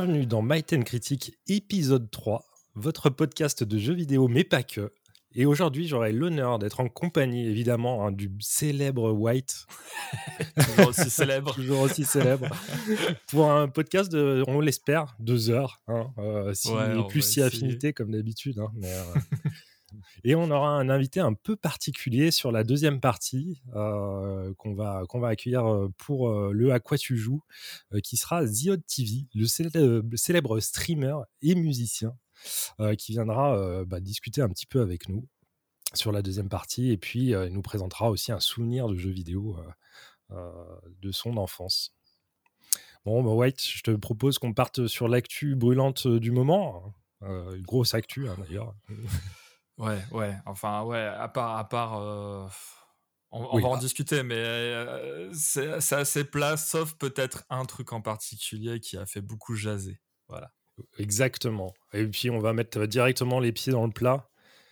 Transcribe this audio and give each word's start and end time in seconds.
Bienvenue 0.00 0.26
dans 0.26 0.42
My 0.42 0.62
Ten 0.62 0.84
Critique 0.84 1.36
épisode 1.48 2.08
3, 2.08 2.44
votre 2.76 3.10
podcast 3.10 3.64
de 3.64 3.78
jeux 3.78 3.94
vidéo 3.94 4.28
mais 4.28 4.44
pas 4.44 4.62
que. 4.62 4.92
Et 5.34 5.44
aujourd'hui, 5.44 5.88
j'aurai 5.88 6.12
l'honneur 6.12 6.60
d'être 6.60 6.78
en 6.78 6.88
compagnie 6.88 7.48
évidemment 7.48 8.06
hein, 8.06 8.12
du 8.12 8.30
célèbre 8.38 9.10
White. 9.10 9.66
Toujours 10.56 10.88
aussi 10.90 11.10
célèbre. 11.10 11.52
Toujours 11.56 11.80
aussi 11.80 12.04
célèbre. 12.04 12.46
pour 13.30 13.50
un 13.50 13.66
podcast 13.66 14.12
de, 14.12 14.44
on 14.46 14.60
l'espère, 14.60 15.16
deux 15.18 15.50
heures. 15.50 15.82
Hein, 15.88 16.12
euh, 16.18 16.54
si, 16.54 16.70
Ouais, 16.70 17.04
plus 17.08 17.22
si 17.22 17.42
affinité 17.42 17.92
comme 17.92 18.12
d'habitude. 18.12 18.60
hein, 18.60 18.70
mais, 18.76 18.92
euh, 18.92 19.50
Et 20.24 20.34
on 20.34 20.50
aura 20.50 20.70
un 20.70 20.88
invité 20.88 21.20
un 21.20 21.34
peu 21.34 21.56
particulier 21.56 22.30
sur 22.30 22.50
la 22.52 22.64
deuxième 22.64 23.00
partie 23.00 23.62
euh, 23.74 24.52
qu'on 24.54 24.74
va, 24.74 25.04
va 25.12 25.28
accueillir 25.28 25.66
euh, 25.66 25.88
pour 25.96 26.28
euh, 26.28 26.52
le 26.52 26.72
À 26.72 26.80
quoi 26.80 26.98
tu 26.98 27.16
joues, 27.16 27.42
qui 28.02 28.16
sera 28.16 28.46
Ziod 28.46 28.82
TV, 28.86 29.26
le 29.34 29.46
célèbre, 30.16 30.60
streamer 30.60 31.16
et 31.42 31.54
musicien, 31.54 32.16
qui 32.98 33.12
viendra 33.12 33.84
bah, 33.84 34.00
discuter 34.00 34.42
un 34.42 34.48
petit 34.48 34.66
peu 34.66 34.80
avec 34.80 35.08
nous 35.08 35.26
sur 35.94 36.12
la 36.12 36.22
deuxième 36.22 36.48
partie. 36.48 36.90
Et 36.90 36.98
puis, 36.98 37.30
il 37.30 37.52
nous 37.52 37.62
présentera 37.62 38.10
aussi 38.10 38.32
un 38.32 38.40
souvenir 38.40 38.88
de 38.88 38.96
jeu 38.96 39.10
vidéo 39.10 39.56
de 40.30 41.12
son 41.12 41.36
enfance. 41.36 41.94
Bon, 43.04 43.22
bah, 43.22 43.30
White, 43.30 43.62
je 43.62 43.82
te 43.82 43.90
propose 43.92 44.38
qu'on 44.38 44.52
parte 44.52 44.86
sur 44.86 45.08
l'actu 45.08 45.56
brûlante 45.56 46.06
du 46.06 46.30
moment. 46.30 46.94
Une 47.22 47.62
grosse 47.62 47.94
actu, 47.94 48.28
hein, 48.28 48.36
d'ailleurs. 48.38 48.74
Ouais, 49.78 49.98
ouais. 50.12 50.36
Enfin, 50.46 50.82
ouais. 50.82 50.98
À 50.98 51.28
part, 51.28 51.56
à 51.56 51.68
part. 51.68 51.98
euh, 52.00 52.46
On, 53.30 53.42
on 53.44 53.56
Oui, 53.56 53.62
va 53.62 53.68
en 53.68 53.76
discuter, 53.76 54.22
mais 54.22 54.36
euh, 54.36 55.30
c'est 55.34 55.92
assez 55.92 56.24
plat, 56.24 56.56
sauf 56.56 56.94
peut-être 56.94 57.44
un 57.50 57.64
truc 57.66 57.92
en 57.92 58.00
particulier 58.00 58.80
qui 58.80 58.96
a 58.96 59.06
fait 59.06 59.20
beaucoup 59.20 59.54
jaser. 59.54 60.00
Voilà. 60.28 60.50
Exactement. 60.98 61.74
Et 61.92 62.06
puis 62.06 62.30
on 62.30 62.38
va 62.38 62.52
mettre 62.52 62.86
directement 62.86 63.40
les 63.40 63.52
pieds 63.52 63.72
dans 63.72 63.84
le 63.86 63.92
plat. 63.92 64.28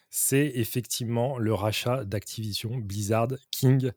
C'est 0.09 0.53
effectivement 0.55 1.37
le 1.39 1.53
rachat 1.53 2.05
d'Activision 2.05 2.77
Blizzard 2.79 3.29
King 3.51 3.91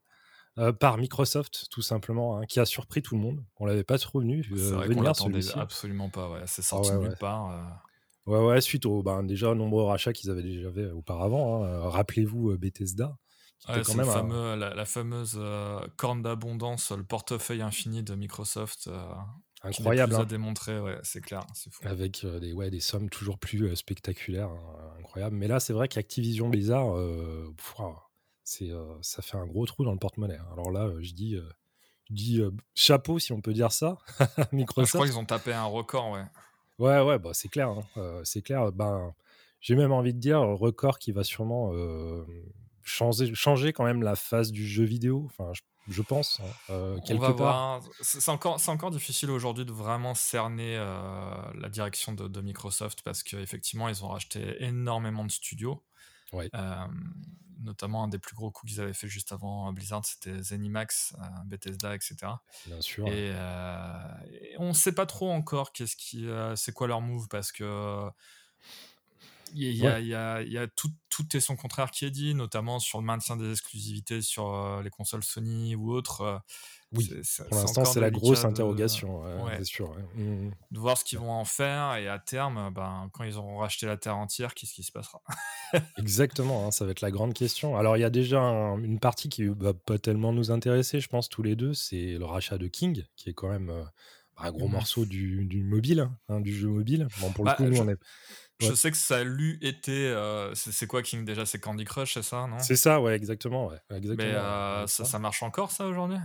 euh, 0.58 0.74
par 0.74 0.98
Microsoft, 0.98 1.68
tout 1.72 1.82
simplement, 1.84 2.38
hein, 2.38 2.46
qui 2.46 2.60
a 2.60 2.66
surpris 2.66 3.02
tout 3.02 3.16
le 3.16 3.22
monde. 3.22 3.46
On 3.58 3.66
l'avait 3.66 3.84
pas 3.84 3.98
trop 4.00 4.20
venu 4.20 4.46
euh, 4.52 4.58
C'est 4.58 4.76
vrai 4.76 4.90
qu'on 4.90 5.02
venir 5.02 5.04
l'attendait 5.04 5.42
celui-ci. 5.42 5.58
absolument 5.58 6.10
pas. 6.10 6.30
Ouais. 6.30 6.42
C'est 6.48 6.64
sorti 6.64 6.92
ouais, 6.92 6.96
de 6.96 7.00
nulle 7.00 7.12
ouais. 7.12 7.16
part. 7.16 7.86
Ouais, 8.30 8.40
ouais, 8.46 8.62
suite 8.62 8.86
aux 8.86 9.02
ben, 9.04 9.24
déjà 9.24 9.54
nombreux 9.56 9.84
rachats 9.84 10.14
qu'ils 10.14 10.30
avaient 10.30 10.44
déjà 10.44 10.72
fait 10.72 10.90
auparavant. 10.92 11.64
hein. 11.64 11.68
Euh, 11.68 11.90
Rappelez-vous 11.90 12.52
euh, 12.52 12.58
Bethesda, 12.58 13.18
qui 13.60 13.72
Ouais, 13.72 13.82
quand 13.84 13.96
même 13.96 14.06
le 14.06 14.12
un- 14.12 14.14
fameux, 14.14 14.56
la, 14.56 14.74
la 14.76 14.86
fameuse 14.86 15.36
euh, 15.38 15.80
corne 15.98 16.22
d'abondance, 16.22 16.92
le 16.92 17.04
portefeuille 17.04 17.62
infini 17.62 18.04
de 18.04 18.16
Microsoft. 18.16 18.88
euh, 18.88 19.02
qui 19.62 19.68
incroyable. 19.82 20.12
plus 20.14 20.20
à 20.20 20.22
hein. 20.22 20.26
démontrer, 20.26 20.80
ouais, 20.80 20.98
c'est 21.04 21.20
clair, 21.22 21.46
fou. 21.72 21.86
avec 21.88 22.24
euh, 22.24 22.40
des, 22.40 22.54
ouais, 22.54 22.70
des 22.70 22.80
sommes 22.80 23.10
toujours 23.10 23.38
plus 23.40 23.76
spectaculaires, 23.76 24.50
hein, 24.50 24.94
incroyables. 25.00 25.36
Mais 25.36 25.48
là, 25.48 25.60
c'est 25.60 25.74
vrai 25.74 25.88
qu'Activision 25.90 26.48
Blizzard, 26.50 26.96
c'est, 28.44 28.70
ça 29.02 29.22
fait 29.22 29.38
un 29.38 29.46
gros 29.46 29.66
trou 29.66 29.84
dans 29.84 29.92
le 29.92 30.00
porte-monnaie. 30.00 30.38
hein. 30.38 30.48
Alors 30.54 30.72
là, 30.72 30.90
je 31.02 31.14
dis, 31.14 31.36
euh, 31.36 31.50
je 32.10 32.14
dis 32.16 32.42
euh, 32.42 32.52
chapeau, 32.74 33.20
si 33.20 33.32
on 33.34 33.42
peut 33.42 33.54
dire 33.54 33.72
ça, 33.72 33.98
Ah, 34.20 34.26
je 34.28 34.44
crois 34.44 34.48
Microsoft. 34.54 35.04
qu'ils 35.06 35.18
ont 35.20 35.26
tapé 35.26 35.54
un 35.54 35.66
record, 35.66 36.12
ouais. 36.12 36.24
Ouais, 36.80 37.02
ouais, 37.02 37.20
bah, 37.20 37.32
c'est 37.34 37.50
clair. 37.50 37.70
hein. 37.70 37.84
Euh, 37.98 38.22
c'est 38.24 38.42
clair. 38.42 38.72
Ben, 38.72 39.14
j'ai 39.62 39.76
même 39.76 39.92
envie 39.92 40.14
de 40.14 40.20
dire 40.20 40.40
record 40.42 40.98
qui 41.00 41.12
va 41.12 41.24
sûrement 41.24 41.72
euh, 41.74 42.24
changer, 42.84 43.34
changer 43.36 43.74
quand 43.74 43.84
même 43.84 44.02
la 44.02 44.16
phase 44.16 44.52
du 44.52 44.66
jeu 44.68 44.84
vidéo. 44.86 45.24
Enfin, 45.26 45.52
je, 45.54 45.62
je 45.94 46.02
pense, 46.02 46.40
hein, 46.40 46.46
euh, 46.70 46.98
On 46.98 47.02
quelque 47.02 47.22
va 47.22 47.28
part. 47.34 47.36
voir. 47.36 47.82
C'est 48.02 48.22
c'est 48.22 48.32
encore, 48.32 48.60
c'est 48.60 48.72
encore 48.72 48.92
difficile 48.92 49.30
aujourd'hui 49.32 49.66
de 49.66 49.72
vraiment 49.74 50.14
cerner 50.16 50.78
euh, 50.78 51.36
la 51.56 51.70
direction 51.70 52.14
de, 52.14 52.28
de 52.28 52.42
Microsoft 52.42 53.02
parce 53.04 53.24
qu'effectivement, 53.24 53.90
ils 53.90 54.04
ont 54.06 54.08
racheté 54.10 54.64
énormément 54.64 55.26
de 55.26 55.32
studios. 55.32 55.84
Ouais. 56.34 56.50
Euh, 56.54 56.88
notamment 57.62 58.04
un 58.04 58.08
des 58.08 58.20
plus 58.20 58.36
gros 58.36 58.52
coups 58.52 58.72
qu'ils 58.72 58.82
avaient 58.82 58.94
fait 58.94 59.10
juste 59.10 59.32
avant 59.32 59.72
Blizzard, 59.74 60.06
c'était 60.06 60.42
Zenimax, 60.42 61.14
euh, 61.20 61.24
Bethesda, 61.46 61.94
etc. 61.94 62.16
Bien 62.66 62.82
sûr. 62.82 63.08
Et, 63.08 63.32
euh, 63.34 64.08
et 64.32 64.56
on 64.60 64.70
ne 64.70 64.74
sait 64.74 64.94
pas 64.94 65.06
trop 65.06 65.30
encore 65.30 65.74
qu'est-ce 65.74 65.98
qui, 65.98 66.28
c'est 66.56 66.72
quoi 66.72 66.88
leur 66.88 67.02
move 67.02 67.28
parce 67.28 67.52
que 67.52 68.10
il 69.54 69.76
y 69.76 69.86
a, 69.88 69.94
Ouais. 69.96 70.02
il 70.04 70.08
y 70.08 70.16
a- 70.16 70.42
il 70.42 70.52
y 70.52 70.58
a 70.58 70.68
tout, 70.68 70.90
tout 71.10 71.26
et 71.36 71.40
son 71.40 71.56
contraire 71.56 71.92
qui 71.92 72.06
est 72.06 72.12
dit, 72.12 72.34
notamment 72.36 72.80
sur 72.80 73.00
le 73.00 73.06
maintien 73.06 73.36
des 73.38 73.52
exclusivités 73.52 74.22
sur 74.22 74.54
euh, 74.54 74.82
les 74.84 74.90
consoles 74.90 75.24
Sony 75.24 75.76
ou 75.76 75.92
autres. 75.92 76.22
euh, 76.22 76.38
Oui, 76.92 77.08
Pour 77.50 77.60
l'instant, 77.60 77.86
c'est 77.86 78.00
la 78.00 78.10
grosse 78.10 78.42
de- 78.42 78.48
interrogation. 78.48 79.22
ouais. 79.44 79.58
C'est 79.58 79.64
sûr. 79.66 79.92
ouais. 79.92 80.04
Mhm. 80.16 80.52
De 80.72 80.80
voir 80.80 80.98
ce 80.98 81.04
qu'ils 81.04 81.20
vont 81.20 81.30
en 81.32 81.46
faire 81.46 81.96
et 81.98 82.08
à 82.08 82.18
terme, 82.18 82.72
ben, 82.74 83.10
quand 83.14 83.24
ils 83.26 83.38
auront 83.38 83.58
racheté 83.60 83.86
la 83.86 83.96
terre 83.96 84.18
entière, 84.18 84.56
qu'est-ce 84.56 84.74
qui 84.74 84.82
se 84.82 84.92
passera? 84.92 85.22
Exactement, 85.98 86.66
hein, 86.66 86.72
ça 86.72 86.86
va 86.86 86.92
être 86.92 87.02
la 87.02 87.12
grande 87.12 87.34
question. 87.36 87.78
Alors, 87.78 87.96
il 87.98 88.00
y 88.00 88.04
a 88.06 88.10
déjà 88.10 88.42
un- 88.42 88.82
une 88.82 89.00
partie 89.00 89.30
qui 89.30 89.46
va 89.46 89.74
pas 89.76 90.00
tellement 90.00 90.34
nous 90.34 90.50
intéresser, 90.52 91.00
je 91.00 91.08
pense, 91.10 91.30
tous 91.30 91.44
les 91.44 91.56
deux, 91.56 91.74
c'est 91.76 92.14
le 92.18 92.26
rachat 92.26 92.58
de 92.58 92.68
King, 92.68 93.04
qui 93.16 93.30
est 93.30 93.34
quand 93.34 93.50
même 93.50 93.70
euh, 93.70 93.84
un 94.38 94.52
gros 94.52 94.68
Mhm. 94.68 94.74
morceau 94.74 95.06
du, 95.06 95.46
du 95.46 95.64
mobile, 95.64 96.10
hein, 96.30 96.40
du 96.40 96.56
jeu 96.56 96.70
mobile. 96.70 97.08
Bon, 97.20 97.32
pour 97.34 97.44
le 97.44 97.50
Bah, 97.52 97.56
coup, 97.58 97.64
nous, 97.66 97.76
je- 97.76 97.82
on 97.84 97.90
est. 97.90 98.00
Je 98.60 98.68
Ouais. 98.68 98.76
sais 98.76 98.92
que 98.92 98.98
ça 98.98 99.18
a 99.18 99.24
lu 99.24 99.58
été. 99.62 100.08
euh, 100.10 100.54
c'est 100.56 100.86
quoi 100.88 101.02
King 101.02 101.24
déjà? 101.24 101.46
C'est 101.46 101.60
Candy 101.60 101.86
Crush, 101.86 102.14
c'est 102.16 102.24
ça, 102.24 102.46
non? 102.48 102.60
C'est 102.60 102.76
ça, 102.76 103.00
ouais, 103.02 103.16
exactement. 103.16 103.68
Ouais, 103.68 103.78
exactement 103.96 104.28
Mais 104.30 104.36
euh, 104.36 104.86
ça, 104.88 105.18
marche 105.20 105.44
encore, 105.44 105.72
ça, 105.72 105.86
aujourd'hui? 105.88 106.18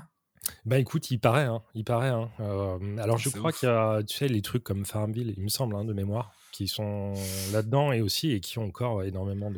Bah 0.66 0.78
écoute, 0.78 1.10
il 1.10 1.18
paraît, 1.18 1.44
hein, 1.44 1.62
il 1.74 1.84
paraît. 1.84 2.08
hein. 2.10 2.28
Euh, 2.40 2.98
alors, 2.98 3.16
je 3.18 3.30
crois 3.30 3.50
qu'il 3.52 3.68
y 3.68 3.72
a, 3.72 4.02
tu 4.02 4.16
sais, 4.16 4.28
les 4.28 4.42
trucs 4.42 4.62
comme 4.64 4.84
Farmville, 4.84 5.32
il 5.36 5.42
me 5.42 5.48
semble, 5.48 5.74
hein, 5.76 5.84
de 5.84 5.92
mémoire, 5.94 6.32
qui 6.52 6.68
sont 6.68 7.14
là-dedans 7.52 7.92
et 7.92 8.00
aussi, 8.02 8.32
et 8.32 8.40
qui 8.40 8.58
ont 8.58 8.66
encore 8.66 9.02
énormément 9.04 9.50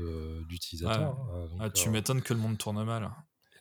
d'utilisateurs. 0.48 1.16
Ouais. 1.32 1.40
hein, 1.54 1.58
Ah, 1.60 1.70
Tu 1.70 1.88
m'étonnes 1.90 2.22
que 2.22 2.34
le 2.34 2.40
monde 2.40 2.56
tourne 2.58 2.84
mal. 2.84 3.10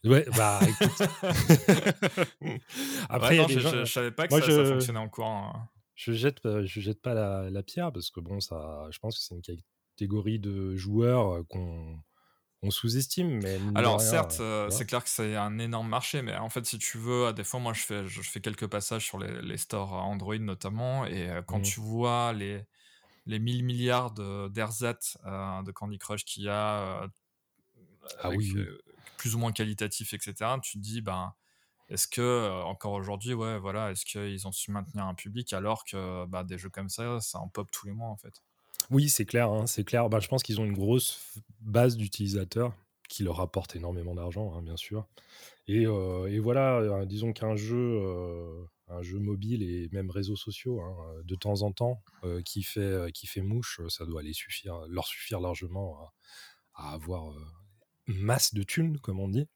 Ouais, 0.03 0.25
bah 0.37 0.59
écoute. 0.67 1.01
Après, 3.09 3.29
Ouais, 3.29 3.39
a 3.39 3.41
non, 3.41 3.47
des 3.47 3.53
je, 3.55 3.59
gens- 3.59 3.71
je- 3.71 3.85
je 3.85 3.91
savais 3.91 4.11
pas 4.11 4.27
que 4.27 4.33
moi, 4.33 4.41
ça, 4.41 4.47
ça 4.51 4.65
fonctionnait 4.65 4.99
en 4.99 5.09
courant. 5.09 5.67
Je 5.95 6.13
jette, 6.13 6.41
pas- 6.41 6.65
je 6.65 6.79
jette 6.81 7.01
pas 7.01 7.13
la, 7.13 7.49
la 7.49 7.63
pierre 7.63 7.91
parce 7.93 8.09
que 8.11 8.19
bon, 8.19 8.39
ça, 8.39 8.87
je 8.91 8.99
pense 8.99 9.17
que 9.17 9.23
c'est 9.23 9.35
une 9.35 9.41
catégorie 9.95 10.39
de 10.39 10.75
joueurs 10.75 11.45
qu'on 11.47 11.99
on 12.63 12.71
sous-estime. 12.71 13.39
Mais 13.41 13.57
Alors, 13.75 14.01
rien, 14.01 14.01
certes, 14.01 14.37
euh, 14.39 14.69
c'est 14.69 14.85
clair 14.85 15.03
que 15.03 15.09
c'est 15.09 15.35
un 15.35 15.59
énorme 15.59 15.89
marché, 15.89 16.21
mais 16.21 16.35
en 16.35 16.49
fait, 16.49 16.65
si 16.65 16.77
tu 16.79 16.97
veux, 16.97 17.27
à 17.27 17.33
des 17.33 17.43
fois, 17.43 17.59
moi, 17.59 17.73
je 17.73 17.81
fais, 17.81 18.07
je 18.07 18.21
fais 18.21 18.41
quelques 18.41 18.67
passages 18.67 19.05
sur 19.05 19.19
les, 19.19 19.41
les 19.41 19.57
stores 19.57 19.93
Android 19.93 20.37
notamment, 20.37 21.05
et 21.05 21.29
euh, 21.29 21.41
quand 21.41 21.59
Mhm. 21.59 21.61
tu 21.61 21.79
vois 21.79 22.33
les, 22.33 22.63
les 23.27 23.39
1000 23.39 23.63
milliards 23.65 24.11
de- 24.13 24.49
d'ersatz 24.49 25.17
euh, 25.25 25.63
de 25.63 25.71
Candy 25.71 25.99
Crush 25.99 26.25
qu'il 26.25 26.43
y 26.45 26.49
a, 26.49 27.07
Ah 28.21 28.29
avec, 28.29 28.31
oui, 28.31 28.51
oui. 28.53 28.67
plus 29.17 29.35
ou 29.35 29.39
moins 29.39 29.51
qualitatif, 29.51 30.13
etc., 30.13 30.59
tu 30.61 30.73
te 30.77 30.83
dis, 30.83 31.01
ben, 31.01 31.33
est-ce 31.89 32.07
que, 32.07 32.21
euh, 32.21 32.63
encore 32.63 32.93
aujourd'hui, 32.93 33.33
ouais, 33.33 33.59
voilà, 33.59 33.91
est-ce 33.91 34.05
qu'ils 34.05 34.47
ont 34.47 34.51
su 34.51 34.71
maintenir 34.71 35.05
un 35.05 35.13
public 35.13 35.53
alors 35.53 35.85
que 35.85 36.25
bah, 36.25 36.43
des 36.43 36.57
jeux 36.57 36.69
comme 36.69 36.89
ça, 36.89 37.19
ça 37.21 37.39
en 37.39 37.47
pop 37.47 37.69
tous 37.71 37.85
les 37.85 37.93
mois, 37.93 38.09
en 38.09 38.17
fait? 38.17 38.41
Oui, 38.89 39.09
c'est 39.09 39.25
clair, 39.25 39.51
hein, 39.51 39.67
c'est 39.67 39.83
clair. 39.83 40.09
Bah, 40.09 40.19
je 40.19 40.27
pense 40.27 40.43
qu'ils 40.43 40.59
ont 40.59 40.65
une 40.65 40.73
grosse 40.73 41.39
base 41.61 41.95
d'utilisateurs 41.97 42.73
qui 43.07 43.23
leur 43.23 43.39
apporte 43.39 43.75
énormément 43.75 44.15
d'argent, 44.15 44.55
hein, 44.55 44.63
bien 44.63 44.77
sûr. 44.77 45.07
Et, 45.67 45.85
euh, 45.85 46.39
voilà, 46.41 46.77
euh, 46.79 47.05
disons 47.05 47.33
qu'un 47.33 47.55
jeu, 47.55 48.01
un 48.87 49.01
jeu 49.03 49.19
mobile 49.19 49.63
et 49.63 49.89
même 49.91 50.09
réseaux 50.09 50.35
sociaux, 50.35 50.81
hein, 50.81 50.95
de 51.23 51.35
temps 51.35 51.61
en 51.61 51.71
temps, 51.71 52.01
qui 52.45 52.63
fait 52.63 53.11
qui 53.13 53.27
fait 53.27 53.41
mouche, 53.41 53.81
ça 53.89 54.05
doit 54.05 54.21
aller 54.21 54.33
suffire, 54.33 54.85
leur 54.87 55.05
suffire 55.05 55.39
largement 55.39 56.11
à, 56.75 56.93
avoir 56.93 57.33
masse 58.07 58.53
de 58.53 58.63
thunes, 58.63 58.99
comme 58.99 59.19
on 59.19 59.27
dit. 59.29 59.47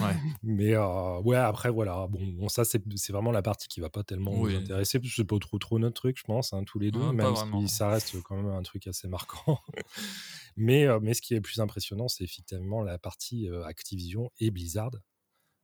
Ouais. 0.00 0.14
Mais 0.42 0.74
euh, 0.74 1.20
ouais, 1.20 1.36
après, 1.36 1.70
voilà. 1.70 2.06
Bon, 2.08 2.20
bon, 2.24 2.48
ça, 2.48 2.64
c'est 2.64 2.82
c'est 2.96 3.12
vraiment 3.12 3.32
la 3.32 3.42
partie 3.42 3.68
qui 3.68 3.80
va 3.80 3.90
pas 3.90 4.04
tellement 4.04 4.32
Oui. 4.32 4.54
nous 4.54 4.60
intéresser, 4.60 4.98
parce 4.98 5.10
que 5.10 5.16
c'est 5.16 5.24
pas 5.24 5.38
trop, 5.38 5.58
trop 5.58 5.78
notre 5.78 5.94
truc, 5.94 6.18
je 6.18 6.24
pense, 6.24 6.52
hein, 6.52 6.64
tous 6.64 6.78
les 6.78 6.90
deux, 6.90 7.00
Ouais, 7.00 7.12
même 7.12 7.34
si 7.36 7.68
ça 7.68 7.88
reste 7.88 8.20
quand 8.22 8.36
même 8.36 8.50
un 8.50 8.62
truc 8.62 8.86
assez 8.86 9.08
marquant. 9.08 9.58
mais, 10.56 10.86
euh, 10.86 11.00
mais 11.00 11.14
ce 11.14 11.22
qui 11.22 11.34
est 11.34 11.36
le 11.36 11.42
plus 11.42 11.60
impressionnant, 11.60 12.08
c'est 12.08 12.24
effectivement 12.24 12.82
la 12.82 12.98
partie 12.98 13.48
euh, 13.48 13.64
Activision 13.64 14.30
et 14.38 14.50
Blizzard, 14.50 14.92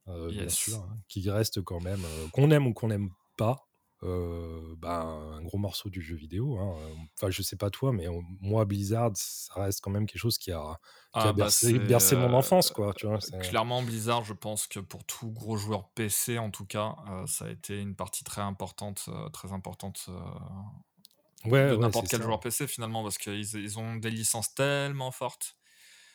bien 0.06 0.48
sûr, 0.48 0.76
hein, 0.76 0.98
qui 1.08 1.28
reste 1.30 1.60
quand 1.62 1.80
même, 1.80 2.00
qu'on 2.32 2.50
aime 2.50 2.66
ou 2.66 2.72
qu'on 2.72 2.88
n'aime 2.88 3.10
pas, 3.36 3.67
euh, 4.04 4.74
bah, 4.78 5.00
un 5.02 5.42
gros 5.42 5.58
morceau 5.58 5.90
du 5.90 6.00
jeu 6.00 6.14
vidéo. 6.16 6.56
hein. 6.58 6.76
Enfin, 7.16 7.30
je 7.30 7.42
sais 7.42 7.56
pas 7.56 7.68
toi, 7.70 7.92
mais 7.92 8.06
euh, 8.08 8.20
moi, 8.40 8.64
Blizzard, 8.64 9.10
ça 9.14 9.54
reste 9.62 9.80
quand 9.80 9.90
même 9.90 10.06
quelque 10.06 10.20
chose 10.20 10.38
qui 10.38 10.52
a, 10.52 10.78
qui 11.12 11.18
a 11.18 11.22
Ah, 11.28 11.32
bah, 11.32 11.48
bercé, 11.88 12.16
mon 12.16 12.32
euh, 12.32 12.36
enfance, 12.36 12.70
quoi. 12.70 12.92
Tu 12.94 13.06
vois, 13.06 13.18
Clairement, 13.42 13.82
Blizzard, 13.82 14.24
je 14.24 14.34
pense 14.34 14.66
que 14.68 14.78
pour 14.80 15.04
tout 15.04 15.30
gros 15.30 15.56
joueur 15.56 15.88
PC, 15.90 16.38
en 16.38 16.50
tout 16.50 16.64
cas, 16.66 16.94
euh, 17.10 17.26
ça 17.26 17.46
a 17.46 17.48
été 17.50 17.80
une 17.80 17.96
partie 17.96 18.22
très 18.24 18.40
importante, 18.42 19.06
euh, 19.08 19.28
très 19.30 19.52
importante 19.52 20.06
euh, 20.08 21.50
ouais, 21.50 21.70
de 21.70 21.74
ouais, 21.74 21.78
n'importe 21.78 22.08
quel 22.08 22.20
ça, 22.20 22.24
joueur 22.24 22.40
PC 22.40 22.66
finalement, 22.68 23.02
parce 23.02 23.18
qu'ils 23.18 23.40
ils 23.54 23.78
ont 23.78 23.96
des 23.96 24.10
licences 24.10 24.54
tellement 24.54 25.10
fortes. 25.10 25.56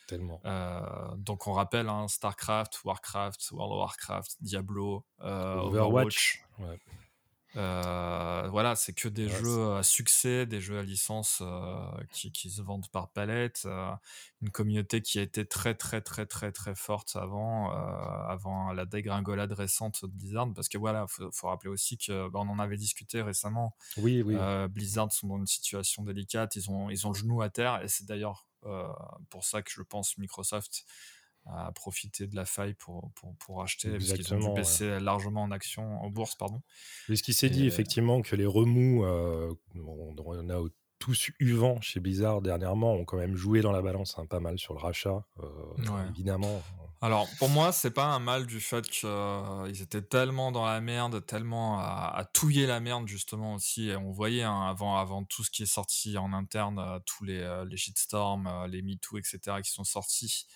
tellement. 0.06 0.40
Euh, 0.46 0.80
donc 1.16 1.46
on 1.46 1.52
rappelle 1.52 1.88
hein, 1.88 2.08
Starcraft, 2.08 2.80
Warcraft, 2.84 3.50
World 3.52 3.72
of 3.72 3.78
Warcraft, 3.78 4.36
Diablo, 4.40 5.04
euh, 5.20 5.56
Overwatch. 5.56 5.76
Overwatch. 5.78 6.44
Ouais. 6.60 6.78
Voilà, 7.54 8.74
c'est 8.76 8.92
que 8.92 9.08
des 9.08 9.28
jeux 9.28 9.74
à 9.74 9.82
succès, 9.82 10.46
des 10.46 10.60
jeux 10.60 10.78
à 10.78 10.82
licence 10.82 11.42
qui, 12.12 12.32
qui, 12.32 12.50
se 12.50 12.62
vendent 12.62 12.88
par 12.90 13.10
palette, 13.10 13.66
une 14.42 14.50
communauté 14.50 15.02
qui 15.02 15.18
a 15.18 15.22
été 15.22 15.46
très 15.46 15.74
très 15.74 16.00
très 16.00 16.26
très 16.26 16.52
très 16.52 16.74
forte 16.74 17.16
avant, 17.16 17.70
avant 17.70 18.72
la 18.72 18.86
dégringolade 18.86 19.52
récente 19.52 20.04
de 20.04 20.10
Blizzard, 20.10 20.52
parce 20.54 20.68
que 20.68 20.78
voilà, 20.78 21.06
faut, 21.06 21.30
faut 21.32 21.48
rappeler 21.48 21.70
aussi 21.70 21.96
que 21.96 22.28
bah, 22.28 22.40
on 22.40 22.48
en 22.48 22.58
avait 22.58 22.76
discuté 22.76 23.22
récemment. 23.22 23.76
Oui, 23.96 24.22
oui. 24.22 24.36
Blizzard 24.68 25.12
sont 25.12 25.28
dans 25.28 25.38
une 25.38 25.46
situation 25.46 26.02
délicate, 26.02 26.56
ils 26.56 26.70
ont 26.70 26.90
ils 26.90 27.06
ont 27.06 27.12
le 27.12 27.18
genou 27.18 27.42
à 27.42 27.50
terre, 27.50 27.82
et 27.82 27.88
c'est 27.88 28.06
d'ailleurs 28.06 28.48
pour 29.30 29.44
ça 29.44 29.62
que 29.62 29.70
je 29.70 29.82
pense 29.82 30.16
Microsoft 30.18 30.84
à 31.46 31.72
profiter 31.72 32.26
de 32.26 32.34
la 32.36 32.46
faille 32.46 32.74
pour, 32.74 33.10
pour, 33.14 33.34
pour 33.36 33.62
acheter, 33.62 33.90
parce 33.90 34.12
qu'ils 34.14 34.34
ont 34.34 34.38
dû 34.38 34.54
baisser 34.54 34.98
largement 34.98 35.42
en 35.42 35.50
action, 35.50 36.00
en 36.02 36.08
bourse, 36.08 36.36
pardon. 36.36 36.62
Mais 37.08 37.16
ce 37.16 37.22
qui 37.22 37.34
s'est 37.34 37.50
dit, 37.50 37.66
effectivement, 37.66 38.22
que 38.22 38.34
les 38.34 38.46
remous, 38.46 39.04
euh, 39.04 39.52
on, 39.74 40.48
a 40.48 40.68
tous 40.98 41.30
eu 41.38 41.52
vent 41.52 41.80
chez 41.82 42.00
Blizzard 42.00 42.40
dernièrement, 42.40 42.94
ont 42.94 43.04
quand 43.04 43.18
même 43.18 43.36
joué 43.36 43.60
dans 43.60 43.72
la 43.72 43.82
balance 43.82 44.18
hein, 44.18 44.24
pas 44.24 44.40
mal 44.40 44.58
sur 44.58 44.72
le 44.72 44.80
rachat, 44.80 45.26
euh, 45.40 46.08
évidemment. 46.10 46.62
Alors, 47.02 47.28
pour 47.38 47.50
moi, 47.50 47.72
c'est 47.72 47.90
pas 47.90 48.06
un 48.06 48.20
mal 48.20 48.46
du 48.46 48.60
fait 48.60 48.88
qu'ils 48.88 49.10
euh, 49.10 49.66
étaient 49.66 50.00
tellement 50.00 50.50
dans 50.50 50.64
la 50.64 50.80
merde, 50.80 51.26
tellement 51.26 51.78
à, 51.78 52.26
touiller 52.32 52.66
la 52.66 52.80
merde, 52.80 53.06
justement, 53.06 53.52
aussi. 53.52 53.90
Et 53.90 53.96
on 53.96 54.12
voyait, 54.12 54.44
hein, 54.44 54.62
avant, 54.62 54.96
avant 54.96 55.24
tout 55.24 55.44
ce 55.44 55.50
qui 55.50 55.64
est 55.64 55.66
sorti 55.66 56.16
en 56.16 56.32
interne, 56.32 57.02
tous 57.04 57.24
les, 57.24 57.64
les 57.68 57.76
shitstorms, 57.76 58.48
les 58.70 58.80
MeToo, 58.80 59.18
etc., 59.18 59.58
qui 59.62 59.70
sont 59.70 59.84
sortis 59.84 60.46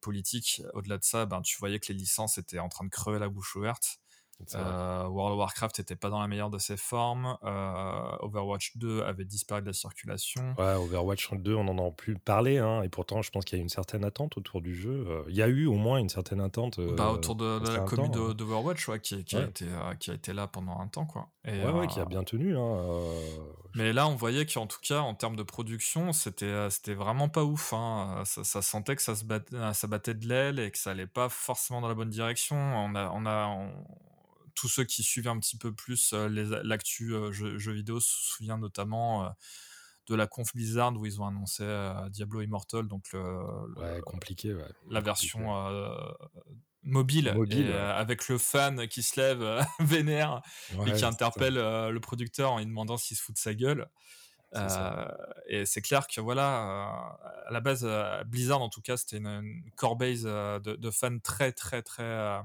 politique. 0.00 0.62
Au-delà 0.74 0.98
de 0.98 1.04
ça, 1.04 1.26
ben, 1.26 1.42
tu 1.42 1.58
voyais 1.58 1.78
que 1.78 1.92
les 1.92 1.98
licences 1.98 2.38
étaient 2.38 2.58
en 2.58 2.68
train 2.68 2.84
de 2.84 2.90
crever 2.90 3.18
la 3.18 3.28
bouche 3.28 3.56
ouverte. 3.56 4.00
Euh, 4.54 5.06
World 5.08 5.32
of 5.32 5.38
Warcraft 5.38 5.78
n'était 5.78 5.96
pas 5.96 6.10
dans 6.10 6.20
la 6.20 6.28
meilleure 6.28 6.50
de 6.50 6.58
ses 6.58 6.76
formes. 6.76 7.36
Euh, 7.44 8.16
Overwatch 8.20 8.76
2 8.76 9.02
avait 9.02 9.24
disparu 9.24 9.62
de 9.62 9.66
la 9.66 9.72
circulation. 9.72 10.54
Ouais, 10.58 10.74
Overwatch 10.74 11.32
2, 11.32 11.54
on 11.54 11.64
n'en 11.64 11.88
a 11.88 11.90
plus 11.90 12.16
parlé. 12.16 12.58
Hein, 12.58 12.82
et 12.82 12.88
pourtant, 12.88 13.22
je 13.22 13.30
pense 13.30 13.44
qu'il 13.44 13.58
y 13.58 13.60
a 13.60 13.62
une 13.62 13.68
certaine 13.68 14.04
attente 14.04 14.36
autour 14.36 14.60
du 14.60 14.74
jeu. 14.74 15.06
Euh, 15.08 15.22
il 15.28 15.34
y 15.34 15.42
a 15.42 15.48
eu 15.48 15.66
au 15.66 15.74
moins 15.74 15.98
une 15.98 16.08
certaine 16.08 16.40
attente. 16.40 16.80
Bah, 16.96 17.10
autour 17.10 17.34
de, 17.34 17.58
la 17.68 17.80
commune 17.80 18.12
hein. 18.14 18.34
d'Overwatch, 18.34 18.88
ouais, 18.88 19.00
qui, 19.00 19.24
qui, 19.24 19.36
A 19.36 19.44
été, 19.44 19.66
qui 19.98 20.10
a 20.10 20.14
été 20.14 20.32
là 20.32 20.46
pendant 20.46 20.78
un 20.78 20.86
temps. 20.86 21.06
Quoi. 21.06 21.28
Et, 21.44 21.64
ouais, 21.64 21.86
qui 21.88 22.00
a 22.00 22.04
bien 22.04 22.22
tenu. 22.22 22.56
Hein, 22.56 22.78
mais 23.74 23.92
là, 23.92 24.08
on 24.08 24.14
voyait 24.14 24.46
qu'en 24.46 24.66
tout 24.66 24.80
cas, 24.82 25.00
en 25.00 25.14
termes 25.14 25.36
de 25.36 25.42
production, 25.42 26.12
c'était 26.12 26.94
vraiment 26.94 27.28
pas 27.28 27.44
ouf. 27.44 27.74
Ça, 28.24 28.62
sentait 28.62 28.96
que 28.96 29.02
ça, 29.02 29.14
se 29.14 29.24
battait, 29.24 29.56
ça 29.72 29.86
battait 29.86 30.14
de 30.14 30.26
l'aile 30.26 30.58
et 30.58 30.70
que 30.70 30.78
ça 30.78 30.92
allait 30.92 31.06
pas 31.06 31.28
forcément 31.28 31.80
dans 31.80 31.88
la 31.88 31.94
bonne 31.94 32.10
direction. 32.10 32.56
On 32.56 32.94
a, 32.94 33.10
on 33.14 33.26
a, 33.26 33.68
tous 34.58 34.68
ceux 34.68 34.84
qui 34.84 35.04
suivent 35.04 35.28
un 35.28 35.38
petit 35.38 35.56
peu 35.56 35.72
plus 35.72 36.12
euh, 36.12 36.28
l'actu 36.64 37.14
euh, 37.14 37.30
jeux, 37.30 37.72
vidéo 37.72 38.00
se 38.00 38.10
souviennent 38.10 38.58
notamment 38.58 39.24
euh, 39.24 39.28
de 40.08 40.16
la 40.16 40.26
conf 40.26 40.52
Blizzard 40.52 40.96
où 40.96 41.06
ils 41.06 41.20
ont 41.20 41.26
annoncé 41.26 41.64
Diablo 42.10 42.40
Immortal, 42.40 42.88
donc 42.88 43.12
le, 43.12 44.00
compliqué, 44.00 44.56
la 44.88 45.00
version 45.00 45.52
mobile, 46.82 47.28
avec 47.28 48.28
le 48.28 48.38
fan 48.38 48.88
qui 48.88 49.02
se 49.02 49.20
lève 49.20 49.62
vénère 49.80 50.40
et 50.86 50.92
qui 50.92 51.04
interpelle 51.04 51.56
le 51.56 51.98
producteur 51.98 52.52
en 52.52 52.58
lui 52.58 52.64
demandant 52.64 52.96
s'il 52.96 53.18
se 53.18 53.22
fout 53.22 53.34
de 53.34 53.38
sa 53.38 53.52
gueule. 53.52 53.86
et 55.46 55.66
c'est 55.66 55.82
clair 55.82 56.06
que 56.06 56.22
voilà, 56.22 57.18
à 57.46 57.50
la 57.50 57.60
base, 57.60 57.86
Blizzard 58.28 58.62
en 58.62 58.70
tout 58.70 58.80
cas, 58.80 58.96
c'était 58.96 59.18
une, 59.18 59.62
core 59.76 59.96
base 59.96 60.22
de, 60.22 60.74
de, 60.74 60.90
fans 60.90 61.18
très 61.18 61.52
très 61.52 61.82
très 61.82 62.40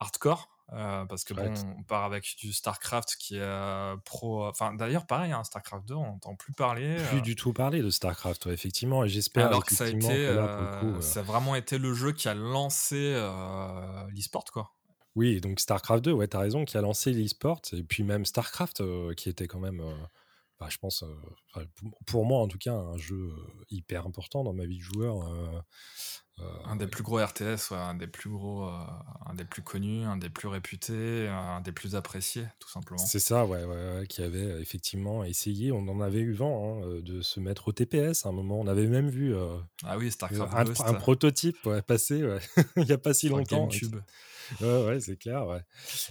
hardcore. 0.00 0.57
Euh, 0.74 1.06
parce 1.06 1.24
que 1.24 1.32
bon, 1.32 1.54
on 1.78 1.82
part 1.82 2.04
avec 2.04 2.36
du 2.38 2.52
StarCraft 2.52 3.16
qui 3.18 3.36
est 3.36 3.42
euh, 3.42 3.96
pro. 4.04 4.46
Enfin, 4.46 4.74
d'ailleurs, 4.74 5.06
pareil, 5.06 5.32
hein, 5.32 5.42
StarCraft 5.42 5.86
2, 5.88 5.94
on 5.94 6.04
n'entend 6.04 6.34
plus 6.34 6.52
parler. 6.52 6.96
Plus 7.08 7.18
euh. 7.18 7.22
du 7.22 7.36
tout 7.36 7.54
parler 7.54 7.80
de 7.80 7.88
StarCraft, 7.88 8.48
effectivement. 8.48 9.04
Et 9.04 9.08
j'espère 9.08 9.46
Alors 9.46 9.64
que 9.64 9.74
ça 9.74 9.84
a 9.84 9.88
été, 9.88 10.34
ça 11.00 11.20
a 11.20 11.22
vraiment 11.22 11.54
été 11.54 11.78
le 11.78 11.94
jeu 11.94 12.12
qui 12.12 12.28
a 12.28 12.34
lancé 12.34 13.12
l'e-sport, 14.14 14.44
quoi. 14.52 14.74
Oui, 15.14 15.40
donc 15.40 15.58
StarCraft 15.58 16.04
2, 16.04 16.12
ouais, 16.12 16.28
t'as 16.28 16.40
raison, 16.40 16.64
qui 16.64 16.76
a 16.76 16.82
lancé 16.82 17.12
l'e-sport. 17.12 17.62
Et 17.72 17.82
puis 17.82 18.02
même 18.02 18.26
StarCraft, 18.26 18.82
qui 19.14 19.28
était 19.28 19.46
quand 19.46 19.60
même. 19.60 19.82
Bah, 20.60 20.66
je 20.68 20.78
pense, 20.78 21.04
pour 22.04 22.24
moi 22.26 22.40
en 22.40 22.48
tout 22.48 22.58
cas, 22.58 22.74
un 22.74 22.96
jeu 22.98 23.32
hyper 23.70 24.06
important 24.06 24.42
dans 24.42 24.52
ma 24.52 24.66
vie 24.66 24.78
de 24.78 24.82
joueur. 24.82 25.24
Un 26.64 26.76
des 26.76 26.86
plus 26.86 27.02
gros 27.02 27.18
RTS, 27.18 27.72
un 27.72 27.94
des 27.94 28.06
plus 28.06 28.30
gros, 28.30 28.62
un 28.64 29.34
des 29.34 29.44
plus 29.44 29.62
connus, 29.62 30.04
un 30.04 30.16
des 30.16 30.28
plus 30.28 30.48
réputés, 30.48 31.28
un 31.28 31.60
des 31.60 31.72
plus 31.72 31.94
appréciés, 31.94 32.46
tout 32.58 32.68
simplement. 32.68 32.98
C'est 32.98 33.18
ça, 33.18 33.44
ouais, 33.44 33.64
ouais, 33.64 34.06
qui 34.08 34.22
avait 34.22 34.60
effectivement 34.60 35.24
essayé, 35.24 35.72
on 35.72 35.88
en 35.88 36.00
avait 36.00 36.20
eu 36.20 36.32
vent 36.32 36.80
hein, 36.82 37.00
de 37.02 37.22
se 37.22 37.40
mettre 37.40 37.68
au 37.68 37.72
TPS 37.72 38.26
à 38.26 38.28
un 38.28 38.32
moment. 38.32 38.60
On 38.60 38.66
avait 38.66 38.86
même 38.86 39.08
vu 39.08 39.34
ah 39.84 39.98
oui, 39.98 40.10
Starcraft 40.10 40.80
un, 40.80 40.86
un, 40.86 40.94
prototype 40.94 41.68
passer 41.86 42.22
il 42.76 42.84
n'y 42.84 42.92
a 42.92 42.98
pas 42.98 43.14
si 43.14 43.28
longtemps. 43.28 43.66
GameCube. 43.66 43.96
Ouais, 44.60 44.84
ouais, 44.86 45.00
c'est 45.00 45.16
clair, 45.16 45.46
ouais. 45.46 45.60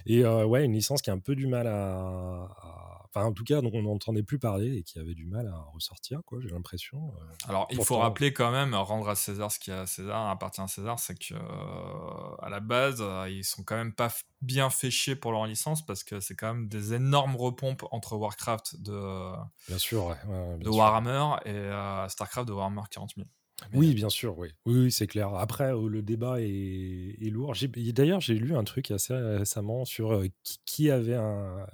Et 0.06 0.24
ouais, 0.24 0.64
une 0.64 0.72
licence 0.72 1.02
qui 1.02 1.10
a 1.10 1.12
un 1.12 1.18
peu 1.18 1.34
du 1.34 1.46
mal 1.46 1.66
à 1.66 2.48
enfin 3.12 3.26
en 3.26 3.32
tout 3.32 3.44
cas 3.44 3.60
dont 3.60 3.70
on 3.74 3.82
n'entendait 3.82 4.22
plus 4.22 4.38
parler 4.38 4.78
et 4.78 4.82
qui 4.82 4.98
avait 4.98 5.14
du 5.14 5.26
mal 5.26 5.46
à 5.48 5.66
ressortir 5.72 6.20
quoi 6.24 6.40
j'ai 6.40 6.50
l'impression 6.50 7.12
euh. 7.16 7.48
alors 7.48 7.66
il 7.70 7.82
faut 7.82 7.98
rappeler 7.98 8.32
quand 8.32 8.50
même 8.50 8.74
rendre 8.74 9.08
à 9.08 9.14
César 9.14 9.50
ce 9.50 9.58
qui 9.58 9.70
a 9.70 9.82
à 9.82 9.86
César 9.86 10.28
appartient 10.28 10.60
à 10.60 10.68
César 10.68 10.98
c'est 10.98 11.18
que 11.18 11.34
euh, 11.34 12.36
à 12.42 12.48
la 12.48 12.60
base 12.60 12.98
euh, 13.00 13.28
ils 13.28 13.44
sont 13.44 13.62
quand 13.62 13.76
même 13.76 13.92
pas 13.92 14.12
bien 14.42 14.70
fait 14.70 14.90
chier 14.90 15.16
pour 15.16 15.32
leur 15.32 15.46
licence 15.46 15.84
parce 15.84 16.04
que 16.04 16.20
c'est 16.20 16.34
quand 16.34 16.54
même 16.54 16.68
des 16.68 16.94
énormes 16.94 17.36
repompes 17.36 17.84
entre 17.90 18.16
Warcraft 18.16 18.80
de 18.82 19.32
bien 19.68 19.78
sûr 19.78 20.16
de 20.60 20.68
Warhammer 20.68 21.36
et 21.44 22.08
Starcraft 22.08 22.48
de 22.48 22.52
Warhammer 22.52 22.82
40 22.90 23.14
000 23.16 23.28
oui, 23.74 23.94
bien 23.94 24.08
sûr, 24.08 24.38
oui. 24.38 24.48
Oui, 24.66 24.92
c'est 24.92 25.06
clair. 25.06 25.34
Après, 25.34 25.72
le 25.72 26.02
débat 26.02 26.40
est, 26.40 27.30
lourd. 27.30 27.54
D'ailleurs, 27.76 28.20
j'ai 28.20 28.34
lu 28.34 28.54
un 28.54 28.64
truc 28.64 28.90
assez 28.90 29.14
récemment 29.14 29.84
sur 29.84 30.22
qui, 30.64 30.90
avait 30.90 31.16
un, 31.16 31.66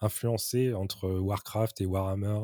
influencé 0.00 0.74
entre 0.74 1.08
Warcraft 1.08 1.80
et 1.80 1.86
Warhammer 1.86 2.40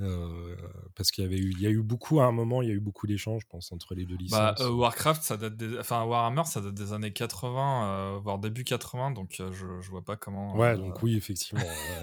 euh, 0.00 0.56
parce 0.96 1.10
qu'il 1.10 1.24
y 1.24 1.26
avait 1.26 1.38
eu 1.38 1.50
il 1.50 1.60
y 1.60 1.66
a 1.66 1.70
eu 1.70 1.82
beaucoup 1.82 2.20
à 2.20 2.24
un 2.24 2.32
moment 2.32 2.62
il 2.62 2.68
y 2.68 2.70
a 2.70 2.74
eu 2.74 2.80
beaucoup 2.80 3.06
d'échanges 3.06 3.42
je 3.42 3.46
pense 3.48 3.72
entre 3.72 3.94
les 3.94 4.06
deux 4.06 4.16
bah, 4.30 4.54
licences. 4.56 4.70
Warcraft 4.70 5.22
ça 5.22 5.36
date 5.36 5.56
des, 5.56 5.78
enfin 5.78 6.04
Warhammer 6.04 6.44
ça 6.44 6.60
date 6.60 6.74
des 6.74 6.92
années 6.92 7.12
80 7.12 8.18
voire 8.22 8.38
début 8.38 8.64
80 8.64 9.12
donc 9.12 9.34
je, 9.38 9.80
je 9.80 9.90
vois 9.90 10.04
pas 10.04 10.16
comment 10.16 10.56
ouais 10.56 10.76
donc 10.76 11.02
oui 11.02 11.16
effectivement 11.16 11.64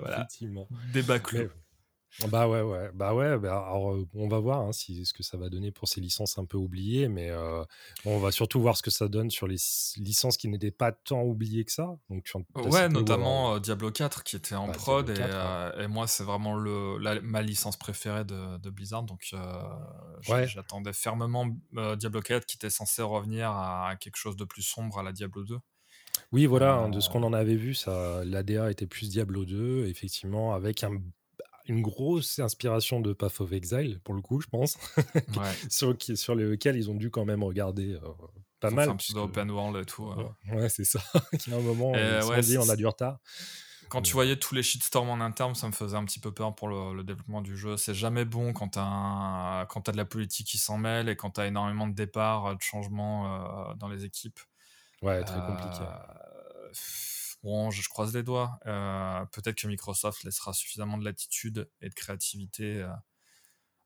voilà. 0.00 0.18
effectivement 0.18 0.68
débat 0.92 1.18
clos 1.18 1.48
bah 2.28 2.48
ouais, 2.48 2.62
ouais, 2.62 2.90
bah 2.94 3.14
ouais. 3.14 3.38
Bah 3.38 3.66
alors, 3.68 3.96
on 4.14 4.28
va 4.28 4.38
voir 4.38 4.60
hein, 4.60 4.72
si, 4.72 5.04
ce 5.04 5.12
que 5.12 5.22
ça 5.22 5.36
va 5.36 5.48
donner 5.48 5.70
pour 5.70 5.88
ces 5.88 6.00
licences 6.00 6.38
un 6.38 6.44
peu 6.44 6.56
oubliées, 6.56 7.08
mais 7.08 7.30
on 8.04 8.18
va 8.18 8.32
surtout 8.32 8.60
voir 8.60 8.76
ce 8.76 8.82
que 8.82 8.90
ça 8.90 9.08
donne 9.08 9.30
sur 9.30 9.46
les 9.46 9.56
licences 9.96 10.36
qui 10.36 10.48
n'étaient 10.48 10.70
pas 10.70 10.92
tant 10.92 11.22
oubliées 11.22 11.64
que 11.64 11.72
ça. 11.72 11.96
Donc, 12.10 12.28
ouais, 12.70 12.88
notamment 12.88 13.58
Diablo 13.58 13.90
4 13.90 14.24
qui 14.24 14.36
était 14.36 14.54
en 14.54 14.68
bah, 14.68 14.72
prod, 14.72 15.10
et, 15.10 15.86
moi 15.86 16.06
c'est 16.06 16.24
vraiment 16.24 16.54
le, 16.54 16.98
ma 17.22 17.42
licence 17.42 17.76
préférée 17.76 18.24
de, 18.24 18.70
Blizzard, 18.70 19.04
donc 19.04 19.34
j'attendais 20.22 20.92
fermement 20.92 21.46
Diablo 21.96 22.20
4 22.20 22.46
qui 22.46 22.56
était 22.56 22.70
censé 22.70 23.02
revenir 23.02 23.50
à 23.50 23.94
quelque 24.00 24.16
chose 24.16 24.36
de 24.36 24.44
plus 24.44 24.62
sombre 24.62 24.98
à 24.98 25.02
la 25.02 25.12
Diablo 25.12 25.44
2. 25.44 25.58
Oui, 26.32 26.46
voilà, 26.46 26.74
hein, 26.74 26.88
de 26.88 27.00
ce 27.00 27.08
qu'on 27.08 27.22
en 27.22 27.32
avait 27.32 27.56
vu, 27.56 27.74
ça, 27.74 28.24
l'ADA 28.24 28.70
était 28.70 28.86
plus 28.86 29.10
Diablo 29.10 29.44
2, 29.44 29.86
effectivement, 29.86 30.54
avec 30.54 30.82
un 30.82 31.00
une 31.68 31.82
grosse 31.82 32.38
inspiration 32.38 33.00
de 33.00 33.12
Path 33.12 33.40
of 33.40 33.52
Exile, 33.52 34.00
pour 34.04 34.14
le 34.14 34.22
coup, 34.22 34.40
je 34.40 34.46
pense, 34.48 34.78
sur, 35.70 35.96
sur 36.14 36.34
lequel 36.34 36.76
ils 36.76 36.90
ont 36.90 36.94
dû 36.94 37.10
quand 37.10 37.24
même 37.24 37.42
regarder 37.42 37.94
euh, 37.94 38.00
pas 38.60 38.70
mal. 38.70 38.88
Un 38.90 38.96
peu 38.96 39.18
open 39.18 39.50
world 39.50 39.76
et 39.76 39.84
tout. 39.84 40.10
Ouais, 40.52 40.68
c'est 40.68 40.84
ça. 40.84 41.00
Il 41.46 41.52
y 41.52 41.54
a 41.54 41.58
un 41.58 41.62
moment, 41.62 41.92
on 41.92 42.40
dit 42.40 42.58
on 42.58 42.68
a 42.68 42.76
du 42.76 42.86
retard. 42.86 43.18
Quand 43.88 44.02
tu 44.02 44.14
voyais 44.14 44.36
tous 44.36 44.54
les 44.54 44.62
shitstorms 44.62 45.08
en 45.10 45.20
interne, 45.20 45.54
ça 45.54 45.68
me 45.68 45.72
faisait 45.72 45.96
un 45.96 46.04
petit 46.04 46.18
peu 46.18 46.32
peur 46.32 46.54
pour 46.54 46.68
le, 46.68 47.04
développement 47.04 47.40
du 47.40 47.56
jeu. 47.56 47.76
C'est 47.76 47.94
jamais 47.94 48.24
bon 48.24 48.52
quand 48.52 48.70
tu 48.70 48.78
as, 48.80 49.60
as, 49.60 49.92
de 49.92 49.96
la 49.96 50.04
politique 50.04 50.46
qui 50.46 50.58
s'en 50.58 50.76
mêle 50.76 51.08
et 51.08 51.16
quand 51.16 51.30
tu 51.32 51.40
as 51.40 51.46
énormément 51.46 51.86
de 51.86 51.94
départs, 51.94 52.56
de 52.56 52.62
changements 52.62 53.70
euh, 53.70 53.74
dans 53.74 53.88
les 53.88 54.04
équipes. 54.04 54.40
Ouais, 55.02 55.22
très 55.22 55.40
compliqué. 55.40 55.82
Euh, 55.82 56.68
Je, 57.70 57.88
croise 57.88 58.14
les 58.14 58.22
doigts. 58.22 58.58
Euh, 58.66 59.24
peut-être 59.26 59.56
que 59.56 59.66
Microsoft 59.66 60.24
laissera 60.24 60.52
suffisamment 60.52 60.98
de 60.98 61.04
latitude 61.04 61.70
et 61.80 61.88
de 61.88 61.94
créativité 61.94 62.82
euh, 62.82 62.88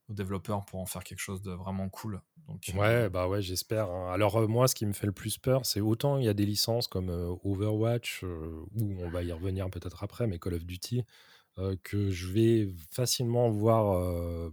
aux 0.09 0.13
développeurs 0.13 0.65
pour 0.65 0.79
en 0.79 0.85
faire 0.85 1.03
quelque 1.03 1.19
chose 1.19 1.41
de 1.41 1.51
vraiment 1.51 1.87
cool. 1.89 2.21
Euh, 2.49 2.73
ouais, 2.73 3.09
bah 3.09 3.27
ouais, 3.27 3.41
j'espère. 3.41 3.89
Hein. 3.89 4.11
Alors 4.11 4.47
moi, 4.49 4.67
ce 4.67 4.73
qui 4.75 4.85
me 4.85 4.93
fait 4.93 5.05
le 5.05 5.11
plus 5.11 5.37
peur, 5.37 5.65
c'est 5.65 5.81
autant 5.81 6.17
il 6.17 6.25
y 6.25 6.29
a 6.29 6.33
des 6.33 6.45
licences 6.45 6.87
comme 6.87 7.09
Overwatch, 7.43 8.23
où 8.23 8.67
on 8.99 9.09
va 9.09 9.23
y 9.23 9.31
revenir 9.31 9.69
peut-être 9.69 10.03
après, 10.03 10.25
mais 10.27 10.39
Call 10.39 10.55
of 10.55 10.65
Duty, 10.65 11.03
que 11.83 12.09
je 12.09 12.27
vais 12.27 12.73
facilement 12.91 13.51
voir 13.51 14.51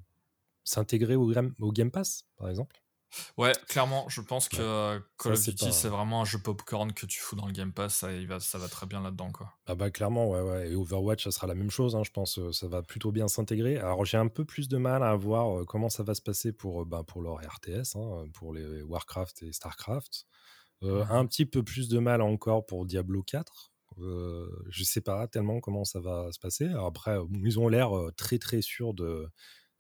s'intégrer 0.65 1.17
au, 1.17 1.73
Game 1.73 1.91
Pass, 1.91 2.27
par 2.37 2.51
exemple. 2.51 2.83
Ouais, 3.37 3.53
clairement, 3.69 4.09
je 4.09 4.21
pense 4.21 4.49
que 4.49 5.01
Call 5.19 5.33
of 5.33 5.43
Duty, 5.43 5.73
c'est 5.73 5.89
vraiment 5.89 6.23
un 6.23 6.25
jeu 6.25 6.39
popcorn 6.39 6.93
que 6.93 7.07
tu 7.07 7.21
fous 7.21 7.37
dans 7.37 7.47
le 7.47 7.53
Game 7.53 7.73
Pass, 7.73 7.97
ça, 7.97 8.13
il 8.13 8.27
va, 8.27 8.41
ça 8.41 8.59
va 8.59 8.69
très 8.69 8.87
bien 8.87 9.01
là-dedans. 9.01 9.33
Quoi. 9.33 9.53
Ah 9.67 9.75
bah 9.75 9.91
clairement, 9.91 10.31
ouais, 10.31 10.41
ouais. 10.41 10.71
Et 10.71 10.75
Overwatch, 10.75 11.25
ça 11.25 11.31
sera 11.31 11.47
la 11.47 11.55
même 11.55 11.71
chose, 11.71 11.97
hein, 11.97 12.03
je 12.05 12.11
pense, 12.11 12.39
ça 12.53 12.69
va 12.69 12.83
plutôt 12.83 13.11
bien 13.13 13.29
s'intégrer. 13.29 13.79
Alors 13.79 14.05
j'ai 14.05 14.19
un 14.19 14.29
peu 14.29 14.45
plus 14.45 14.69
de 14.69 14.77
mal 14.77 15.03
à 15.03 15.15
voir 15.17 15.65
comment 15.67 15.89
ça 15.89 16.03
va 16.03 16.15
se 16.15 16.23
passer 16.23 16.53
pour, 16.53 16.85
bah, 16.85 17.03
pour 17.07 17.23
leur 17.23 17.37
RTS, 17.37 17.97
hein, 17.97 18.27
pour 18.35 18.53
les 18.53 18.83
Warcraft 18.83 19.43
et 19.43 19.53
Starcraft. 19.53 20.27
Un 20.83 21.27
petit 21.27 21.47
peu 21.47 21.63
plus 21.63 21.89
de 21.89 21.99
mal 21.99 22.23
encore 22.23 22.67
pour 22.67 22.87
Diablo 22.87 23.23
4. 23.23 23.73
je 23.99 24.85
sais 24.85 25.01
pas 25.01 25.27
tellement 25.27 25.61
comment 25.61 25.85
ça 25.85 26.01
va 26.01 26.31
se 26.31 26.39
passer. 26.39 26.69
après, 26.69 27.17
ils 27.43 27.59
ont 27.59 27.69
l'air 27.69 27.91
très 28.17 28.39
très 28.39 28.63
sûrs 28.63 28.95
de, 28.95 29.29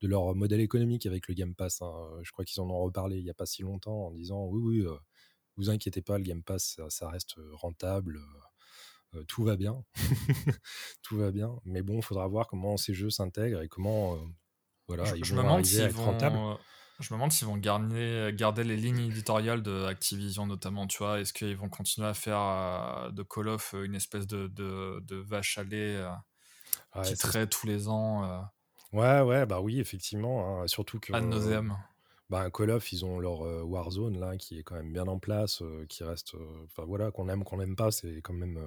de 0.00 0.08
leur 0.08 0.34
modèle 0.34 0.60
économique 0.60 1.06
avec 1.06 1.28
le 1.28 1.34
Game 1.34 1.54
Pass. 1.54 1.82
Hein. 1.82 2.08
Je 2.22 2.30
crois 2.30 2.44
qu'ils 2.44 2.60
en 2.60 2.70
ont 2.70 2.78
reparlé 2.78 3.18
il 3.18 3.24
n'y 3.24 3.30
a 3.30 3.34
pas 3.34 3.46
si 3.46 3.62
longtemps 3.62 4.06
en 4.06 4.10
disant 4.12 4.44
oui, 4.46 4.60
oui, 4.62 4.86
euh, 4.86 4.96
vous 5.56 5.70
inquiétez 5.70 6.02
pas, 6.02 6.18
le 6.18 6.24
Game 6.24 6.42
Pass, 6.42 6.80
ça, 6.88 7.08
reste 7.08 7.34
rentable, 7.52 8.20
euh, 9.14 9.24
tout 9.24 9.42
va 9.42 9.56
bien. 9.56 9.84
tout 11.02 11.16
va 11.16 11.32
bien. 11.32 11.56
Mais 11.64 11.82
bon, 11.82 11.96
il 11.96 12.02
faudra 12.04 12.26
voir 12.28 12.46
comment 12.46 12.76
ces 12.76 12.94
jeux 12.94 13.10
s'intègrent 13.10 13.62
et 13.62 13.68
comment 13.68 14.18
voilà, 14.86 15.04
je, 15.04 15.16
ils 15.16 15.24
vont 15.24 15.42
me 15.42 15.48
arriver 15.48 15.82
à 15.82 15.86
être 15.86 15.98
rentables. 15.98 16.38
Je 17.00 17.14
me 17.14 17.18
demande 17.18 17.30
s'ils 17.30 17.46
vont 17.46 17.56
garder, 17.56 18.32
garder 18.34 18.64
les 18.64 18.76
lignes 18.76 19.06
éditoriales 19.10 19.62
de 19.62 19.84
Activision 19.84 20.46
notamment, 20.46 20.88
tu 20.88 20.98
vois? 20.98 21.20
Est-ce 21.20 21.32
qu'ils 21.32 21.56
vont 21.56 21.68
continuer 21.68 22.08
à 22.08 22.14
faire 22.14 23.12
de 23.12 23.22
Call 23.22 23.48
of 23.48 23.74
une 23.84 23.94
espèce 23.94 24.26
de, 24.26 24.48
de, 24.48 25.16
vache 25.16 25.58
à 25.58 25.64
lait 25.64 26.04
qui 27.04 27.16
traite 27.16 27.50
tous 27.50 27.66
les 27.66 27.88
ans 27.88 28.48
Ouais, 28.92 29.20
ouais, 29.20 29.46
bah 29.46 29.60
oui, 29.60 29.80
effectivement. 29.80 30.62
Hein, 30.62 30.66
surtout 30.66 30.98
que. 30.98 31.12
Ad 31.12 31.24
nauseam. 31.24 31.76
bah, 32.30 32.50
Call 32.50 32.70
of, 32.70 32.92
ils 32.92 33.04
ont 33.04 33.18
leur 33.18 33.40
Warzone 33.68 34.18
là, 34.18 34.36
qui 34.36 34.58
est 34.58 34.62
quand 34.62 34.76
même 34.76 34.92
bien 34.92 35.06
en 35.06 35.18
place, 35.18 35.62
qui 35.88 36.04
reste. 36.04 36.34
Enfin 36.64 36.84
voilà, 36.84 37.10
qu'on 37.10 37.28
aime, 37.28 37.44
qu'on 37.44 37.58
n'aime 37.58 37.76
pas, 37.76 37.90
c'est 37.90 38.20
quand 38.22 38.34
même 38.34 38.58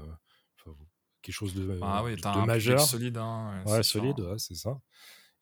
quelque 1.22 1.36
chose 1.36 1.54
de, 1.54 1.80
ah 1.82 2.04
oui, 2.04 2.16
de 2.16 2.46
majeur. 2.46 2.82
solide. 2.82 3.18
Hein, 3.18 3.63
ouais, 3.66 3.84
solide, 3.84 4.20
ouais, 4.20 4.40
c'est 4.40 4.56
ça. 4.56 4.82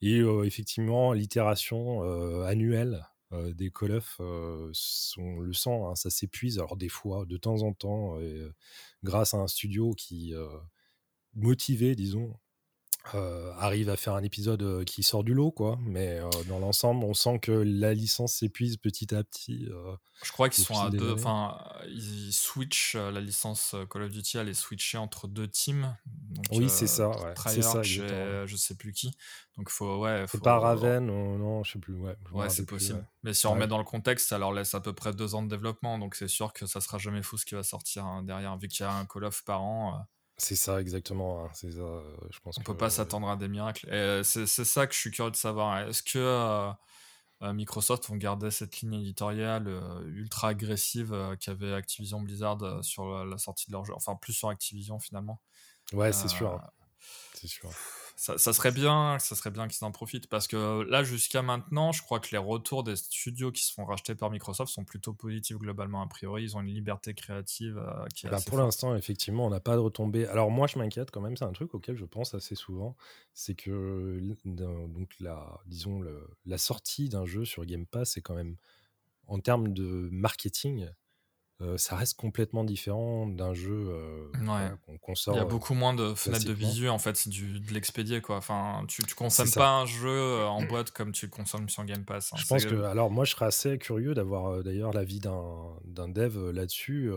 Et 0.01 0.19
effectivement, 0.19 1.13
l'itération 1.13 2.01
annuelle 2.43 3.05
des 3.31 3.69
Call 3.69 3.91
of, 3.91 4.15
on 4.19 5.39
le 5.39 5.53
sent, 5.53 5.69
hein, 5.69 5.95
ça 5.95 6.09
s'épuise. 6.09 6.57
Alors 6.57 6.77
des 6.77 6.89
fois, 6.89 7.25
de 7.25 7.37
temps 7.37 7.61
en 7.63 7.73
temps, 7.73 8.17
grâce 9.03 9.33
à 9.33 9.37
un 9.37 9.47
studio 9.47 9.93
qui 9.93 10.33
motivé, 11.35 11.95
disons, 11.95 12.33
euh, 13.15 13.51
arrive 13.57 13.89
à 13.89 13.95
faire 13.95 14.13
un 14.13 14.23
épisode 14.23 14.61
euh, 14.61 14.83
qui 14.83 15.03
sort 15.03 15.23
du 15.23 15.33
lot, 15.33 15.51
quoi. 15.51 15.79
Mais 15.81 16.19
euh, 16.19 16.29
dans 16.47 16.59
l'ensemble, 16.59 17.03
on 17.05 17.13
sent 17.13 17.39
que 17.39 17.51
la 17.51 17.93
licence 17.93 18.33
s'épuise 18.33 18.77
petit 18.77 19.15
à 19.15 19.23
petit. 19.23 19.67
je 20.21 20.31
crois 20.31 20.49
qu'ils 20.49 20.63
sont 20.63 20.79
à 20.79 20.89
deux. 20.89 21.13
Enfin, 21.13 21.57
ils 21.87 22.33
switchent 22.33 22.95
la 22.95 23.21
licence 23.21 23.75
Call 23.89 24.03
of 24.03 24.11
Duty, 24.11 24.37
elle 24.37 24.49
est 24.49 24.53
switchée 24.53 24.97
entre 24.97 25.27
deux 25.27 25.47
teams. 25.47 25.95
oui, 26.51 26.69
c'est 26.69 26.87
ça. 26.87 27.09
Ouais, 27.09 27.33
c'est 27.47 27.61
ça. 27.61 27.81
Je 27.81 28.55
sais 28.55 28.75
plus 28.75 28.91
qui. 28.91 29.11
Donc 29.57 29.69
faut 29.69 29.99
ouais. 29.99 30.25
Faut, 30.27 30.37
pas 30.37 30.59
Raven 30.59 31.05
non, 31.05 31.63
je 31.63 31.73
sais 31.73 31.79
plus. 31.79 31.95
Ouais, 31.95 32.15
ouais 32.31 32.49
c'est 32.49 32.65
possible. 32.65 33.05
Mais 33.23 33.33
si 33.33 33.47
on 33.47 33.51
remet 33.51 33.67
dans 33.67 33.79
le 33.79 33.83
contexte, 33.83 34.29
ça 34.29 34.37
leur 34.37 34.51
laisse 34.51 34.75
à 34.75 34.81
peu 34.81 34.93
près 34.93 35.13
deux 35.13 35.35
ans 35.35 35.41
de 35.41 35.49
développement. 35.49 35.97
Donc 35.99 36.15
c'est 36.15 36.27
sûr 36.27 36.53
que 36.53 36.67
ça 36.67 36.79
sera 36.81 36.97
jamais 36.97 37.23
fou 37.23 37.37
ce 37.37 37.45
qui 37.45 37.55
va 37.55 37.63
sortir 37.63 38.05
hein, 38.05 38.23
derrière, 38.23 38.57
vu 38.57 38.67
qu'il 38.67 38.85
y 38.85 38.89
a 38.89 38.93
un 38.93 39.05
Call 39.05 39.23
of 39.23 39.43
par 39.45 39.63
an. 39.63 40.05
C'est 40.39 40.55
ça, 40.55 40.79
exactement. 40.79 41.43
Hein, 41.43 41.49
c'est 41.53 41.71
ça, 41.71 41.79
euh, 41.79 42.01
je 42.31 42.39
pense 42.39 42.57
On 42.57 42.63
peut 42.63 42.77
pas 42.77 42.89
s'attendre 42.89 43.29
à 43.29 43.35
des 43.35 43.49
miracles. 43.49 43.93
Et 43.93 44.21
c'est 44.23 44.45
ça 44.47 44.87
que 44.87 44.93
je 44.93 44.99
suis 44.99 45.11
curieux 45.11 45.31
de 45.31 45.35
savoir. 45.35 45.79
Est-ce 45.87 46.01
que 46.01 46.17
euh, 46.17 46.71
euh, 47.41 47.53
Microsoft 47.53 48.07
vont 48.07 48.15
garder 48.15 48.49
cette 48.49 48.79
ligne 48.79 48.93
éditoriale 48.95 49.67
ultra 50.07 50.49
agressive 50.49 51.37
qu'avait 51.41 51.73
Activision 51.73 52.21
Blizzard 52.21 52.83
sur 52.83 53.25
la, 53.25 53.37
sortie 53.37 53.67
de 53.67 53.73
leur 53.73 53.83
jeu? 53.83 53.93
Enfin, 53.95 54.15
plus 54.15 54.33
sur 54.33 54.49
Activision 54.49 54.97
finalement. 54.99 55.41
Ouais, 55.91 56.13
c'est 56.13 56.29
sûr. 56.29 56.53
Hein. 56.53 56.61
C'est 57.33 57.47
sûr 57.47 57.69
ça, 58.19 58.51
serait 58.51 58.71
bien, 58.71 59.17
ça 59.17 59.33
serait 59.33 59.49
bien 59.49 59.69
qu'ils 59.69 59.85
en 59.85 59.91
profitent 59.91 60.27
parce 60.27 60.45
que 60.47 60.83
là, 60.89 61.03
jusqu'à 61.03 61.41
maintenant, 61.41 61.93
je 61.93 62.01
crois 62.01 62.19
que 62.19 62.27
les 62.31 62.37
retours 62.37 62.83
des 62.83 62.97
studios 62.97 63.49
qui 63.53 63.63
se 63.63 63.71
font 63.71 63.85
racheter 63.85 64.13
par 64.13 64.29
Microsoft 64.29 64.73
sont 64.73 64.83
plutôt 64.83 65.13
positifs 65.13 65.57
globalement. 65.57 66.01
A 66.01 66.07
priori, 66.07 66.43
ils 66.43 66.57
ont 66.57 66.61
une 66.61 66.73
liberté 66.73 67.13
créative 67.13 67.77
euh, 67.77 68.05
qui 68.13 68.27
est 68.27 68.29
bah, 68.29 68.39
Pour 68.45 68.57
l'instant, 68.57 68.93
effectivement, 68.93 69.45
on 69.45 69.49
n'a 69.49 69.61
pas 69.61 69.75
de 69.75 69.79
retombée. 69.79 70.27
Alors 70.27 70.51
moi, 70.51 70.67
je 70.67 70.77
m'inquiète 70.77 71.11
quand 71.11 71.21
même. 71.21 71.37
C'est 71.37 71.45
un 71.45 71.53
truc 71.53 71.73
auquel 71.73 71.95
je 71.95 72.03
pense 72.03 72.33
assez 72.33 72.55
souvent, 72.55 72.97
c'est 73.33 73.55
que 73.55 74.19
donc 74.43 75.15
la, 75.21 75.61
disons 75.65 76.03
la 76.45 76.57
sortie 76.57 77.07
d'un 77.07 77.25
jeu 77.25 77.45
sur 77.45 77.65
Game 77.65 77.85
Pass, 77.85 78.11
c'est 78.11 78.21
quand 78.21 78.35
même 78.35 78.57
en 79.27 79.39
termes 79.39 79.71
de 79.71 80.09
marketing 80.11 80.89
ça 81.75 81.95
reste 81.97 82.17
complètement 82.17 82.63
différent 82.63 83.27
d'un 83.27 83.53
jeu 83.53 83.91
qu'on 85.01 85.15
sort. 85.15 85.35
Il 85.35 85.37
y 85.37 85.41
a 85.41 85.45
beaucoup 85.45 85.73
moins 85.73 85.93
de 85.93 86.13
fenêtres 86.13 86.45
de 86.45 86.53
visu, 86.53 86.87
en 86.87 86.99
fait, 86.99 87.17
c'est 87.17 87.29
de 87.29 87.73
l'expédier, 87.73 88.21
quoi. 88.21 88.37
Enfin, 88.37 88.85
tu, 88.87 89.03
tu 89.03 89.15
consommes 89.15 89.51
pas 89.51 89.69
un 89.69 89.85
jeu 89.85 90.43
en 90.45 90.63
boîte 90.63 90.91
comme 90.91 91.11
tu 91.11 91.25
le 91.25 91.31
consommes 91.31 91.67
sur 91.67 91.83
Game 91.83 92.05
Pass. 92.05 92.31
Hein. 92.31 92.37
Je 92.37 92.45
pense 92.45 92.65
que, 92.65 92.83
alors, 92.83 93.11
moi, 93.11 93.25
je 93.25 93.31
serais 93.31 93.47
assez 93.47 93.77
curieux 93.77 94.13
d'avoir 94.13 94.63
d'ailleurs 94.63 94.93
l'avis 94.93 95.19
d'un 95.19 96.07
dev 96.07 96.51
là-dessus, 96.51 97.11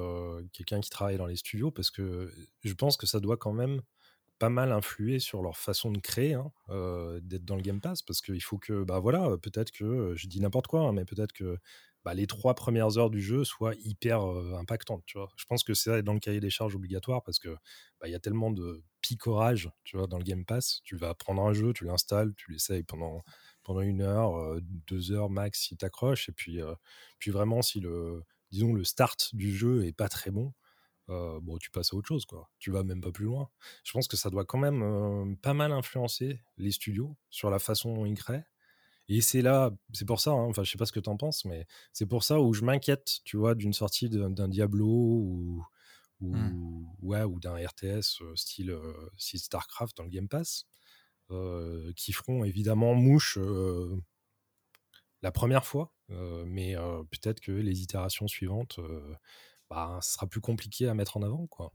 quelqu'un 0.53 0.81
qui 0.81 0.91
travaille 0.91 1.19
dans 1.19 1.27
les 1.27 1.37
studios, 1.37 1.71
parce 1.71 1.91
que 1.91 2.33
je 2.65 2.75
pense 2.75 2.97
que 2.97 3.07
ça 3.07 3.21
doit 3.21 3.37
quand 3.37 3.53
même 3.53 3.81
pas 4.39 4.49
mal 4.49 4.73
influer 4.73 5.21
sur 5.21 5.41
leur 5.41 5.57
façon 5.57 5.93
de 5.93 6.01
créer, 6.01 6.35
hein, 6.35 6.51
d'être 7.23 7.45
dans 7.45 7.55
le 7.55 7.63
Game 7.63 7.81
Pass, 7.81 8.03
parce 8.03 8.21
qu'il 8.21 8.43
faut 8.43 8.59
que, 8.59 8.83
bah 8.83 8.99
voilà, 8.99 9.37
peut-être 9.41 9.71
que, 9.71 10.15
je 10.17 10.27
dis 10.27 10.41
n'importe 10.41 10.67
quoi, 10.67 10.81
hein, 10.81 10.93
mais 10.93 11.05
peut-être 11.05 11.33
que 11.33 11.59
bah, 12.05 12.15
les 12.15 12.27
trois 12.27 12.55
premières 12.55 12.99
heures 12.99 13.11
du 13.11 13.23
jeu 13.23 13.45
soient 13.45 13.75
hyper 13.85 14.21
impactantes. 14.21 15.05
Tu 15.07 15.19
vois? 15.19 15.29
Je 15.37 15.45
pense 15.45 15.63
que 15.63 15.75
c'est 15.75 16.03
dans 16.03 16.15
le 16.15 16.21
cahier 16.21 16.41
des 16.41 16.51
charges 16.51 16.75
obligatoire 16.75 17.23
parce 17.23 17.39
que 17.39 17.57
bah, 18.01 18.09
y 18.09 18.15
a 18.15 18.19
tellement 18.19 18.51
de 18.51 18.83
picorage 19.01 19.71
tu 19.85 19.97
vois, 19.97 20.07
dans 20.07 20.19
le 20.19 20.25
Game 20.25 20.45
Pass. 20.45 20.81
Tu 20.85 20.97
vas 20.97 21.15
prendre 21.15 21.43
un 21.43 21.53
jeu, 21.53 21.73
tu 21.73 21.85
l'installes, 21.85 22.35
tu 22.37 22.51
l'essayes 22.51 22.83
pendant, 22.83 23.23
pendant 23.63 23.81
une 23.81 24.01
heure, 24.03 24.61
deux 24.61 25.13
heures 25.13 25.31
max 25.31 25.61
si 25.61 25.77
tu 25.77 25.85
accroches. 25.85 26.29
Et 26.29 26.33
puis, 26.33 26.61
puis 27.19 27.31
vraiment, 27.31 27.63
si 27.63 27.81
le, 27.81 28.25
disons, 28.51 28.73
le 28.73 28.85
start 28.85 29.35
du 29.35 29.55
jeu 29.55 29.85
est 29.85 29.93
pas 29.93 30.09
très 30.09 30.31
bon, 30.31 30.53
bon, 31.09 31.59
tu 31.59 31.71
passes 31.71 31.93
à 31.93 31.97
autre 31.97 32.09
chose, 32.09 32.25
quoi. 32.25 32.51
Tu 32.59 32.71
vas 32.71 32.83
même 32.85 33.01
pas 33.01 33.13
plus 33.13 33.27
loin. 33.27 33.51
Je 33.85 33.93
pense 33.93 34.09
que 34.09 34.17
ça 34.17 34.31
doit 34.31 34.45
quand 34.45 34.59
même 34.59 35.37
pas 35.43 35.55
mal 35.55 35.73
influencer 35.73 36.41
les 36.57 36.73
studios 36.73 37.17
sur 37.31 37.51
la 37.51 37.59
façon 37.59 37.95
dont 37.95 38.07
ils 38.07 38.19
créent. 38.19 38.45
Et 39.09 39.21
c'est 39.21 39.43
là, 39.43 39.71
c'est 39.93 40.07
pour 40.07 40.21
ça, 40.21 40.31
hein, 40.31 40.47
enfin, 40.49 40.63
je 40.63 40.71
sais 40.71 40.79
pas 40.79 40.87
ce 40.87 40.93
que 40.93 41.01
tu 41.01 41.11
en 41.11 41.17
penses, 41.17 41.45
mais 41.45 41.67
c'est 41.93 42.07
pour 42.07 42.25
ça 42.25 42.41
où 42.41 42.55
je 42.55 42.65
m'inquiète, 42.65 43.21
tu 43.25 43.37
vois, 43.37 43.55
d'une 43.55 43.73
sortie 43.73 44.09
d'un 44.09 44.49
Diablo 44.49 44.87
ou, 44.87 45.65
ou, 46.21 46.37
mmh. 46.37 46.87
ouais, 47.03 47.23
ou 47.25 47.41
d'un 47.41 47.57
RTS 47.57 48.23
style, 48.35 48.77
StarCraft 49.19 49.97
dans 49.97 50.05
le 50.05 50.11
Game 50.11 50.29
Pass, 50.29 50.67
qui 51.97 52.13
feront 52.13 52.45
évidemment 52.45 52.95
mouche 52.95 53.39
la 55.23 55.33
première 55.33 55.67
fois, 55.67 55.93
mais 56.09 56.77
peut-être 57.11 57.41
que 57.41 57.53
les 57.53 57.83
itérations 57.83 58.29
suivantes, 58.29 58.79
bah, 59.69 59.99
ce 60.01 60.13
sera 60.13 60.27
plus 60.27 60.41
compliqué 60.41 60.89
à 60.89 60.95
mettre 60.95 61.17
en 61.17 61.23
avant, 61.23 61.47
quoi. 61.49 61.73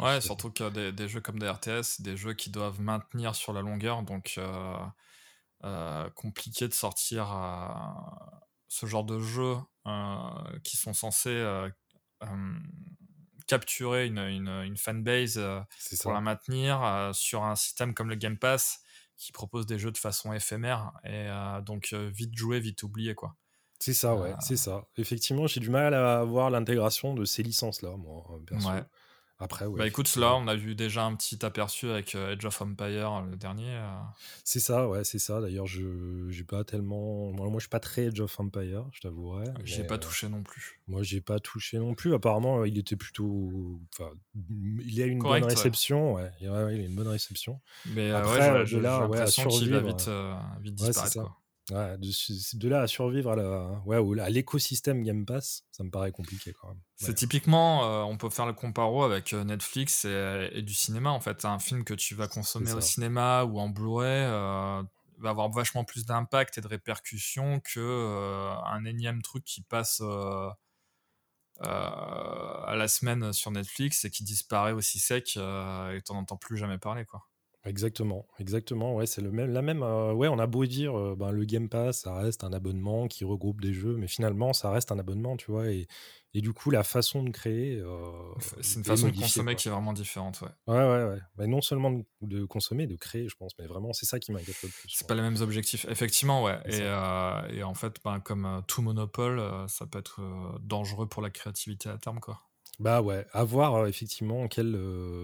ouais, 0.00 0.20
surtout 0.20 0.50
que 0.50 0.68
des, 0.70 0.92
des, 0.92 1.08
jeux 1.08 1.20
comme 1.20 1.38
des 1.38 1.48
RTS, 1.48 2.00
des 2.00 2.16
jeux 2.16 2.34
qui 2.34 2.50
doivent 2.50 2.80
maintenir 2.80 3.34
sur 3.34 3.52
la 3.52 3.62
longueur, 3.62 4.02
donc 4.02 4.38
compliqué 6.14 6.68
de 6.68 6.74
sortir 6.74 7.26
ce 8.68 8.86
genre 8.86 9.04
de 9.04 9.18
jeux 9.18 9.56
euh, 9.86 10.58
qui 10.64 10.76
sont 10.76 10.94
censés 10.94 11.28
euh, 11.30 11.68
capturer 13.46 14.06
une, 14.06 14.18
une, 14.18 14.76
fanbase 14.76 15.40
pour 16.00 16.12
la 16.12 16.20
maintenir 16.20 17.10
sur 17.12 17.44
un 17.44 17.54
système 17.54 17.92
comme 17.92 18.08
le 18.08 18.14
Game 18.16 18.38
Pass 18.38 18.80
qui 19.16 19.30
propose 19.30 19.66
des 19.66 19.78
jeux 19.78 19.92
de 19.92 19.98
façon 19.98 20.32
éphémère 20.32 20.92
et 21.04 21.28
donc 21.64 21.92
vite 21.92 22.34
joué, 22.34 22.60
vite 22.60 22.82
oublié 22.82 23.14
quoi. 23.14 23.36
C'est 23.78 23.94
ça, 23.94 24.14
ouais, 24.14 24.34
c'est 24.38 24.56
ça. 24.56 24.86
Effectivement, 24.96 25.48
j'ai 25.48 25.58
du 25.58 25.68
mal 25.68 25.92
à 25.92 26.22
voir 26.22 26.50
l'intégration 26.50 27.14
de 27.14 27.24
ces 27.24 27.42
licences-là, 27.42 27.96
moi, 27.96 28.24
perso. 28.46 28.68
Ouais. 28.68 28.84
Après, 29.42 29.66
bah 29.68 29.88
écoute, 29.88 30.14
là, 30.14 30.36
on 30.36 30.46
a 30.46 30.54
vu 30.54 30.76
déjà 30.76 31.04
un 31.04 31.16
petit 31.16 31.44
aperçu 31.44 31.90
avec 31.90 32.14
euh, 32.14 32.32
Edge 32.32 32.44
of 32.44 32.62
Empire, 32.62 33.24
le 33.28 33.36
dernier. 33.36 33.74
Euh. 33.74 33.88
C'est 34.44 34.60
ça, 34.60 34.88
ouais, 34.88 35.02
c'est 35.02 35.18
ça. 35.18 35.40
D'ailleurs, 35.40 35.66
je 35.66 36.28
j'ai 36.28 36.44
pas 36.44 36.62
tellement. 36.62 37.32
Moi, 37.32 37.48
moi, 37.48 37.58
je 37.58 37.64
suis 37.64 37.68
pas 37.68 37.80
très 37.80 38.04
Edge 38.04 38.20
of 38.20 38.38
Empire, 38.38 38.84
je 38.92 39.00
t'avouerai. 39.00 39.46
J'ai 39.64 39.82
pas 39.82 39.94
euh, 39.94 39.98
touché 39.98 40.28
non 40.28 40.44
plus. 40.44 40.80
Moi, 40.86 41.02
j'ai 41.02 41.20
pas 41.20 41.40
touché 41.40 41.78
non 41.78 41.94
plus. 41.94 42.14
Apparemment, 42.14 42.64
il 42.64 42.78
était 42.78 42.94
plutôt. 42.94 43.80
Enfin, 43.92 44.12
il 44.86 45.02
a 45.02 45.06
une 45.06 45.18
bonne 45.18 45.42
réception, 45.42 46.14
ouais. 46.14 46.30
il 46.40 46.48
a 46.48 46.70
une 46.70 46.94
bonne 46.94 47.08
réception. 47.08 47.60
Mais 47.86 48.12
Après, 48.12 48.64
de 48.64 48.78
là, 48.78 49.08
ouais, 49.08 49.18
à 49.18 49.26
survivre. 49.26 49.80
Va 49.80 49.88
vite, 49.88 50.08
vite 50.62 50.74
disparaître. 50.74 51.41
De, 51.70 52.68
là 52.68 52.82
à 52.82 52.86
survivre 52.88 53.30
à, 53.30 53.36
la, 53.36 53.80
ouais, 53.86 54.20
à 54.20 54.28
l'écosystème 54.30 55.04
Game 55.04 55.24
Pass, 55.24 55.64
ça 55.70 55.84
me 55.84 55.90
paraît 55.90 56.10
compliqué 56.10 56.52
quand 56.60 56.68
même. 56.68 56.80
C'est 56.96 57.14
typiquement, 57.14 57.84
euh, 57.84 58.02
on 58.02 58.16
peut 58.16 58.30
faire 58.30 58.46
le 58.46 58.52
comparo 58.52 59.04
avec 59.04 59.32
euh, 59.32 59.44
Netflix 59.44 60.04
et, 60.04 60.62
du 60.62 60.74
cinéma 60.74 61.10
en 61.10 61.20
fait. 61.20 61.44
Un 61.44 61.60
film 61.60 61.84
que 61.84 61.94
tu 61.94 62.16
vas 62.16 62.26
consommer 62.26 62.72
au 62.72 62.80
cinéma 62.80 63.44
ou 63.44 63.60
en 63.60 63.68
Blu-ray 63.68 64.24
euh, 64.24 64.82
va 65.18 65.30
avoir 65.30 65.50
vachement 65.50 65.84
plus 65.84 66.04
d'impact 66.04 66.58
et 66.58 66.60
de 66.60 66.66
répercussions 66.66 67.60
que 67.60 68.50
un 68.66 68.84
énième 68.84 69.22
truc 69.22 69.44
qui 69.44 69.62
passe 69.62 70.02
à 71.60 72.74
la 72.74 72.88
semaine 72.88 73.32
sur 73.32 73.52
Netflix 73.52 74.04
et 74.04 74.10
qui 74.10 74.24
disparaît 74.24 74.72
aussi 74.72 74.98
sec 74.98 75.36
et 75.36 76.00
t'en 76.04 76.16
entends 76.16 76.36
plus 76.36 76.56
jamais 76.56 76.78
parler 76.78 77.04
quoi. 77.04 77.28
Exactement, 77.64 78.26
exactement. 78.40 78.96
Ouais, 78.96 79.06
c'est 79.06 79.20
le 79.20 79.30
même, 79.30 79.52
la 79.52 79.62
même. 79.62 79.82
ouais, 79.82 80.28
on 80.28 80.38
a 80.38 80.46
beau 80.46 80.66
dire, 80.66 81.16
ben, 81.16 81.30
le 81.30 81.44
Game 81.44 81.68
Pass, 81.68 82.00
ça 82.00 82.14
reste 82.16 82.42
un 82.42 82.52
abonnement 82.52 83.06
qui 83.06 83.24
regroupe 83.24 83.60
des 83.60 83.72
jeux, 83.72 83.96
mais 83.96 84.08
finalement, 84.08 84.52
ça 84.52 84.70
reste 84.70 84.90
un 84.90 84.98
abonnement, 84.98 85.36
tu 85.36 85.50
vois. 85.50 85.70
Et, 85.70 85.86
et 86.34 86.40
du 86.40 86.52
coup, 86.52 86.70
la 86.70 86.82
façon 86.82 87.22
de 87.22 87.30
créer. 87.30 87.80
c'est 88.60 88.78
une 88.78 88.84
façon 88.84 89.08
de 89.08 89.16
consommer 89.16 89.54
qui 89.54 89.68
est 89.68 89.70
vraiment 89.70 89.92
différente, 89.92 90.40
ouais. 90.40 90.48
Ouais, 90.66 90.74
ouais, 90.74 91.10
ouais. 91.10 91.20
Mais 91.38 91.46
non 91.46 91.60
seulement 91.60 92.02
de, 92.20 92.44
consommer, 92.44 92.88
de 92.88 92.96
créer, 92.96 93.28
je 93.28 93.36
pense, 93.36 93.52
mais 93.58 93.66
vraiment, 93.66 93.92
c'est 93.92 94.06
ça 94.06 94.18
qui 94.18 94.32
m'inquiète 94.32 94.60
le 94.62 94.68
plus. 94.68 94.88
C'est 94.88 95.06
pas 95.06 95.14
les 95.14 95.22
mêmes 95.22 95.40
objectifs, 95.40 95.86
effectivement, 95.88 96.42
ouais. 96.42 96.58
Et, 96.66 96.78
et, 97.56 97.62
en 97.62 97.74
fait, 97.74 97.96
ben, 98.04 98.18
comme 98.18 98.62
tout 98.66 98.82
monopole, 98.82 99.40
ça 99.68 99.86
peut 99.86 100.00
être 100.00 100.20
dangereux 100.60 101.06
pour 101.06 101.22
la 101.22 101.30
créativité 101.30 101.88
à 101.88 101.98
terme, 101.98 102.18
quoi. 102.18 102.40
Bah 102.78 103.02
ouais, 103.02 103.26
à 103.32 103.44
voir 103.44 103.86
effectivement 103.86 104.48
quel, 104.48 104.76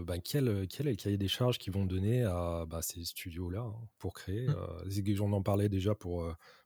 bah, 0.04 0.18
quel, 0.18 0.66
quel 0.68 0.86
est 0.86 0.90
le 0.90 0.96
cahier 0.96 1.16
des 1.16 1.28
charges 1.28 1.58
qu'ils 1.58 1.72
vont 1.72 1.86
donner 1.86 2.22
à 2.22 2.66
bah, 2.66 2.82
ces 2.82 3.04
studios-là 3.04 3.62
hein, 3.62 3.88
pour 3.98 4.12
créer. 4.14 4.46
Mmh. 4.48 5.20
on 5.22 5.32
en 5.32 5.42
parlait 5.42 5.68
déjà 5.68 5.94
pour, 5.94 6.24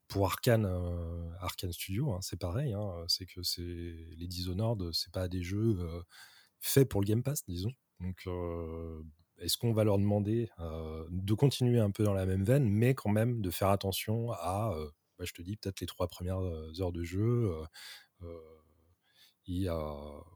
pour 0.09 0.27
Arkane, 0.27 0.67
Arkane 1.41 1.73
Studio, 1.73 2.13
hein, 2.13 2.19
c'est 2.21 2.39
pareil. 2.39 2.73
Hein, 2.73 3.05
c'est 3.09 3.27
que 3.27 3.43
c'est 3.43 3.63
les 3.63 4.27
Dishonored, 4.27 4.93
c'est 4.93 5.13
pas 5.13 5.29
des 5.29 5.43
jeux 5.43 5.79
faits 6.61 6.89
pour 6.89 7.01
le 7.01 7.07
Game 7.07 7.23
Pass, 7.23 7.45
disons. 7.47 7.73
Donc, 8.01 8.27
est-ce 9.39 9.57
qu'on 9.57 9.73
va 9.73 9.85
leur 9.85 9.99
demander 9.99 10.51
de 11.11 11.35
continuer 11.35 11.79
un 11.79 11.91
peu 11.91 12.05
dans 12.05 12.15
la 12.15 12.27
même 12.27 12.45
veine, 12.45 12.69
mais 12.69 12.95
quand 12.95 13.11
même 13.11 13.41
de 13.41 13.51
faire 13.51 13.69
attention 13.71 14.33
à, 14.33 14.75
bah, 15.19 15.25
je 15.25 15.33
te 15.33 15.43
dis, 15.43 15.57
peut-être 15.57 15.81
les 15.81 15.87
trois 15.87 16.09
premières 16.09 16.41
heures 16.81 16.93
de 16.93 17.05
jeu 17.05 17.55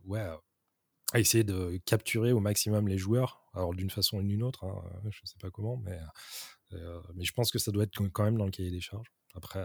ouais, 0.04 0.26
à 1.12 1.20
essayer 1.20 1.44
de 1.44 1.80
capturer 1.84 2.32
au 2.32 2.40
maximum 2.40 2.88
les 2.88 2.98
joueurs, 2.98 3.44
alors 3.54 3.74
d'une 3.74 3.90
façon 3.90 4.18
ou 4.18 4.22
d'une 4.22 4.42
autre, 4.42 4.64
hein, 4.64 4.82
je 5.04 5.20
ne 5.22 5.26
sais 5.26 5.38
pas 5.40 5.50
comment, 5.50 5.76
mais, 5.78 5.98
mais 7.14 7.24
je 7.24 7.32
pense 7.32 7.50
que 7.50 7.58
ça 7.58 7.70
doit 7.70 7.84
être 7.84 8.08
quand 8.08 8.24
même 8.24 8.38
dans 8.38 8.44
le 8.44 8.50
cahier 8.50 8.70
des 8.70 8.80
charges. 8.80 9.12
Après, 9.34 9.64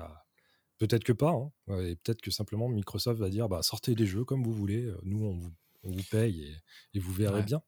peut-être 0.78 1.04
que 1.04 1.14
pas, 1.14 1.32
hein, 1.32 1.52
et 1.80 1.96
peut-être 1.96 2.22
que 2.22 2.32
simplement 2.32 2.70
Microsoft 2.70 3.20
va 3.20 3.30
dire 3.30 3.50
bah, 3.50 3.64
sortez 3.64 3.96
les 3.96 4.06
jeux 4.06 4.24
comme 4.24 4.44
vous 4.44 4.54
voulez, 4.54 4.92
nous 5.04 5.26
on 5.26 5.38
vous, 5.38 5.54
on 5.84 5.92
vous 5.92 6.04
paye 6.12 6.56
et, 6.94 7.00
vous 7.00 7.14
verrez 7.14 7.42
bien. 7.42 7.64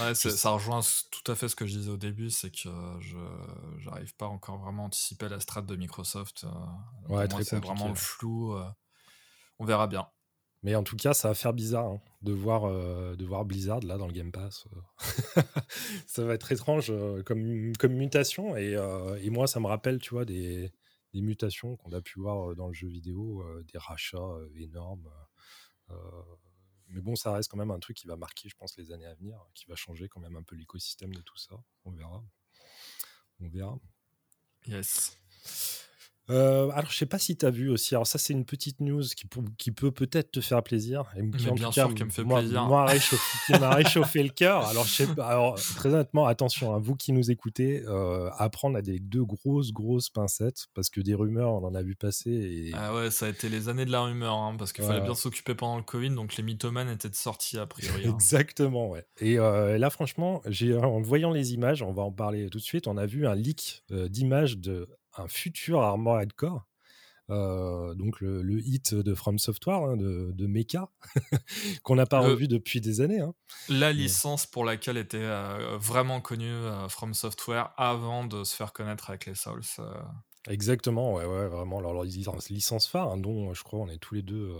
ouais, 0.00 0.14
ça 0.14 0.50
rejoint 0.50 0.80
tout 1.12 1.30
à 1.30 1.36
fait 1.36 1.48
ce 1.48 1.54
que 1.54 1.66
je 1.66 1.78
disais 1.78 1.90
au 1.90 1.96
début, 1.96 2.30
c'est 2.30 2.50
que 2.50 2.68
je 3.00 3.88
n'arrive 3.88 4.14
pas 4.16 4.26
encore 4.26 4.58
vraiment 4.58 4.82
à 4.82 4.86
anticiper 4.86 5.28
la 5.28 5.38
strate 5.38 5.66
de 5.66 5.76
Microsoft. 5.76 6.44
ouais, 7.08 7.28
c'est 7.44 7.58
vraiment 7.58 7.94
flou. 7.94 8.56
on 9.60 9.64
verra 9.64 9.86
bien. 9.86 10.08
Mais 10.64 10.74
en 10.74 10.82
tout 10.82 10.96
cas, 10.96 11.12
ça 11.12 11.28
va 11.28 11.34
faire 11.34 11.52
bizarre 11.52 11.86
hein, 11.86 12.00
de, 12.22 12.32
voir, 12.32 12.64
euh, 12.64 13.14
de 13.16 13.24
voir 13.26 13.44
Blizzard 13.44 13.80
là 13.80 13.98
dans 13.98 14.06
le 14.06 14.14
Game 14.14 14.32
Pass. 14.32 14.66
Euh. 14.72 15.42
ça 16.06 16.24
va 16.24 16.32
être 16.32 16.50
étrange 16.50 16.86
euh, 16.88 17.22
comme, 17.22 17.92
mutation. 17.92 18.56
Et, 18.56 18.72
et, 19.20 19.30
moi, 19.30 19.46
ça 19.46 19.60
me 19.60 19.66
rappelle, 19.66 19.98
tu 19.98 20.10
vois, 20.14 20.24
des, 20.24 20.72
des 21.12 21.20
mutations 21.20 21.76
qu'on 21.76 21.92
a 21.92 22.00
pu 22.00 22.18
voir 22.18 22.56
dans 22.56 22.68
le 22.68 22.72
jeu 22.72 22.88
vidéo, 22.88 23.44
des 23.70 23.78
rachats 23.78 24.38
énormes. 24.56 25.06
mais 26.88 27.02
bon, 27.02 27.14
ça 27.14 27.32
reste 27.32 27.50
quand 27.50 27.58
même 27.58 27.70
un 27.70 27.78
truc 27.78 27.98
qui 27.98 28.06
va 28.06 28.16
marquer, 28.16 28.48
je 28.48 28.56
pense, 28.56 28.74
les 28.78 28.90
années 28.90 29.06
à 29.06 29.14
venir, 29.16 29.38
qui 29.52 29.66
va 29.66 29.74
changer 29.76 30.08
quand 30.08 30.20
même 30.20 30.36
un 30.36 30.42
peu 30.42 30.56
l'écosystème 30.56 31.14
de 31.14 31.20
tout 31.20 31.36
ça. 31.36 31.56
On 31.84 31.90
verra. 31.90 32.24
On 33.38 33.48
verra. 33.50 33.78
Yes. 34.66 35.18
Euh, 36.30 36.70
alors, 36.70 36.90
je 36.90 36.96
sais 36.96 37.06
pas 37.06 37.18
si 37.18 37.36
tu 37.36 37.44
as 37.44 37.50
vu 37.50 37.70
aussi. 37.70 37.94
Alors, 37.94 38.06
ça, 38.06 38.18
c'est 38.18 38.32
une 38.32 38.44
petite 38.44 38.80
news 38.80 39.02
qui, 39.02 39.26
qui 39.58 39.70
peut 39.70 39.90
peut-être 39.90 40.32
te 40.32 40.40
faire 40.40 40.62
plaisir. 40.62 41.04
Et 41.16 41.30
qui, 41.36 41.48
en 41.48 41.54
bien 41.54 41.68
tout 41.68 41.74
cas, 41.74 42.04
me 42.04 42.10
fait 42.10 42.24
moi, 42.24 42.40
plaisir. 42.40 42.64
Moi, 42.64 42.86
m'a 43.60 43.74
réchauffé, 43.74 44.22
le 44.22 44.30
cœur. 44.30 44.66
Alors, 44.66 44.84
je 44.84 44.92
sais 44.92 45.08
alors, 45.20 45.56
très 45.56 45.90
honnêtement, 45.90 46.26
attention, 46.26 46.72
à 46.72 46.76
hein, 46.76 46.80
vous 46.82 46.96
qui 46.96 47.12
nous 47.12 47.30
écoutez, 47.30 47.82
euh, 47.86 48.30
à 48.38 48.48
prendre 48.48 48.76
à 48.76 48.82
des 48.82 48.98
deux 48.98 49.24
grosses, 49.24 49.72
grosses 49.72 50.08
pincettes, 50.08 50.66
parce 50.74 50.90
que 50.90 51.00
des 51.00 51.14
rumeurs, 51.14 51.52
on 51.52 51.64
en 51.64 51.74
a 51.74 51.82
vu 51.82 51.94
passer. 51.94 52.30
Et... 52.30 52.72
Ah 52.74 52.94
ouais, 52.94 53.10
ça 53.10 53.26
a 53.26 53.28
été 53.28 53.48
les 53.48 53.68
années 53.68 53.84
de 53.84 53.92
la 53.92 54.02
rumeur, 54.02 54.34
hein, 54.34 54.56
parce 54.58 54.72
qu'il 54.72 54.84
fallait 54.84 55.02
bien 55.02 55.14
s'occuper 55.14 55.54
pendant 55.54 55.76
le 55.76 55.82
Covid, 55.82 56.10
donc 56.10 56.36
les 56.36 56.42
mythomanes 56.42 56.88
étaient 56.88 57.12
sortis 57.12 57.58
a 57.58 57.66
priori. 57.66 58.06
Hein. 58.06 58.14
Exactement, 58.14 58.88
ouais. 58.88 59.04
Et 59.20 59.38
euh, 59.38 59.78
là, 59.78 59.90
franchement, 59.90 60.42
en 60.82 61.00
voyant 61.00 61.30
les 61.30 61.54
images, 61.54 61.82
on 61.82 61.92
va 61.92 62.02
en 62.02 62.12
parler 62.12 62.48
tout 62.48 62.58
de 62.58 62.62
suite, 62.62 62.86
on 62.86 62.96
a 62.96 63.06
vu 63.06 63.26
un 63.26 63.34
leak 63.34 63.84
euh, 63.90 64.08
d'images 64.08 64.58
de 64.58 64.88
un 65.16 65.28
futur 65.28 65.82
Armored 65.82 66.32
Core. 66.32 66.66
Euh, 67.30 67.94
donc 67.94 68.20
le, 68.20 68.60
hit 68.60 68.94
de 68.94 69.14
From 69.14 69.38
Software, 69.38 69.76
hein, 69.76 69.96
de, 69.96 70.32
de 70.34 70.46
Mecha, 70.46 70.90
qu'on 71.82 71.96
n'a 71.96 72.06
pas 72.06 72.20
revu 72.20 72.48
depuis 72.48 72.80
des 72.80 73.00
années. 73.00 73.20
Hein. 73.20 73.34
La 73.68 73.92
licence 73.92 74.46
pour 74.46 74.64
laquelle 74.64 74.98
était 74.98 75.16
euh, 75.18 75.78
vraiment 75.78 76.20
connue 76.20 76.52
euh, 76.52 76.88
From 76.88 77.14
Software 77.14 77.72
avant 77.76 78.24
de 78.24 78.44
se 78.44 78.54
faire 78.54 78.72
connaître 78.72 79.08
avec 79.08 79.26
les 79.26 79.34
Souls. 79.34 79.62
Exactement, 80.48 81.14
ouais, 81.14 81.24
ouais, 81.24 81.48
vraiment. 81.48 81.78
Alors, 81.78 81.94
leur 81.94 82.04
licence 82.04 82.86
phare, 82.86 83.12
hein, 83.12 83.16
dont 83.16 83.54
je 83.54 83.62
crois 83.62 83.80
on 83.80 83.88
est 83.88 83.98
tous 83.98 84.14
les 84.14 84.22
deux 84.22 84.54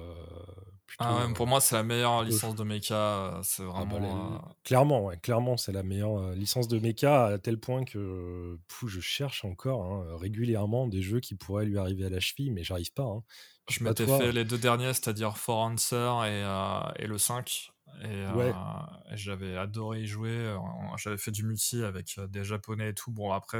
ah 0.99 1.27
pour 1.35 1.47
moi, 1.47 1.61
c'est 1.61 1.75
la 1.75 1.83
meilleure 1.83 2.23
licence 2.23 2.55
de 2.55 2.63
mecha. 2.63 3.41
C'est 3.43 3.63
ah 3.63 3.85
bah, 3.85 3.99
vraiment. 3.99 4.57
Clairement, 4.63 5.05
ouais, 5.05 5.17
clairement, 5.17 5.57
c'est 5.57 5.73
la 5.73 5.83
meilleure 5.83 6.33
licence 6.33 6.69
de 6.69 6.79
mecha 6.79 7.27
à 7.27 7.39
tel 7.39 7.59
point 7.59 7.85
que 7.85 8.59
je 8.87 9.01
cherche 9.01 9.45
encore 9.45 9.85
hein, 9.85 10.17
régulièrement 10.19 10.87
des 10.87 11.03
jeux 11.03 11.21
qui 11.21 11.35
pourraient 11.35 11.65
lui 11.65 11.79
arriver 11.79 12.05
à 12.05 12.11
la 12.11 12.21
cheville, 12.21 12.53
mais 12.53 12.63
j'arrive 12.63 12.93
pas. 12.93 13.05
Hein. 13.05 13.23
Je 13.69 13.83
m'étais 13.83 14.07
fait 14.07 14.33
les 14.33 14.45
deux 14.45 14.59
derniers, 14.59 14.93
c'est-à-dire 14.93 15.37
For 15.37 15.59
Answer 15.59 16.13
et, 16.27 17.03
et 17.03 17.07
le 17.07 17.19
5. 17.19 17.73
Et, 18.03 18.25
j'avais 19.17 19.57
adoré 19.57 20.01
y 20.01 20.07
jouer. 20.07 20.55
J'avais 20.97 21.19
fait 21.19 21.31
du 21.31 21.45
multi 21.45 21.85
avec 21.85 22.19
des 22.29 22.45
japonais 22.45 22.91
et 22.91 22.95
tout. 22.95 23.13
Bon, 23.13 23.33
après, 23.33 23.59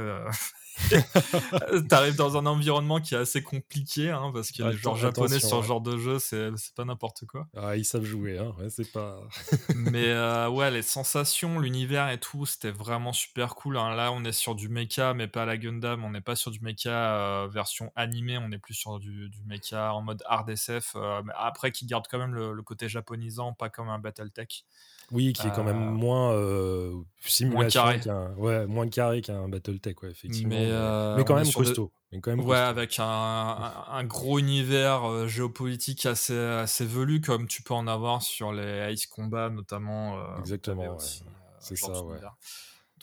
t'arrives 1.89 2.15
dans 2.15 2.37
un 2.37 2.45
environnement 2.45 2.99
qui 2.99 3.15
est 3.15 3.17
assez 3.17 3.41
compliqué 3.41 4.09
hein, 4.09 4.31
parce 4.33 4.51
que 4.51 4.63
les 4.63 4.73
joueurs 4.73 4.97
japonais 4.97 5.39
sur 5.39 5.61
ce 5.61 5.67
genre 5.67 5.81
de 5.81 5.97
jeu, 5.97 6.19
c'est 6.19 6.51
pas 6.75 6.85
n'importe 6.85 7.25
quoi. 7.25 7.47
Ah, 7.55 7.77
ils 7.77 7.85
savent 7.85 8.03
jouer, 8.03 8.37
hein. 8.37 8.53
ouais, 8.59 8.69
c'est 8.69 8.91
pas. 8.91 9.21
Mais 9.75 10.13
ouais, 10.47 10.71
les 10.71 10.81
sensations, 10.81 11.59
l'univers 11.59 12.09
et 12.09 12.19
tout, 12.19 12.45
c'était 12.45 12.71
vraiment 12.71 13.13
super 13.13 13.55
cool. 13.55 13.77
Hein. 13.77 13.95
Là, 13.95 14.11
on 14.11 14.23
est 14.25 14.33
sur 14.33 14.55
du 14.55 14.69
mecha, 14.69 15.13
mais 15.13 15.27
pas 15.27 15.45
la 15.45 15.57
Gundam. 15.57 16.03
On 16.03 16.11
n'est 16.11 16.21
pas 16.21 16.35
sur 16.35 16.51
du 16.51 16.59
mecha 16.59 17.47
version 17.47 17.91
animée, 17.95 18.37
on 18.37 18.51
est 18.51 18.57
plus 18.57 18.73
sur 18.73 18.99
du, 18.99 19.29
du 19.29 19.43
mecha 19.45 19.93
en 19.93 20.01
mode 20.01 20.23
hard 20.27 20.49
SF. 20.49 20.95
mais 21.23 21.33
après, 21.37 21.71
qui 21.71 21.85
garde 21.85 22.07
quand 22.09 22.19
même 22.19 22.33
le, 22.33 22.53
le 22.53 22.63
côté 22.63 22.89
japonisant, 22.89 23.53
pas 23.53 23.69
comme 23.69 23.89
un 23.89 23.99
Battle 23.99 24.24
tech 24.29 24.65
Oui, 25.11 25.33
qui 25.33 25.47
est 25.47 25.51
quand 25.51 25.63
même 25.63 25.87
euh, 25.87 25.91
moins 25.91 26.33
euh, 26.33 26.93
simulation 27.21 27.83
moins 27.83 27.99
carré. 27.99 28.33
ouais, 28.37 28.65
moins 28.67 28.87
carré 28.87 29.21
qu'un 29.21 29.47
BattleTech, 29.47 30.01
ouais, 30.03 30.11
effectivement. 30.11 30.49
Mais, 30.49 30.67
euh, 30.69 31.23
quand, 31.23 31.35
même 31.35 31.51
costaud, 31.51 31.91
quand 32.21 32.35
même 32.35 32.45
Ouais, 32.45 32.57
avec 32.57 32.99
un, 32.99 33.05
un, 33.89 34.03
gros 34.03 34.39
univers 34.39 35.27
géopolitique 35.27 36.05
assez, 36.05 36.37
assez 36.37 36.85
velu, 36.85 37.21
comme 37.21 37.47
tu 37.47 37.61
peux 37.61 37.73
en 37.73 37.87
avoir 37.87 38.21
sur 38.21 38.51
les 38.51 38.93
Ice 38.93 39.07
Combat, 39.07 39.49
notamment. 39.49 40.37
Exactement, 40.39 40.97
c'est 41.59 41.75
ça, 41.75 42.03
ouais. 42.03 42.19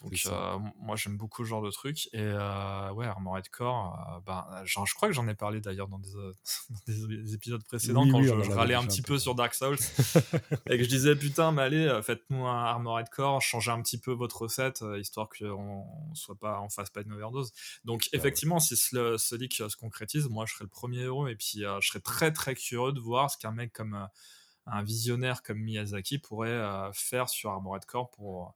Donc 0.03 0.21
euh, 0.27 0.59
moi 0.81 0.97
j'aime 0.97 1.17
beaucoup 1.17 1.45
ce 1.45 1.49
genre 1.49 1.63
de 1.63 1.71
truc. 1.71 2.09
Et 2.13 2.21
euh, 2.21 2.93
ouais 2.93 3.07
Armored 3.07 3.49
Core, 3.51 3.99
euh, 4.09 4.21
ben, 4.27 4.45
genre, 4.65 4.87
je 4.87 4.95
crois 4.95 5.09
que 5.09 5.15
j'en 5.15 5.29
ai 5.29 5.35
parlé 5.35 5.61
d'ailleurs 5.61 5.89
dans, 5.89 6.01
des, 6.01 7.35
épisodes 7.35 7.63
précédents 7.65 8.09
quand 8.11 8.23
je, 8.23 8.33
râlais 8.51 8.75
un 8.75 8.85
petit 8.85 9.03
peu, 9.03 9.19
sur 9.19 9.35
Dark 9.35 9.55
Souls. 9.55 9.77
Et 10.71 10.79
que 10.79 10.85
je 10.85 10.89
disais 10.89 11.15
putain 11.15 11.53
mais 11.53 11.63
allez 11.63 12.01
faites-nous 12.03 12.47
un 12.47 12.65
Armored 12.65 13.09
Core, 13.11 13.41
changez 13.41 13.71
un 13.71 13.81
petit 13.83 13.99
peu 13.99 14.13
votre 14.13 14.43
recette 14.43 14.85
histoire 14.99 15.29
qu'on 15.29 15.87
soit 16.15 16.39
pas 16.39 16.59
en 16.59 16.69
fasse 16.69 16.91
pas 16.91 17.03
une 17.03 17.13
overdose. 17.13 17.53
Donc 17.85 18.09
ah 18.13 18.17
effectivement 18.17 18.59
si 18.59 18.77
ce, 18.77 19.17
ce, 19.17 19.35
leak 19.37 19.55
se 19.55 19.77
concrétise, 19.77 20.29
moi 20.29 20.47
je 20.47 20.55
serais 20.55 20.65
le 20.65 20.71
premier 20.71 21.05
heureux 21.05 21.31
et 21.31 21.37
puis 21.37 21.63
je 21.81 21.87
serais 21.87 22.01
très 22.01 22.33
très 22.33 22.55
curieux 22.55 22.93
de 22.93 23.01
voir 23.01 23.31
ce 23.31 23.39
qu'un 23.39 23.53
mec 23.53 23.73
comme 23.73 24.09
un 24.67 24.83
visionnaire 24.83 25.43
comme 25.43 25.59
Miyazaki 25.59 26.19
pourrait 26.19 26.91
faire 26.93 27.29
sur 27.29 27.51
Armored 27.51 27.85
Core 27.85 28.11
pour 28.11 28.55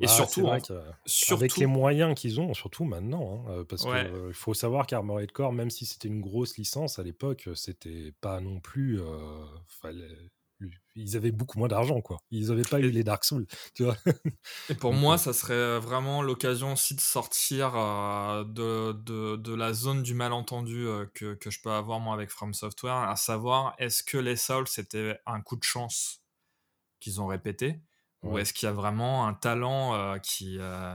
et 0.00 0.06
bah, 0.06 0.12
surtout, 0.12 0.48
avec 0.48 1.56
les 1.56 1.66
moyens 1.66 2.14
qu'ils 2.18 2.40
ont, 2.40 2.54
surtout 2.54 2.84
maintenant, 2.84 3.44
hein, 3.48 3.64
parce 3.68 3.84
qu'il 3.84 4.32
faut 4.32 4.54
savoir 4.54 4.86
qu'Armored 4.86 5.30
Core, 5.32 5.52
même 5.52 5.70
si 5.70 5.84
c'était 5.84 6.08
une 6.08 6.20
grosse 6.20 6.56
licence 6.56 6.98
à 6.98 7.02
l'époque, 7.02 7.48
c'était 7.54 8.12
pas 8.20 8.40
non 8.40 8.58
plus. 8.60 9.00
ils 10.96 11.16
avaient 11.16 11.30
beaucoup 11.30 11.58
moins 11.58 11.68
d'argent, 11.68 12.00
quoi. 12.00 12.18
Ils 12.30 12.48
n'avaient 12.48 12.62
pas 12.62 12.80
eu 12.80 12.90
les 12.90 13.04
Dark 13.04 13.24
Souls, 13.24 13.46
tu 13.74 13.84
vois. 13.84 13.96
Et 14.70 14.74
pour 14.74 14.94
moi, 14.94 15.18
ça 15.18 15.34
serait 15.34 15.78
vraiment 15.78 16.22
l'occasion 16.22 16.72
aussi 16.72 16.94
de 16.94 17.00
sortir 17.00 17.72
de, 17.72 18.92
de, 18.92 19.36
de, 19.36 19.54
la 19.54 19.74
zone 19.74 20.02
du 20.02 20.14
malentendu 20.14 20.86
que, 21.14 21.34
que, 21.34 21.50
je 21.50 21.60
peux 21.60 21.70
avoir 21.70 22.00
moi 22.00 22.14
avec 22.14 22.30
From 22.30 22.54
Software, 22.54 22.94
à 22.94 23.16
savoir 23.16 23.74
est-ce 23.78 24.02
que 24.02 24.16
les 24.16 24.36
Souls 24.36 24.68
c'était 24.68 25.18
un 25.26 25.42
coup 25.42 25.56
de 25.56 25.64
chance 25.64 26.22
qu'ils 26.98 27.20
ont 27.20 27.26
répété? 27.26 27.78
Ou 28.22 28.38
est-ce 28.38 28.52
qu'il 28.52 28.66
y 28.66 28.70
a 28.70 28.72
vraiment 28.72 29.26
un 29.26 29.34
talent 29.34 29.94
euh, 29.94 30.18
qui, 30.18 30.56
euh, 30.60 30.94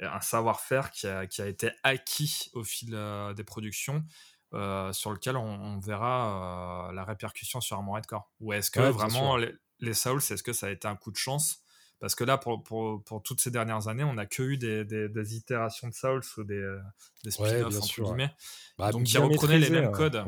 un 0.00 0.20
savoir-faire 0.20 0.90
qui 0.90 1.06
a, 1.06 1.26
qui 1.26 1.40
a, 1.42 1.46
été 1.46 1.70
acquis 1.82 2.50
au 2.54 2.64
fil 2.64 2.90
des 3.36 3.44
productions. 3.44 4.04
sur 4.52 5.10
lequel 5.10 5.36
on, 5.36 5.78
verra 5.78 6.90
la 6.92 7.04
répercussion 7.04 7.60
sur 7.60 7.76
Armored 7.76 8.06
Core? 8.06 8.30
Ou 8.40 8.52
est-ce 8.52 8.70
que 8.70 8.80
vraiment 8.80 9.36
les, 9.36 9.54
les, 9.78 9.94
Souls, 9.94 10.18
est-ce 10.18 10.42
que 10.42 10.52
ça 10.52 10.66
a 10.66 10.70
été 10.70 10.86
un 10.86 10.96
coup 10.96 11.10
de 11.10 11.16
chance 11.16 11.62
parce 12.00 12.14
que 12.14 12.24
là, 12.24 12.38
pour, 12.38 12.62
pour, 12.62 13.04
pour, 13.04 13.22
toutes 13.22 13.40
ces 13.40 13.50
dernières 13.50 13.88
années, 13.88 14.04
on 14.04 14.14
n'a 14.14 14.24
que 14.24 14.42
eu 14.42 14.56
des, 14.56 14.84
des, 14.84 15.36
itérations 15.36 15.86
de 15.88 15.92
Souls 15.92 16.22
ou 16.38 16.44
des, 16.44 16.54
euh, 16.54 16.80
des 17.24 17.30
spin-offs, 17.30 17.76
entre 17.76 18.02
guillemets. 18.02 18.34
Bah, 18.78 18.90
donc, 18.90 19.12
ils 19.12 19.18
reprenaient 19.18 19.58
les 19.58 19.68
mêmes 19.68 19.92
codes. 19.92 20.24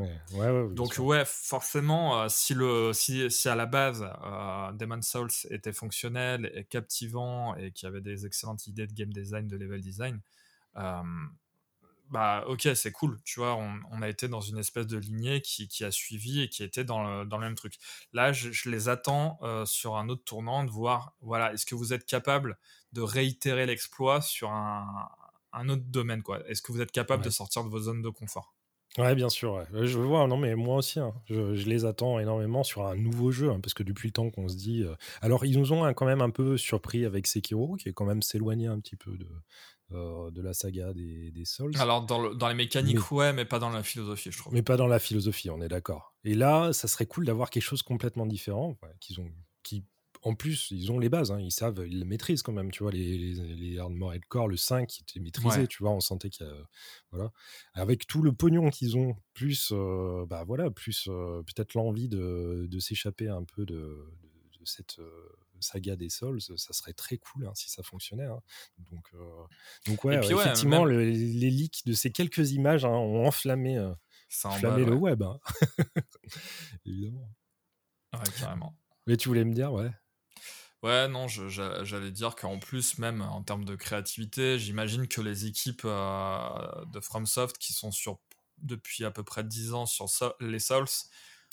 donc, 0.75 0.95
ouais, 0.99 1.23
forcément, 1.25 2.21
euh, 2.21 2.27
si, 2.29 2.53
le, 2.53 2.93
si, 2.93 3.29
si, 3.31 3.49
à 3.49 3.55
la 3.55 3.65
base, 3.65 4.03
euh, 4.03 4.71
Demon 4.73 5.01
Souls 5.01 5.31
était 5.49 5.73
fonctionnel 5.73 6.51
et 6.53 6.63
captivant 6.63 7.55
et 7.55 7.71
qu'il 7.71 7.87
y 7.87 7.89
avait 7.89 8.01
des 8.01 8.27
excellentes 8.27 8.67
idées 8.67 8.85
de 8.85 8.93
game 8.93 9.11
design, 9.11 9.47
de 9.47 9.57
level 9.57 9.81
design, 9.81 10.19
bah 12.09 12.43
ok, 12.47 12.69
c'est 12.75 12.91
cool, 12.91 13.19
tu 13.23 13.39
vois, 13.39 13.55
on, 13.55 14.01
a 14.01 14.09
été 14.09 14.27
dans 14.27 14.41
une 14.41 14.57
espèce 14.57 14.87
de 14.87 14.97
lignée 14.97 15.41
qui, 15.41 15.67
qui 15.67 15.83
a 15.83 15.91
suivi 15.91 16.41
et 16.41 16.49
qui 16.49 16.63
était 16.63 16.83
dans 16.83 17.03
le, 17.03 17.25
dans 17.25 17.37
le 17.37 17.45
même 17.45 17.55
truc. 17.55 17.75
Là, 18.11 18.31
je, 18.31 18.69
les 18.69 18.89
attends 18.89 19.39
euh, 19.41 19.65
sur 19.65 19.95
un 19.95 20.09
autre 20.09 20.23
tournant, 20.23 20.63
de 20.63 20.69
voir, 20.69 21.15
voilà, 21.21 21.53
est-ce 21.53 21.65
que 21.65 21.75
vous 21.75 21.93
êtes 21.93 22.05
capable 22.05 22.57
de 22.91 23.01
réitérer 23.01 23.65
l'exploit 23.65 24.21
sur 24.21 24.51
un, 24.51 25.09
un, 25.53 25.69
autre 25.69 25.85
domaine, 25.85 26.21
quoi? 26.21 26.47
Est-ce 26.47 26.61
que 26.61 26.71
vous 26.71 26.81
êtes 26.81 26.91
capable 26.91 27.23
de 27.23 27.29
sortir 27.29 27.63
de 27.63 27.69
vos 27.69 27.79
zones 27.79 28.01
de 28.01 28.09
confort? 28.09 28.53
Ouais, 28.99 29.15
bien 29.15 29.29
sûr. 29.29 29.53
Ouais. 29.55 29.87
Je 29.87 29.97
vois, 29.97 30.27
non, 30.27 30.37
mais 30.37 30.53
moi 30.53 30.75
aussi, 30.75 30.99
hein. 30.99 31.15
je, 31.25 31.55
je, 31.55 31.67
les 31.67 31.83
attends 31.83 32.19
énormément 32.19 32.63
sur 32.63 32.85
un 32.85 32.95
nouveau 32.95 33.31
jeu, 33.31 33.49
hein, 33.49 33.59
parce 33.59 33.73
que 33.73 33.81
depuis 33.81 34.09
le 34.09 34.13
temps 34.13 34.29
qu'on 34.29 34.47
se 34.47 34.55
dit. 34.55 34.83
Euh, 34.83 34.93
alors, 35.21 35.45
ils 35.45 35.57
nous 35.57 35.73
ont 35.73 35.83
hein, 35.83 35.95
quand 35.95 36.05
même 36.05 36.21
un 36.21 36.29
peu 36.29 36.57
surpris 36.57 37.03
avec 37.03 37.25
Sekiro, 37.25 37.75
qui 37.75 37.89
est 37.89 37.93
quand 37.93 38.05
même 38.05 38.21
s'éloigné 38.21 38.67
un 38.67 38.79
petit 38.79 38.95
peu 38.95 39.17
de, 39.17 39.27
euh, 39.91 40.31
de 40.31 40.41
la 40.41 40.53
saga 40.53 40.93
des, 40.93 41.31
des 41.31 41.45
Souls. 41.45 41.73
Alors, 41.77 42.05
dans, 42.05 42.33
dans 42.33 42.47
les 42.47 42.55
mécaniques, 42.55 43.11
ouais, 43.11 43.33
mais 43.33 43.45
pas 43.45 43.59
dans 43.59 43.69
la 43.69 43.83
philosophie, 43.83 44.31
je 44.31 44.37
trouve. 44.37 44.53
Mais 44.53 44.63
pas 44.63 44.77
dans 44.77 44.87
la 44.87 44.99
philosophie, 44.99 45.49
on 45.49 45.61
est 45.61 45.67
d'accord. 45.67 46.15
Et 46.23 46.33
là, 46.35 46.73
ça 46.73 46.87
serait 46.87 47.05
cool 47.05 47.25
d'avoir 47.25 47.49
quelque 47.49 47.63
chose 47.63 47.83
complètement 47.83 48.25
différent, 48.25 48.77
qu'ils 48.99 49.19
ont, 49.19 49.29
qui, 49.61 49.85
en 50.23 50.35
plus, 50.35 50.71
ils 50.71 50.91
ont 50.91 50.99
les 50.99 51.09
bases, 51.09 51.31
hein, 51.31 51.39
ils 51.39 51.51
savent, 51.51 51.83
ils 51.85 51.99
le 51.99 52.05
maîtrisent 52.05 52.43
quand 52.43 52.53
même, 52.53 52.71
tu 52.71 52.83
vois, 52.83 52.91
les, 52.91 53.17
les, 53.17 53.55
les 53.55 53.77
Armored 53.77 54.23
Core, 54.29 54.47
le 54.47 54.57
5 54.57 54.87
qui 54.87 55.01
était 55.01 55.19
maîtrisé, 55.19 55.67
tu 55.67 55.83
vois, 55.83 55.91
on 55.91 55.99
sentait 55.99 56.29
qu'il 56.29 56.47
y 56.47 56.49
a, 56.49 56.53
voilà. 57.11 57.31
Avec 57.73 58.07
tout 58.07 58.21
le 58.21 58.31
pognon 58.31 58.69
qu'ils 58.69 58.97
ont, 58.97 59.17
plus, 59.33 59.71
euh, 59.73 60.25
bah 60.25 60.43
voilà, 60.45 60.71
plus 60.71 61.07
euh, 61.09 61.43
peut-être 61.43 61.73
l'envie 61.73 62.07
de, 62.07 62.67
de 62.69 62.79
s'échapper 62.79 63.27
un 63.27 63.43
peu 63.43 63.65
de, 63.65 63.75
de, 63.75 64.59
de 64.59 64.65
cette 64.65 64.97
saga 65.63 65.95
des 65.95 66.09
Souls, 66.09 66.39
ça 66.41 66.73
serait 66.73 66.93
très 66.93 67.17
cool 67.17 67.47
hein, 67.47 67.53
si 67.55 67.69
ça 67.69 67.81
fonctionnait. 67.81 68.25
Hein. 68.25 68.39
Donc, 68.91 69.07
euh, 69.15 69.43
donc 69.87 70.03
ouais, 70.03 70.19
effectivement, 70.23 70.85
les 70.85 71.11
leaks 71.11 71.85
de 71.85 71.93
ces 71.93 72.11
quelques 72.11 72.51
images 72.51 72.85
hein, 72.85 72.89
ont 72.89 73.25
enflammé, 73.25 73.77
euh, 73.77 73.93
le 74.45 74.93
web. 74.93 75.23
Évidemment. 76.85 77.29
Ouais, 78.13 78.19
carrément. 78.39 78.77
Mais 79.07 79.17
tu 79.17 79.27
voulais 79.27 79.43
me 79.43 79.53
dire, 79.53 79.73
ouais. 79.73 79.91
Ouais, 80.83 81.07
non, 81.07 81.27
j'allais 81.29 82.11
dire 82.11 82.35
qu'en 82.35 82.59
plus, 82.59 82.97
même 82.97 83.21
en 83.21 83.41
termes 83.41 83.63
de 83.63 83.75
créativité, 83.75 84.59
j'imagine 84.59 85.07
que 85.07 85.21
les 85.21 85.45
équipes 85.45 85.83
euh, 85.85 86.85
de 86.87 86.99
FromSoft 86.99 87.57
qui 87.57 87.71
sont 87.71 87.91
sur 87.91 88.19
depuis 88.57 89.05
à 89.05 89.11
peu 89.11 89.23
près 89.23 89.43
10 89.43 89.73
ans 89.73 89.85
sur 89.85 90.07
les 90.39 90.59
Souls, 90.59 90.85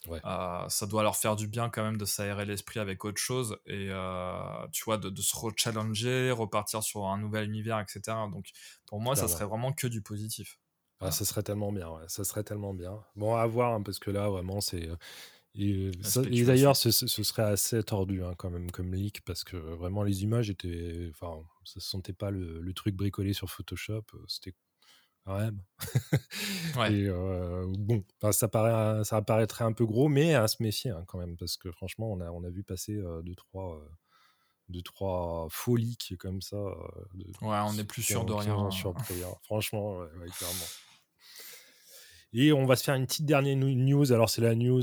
euh, 0.09 0.69
ça 0.69 0.87
doit 0.87 1.03
leur 1.03 1.17
faire 1.17 1.37
du 1.37 1.47
bien 1.47 1.69
quand 1.69 1.83
même 1.83 1.97
de 1.97 2.05
s'aérer 2.05 2.45
l'esprit 2.45 2.81
avec 2.81 3.05
autre 3.05 3.21
chose 3.21 3.59
et 3.67 3.89
euh, 3.91 4.67
tu 4.73 4.85
vois 4.85 4.97
de, 4.97 5.15
se 5.21 5.37
re-challenger, 5.37 6.31
repartir 6.31 6.83
sur 6.83 7.07
un 7.07 7.19
nouvel 7.19 7.49
univers, 7.49 7.79
etc. 7.79 8.17
Donc 8.33 8.47
pour 8.87 9.01
moi, 9.01 9.17
ça 9.17 9.29
serait 9.29 9.45
vraiment 9.45 9.73
que 9.73 9.87
du 9.87 10.03
positif. 10.03 10.59
Ah, 11.03 11.11
ça 11.11 11.25
serait 11.25 11.43
tellement 11.43 11.73
bien, 11.73 11.89
ça 12.09 12.25
serait 12.25 12.45
tellement 12.45 12.75
bien. 12.75 13.03
Bon, 13.17 13.35
à 13.35 13.47
voir, 13.47 13.73
hein, 13.73 13.83
parce 13.83 13.99
que 13.99 14.11
là, 14.11 14.29
vraiment, 14.29 14.61
c'est. 14.61 14.87
Euh, 14.87 14.97
et, 15.55 15.91
d'ailleurs, 16.45 16.77
ce, 16.77 16.91
serait 16.91 17.43
assez 17.43 17.83
tordu 17.83 18.23
hein, 18.23 18.35
quand 18.37 18.51
même 18.51 18.71
comme 18.71 18.95
leak 18.95 19.23
parce 19.25 19.43
que 19.43 19.57
vraiment 19.57 20.05
les 20.05 20.23
images 20.23 20.49
étaient, 20.49 21.11
enfin, 21.11 21.43
ça 21.65 21.81
se 21.81 21.89
sentait 21.89 22.13
pas 22.13 22.31
le, 22.31 22.61
le 22.61 22.73
truc 22.75 22.95
bricolé 22.95 23.33
sur 23.33 23.51
Photoshop. 23.51 24.05
C'était 24.29 24.55
Et 26.91 27.09
bon, 27.09 28.05
ça, 28.33 28.49
paraît, 28.49 29.05
ça 29.05 29.17
apparaîtrait 29.17 29.65
un 29.65 29.73
peu 29.73 29.87
gros, 29.87 30.09
mais 30.09 30.35
à 30.35 30.49
se 30.49 30.63
méfier 30.63 30.91
hein, 30.91 31.05
quand 31.07 31.19
même, 31.19 31.37
parce 31.37 31.57
que 31.57 31.71
franchement, 31.71 32.11
on 32.11 32.21
a, 32.21 32.31
on 32.31 32.45
a 32.45 32.51
vu 32.51 32.63
passer 32.63 33.01
deux, 33.23 33.35
trois, 33.35 33.81
deux, 34.69 34.83
trois 34.83 35.47
folies 35.51 35.97
qui 35.97 36.17
comme 36.17 36.41
ça. 36.41 36.57
ouais, 36.57 37.59
on 37.65 37.75
n'est 37.75 37.85
plus 37.85 38.03
sûr 38.03 38.25
de 38.25 38.33
rien. 38.33 38.57
Hein. 38.57 38.71
franchement, 39.43 40.01
clairement. 40.39 40.67
Et 42.33 42.53
on 42.53 42.65
va 42.65 42.77
se 42.77 42.85
faire 42.85 42.95
une 42.95 43.07
petite 43.07 43.27
dernière 43.27 43.57
news. 43.57 44.13
Alors, 44.13 44.31
c'est 44.31 44.41
la 44.41 44.55
news, 44.55 44.83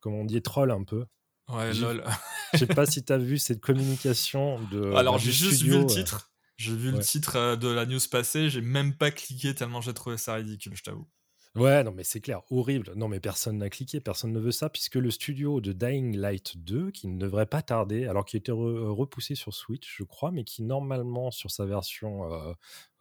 comme 0.00 0.14
on 0.14 0.24
dit, 0.24 0.40
troll 0.42 0.70
un 0.70 0.84
peu. 0.84 1.06
Ouais, 1.48 1.72
lol. 1.74 2.04
Je 2.52 2.58
sais 2.58 2.66
pas 2.66 2.86
si 2.86 3.02
tu 3.04 3.12
as 3.12 3.18
vu 3.18 3.38
cette 3.38 3.60
communication 3.60 4.60
de. 4.70 4.92
Alors, 4.96 5.18
j'ai 5.18 5.32
juste 5.32 5.62
vu 5.62 5.78
le 5.78 5.86
titre. 5.86 6.30
J'ai 6.60 6.76
vu 6.76 6.90
le 6.90 6.98
titre 6.98 7.36
euh, 7.36 7.56
de 7.56 7.68
la 7.68 7.86
news 7.86 8.00
passée, 8.10 8.50
j'ai 8.50 8.60
même 8.60 8.94
pas 8.94 9.10
cliqué 9.10 9.54
tellement 9.54 9.80
j'ai 9.80 9.94
trouvé 9.94 10.18
ça 10.18 10.34
ridicule, 10.34 10.76
je 10.76 10.82
t'avoue. 10.82 11.08
Ouais, 11.54 11.82
non, 11.82 11.90
mais 11.90 12.04
c'est 12.04 12.20
clair, 12.20 12.42
horrible. 12.50 12.92
Non, 12.96 13.08
mais 13.08 13.18
personne 13.18 13.56
n'a 13.56 13.70
cliqué, 13.70 13.98
personne 13.98 14.30
ne 14.30 14.38
veut 14.38 14.52
ça, 14.52 14.68
puisque 14.68 14.96
le 14.96 15.10
studio 15.10 15.62
de 15.62 15.72
Dying 15.72 16.18
Light 16.18 16.58
2, 16.58 16.90
qui 16.90 17.08
ne 17.08 17.18
devrait 17.18 17.46
pas 17.46 17.62
tarder, 17.62 18.06
alors 18.06 18.26
qui 18.26 18.36
a 18.36 18.38
été 18.38 18.52
repoussé 18.52 19.34
sur 19.34 19.54
Switch, 19.54 19.96
je 19.96 20.04
crois, 20.04 20.32
mais 20.32 20.44
qui 20.44 20.62
normalement, 20.62 21.30
sur 21.30 21.50
sa 21.50 21.64
version 21.64 22.30
euh, 22.30 22.52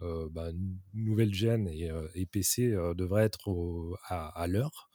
euh, 0.04 0.30
bah, 0.32 0.52
nouvelle 0.94 1.34
gen 1.34 1.68
et, 1.68 2.26
PC, 2.28 2.72
devrait 2.96 3.26
être 3.26 3.52
à 4.10 4.48
l'heure. 4.48 4.89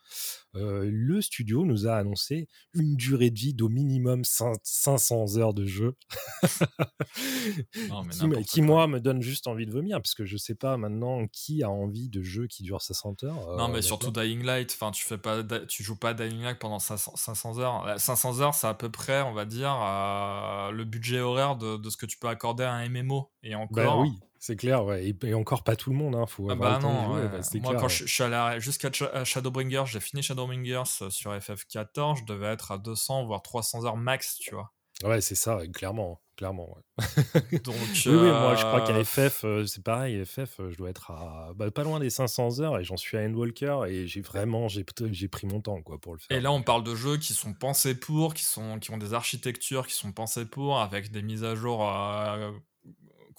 Euh, 0.56 0.88
le 0.90 1.20
studio 1.20 1.64
nous 1.64 1.86
a 1.86 1.96
annoncé 1.96 2.48
une 2.74 2.96
durée 2.96 3.30
de 3.30 3.38
vie 3.38 3.54
d'au 3.54 3.68
minimum 3.68 4.24
500 4.24 5.36
heures 5.36 5.54
de 5.54 5.66
jeu. 5.66 5.96
qui, 8.46 8.62
moi, 8.62 8.86
me 8.86 9.00
donne 9.00 9.20
juste 9.20 9.48
envie 9.48 9.66
de 9.66 9.72
vomir, 9.72 9.98
parce 9.98 10.14
que 10.14 10.24
je 10.24 10.36
sais 10.36 10.54
pas 10.54 10.76
maintenant 10.76 11.26
qui 11.32 11.62
a 11.62 11.70
envie 11.70 12.08
de 12.08 12.22
jeux 12.22 12.46
qui 12.46 12.62
durent 12.62 12.82
500 12.82 13.16
heures. 13.24 13.56
non, 13.56 13.68
mais 13.68 13.78
euh, 13.78 13.82
surtout 13.82 14.10
Dying 14.10 14.44
Light, 14.44 14.72
enfin, 14.72 14.92
tu 14.92 15.04
fais 15.04 15.18
pas, 15.18 15.42
tu 15.68 15.82
joues 15.82 15.98
pas 15.98 16.14
Dying 16.14 16.42
Light 16.42 16.58
pendant 16.58 16.78
500, 16.78 17.58
heures. 17.58 17.98
500 17.98 18.40
heures, 18.40 18.54
c'est 18.54 18.68
à 18.68 18.74
peu 18.74 18.90
près, 18.90 19.22
on 19.22 19.32
va 19.32 19.44
dire, 19.44 19.76
euh, 19.82 20.70
le 20.70 20.84
budget 20.84 21.20
horaire 21.20 21.56
de, 21.56 21.76
de, 21.76 21.90
ce 21.90 21.96
que 21.96 22.06
tu 22.06 22.18
peux 22.18 22.28
accorder 22.28 22.64
à 22.64 22.72
un 22.72 22.88
MMO. 22.88 23.30
Et 23.42 23.52
bah 23.52 23.58
encore. 23.58 24.00
oui. 24.00 24.12
C'est 24.46 24.56
clair, 24.56 24.84
ouais. 24.84 25.14
Et, 25.22 25.32
encore 25.32 25.64
pas 25.64 25.74
tout 25.74 25.88
le 25.88 25.96
monde, 25.96 26.14
hein. 26.14 26.26
Faut 26.26 26.50
ah 26.50 26.54
bah 26.54 26.78
non, 26.78 27.14
bah, 27.14 27.40
Moi, 27.62 27.76
quand 27.76 27.88
je, 27.88 28.04
suis 28.04 28.22
allé 28.22 28.60
jusqu'à 28.60 28.90
Shadowbringers, 29.24 29.84
j'ai 29.86 30.00
fini 30.00 30.22
Shadowbringers 30.22 30.82
euh, 31.00 31.08
sur 31.08 31.32
FF14, 31.34 32.18
je 32.18 32.24
devais 32.26 32.48
être 32.48 32.70
à 32.70 32.76
200 32.76 33.24
voire 33.24 33.40
300 33.40 33.86
heures 33.86 33.96
max, 33.96 34.36
tu 34.36 34.54
vois. 34.54 34.70
Ouais, 35.02 35.22
c'est 35.22 35.34
ça, 35.34 35.60
clairement, 35.72 36.20
clairement. 36.36 36.76
Donc, 37.64 37.74
oui, 38.04 38.12
moi, 38.12 38.54
je 38.54 38.66
crois 38.66 38.82
qu'à 38.82 38.92
euh, 38.92 39.02
FF, 39.02 39.46
euh, 39.46 39.64
c'est 39.64 39.82
pareil. 39.82 40.22
FF, 40.26 40.60
je 40.68 40.76
dois 40.76 40.90
être 40.90 41.10
à 41.10 41.52
bah, 41.56 41.70
pas 41.70 41.82
loin 41.82 41.98
des 41.98 42.10
500 42.10 42.60
heures 42.60 42.78
et 42.78 42.84
j'en 42.84 42.98
suis 42.98 43.16
à 43.16 43.22
Endwalker 43.22 43.86
et 43.88 44.06
j'ai 44.06 44.20
vraiment, 44.20 44.68
j'ai 44.68 44.84
pris 44.84 45.46
mon 45.46 45.62
temps, 45.62 45.80
quoi, 45.80 45.98
pour 45.98 46.12
le 46.12 46.18
faire. 46.18 46.36
Et 46.36 46.42
là, 46.42 46.52
on 46.52 46.62
parle 46.62 46.84
de 46.84 46.94
jeux 46.94 47.16
qui 47.16 47.32
sont 47.32 47.54
pensés 47.54 47.94
pour, 47.94 48.34
qui 48.34 48.44
sont, 48.44 48.78
qui 48.78 48.90
ont 48.90 48.98
des 48.98 49.14
architectures 49.14 49.86
qui 49.86 49.94
sont 49.94 50.12
pensées 50.12 50.44
pour, 50.44 50.80
avec 50.80 51.10
des 51.10 51.22
mises 51.22 51.44
à 51.44 51.54
jour 51.54 51.80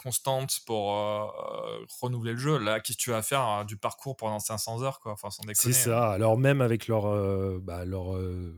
constante 0.06 0.60
pour 0.68 0.96
euh, 0.96 1.26
renouveler 2.00 2.34
le 2.34 2.38
jeu. 2.38 2.60
Là, 2.60 2.80
qu'est-ce 2.80 2.98
que 2.98 3.02
tu 3.02 3.10
vas 3.10 3.24
faire 3.24 3.42
hein, 3.42 3.66
du 3.66 3.76
parcours 3.76 4.16
pendant 4.16 4.38
500 4.38 4.84
heures, 4.84 5.00
quoi 5.00 5.14
Enfin, 5.14 5.32
sans 5.32 5.42
C'est 5.54 5.74
ça. 5.74 6.10
Hein. 6.10 6.14
Alors, 6.14 6.38
même 6.38 6.62
avec 6.62 6.88
leur, 6.88 7.08
euh, 7.08 7.60
bah, 7.60 7.86
leur, 7.86 8.16
euh, 8.16 8.56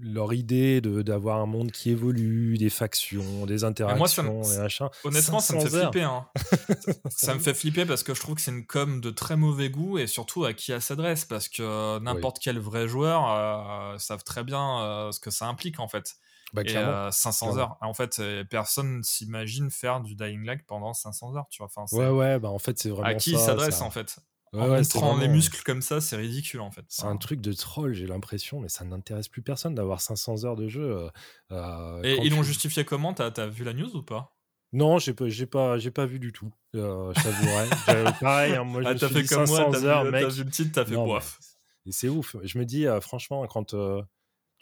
leur 0.00 0.32
idée 0.32 0.80
d'avoir 0.80 1.40
un 1.40 1.46
monde 1.46 1.72
qui 1.72 1.90
évolue, 1.90 2.56
des 2.56 2.70
factions, 2.70 3.46
des 3.46 3.64
interactions, 3.64 4.22
moi, 4.22 4.48
des 4.48 4.58
machins. 4.58 4.88
Honnêtement, 5.02 5.40
ça 5.40 5.56
me 5.56 5.60
fait 5.60 5.80
flipper. 5.80 6.02
Hein. 6.02 6.26
ça 7.10 7.34
me 7.34 7.40
fait 7.40 7.54
flipper 7.54 7.84
parce 7.84 8.04
que 8.04 8.14
je 8.14 8.20
trouve 8.20 8.36
que 8.36 8.42
c'est 8.42 8.52
une 8.52 8.64
com 8.64 9.00
de 9.00 9.10
très 9.10 9.34
mauvais 9.34 9.70
goût 9.70 9.98
et 9.98 10.06
surtout 10.06 10.44
à 10.44 10.52
qui 10.52 10.70
elle 10.70 10.82
s'adresse 10.82 11.24
parce 11.24 11.48
que 11.48 11.98
n'importe 11.98 12.38
quel 12.40 12.60
vrai 12.60 12.86
joueur 12.86 14.00
savent 14.00 14.24
très 14.24 14.44
bien 14.44 15.10
ce 15.12 15.18
que 15.18 15.30
ça 15.30 15.46
implique 15.46 15.80
en 15.80 15.88
fait. 15.88 16.16
Bah, 16.52 16.62
et 16.64 17.12
500 17.12 17.56
heures. 17.56 17.78
En 17.80 17.94
fait, 17.94 18.20
personne 18.50 19.02
s'imagine 19.02 19.70
faire 19.70 20.00
du 20.00 20.14
Dying 20.14 20.44
Light 20.44 20.62
pendant 20.66 20.92
500 20.92 21.36
heures, 21.36 21.46
tu 21.50 21.62
vois. 21.62 21.70
Enfin, 21.74 21.84
ouais, 21.96 22.08
ouais, 22.08 22.38
bah 22.38 22.50
en 22.50 22.58
fait, 22.58 22.78
c'est 22.78 22.90
vraiment. 22.90 23.04
À 23.08 23.14
qui 23.14 23.32
il 23.32 23.38
s'adresse, 23.38 23.80
en 23.80 23.90
fait? 23.90 24.18
En 24.54 24.68
montrant 24.68 25.16
les 25.16 25.28
muscles 25.28 25.62
comme 25.64 25.80
ça, 25.80 26.02
c'est 26.02 26.16
ridicule 26.16 26.60
en 26.60 26.70
fait. 26.70 26.84
C'est 26.88 27.04
un 27.04 27.16
truc 27.16 27.40
de 27.40 27.54
troll, 27.54 27.94
j'ai 27.94 28.06
l'impression, 28.06 28.60
mais 28.60 28.68
ça 28.68 28.84
n'intéresse 28.84 29.28
plus 29.28 29.40
personne 29.40 29.74
d'avoir 29.74 30.02
500 30.02 30.44
heures 30.44 30.56
de 30.56 30.68
jeu. 30.68 31.08
Euh, 31.50 32.02
et 32.02 32.18
ils 32.22 32.34
l'ont 32.34 32.42
justifié 32.42 32.84
comment? 32.84 33.14
T'as 33.14 33.28
as 33.28 33.46
vu 33.46 33.64
la 33.64 33.72
news 33.72 33.96
ou 33.96 34.02
pas? 34.02 34.36
Non, 34.74 34.98
j'ai 34.98 35.14
pas, 35.14 35.28
j'ai 35.28 35.46
pas, 35.46 35.78
j'ai 35.78 35.90
pas 35.90 36.04
vu 36.04 36.18
du 36.18 36.32
tout. 36.32 36.52
Euh, 36.74 37.12
je 37.14 38.20
pareil, 38.20 38.54
hein, 38.54 38.64
moi, 38.64 38.82
ah, 38.84 38.94
je 38.94 39.06
fait 39.06 39.24
comme 39.24 39.46
500 39.46 39.70
moi, 39.70 39.84
heures, 39.84 40.04
mec. 40.04 40.22
T'as 40.22 40.28
vu 40.28 40.44
le 40.44 40.50
titre, 40.50 40.72
t'as 40.74 40.84
fait 40.84 40.96
bof. 40.96 41.38
Et 41.86 41.92
c'est 41.92 42.08
ouf. 42.08 42.36
Je 42.42 42.58
me 42.58 42.64
dis, 42.64 42.86
euh, 42.86 43.00
franchement, 43.00 43.46
quand 43.46 43.74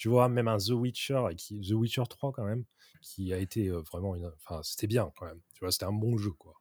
tu 0.01 0.09
vois, 0.09 0.31
même 0.31 0.49
un 0.49 0.57
The 0.57 0.71
Witcher, 0.71 1.25
et 1.31 1.37
qui, 1.37 1.61
The 1.61 1.73
Witcher 1.73 2.05
3 2.09 2.33
quand 2.33 2.45
même, 2.45 2.65
qui 3.03 3.35
a 3.35 3.37
été 3.37 3.69
vraiment 3.69 4.17
une. 4.17 4.33
Enfin, 4.39 4.63
c'était 4.63 4.87
bien 4.87 5.13
quand 5.15 5.27
même. 5.27 5.41
Tu 5.53 5.61
vois, 5.61 5.71
c'était 5.71 5.85
un 5.85 5.93
bon 5.93 6.17
jeu, 6.17 6.31
quoi. 6.31 6.55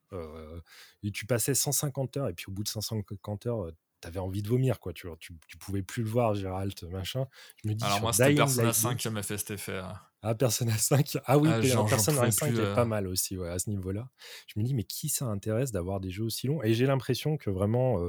et 1.03 1.11
tu 1.11 1.25
passais 1.25 1.55
150 1.55 2.17
heures, 2.17 2.27
et 2.27 2.33
puis 2.33 2.47
au 2.49 2.51
bout 2.51 2.63
de 2.63 2.67
150 2.67 3.45
heures, 3.45 3.71
t'avais 4.01 4.19
envie 4.19 4.41
de 4.41 4.49
vomir, 4.49 4.81
quoi. 4.81 4.91
Tu, 4.91 5.07
tu, 5.21 5.33
tu, 5.47 5.57
pouvais 5.57 5.83
plus 5.83 6.03
le 6.03 6.09
voir, 6.09 6.35
Gérald, 6.35 6.73
machin. 6.91 7.27
Je 7.63 7.69
me 7.69 7.75
dis, 7.75 7.85
Alors, 7.85 8.01
moi, 8.01 8.11
c'était 8.11 8.35
Persona 8.35 8.73
5 8.73 8.97
qui 8.97 9.09
m'a 9.09 9.23
fait 9.23 9.37
cet 9.37 9.51
effet. 9.51 9.77
Hein. 9.77 9.93
Ah, 10.21 10.35
Persona 10.35 10.77
5. 10.77 11.19
Ah 11.23 11.37
oui, 11.37 11.49
ah, 11.49 11.61
Persona 11.87 12.29
5 12.29 12.53
est 12.53 12.75
pas 12.75 12.83
mal 12.83 13.07
aussi, 13.07 13.37
ouais, 13.37 13.47
à 13.47 13.57
ce 13.57 13.69
niveau-là. 13.69 14.09
Je 14.47 14.59
me 14.59 14.65
dis, 14.65 14.73
mais 14.73 14.83
qui 14.83 15.07
ça 15.07 15.27
intéresse 15.27 15.71
d'avoir 15.71 16.01
des 16.01 16.11
jeux 16.11 16.25
aussi 16.25 16.47
longs? 16.47 16.61
Et 16.61 16.73
j'ai 16.73 16.87
l'impression 16.87 17.37
que 17.37 17.49
vraiment, 17.49 18.01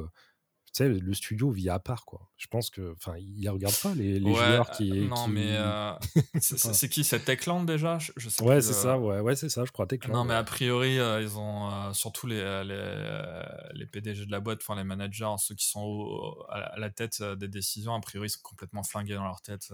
sais, 0.73 0.89
le 0.89 1.15
studio 1.15 1.51
vit 1.51 1.69
à 1.69 1.79
part, 1.79 2.05
quoi. 2.05 2.31
Je 2.37 2.47
pense 2.47 2.71
que, 2.71 2.93
enfin, 2.93 3.15
ils 3.19 3.49
regardent 3.49 3.81
pas 3.83 3.95
les, 3.95 4.21
les 4.21 4.35
joueurs 4.35 4.71
qui. 4.71 4.91
Non, 5.09 5.27
mais 5.27 5.57
euh, 5.57 5.93
c'est 6.41 6.89
qui? 6.89 7.05
C'est 7.05 7.21
Techland 7.21 7.65
déjà? 7.65 7.99
Je, 7.99 8.29
sais 8.29 8.43
Ouais, 8.43 8.61
c'est 8.61 8.73
ça, 8.73 8.99
ouais, 8.99 9.21
ouais 9.21 9.37
c'est 9.37 9.49
ça, 9.49 9.65
je 9.65 9.73
crois 9.73 9.87
Techland. 9.87 10.15
Non, 10.15 10.25
mais 10.25 10.35
a 10.35 10.45
priori, 10.45 10.99
euh, 10.99 11.21
ils 11.21 11.37
ont 11.39 11.71
euh, 11.71 11.93
surtout 11.93 12.27
les, 12.27 12.41
les, 12.65 13.43
les, 13.75 13.87
PDG 13.87 14.27
de 14.27 14.31
la 14.31 14.41
boîte, 14.41 14.61
enfin 14.63 14.77
les 14.77 14.85
managers, 14.85 15.35
ceux 15.39 15.55
qui 15.55 15.67
sont 15.67 16.35
à, 16.49 16.79
la 16.79 16.91
tête 16.91 17.23
des 17.23 17.49
décisions, 17.49 17.95
a 17.95 18.01
priori, 18.01 18.29
ils 18.29 18.31
sont 18.31 18.41
complètement 18.43 18.83
flingués 18.83 19.15
dans 19.15 19.25
leur 19.25 19.43
tête. 19.43 19.73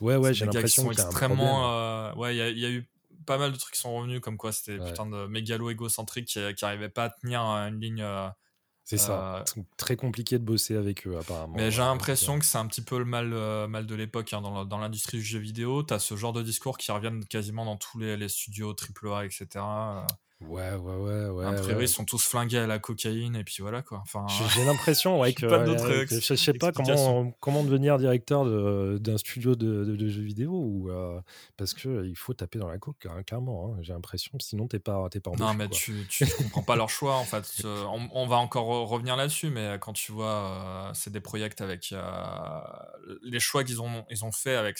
ouais, 0.00 0.16
ouais, 0.16 0.32
j'ai 0.32 0.46
l'impression 0.46 0.88
qu'ils 0.88 0.98
sont 0.98 1.08
extrêmement. 1.08 2.14
ouais, 2.14 2.36
il 2.36 2.58
y, 2.58 2.64
a 2.66 2.70
eu 2.70 2.88
pas 3.26 3.38
mal 3.38 3.52
de 3.52 3.56
trucs 3.56 3.74
qui 3.74 3.80
sont 3.80 3.94
revenus, 3.94 4.20
comme 4.20 4.36
quoi 4.36 4.52
c'était 4.52 4.78
putain 4.78 5.06
de 5.06 5.26
mégalo 5.26 5.68
égocentrique 5.70 6.26
qui, 6.26 6.40
qui 6.54 6.64
arrivait 6.64 6.88
pas 6.88 7.04
à 7.04 7.10
tenir 7.10 7.40
une 7.40 7.80
ligne 7.80 8.04
c'est 8.84 8.98
ça. 8.98 9.36
Euh, 9.36 9.62
très 9.76 9.96
compliqué 9.96 10.38
de 10.38 10.44
bosser 10.44 10.76
avec 10.76 11.06
eux, 11.06 11.16
apparemment. 11.16 11.54
Mais 11.56 11.70
j'ai 11.70 11.82
l'impression 11.82 12.38
que 12.38 12.44
c'est 12.44 12.58
un 12.58 12.66
petit 12.66 12.82
peu 12.82 12.98
le 12.98 13.04
mal, 13.04 13.32
euh, 13.32 13.68
mal 13.68 13.86
de 13.86 13.94
l'époque 13.94 14.32
hein, 14.32 14.40
dans 14.40 14.78
l'industrie 14.78 15.18
du 15.18 15.24
jeu 15.24 15.38
vidéo. 15.38 15.82
Tu 15.82 15.94
as 15.94 15.98
ce 15.98 16.16
genre 16.16 16.32
de 16.32 16.42
discours 16.42 16.78
qui 16.78 16.90
reviennent 16.90 17.24
quasiment 17.24 17.64
dans 17.64 17.76
tous 17.76 17.98
les, 17.98 18.16
les 18.16 18.28
studios 18.28 18.74
AAA, 18.74 19.26
etc. 19.26 19.64
Ouais, 20.48 20.72
ouais, 20.72 20.96
ouais, 20.96 21.28
ouais. 21.28 21.46
A 21.46 21.52
priori, 21.52 21.84
ils 21.84 21.88
sont 21.88 22.04
tous 22.04 22.22
flingués 22.24 22.58
à 22.58 22.66
la 22.66 22.78
cocaïne 22.78 23.36
et 23.36 23.44
puis 23.44 23.56
voilà 23.60 23.82
quoi. 23.82 24.02
Enfin, 24.02 24.26
j'ai 24.54 24.64
l'impression, 24.64 25.20
ouais, 25.20 25.32
que, 25.34 25.46
je 25.48 26.34
sais 26.34 26.52
pas 26.52 26.72
comment, 26.72 27.32
comment 27.40 27.64
devenir 27.64 27.98
directeur 27.98 28.44
d'un 28.44 29.18
studio 29.18 29.54
de, 29.54 29.84
de, 29.84 30.08
jeux 30.08 30.22
vidéo 30.22 30.52
ou 30.52 30.90
euh, 30.90 31.20
parce 31.56 31.74
que 31.74 32.04
il 32.06 32.16
faut 32.16 32.34
taper 32.34 32.58
dans 32.58 32.68
la 32.68 32.78
coke, 32.78 33.06
hein, 33.06 33.22
clairement. 33.22 33.74
Hein, 33.74 33.78
j'ai 33.82 33.92
l'impression, 33.92 34.32
sinon 34.40 34.66
t'es 34.66 34.78
pas, 34.78 35.08
pas 35.08 35.30
embauché, 35.30 35.42
Non, 35.42 35.54
mais 35.54 35.68
tu, 35.68 36.06
tu 36.08 36.26
comprends 36.26 36.62
pas 36.62 36.76
leur 36.76 36.90
choix 36.90 37.16
en 37.16 37.24
fait. 37.24 37.62
Euh, 37.64 37.84
on, 38.12 38.26
va 38.26 38.36
encore 38.36 38.88
revenir 38.88 39.16
là-dessus, 39.16 39.50
mais 39.50 39.78
quand 39.80 39.92
tu 39.92 40.12
vois, 40.12 40.26
euh, 40.26 40.90
c'est 40.94 41.10
des 41.10 41.20
projets 41.20 41.42
avec 41.60 41.94
les 43.22 43.40
choix 43.40 43.64
qu'ils 43.64 43.82
ont, 43.82 44.04
ils 44.10 44.24
ont 44.24 44.32
fait 44.32 44.54
avec 44.54 44.78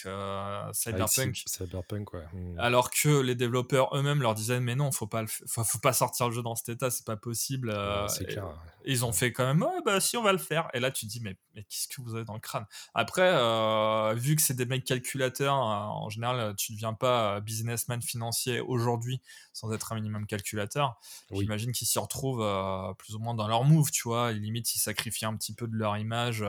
Cyberpunk. 0.72 1.42
Cyberpunk, 1.46 2.12
ouais. 2.14 2.24
Hmm. 2.32 2.58
Alors 2.58 2.90
que 2.90 3.20
les 3.20 3.34
développeurs 3.34 3.94
eux-mêmes 3.96 4.22
leur 4.22 4.34
disaient, 4.34 4.60
mais 4.60 4.74
non, 4.74 4.92
faut 4.92 5.06
pas 5.06 5.22
le 5.22 5.28
Enfin, 5.54 5.64
faut 5.64 5.78
pas 5.78 5.92
sortir 5.92 6.28
le 6.28 6.34
jeu 6.34 6.42
dans 6.42 6.54
cet 6.54 6.70
état, 6.70 6.90
c'est 6.90 7.04
pas 7.04 7.18
possible. 7.18 7.70
Euh, 7.74 8.06
clair. 8.26 8.58
Ils 8.86 9.04
ont 9.04 9.12
fait 9.12 9.32
quand 9.32 9.44
même, 9.44 9.62
oh, 9.62 9.82
bah 9.84 10.00
si, 10.00 10.16
on 10.16 10.22
va 10.22 10.32
le 10.32 10.38
faire. 10.38 10.70
Et 10.72 10.80
là, 10.80 10.90
tu 10.90 11.06
te 11.06 11.10
dis, 11.10 11.20
mais, 11.20 11.36
mais 11.54 11.64
qu'est-ce 11.64 11.88
que 11.88 12.00
vous 12.00 12.14
avez 12.14 12.24
dans 12.24 12.32
le 12.32 12.40
crâne? 12.40 12.64
Après, 12.94 13.30
euh, 13.34 14.14
vu 14.14 14.34
que 14.34 14.40
c'est 14.40 14.54
des 14.54 14.64
mecs 14.64 14.84
calculateurs, 14.84 15.54
euh, 15.54 15.74
en 15.74 16.08
général, 16.08 16.56
tu 16.56 16.72
ne 16.72 16.76
deviens 16.78 16.94
pas 16.94 17.40
businessman 17.40 18.00
financier 18.00 18.60
aujourd'hui 18.60 19.20
sans 19.52 19.70
être 19.74 19.92
un 19.92 19.96
minimum 19.96 20.26
calculateur. 20.26 20.98
J'imagine 21.30 21.72
qu'ils 21.72 21.86
s'y 21.86 21.98
retrouvent 21.98 22.94
plus 22.96 23.14
ou 23.14 23.18
moins 23.18 23.34
dans 23.34 23.46
leur 23.46 23.64
move, 23.64 23.90
tu 23.90 24.04
vois. 24.04 24.32
limite, 24.32 24.74
ils 24.74 24.80
sacrifient 24.80 25.26
un 25.26 25.36
petit 25.36 25.54
peu 25.54 25.66
de 25.66 25.76
leur 25.76 25.98
image 25.98 26.42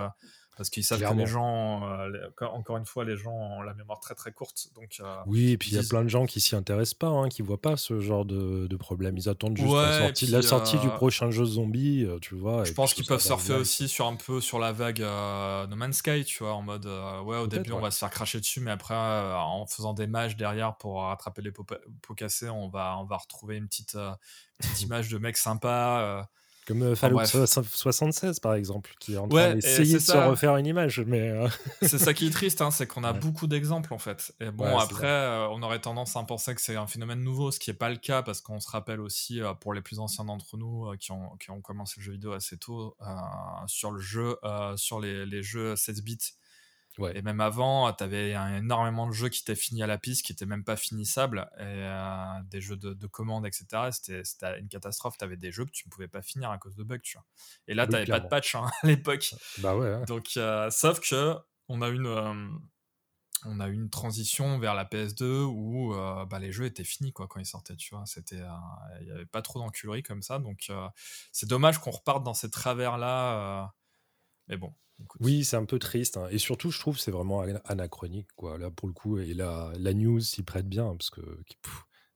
parce 0.55 0.69
qu'ils 0.69 0.83
savent 0.83 1.01
que 1.01 1.13
les 1.13 1.25
gens, 1.25 1.83
euh, 1.83 2.29
encore 2.41 2.77
une 2.77 2.85
fois, 2.85 3.05
les 3.05 3.17
gens 3.17 3.31
ont 3.31 3.61
la 3.61 3.73
mémoire 3.73 3.99
très 3.99 4.13
très 4.13 4.31
courte. 4.31 4.67
Donc, 4.75 4.97
euh, 4.99 5.15
oui, 5.25 5.51
et 5.51 5.57
puis 5.57 5.71
il 5.71 5.75
y 5.75 5.79
a 5.79 5.87
plein 5.87 6.03
de 6.03 6.09
gens 6.09 6.25
qui 6.25 6.41
s'y 6.41 6.55
intéressent 6.55 6.93
pas, 6.93 7.07
hein, 7.07 7.29
qui 7.29 7.41
voient 7.41 7.61
pas 7.61 7.75
ce 7.75 7.99
genre 7.99 8.25
de, 8.25 8.67
de 8.67 8.75
problème. 8.75 9.17
Ils 9.17 9.29
attendent 9.29 9.57
juste 9.57 9.73
la 9.73 9.99
sortie, 9.99 10.25
la 10.27 10.41
sortie 10.41 10.77
du 10.77 10.87
euh, 10.87 10.91
prochain 10.91 11.31
jeu 11.31 11.45
zombie, 11.45 12.07
tu 12.21 12.35
vois. 12.35 12.63
Je 12.63 12.73
pense 12.73 12.93
qu'ils 12.93 13.05
peuvent 13.05 13.21
surfer 13.21 13.53
aussi 13.53 13.87
sur 13.87 14.07
un 14.07 14.15
peu 14.15 14.41
sur 14.41 14.59
la 14.59 14.71
vague 14.71 15.01
No 15.01 15.75
Man's 15.75 15.97
Sky, 15.97 16.23
tu 16.23 16.43
vois, 16.43 16.53
en 16.53 16.61
mode 16.61 16.85
ouais, 16.85 17.37
au 17.37 17.47
début 17.47 17.71
on 17.71 17.79
va 17.79 17.91
se 17.91 17.99
faire 17.99 18.11
cracher 18.11 18.39
dessus, 18.39 18.59
mais 18.59 18.71
après 18.71 18.95
en 18.95 19.65
faisant 19.65 19.93
des 19.93 20.07
mages 20.07 20.37
derrière 20.37 20.75
pour 20.77 21.01
rattraper 21.03 21.41
les 21.41 21.51
pots, 21.51 21.65
cassés, 22.15 22.49
on 22.49 22.69
va 22.69 22.97
on 22.99 23.05
va 23.05 23.17
retrouver 23.17 23.57
une 23.57 23.67
petite 23.67 23.97
petite 24.57 24.81
image 24.81 25.09
de 25.09 25.17
mec 25.17 25.37
sympa. 25.37 26.27
Comme 26.67 26.81
euh, 26.81 26.95
Fallout 26.95 27.19
76, 27.25 28.39
par 28.39 28.53
exemple, 28.53 28.93
qui 28.99 29.15
est 29.15 29.17
en 29.17 29.27
train 29.27 29.55
d'essayer 29.55 29.95
de 29.95 29.99
se 29.99 30.15
refaire 30.15 30.55
une 30.57 30.65
image. 30.65 31.01
Mais 31.01 31.29
euh, 31.29 31.47
c'est 31.81 31.97
ça 31.97 32.13
qui 32.13 32.27
est 32.27 32.29
triste, 32.29 32.61
hein, 32.61 32.71
c'est 32.71 32.87
qu'on 32.87 33.03
a 33.03 33.13
beaucoup 33.13 33.47
d'exemples, 33.47 33.93
en 33.93 33.97
fait. 33.97 34.33
Et 34.39 34.49
bon, 34.49 34.77
après, 34.77 35.07
euh, 35.07 35.47
on 35.49 35.61
aurait 35.61 35.79
tendance 35.79 36.15
à 36.15 36.23
penser 36.23 36.55
que 36.55 36.61
c'est 36.61 36.75
un 36.75 36.87
phénomène 36.87 37.21
nouveau, 37.21 37.51
ce 37.51 37.59
qui 37.59 37.69
n'est 37.69 37.75
pas 37.77 37.89
le 37.89 37.97
cas, 37.97 38.21
parce 38.21 38.41
qu'on 38.41 38.59
se 38.59 38.69
rappelle 38.69 39.01
aussi, 39.01 39.41
pour 39.59 39.73
les 39.73 39.81
plus 39.81 39.99
anciens 39.99 40.25
d'entre 40.25 40.57
nous, 40.57 40.91
qui, 40.99 41.11
ont, 41.11 41.35
qui 41.37 41.51
ont 41.51 41.61
commencé 41.61 41.95
le 41.97 42.03
jeu 42.03 42.11
vidéo 42.13 42.31
assez 42.31 42.57
tôt, 42.57 42.95
sur 43.67 43.91
le 43.91 43.99
jeu, 43.99 44.37
sur 44.75 44.99
les, 44.99 45.25
les 45.25 45.43
jeux 45.43 45.75
16 45.75 46.01
bits, 46.01 46.17
et 46.99 47.21
même 47.21 47.41
avant, 47.41 47.91
tu 47.93 48.03
avais 48.03 48.31
énormément 48.31 49.07
de 49.07 49.13
jeux 49.13 49.29
qui 49.29 49.41
étaient 49.41 49.55
finis 49.55 49.81
à 49.81 49.87
la 49.87 49.97
piste, 49.97 50.25
qui 50.25 50.31
étaient 50.31 50.45
même 50.45 50.63
pas 50.63 50.75
finissables, 50.75 51.49
et, 51.57 51.63
euh, 51.63 52.39
des 52.45 52.61
jeux 52.61 52.77
de, 52.77 52.93
de 52.93 53.07
commandes, 53.07 53.47
etc. 53.47 53.89
C'était 53.91 54.59
une 54.59 54.67
catastrophe. 54.67 55.17
Tu 55.17 55.25
avais 55.25 55.37
des 55.37 55.51
jeux 55.51 55.65
que 55.65 55.71
tu 55.71 55.87
ne 55.87 55.91
pouvais 55.91 56.07
pas 56.07 56.21
finir 56.21 56.51
à 56.51 56.57
cause 56.57 56.75
de 56.75 56.83
bugs, 56.83 56.99
tu 57.01 57.17
vois. 57.17 57.25
Et 57.67 57.73
là, 57.73 57.87
tu 57.87 57.93
n'avais 57.93 58.05
pas 58.05 58.19
de 58.19 58.27
patch 58.27 58.55
hein, 58.55 58.69
à 58.83 58.87
l'époque. 58.87 59.33
Bah 59.59 59.75
ouais. 59.75 60.05
Donc, 60.05 60.29
euh, 60.37 60.69
sauf 60.69 60.99
que 60.99 61.35
on 61.67 61.81
a 61.81 61.89
une. 61.89 62.07
Euh, 62.07 62.47
on 63.45 63.59
a 63.59 63.67
une 63.67 63.89
transition 63.89 64.57
vers 64.57 64.73
la 64.73 64.85
PS2 64.85 65.25
où 65.43 65.93
bah, 66.29 66.39
les 66.39 66.53
jeux 66.53 66.63
étaient 66.63 66.85
finis 66.85 67.11
quoi 67.11 67.27
quand 67.27 67.41
ils 67.41 67.45
sortaient 67.45 67.75
tu 67.75 67.93
vois 67.93 68.05
c'était 68.05 68.39
il 69.01 69.05
n'y 69.05 69.11
avait 69.11 69.25
pas 69.25 69.41
trop 69.41 69.59
d'enculerie 69.59 70.01
comme 70.01 70.21
ça 70.21 70.39
donc 70.39 70.71
c'est 71.33 71.49
dommage 71.49 71.77
qu'on 71.79 71.91
reparte 71.91 72.23
dans 72.23 72.33
ces 72.33 72.49
travers 72.49 72.97
là 72.97 73.73
mais 74.47 74.55
bon 74.55 74.73
oui, 75.19 75.43
c'est 75.43 75.55
un 75.55 75.65
peu 75.65 75.79
triste. 75.79 76.17
Hein. 76.17 76.27
Et 76.31 76.37
surtout, 76.37 76.71
je 76.71 76.79
trouve 76.79 76.99
c'est 76.99 77.11
vraiment 77.11 77.41
anachronique. 77.65 78.27
Quoi. 78.35 78.57
Là, 78.57 78.71
pour 78.71 78.87
le 78.87 78.93
coup, 78.93 79.17
et 79.17 79.33
la, 79.33 79.71
la 79.77 79.93
news 79.93 80.19
s'y 80.19 80.43
prête 80.43 80.67
bien. 80.67 80.95
Parce 80.95 81.09
que 81.09 81.21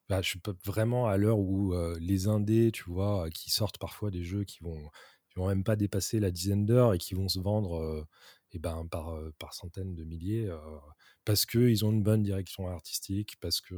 bah, 0.09 0.21
je 0.21 0.29
suis 0.29 0.41
vraiment 0.65 1.07
à 1.07 1.17
l'heure 1.17 1.39
où 1.39 1.73
euh, 1.73 1.97
les 1.99 2.27
indés, 2.27 2.71
tu 2.71 2.83
vois, 2.89 3.29
qui 3.29 3.51
sortent 3.51 3.77
parfois 3.77 4.11
des 4.11 4.23
jeux 4.23 4.43
qui 4.43 4.59
vont, 4.61 4.89
qui 5.29 5.39
vont 5.39 5.47
même 5.47 5.63
pas 5.63 5.75
dépasser 5.75 6.19
la 6.19 6.31
dizaine 6.31 6.65
d'heures 6.65 6.93
et 6.93 6.97
qui 6.97 7.13
vont 7.13 7.27
se 7.27 7.39
vendre 7.39 7.75
euh, 7.77 8.05
eh 8.51 8.59
ben, 8.59 8.87
par, 8.89 9.09
euh, 9.15 9.33
par 9.39 9.53
centaines 9.53 9.95
de 9.95 10.03
milliers 10.03 10.49
parce 11.25 11.45
qu'ils 11.45 11.83
ont 11.83 11.91
une 11.91 12.03
bonne 12.03 12.23
direction 12.23 12.67
artistique, 12.69 13.35
parce 13.41 13.59
que 13.59 13.75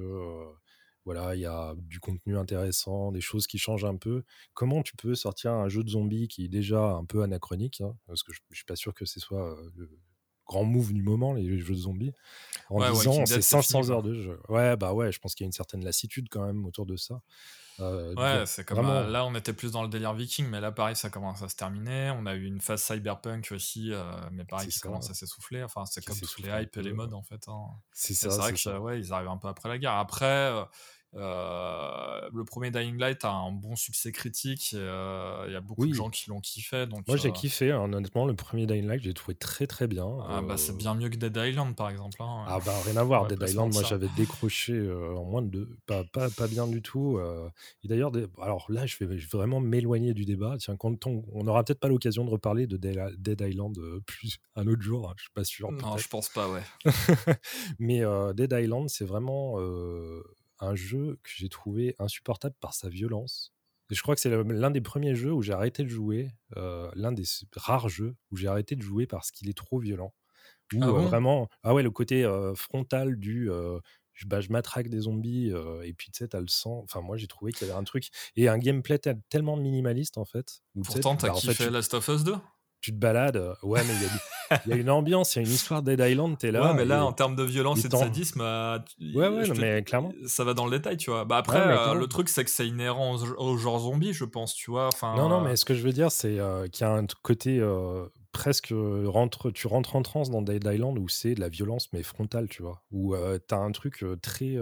voilà, 1.06 1.36
il 1.36 1.42
y 1.42 1.46
a 1.46 1.74
du 1.78 2.00
contenu 2.00 2.38
intéressant, 2.38 3.12
des 3.12 3.22
choses 3.22 3.48
qui 3.48 3.58
changent 3.58 3.86
un 3.86 3.96
peu. 3.96 4.24
Comment 4.54 4.84
tu 4.84 4.96
peux 4.96 5.16
sortir 5.16 5.52
un 5.52 5.70
jeu 5.70 5.84
de 5.84 5.90
zombies 5.90 6.28
qui 6.28 6.46
est 6.46 6.50
déjà 6.50 6.82
un 6.82 7.06
peu 7.06 7.24
anachronique, 7.24 7.82
hein, 7.82 7.96
parce 8.08 8.24
que 8.24 8.34
je, 8.34 8.40
ne 8.50 8.56
suis 8.56 8.66
pas 8.66 8.76
sûr 8.76 8.94
que 8.94 9.06
ce 9.06 9.20
soit 9.20 9.58
le 9.76 9.90
grand 10.46 10.64
move 10.64 10.94
du 10.94 11.04
moment, 11.04 11.34
les 11.34 11.60
jeux 11.60 11.76
de 11.76 11.80
zombies, 11.80 12.12
en 12.70 12.80
disant 12.92 13.26
c'est 13.26 13.42
500 13.42 13.92
heures 13.92 14.04
de 14.04 14.14
jeu? 14.14 14.40
Ouais, 14.50 14.76
bah 14.76 14.94
ouais, 14.94 15.12
je 15.12 15.20
pense 15.20 15.36
qu'il 15.36 15.44
y 15.44 15.48
a 15.48 15.50
une 15.50 15.54
certaine 15.54 15.84
lassitude 15.84 16.28
quand 16.30 16.46
même 16.46 16.66
autour 16.66 16.86
de 16.86 16.96
ça. 16.96 17.22
Euh, 17.82 18.14
ouais, 18.16 18.46
c'est 18.46 18.66
comme 18.66 18.86
euh, 18.86 19.08
là, 19.08 19.26
on 19.26 19.34
était 19.36 19.54
plus 19.54 19.72
dans 19.72 19.84
le 19.84 19.90
délire 19.90 20.14
viking, 20.14 20.48
mais 20.48 20.60
là, 20.60 20.72
pareil, 20.72 20.96
ça 20.96 21.10
commence 21.10 21.42
à 21.42 21.50
se 21.50 21.56
terminer. 21.56 22.12
On 22.18 22.26
a 22.26 22.36
eu 22.36 22.46
une 22.46 22.62
phase 22.62 22.82
cyberpunk 22.82 23.50
aussi, 23.52 23.92
euh, 23.92 24.04
mais 24.32 24.44
pareil, 24.46 24.68
qui 24.68 24.80
commence 24.80 25.10
à 25.10 25.14
s'essouffler. 25.14 25.64
Enfin, 25.64 25.86
c'est 25.86 26.04
comme 26.04 26.20
tous 26.20 26.42
les 26.42 26.50
hype 26.50 26.76
et 26.78 26.82
les 26.82 26.94
modes 26.94 27.14
en 27.14 27.24
fait. 27.24 27.48
Hein. 27.48 27.68
C'est 27.92 28.28
vrai 28.28 28.54
que 28.54 28.78
ouais, 28.78 29.00
ils 29.00 29.14
arrivent 29.14 29.30
un 29.30 29.38
peu 29.38 29.48
après 29.48 29.70
la 29.70 29.78
guerre. 29.78 29.94
Après, 29.94 30.54
euh, 31.16 32.30
le 32.32 32.46
premier 32.46 32.70
Dying 32.70 32.98
Light 32.98 33.26
a 33.26 33.32
un 33.32 33.52
bon 33.52 33.76
succès 33.76 34.12
critique. 34.12 34.72
Euh, 34.76 35.46
il 35.48 35.54
y 35.54 35.56
a 35.56 35.62
beaucoup 35.62 35.88
de 35.88 35.94
gens 35.94 36.10
qui 36.10 36.30
l'ont 36.30 36.40
kiffé. 36.40 36.86
Donc, 36.86 37.08
Moi, 37.08 37.18
j'ai 37.18 37.30
euh, 37.30 37.32
kiffé. 37.32 37.72
Hein, 37.72 37.92
honnêtement, 37.92 38.26
le 38.26 38.36
premier 38.36 38.68
Dying 38.68 38.88
Light, 38.88 39.02
j'ai 39.02 39.14
trouvé 39.14 39.36
très 39.36 39.66
très 39.66 39.88
bien. 39.88 40.08
Ah, 40.28 40.42
bah, 40.42 40.58
c'est 40.58 40.78
bien 40.78 40.94
mieux 40.94 41.10
que 41.10 41.16
Dead 41.16 41.36
Island, 41.36 41.76
par 41.76 41.90
exemple. 41.90 42.22
Hein. 42.22 42.46
Ah, 42.48 42.60
bah 42.64 42.76
rien 42.86 42.98
à 42.98 43.04
voir. 43.04 43.28
Dead 43.28 43.42
Island, 43.42 43.74
moi, 43.74 43.84
j'avais 43.84 44.10
décroché 44.16 44.80
en 45.16 45.26
moins 45.26 45.42
de 45.42 45.50
deux. 45.50 45.78
Pas, 45.86 46.04
pas, 46.04 46.30
pas 46.30 46.48
bien 46.48 46.68
du 46.68 46.82
tout. 46.82 47.20
Et 47.84 47.88
d'ailleurs, 47.88 48.12
alors 48.42 48.66
là, 48.70 48.86
je 48.86 49.04
vais, 49.04 49.18
vraiment 49.32 49.60
m'éloigner 49.60 50.14
du 50.14 50.26
débat. 50.26 50.58
Tiens, 50.60 50.76
quand 50.78 51.08
on, 51.08 51.24
on 51.34 51.48
aura 51.48 51.64
peut-être 51.64 51.80
pas 51.80 51.88
l'occasion 51.88 52.24
de 52.24 52.30
reparler 52.30 52.68
de 52.68 52.78
Dead 52.78 53.42
Island 53.42 53.78
plus 54.06 54.38
un 54.56 54.68
autre 54.68 54.82
jour. 54.82 55.10
Hein, 55.10 55.14
je 55.18 55.24
suis 55.24 55.34
pas 55.34 55.44
sûr. 55.44 55.72
Non, 55.72 55.98
je 55.98 56.08
pense 56.08 56.30
pas, 56.30 56.50
ouais. 56.50 56.62
Mais 57.80 58.04
Dead 58.36 58.54
Island, 58.54 58.90
c'est 58.90 59.06
vraiment 59.06 59.58
un 60.60 60.76
jeu 60.76 61.20
que 61.24 61.30
j'ai 61.36 61.50
trouvé 61.50 61.96
insupportable 62.00 62.56
par 62.60 62.74
sa 62.74 62.90
violence. 62.90 63.54
Et 63.92 63.96
je 63.96 64.02
crois 64.02 64.14
que 64.16 64.22
c'est 64.22 64.30
l'un 64.30 64.72
des 64.72 64.82
premiers 64.82 65.16
jeux 65.16 65.34
où 65.34 65.42
j'ai 65.42 65.54
arrêté 65.54 65.84
de 65.84 65.90
jouer, 65.90 66.32
euh, 66.58 66.92
l'un 66.94 67.12
des 67.12 67.24
rares 67.56 67.90
jeux 67.90 68.16
où 68.32 68.38
j'ai 68.38 68.48
arrêté 68.48 68.76
de 68.76 68.82
jouer 68.82 69.08
parce 69.08 69.32
qu'il 69.32 69.50
est 69.50 69.58
trop 69.58 69.80
violent. 69.80 70.14
Ou 70.74 70.80
ah 70.84 70.88
euh, 70.88 70.92
vraiment, 71.02 71.50
ah 71.64 71.74
ouais, 71.74 71.82
le 71.82 71.90
côté 71.90 72.24
euh, 72.24 72.54
frontal 72.54 73.18
du 73.18 73.50
bah, 74.26 74.42
je 74.42 74.52
matraque 74.52 74.90
des 74.90 75.00
zombies 75.00 75.52
et 75.84 75.94
puis 75.94 76.12
tu 76.12 76.20
sais, 76.20 76.28
t'as 76.28 76.42
le 76.42 76.50
sang. 76.50 76.82
Enfin, 76.84 77.02
moi 77.02 77.18
j'ai 77.18 77.28
trouvé 77.28 77.52
qu'il 77.52 77.68
y 77.68 77.72
avait 77.72 77.80
un 77.80 77.84
truc 77.84 78.10
et 78.36 78.48
un 78.50 78.58
gameplay 78.58 79.00
tellement 79.30 79.56
minimaliste 79.56 80.18
en 80.18 80.26
fait. 80.26 80.62
Pourtant, 80.84 81.16
t'as 81.16 81.30
bah, 81.30 81.34
kiffé 81.34 81.70
Last 81.70 81.94
of 81.94 82.08
Us 82.10 82.24
2 82.24 82.36
tu 82.82 82.92
te 82.92 82.98
balades. 82.98 83.56
Ouais, 83.64 83.82
mais 83.84 83.94
il 84.66 84.72
y, 84.72 84.74
a 84.74 84.78
une 84.78 84.90
ambiance, 84.90 85.36
il 85.36 85.40
y 85.40 85.46
a 85.46 85.48
une 85.48 85.54
histoire 85.54 85.82
Dead 85.82 86.00
Island, 86.00 86.38
t'es 86.38 86.52
là. 86.52 86.68
Ouais, 86.68 86.74
mais 86.74 86.86
là, 86.86 87.06
en 87.06 87.14
termes 87.14 87.36
de 87.36 87.44
violence 87.44 87.84
et 87.86 87.90
de 87.90 87.96
sadisme, 87.96 88.42
ouais, 88.42 89.28
ouais, 89.28 89.44
mais 89.58 89.84
clairement. 89.84 90.12
Ça 90.26 90.44
va 90.44 90.54
dans 90.54 90.66
le 90.66 90.78
détail, 90.78 90.98
tu 90.98 91.12
vois. 91.12 91.26
Bah 91.26 91.38
après, 91.38 91.96
le 91.96 92.08
truc, 92.08 92.30
c'est 92.30 92.44
que 92.44 92.52
c'est 92.52 92.68
inhérent 92.68 93.16
au, 93.38 93.58
genre 93.58 93.80
zombie, 93.80 94.14
je 94.14 94.26
pense, 94.26 94.54
tu 94.54 94.72
vois. 94.72 94.88
Enfin, 94.88 95.16
non, 95.16 95.30
non, 95.30 95.42
mais 95.42 95.56
ce 95.56 95.66
que 95.66 95.74
je 95.74 95.82
veux 95.82 95.94
dire, 95.94 96.12
c'est 96.12 96.40
qu'il 96.72 96.82
y 96.82 96.90
a 96.90 96.94
un 96.94 97.06
côté 97.22 97.62
presque 98.32 98.74
rentre, 99.06 99.52
tu 99.52 99.68
rentres 99.68 99.96
en 99.96 100.02
transe 100.02 100.30
dans 100.30 100.42
Dead 100.42 100.64
Island 100.64 100.98
où 101.00 101.10
c'est 101.10 101.34
de 101.34 101.40
la 101.40 101.50
violence 101.50 101.92
mais 101.94 102.04
frontale, 102.04 102.48
tu 102.48 102.62
vois, 102.62 102.84
où 102.92 103.16
t'as 103.48 103.58
un 103.58 103.72
truc 103.72 104.06
très 104.22 104.58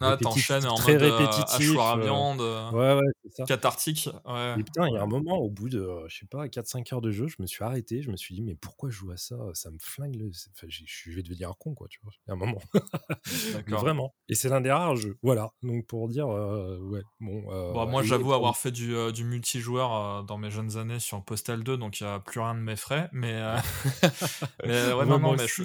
ah, 0.00 0.16
t'enchaînes 0.20 0.66
en 0.66 0.74
très 0.74 0.92
mode 0.94 1.02
répétitif, 1.02 1.74
euh, 1.74 1.80
à 1.80 1.96
viande, 1.96 2.40
ouais, 2.40 2.94
ouais, 2.94 3.30
ça. 3.30 3.44
cathartique. 3.44 4.10
Ouais. 4.26 4.54
Et 4.58 4.62
putain, 4.62 4.88
il 4.88 4.94
y 4.94 4.96
a 4.98 5.02
un 5.02 5.06
moment, 5.06 5.38
au 5.38 5.48
bout 5.48 5.70
de, 5.70 5.88
je 6.08 6.18
sais 6.18 6.26
pas, 6.26 6.46
4-5 6.48 6.94
heures 6.94 7.00
de 7.00 7.10
jeu, 7.10 7.28
je 7.28 7.36
me 7.38 7.46
suis 7.46 7.64
arrêté, 7.64 8.02
je 8.02 8.10
me 8.10 8.16
suis 8.16 8.34
dit, 8.34 8.42
mais 8.42 8.54
pourquoi 8.54 8.90
je 8.90 8.96
joue 8.96 9.10
à 9.10 9.16
ça? 9.16 9.36
Ça 9.54 9.70
me 9.70 9.78
flingue. 9.80 10.16
Le... 10.16 10.30
Enfin, 10.54 10.66
je 10.68 11.10
vais 11.10 11.22
devenir 11.22 11.48
un 11.48 11.54
con, 11.58 11.74
quoi, 11.74 11.88
tu 11.88 12.00
vois. 12.02 12.12
Il 12.26 12.28
y 12.28 12.30
a 12.32 12.34
un 12.34 12.36
moment. 12.36 12.60
Vraiment. 13.66 14.14
Et 14.28 14.34
c'est 14.34 14.50
l'un 14.50 14.60
des 14.60 14.70
rares 14.70 14.96
jeux. 14.96 15.16
Voilà. 15.22 15.52
Donc 15.62 15.86
pour 15.86 16.08
dire, 16.08 16.28
ouais, 16.28 17.02
bon. 17.20 17.42
bon 17.72 17.86
moi, 17.86 18.02
j'avoue 18.02 18.34
avoir 18.34 18.56
fait 18.56 18.72
du, 18.72 18.94
du 19.12 19.24
multijoueur 19.24 20.24
dans 20.24 20.36
mes 20.36 20.50
jeunes 20.50 20.76
années 20.76 21.00
sur 21.00 21.24
Postal 21.24 21.64
2, 21.64 21.78
donc 21.78 22.00
il 22.00 22.04
n'y 22.04 22.10
a 22.10 22.20
plus 22.20 22.40
rien 22.40 22.54
de 22.54 22.60
mes 22.60 22.76
frais. 22.76 23.08
Mais, 23.12 23.40
mais 24.64 24.92
ouais, 24.92 25.06
non, 25.06 25.18
non, 25.18 25.36
mais 25.36 25.46
je, 25.46 25.62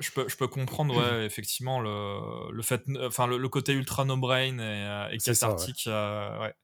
je, 0.00 0.10
peux, 0.12 0.26
je 0.28 0.36
peux 0.36 0.48
comprendre, 0.48 0.96
ouais, 0.96 1.26
effectivement, 1.26 1.80
le, 1.80 2.52
le 2.52 2.62
fait, 2.62 2.82
enfin, 3.02 3.26
le, 3.26 3.36
le 3.36 3.48
côté 3.48 3.65
ultra 3.74 4.04
no 4.04 4.16
brain 4.16 4.58
et, 4.58 4.60
euh, 4.60 5.08
et 5.10 5.18
cathartique. 5.18 5.84
Euh, 5.86 6.40
ouais. 6.40 6.54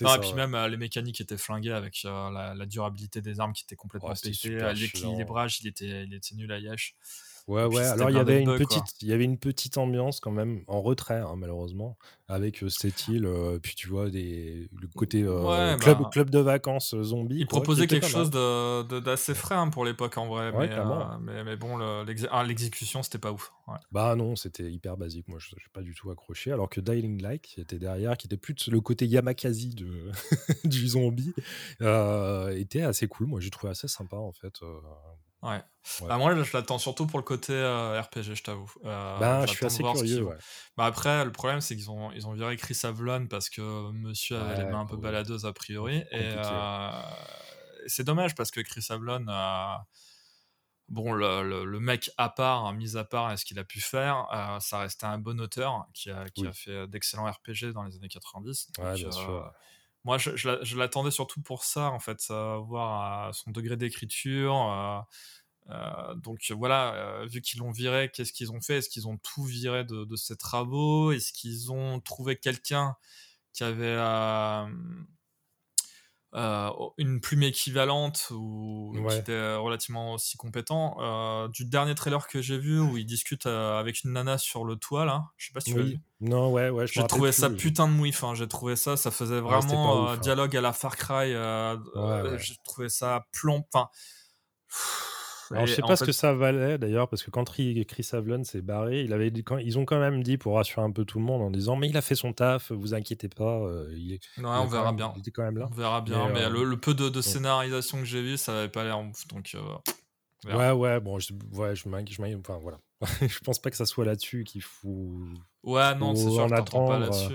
Non, 0.00 0.14
et 0.14 0.18
puis 0.18 0.32
même 0.32 0.54
euh, 0.54 0.68
les 0.68 0.76
mécaniques 0.76 1.20
étaient 1.20 1.36
flinguées 1.36 1.72
avec 1.72 2.02
la, 2.04 2.66
durabilité 2.66 3.20
des 3.20 3.40
armes 3.40 3.52
qui 3.52 3.64
était 3.64 3.76
complètement 3.76 4.14
pétée. 4.14 4.58
L'équilibrage, 4.74 5.60
il 5.60 5.68
était, 5.68 6.04
il 6.04 6.14
était 6.14 6.34
nul 6.34 6.50
à 6.52 6.58
Yesh. 6.58 6.94
Ouais, 7.50 7.64
ouais. 7.64 7.82
Alors, 7.82 8.10
il 8.10 8.16
y, 8.16 8.18
avait 8.20 8.40
une 8.40 8.56
petite, 8.56 9.02
il 9.02 9.08
y 9.08 9.12
avait 9.12 9.24
une 9.24 9.36
petite 9.36 9.76
ambiance 9.76 10.20
quand 10.20 10.30
même, 10.30 10.62
en 10.68 10.80
retrait, 10.80 11.18
hein, 11.18 11.34
malheureusement, 11.36 11.98
avec 12.28 12.62
cette 12.68 13.08
île. 13.08 13.28
puis 13.60 13.74
tu 13.74 13.88
vois, 13.88 14.08
des, 14.08 14.68
le 14.80 14.86
côté 14.94 15.22
club, 15.22 15.98
bah 15.98 16.08
club 16.12 16.30
de 16.30 16.38
vacances 16.38 16.94
zombie. 17.02 17.38
Il 17.40 17.46
proposait 17.48 17.88
quelque 17.88 18.06
chose 18.06 18.30
d'assez 18.30 19.34
frais 19.34 19.56
hein, 19.56 19.68
pour 19.68 19.84
l'époque, 19.84 20.16
en 20.16 20.28
vrai. 20.28 20.52
mais, 21.20 21.42
mais, 21.42 21.56
bon, 21.56 21.80
ah, 22.30 22.44
l'exécution, 22.44 23.02
c'était 23.02 23.18
pas 23.18 23.32
ouf. 23.32 23.52
Bah 23.90 24.14
non, 24.14 24.36
c'était 24.36 24.70
hyper 24.70 24.96
basique. 24.96 25.26
Moi, 25.26 25.40
je 25.40 25.52
n'ai 25.56 25.62
pas 25.72 25.82
du 25.82 25.92
tout 25.92 26.08
accroché. 26.10 26.52
Alors 26.52 26.68
que 26.68 26.80
Dying 26.80 27.20
Light, 27.20 27.42
qui 27.42 27.60
était 27.60 27.80
derrière, 27.80 28.16
qui 28.16 28.28
était 28.28 28.36
plus 28.36 28.68
le 28.68 28.80
côté 28.80 29.06
Yamakasi 29.06 29.74
de, 29.74 30.12
du 30.64 30.86
zombie, 30.86 31.34
était 31.80 32.82
assez 32.82 33.08
cool. 33.08 33.26
Moi, 33.26 33.40
j'ai 33.40 33.50
trouvé 33.50 33.72
assez 33.72 33.88
sympa, 33.88 34.18
en 34.18 34.30
fait. 34.30 34.60
Ouais. 35.42 35.62
Bah, 36.02 36.18
moi, 36.18 36.34
je 36.42 36.56
l'attends 36.56 36.78
surtout 36.78 37.06
pour 37.06 37.18
le 37.18 37.24
côté 37.24 37.54
euh, 37.54 38.00
RPG, 38.00 38.34
je 38.34 38.42
t'avoue. 38.42 38.70
Euh, 38.84 39.18
bah, 39.18 39.46
je 39.46 39.52
suis 39.52 39.64
assez 39.64 39.82
curieux. 39.82 40.28
Bah, 40.76 40.84
après, 40.84 41.24
le 41.24 41.32
problème, 41.32 41.60
c'est 41.60 41.74
qu'ils 41.76 41.90
ont, 41.90 42.12
ils 42.12 42.26
ont 42.26 42.32
viré 42.32 42.56
Chris 42.56 42.78
Avlon 42.84 43.26
parce 43.26 43.48
que 43.48 43.90
monsieur 43.92 44.38
avait 44.38 44.64
les 44.64 44.70
mains 44.70 44.80
un 44.80 44.86
peu 44.86 44.96
baladeuses 44.96 45.46
a 45.46 45.52
priori. 45.52 46.04
Et 46.12 46.34
euh, 46.36 46.90
c'est 47.86 48.04
dommage 48.04 48.34
parce 48.34 48.50
que 48.50 48.60
Chris 48.60 48.86
Avlon 48.90 49.24
a. 49.28 49.86
Bon, 50.88 51.12
le, 51.12 51.64
le, 51.64 51.80
mec 51.80 52.10
à 52.18 52.28
part, 52.28 52.66
hein, 52.66 52.72
mis 52.72 52.96
à 52.96 53.04
part 53.04 53.38
ce 53.38 53.44
qu'il 53.44 53.60
a 53.60 53.64
pu 53.64 53.80
faire, 53.80 54.26
ça 54.60 54.80
restait 54.80 55.06
un 55.06 55.18
bon 55.18 55.40
auteur 55.40 55.86
qui 55.94 56.10
a, 56.10 56.28
qui 56.30 56.44
a 56.46 56.52
fait 56.52 56.88
d'excellents 56.88 57.30
RPG 57.30 57.72
dans 57.72 57.84
les 57.84 57.94
années 57.94 58.08
90. 58.08 58.72
ouais, 58.78 58.94
bien 58.94 59.12
sûr. 59.12 59.52
Moi, 60.04 60.18
je, 60.18 60.76
l'attendais 60.76 61.10
surtout 61.10 61.42
pour 61.42 61.64
ça, 61.64 61.90
en 61.90 61.98
fait, 61.98 62.28
voir 62.28 63.34
son 63.34 63.50
degré 63.50 63.76
d'écriture. 63.76 65.04
Euh, 65.70 66.14
donc 66.16 66.50
voilà, 66.50 67.24
vu 67.26 67.40
qu'ils 67.40 67.60
l'ont 67.60 67.70
viré, 67.70 68.10
qu'est-ce 68.12 68.32
qu'ils 68.32 68.52
ont 68.52 68.60
fait? 68.60 68.78
Est-ce 68.78 68.88
qu'ils 68.88 69.08
ont 69.08 69.18
tout 69.18 69.44
viré 69.44 69.84
de, 69.84 70.16
ses 70.16 70.36
travaux? 70.36 71.12
Est-ce 71.12 71.32
qu'ils 71.32 71.70
ont 71.72 72.00
trouvé 72.00 72.36
quelqu'un 72.36 72.96
qui 73.52 73.64
avait 73.64 73.84
euh, 73.86 74.66
une 76.32 77.20
plume 77.20 77.42
équivalente 77.42 78.28
ou 78.30 78.94
qui 79.08 79.16
était 79.16 79.54
relativement 79.56 80.14
aussi 80.14 80.36
compétent. 80.36 80.96
Euh, 81.00 81.48
du 81.48 81.64
dernier 81.64 81.94
trailer 81.94 82.28
que 82.28 82.40
j'ai 82.40 82.58
vu 82.58 82.78
où 82.80 82.96
il 82.96 83.04
discute 83.04 83.46
euh, 83.46 83.78
avec 83.78 84.04
une 84.04 84.12
nana 84.12 84.38
sur 84.38 84.64
le 84.64 84.76
toit 84.76 85.04
là, 85.04 85.24
je 85.36 85.48
sais 85.48 85.52
pas 85.52 85.60
si 85.60 85.72
tu 85.72 85.80
oui. 85.80 86.00
Non, 86.20 86.52
ouais, 86.52 86.68
ouais. 86.68 86.86
J'ai 86.86 87.06
trouvé 87.06 87.32
ça 87.32 87.48
putain 87.48 87.88
de 87.88 87.92
mouif. 87.92 88.22
J'ai 88.34 88.46
trouvé 88.46 88.76
ça, 88.76 88.96
ça 88.96 89.10
faisait 89.10 89.40
vraiment 89.40 90.10
hein. 90.10 90.16
dialogue 90.18 90.54
à 90.56 90.60
la 90.60 90.72
Far 90.72 90.96
Cry. 90.96 91.32
J'ai 92.38 92.54
trouvé 92.64 92.88
ça 92.88 93.26
plomb. 93.32 93.64
Enfin. 93.72 93.88
Alors, 95.50 95.66
je 95.66 95.74
sais 95.74 95.82
pas 95.82 95.96
ce 95.96 96.04
que 96.04 96.12
ça 96.12 96.32
valait 96.32 96.78
d'ailleurs, 96.78 97.08
parce 97.08 97.22
que 97.22 97.30
quand 97.30 97.44
Chris 97.44 98.08
Avlon 98.12 98.44
s'est 98.44 98.62
barré, 98.62 99.02
il 99.02 99.12
avait 99.12 99.32
ils 99.62 99.78
ont 99.78 99.84
quand 99.84 99.98
même 99.98 100.22
dit 100.22 100.38
pour 100.38 100.54
rassurer 100.54 100.82
un 100.82 100.92
peu 100.92 101.04
tout 101.04 101.18
le 101.18 101.24
monde 101.24 101.42
en 101.42 101.50
disant 101.50 101.76
Mais 101.76 101.88
il 101.88 101.96
a 101.96 102.02
fait 102.02 102.14
son 102.14 102.32
taf, 102.32 102.70
vous 102.70 102.94
inquiétez 102.94 103.28
pas. 103.28 103.58
Euh, 103.58 103.92
il 103.96 104.12
est, 104.12 104.20
non, 104.38 104.50
on 104.50 104.66
verra 104.66 104.92
bien. 104.92 105.12
Il 105.16 105.20
était 105.20 105.32
quand 105.32 105.42
même 105.42 105.58
là. 105.58 105.68
On 105.70 105.74
verra 105.74 106.00
bien, 106.02 106.28
mais, 106.28 106.44
euh, 106.44 106.64
le, 106.64 106.76
peu 106.76 106.94
de, 106.94 107.20
scénarisation 107.20 107.98
que 107.98 108.04
j'ai 108.04 108.22
vu, 108.22 108.36
ça 108.36 108.56
avait 108.58 108.68
pas 108.68 108.84
l'air 108.84 109.00
ouf. 109.00 109.26
Donc, 109.26 109.54
euh, 109.54 110.56
ouais, 110.56 110.70
ouais, 110.70 111.00
bon, 111.00 111.18
je, 111.18 111.32
ouais, 111.52 111.74
je 111.74 111.88
Enfin, 111.88 112.58
voilà. 112.58 112.78
je 113.20 113.38
pense 113.40 113.58
pas 113.58 113.70
que 113.70 113.76
ça 113.76 113.86
soit 113.86 114.04
là-dessus 114.04 114.44
qu'il 114.44 114.62
faut. 114.62 115.18
Ouais, 115.64 115.94
non, 115.96 116.14
c'est 116.14 116.30
sûr, 116.30 116.46
pas 116.46 116.98
là-dessus. 116.98 117.34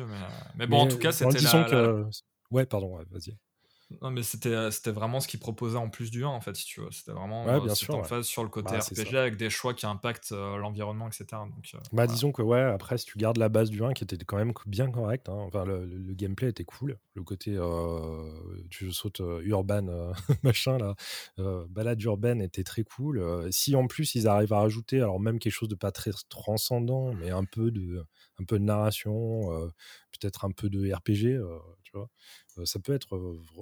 Mais... 0.56 0.68
bon, 0.68 0.78
en 0.78 0.88
tout 0.88 0.98
cas, 0.98 1.12
c'était 1.12 1.40
la, 1.40 1.64
que... 1.64 2.06
Ouais, 2.52 2.66
pardon, 2.66 2.98
vas-y. 3.12 3.36
Non, 4.02 4.10
mais 4.10 4.24
c'était, 4.24 4.50
euh, 4.50 4.72
c'était 4.72 4.92
vraiment 4.92 5.20
ce 5.20 5.28
qu'il 5.28 5.40
proposait 5.40 5.78
en 5.78 5.90
plus 5.90 6.10
du 6.10 6.26
1, 6.26 6.28
en 6.28 6.42
fait, 6.42 6.56
si 6.56 6.66
tu 6.66 6.82
veux. 6.82 6.90
C'était 6.92 7.12
vraiment 7.12 7.46
ouais, 7.46 7.62
bien 7.62 7.76
sûr, 7.76 7.96
en 7.96 8.04
phase 8.04 8.26
sur 8.26 8.42
le 8.42 8.50
côté 8.50 8.74
bah, 8.74 8.80
RPG 8.80 9.16
avec 9.16 9.38
des 9.38 9.52
choix 9.52 9.76
qui 9.76 9.86
impactent 9.86 10.32
euh, 10.32 10.58
l'environnement, 10.58 11.08
etc. 11.08 11.26
Donc, 11.32 11.70
euh, 11.76 11.78
bah, 11.94 12.08
disons 12.08 12.32
que, 12.32 12.42
ouais, 12.42 12.62
après, 12.62 12.98
si 12.98 13.06
tu 13.06 13.20
gardes 13.20 13.38
la 13.38 13.48
base 13.48 13.70
du 13.70 13.84
1 13.84 13.94
qui 13.94 14.04
était 14.04 14.18
quand 14.18 14.38
même 14.38 14.54
bien 14.66 14.90
correct, 14.90 15.30
hein, 15.30 15.36
enfin, 15.38 15.66
le, 15.66 15.86
gameplay 16.16 16.50
était 16.50 16.64
cool. 16.64 16.98
Le 17.14 17.24
côté, 17.24 17.60
tu 18.72 18.92
sautes 18.92 19.22
urban, 19.44 20.14
machin, 20.44 20.78
là, 20.78 20.96
balade 21.70 22.02
urbaine 22.02 22.42
était 22.42 22.64
très 22.64 22.84
cool. 22.84 23.48
si 23.52 23.76
en 23.76 23.88
plus 23.88 24.16
ils 24.16 24.28
arrivent 24.28 24.54
à 24.54 24.60
rajouter, 24.60 24.98
alors 24.98 25.20
même 25.20 25.40
quelque 25.40 25.54
chose 25.54 25.70
de 25.70 25.76
pas 25.76 25.92
très 25.92 26.12
transcendant, 26.30 27.14
mais 27.14 27.30
un 27.30 27.46
peu 27.46 27.70
de, 27.70 28.06
un 28.40 28.46
peu 28.46 28.58
de 28.58 28.64
narration, 28.64 29.50
peut-être 30.12 30.46
un 30.46 30.52
peu 30.52 30.70
de 30.70 30.92
RPG, 30.92 31.40
tu 31.84 31.92
vois 31.94 32.10
ça 32.64 32.80
peut 32.80 32.94
être 32.94 33.18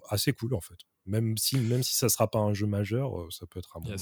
assez 0.09 0.33
cool 0.33 0.53
en 0.53 0.61
fait. 0.61 0.77
Même 1.05 1.37
si, 1.37 1.57
même 1.57 1.83
si 1.83 1.95
ça 1.95 2.09
sera 2.09 2.29
pas 2.29 2.39
un 2.39 2.53
jeu 2.53 2.67
majeur, 2.67 3.11
ça 3.31 3.45
peut 3.45 3.59
être 3.59 3.77
un 3.77 3.81
bon. 3.81 3.95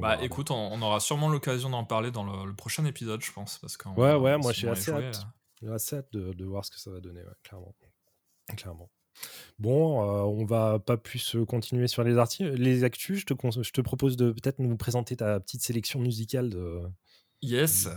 bah 0.00 0.22
écoute, 0.22 0.50
on, 0.50 0.82
aura 0.82 1.00
sûrement 1.00 1.28
l'occasion 1.28 1.70
d'en 1.70 1.84
parler 1.84 2.10
dans 2.10 2.24
le, 2.24 2.54
prochain 2.54 2.84
épisode, 2.84 3.22
je 3.22 3.32
pense. 3.32 3.58
Parce 3.58 3.76
ouais, 3.96 4.14
ouais, 4.14 4.38
moi 4.38 4.52
j'ai 4.52 4.68
assez, 4.68 4.90
hâte. 4.90 5.26
assez 5.70 5.96
hâte 5.96 6.12
de, 6.12 6.32
de, 6.32 6.44
voir 6.44 6.64
ce 6.64 6.70
que 6.70 6.78
ça 6.78 6.90
va 6.90 7.00
donner, 7.00 7.22
clairement. 7.44 7.74
clairement. 8.56 8.90
Bon, 9.58 10.00
on 10.02 10.44
va 10.44 10.78
pas 10.78 10.96
plus 10.96 11.36
continuer 11.48 11.86
sur 11.86 12.02
les 12.02 12.18
articles. 12.18 12.50
Les 12.54 12.84
actus, 12.84 13.20
je 13.20 13.26
te, 13.26 13.62
je 13.62 13.70
te 13.70 13.80
propose 13.80 14.16
de 14.16 14.32
peut-être 14.32 14.58
nous 14.58 14.76
présenter 14.76 15.16
ta 15.16 15.38
petite 15.40 15.62
sélection 15.62 16.00
musicale 16.00 16.50
de. 16.50 16.80
Yes. 17.42 17.88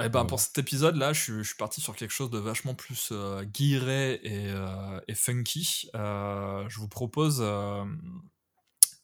Eh 0.00 0.08
ben, 0.08 0.24
pour 0.24 0.38
cet 0.38 0.56
épisode-là, 0.58 1.12
je, 1.12 1.42
suis 1.42 1.56
parti 1.56 1.80
sur 1.80 1.96
quelque 1.96 2.12
chose 2.12 2.30
de 2.30 2.38
vachement 2.38 2.74
plus 2.74 3.08
euh, 3.10 3.42
guiré 3.42 4.20
et, 4.22 4.46
euh, 4.48 5.00
funky. 5.14 5.90
Euh, 5.96 6.64
je 6.68 6.78
vous 6.78 6.86
propose 6.86 7.40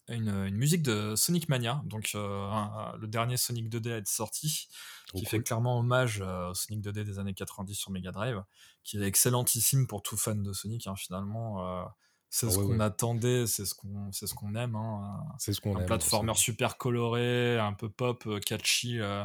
une, 0.07 0.51
musique 0.51 0.83
de 0.83 1.17
Sonic 1.17 1.49
Mania, 1.49 1.83
donc 1.87 2.13
le 2.15 3.07
dernier 3.07 3.37
Sonic 3.37 3.69
2D 3.69 3.93
à 3.93 3.97
être 3.97 4.09
sorti, 4.09 4.69
qui 5.13 5.25
fait 5.25 5.43
clairement 5.43 5.81
hommage 5.81 6.21
au 6.21 6.55
Sonic 6.55 6.85
2D 6.85 7.03
des 7.03 7.19
années 7.19 7.35
90 7.35 7.75
sur 7.75 7.91
Mega 7.91 8.13
Drive, 8.13 8.41
qui 8.85 8.99
est 8.99 9.03
excellentissime 9.03 9.89
pour 9.89 10.01
tout 10.03 10.17
fan 10.17 10.45
de 10.45 10.53
Sonic, 10.53 10.87
hein, 10.87 10.95
finalement. 10.97 11.89
c'est 12.31 12.47
ah 12.47 12.51
ce 12.51 12.59
qu'on 12.59 12.79
attendait, 12.79 13.49
c'est 13.49 13.65
ce 13.65 13.75
qu'on 13.75 14.13
ce 14.13 14.33
qu'on 14.33 14.55
aime. 14.55 14.77
Hein, 14.77 15.25
c'est 15.39 15.53
ce 15.53 15.61
qu'on 15.61 15.77
aime. 15.77 15.83
Un 15.83 15.87
platformer 15.87 16.35
super 16.35 16.79
coloré, 16.79 17.59
un 17.59 17.73
peu 17.73 17.89
pop, 17.89 18.29
catchy. 18.47 19.01
Euh, 19.01 19.25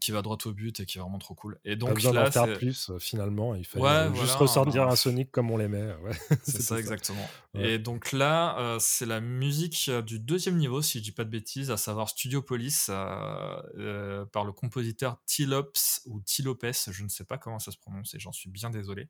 qui 0.00 0.10
va 0.10 0.22
droit 0.22 0.38
au 0.44 0.52
but 0.52 0.80
et 0.80 0.86
qui 0.86 0.98
est 0.98 1.00
vraiment 1.00 1.18
trop 1.18 1.34
cool. 1.34 1.58
Et 1.64 1.76
donc 1.76 1.94
besoin 1.94 2.12
là, 2.12 2.30
faire 2.30 2.52
plus 2.58 2.90
euh, 2.90 2.98
finalement. 2.98 3.54
Il 3.54 3.64
fallait 3.64 4.14
juste 4.16 4.34
ressortir 4.34 4.88
un 4.88 4.96
Sonic 4.96 5.30
comme 5.30 5.50
on 5.50 5.56
l'aimait. 5.56 5.94
c'est 6.42 6.62
ça, 6.62 6.78
exactement. 6.78 7.26
Et 7.54 7.78
donc 7.78 8.12
là, 8.12 8.58
euh, 8.58 8.78
c'est 8.80 9.06
la 9.06 9.20
musique 9.20 9.90
du 10.06 10.18
deuxième 10.18 10.56
niveau, 10.56 10.82
si 10.82 10.98
je 10.98 11.04
dis 11.04 11.12
pas 11.12 11.24
de 11.24 11.30
bêtises, 11.30 11.70
à 11.70 11.76
savoir 11.76 12.08
Studio 12.08 12.42
Police, 12.42 12.86
par 12.86 14.44
le 14.44 14.52
compositeur 14.52 15.22
Tilops 15.26 16.02
ou 16.06 16.20
Tilopes, 16.20 16.66
je 16.90 17.02
ne 17.02 17.08
sais 17.08 17.24
pas 17.24 17.38
comment 17.38 17.58
ça 17.58 17.70
se 17.70 17.78
prononce 17.78 18.14
et 18.14 18.18
j'en 18.18 18.32
suis 18.32 18.50
bien 18.50 18.70
désolé. 18.70 19.08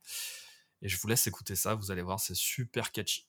Et 0.82 0.88
je 0.88 0.98
vous 0.98 1.08
laisse 1.08 1.26
écouter 1.26 1.56
ça, 1.56 1.74
vous 1.74 1.90
allez 1.90 2.02
voir, 2.02 2.20
c'est 2.20 2.36
super 2.36 2.92
catchy. 2.92 3.26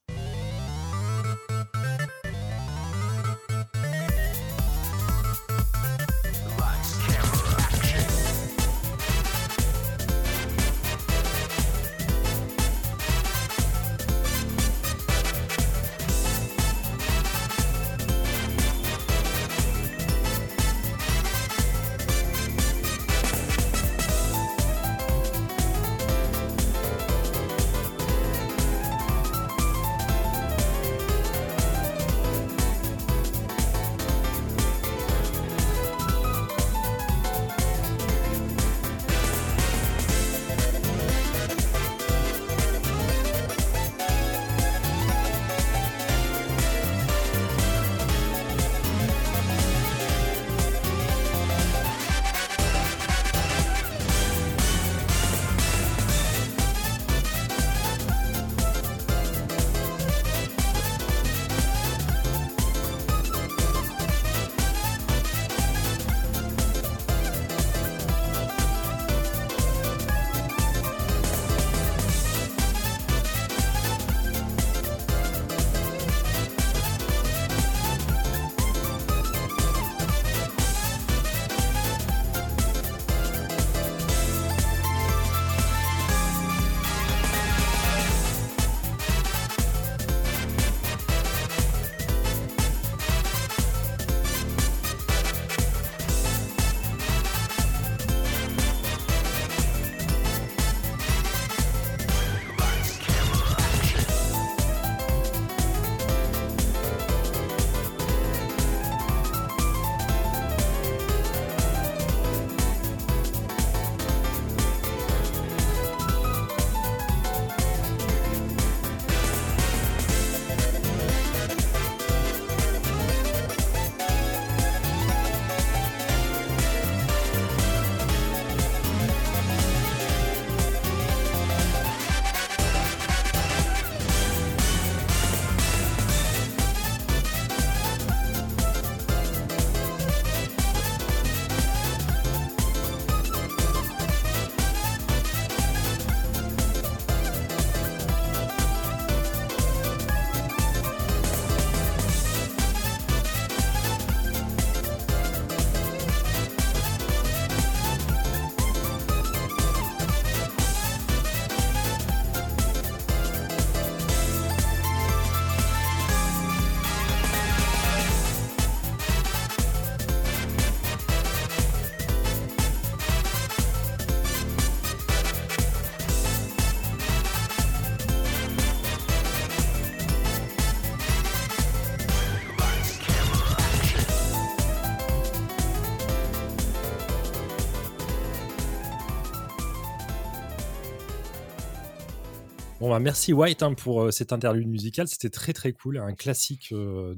Bon, 192.90 192.96
bah, 192.96 193.00
merci 193.00 193.34
White 193.34 193.62
hein, 193.62 193.76
pour 193.76 194.12
cette 194.12 194.34
interlude 194.34 194.68
musicale. 194.68 195.08
C'était 195.08 195.30
très 195.30 195.54
très 195.54 195.74
cool. 195.74 196.00
Un 196.00 196.16
classique 196.16 196.74
de, 196.74 197.16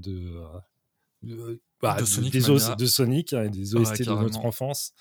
bah, 1.82 1.96
de, 1.98 2.04
Sonic, 2.04 2.34
des 2.34 2.42
de 2.42 2.86
Sonic 2.86 3.32
et 3.32 3.48
des 3.48 3.74
OST 3.74 4.02
de 4.02 4.12
notre 4.12 4.44
enfance. 4.44 4.92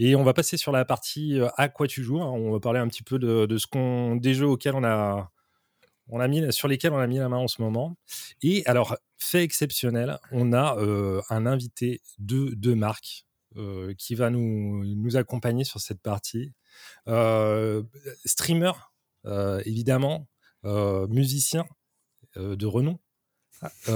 Et 0.00 0.16
on 0.16 0.24
va 0.24 0.34
passer 0.34 0.56
sur 0.56 0.72
la 0.72 0.84
partie 0.84 1.38
à 1.56 1.68
quoi 1.68 1.86
tu 1.86 2.02
joues. 2.02 2.20
Hein. 2.20 2.32
On 2.32 2.50
va 2.50 2.58
parler 2.58 2.80
un 2.80 2.88
petit 2.88 3.04
peu 3.04 3.20
de, 3.20 3.46
de 3.46 3.58
ce 3.58 3.68
qu'on 3.68 4.16
des 4.16 4.34
jeux 4.34 4.48
auxquels 4.48 4.74
on 4.74 4.82
a 4.82 5.30
on 6.08 6.18
a 6.18 6.26
mis, 6.26 6.52
sur 6.52 6.66
lesquels 6.66 6.92
on 6.92 6.98
a 6.98 7.06
mis 7.06 7.18
la 7.18 7.28
main 7.28 7.36
en 7.36 7.46
ce 7.46 7.62
moment. 7.62 7.96
Et 8.42 8.66
alors, 8.66 8.96
fait 9.18 9.44
exceptionnel, 9.44 10.18
on 10.32 10.52
a 10.52 10.78
euh, 10.78 11.22
un 11.30 11.46
invité 11.46 12.00
de, 12.18 12.54
de 12.56 12.74
marque 12.74 13.24
euh, 13.56 13.94
qui 13.96 14.16
va 14.16 14.30
nous, 14.30 14.84
nous 14.84 15.16
accompagner 15.16 15.62
sur 15.62 15.78
cette 15.78 16.02
partie. 16.02 16.52
Euh, 17.06 17.82
streamer, 18.24 18.72
évidemment, 19.64 20.28
musicien 20.64 21.64
de 22.36 22.66
renom. 22.66 22.98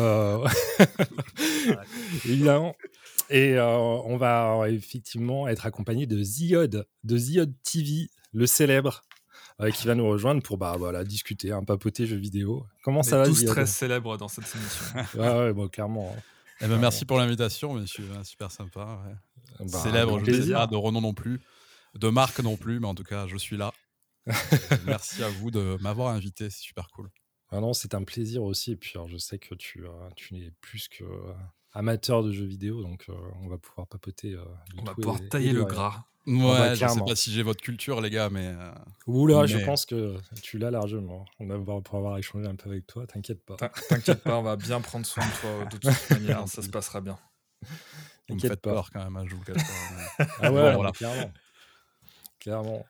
évidemment. 2.24 2.74
Et 3.30 3.58
on 3.58 4.16
va 4.16 4.64
effectivement 4.68 5.48
être 5.48 5.66
accompagné 5.66 6.06
de 6.06 6.22
Ziod, 6.22 6.86
de 7.04 7.16
Ziod 7.16 7.52
TV, 7.62 8.10
le 8.32 8.46
célèbre, 8.46 9.02
qui 9.74 9.86
va 9.86 9.94
nous 9.94 10.08
rejoindre 10.08 10.42
pour 10.42 10.58
bah, 10.58 10.74
voilà, 10.78 11.04
discuter, 11.04 11.52
un 11.52 11.64
papoter 11.64 12.06
jeux 12.06 12.16
vidéo. 12.16 12.66
Comment 12.82 13.02
ça 13.02 13.18
va 13.18 13.26
tous 13.26 13.44
très 13.44 13.66
célèbres 13.66 14.16
dans 14.16 14.28
cette 14.28 14.44
émission. 14.54 15.20
ouais, 15.20 15.52
bon, 15.52 15.68
clairement. 15.68 16.14
Hein. 16.16 16.20
Eh 16.62 16.68
ben, 16.68 16.78
merci 16.78 17.04
pour 17.04 17.18
l'invitation, 17.18 17.74
monsieur. 17.74 18.04
Super 18.22 18.50
sympa. 18.50 19.00
Bah, 19.58 19.78
Célèbre, 19.82 20.24
je 20.24 20.30
veux 20.30 20.44
dire, 20.44 20.68
de 20.68 20.76
renom 20.76 21.00
non 21.00 21.14
plus, 21.14 21.40
de 21.94 22.08
marque 22.08 22.40
non 22.40 22.56
plus, 22.56 22.80
mais 22.80 22.86
en 22.86 22.94
tout 22.94 23.04
cas, 23.04 23.26
je 23.26 23.36
suis 23.36 23.56
là. 23.56 23.72
merci 24.86 25.22
à 25.22 25.28
vous 25.28 25.50
de 25.50 25.76
m'avoir 25.80 26.14
invité, 26.14 26.50
c'est 26.50 26.62
super 26.62 26.88
cool. 26.88 27.10
Ah 27.50 27.60
non, 27.60 27.72
c'est 27.72 27.94
un 27.94 28.02
plaisir 28.02 28.42
aussi. 28.42 28.72
Et 28.72 28.76
puis, 28.76 28.94
je 29.08 29.16
sais 29.18 29.38
que 29.38 29.54
tu, 29.54 29.84
tu 30.16 30.34
n'es 30.34 30.52
plus 30.60 30.88
que 30.88 31.04
amateur 31.74 32.22
de 32.22 32.32
jeux 32.32 32.44
vidéo, 32.44 32.82
donc 32.82 33.06
euh, 33.08 33.14
on 33.42 33.48
va 33.48 33.58
pouvoir 33.58 33.86
papoter. 33.86 34.32
Euh, 34.32 34.44
on 34.78 34.84
va 34.84 34.94
pouvoir 34.94 35.18
tailler 35.30 35.52
le 35.52 35.64
gras. 35.64 36.04
Ouais, 36.26 36.76
je 36.76 36.86
sais 36.86 37.00
pas 37.00 37.16
si 37.16 37.32
j'ai 37.32 37.42
votre 37.42 37.60
culture, 37.60 38.00
les 38.00 38.10
gars, 38.10 38.30
mais. 38.30 38.46
Euh, 38.46 38.72
Oula, 39.06 39.46
je 39.46 39.58
pense 39.58 39.86
que 39.86 40.16
tu 40.42 40.58
l'as 40.58 40.70
largement. 40.70 41.24
On 41.40 41.46
va 41.46 41.58
pouvoir 41.58 41.82
avoir 41.94 42.18
échangé 42.18 42.46
un 42.46 42.54
peu 42.54 42.70
avec 42.70 42.86
toi, 42.86 43.06
t'inquiète 43.06 43.44
pas. 43.44 43.56
T'inquiète 43.88 44.22
pas, 44.22 44.38
on 44.38 44.42
va 44.42 44.56
bien 44.56 44.80
prendre 44.80 45.06
soin 45.06 45.24
de 45.26 45.40
toi 45.40 45.64
de 45.64 45.76
toute 45.78 46.10
manière, 46.10 46.46
ça 46.48 46.62
se 46.62 46.68
passera 46.68 47.00
bien. 47.00 47.18
T'inquiète 48.28 48.60
pas. 48.60 48.72
peur 48.72 48.90
quand 48.92 49.02
même, 49.02 49.16
hein, 49.16 49.24
je 49.26 49.34
vous 49.34 49.42
cache 49.42 49.56
pas. 49.56 50.26
ah 50.40 50.52
ouais, 50.52 50.74
voilà. 50.74 50.92
clairement. 50.92 51.32
Clairement. 52.38 52.86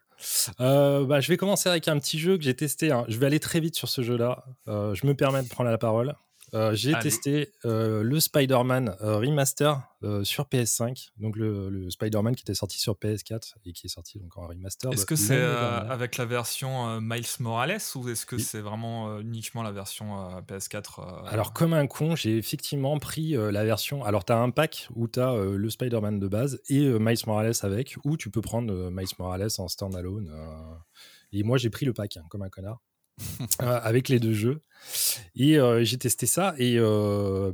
Euh, 0.61 1.05
bah, 1.05 1.21
je 1.21 1.29
vais 1.29 1.37
commencer 1.37 1.69
avec 1.69 1.89
un 1.89 1.99
petit 1.99 2.19
jeu 2.19 2.37
que 2.37 2.45
j'ai 2.45 2.55
testé. 2.55 2.91
Hein. 2.91 3.05
Je 3.09 3.19
vais 3.19 3.27
aller 3.27 3.41
très 3.41 3.61
vite 3.61 3.75
sur 3.75 3.89
ce 3.89 4.03
jeu-là. 4.03 4.45
Euh, 4.69 4.95
je 4.95 5.07
me 5.07 5.15
permets 5.15 5.43
de 5.43 5.49
prendre 5.49 5.71
la 5.71 5.79
parole. 5.79 6.15
Euh, 6.55 6.75
j'ai 6.75 6.93
testé 7.01 7.51
euh, 7.65 8.03
le 8.03 8.21
Spider-Man 8.21 8.97
euh, 9.01 9.17
Remaster 9.17 9.81
sur 10.25 10.47
PS5, 10.47 11.11
donc 11.19 11.37
le, 11.37 11.89
Spider-Man 11.89 12.35
qui 12.35 12.43
était 12.43 12.55
sorti 12.55 12.77
sur 12.81 12.95
PS4 12.95 13.55
et 13.65 13.73
qui 13.73 13.87
est 13.87 13.89
sorti 13.89 14.19
donc 14.19 14.37
en 14.37 14.49
remaster. 14.49 14.93
Est-ce 14.93 15.07
que 15.07 15.15
c'est 15.15 15.41
avec 15.41 16.17
la 16.17 16.25
version 16.25 17.01
Miles 17.01 17.25
Morales 17.39 17.79
ou 17.95 18.09
est-ce 18.09 18.27
que 18.27 18.37
c'est 18.37 18.61
vraiment 18.61 19.21
uniquement 19.21 19.63
la 19.63 19.71
version 19.71 20.41
PS4 20.49 21.29
Alors, 21.29 21.53
comme 21.53 21.73
un 21.73 21.87
con, 21.87 22.17
j'ai 22.17 22.37
effectivement 22.37 22.99
pris 22.99 23.37
la 23.37 23.65
version. 23.65 24.05
Alors, 24.05 24.25
tu 24.25 24.33
as 24.33 24.39
un 24.39 24.51
pack 24.51 24.89
où 24.97 25.07
tu 25.07 25.21
as 25.21 25.37
le 25.37 25.71
Spider-Man 25.71 26.19
de 26.19 26.27
base 26.27 26.61
et 26.69 26.81
Miles 26.99 27.23
Morales 27.29 27.55
avec, 27.63 27.97
ou 28.03 28.17
tu 28.17 28.29
peux 28.29 28.43
prendre 28.43 28.91
Miles 28.91 29.15
Morales 29.21 29.51
en 29.59 29.69
standalone. 29.69 30.33
et 31.33 31.45
moi, 31.45 31.59
j'ai 31.59 31.71
pris 31.71 31.87
le 31.87 31.93
pack, 31.93 32.17
hein, 32.17 32.25
comme 32.29 32.43
un 32.43 32.51
connard. 32.51 32.81
Euh, 33.63 33.79
avec 33.83 34.09
les 34.09 34.19
deux 34.19 34.33
jeux. 34.33 34.63
Et 35.37 35.59
euh, 35.59 35.85
j'ai 35.85 35.99
testé 35.99 36.27
ça 36.27 36.55
et, 36.59 36.77
euh, 36.79 37.53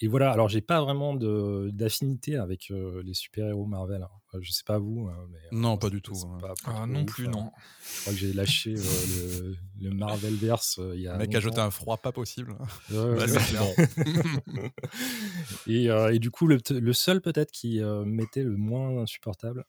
et 0.00 0.08
voilà. 0.08 0.32
Alors 0.32 0.48
j'ai 0.48 0.60
pas 0.60 0.82
vraiment 0.82 1.14
d'affinité 1.14 2.36
avec 2.36 2.70
les 2.70 3.14
super-héros 3.14 3.66
Marvel. 3.66 4.02
Hein. 4.02 4.38
je 4.40 4.50
sais 4.50 4.64
pas 4.66 4.78
vous. 4.78 5.08
Hein, 5.08 5.16
mais, 5.30 5.38
non, 5.52 5.78
pas 5.78 5.90
du 5.90 6.02
tout. 6.02 6.16
Hein. 6.26 6.38
ah, 6.66 6.86
non 6.86 7.04
plus, 7.04 7.28
non. 7.28 7.50
Je 7.96 8.00
crois 8.00 8.12
que 8.12 8.18
j'ai 8.18 8.32
lâché 8.32 8.74
le, 8.74 9.56
le 9.80 9.90
Marvelverse 9.90 10.80
il 10.94 11.00
y 11.00 11.08
a. 11.08 11.12
Le 11.12 11.18
mec 11.18 11.34
a 11.34 11.40
jeté 11.40 11.60
un 11.60 11.70
froid 11.70 11.96
pas 11.96 12.12
possible. 12.12 12.56
et, 15.66 15.86
et, 15.86 16.18
du 16.18 16.30
coup, 16.30 16.46
le, 16.46 16.58
le 16.70 16.92
seul 16.92 17.20
peut-être 17.20 17.52
qui 17.52 17.80
m'était 18.04 18.42
le 18.42 18.56
moins 18.56 19.02
insupportable, 19.02 19.64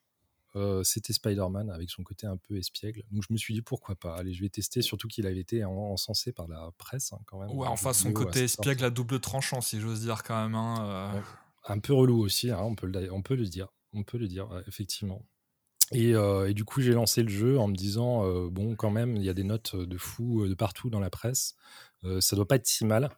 c'était 0.84 1.14
Spider-Man 1.14 1.70
avec 1.70 1.90
son 1.90 2.04
côté 2.04 2.28
un 2.28 2.38
peu 2.38 2.58
espiègle. 2.58 3.04
Donc 3.12 3.24
je 3.28 3.34
me 3.34 3.38
suis 3.38 3.54
dit 3.54 3.62
pourquoi 3.62 3.96
pas? 3.96 4.16
Allez, 4.16 4.34
je 4.34 4.42
vais 4.42 4.50
tester, 4.50 4.82
surtout 4.82 5.08
qu'il 5.08 5.28
avait 5.28 5.40
été 5.40 5.66
encensé 5.66 6.32
par 6.32 6.48
la 6.48 6.72
presse 6.78 7.14
hein, 7.14 7.20
quand 7.26 7.40
même. 7.40 7.52
Ouais, 7.52 7.68
enfin 7.68 7.94
son 7.94 8.14
côté 8.14 8.44
espiègle 8.44 8.86
à 8.86 8.90
double 8.90 9.20
tranchant, 9.20 9.62
si 9.62 9.80
j'ose 9.80 10.02
dire 10.02 10.24
quand 10.24 10.42
même. 10.42 10.56
Hein, 10.56 11.24
un 11.68 11.80
peu 11.80 11.94
relou 11.94 12.24
aussi, 12.24 12.52
hein, 12.52 12.60
on, 12.62 12.76
peut 12.76 12.88
le, 12.88 13.12
on 13.12 13.22
peut 13.22 13.36
le 13.36 13.46
dire. 13.46 13.68
On 13.94 14.04
peut 14.04 14.18
le 14.18 14.28
dire, 14.28 14.50
effectivement. 14.68 15.26
Et, 15.92 16.12
et, 16.12 16.54
du 16.54 16.66
coup, 16.66 16.82
j'ai 16.82 16.94
lancé 16.94 17.22
le 17.22 17.30
jeu 17.30 17.60
en 17.60 17.68
me 17.68 17.76
disant 17.76 18.26
bon, 18.50 18.76
quand 18.76 18.92
même, 18.92 19.16
il 19.16 19.24
y 19.24 19.30
a 19.30 19.34
des 19.34 19.44
notes 19.44 19.76
de 19.76 19.98
fou 19.98 20.48
de 20.48 20.54
partout 20.54 20.90
dans 20.90 21.00
la 21.00 21.10
presse. 21.10 21.56
ça 22.20 22.36
doit 22.36 22.48
pas 22.48 22.56
être 22.56 22.68
si 22.68 22.86
mal. 22.86 23.10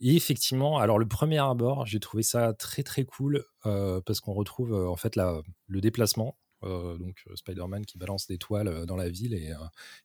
Et 0.00 0.16
effectivement, 0.16 0.78
alors 0.78 0.98
le 0.98 1.06
premier 1.06 1.38
abord, 1.38 1.86
j'ai 1.86 2.00
trouvé 2.00 2.22
ça 2.22 2.52
très 2.54 2.82
très 2.82 3.04
cool 3.04 3.44
parce 3.62 4.20
qu'on 4.20 4.34
retrouve 4.34 4.72
en 4.72 4.96
fait 4.96 5.16
la, 5.16 5.40
le 5.66 5.80
déplacement 5.80 6.36
euh, 6.62 6.98
donc 6.98 7.24
euh, 7.28 7.36
Spider-Man 7.36 7.86
qui 7.86 7.98
balance 7.98 8.26
des 8.26 8.38
toiles 8.38 8.68
euh, 8.68 8.86
dans 8.86 8.96
la 8.96 9.08
ville 9.08 9.34
et 9.34 9.52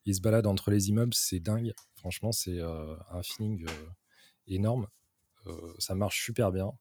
il 0.04 0.14
se 0.14 0.20
balade 0.20 0.46
entre 0.46 0.70
les 0.70 0.88
immeubles, 0.88 1.14
c'est 1.14 1.40
dingue. 1.40 1.74
Franchement, 1.94 2.32
c'est 2.32 2.60
un 2.60 3.22
feeling 3.22 3.66
énorme. 4.46 4.86
ça 5.78 5.94
marche 5.94 6.24
super 6.24 6.52
bien. 6.52 6.72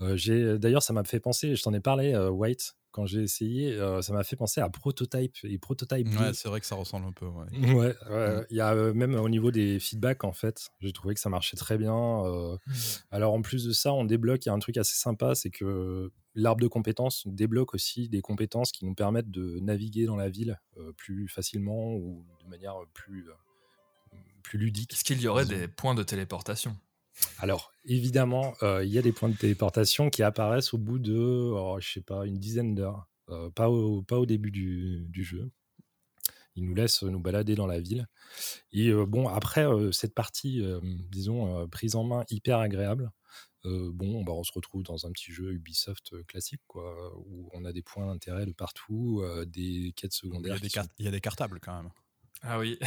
D'ailleurs, 0.00 0.82
ça 0.82 0.92
m'a 0.92 1.04
fait 1.04 1.20
penser, 1.20 1.54
je 1.54 1.62
t'en 1.62 1.72
ai 1.74 1.80
parlé, 1.80 2.16
White, 2.16 2.74
quand 2.92 3.06
j'ai 3.06 3.22
essayé, 3.22 3.78
ça 4.02 4.12
m'a 4.12 4.24
fait 4.24 4.36
penser 4.36 4.60
à 4.60 4.68
Prototype 4.68 5.36
et 5.44 5.58
Prototype. 5.58 6.08
Ouais, 6.18 6.32
c'est 6.34 6.48
vrai 6.48 6.60
que 6.60 6.66
ça 6.66 6.74
ressemble 6.74 7.06
un 7.06 7.12
peu. 7.12 7.26
Ouais. 7.26 7.46
ouais, 7.74 7.92
mmh. 7.92 8.46
il 8.50 8.56
y 8.56 8.60
a 8.60 8.74
même 8.92 9.14
au 9.14 9.28
niveau 9.28 9.50
des 9.50 9.78
feedbacks 9.78 10.24
en 10.24 10.32
fait, 10.32 10.70
j'ai 10.80 10.92
trouvé 10.92 11.14
que 11.14 11.20
ça 11.20 11.28
marchait 11.28 11.56
très 11.56 11.78
bien. 11.78 11.94
Mmh. 11.94 12.58
Alors 13.10 13.32
en 13.34 13.42
plus 13.42 13.64
de 13.64 13.72
ça, 13.72 13.92
on 13.92 14.04
débloque. 14.04 14.44
Il 14.44 14.48
y 14.48 14.50
a 14.50 14.54
un 14.54 14.58
truc 14.58 14.76
assez 14.76 14.96
sympa, 14.96 15.34
c'est 15.34 15.50
que 15.50 16.10
l'arbre 16.34 16.60
de 16.60 16.68
compétences 16.68 17.26
débloque 17.26 17.74
aussi 17.74 18.08
des 18.08 18.22
compétences 18.22 18.72
qui 18.72 18.84
nous 18.84 18.94
permettent 18.94 19.30
de 19.30 19.58
naviguer 19.60 20.06
dans 20.06 20.16
la 20.16 20.28
ville 20.28 20.60
plus 20.96 21.28
facilement 21.28 21.94
ou 21.94 22.24
de 22.44 22.48
manière 22.48 22.74
plus 22.92 23.28
plus 24.42 24.58
ludique. 24.58 24.92
Est-ce 24.92 25.04
qu'il 25.04 25.20
y 25.20 25.28
aurait 25.28 25.44
des 25.44 25.68
points 25.68 25.94
de 25.94 26.02
téléportation? 26.02 26.76
Alors, 27.38 27.72
évidemment, 27.84 28.54
euh, 28.62 28.84
il 28.84 28.90
y 28.90 28.98
a 28.98 29.02
des 29.02 29.12
points 29.12 29.30
de 29.30 29.36
téléportation 29.36 30.10
qui 30.10 30.22
apparaissent 30.22 30.74
au 30.74 30.78
bout 30.78 30.98
de, 30.98 31.16
oh, 31.16 31.78
je 31.80 31.92
sais 31.92 32.00
pas, 32.02 32.26
une 32.26 32.38
dizaine 32.38 32.74
d'heures. 32.74 33.06
Euh, 33.30 33.48
pas, 33.50 33.70
au, 33.70 34.02
pas 34.02 34.18
au 34.18 34.26
début 34.26 34.50
du, 34.50 35.24
jeu. 35.24 35.50
Ils 36.56 36.64
nous 36.64 36.74
laissent 36.74 37.02
nous 37.02 37.20
balader 37.20 37.54
dans 37.54 37.66
la 37.66 37.80
ville. 37.80 38.08
Et 38.72 38.88
euh, 38.88 39.06
bon, 39.06 39.28
après, 39.28 39.64
cette 39.92 40.14
partie, 40.14 40.62
disons, 41.10 41.66
prise 41.68 41.96
en 41.96 42.04
main 42.04 42.24
hyper 42.28 42.58
agréable, 42.58 43.10
bon, 43.64 44.22
bah, 44.22 44.32
on 44.32 44.42
se 44.42 44.52
retrouve 44.52 44.82
dans 44.82 45.06
un 45.06 45.12
petit 45.12 45.32
jeu 45.32 45.52
Ubisoft 45.52 46.22
classique, 46.26 46.62
quoi, 46.66 47.16
où 47.16 47.48
on 47.54 47.64
a 47.64 47.72
des 47.72 47.82
points 47.82 48.06
d'intérêt 48.06 48.44
de 48.44 48.52
partout, 48.52 49.22
des 49.46 49.92
quêtes 49.96 50.12
secondaires. 50.12 50.58
il 50.98 51.04
y 51.04 51.08
a 51.08 51.10
des 51.10 51.20
cartables 51.20 51.60
quand 51.60 51.74
même. 51.74 51.90
Ah 52.42 52.58
oui. 52.58 52.78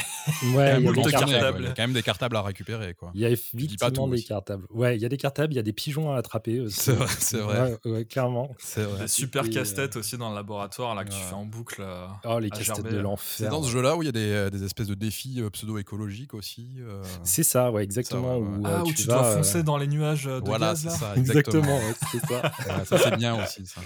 Ouais, 0.56 0.80
il 0.80 0.86
y, 0.86 0.88
a 0.88 1.74
quand 1.74 1.78
même 1.78 1.94
des 1.94 2.02
cartables 2.02 2.36
à 2.36 2.42
récupérer. 2.42 2.96
Quoi. 2.96 3.12
Il 3.14 3.22
y 3.22 3.26
a 3.26 3.30
effectivement 3.30 4.08
des 4.08 4.24
cartables. 4.24 4.66
Ouais, 4.72 4.96
il 4.96 5.02
y 5.02 5.06
a 5.06 5.10
des 5.10 5.18
cartables, 5.18 5.54
il 5.54 5.58
y 5.58 5.60
a 5.60 5.64
des 5.64 5.74
pigeons 5.74 6.12
à 6.12 6.18
attraper. 6.18 6.66
C'est 6.70 6.94
vrai, 6.94 7.08
c'est 7.20 7.38
vrai. 7.38 7.78
Ouais, 7.86 8.06
clairement. 8.06 8.56
C'est 8.58 8.82
vrai. 8.82 9.02
Des 9.02 9.08
super 9.08 9.48
casse-têtes 9.50 9.96
aussi 9.96 10.18
dans 10.18 10.30
le 10.30 10.36
laboratoire 10.36 10.96
là, 10.96 11.06
que 11.06 11.12
tu 11.12 11.20
fais 11.20 11.36
en 11.36 11.46
boucle. 11.46 11.82
Euh, 11.82 12.08
oh, 12.26 12.40
les 12.40 12.50
casse-têtes 12.50 12.92
de 12.92 12.98
l'enfer. 12.98 13.46
C'est 13.46 13.50
dans 13.50 13.62
ce 13.62 13.70
jeu-là 13.70 13.96
où 13.96 14.02
il 14.02 14.08
y 14.08 14.10
a 14.10 14.12
des, 14.12 14.32
euh, 14.32 14.50
des 14.50 14.64
espèces 14.64 14.88
de 14.88 14.96
défis 14.96 15.40
euh, 15.40 15.52
pseudo-écologiques 15.52 16.34
aussi. 16.34 16.78
C'est 17.24 17.44
ça, 17.44 17.72
ouais, 17.72 17.84
exactement. 17.84 18.38
où, 18.38 18.64
ah, 18.66 18.84
où 18.84 18.92
tu, 18.92 19.06
dois 19.06 19.24
foncer 19.24 19.62
dans 19.62 19.78
les 19.78 19.88
nuages 19.88 20.26
de 20.26 20.42
voilà, 20.44 20.70
gaz. 20.70 20.84
Voilà, 20.86 20.98
c'est 20.98 21.00
ça, 21.00 21.14
exactement. 21.16 21.80
c'est 22.12 22.26
ça. 22.26 22.52
ça, 22.86 22.98
c'est 22.98 23.18
bien 23.18 23.42
aussi. 23.44 23.66
Ça. 23.68 23.82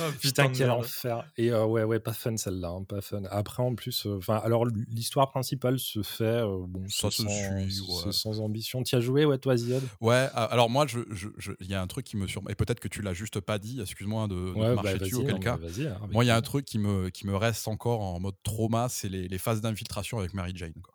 Oh, 0.00 0.04
putain, 0.18 0.48
quel 0.48 0.70
enfer. 0.70 1.24
Et 1.36 1.52
ouais, 1.52 1.84
ouais, 1.84 2.00
pas 2.00 2.14
fun 2.14 2.36
celle-là, 2.36 2.68
hein, 2.68 2.84
pas 2.84 3.02
fun. 3.02 3.22
Après, 3.30 3.62
en 3.62 3.74
plus, 3.74 4.06
enfin, 4.06 4.40
alors 4.42 4.64
l'histoire 4.66 5.09
principale 5.10 5.78
se 5.78 6.02
fait 6.02 6.24
euh, 6.24 6.64
bon, 6.66 6.84
ça 6.88 7.08
sans, 7.10 8.40
ambition. 8.40 8.82
Tu 8.82 8.94
as 8.94 9.00
joué, 9.00 9.24
ouais, 9.24 9.38
toi, 9.38 9.56
Ziad? 9.56 9.82
Ouais, 10.00 10.28
alors 10.34 10.70
moi, 10.70 10.86
il 10.88 10.88
je, 10.88 11.28
je, 11.36 11.52
y 11.60 11.74
a 11.74 11.82
un 11.82 11.86
truc 11.86 12.06
qui 12.06 12.16
me 12.16 12.26
surprend, 12.26 12.50
et 12.50 12.54
peut-être 12.54 12.80
que 12.80 12.88
tu 12.88 13.02
l'as 13.02 13.14
juste 13.14 13.40
pas 13.40 13.58
dit, 13.58 13.80
excuse-moi 13.80 14.28
de, 14.28 14.34
de 14.34 14.74
marcher 14.74 14.92
bah, 14.92 14.98
dessus, 14.98 15.16
auquel 15.16 15.40
cas. 15.40 15.58
Hein, 15.58 16.08
moi, 16.12 16.24
il 16.24 16.28
y 16.28 16.30
a 16.30 16.36
un 16.36 16.42
truc 16.42 16.64
qui 16.64 16.78
me, 16.78 17.10
qui 17.10 17.26
me 17.26 17.36
reste 17.36 17.68
encore 17.68 18.00
en 18.00 18.20
mode 18.20 18.36
trauma, 18.42 18.88
c'est 18.88 19.08
les, 19.08 19.28
les, 19.28 19.38
phases 19.38 19.60
d'infiltration 19.60 20.18
avec 20.18 20.34
Mary 20.34 20.52
Jane. 20.54 20.74
Quoi. 20.82 20.94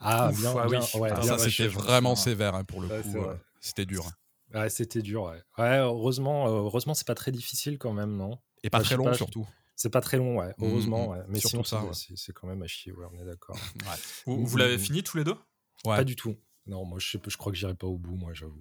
Ah, 0.00 0.30
bien, 0.36 0.54
ah 0.56 0.68
ouais, 0.68 1.10
ah, 1.12 1.22
ça, 1.22 1.38
c'était 1.38 1.68
vraiment 1.68 2.16
sévère 2.16 2.54
hein, 2.54 2.64
pour 2.64 2.80
le 2.80 2.88
coup. 2.88 3.16
Euh, 3.16 3.34
c'était 3.60 3.86
dur. 3.86 4.04
Hein. 4.06 4.60
Ouais, 4.60 4.70
c'était 4.70 5.02
dur. 5.02 5.24
Ouais, 5.58 5.78
heureusement, 5.78 6.46
euh, 6.46 6.62
heureusement, 6.62 6.94
c'est 6.94 7.06
pas 7.06 7.14
très 7.14 7.30
difficile 7.30 7.78
quand 7.78 7.92
même, 7.92 8.16
non? 8.16 8.38
Et 8.62 8.70
pas 8.70 8.80
très 8.80 8.96
long 8.96 9.12
surtout. 9.14 9.46
C'est 9.78 9.90
pas 9.90 10.00
très 10.00 10.16
long, 10.16 10.40
ouais, 10.40 10.48
mmh, 10.58 10.64
heureusement. 10.64 11.14
Mmh. 11.14 11.24
Mais 11.28 11.38
sinon, 11.38 11.62
ça, 11.62 11.80
c'est 11.92 12.32
quand 12.32 12.48
même 12.48 12.62
à 12.64 12.66
chier, 12.66 12.90
ouais, 12.92 13.06
on 13.12 13.22
est 13.22 13.24
d'accord. 13.24 13.56
Vous, 14.26 14.56
l'avez 14.56 14.76
fini 14.76 15.04
tous 15.04 15.16
les 15.16 15.24
deux? 15.24 15.36
Pas 15.84 16.02
du 16.02 16.16
tout. 16.16 16.36
Non, 16.66 16.84
moi, 16.84 16.98
je, 16.98 17.08
sais, 17.08 17.20
je 17.24 17.36
crois 17.36 17.52
que 17.52 17.58
j'irai 17.58 17.74
pas 17.74 17.86
au 17.86 17.96
bout, 17.96 18.16
moi, 18.16 18.34
j'avoue. 18.34 18.60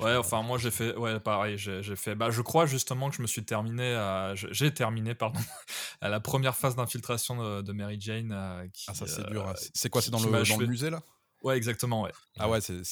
ouais, 0.00 0.16
enfin, 0.16 0.42
moi, 0.42 0.56
j'ai 0.58 0.70
fait, 0.70 0.96
ouais, 0.96 1.18
pareil, 1.18 1.58
j'ai 1.58 1.96
fait, 1.96 2.14
bah, 2.14 2.30
je 2.30 2.40
crois 2.40 2.66
justement 2.66 3.10
que 3.10 3.16
je 3.16 3.22
me 3.22 3.26
suis 3.26 3.44
terminé, 3.44 4.32
j'ai 4.52 4.72
terminé, 4.72 5.16
pardon, 5.16 5.40
à 6.00 6.08
la 6.08 6.20
première 6.20 6.56
phase 6.56 6.76
d'infiltration 6.76 7.60
de, 7.60 7.72
Mary 7.72 8.00
Jane. 8.00 8.30
ah, 8.32 8.94
ça, 8.94 9.08
c'est 9.08 9.28
dur. 9.28 9.48
Hein. 9.48 9.54
C'est 9.74 9.90
quoi, 9.90 10.02
c'est 10.02 10.12
dans, 10.12 10.20
le, 10.20 10.48
dans 10.48 10.56
le 10.56 10.66
musée, 10.68 10.90
là? 10.90 11.02
Ouais, 11.42 11.56
exactement, 11.56 12.02
ouais. 12.02 12.12
Ah 12.38 12.48
ouais, 12.48 12.60
c'est 12.60 12.84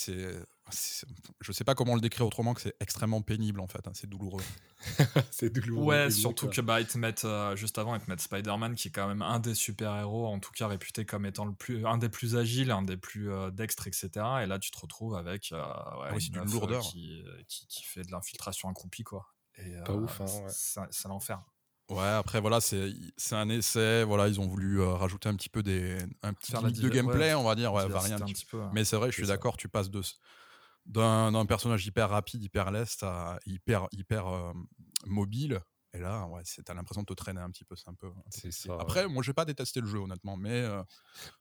je 1.40 1.52
sais 1.52 1.64
pas 1.64 1.74
comment 1.74 1.94
le 1.94 2.00
décrire 2.00 2.26
autrement 2.26 2.54
que 2.54 2.60
c'est 2.60 2.76
extrêmement 2.80 3.20
pénible 3.20 3.60
en 3.60 3.66
fait, 3.66 3.86
hein, 3.86 3.92
c'est 3.94 4.08
douloureux. 4.08 4.42
c'est 5.30 5.50
douloureux. 5.50 5.84
Ouais, 5.84 6.10
surtout 6.10 6.48
que 6.48 6.60
bah, 6.60 6.80
ils 6.80 6.86
te 6.86 6.98
mettent, 6.98 7.24
euh, 7.24 7.56
juste 7.56 7.78
avant, 7.78 7.94
ils 7.94 8.00
te 8.00 8.08
mettent 8.08 8.20
Spider-Man 8.20 8.74
qui 8.74 8.88
est 8.88 8.90
quand 8.90 9.08
même 9.08 9.22
un 9.22 9.40
des 9.40 9.54
super-héros, 9.54 10.26
en 10.26 10.38
tout 10.38 10.52
cas 10.52 10.68
réputé 10.68 11.04
comme 11.04 11.26
étant 11.26 11.44
le 11.44 11.52
plus, 11.52 11.86
un 11.86 11.98
des 11.98 12.08
plus 12.08 12.36
agiles, 12.36 12.70
un 12.70 12.82
des 12.82 12.96
plus 12.96 13.30
euh, 13.30 13.50
dextres, 13.50 13.86
etc. 13.86 14.10
Et 14.42 14.46
là, 14.46 14.58
tu 14.58 14.70
te 14.70 14.78
retrouves 14.78 15.16
avec 15.16 15.52
euh, 15.52 15.56
ouais, 15.56 16.10
ah 16.10 16.16
une 16.18 16.50
lourdeur 16.50 16.82
qui, 16.82 17.24
qui, 17.48 17.82
fait 17.84 18.02
de 18.02 18.12
l'infiltration 18.12 18.68
accroupie, 18.68 19.04
quoi. 19.04 19.26
Et, 19.58 19.74
pas 19.84 19.94
ouf, 19.94 20.20
hein, 20.20 20.26
C'est 20.90 21.08
l'enfer. 21.08 21.42
Ouais, 21.90 22.06
après 22.06 22.40
voilà, 22.40 22.60
c'est 22.60 22.94
un 23.32 23.48
essai. 23.50 24.04
Voilà, 24.04 24.28
ils 24.28 24.40
ont 24.40 24.46
voulu 24.46 24.80
rajouter 24.80 25.28
un 25.28 25.34
petit 25.34 25.50
peu 25.50 25.62
des 25.62 25.98
un 26.22 26.32
petit 26.32 26.52
de 26.52 26.88
gameplay, 26.88 27.34
on 27.34 27.42
va 27.42 27.54
dire, 27.54 27.74
ouais, 27.74 27.86
varier 27.88 28.14
un, 28.14 28.20
petit 28.20 28.46
peu. 28.46 28.62
Mais 28.72 28.84
c'est 28.84 28.96
vrai, 28.96 29.10
je 29.10 29.16
suis 29.16 29.26
d'accord, 29.26 29.56
tu 29.56 29.68
passes 29.68 29.90
de 29.90 30.00
d'un 30.86 31.46
personnage 31.46 31.86
hyper 31.86 32.10
rapide, 32.10 32.42
hyper 32.42 32.70
leste, 32.70 33.04
hyper, 33.46 33.88
hyper 33.92 34.52
mobile. 35.06 35.60
Et 35.94 35.98
là, 35.98 36.26
ouais, 36.26 36.42
t'as 36.64 36.72
l'impression 36.72 37.02
de 37.02 37.06
te 37.06 37.12
traîner 37.12 37.40
un 37.40 37.50
petit 37.50 37.64
peu. 37.64 37.76
C'est 37.76 37.88
un 37.88 37.94
peu. 37.94 38.10
Après, 38.80 39.06
moi, 39.08 39.22
j'ai 39.22 39.34
pas 39.34 39.44
détesté 39.44 39.80
le 39.80 39.86
jeu, 39.86 39.98
honnêtement, 39.98 40.38
mais, 40.38 40.66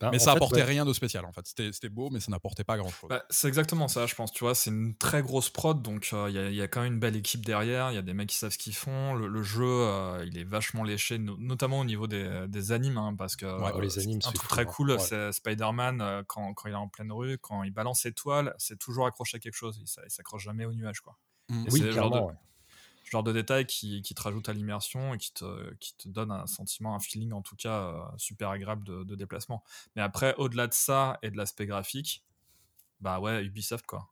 bah, 0.02 0.10
mais 0.12 0.20
ça 0.20 0.34
apportait 0.34 0.64
rien 0.64 0.84
de 0.84 0.91
spécial, 0.91 1.24
en 1.24 1.32
fait. 1.32 1.45
C'était 1.47 1.89
beau, 1.89 2.10
mais 2.10 2.20
ça 2.20 2.32
n'apportait 2.32 2.66
pas 2.66 2.78
grand 2.78 2.89
chose. 2.89 3.10
Bah, 3.10 3.24
c'est 3.30 3.47
exactement 3.47 3.88
ça, 3.88 4.06
je 4.08 4.16
pense. 4.16 4.32
Tu 4.34 4.43
vois, 4.43 4.54
c'est 4.54 4.70
une 4.70 4.93
très 4.95 5.22
grosse 5.22 5.49
prod, 5.49 5.82
donc 5.82 6.12
il 6.12 6.34
y, 6.34 6.62
a 6.62 6.68
quand 6.68 6.82
même 6.82 6.93
une 6.93 6.99
belle 6.99 7.16
équipe 7.16 7.45
derrière. 7.45 7.91
Il 7.91 7.95
y 7.95 7.97
a 7.97 8.02
des 8.02 8.14
mecs 8.14 8.30
qui 8.30 8.38
savent 8.38 8.52
ce 8.52 8.58
qu'ils 8.58 8.76
font. 8.76 9.14
Le, 9.14 9.43
jeu, 9.43 9.88
il 10.26 10.38
est 10.38 10.43
vachement 10.43 10.84
léché, 10.84 11.18
notamment 11.18 11.80
au 11.80 11.86
niveau 11.86 12.08
des, 12.08 12.45
des 12.49 12.72
animes, 12.74 12.97
hein, 12.97 13.16
parce 13.18 13.38
que 13.38 13.45
les 13.82 13.99
animes, 13.99 14.20
un 14.26 14.32
truc 14.32 14.49
très 14.49 14.66
cool, 14.66 14.99
c'est 14.99 15.32
Spider-Man 15.32 16.26
quand, 16.28 16.54
quand, 16.54 16.68
il 16.68 16.74
est 16.74 16.76
en 16.76 16.89
pleine 16.89 17.12
rue, 17.12 17.38
quand 17.38 17.64
il 17.64 17.72
balance 17.72 18.06
étoile, 18.06 18.54
c'est 18.58 18.78
toujours 18.78 19.06
accroché 19.06 19.38
à 19.38 19.39
quelque 19.39 19.56
chose. 19.56 19.82
Il, 19.82 20.12
s'accroche 20.12 20.43
jamais 20.43 20.66
au 20.66 20.74
nuage, 20.74 20.99
quoi. 20.99 21.18
Mmh. 21.47 21.66
Oui, 21.72 21.89
clairement 21.89 22.32
genre 23.12 23.24
de 23.24 23.34
détails 23.34 23.66
qui, 23.66 24.01
qui 24.01 24.16
te 24.16 24.22
rajoutent 24.22 24.47
à 24.47 24.53
l'immersion 24.53 25.14
et 25.14 25.18
qui 25.18 25.34
te, 25.34 25.74
qui 25.76 25.95
te 25.97 26.07
donne 26.07 26.32
un 26.32 26.47
sentiment, 26.47 26.95
un 26.95 26.99
feeling 26.99 27.34
en 27.34 27.41
tout 27.41 27.57
cas 27.57 27.82
euh, 27.82 28.03
super 28.18 28.49
agréable 28.49 29.05
de, 29.05 29.16
déplacement. 29.16 29.64
Mais 29.95 30.01
après, 30.01 30.34
au-delà 30.38 30.68
de 30.68 30.74
ça 30.74 31.20
et 31.22 31.30
de 31.30 31.38
l'aspect 31.38 31.66
graphique, 31.66 32.24
bah 33.01 33.20
ouais, 33.20 33.43
Ubisoft 33.43 33.86
quoi. 33.86 34.11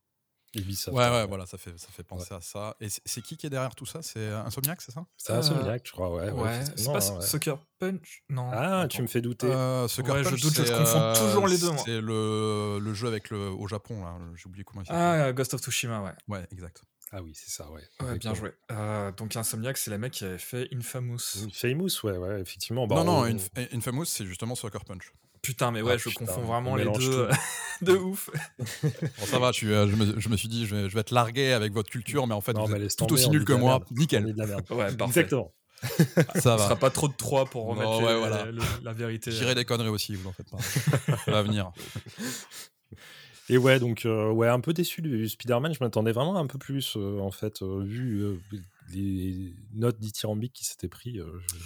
Ubisoft. 0.56 0.98
Ouais, 0.98 1.10
ouais, 1.10 1.28
voilà, 1.28 1.46
ça 1.46 1.58
fait, 1.58 1.78
ça 1.78 1.88
fait 1.92 2.04
penser 2.04 2.34
à 2.34 2.42
ça. 2.42 2.76
Et 2.80 2.88
c'est 2.90 3.22
qui 3.22 3.38
qui 3.38 3.46
est 3.46 3.50
derrière 3.50 3.76
tout 3.76 3.86
ça? 3.86 4.02
C'est 4.02 4.30
Insomniac, 4.30 4.82
c'est 4.82 4.92
ça? 4.92 5.06
C'est 5.18 5.34
Insomniac, 5.34 5.84
je 5.86 5.92
crois, 5.92 6.14
ouais. 6.14 6.32
Ouais, 6.32 6.64
c'est 6.76 6.92
pas 6.92 7.02
Sucker 7.02 7.56
Punch? 7.78 8.24
Non. 8.30 8.50
Ah, 8.52 8.88
tu 8.90 9.02
me 9.02 9.08
fais 9.08 9.22
douter. 9.22 9.48
Euh, 9.48 9.88
Sucker 9.88 10.12
ouais, 10.12 10.24
je 10.24 10.36
doute, 10.36 10.54
je 10.54 10.74
confonds 10.74 11.14
toujours 11.28 11.48
les 11.48 11.58
deux. 11.58 11.72
C'est 11.86 12.02
le, 12.02 12.80
le 12.80 12.94
jeu 12.94 13.08
avec 13.08 13.30
le, 13.30 13.50
au 13.50 13.68
Japon, 13.68 14.04
là. 14.04 14.18
J'ai 14.36 14.48
oublié 14.48 14.64
comment 14.64 14.82
il 14.82 14.86
s'appelle. 14.86 15.02
Ah, 15.02 15.34
Ghost 15.34 15.54
of 15.54 15.62
Tsushima, 15.62 16.02
ouais. 16.02 16.14
Ouais, 16.28 16.48
exact. 16.52 16.84
Ah 17.12 17.24
oui, 17.24 17.32
c'est 17.34 17.50
ça, 17.50 17.68
ouais. 17.72 17.82
ouais 18.02 18.20
bien 18.20 18.36
joué. 18.36 18.52
Euh, 18.72 19.12
donc 19.12 19.36
Insomniac, 19.36 19.78
c'est 19.78 19.90
les 19.90 19.98
mecs 19.98 20.14
qui 20.14 20.26
avaient 20.26 20.38
fait 20.38 20.68
Infamous. 20.72 21.44
Infamous, 21.44 22.04
ouais, 22.04 22.18
ouais, 22.18 22.40
effectivement. 22.42 22.86
Bah, 22.86 23.04
non, 23.04 23.26
non, 23.26 23.40
Infamous, 23.72 24.06
c'est 24.06 24.26
justement 24.26 24.56
Sucker 24.56 24.86
Punch. 24.86 25.12
Putain, 25.42 25.72
mais 25.72 25.82
ouais, 25.82 25.94
ah, 25.94 25.98
je 25.98 26.10
confonds 26.10 26.42
vraiment 26.42 26.76
les 26.76 26.86
deux. 26.86 27.28
de 27.82 27.94
ouf. 27.94 28.30
bon, 28.84 29.26
ça 29.26 29.40
va, 29.40 29.50
euh, 29.50 29.88
je, 29.90 29.96
me, 29.96 30.20
je, 30.20 30.30
me, 30.30 30.38
suis 30.38 30.50
dit, 30.50 30.66
je 30.66 30.76
vais, 30.76 30.90
je 30.90 30.94
vais, 30.94 31.02
être 31.02 31.12
largué 31.12 31.54
avec 31.54 31.74
votre 31.74 31.90
culture, 31.90 32.28
mais 32.28 32.34
en 32.34 32.42
fait, 32.42 32.58
vous 32.58 32.76
êtes 32.76 32.96
tout 32.96 33.12
aussi 33.14 33.30
nul 33.30 33.46
que 33.46 33.54
moi. 33.54 33.82
Nickel. 33.92 34.34
De 34.34 34.38
la 34.38 34.46
merde. 34.46 34.66
ouais, 34.72 34.92
Exactement. 34.92 35.54
ça 36.36 36.58
va. 36.58 36.64
sera 36.66 36.76
pas 36.76 36.90
trop 36.90 37.08
de 37.08 37.14
3 37.14 37.46
pour 37.46 37.68
remettre 37.68 38.02
ouais, 38.04 38.18
voilà. 38.18 38.46
la 38.84 38.94
vérité. 38.94 39.32
J'irai 39.32 39.56
des 39.56 39.64
conneries 39.64 39.90
aussi, 39.90 40.16
vous 40.16 40.28
en 40.28 40.34
faites 40.34 40.50
pas. 40.50 40.58
ça 41.26 41.32
va 41.32 41.42
venir. 41.42 41.72
Et 43.50 43.58
ouais, 43.58 43.80
donc 43.80 44.06
euh, 44.06 44.32
ouais, 44.32 44.48
un 44.48 44.60
peu 44.60 44.74
déçu 44.74 45.02
du 45.02 45.28
Spider-Man. 45.28 45.74
Je 45.74 45.84
m'attendais 45.84 46.12
vraiment 46.12 46.38
un 46.38 46.46
peu 46.46 46.60
plus, 46.60 46.96
euh, 46.96 47.20
en 47.20 47.32
fait, 47.32 47.64
euh, 47.64 47.84
vu 47.84 48.40
les 48.94 49.54
notes 49.74 50.00
dithyrambiques 50.00 50.54
qui 50.54 50.66
s'étaient 50.66 50.88
pris. 50.88 51.20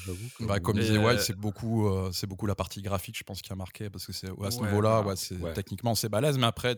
J'avoue. 0.06 0.28
Bah, 0.42 0.60
comme 0.60 0.78
disait 0.78 0.98
Wild, 0.98 1.20
c'est 1.20 1.38
beaucoup, 1.38 1.90
c'est 2.12 2.28
beaucoup 2.28 2.46
la 2.46 2.56
partie 2.56 2.82
graphique, 2.82 3.18
je 3.18 3.24
pense, 3.24 3.42
qui 3.42 3.52
a 3.52 3.56
marqué 3.56 3.90
parce 3.90 4.06
que 4.06 4.14
c'est 4.14 4.30
à 4.44 4.52
ce 4.52 4.62
niveau-là, 4.62 5.02
ouais, 5.02 5.54
techniquement 5.54 5.96
c'est 5.96 6.10
balèze, 6.10 6.38
mais 6.38 6.48
après, 6.48 6.78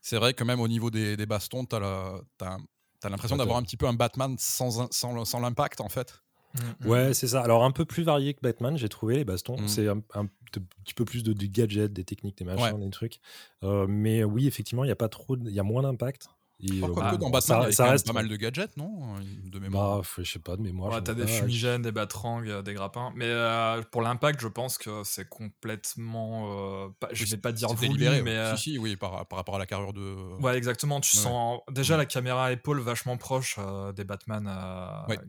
c'est 0.00 0.16
vrai 0.16 0.34
que 0.34 0.44
même 0.44 0.60
au 0.60 0.68
niveau 0.68 0.90
des, 0.90 1.16
des 1.16 1.26
bastons, 1.26 1.64
t'as 1.64 2.20
as, 2.40 3.08
l'impression 3.08 3.36
d'avoir 3.36 3.58
un 3.58 3.62
petit 3.62 3.76
peu 3.76 3.86
un 3.86 3.92
Batman 3.92 4.36
sans, 4.38 4.88
sans, 4.90 5.24
sans 5.24 5.40
l'impact 5.40 5.80
en 5.80 5.88
fait. 5.88 6.22
Mmh, 6.54 6.88
ouais, 6.88 7.14
c'est 7.14 7.28
ça. 7.28 7.42
Alors 7.42 7.64
un 7.64 7.70
peu 7.70 7.84
plus 7.84 8.02
varié 8.02 8.34
que 8.34 8.40
Batman, 8.40 8.76
j'ai 8.76 8.88
trouvé 8.88 9.16
les 9.16 9.24
bastons. 9.24 9.56
Mmh. 9.56 9.68
C'est 9.68 9.88
un, 9.88 10.00
petit 10.00 10.94
peu 10.94 11.04
plus 11.04 11.22
de, 11.22 11.32
gadgets, 11.46 11.92
des 11.92 12.04
techniques, 12.04 12.38
des 12.38 12.44
machins, 12.44 12.80
des 12.80 12.90
trucs. 12.90 13.20
Euh, 13.62 13.86
mais 13.88 14.24
oui, 14.24 14.46
effectivement, 14.46 14.84
il 14.84 14.88
y 14.88 14.92
a 14.92 14.96
pas 14.96 15.08
trop, 15.08 15.36
il 15.36 15.52
y 15.52 15.60
a 15.60 15.62
moins 15.62 15.82
d'impact. 15.82 16.28
Et, 16.62 16.82
euh, 16.82 17.16
dans 17.16 17.30
Batman, 17.30 17.72
ça, 17.72 17.90
reste 17.90 18.06
pas 18.06 18.12
mal 18.12 18.28
de 18.28 18.36
gadgets, 18.36 18.76
non 18.76 19.14
De 19.44 19.58
mémoire? 19.58 20.00
Bah, 20.00 20.06
je 20.18 20.30
sais 20.30 20.38
pas, 20.38 20.56
de 20.56 20.62
mémoire. 20.62 20.92
Ouais, 20.92 21.02
t'as 21.02 21.14
des 21.14 21.26
fumigènes, 21.26 21.82
des 21.82 21.92
batrangs, 21.92 22.44
euh, 22.44 22.62
des 22.62 22.74
grappins. 22.74 23.12
Mais 23.14 23.28
euh, 23.28 23.80
pour 23.90 24.02
l'impact, 24.02 24.40
je 24.40 24.48
pense 24.48 24.76
que 24.76 25.02
c'est 25.04 25.28
complètement. 25.28 26.84
Euh, 26.84 26.88
je 27.12 27.24
vais 27.24 27.36
pas 27.36 27.52
dire 27.52 27.68
voulu, 27.72 28.22
mais. 28.22 28.56
Si, 28.56 28.72
si, 28.72 28.78
oui, 28.78 28.96
par, 28.96 29.26
par, 29.26 29.38
rapport 29.38 29.56
à 29.56 29.58
la 29.58 29.66
carrure 29.66 29.92
de. 29.92 30.40
Ouais, 30.40 30.56
exactement. 30.56 31.00
Tu 31.00 31.16
sens 31.16 31.60
déjà 31.70 31.96
la 31.96 32.06
caméra 32.06 32.46
à 32.46 32.52
épaule 32.52 32.80
vachement 32.80 33.16
proche 33.16 33.58
des 33.96 34.04
Batman 34.04 34.50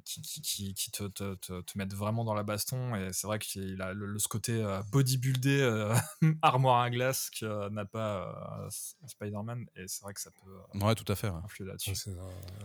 qui, 0.04 0.22
qui, 0.22 0.74
qui, 0.74 0.92
te, 0.92 1.04
te, 1.04 1.36
te, 1.36 1.78
mettent 1.78 1.94
vraiment 1.94 2.24
dans 2.24 2.34
la 2.34 2.44
baston. 2.44 2.96
Et 2.96 3.10
c'est 3.14 3.28
vrai 3.28 3.40
qu'il 3.40 3.82
a 3.82 3.94
le, 3.94 4.20
ce 4.20 4.28
côté 4.28 4.64
bodybuildé, 4.92 5.92
armoire 6.42 6.82
à 6.82 6.90
glace 6.90 7.30
que 7.30 7.70
n'a 7.70 7.86
pas 7.86 8.68
Spider-Man. 9.08 9.66
Et 9.76 9.88
c'est 9.88 10.04
vrai 10.04 10.14
que 10.14 10.22
ça 10.22 10.32
peut. 10.32 10.80
Ouais, 10.86 10.96
tout 10.96 11.10
à 11.12 11.16
fait. 11.16 11.21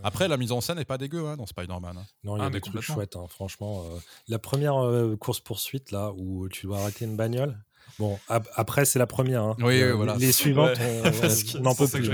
Après, 0.02 0.28
la 0.28 0.36
mise 0.36 0.52
en 0.52 0.60
scène 0.60 0.78
n'est 0.78 0.84
pas 0.84 0.98
dégueu 0.98 1.26
hein, 1.26 1.36
dans 1.36 1.46
Spider-Man. 1.46 1.96
Hein. 1.98 2.06
Non, 2.24 2.36
il 2.36 2.40
y 2.40 2.42
a 2.42 2.46
ah, 2.46 2.50
des 2.50 2.60
trucs 2.60 2.80
chouettes, 2.80 3.16
hein, 3.16 3.26
franchement. 3.28 3.84
Euh. 3.84 3.98
la 4.28 4.38
première 4.38 4.76
euh, 4.76 5.16
course-poursuite, 5.16 5.90
là, 5.90 6.12
où 6.16 6.48
tu 6.48 6.66
dois 6.66 6.80
arrêter 6.80 7.04
une 7.04 7.16
bagnole. 7.16 7.58
Bon, 7.98 8.18
après, 8.28 8.84
c'est 8.84 8.98
la 8.98 9.06
première. 9.06 9.54
Oui, 9.60 9.80
euh, 9.80 9.92
voilà. 9.92 10.16
Les 10.16 10.32
suivantes, 10.32 10.76
on 10.78 11.60
n'en 11.60 11.74
peut 11.74 11.86
plus. 11.86 12.10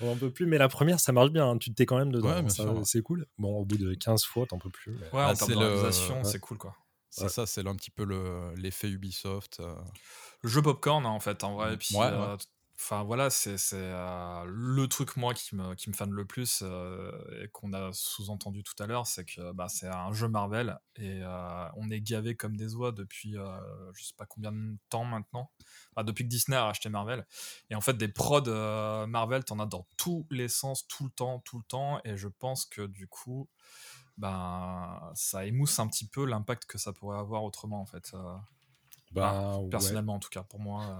On 0.00 0.06
n'en 0.06 0.16
peut 0.16 0.30
plus, 0.30 0.46
mais 0.46 0.58
la 0.58 0.68
première, 0.68 1.00
ça 1.00 1.12
marche 1.12 1.30
bien. 1.30 1.58
Tu 1.58 1.72
t'es 1.72 1.86
quand 1.86 1.98
même 1.98 2.12
dedans. 2.12 2.46
c'est 2.84 3.02
cool. 3.02 3.26
Bon, 3.38 3.58
au 3.58 3.64
bout 3.64 3.78
de 3.78 3.94
15 3.94 4.24
fois, 4.24 4.46
t'en 4.46 4.58
peux 4.58 4.70
plus. 4.70 4.96
Ouais, 5.12 5.22
en 5.22 5.28
ah, 5.28 5.34
termes 5.34 5.54
de 5.54 5.90
c'est 6.22 6.40
cool, 6.40 6.58
quoi. 6.58 6.74
C'est 7.10 7.28
ça, 7.28 7.44
c'est 7.46 7.66
un 7.66 7.74
petit 7.74 7.90
peu 7.90 8.06
l'effet 8.56 8.88
Ubisoft. 8.88 9.60
Le 10.42 10.48
jeu 10.48 10.62
popcorn, 10.62 11.04
en 11.04 11.20
fait, 11.20 11.44
en 11.44 11.54
vrai. 11.54 11.74
Et 11.74 11.76
puis, 11.76 11.96
Enfin 12.82 13.02
voilà, 13.02 13.28
c'est 13.28 13.58
euh, 13.74 14.44
le 14.46 14.88
truc 14.88 15.16
moi 15.18 15.34
qui 15.34 15.54
me, 15.54 15.74
qui 15.74 15.90
me 15.90 15.94
fan 15.94 16.10
le 16.10 16.24
plus 16.24 16.62
euh, 16.62 17.12
et 17.42 17.48
qu'on 17.48 17.74
a 17.74 17.92
sous-entendu 17.92 18.62
tout 18.62 18.82
à 18.82 18.86
l'heure, 18.86 19.06
c'est 19.06 19.26
que 19.26 19.52
bah, 19.52 19.68
c'est 19.68 19.86
un 19.86 20.12
jeu 20.12 20.28
Marvel 20.28 20.78
et 20.96 21.20
euh, 21.22 21.68
on 21.76 21.90
est 21.90 22.00
gavé 22.00 22.36
comme 22.36 22.56
des 22.56 22.74
oies 22.74 22.90
depuis 22.90 23.32
je 23.32 24.02
sais 24.02 24.14
pas 24.16 24.24
combien 24.24 24.50
de 24.50 24.78
temps 24.88 25.04
maintenant. 25.04 25.50
depuis 25.98 26.24
que 26.24 26.30
Disney 26.30 26.56
a 26.56 26.68
acheté 26.68 26.88
Marvel. 26.88 27.26
Et 27.68 27.74
en 27.74 27.82
fait, 27.82 27.98
des 27.98 28.08
prods 28.08 28.50
Marvel, 29.06 29.44
t'en 29.44 29.58
as 29.58 29.66
dans 29.66 29.86
tous 29.98 30.26
les 30.30 30.48
sens, 30.48 30.88
tout 30.88 31.04
le 31.04 31.10
temps, 31.10 31.40
tout 31.40 31.58
le 31.58 31.64
temps. 31.64 32.00
Et 32.04 32.16
je 32.16 32.28
pense 32.28 32.64
que 32.64 32.86
du 32.86 33.06
coup, 33.06 33.46
ben, 34.16 35.12
ça 35.14 35.44
émousse 35.44 35.78
un 35.78 35.86
petit 35.86 36.06
peu 36.06 36.24
l'impact 36.24 36.64
que 36.64 36.78
ça 36.78 36.94
pourrait 36.94 37.18
avoir 37.18 37.44
autrement 37.44 37.82
en 37.82 37.86
fait. 37.86 38.14
Bah, 39.12 39.58
personnellement 39.70 40.14
en 40.14 40.20
tout 40.20 40.30
cas, 40.30 40.44
pour 40.44 40.60
moi. 40.60 40.98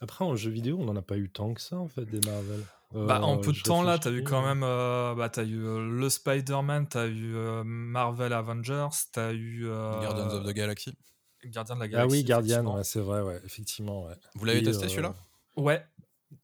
Après, 0.00 0.24
en 0.24 0.36
jeu 0.36 0.50
vidéo, 0.50 0.78
on 0.80 0.84
n'en 0.84 0.96
a 0.96 1.02
pas 1.02 1.16
eu 1.16 1.30
tant 1.30 1.54
que 1.54 1.60
ça, 1.60 1.76
en 1.76 1.88
fait, 1.88 2.04
des 2.04 2.20
Marvel. 2.28 2.62
bah, 2.92 3.20
en 3.22 3.38
euh, 3.38 3.40
peu 3.40 3.52
de 3.52 3.60
temps, 3.60 3.82
là, 3.82 3.98
t'as 3.98 4.10
eu 4.10 4.22
quand 4.22 4.44
même. 4.44 4.62
Euh, 4.62 5.14
bah, 5.14 5.28
t'as 5.28 5.44
eu 5.44 5.64
euh, 5.64 5.88
le 5.88 6.08
Spider-Man, 6.08 6.88
t'as 6.88 7.06
eu 7.06 7.34
Marvel 7.64 8.32
Avengers, 8.32 8.88
t'as 9.12 9.32
eu. 9.32 9.66
Guardians 9.66 10.30
of 10.30 10.46
the 10.46 10.54
Galaxy. 10.54 10.96
Gardien 11.44 11.76
de 11.76 11.80
la 11.80 11.88
Galaxie. 11.88 12.16
Ah 12.16 12.18
oui, 12.18 12.24
Guardian, 12.24 12.82
c'est 12.82 13.00
vrai, 13.00 13.22
ouais, 13.22 13.40
effectivement. 13.44 14.06
Ouais. 14.06 14.14
Vous 14.34 14.44
l'avez 14.44 14.62
testé 14.62 14.88
celui-là? 14.88 15.14
Ouais. 15.56 15.84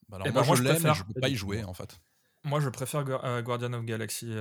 Bah 0.09 0.17
alors, 0.17 0.27
eh 0.29 0.31
moi, 0.31 0.43
ben, 0.43 0.55
je, 0.55 0.63
l'ai, 0.63 0.79
mais 0.79 0.95
je 0.95 1.05
peux 1.05 1.21
pas 1.21 1.29
y 1.29 1.35
jouer, 1.35 1.65
en 1.65 1.75
fait. 1.75 1.99
Moi, 2.45 2.61
je 2.61 2.69
préfère 2.69 3.05
Guardian 3.43 3.73
of 3.73 3.85
Galaxy 3.85 4.33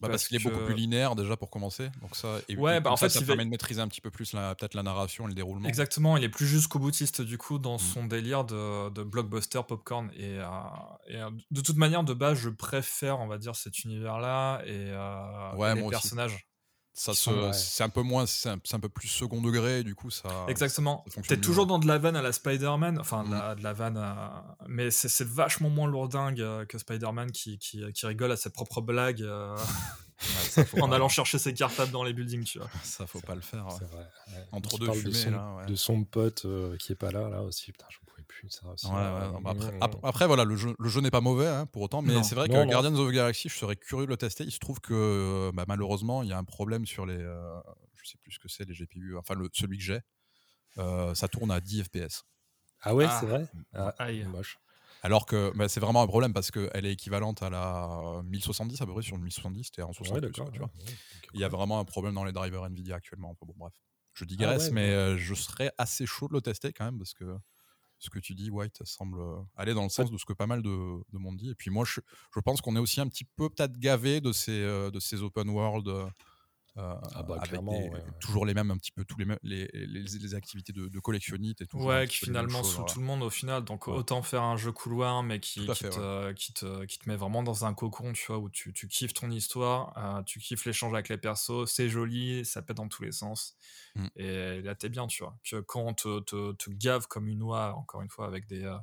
bah 0.00 0.08
parce, 0.08 0.28
qu'il 0.28 0.36
est 0.36 0.42
beaucoup 0.42 0.64
plus 0.64 0.74
linéaire 0.74 1.16
déjà 1.16 1.36
pour 1.36 1.50
commencer. 1.50 1.90
Donc 2.00 2.14
ça, 2.14 2.38
et 2.48 2.56
ouais, 2.56 2.80
bah 2.80 2.90
en 2.90 2.96
fait, 2.96 3.08
ça 3.08 3.22
permet 3.22 3.44
de 3.44 3.50
maîtriser 3.50 3.80
un 3.80 3.88
petit 3.88 4.00
peu 4.00 4.10
plus 4.10 4.32
peut-être 4.32 4.74
la 4.74 4.82
narration 4.82 5.24
et 5.24 5.28
le 5.28 5.34
déroulement. 5.34 5.68
Exactement, 5.68 6.16
il 6.16 6.24
est 6.24 6.28
plus 6.28 6.46
jusqu'au 6.46 6.78
boutiste 6.78 7.22
du 7.22 7.38
coup 7.38 7.58
dans 7.58 7.76
mm. 7.76 7.80
son 7.80 8.06
délire 8.06 8.44
de, 8.44 8.90
de, 8.90 9.02
blockbuster 9.02 9.60
popcorn. 9.66 10.10
Et, 10.16 10.38
euh, 10.38 10.48
et, 11.08 11.16
euh, 11.16 11.30
de 11.50 11.60
toute 11.60 11.76
manière, 11.76 12.04
de 12.04 12.14
base, 12.14 12.38
je 12.38 12.50
préfère, 12.50 13.20
on 13.20 13.26
va 13.26 13.38
dire, 13.38 13.56
cet 13.56 13.84
univers-là 13.84 14.62
et, 14.66 14.70
euh, 14.72 15.74
les 15.74 15.88
personnages. 15.88 16.47
Ça 16.98 17.12
c'est 17.52 17.84
un 17.84 17.88
peu 17.88 18.02
moins, 18.02 18.26
c'est 18.26 18.48
un, 18.48 18.80
peu 18.80 18.88
plus 18.88 19.08
second 19.08 19.40
degré, 19.40 19.84
du 19.84 19.94
coup 19.94 20.10
ça. 20.10 20.28
Exactement. 20.48 21.04
T'es 21.26 21.36
toujours 21.36 21.66
dans 21.66 21.78
de 21.78 21.86
la 21.86 21.98
vanne 21.98 22.16
à 22.16 22.22
la 22.22 22.32
Spider-Man, 22.32 22.98
enfin 22.98 23.24
de, 23.24 23.62
la, 23.62 23.72
mm. 23.72 23.76
vanne, 23.76 24.16
mais 24.66 24.90
c'est 24.90 25.26
vachement 25.26 25.70
moins 25.70 25.86
lourdingue 25.86 26.40
euh, 26.40 26.64
que 26.64 26.76
Spider-Man 26.78 27.30
qui, 27.30 27.58
qui, 27.58 27.82
qui, 27.92 28.06
rigole 28.06 28.32
à 28.32 28.36
ses 28.36 28.50
propres 28.50 28.80
blagues. 28.80 29.22
Euh, 29.22 29.56
en 30.80 30.90
allant 30.90 31.08
chercher 31.08 31.38
ses 31.38 31.54
cartables 31.54 31.92
dans 31.92 32.02
les 32.02 32.12
buildings, 32.12 32.42
tu 32.42 32.58
vois. 32.58 32.68
Ça, 32.82 33.06
faut 33.06 33.20
pas 33.20 33.36
le 33.36 33.40
faire. 33.40 33.64
Vrai, 33.68 34.48
Entre 34.50 34.78
deux 34.78 34.92
fumées, 34.92 35.10
de 35.10 35.14
son, 35.14 35.30
là, 35.30 35.66
de 35.68 35.74
son 35.76 36.02
pote 36.02 36.46
qui 36.80 36.90
est 36.90 36.96
pas 36.96 37.12
là, 37.12 37.28
là 37.28 37.42
aussi. 37.42 37.70
Putain, 37.70 37.86
je 37.88 37.98
plus. 38.38 38.50
Ça 38.50 38.68
aussi, 38.68 38.86
après, 38.86 39.78
après, 40.02 40.26
voilà, 40.26 40.44
le 40.44 40.56
jeu, 40.56 40.74
le 40.78 40.88
jeu 40.88 41.00
n'est 41.00 41.10
pas 41.10 41.20
mauvais 41.20 41.48
hein, 41.48 41.66
pour 41.66 41.82
autant, 41.82 42.02
mais 42.02 42.22
c'est 42.22 42.34
vrai 42.34 42.48
que 42.48 42.52
Guardians 42.52 42.94
of 42.94 43.10
the 43.10 43.14
Galaxy, 43.14 43.48
je 43.48 43.56
serais 43.56 43.76
curieux 43.76 44.06
de 44.06 44.10
le 44.10 44.16
tester. 44.16 44.44
Il 44.44 44.52
se 44.52 44.58
trouve 44.58 44.80
que 44.80 45.50
bah, 45.54 45.64
malheureusement, 45.68 46.22
il 46.22 46.28
y 46.28 46.32
a 46.32 46.38
un 46.38 46.44
problème 46.44 46.86
sur 46.86 47.06
les. 47.06 47.18
Euh, 47.18 47.60
je 47.96 48.10
sais 48.10 48.18
plus 48.22 48.32
ce 48.32 48.38
que 48.38 48.48
c'est, 48.48 48.64
les 48.64 48.74
GPU. 48.74 49.16
Enfin, 49.16 49.34
le, 49.34 49.48
celui 49.52 49.78
que 49.78 49.84
j'ai, 49.84 50.00
euh, 50.78 51.14
ça 51.14 51.28
tourne 51.28 51.50
à 51.50 51.60
10 51.60 51.84
FPS. 51.84 52.24
Ah 52.82 52.94
ouais, 52.94 53.06
c'est 53.20 53.26
vrai? 53.26 53.48
Ah, 53.74 53.94
moche. 54.26 54.58
Alors 55.02 55.26
que 55.26 55.52
bah, 55.54 55.68
c'est 55.68 55.80
vraiment 55.80 56.02
un 56.02 56.06
problème 56.06 56.32
parce 56.32 56.50
qu'elle 56.50 56.84
est 56.84 56.92
équivalente 56.92 57.42
à 57.42 57.50
la 57.50 58.22
1070 58.24 58.80
à 58.80 58.86
peu 58.86 58.92
près 58.92 59.02
sur 59.02 59.16
le 59.16 59.22
1070, 59.22 59.64
c'était 59.64 59.82
en 59.82 59.92
60 59.92 60.32
tu 60.32 60.40
vois. 60.40 60.70
Il 61.34 61.40
y 61.40 61.44
a 61.44 61.48
vraiment 61.48 61.78
un 61.78 61.84
problème 61.84 62.14
dans 62.14 62.24
les 62.24 62.32
drivers 62.32 62.64
Nvidia 62.64 62.96
actuellement. 62.96 63.36
Bon, 63.40 63.54
bref, 63.56 63.74
je 64.14 64.24
digresse, 64.24 64.68
ah 64.68 64.74
mais 64.74 64.90
euh, 64.90 65.16
je 65.16 65.34
serais 65.34 65.70
assez 65.78 66.04
chaud 66.04 66.26
de 66.26 66.32
le 66.32 66.40
tester 66.40 66.72
quand 66.72 66.84
même 66.84 66.98
parce 66.98 67.14
que 67.14 67.38
ce 67.98 68.10
que 68.10 68.18
tu 68.18 68.34
dis, 68.34 68.50
White, 68.50 68.84
semble 68.84 69.20
aller 69.56 69.74
dans 69.74 69.82
le 69.82 69.88
sens 69.88 70.10
de 70.10 70.18
ce 70.18 70.24
que 70.24 70.32
pas 70.32 70.46
mal 70.46 70.62
de, 70.62 71.02
monde 71.12 71.36
dit. 71.36 71.50
Et 71.50 71.54
puis 71.54 71.70
moi, 71.70 71.84
je, 71.84 72.00
je 72.34 72.40
pense 72.40 72.60
qu'on 72.60 72.76
est 72.76 72.80
aussi 72.80 73.00
un 73.00 73.08
petit 73.08 73.24
peu 73.24 73.48
peut-être 73.48 73.78
gavé 73.78 74.20
de 74.20 74.32
ces, 74.32 74.60
de 74.62 75.00
ces 75.00 75.22
open 75.22 75.48
world 75.50 75.88
euh, 76.78 76.94
ah 77.14 77.22
bah, 77.22 77.38
avec 77.40 77.60
toujours 78.20 78.46
les 78.46 78.54
mêmes 78.54 78.70
un 78.70 78.76
petit 78.76 78.92
peu 78.92 79.04
tous 79.04 79.18
les 79.18 79.24
mêmes 79.24 79.38
les, 79.42 79.68
les, 79.72 80.34
activités 80.34 80.72
de, 80.72 80.88
de 80.88 81.00
collectionnite 81.00 81.60
et 81.60 81.66
tout 81.66 81.78
ouais 81.78 82.06
qui 82.06 82.18
finalement 82.18 82.62
sous 82.62 82.84
tout 82.84 83.00
le 83.00 83.04
monde 83.04 83.22
au 83.22 83.30
final 83.30 83.64
donc 83.64 83.88
autant 83.88 84.22
faire 84.22 84.42
un 84.42 84.56
jeu 84.56 84.70
couloir 84.70 85.22
mais 85.22 85.40
qui, 85.40 85.66
qui, 85.66 85.66
te, 85.66 86.32
qui, 86.32 86.52
te, 86.52 86.84
qui, 86.84 86.98
te, 86.98 87.08
met 87.08 87.16
vraiment 87.16 87.42
dans 87.42 87.64
un 87.64 87.74
cocon 87.74 88.12
tu 88.12 88.26
vois 88.26 88.38
où 88.38 88.48
tu, 88.48 88.72
tu 88.72 88.86
kiffes 88.86 89.12
ton 89.12 89.30
histoire 89.30 89.92
euh, 89.96 90.22
tu 90.22 90.38
kiffes 90.38 90.64
l'échange 90.66 90.92
avec 90.94 91.08
les 91.08 91.18
persos 91.18 91.66
c'est 91.66 91.88
joli 91.88 92.44
ça 92.44 92.62
pète 92.62 92.76
dans 92.76 92.88
tous 92.88 93.02
les 93.02 93.12
sens. 93.12 93.56
Mmh. 93.96 94.06
et 94.16 94.62
là 94.62 94.74
t'es 94.74 94.88
bien 94.88 95.06
tu 95.06 95.24
vois 95.24 95.36
que 95.42 95.60
quand 95.60 95.80
on 95.80 95.94
te, 95.94 96.20
te, 96.20 96.52
te, 96.52 96.70
gave 96.70 97.08
comme 97.08 97.26
une 97.28 97.42
oie 97.42 97.74
encore 97.74 98.02
une 98.02 98.10
fois 98.10 98.26
avec 98.26 98.46
des 98.46 98.64
euh, 98.64 98.76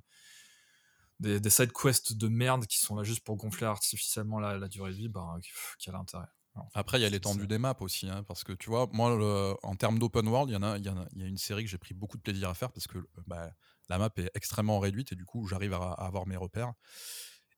des, 1.20 1.40
des 1.40 1.50
side 1.50 1.72
quests 1.72 2.14
de 2.14 2.28
merde 2.28 2.66
qui 2.66 2.80
sont 2.80 2.96
là 2.96 3.04
juste 3.04 3.24
pour 3.24 3.38
gonfler 3.38 3.68
artificiellement 3.68 4.40
la, 4.40 4.58
la 4.58 4.68
durée 4.68 4.92
de 4.92 4.98
vie, 4.98 5.08
bah, 5.08 5.38
quel 5.80 5.96
intérêt 5.96 6.28
après, 6.74 7.00
il 7.00 7.04
y 7.04 7.06
a 7.06 7.10
l'étendue 7.10 7.48
des 7.48 7.58
maps 7.58 7.76
aussi, 7.80 8.10
hein, 8.10 8.24
parce 8.24 8.44
que 8.44 8.54
tu 8.54 8.70
vois, 8.70 8.88
moi, 8.92 9.58
en 9.64 9.76
termes 9.76 10.00
d'open 10.00 10.28
world, 10.28 10.50
il 10.50 10.54
y, 10.54 10.58
en 10.58 10.64
a, 10.64 10.78
y, 10.78 10.84
y 10.84 11.24
a 11.24 11.28
une 11.28 11.38
série 11.38 11.64
que 11.64 11.70
j'ai 11.70 11.78
pris 11.78 11.94
beaucoup 11.94 12.18
de 12.18 12.22
plaisir 12.22 12.50
à 12.50 12.54
faire 12.54 12.72
parce 12.72 12.88
que 12.88 12.98
bah, 13.28 13.52
la 13.90 13.98
map 13.98 14.10
est 14.18 14.32
extrêmement 14.34 14.80
réduite 14.80 15.12
et 15.12 15.16
du 15.16 15.26
coup, 15.26 15.48
j'arrive 15.48 15.74
à, 15.74 15.92
avoir 15.94 16.28
mes 16.28 16.38
repères. 16.38 16.74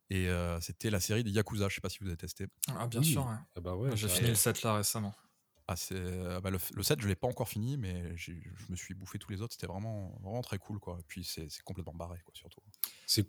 Et 0.10 0.30
euh, 0.30 0.60
c'était 0.62 0.90
la 0.90 1.00
série 1.00 1.24
des 1.24 1.32
Yakuza, 1.32 1.68
je 1.70 1.76
sais 1.76 1.82
pas 1.82 1.90
si 1.90 2.00
vous 2.00 2.08
avez 2.08 2.18
testé. 2.18 2.48
Ah, 2.78 2.88
bien 2.88 3.04
sûr. 3.04 3.28
Ah 3.28 3.60
bah 3.60 3.76
j'ai 3.94 4.08
fini 4.08 4.30
le 4.30 4.36
set 4.36 4.62
là 4.64 4.76
récemment. 4.76 5.14
Ah, 5.70 5.76
euh, 5.92 6.40
bah, 6.40 6.50
le, 6.50 6.60
le, 6.76 6.84
set, 6.84 7.02
je 7.02 7.10
l'ai 7.10 7.16
pas 7.16 7.28
encore 7.28 7.50
fini, 7.50 7.76
mais 7.76 8.16
je 8.16 8.32
me 8.70 8.76
suis 8.78 8.94
bouffé 8.94 9.20
tous 9.20 9.30
les 9.32 9.42
autres. 9.42 9.52
C'était 9.52 9.68
vraiment, 9.68 10.18
vraiment 10.24 10.42
très 10.42 10.58
cool, 10.58 10.80
quoi. 10.80 10.96
Et 10.98 11.04
puis 11.06 11.26
c'est 11.26 11.50
complètement 11.66 11.94
barré, 11.94 12.20
quoi, 12.24 12.34
surtout. 12.36 12.62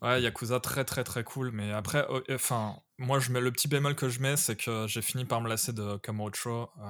Ouais, 0.02 0.22
Yakuza 0.22 0.60
très 0.60 0.84
très 0.84 1.02
très 1.02 1.24
cool, 1.24 1.50
mais 1.50 1.72
après, 1.72 2.06
oh, 2.08 2.20
enfin, 2.30 2.76
moi 2.98 3.18
je 3.18 3.32
mets 3.32 3.40
le 3.40 3.50
petit 3.50 3.66
bémol 3.66 3.96
que 3.96 4.08
je 4.08 4.20
mets, 4.20 4.36
c'est 4.36 4.54
que 4.54 4.86
j'ai 4.86 5.02
fini 5.02 5.24
par 5.24 5.40
me 5.40 5.48
lasser 5.48 5.72
de 5.72 5.96
Kamurocho. 5.96 6.70
Euh... 6.78 6.86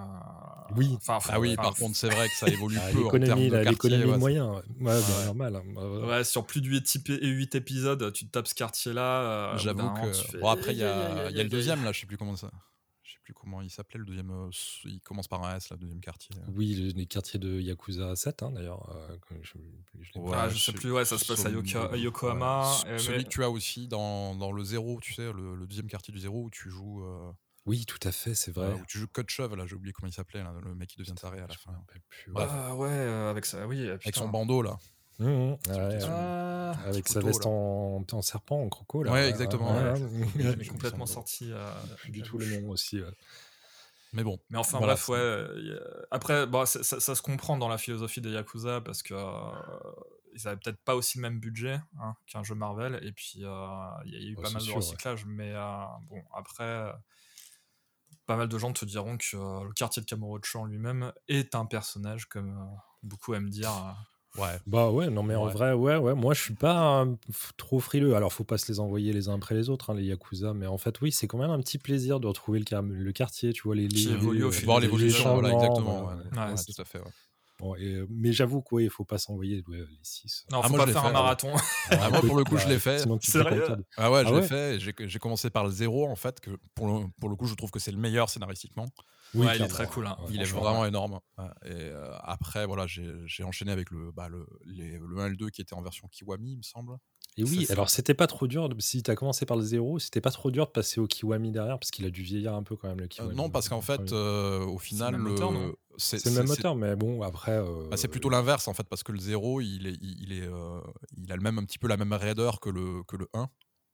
Oui. 0.77 0.99
ah 1.09 1.41
oui, 1.41 1.57
par 1.57 1.75
contre, 1.75 1.97
c'est 1.97 2.11
vrai 2.11 2.29
que 2.29 2.35
ça 2.35 2.49
évolue 2.49 2.79
ah, 2.79 2.91
peu 2.93 3.07
en 3.07 3.11
termes 3.11 3.49
de 3.49 3.57
L'économie 3.57 4.05
ouais, 4.05 4.19
moyen, 4.19 4.53
ouais, 4.53 4.63
bah, 4.81 4.99
normal. 5.25 5.57
Hein. 5.57 6.07
Ouais, 6.07 6.25
sur 6.25 6.45
plus 6.45 6.61
de 6.61 6.69
8, 6.69 7.55
épisodes, 7.55 8.13
tu 8.13 8.27
te 8.27 8.33
tapes 8.33 8.49
ce 8.49 8.55
quartier-là. 8.55 9.53
Euh, 9.53 9.59
J'avoue 9.59 9.89
que. 9.95 10.41
Bon, 10.41 10.49
après, 10.49 10.73
il 10.73 10.79
y 10.79 10.85
a, 10.85 11.31
y 11.31 11.41
a 11.41 11.43
le 11.43 11.49
deuxième 11.49 11.85
là, 11.85 11.93
je 11.93 12.01
sais 12.01 12.07
plus 12.07 12.19
comment 12.19 12.37
ça 12.37 12.51
comment 13.35 13.63
il 13.63 13.71
s'appelait 13.71 13.99
le 13.99 14.05
deuxième. 14.05 14.31
Euh, 14.31 14.51
il 14.85 15.01
commence 15.01 15.29
par 15.29 15.45
un 15.45 15.57
S, 15.57 15.71
le 15.71 15.77
deuxième 15.77 16.01
quartier. 16.01 16.37
Euh. 16.37 16.53
Oui, 16.55 16.93
les 16.95 17.07
quartiers 17.07 17.39
de 17.39 17.61
Yakuza 17.61 18.17
7, 18.17 18.43
hein, 18.43 18.53
d'ailleurs. 18.53 18.89
Euh, 18.95 19.17
je, 19.43 19.59
je, 20.01 20.59
sais 20.59 20.73
plus, 20.73 20.93
ouais, 20.93 21.05
ça 21.05 21.19
se 21.19 21.27
passe 21.27 21.47
à, 21.47 21.51
Yokohama. 21.97 22.65
celui 22.99 23.25
que 23.25 23.29
tu 23.29 23.43
as 23.43 23.51
aussi 23.51 23.89
dans, 23.89 24.35
dans 24.35 24.53
le 24.53 24.63
zéro, 24.65 25.01
tu 25.01 25.15
sais, 25.15 25.33
le, 25.33 25.67
deuxième 25.67 25.89
quartier 25.89 26.13
du 26.13 26.21
zéro 26.21 26.45
où 26.45 26.51
tu 26.51 26.71
joues. 26.71 27.05
Oui, 27.67 27.85
tout 27.85 27.99
à 28.03 28.13
fait, 28.13 28.35
c'est 28.35 28.53
vrai. 28.53 28.73
où 28.73 28.85
tu 28.87 28.99
joues 28.99 29.09
Kotchev, 29.09 29.55
là, 29.55 29.67
j'ai 29.67 29.75
oublié 29.75 29.93
comment 29.93 30.09
il 30.09 30.15
s'appelait, 30.15 30.43
le 30.65 30.75
mec 30.75 30.89
qui 30.89 30.99
devient 30.99 31.15
taré 31.15 31.39
à 31.41 31.47
la 31.47 31.55
fin. 31.55 31.73
Ah 32.35 32.75
ouais, 32.75 32.91
avec 32.91 33.45
ça, 33.45 33.67
oui. 33.67 33.89
Avec 33.89 34.15
son 34.17 34.29
bandeau, 34.29 34.63
là. 34.63 34.79
Mmh, 35.19 35.27
mmh. 35.27 35.57
Ah, 35.71 36.73
avec 36.87 37.09
sa 37.09 37.21
veste 37.21 37.45
en, 37.47 38.05
en, 38.11 38.23
serpent, 38.23 38.63
en 38.63 38.69
croco. 38.69 39.03
Là. 39.03 39.13
Ouais, 39.13 39.29
exactement. 39.29 39.75
Ouais, 39.75 40.67
complètement 40.71 41.07
sorti. 41.07 41.51
Euh, 41.51 41.71
du 42.09 42.23
tout 42.23 42.39
le 42.39 42.61
nom 42.61 42.71
aussi. 42.71 43.01
Mais 44.13 44.23
bon. 44.23 44.39
Mais 44.51 44.59
enfin, 44.59 44.79
bref, 44.79 45.09
ouais. 45.09 45.45
Après, 46.11 46.47
bon, 46.47 46.65
ça, 46.67 46.83
ça, 46.83 47.15
se 47.15 47.23
comprend 47.23 47.57
dans 47.57 47.69
la 47.69 47.79
philosophie 47.79 48.21
des 48.21 48.31
Yakuza 48.31 48.81
parce 48.81 49.03
que. 49.03 49.15
Euh, 49.15 49.93
ils 50.35 50.47
avaient 50.47 50.59
peut-être 50.59 50.81
pas 50.85 50.95
aussi 50.95 51.19
le 51.19 51.23
même 51.23 51.41
budget 51.41 51.81
hein, 51.99 52.15
qu'un 52.27 52.45
jeu 52.45 52.55
Marvel, 52.55 53.01
et 53.03 53.11
puis 53.11 53.39
euh, 53.41 53.89
il 54.05 54.13
y 54.13 54.17
a 54.17 54.31
eu 54.31 54.37
pas 54.37 54.51
mal 54.51 54.65
de 54.65 54.71
recyclage, 54.71 55.25
mais 55.25 55.53
bon, 56.09 56.23
après, 56.33 56.93
pas 58.27 58.37
mal 58.37 58.47
de 58.47 58.59
gens 58.59 58.73
te 58.73 58.85
diront 58.85 59.17
que 59.17 59.65
le 59.65 59.73
quartier 59.73 60.01
de 60.01 60.07
Kamurocho 60.07 60.67
lui-même 60.67 61.13
est 61.27 61.57
un 61.57 61.65
personnage, 61.65 62.27
comme 62.27 62.71
beaucoup 63.03 63.35
aiment 63.35 63.51
dire. 63.51 63.97
Ouais. 64.39 64.59
Bah 64.67 64.91
ouais, 64.91 65.11
non 65.11 65.23
mais 65.23 65.35
en 65.35 65.47
vrai, 65.47 65.73
ouais, 65.73 65.97
ouais, 65.97 66.15
moi 66.15 66.35
je 66.35 66.41
suis 66.41 66.55
pas 66.55 67.07
trop 67.57 67.81
frileux. 67.81 68.15
Alors 68.15 68.33
faut 68.33 68.45
pas 68.45 68.59
se 68.59 68.71
les 68.71 68.81
envoyer 68.81 69.13
les 69.13 69.29
uns 69.29 69.35
après 69.35 69.55
les 69.55 69.69
autres, 69.71 69.91
hein, 69.91 69.95
les 69.95 70.05
Yakuza, 70.05 70.55
mais 70.55 70.67
en 70.67 70.79
fait, 70.79 71.01
oui, 71.01 71.13
c'est 71.13 71.27
quand 71.27 71.39
même 71.39 71.51
un 71.51 71.61
petit 71.61 71.79
plaisir 71.79 72.21
de 72.21 72.27
retrouver 72.27 72.61
le, 72.61 72.81
le 72.81 73.13
quartier, 73.13 73.53
tu 73.53 73.63
vois, 73.63 73.75
les. 73.75 73.89
les, 73.89 74.17
voir 74.65 74.81
l'évolution, 74.81 75.35
voilà, 75.35 75.53
exactement. 75.53 76.07
Ouais, 76.07 76.55
tout 76.55 76.83
à 76.83 76.85
fait, 76.85 77.01
Bon, 77.59 77.75
et, 77.75 78.05
mais 78.09 78.33
j'avoue 78.33 78.63
quoi, 78.63 78.83
il 78.83 78.91
faut 78.91 79.05
pas 79.05 79.19
s'envoyer 79.19 79.65
les 79.69 79.85
6. 80.03 80.47
Non, 80.53 80.61
ah, 80.63 80.69
faut 80.69 80.77
pas 80.77 80.87
faire 80.87 81.05
un 81.05 81.13
marathon. 81.13 81.53
ah, 81.91 82.11
moi, 82.11 82.21
pour 82.21 82.37
le 82.37 82.45
coup, 82.45 82.57
je 82.57 82.69
l'ai 82.69 82.79
fait. 82.79 83.05
Ah 83.97 84.11
ouais, 84.11 84.25
je 84.25 84.35
l'ai 84.35 84.43
fait. 84.43 84.79
J'ai 84.81 85.19
commencé 85.19 85.51
par 85.51 85.65
le 85.65 85.71
zéro, 85.71 86.07
en 86.09 86.17
fait, 86.17 86.41
que 86.41 86.51
pour 86.75 86.87
le, 86.87 87.07
pour 87.21 87.29
le 87.29 87.37
coup, 87.37 87.47
je 87.47 87.55
trouve 87.55 87.71
que 87.71 87.79
c'est 87.79 87.93
le 87.93 87.99
meilleur 87.99 88.31
scénaristiquement. 88.31 88.87
Oui, 89.35 89.47
il 89.55 89.63
est 89.63 89.69
très 89.69 89.87
cool. 89.87 90.07
Hein. 90.07 90.17
il 90.31 90.41
est 90.41 90.45
vraiment 90.45 90.87
énorme. 90.87 91.21
Et 91.65 91.73
euh, 91.73 92.13
après, 92.21 92.65
voilà, 92.67 92.87
j'ai 92.87 93.45
enchaîné 93.45 93.73
avec 93.73 93.91
le, 93.91 94.13
bah, 94.13 94.29
le, 94.29 94.47
le 94.65 95.21
1 95.21 95.27
et 95.27 95.31
le 95.31 95.37
2 95.37 95.51
qui 95.51 95.61
était 95.61 95.75
en 95.75 95.83
version 95.83 96.09
Kiwami, 96.09 96.53
il 96.53 96.59
me 96.59 96.63
semble. 96.63 96.97
Et 97.39 97.45
oui, 97.45 97.67
alors 97.71 97.89
c'était 97.89 98.15
pas 98.15 98.27
trop 98.27 98.49
dur, 98.49 98.69
si 98.81 99.03
tu 99.05 99.11
as 99.13 99.15
commencé 99.15 99.47
par 99.47 99.57
le 99.57 99.63
0, 99.63 100.01
c'était 100.01 100.21
pas 100.21 100.33
trop 100.33 100.51
dur 100.51 100.67
de 100.67 100.73
passer 100.73 100.99
au 100.99 101.07
Kiwami 101.07 101.53
derrière, 101.53 101.79
parce 101.79 101.93
qu'il 101.93 102.05
a 102.05 102.11
dû 102.11 102.23
vieillir 102.23 102.53
un 102.53 102.65
peu 102.65 102.75
quand 102.75 102.89
même 102.89 102.99
le 102.99 103.05
euh, 103.05 103.09
Kiwami. 103.09 103.37
non, 103.37 103.49
parce 103.49 103.69
qu'en 103.69 103.81
fait, 103.81 104.13
euh, 104.13 104.65
au 104.65 104.79
final, 104.79 105.17
c'est 105.99 106.25
le 106.25 106.31
même 106.33 106.47
moteur, 106.47 106.77
mais 106.77 106.97
bon, 106.97 107.23
après. 107.23 107.61
Bah, 107.91 107.97
c'est 107.97 108.09
plutôt 108.09 108.31
l'inverse 108.31 108.69
en 108.69 108.75
fait, 108.75 108.89
parce 108.89 109.03
que 109.03 109.13
le 109.13 109.19
0, 109.19 109.61
il, 109.61 109.87
est, 109.87 109.99
il, 110.01 110.33
est, 110.33 110.49
il 111.17 111.33
a 111.33 111.37
le 111.37 111.43
même, 111.43 111.59
un 111.59 111.65
petit 111.65 111.79
peu 111.79 111.89
la 111.89 111.97
même 111.97 112.13
raideur 112.13 112.61
que 112.61 112.71
le, 112.71 113.03
que 113.05 113.17
le 113.17 113.29
1. 113.35 113.49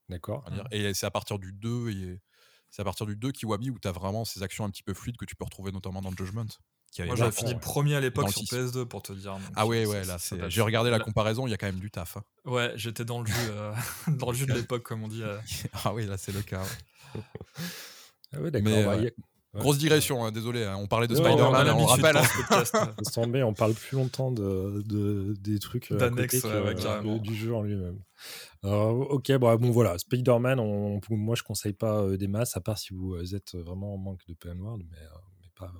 D'accord. 0.09 0.45
Et 0.71 0.95
c'est 0.95 1.07
à 1.07 1.11
partir 1.11 1.39
du 1.39 1.53
2 1.53 1.91
et 1.91 2.21
c'est 2.71 2.83
à 2.83 2.85
partir 2.85 3.07
du 3.07 3.17
2 3.17 3.33
Kiwami 3.33 3.71
où 3.71 3.79
tu 3.79 3.89
as 3.89 3.93
vraiment 3.93 4.25
ces 4.25 4.43
actions 4.43 4.65
un 4.65 4.71
petit 4.71 4.83
peu 4.83 4.95
fluides 4.95 5.17
que 5.17 5.25
tu 5.25 5.37
peux 5.37 5.45
retrouver 5.45 5.73
notamment 5.73 6.03
dans 6.03 6.11
Judgment. 6.11 6.47
Moi 6.99 7.17
j'avais 7.17 7.33
fini 7.33 7.53
le 7.53 7.61
premier 7.61 7.97
à 7.97 8.01
l'époque 8.01 8.31
sur 8.31 8.43
PS2 8.43 8.85
pour 8.85 9.03
te 9.03 9.13
dire. 9.13 9.37
ah 9.57 9.67
ouais, 9.67 9.87
ouais, 9.87 10.05
là 10.05 10.17
j'ai 10.49 10.61
regardé 10.61 10.91
la 10.91 11.01
comparaison, 11.01 11.47
il 11.47 11.51
y 11.51 11.55
a 11.55 11.57
quand 11.57 11.67
même 11.67 11.81
du 11.81 11.91
taf. 11.91 12.17
Hein. 12.17 12.25
Ouais, 12.45 12.73
j'étais 12.77 13.05
dans 13.05 13.21
le 13.21 13.27
jeu, 13.27 13.35
euh, 13.51 13.75
dans 14.09 14.31
le 14.31 14.37
jeu 14.37 14.47
de 14.47 14.53
l'époque 14.55 14.85
comme 14.85 15.03
on 15.03 15.09
dit. 15.09 15.23
Euh. 15.23 15.39
ah 15.85 15.93
oui, 15.93 16.07
là 16.07 16.17
c'est 16.17 16.33
le 16.33 16.43
cas. 16.43 16.63
ah 18.33 18.41
ouais, 18.41 18.51
d'accord. 18.51 18.97
Bah, 18.97 19.11
Grosse 19.55 19.79
digression, 19.79 20.25
hein, 20.25 20.33
désolé, 20.33 20.65
hein, 20.65 20.77
on 20.79 20.87
parlait 20.87 21.07
de 21.07 21.15
Spider-Man, 21.15 21.71
on, 21.71 21.87
rappelle. 21.87 22.17
on 23.45 23.55
parle 23.55 23.75
plus 23.75 23.97
longtemps 23.97 24.33
de, 24.33 24.83
de 24.87 25.35
des 25.39 25.59
trucs 25.59 25.93
euh, 25.93 26.11
euh, 26.45 27.19
du 27.19 27.35
jeu 27.35 27.55
en 27.55 27.63
lui-même. 27.63 27.99
ok, 28.63 29.33
bon, 29.33 29.55
bon 29.57 29.71
voilà, 29.71 29.97
Spider-Man, 29.99 31.01
moi 31.11 31.37
je 31.37 31.43
conseille 31.43 31.73
pas 31.73 32.01
euh, 32.01 32.17
des 32.17 32.29
masses, 32.29 32.57
à 32.57 32.61
part 32.61 32.79
si 32.79 32.95
vous 32.95 33.35
êtes 33.35 33.55
vraiment 33.55 33.95
en 33.95 33.99
manque 33.99 34.27
de 34.27 34.35
PM 34.35 34.61
World, 34.61 34.85
mais, 34.91 34.99
mais 35.41 35.49
pas, 35.57 35.71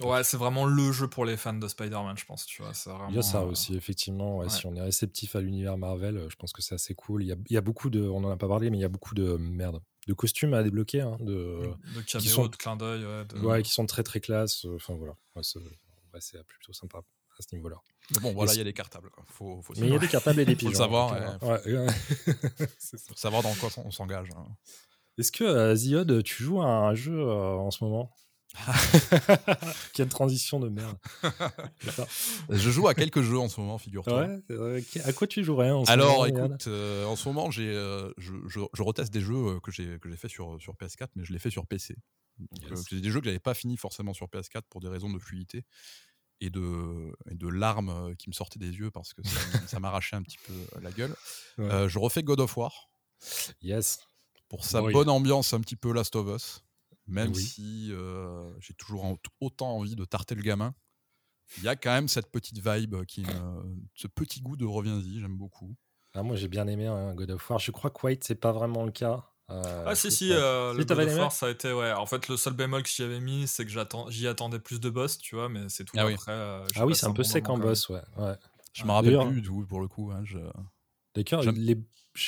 Ouais, 0.00 0.24
c'est 0.24 0.36
vraiment 0.36 0.64
le 0.64 0.90
jeu 0.90 1.06
pour 1.06 1.24
les 1.24 1.36
fans 1.36 1.52
de 1.52 1.68
Spider-Man, 1.68 2.16
je 2.16 2.24
pense. 2.24 2.46
Tu 2.46 2.62
vois, 2.62 2.72
vraiment, 2.86 3.10
il 3.10 3.16
y 3.16 3.18
a 3.18 3.22
ça 3.22 3.44
aussi, 3.44 3.76
effectivement. 3.76 4.48
Si 4.48 4.66
on 4.66 4.74
est 4.74 4.80
réceptif 4.80 5.36
à 5.36 5.40
l'univers 5.40 5.76
Marvel, 5.78 6.26
je 6.28 6.36
pense 6.36 6.52
que 6.52 6.62
c'est 6.62 6.74
assez 6.74 6.94
cool. 6.94 7.22
Il 7.22 7.28
y, 7.28 7.32
a, 7.32 7.36
il 7.48 7.54
y 7.54 7.56
a 7.56 7.60
beaucoup 7.60 7.90
de, 7.90 8.02
on 8.02 8.24
en 8.24 8.30
a 8.30 8.36
pas 8.36 8.48
parlé, 8.48 8.70
mais 8.70 8.78
il 8.78 8.80
y 8.80 8.84
a 8.84 8.88
beaucoup 8.88 9.14
de 9.14 9.36
merde 9.36 9.80
de 10.06 10.14
costumes 10.14 10.54
à 10.54 10.62
débloquer, 10.62 11.02
hein, 11.02 11.16
de, 11.20 11.60
de 11.94 12.00
qui 12.02 12.28
sont, 12.28 12.46
de 12.46 12.56
clin 12.56 12.76
d'œil, 12.76 13.04
ouais, 13.42 13.62
qui 13.62 13.70
sont 13.70 13.86
très 13.86 14.02
très 14.02 14.20
classe. 14.20 14.64
Euh, 14.64 14.76
enfin 14.76 14.94
voilà, 14.94 15.14
c'est 15.42 16.44
plutôt 16.46 16.72
sympa 16.72 16.98
à 16.98 17.42
ce 17.42 17.54
niveau-là. 17.54 17.76
Bon, 18.22 18.32
voilà, 18.32 18.52
il 18.54 18.58
y 18.58 18.60
a 18.60 18.64
des 18.64 18.72
cartables. 18.72 19.10
Faut, 19.26 19.62
faut 19.62 19.74
mais 19.78 19.86
il 19.86 19.92
y 19.92 19.96
a 19.96 19.98
des 19.98 20.08
cartables 20.08 20.40
et 20.40 20.44
des 20.44 20.56
pigeons. 20.56 20.72
faut 20.72 20.78
savoir. 20.78 21.42
Ouais. 21.42 21.86
faut 22.78 23.14
savoir 23.14 23.42
dans 23.42 23.54
quoi 23.54 23.70
on 23.84 23.90
s'engage. 23.90 24.28
Hein. 24.36 24.46
Est-ce 25.18 25.32
que 25.32 25.44
euh, 25.44 25.74
Ziod, 25.74 26.22
tu 26.22 26.42
joues 26.42 26.62
à 26.62 26.66
un 26.66 26.94
jeu 26.94 27.18
euh, 27.18 27.54
en 27.54 27.70
ce 27.70 27.84
moment? 27.84 28.10
Quelle 29.94 30.08
transition 30.08 30.58
de 30.60 30.68
merde. 30.68 30.98
je 32.50 32.70
joue 32.70 32.88
à 32.88 32.94
quelques 32.94 33.22
jeux 33.22 33.38
en 33.38 33.48
ce 33.48 33.60
moment, 33.60 33.78
figure-toi. 33.78 34.26
Ouais, 34.48 34.82
à 35.04 35.12
quoi 35.12 35.26
tu 35.26 35.44
jouerais 35.44 35.70
en 35.70 35.84
ce 35.84 35.90
Alors, 35.90 36.26
écoute, 36.26 36.66
euh, 36.66 37.04
en 37.04 37.16
ce 37.16 37.28
moment, 37.28 37.50
j'ai, 37.50 37.68
euh, 37.68 38.12
je, 38.18 38.32
je, 38.48 38.82
reteste 38.82 39.12
des 39.12 39.20
jeux 39.20 39.34
euh, 39.34 39.60
que 39.60 39.70
j'ai, 39.70 39.98
que 39.98 40.08
j'ai 40.10 40.16
fait 40.16 40.28
sur, 40.28 40.60
sur 40.60 40.74
PS4, 40.74 41.08
mais 41.16 41.24
je 41.24 41.32
les 41.32 41.38
fais 41.38 41.50
sur 41.50 41.66
PC. 41.66 41.96
c'est 42.74 43.00
des 43.00 43.10
jeux 43.10 43.20
que 43.20 43.26
j'avais 43.26 43.38
pas 43.38 43.54
fini 43.54 43.76
forcément 43.76 44.14
sur 44.14 44.26
PS4 44.26 44.62
pour 44.68 44.80
des 44.80 44.88
raisons 44.88 45.10
de 45.10 45.18
fluidité 45.18 45.64
et 46.40 46.50
de, 46.50 47.12
et 47.30 47.34
de 47.34 47.48
larmes 47.48 48.14
qui 48.16 48.30
me 48.30 48.34
sortaient 48.34 48.58
des 48.58 48.72
yeux 48.72 48.90
parce 48.90 49.14
que 49.14 49.22
ça, 49.66 49.78
m'arrachait 49.80 50.16
un 50.16 50.22
petit 50.22 50.38
peu 50.46 50.54
la 50.80 50.90
gueule. 50.90 51.14
je 51.58 51.98
refais 51.98 52.22
God 52.22 52.40
of 52.40 52.56
War. 52.56 52.90
Yes. 53.62 54.00
Pour 54.48 54.64
sa 54.64 54.82
bonne 54.82 55.08
ambiance, 55.08 55.52
un 55.52 55.60
petit 55.60 55.76
peu 55.76 55.92
Last 55.92 56.16
of 56.16 56.26
Us. 56.34 56.64
Même 57.10 57.34
si 57.34 57.92
j'ai 58.60 58.74
toujours 58.74 59.18
autant 59.40 59.76
envie 59.76 59.96
de 59.96 60.04
tarter 60.04 60.34
le 60.34 60.42
gamin, 60.42 60.74
il 61.58 61.64
y 61.64 61.68
a 61.68 61.76
quand 61.76 61.92
même 61.92 62.08
cette 62.08 62.30
petite 62.30 62.64
vibe, 62.64 63.04
qui 63.06 63.26
ce 63.94 64.06
petit 64.06 64.40
goût 64.40 64.56
de 64.56 64.64
reviens-y, 64.64 65.20
j'aime 65.20 65.36
beaucoup. 65.36 65.76
Ah, 66.14 66.22
moi 66.22 66.36
j'ai 66.36 66.48
bien 66.48 66.66
aimé 66.66 66.86
hein, 66.86 67.14
God 67.14 67.30
of 67.30 67.50
War. 67.50 67.58
Je 67.58 67.70
crois 67.70 67.90
que 67.90 68.04
White 68.04 68.24
c'est 68.24 68.34
pas 68.34 68.52
vraiment 68.52 68.84
le 68.84 68.90
cas. 68.90 69.26
Euh, 69.50 69.84
ah 69.86 69.94
si 69.96 70.10
si, 70.12 70.28
le 70.28 70.84
God 70.84 70.98
of 70.98 71.16
War 71.16 71.32
ça 71.32 71.46
a 71.46 71.50
été 71.50 71.72
ouais. 71.72 71.92
En 71.92 72.06
fait 72.06 72.28
le 72.28 72.36
seul 72.36 72.52
bémol 72.52 72.82
que 72.82 72.88
j'y 72.88 73.02
avais 73.02 73.20
mis 73.20 73.46
c'est 73.46 73.64
que 73.64 73.70
j'y 74.08 74.26
attendais 74.26 74.58
plus 74.58 74.80
de 74.80 74.90
boss, 74.90 75.18
tu 75.18 75.34
vois, 75.34 75.48
mais 75.48 75.68
c'est 75.68 75.84
tout. 75.84 75.96
Ah 75.96 76.02
après, 76.02 76.12
oui, 76.12 76.68
ah 76.76 76.86
oui 76.86 76.94
c'est 76.94 77.06
un 77.06 77.12
peu 77.12 77.24
sec 77.24 77.48
en 77.48 77.58
boss, 77.58 77.88
ouais. 77.88 78.02
ouais. 78.16 78.34
Je 78.72 78.84
me 78.84 78.92
rappelle 78.92 79.18
plus 79.26 79.40
du 79.40 79.42
tout 79.42 79.66
pour 79.66 79.80
le 79.80 79.88
coup. 79.88 80.10
Hein, 80.12 80.22
je... 80.24 80.38
D'accord, 81.14 81.42
les 81.42 81.76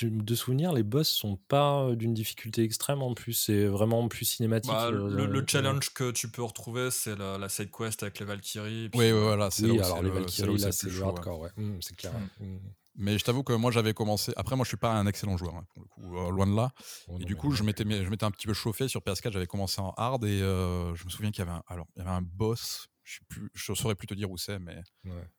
de 0.03 0.35
souvenir, 0.35 0.73
les 0.73 0.83
boss 0.83 1.09
sont 1.09 1.37
pas 1.49 1.83
euh, 1.83 1.97
d'une 1.97 2.15
difficulté 2.15 2.63
extrême 2.63 3.03
en 3.03 3.15
plus, 3.15 3.33
c'est 3.33 3.67
vraiment 3.67 4.07
plus 4.09 4.25
cinématique. 4.25 4.73
Bah, 4.73 4.87
euh, 4.87 5.27
le, 5.27 5.45
challenge 5.47 5.93
que 5.93 6.11
tu 6.11 6.29
peux 6.29 6.43
retrouver, 6.43 6.91
c'est 6.91 7.17
la, 7.17 7.37
la, 7.39 7.49
side 7.49 7.71
quest 7.71 8.03
avec 8.03 8.19
les 8.19 8.27
Valkyries. 8.27 8.91
Oui, 8.95 9.11
voilà, 9.11 9.51
c'est 9.51 9.67
oui, 9.67 9.81
alors 9.81 10.03
les 10.03 10.11
Valkyries, 10.11 10.59
là, 10.59 10.73
c'est 10.73 10.91
le 10.91 11.03
hardcore, 11.03 11.41
ouais. 11.41 11.51
Mmh, 11.57 11.79
c'est 11.81 11.97
clair. 11.97 12.13
Mmh. 12.13 12.45
Mmh. 12.45 12.59
Mais 12.97 13.19
je 13.19 13.25
t'avoue 13.25 13.43
que 13.43 13.55
moi 13.55 13.71
j'avais 13.71 13.95
commencé. 13.95 14.33
Après, 14.37 14.55
moi 14.55 14.65
je 14.65 14.69
suis 14.69 14.77
pas 14.77 14.93
un 14.93 15.07
excellent 15.07 15.37
joueur, 15.37 15.55
hein, 15.57 15.65
pour 15.73 15.83
le 15.83 15.89
coup, 15.89 16.17
euh, 16.17 16.31
loin 16.31 16.47
de 16.47 16.55
là. 16.55 16.73
Oh 17.09 17.19
et 17.19 17.25
du 17.25 17.37
coup, 17.37 17.51
je 17.53 17.63
m'étais, 17.63 17.85
je 17.85 18.09
m'étais 18.11 18.25
un 18.25 18.31
petit 18.31 18.47
peu 18.47 18.55
chauffé 18.55 18.87
sur 18.87 19.01
PS4. 19.01 19.33
J'avais 19.33 19.47
commencé 19.47 19.81
en 19.81 19.95
hard 19.97 20.25
et 20.25 20.39
je 20.39 21.05
me 21.05 21.11
souviens 21.11 21.31
qu'il 21.31 21.45
y 21.45 21.49
avait 21.49 21.57
un, 21.57 21.63
alors 21.69 21.87
il 21.97 22.01
y 22.01 22.03
avait 22.03 22.15
un 22.15 22.23
boss 22.23 22.89
je 23.05 23.73
ne 23.73 23.77
saurais 23.77 23.95
plus 23.95 24.07
te 24.07 24.15
dire 24.15 24.31
où 24.31 24.37
c'est, 24.37 24.59
mais 24.59 24.77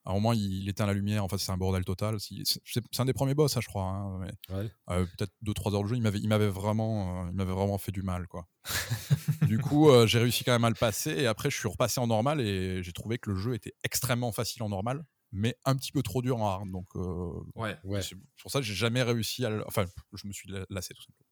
à 0.06 0.12
un 0.12 0.14
moment, 0.14 0.34
il, 0.34 0.68
éteint 0.68 0.86
la 0.86 0.94
lumière. 0.94 1.24
En 1.24 1.30
fait, 1.30 1.38
c'est 1.38 1.52
un 1.52 1.58
bordel 1.58 1.86
total. 1.86 2.18
C'est 2.20 3.00
un 3.00 3.06
des 3.06 3.14
premiers 3.14 3.36
boss, 3.36 3.54
ça, 3.54 3.62
je 3.62 3.68
crois. 3.68 3.84
Hein, 3.84 4.28
euh, 4.90 5.06
peut-être 5.18 5.32
2-3 5.46 5.76
heures 5.76 5.84
de 5.84 5.88
jeu, 5.88 5.96
il 5.96 6.28
m'avait 6.28 6.48
vraiment, 6.48 7.24
euh, 7.24 7.30
il 7.30 7.36
m'avait 7.36 7.54
vraiment 7.54 7.78
fait 7.78 7.92
du 7.92 8.04
mal, 8.04 8.28
quoi. 8.28 8.48
du 9.48 9.60
coup, 9.60 9.90
euh, 9.90 10.08
j'ai 10.08 10.20
réussi 10.20 10.44
quand 10.44 10.52
même 10.52 10.66
à 10.66 10.70
le 10.70 10.76
passer. 10.76 11.12
Et 11.12 11.28
après, 11.28 11.50
je 11.50 11.58
suis 11.58 11.70
repassé 11.70 12.00
en 12.00 12.08
normal 12.08 12.42
et 12.42 12.84
j'ai 12.84 12.94
trouvé 12.94 13.18
que 13.18 13.30
le 13.30 13.38
jeu 13.38 13.54
était 13.54 13.74
extrêmement 13.84 14.32
facile 14.32 14.64
en 14.64 14.70
normal 14.70 15.04
mais 15.36 15.58
un 15.66 15.76
petit 15.76 15.92
peu 15.92 16.04
trop 16.04 16.22
dur 16.22 16.38
en 16.38 16.48
hard. 16.48 16.70
Donc, 16.70 16.94
ouais, 17.56 17.76
ouais. 17.84 18.04
c'est 18.04 18.16
pour 18.40 18.52
ça 18.52 18.60
que 18.60 18.66
j'ai 18.66 18.76
jamais 18.76 19.02
réussi 19.02 19.44
à. 19.44 19.64
Enfin, 19.66 19.86
je 20.14 20.28
me 20.28 20.32
suis 20.32 20.48
lassé 20.70 20.94
tout 20.94 21.02
simplement. 21.02 21.23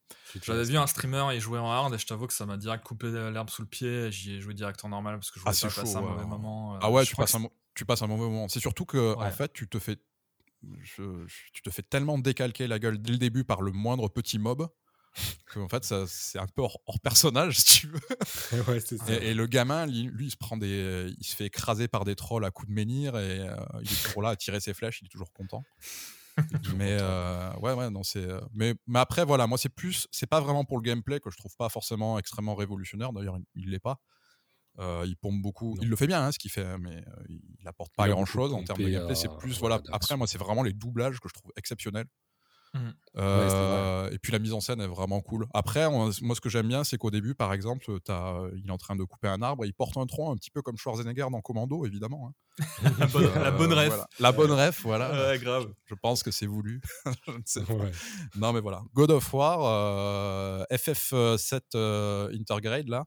J'avais 0.42 0.64
vu 0.64 0.76
un 0.76 0.86
streamer 0.86 1.34
et 1.34 1.40
jouer 1.40 1.58
en 1.58 1.70
hard 1.70 1.94
et 1.94 1.98
je 1.98 2.06
t'avoue 2.06 2.26
que 2.26 2.32
ça 2.32 2.46
m'a 2.46 2.56
direct 2.56 2.84
coupé 2.84 3.10
l'herbe 3.10 3.50
sous 3.50 3.62
le 3.62 3.68
pied. 3.68 4.10
J'y 4.10 4.34
ai 4.34 4.40
joué 4.40 4.54
direct 4.54 4.84
en 4.84 4.88
normal 4.88 5.16
parce 5.16 5.30
que 5.30 5.38
je 5.38 5.44
voulais 5.44 5.56
ah, 5.56 5.68
pas 5.68 5.82
passer 5.82 5.96
un 5.96 6.00
mauvais 6.00 6.24
moment. 6.24 6.76
Euh, 6.76 6.78
ah 6.82 6.90
ouais, 6.90 7.04
tu 7.04 7.16
passes, 7.16 7.34
un, 7.34 7.48
tu 7.74 7.84
passes 7.84 8.02
un 8.02 8.06
mauvais 8.06 8.28
moment. 8.28 8.48
C'est 8.48 8.60
surtout 8.60 8.84
que 8.84 9.14
en 9.16 9.30
fait, 9.30 9.52
tu 9.52 9.68
te 9.68 9.78
fais, 9.78 9.96
tu 10.84 11.62
te 11.62 11.70
fais 11.70 11.82
tellement 11.82 12.18
décalquer 12.18 12.66
la 12.66 12.78
gueule 12.78 13.00
dès 13.00 13.12
le 13.12 13.18
début 13.18 13.44
par 13.44 13.62
le 13.62 13.72
moindre 13.72 14.08
petit 14.08 14.38
mob. 14.38 14.68
en 15.56 15.68
fait, 15.68 15.84
c'est 16.06 16.38
un 16.38 16.46
peu 16.46 16.62
hors, 16.62 16.80
personnage, 17.02 17.58
si 17.58 17.80
tu 17.80 17.86
veux. 17.88 18.62
ouais, 18.68 18.78
et, 19.08 19.34
le 19.34 19.46
gamin, 19.46 19.86
lui, 19.86 20.26
il 20.26 20.30
se 20.30 20.36
prend 20.36 20.56
des, 20.56 21.12
il 21.18 21.26
se 21.26 21.36
fait 21.36 21.46
écraser 21.46 21.88
par 21.88 22.04
des 22.04 22.16
trolls 22.16 22.44
à 22.44 22.50
coups 22.50 22.68
de 22.68 22.74
menhir 22.74 23.16
et 23.18 23.40
euh, 23.40 23.56
il 23.82 23.92
est 23.92 24.02
toujours 24.04 24.22
là 24.22 24.30
à 24.30 24.36
tirer 24.36 24.60
ses 24.60 24.72
flèches, 24.72 25.00
il 25.02 25.06
est 25.06 25.10
toujours 25.10 25.32
content 25.32 25.64
mais 26.76 26.96
euh, 27.00 27.52
ouais, 27.56 27.72
ouais, 27.72 27.90
non, 27.90 28.02
c'est. 28.02 28.24
Euh, 28.24 28.40
mais, 28.52 28.74
mais 28.86 28.98
après, 28.98 29.24
voilà, 29.24 29.46
moi, 29.46 29.58
c'est 29.58 29.68
plus. 29.68 30.06
C'est 30.10 30.26
pas 30.26 30.40
vraiment 30.40 30.64
pour 30.64 30.78
le 30.78 30.82
gameplay 30.82 31.20
que 31.20 31.30
je 31.30 31.36
trouve 31.36 31.54
pas 31.56 31.68
forcément 31.68 32.18
extrêmement 32.18 32.54
révolutionnaire. 32.54 33.12
D'ailleurs, 33.12 33.38
il 33.54 33.70
l'est 33.70 33.80
pas. 33.80 33.98
Euh, 34.78 35.04
il 35.06 35.16
pompe 35.16 35.42
beaucoup. 35.42 35.76
Il 35.82 35.88
le 35.88 35.96
fait 35.96 36.06
bien, 36.06 36.24
hein, 36.24 36.32
ce 36.32 36.38
qu'il 36.38 36.50
fait, 36.50 36.78
mais 36.78 37.04
il 37.28 37.68
apporte 37.68 37.92
pas 37.94 38.08
grand 38.08 38.24
chose 38.24 38.54
en 38.54 38.62
termes 38.64 38.82
de 38.82 38.88
gameplay. 38.88 39.14
C'est 39.14 39.34
plus. 39.38 39.58
voilà, 39.58 39.80
après, 39.92 40.16
moi, 40.16 40.26
c'est 40.26 40.38
vraiment 40.38 40.62
les 40.62 40.72
doublages 40.72 41.20
que 41.20 41.28
je 41.28 41.34
trouve 41.34 41.52
exceptionnels. 41.56 42.06
Mmh. 42.74 42.78
Euh, 43.18 44.10
et 44.10 44.18
puis 44.18 44.32
la 44.32 44.38
mise 44.38 44.54
en 44.54 44.60
scène 44.60 44.80
est 44.80 44.86
vraiment 44.86 45.20
cool. 45.20 45.46
Après, 45.52 45.90
moi, 45.90 46.10
ce 46.12 46.40
que 46.40 46.48
j'aime 46.48 46.68
bien, 46.68 46.84
c'est 46.84 46.96
qu'au 46.96 47.10
début, 47.10 47.34
par 47.34 47.52
exemple, 47.52 47.98
as, 48.08 48.42
il 48.56 48.66
est 48.66 48.70
en 48.70 48.78
train 48.78 48.96
de 48.96 49.04
couper 49.04 49.28
un 49.28 49.42
arbre 49.42 49.64
et 49.64 49.68
il 49.68 49.74
porte 49.74 49.96
un 49.98 50.06
tronc 50.06 50.32
un 50.32 50.36
petit 50.36 50.50
peu 50.50 50.62
comme 50.62 50.78
Schwarzenegger 50.78 51.26
dans 51.30 51.40
Commando, 51.42 51.84
évidemment. 51.84 52.28
Hein. 52.28 52.32
la, 53.00 53.06
bonne, 53.50 53.72
ref. 53.72 54.00
La 54.18 54.32
bonne 54.32 54.52
ref, 54.52 54.82
voilà. 54.82 55.10
Ouais, 55.12 55.38
grave. 55.38 55.72
Je 55.86 55.94
pense 55.94 56.22
que 56.22 56.30
c'est 56.30 56.46
voulu. 56.46 56.80
Non, 58.36 58.52
mais 58.52 58.60
voilà. 58.60 58.82
God 58.94 59.10
of 59.10 59.32
War, 59.34 59.60
euh, 59.62 60.64
FF7 60.70 61.60
euh, 61.74 62.32
Intergrade, 62.34 62.88
là. 62.88 63.04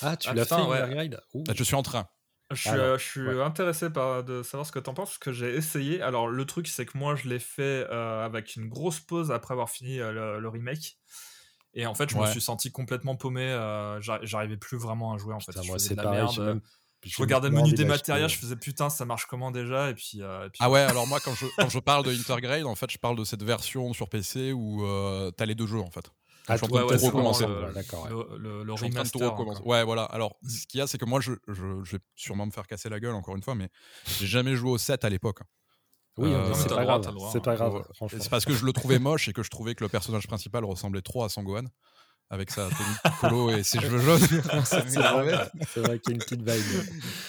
Ah, 0.00 0.16
tu 0.16 0.28
ah, 0.28 0.34
l'as 0.34 0.44
fait, 0.44 0.54
Intergrade? 0.54 1.20
Je 1.54 1.64
suis 1.64 1.74
en 1.74 1.82
train. 1.82 2.06
Je 2.54 2.60
suis, 2.60 2.70
euh, 2.70 2.98
je 2.98 3.04
suis 3.04 3.40
intéressé 3.40 3.90
par 3.90 4.24
de 4.24 4.42
savoir 4.42 4.66
ce 4.66 4.72
que 4.72 4.78
tu 4.78 4.88
en 4.90 4.94
penses, 4.94 5.10
parce 5.10 5.18
que 5.18 5.32
j'ai 5.32 5.54
essayé. 5.54 6.02
Alors, 6.02 6.28
le 6.28 6.44
truc, 6.44 6.68
c'est 6.68 6.86
que 6.86 6.96
moi, 6.96 7.14
je 7.14 7.28
l'ai 7.28 7.38
fait 7.38 7.86
euh, 7.90 8.24
avec 8.24 8.56
une 8.56 8.68
grosse 8.68 9.00
pause 9.00 9.30
après 9.30 9.52
avoir 9.52 9.70
fini 9.70 10.00
euh, 10.00 10.40
le, 10.40 10.48
remake. 10.48 10.98
Et 11.74 11.86
en 11.86 11.94
fait, 11.94 12.10
je 12.10 12.16
me 12.16 12.26
suis 12.26 12.40
senti 12.40 12.70
complètement 12.70 13.16
paumé. 13.16 13.48
J'arrivais 14.00 14.56
plus 14.56 14.76
vraiment 14.76 15.14
à 15.14 15.18
jouer. 15.18 15.34
En 15.34 15.40
fait, 15.40 15.56
moi, 15.66 15.78
c'est 15.78 15.94
la 15.94 16.10
merde. 16.10 16.60
Je 17.04 17.20
regardais 17.20 17.48
le 17.48 17.56
menu 17.56 17.72
des 17.72 17.84
matériels, 17.84 18.28
je 18.28 18.38
faisais 18.38 18.54
putain, 18.54 18.88
ça 18.88 19.04
marche 19.04 19.26
comment 19.26 19.50
déjà 19.50 19.90
et 19.90 19.94
puis, 19.94 20.22
Ah 20.60 20.70
ouais, 20.70 20.80
alors 20.80 21.06
moi, 21.06 21.18
quand 21.20 21.34
je, 21.34 21.46
quand 21.58 21.68
je 21.68 21.80
parle 21.80 22.04
de 22.04 22.12
Intergrade, 22.12 22.64
en 22.64 22.76
fait, 22.76 22.90
je 22.90 22.98
parle 22.98 23.16
de 23.16 23.24
cette 23.24 23.42
version 23.42 23.92
sur 23.92 24.08
PC 24.08 24.52
où 24.52 24.84
tu 25.36 25.42
as 25.42 25.46
les 25.46 25.54
deux 25.54 25.66
jeux, 25.66 25.80
en 25.80 25.90
fait. 25.90 26.10
Ah, 26.48 26.56
je 26.56 26.64
suis 26.64 26.74
en 26.74 26.86
train 26.86 26.96
de 26.96 27.04
recommencer. 27.04 27.46
D'accord. 27.74 28.08
Le, 28.08 28.64
le, 28.64 28.72
recommencer. 28.72 29.62
Ouais, 29.64 29.84
voilà. 29.84 30.04
Alors, 30.04 30.36
ce 30.46 30.66
qu'il 30.66 30.78
y 30.78 30.80
a, 30.80 30.86
c'est 30.86 30.98
que 30.98 31.04
moi, 31.04 31.20
je, 31.20 31.32
je, 31.48 31.92
vais 31.92 32.02
sûrement 32.16 32.46
me 32.46 32.50
faire 32.50 32.66
casser 32.66 32.88
la 32.88 32.98
gueule, 32.98 33.14
encore 33.14 33.36
une 33.36 33.42
fois, 33.42 33.54
mais 33.54 33.68
j'ai 34.18 34.26
jamais 34.26 34.56
joué 34.56 34.70
au 34.70 34.78
7 34.78 35.04
à 35.04 35.08
l'époque. 35.08 35.40
Oui, 36.18 36.30
euh, 36.32 36.52
c'est 36.54 36.68
pas, 36.68 36.84
grave. 36.84 37.10
C'est 37.32 37.42
pas 37.42 37.54
grave. 37.54 37.84
C'est 38.08 38.28
parce 38.28 38.44
que 38.44 38.52
je 38.52 38.66
le 38.66 38.72
trouvais 38.72 38.98
moche 38.98 39.28
et 39.28 39.32
que 39.32 39.42
je 39.42 39.50
trouvais 39.50 39.74
que 39.74 39.82
le 39.82 39.88
personnage 39.88 40.26
principal 40.26 40.64
ressemblait 40.64 41.00
trop 41.00 41.24
à 41.24 41.28
Sangohan 41.28 41.64
avec 42.28 42.50
sa 42.50 42.68
tenue 42.68 43.14
colo 43.20 43.50
et 43.50 43.62
ses 43.62 43.78
cheveux 43.78 43.98
jaunes. 43.98 44.20
c'est 44.64 44.98
vrai, 44.98 45.50
vrai 45.76 45.98
qu'il 45.98 46.12
y 46.12 46.12
a 46.12 46.14
une 46.14 46.18
petite 46.18 46.40
vibe. 46.40 46.82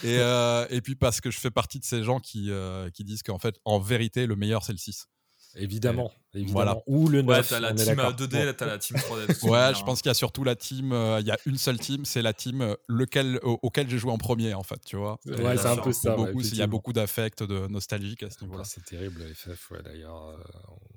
Et, 0.04 0.18
euh, 0.20 0.66
et, 0.70 0.82
puis 0.82 0.96
parce 0.96 1.20
que 1.20 1.30
je 1.30 1.40
fais 1.40 1.52
partie 1.52 1.80
de 1.80 1.86
ces 1.86 2.04
gens 2.04 2.20
qui, 2.20 2.50
euh, 2.50 2.90
qui 2.90 3.04
disent 3.04 3.22
qu'en 3.22 3.38
fait, 3.38 3.56
en 3.66 3.80
vérité, 3.80 4.26
le 4.26 4.38
meilleur, 4.38 4.64
c'est 4.64 4.72
le 4.72 4.78
6. 4.78 5.08
Évidemment. 5.56 6.12
Évidemment. 6.36 6.84
Ou 6.88 7.08
le 7.10 7.22
9. 7.22 7.38
Ouais, 7.38 7.44
t'as 7.48 7.60
la 7.60 7.74
team 7.74 7.96
2D, 7.96 8.56
t'as 8.56 8.66
la 8.66 8.78
team 8.80 8.98
3D. 8.98 9.48
ouais, 9.50 9.76
je 9.76 9.84
pense 9.84 10.02
qu'il 10.02 10.10
y 10.10 10.12
a 10.12 10.16
surtout 10.16 10.44
la 10.44 10.56
team. 10.56 10.92
Euh, 10.92 11.20
il 11.22 11.28
y 11.28 11.32
a 11.32 11.38
une 11.46 11.58
seule 11.58 11.78
team, 11.78 12.06
c'est 12.06 12.24
la 12.24 12.34
team 12.34 12.62
euh, 12.62 12.76
lequel, 12.88 13.40
auquel 13.44 13.88
j'ai 13.90 14.00
joué 14.00 14.12
en 14.12 14.18
premier, 14.18 14.54
en 14.56 14.64
fait, 14.64 14.80
tu 14.84 14.96
vois. 14.96 15.20
Ouais, 15.26 15.58
c'est 15.58 15.68
un 15.68 15.78
peu 15.78 15.94
ça. 15.94 16.16
Il 16.36 16.56
y 16.56 16.62
a 16.62 16.68
beaucoup 16.68 16.94
d'affect 16.94 17.44
de 17.44 17.68
nostalgique 17.68 18.24
à 18.24 18.30
ce 18.30 18.44
niveau-là. 18.44 18.64
C'est 18.64 18.84
terrible, 18.84 19.24
FF, 19.34 19.72
ouais, 19.72 19.84
d'ailleurs. 19.84 20.30
Euh, 20.30 20.38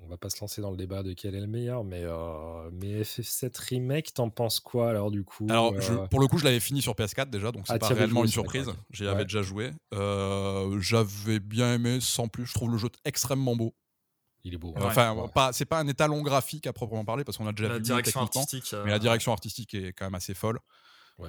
on 0.01 0.07
va 0.09 0.17
pas 0.17 0.29
se 0.29 0.39
lancer 0.39 0.61
dans 0.61 0.71
le 0.71 0.77
débat 0.77 1.03
de 1.03 1.11
quel 1.13 1.35
est 1.35 1.41
le 1.41 1.47
meilleur, 1.47 1.83
mais, 1.83 2.05
mais 2.71 3.01
FF7 3.01 3.51
Remake, 3.69 4.13
t'en 4.13 4.29
penses 4.29 4.61
quoi 4.61 4.89
alors, 4.89 5.11
du 5.11 5.23
coup 5.23 5.45
Alors, 5.49 5.73
pour 6.09 6.19
le 6.19 6.27
coup, 6.27 6.37
je 6.37 6.45
l'avais 6.45 6.61
fini 6.61 6.81
sur 6.81 6.93
PS4 6.93 7.29
déjà, 7.29 7.51
donc 7.51 7.67
c'est 7.67 7.73
ah, 7.73 7.79
pas 7.79 7.89
réellement 7.89 8.23
une 8.23 8.29
surprise. 8.29 8.67
J'y 8.89 9.07
avais 9.07 9.25
déjà 9.25 9.43
joué. 9.43 9.71
J'avais 9.91 11.39
bien 11.39 11.75
aimé, 11.75 11.99
sans 12.01 12.27
plus. 12.27 12.47
Je 12.47 12.53
trouve 12.53 12.71
le 12.71 12.77
jeu 12.77 12.89
extrêmement 13.05 13.55
beau. 13.55 13.75
Il 14.43 14.53
est 14.53 14.57
beau. 14.57 14.73
Enfin, 14.77 15.27
pas, 15.33 15.51
c'est 15.53 15.65
pas 15.65 15.79
un 15.79 15.87
étalon 15.87 16.21
graphique 16.21 16.67
à 16.67 16.73
proprement 16.73 17.03
parler 17.03 17.23
parce 17.23 17.37
qu'on 17.37 17.47
a 17.47 17.53
déjà 17.53 17.69
la 17.69 17.75
vu 17.77 17.81
direction 17.81 18.21
artistique. 18.21 18.73
Mais 18.83 18.91
la 18.91 18.95
euh, 18.95 18.99
direction 18.99 19.31
artistique 19.31 19.73
est 19.73 19.93
quand 19.93 20.05
même 20.05 20.15
assez 20.15 20.33
folle. 20.33 20.59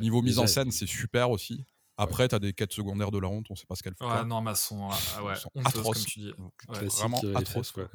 Niveau 0.01 0.23
mise 0.23 0.39
en 0.39 0.47
scène, 0.47 0.71
c'est 0.71 0.87
super 0.87 1.31
aussi. 1.31 1.65
Après, 1.97 2.29
tu 2.29 2.35
as 2.35 2.39
des 2.39 2.53
quêtes 2.53 2.73
secondaires 2.73 3.11
de 3.11 3.19
la 3.19 3.29
honte, 3.29 3.47
on 3.51 3.57
sait 3.57 3.67
pas 3.67 3.75
ce 3.75 3.83
qu'elles 3.83 3.97
font. 3.97 4.09
Ouais, 4.09 4.25
non, 4.25 4.41
mais 4.41 4.53
elles 4.53 4.57
sont, 4.57 4.89
ouais, 4.89 5.35
atroces. 5.65 5.97
comme 5.97 6.05
tu 6.05 6.21
dis. 6.21 6.33
vraiment 6.69 7.21
euh, 7.25 7.35
atroces. 7.35 7.75
Ouais, 7.75 7.87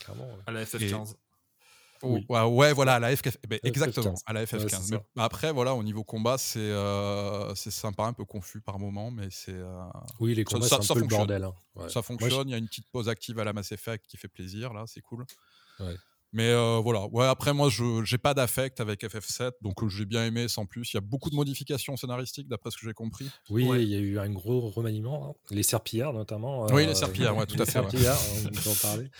clairement. 0.00 0.28
À 0.46 0.50
la 0.50 0.64
FF15. 0.64 1.14
Ouais, 2.28 2.72
voilà, 2.72 2.94
à 2.94 2.98
la 2.98 3.14
FF, 3.16 3.36
eh 3.42 3.46
ben, 3.46 3.60
exactement, 3.62 4.14
à 4.26 4.32
la 4.32 4.44
FF15. 4.44 5.00
après, 5.16 5.52
voilà, 5.52 5.74
au 5.74 5.82
niveau 5.82 6.04
combat, 6.04 6.38
c'est 6.38 6.58
euh, 6.58 7.54
sympa, 7.54 8.04
un 8.04 8.12
peu 8.12 8.24
confus 8.24 8.60
par 8.60 8.78
moment, 8.78 9.10
mais 9.10 9.28
c'est. 9.30 9.52
Euh, 9.52 9.84
oui, 10.20 10.34
les 10.34 10.44
combats, 10.44 10.66
ça, 10.68 10.76
un 10.76 10.94
peu 10.94 11.00
le 11.00 11.06
bordel. 11.06 11.44
Hein. 11.44 11.88
Ça 11.88 12.02
fonctionne, 12.02 12.48
il 12.48 12.52
y 12.52 12.54
a 12.54 12.58
une 12.58 12.68
petite 12.68 12.88
pause 12.90 13.08
active 13.08 13.38
à 13.38 13.44
la 13.44 13.52
Mass 13.52 13.72
Effect 13.72 14.06
qui 14.06 14.16
fait 14.16 14.28
plaisir, 14.28 14.72
là, 14.72 14.84
c'est 14.86 15.02
cool. 15.02 15.24
Mais 16.36 16.54
voilà, 16.82 17.06
ouais, 17.12 17.26
après 17.26 17.54
moi 17.54 17.70
je 17.70 18.04
j'ai 18.04 18.18
pas 18.18 18.34
d'affect 18.34 18.80
avec 18.80 19.02
FF7, 19.02 19.52
donc 19.62 19.88
j'ai 19.88 20.04
bien 20.04 20.24
aimé 20.26 20.48
sans 20.48 20.66
plus. 20.66 20.92
Il 20.92 20.96
y 20.96 20.98
a 20.98 21.00
beaucoup 21.00 21.30
de 21.30 21.34
modifications 21.34 21.96
scénaristiques 21.96 22.46
d'après 22.46 22.70
ce 22.70 22.76
que 22.76 22.86
j'ai 22.86 22.92
compris. 22.92 23.30
Oui, 23.48 23.66
il 23.82 23.88
y 23.88 23.94
a 23.94 23.98
eu 23.98 24.18
un 24.18 24.28
gros 24.28 24.68
remaniement, 24.68 25.30
hein. 25.30 25.34
les 25.50 25.62
serpillères 25.62 26.12
notamment. 26.12 26.66
oui, 26.66 26.86
les 26.86 26.94
serpillères, 26.94 27.34
ouais, 27.36 27.46
tout 27.46 27.60
à 27.60 27.64
fait. 27.64 27.72
Serpillères, 27.72 28.18
on 28.44 28.48
peut 28.50 28.70
en 28.70 28.74
parler. 28.74 29.10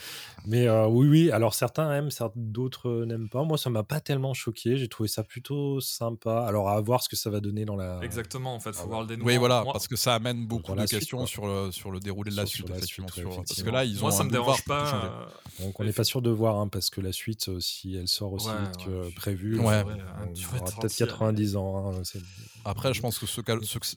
Mais 0.46 0.68
oui, 0.68 1.08
oui, 1.08 1.30
alors 1.30 1.54
certains 1.54 1.90
aiment, 1.92 2.10
d'autres 2.34 3.04
n'aiment 3.06 3.30
pas. 3.30 3.44
Moi, 3.44 3.56
ça 3.58 3.70
m'a 3.70 3.82
pas 3.82 4.00
tellement 4.00 4.34
choqué. 4.34 4.76
J'ai 4.76 4.88
trouvé 4.88 5.08
ça 5.08 5.22
plutôt 5.22 5.80
sympa. 5.80 6.44
Alors 6.46 6.68
à 6.68 6.80
voir 6.80 7.02
ce 7.02 7.08
que 7.08 7.16
ça 7.16 7.30
va 7.30 7.40
donner 7.40 7.64
dans 7.64 7.76
la. 7.76 8.00
Exactement, 8.02 8.54
en 8.54 8.60
fait, 8.60 8.74
faut 8.74 8.82
ah 8.84 8.88
voir 8.88 9.00
le 9.00 9.06
dénouement. 9.06 9.26
Oui, 9.26 9.36
voilà, 9.38 9.64
parce 9.64 9.88
que 9.88 9.96
ça 9.96 10.14
amène 10.14 10.46
beaucoup 10.46 10.74
de 10.74 10.84
questions 10.84 11.26
sur 11.26 11.46
le 11.46 11.72
sur 11.72 11.90
le 11.90 11.98
déroulé 11.98 12.30
de 12.30 12.36
la 12.36 12.46
suite, 12.46 12.68
effectivement. 12.70 13.06
Parce 13.46 13.62
que 13.62 13.70
là, 13.70 13.84
ils 13.84 13.98
ont. 13.98 14.02
Moi, 14.02 14.12
ça 14.12 14.24
me 14.24 14.30
dérange 14.30 14.64
pas. 14.64 15.28
Donc 15.60 15.80
on 15.80 15.84
n'est 15.84 15.92
pas 15.92 16.04
sûr 16.04 16.20
de 16.22 16.30
voir, 16.30 16.56
hein, 16.56 16.68
parce 16.68 16.90
que 16.90 17.00
la 17.06 17.12
suite, 17.12 17.48
euh, 17.48 17.60
si 17.60 17.94
elle 17.94 18.08
sort 18.08 18.32
aussi 18.32 18.48
vite 18.48 18.84
que 18.84 19.14
prévu, 19.14 19.58
on, 19.58 19.64
aura 19.64 19.84
peut-être 19.84 20.96
90 20.96 21.56
ans. 21.56 21.94
Hein, 21.94 22.02
Après, 22.64 22.92
je 22.92 23.00
pense 23.00 23.18
que, 23.18 23.26
ce, 23.26 23.40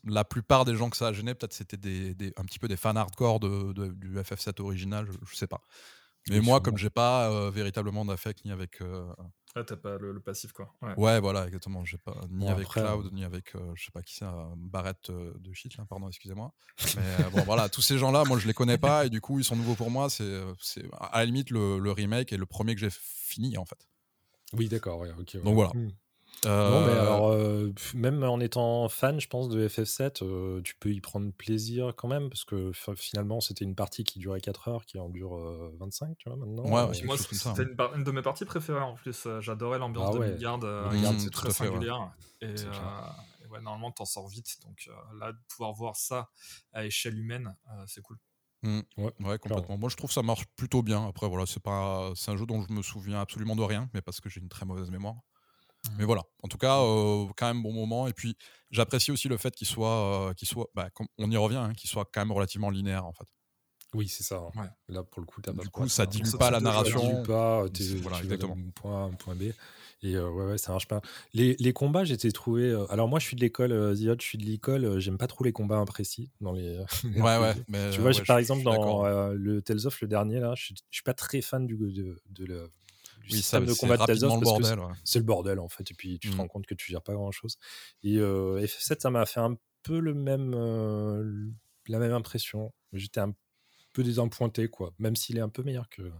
la 0.05 0.23
plupart 0.23 0.65
des 0.65 0.75
gens 0.75 0.89
que 0.89 0.97
ça 0.97 1.07
a 1.07 1.13
gêné, 1.13 1.33
peut-être 1.35 1.53
c'était 1.53 1.77
des, 1.77 2.33
un 2.37 2.43
petit 2.43 2.59
peu 2.59 2.67
des 2.67 2.77
fans 2.77 2.95
hardcore 2.95 3.39
de, 3.39 3.73
du 3.91 4.15
FF7 4.17 4.61
original, 4.61 5.07
je, 5.25 5.35
sais 5.35 5.47
pas. 5.47 5.61
Mais 6.29 6.39
moi, 6.39 6.61
comme 6.61 6.77
j'ai 6.77 6.89
pas 6.89 7.31
euh, 7.31 7.49
véritablement 7.49 8.05
d'affect 8.05 8.45
ni 8.45 8.51
avec 8.51 8.81
euh, 8.81 9.05
ah, 9.59 9.63
t'as 9.63 9.75
pas 9.75 9.97
le, 9.97 10.19
passif, 10.19 10.51
quoi. 10.51 10.73
Ouais, 10.97 11.19
voilà, 11.19 11.45
exactement. 11.45 11.83
J'ai 11.85 11.97
pas, 11.97 12.15
ni 12.29 12.47
avec 12.47 12.67
Cloud, 12.67 13.07
euh 13.07 13.09
ni 13.11 13.23
avec, 13.23 13.55
euh, 13.55 13.71
je 13.75 13.85
sais 13.85 13.91
pas 13.91 14.01
qui 14.01 14.15
c'est, 14.15 14.25
Barrett 14.55 15.09
euh, 15.09 15.33
de 15.39 15.53
shit, 15.53 15.75
là, 15.77 15.85
pardon, 15.87 16.07
excusez-moi. 16.07 16.53
Mais 16.95 17.29
bon, 17.31 17.43
voilà, 17.43 17.69
tous 17.69 17.81
ces 17.81 17.97
gens-là, 17.97 18.23
moi, 18.25 18.37
je 18.39 18.47
les 18.47 18.53
connais 18.53 18.77
pas, 18.77 19.05
et 19.05 19.09
du 19.09 19.21
coup, 19.21 19.39
ils 19.39 19.45
sont 19.45 19.55
nouveaux 19.55 19.75
pour 19.75 19.91
moi. 19.91 20.09
C'est, 20.09 20.41
c'est 20.59 20.85
à 20.99 21.19
la 21.19 21.25
limite 21.25 21.49
le, 21.49 21.79
le 21.79 21.91
remake 21.91 22.33
et 22.33 22.37
le 22.37 22.45
premier 22.45 22.75
que 22.75 22.81
j'ai 22.81 22.89
fini, 22.91 23.57
en 23.57 23.65
fait. 23.65 23.87
Oui, 24.53 24.67
d'accord, 24.67 24.99
ouais, 24.99 25.11
ok. 25.19 25.41
Donc 25.43 25.55
voilà. 25.55 25.71
Mmh. 25.73 25.91
Non, 26.45 26.85
mais 26.85 26.93
euh, 26.93 27.01
alors, 27.01 27.31
euh, 27.31 27.73
même 27.93 28.23
en 28.23 28.39
étant 28.39 28.87
fan, 28.87 29.19
je 29.19 29.27
pense, 29.27 29.49
de 29.49 29.67
FF7, 29.67 30.23
euh, 30.23 30.61
tu 30.61 30.75
peux 30.75 30.91
y 30.91 31.01
prendre 31.01 31.31
plaisir 31.31 31.93
quand 31.95 32.07
même, 32.07 32.29
parce 32.29 32.45
que 32.45 32.71
finalement, 32.95 33.41
c'était 33.41 33.65
une 33.65 33.75
partie 33.75 34.03
qui 34.03 34.19
durait 34.19 34.41
4 34.41 34.67
heures, 34.69 34.85
qui 34.85 34.99
en 34.99 35.09
dure 35.09 35.37
25, 35.79 36.17
tu 36.17 36.29
vois, 36.29 36.37
maintenant. 36.37 36.63
Ouais, 36.63 37.03
moi, 37.03 37.17
c'était 37.17 37.63
une, 37.95 38.03
de 38.03 38.11
mes 38.11 38.21
parties 38.21 38.45
préférées 38.45 38.79
en 38.79 38.95
plus. 38.95 39.27
J'adorais 39.39 39.79
l'ambiance 39.79 40.15
ah 40.15 40.19
de 40.19 40.31
Midgard. 40.31 40.59
Mmh, 40.59 41.19
c'est 41.19 41.31
très 41.31 41.51
singulière. 41.51 42.11
Et, 42.41 42.47
ouais, 43.49 43.61
normalement, 43.61 43.91
t'en 43.91 44.05
sors 44.05 44.27
vite. 44.27 44.57
Donc 44.63 44.89
là, 45.19 45.33
de 45.33 45.39
pouvoir 45.49 45.73
voir 45.73 45.95
ça 45.95 46.29
à 46.73 46.85
échelle 46.85 47.17
humaine, 47.17 47.55
c'est 47.87 48.01
cool. 48.01 48.17
Mmh. 48.61 48.81
ouais, 48.97 49.39
complètement. 49.39 49.77
Moi, 49.77 49.89
je 49.89 49.95
trouve 49.95 50.09
que 50.09 50.13
ça 50.13 50.21
marche 50.21 50.45
plutôt 50.55 50.83
bien. 50.83 51.07
Après, 51.07 51.27
voilà, 51.27 51.45
c'est 51.45 51.63
pas, 51.63 52.11
c'est 52.15 52.31
un 52.31 52.37
jeu 52.37 52.45
dont 52.45 52.61
je 52.61 52.73
me 52.73 52.81
souviens 52.81 53.19
absolument 53.19 53.55
de 53.55 53.63
rien, 53.63 53.89
mais 53.93 54.01
parce 54.01 54.21
que 54.21 54.29
j'ai 54.29 54.39
une 54.39 54.49
très 54.49 54.65
mauvaise 54.65 54.89
mémoire. 54.89 55.15
Mais 55.97 56.05
voilà, 56.05 56.23
en 56.43 56.47
tout 56.47 56.57
cas, 56.57 56.79
euh, 56.79 57.25
quand 57.35 57.47
même 57.47 57.63
bon 57.63 57.73
moment. 57.73 58.07
Et 58.07 58.13
puis, 58.13 58.37
j'apprécie 58.71 59.11
aussi 59.11 59.27
le 59.27 59.37
fait 59.37 59.55
qu'il 59.55 59.67
soit, 59.67 60.29
euh, 60.29 60.33
qu'il 60.33 60.47
soit 60.47 60.69
bah, 60.75 60.89
on 61.17 61.31
y 61.31 61.37
revient, 61.37 61.57
hein, 61.57 61.73
qu'il 61.73 61.89
soit 61.89 62.05
quand 62.11 62.21
même 62.21 62.31
relativement 62.31 62.69
linéaire 62.69 63.05
en 63.05 63.13
fait. 63.13 63.25
Oui, 63.95 64.07
c'est 64.07 64.23
ça. 64.23 64.41
Hein. 64.55 64.69
Là, 64.87 65.03
pour 65.03 65.19
le 65.21 65.25
coup, 65.25 65.41
as 65.47 65.51
du 65.51 65.69
coup, 65.69 65.87
ça 65.87 66.05
dilue 66.05 66.29
pas 66.37 66.51
la 66.51 66.59
narration. 66.59 67.23
pas, 67.23 67.65
voilà, 68.01 68.19
exactement. 68.19 68.55
point 68.75 69.05
A, 69.05 69.07
un 69.07 69.13
point 69.13 69.35
B. 69.35 69.51
Et 70.01 70.15
euh, 70.15 70.29
ouais, 70.29 70.45
ouais, 70.45 70.57
ça 70.57 70.71
marche 70.71 70.87
pas. 70.87 71.01
Les, 71.33 71.57
les 71.59 71.73
combats, 71.73 72.05
j'étais 72.05 72.31
trouvé. 72.31 72.71
alors, 72.89 73.07
moi, 73.07 73.19
je 73.19 73.25
suis 73.25 73.35
de 73.35 73.41
l'école, 73.41 73.71
euh, 73.71 73.95
je 73.95 74.23
suis 74.23 74.37
de 74.37 74.45
l'école, 74.45 74.99
j'aime 74.99 75.17
pas 75.17 75.27
trop 75.27 75.43
les 75.43 75.51
combats 75.51 75.77
imprécis 75.77 76.29
dans 76.39 76.53
les. 76.53 76.77
ouais, 77.03 77.37
ouais. 77.37 77.55
Mais, 77.67 77.89
tu 77.89 77.99
vois, 77.99 78.11
par 78.25 78.37
exemple, 78.37 78.63
dans 78.63 79.31
le 79.33 79.61
Tales 79.61 79.87
of, 79.87 79.99
le 80.01 80.07
dernier, 80.07 80.39
là, 80.39 80.53
je, 80.55 80.73
suis 80.91 81.03
pas 81.03 81.15
très 81.15 81.41
fan 81.41 81.65
du, 81.65 81.75
de, 81.75 82.21
de, 82.29 82.69
oui, 83.23 83.37
système 83.37 83.65
de 83.65 83.73
combat 83.73 83.97
de 83.97 84.05
Tales 84.05 84.23
of 84.23 84.39
bordel, 84.41 84.79
c'est 85.03 85.19
le 85.19 85.25
bordel 85.25 85.59
en 85.59 85.69
fait 85.69 85.89
et 85.91 85.93
puis 85.93 86.19
tu 86.19 86.29
te 86.29 86.35
mmh. 86.35 86.39
rends 86.39 86.47
compte 86.47 86.65
que 86.65 86.75
tu 86.75 86.91
gères 86.91 87.01
pas 87.01 87.13
grand 87.13 87.31
chose 87.31 87.57
et 88.03 88.17
euh, 88.17 88.61
FF7 88.61 89.01
ça 89.01 89.09
m'a 89.09 89.25
fait 89.25 89.39
un 89.39 89.57
peu 89.83 89.99
le 89.99 90.13
même 90.13 90.53
euh, 90.55 91.49
la 91.87 91.99
même 91.99 92.13
impression 92.13 92.73
j'étais 92.93 93.21
un 93.21 93.33
peu 93.93 94.03
désappointé 94.03 94.67
quoi 94.67 94.93
même 94.99 95.15
s'il 95.15 95.37
est 95.37 95.41
un 95.41 95.49
peu 95.49 95.63
meilleur 95.63 95.89
que 95.89 96.11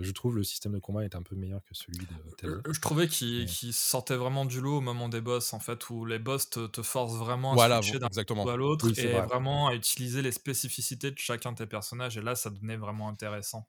je 0.00 0.10
trouve 0.12 0.36
le 0.36 0.42
système 0.42 0.72
de 0.72 0.78
combat 0.78 1.04
est 1.04 1.14
un 1.14 1.22
peu 1.22 1.36
meilleur 1.36 1.62
que 1.64 1.74
celui 1.74 1.98
de 1.98 2.34
Tales 2.38 2.62
Je 2.70 2.80
trouvais 2.80 3.08
qu'il 3.08 3.48
sortait 3.74 4.16
vraiment 4.16 4.46
du 4.46 4.60
lot 4.60 4.78
au 4.78 4.80
moment 4.80 5.10
des 5.10 5.20
boss, 5.20 5.52
en 5.52 5.60
fait, 5.60 5.90
où 5.90 6.06
les 6.06 6.18
boss 6.18 6.48
te, 6.48 6.82
forcent 6.82 7.16
vraiment 7.16 7.52
à 7.54 7.82
switcher 7.82 7.98
d'un 7.98 8.08
à 8.08 8.56
l'autre 8.56 8.88
et 8.98 9.12
vraiment 9.12 9.68
à 9.68 9.74
utiliser 9.74 10.22
les 10.22 10.32
spécificités 10.32 11.10
de 11.10 11.18
chacun 11.18 11.52
de 11.52 11.58
tes 11.58 11.66
personnages. 11.66 12.16
Et 12.16 12.22
là, 12.22 12.34
ça 12.34 12.48
devenait 12.48 12.76
vraiment 12.76 13.08
intéressant. 13.08 13.68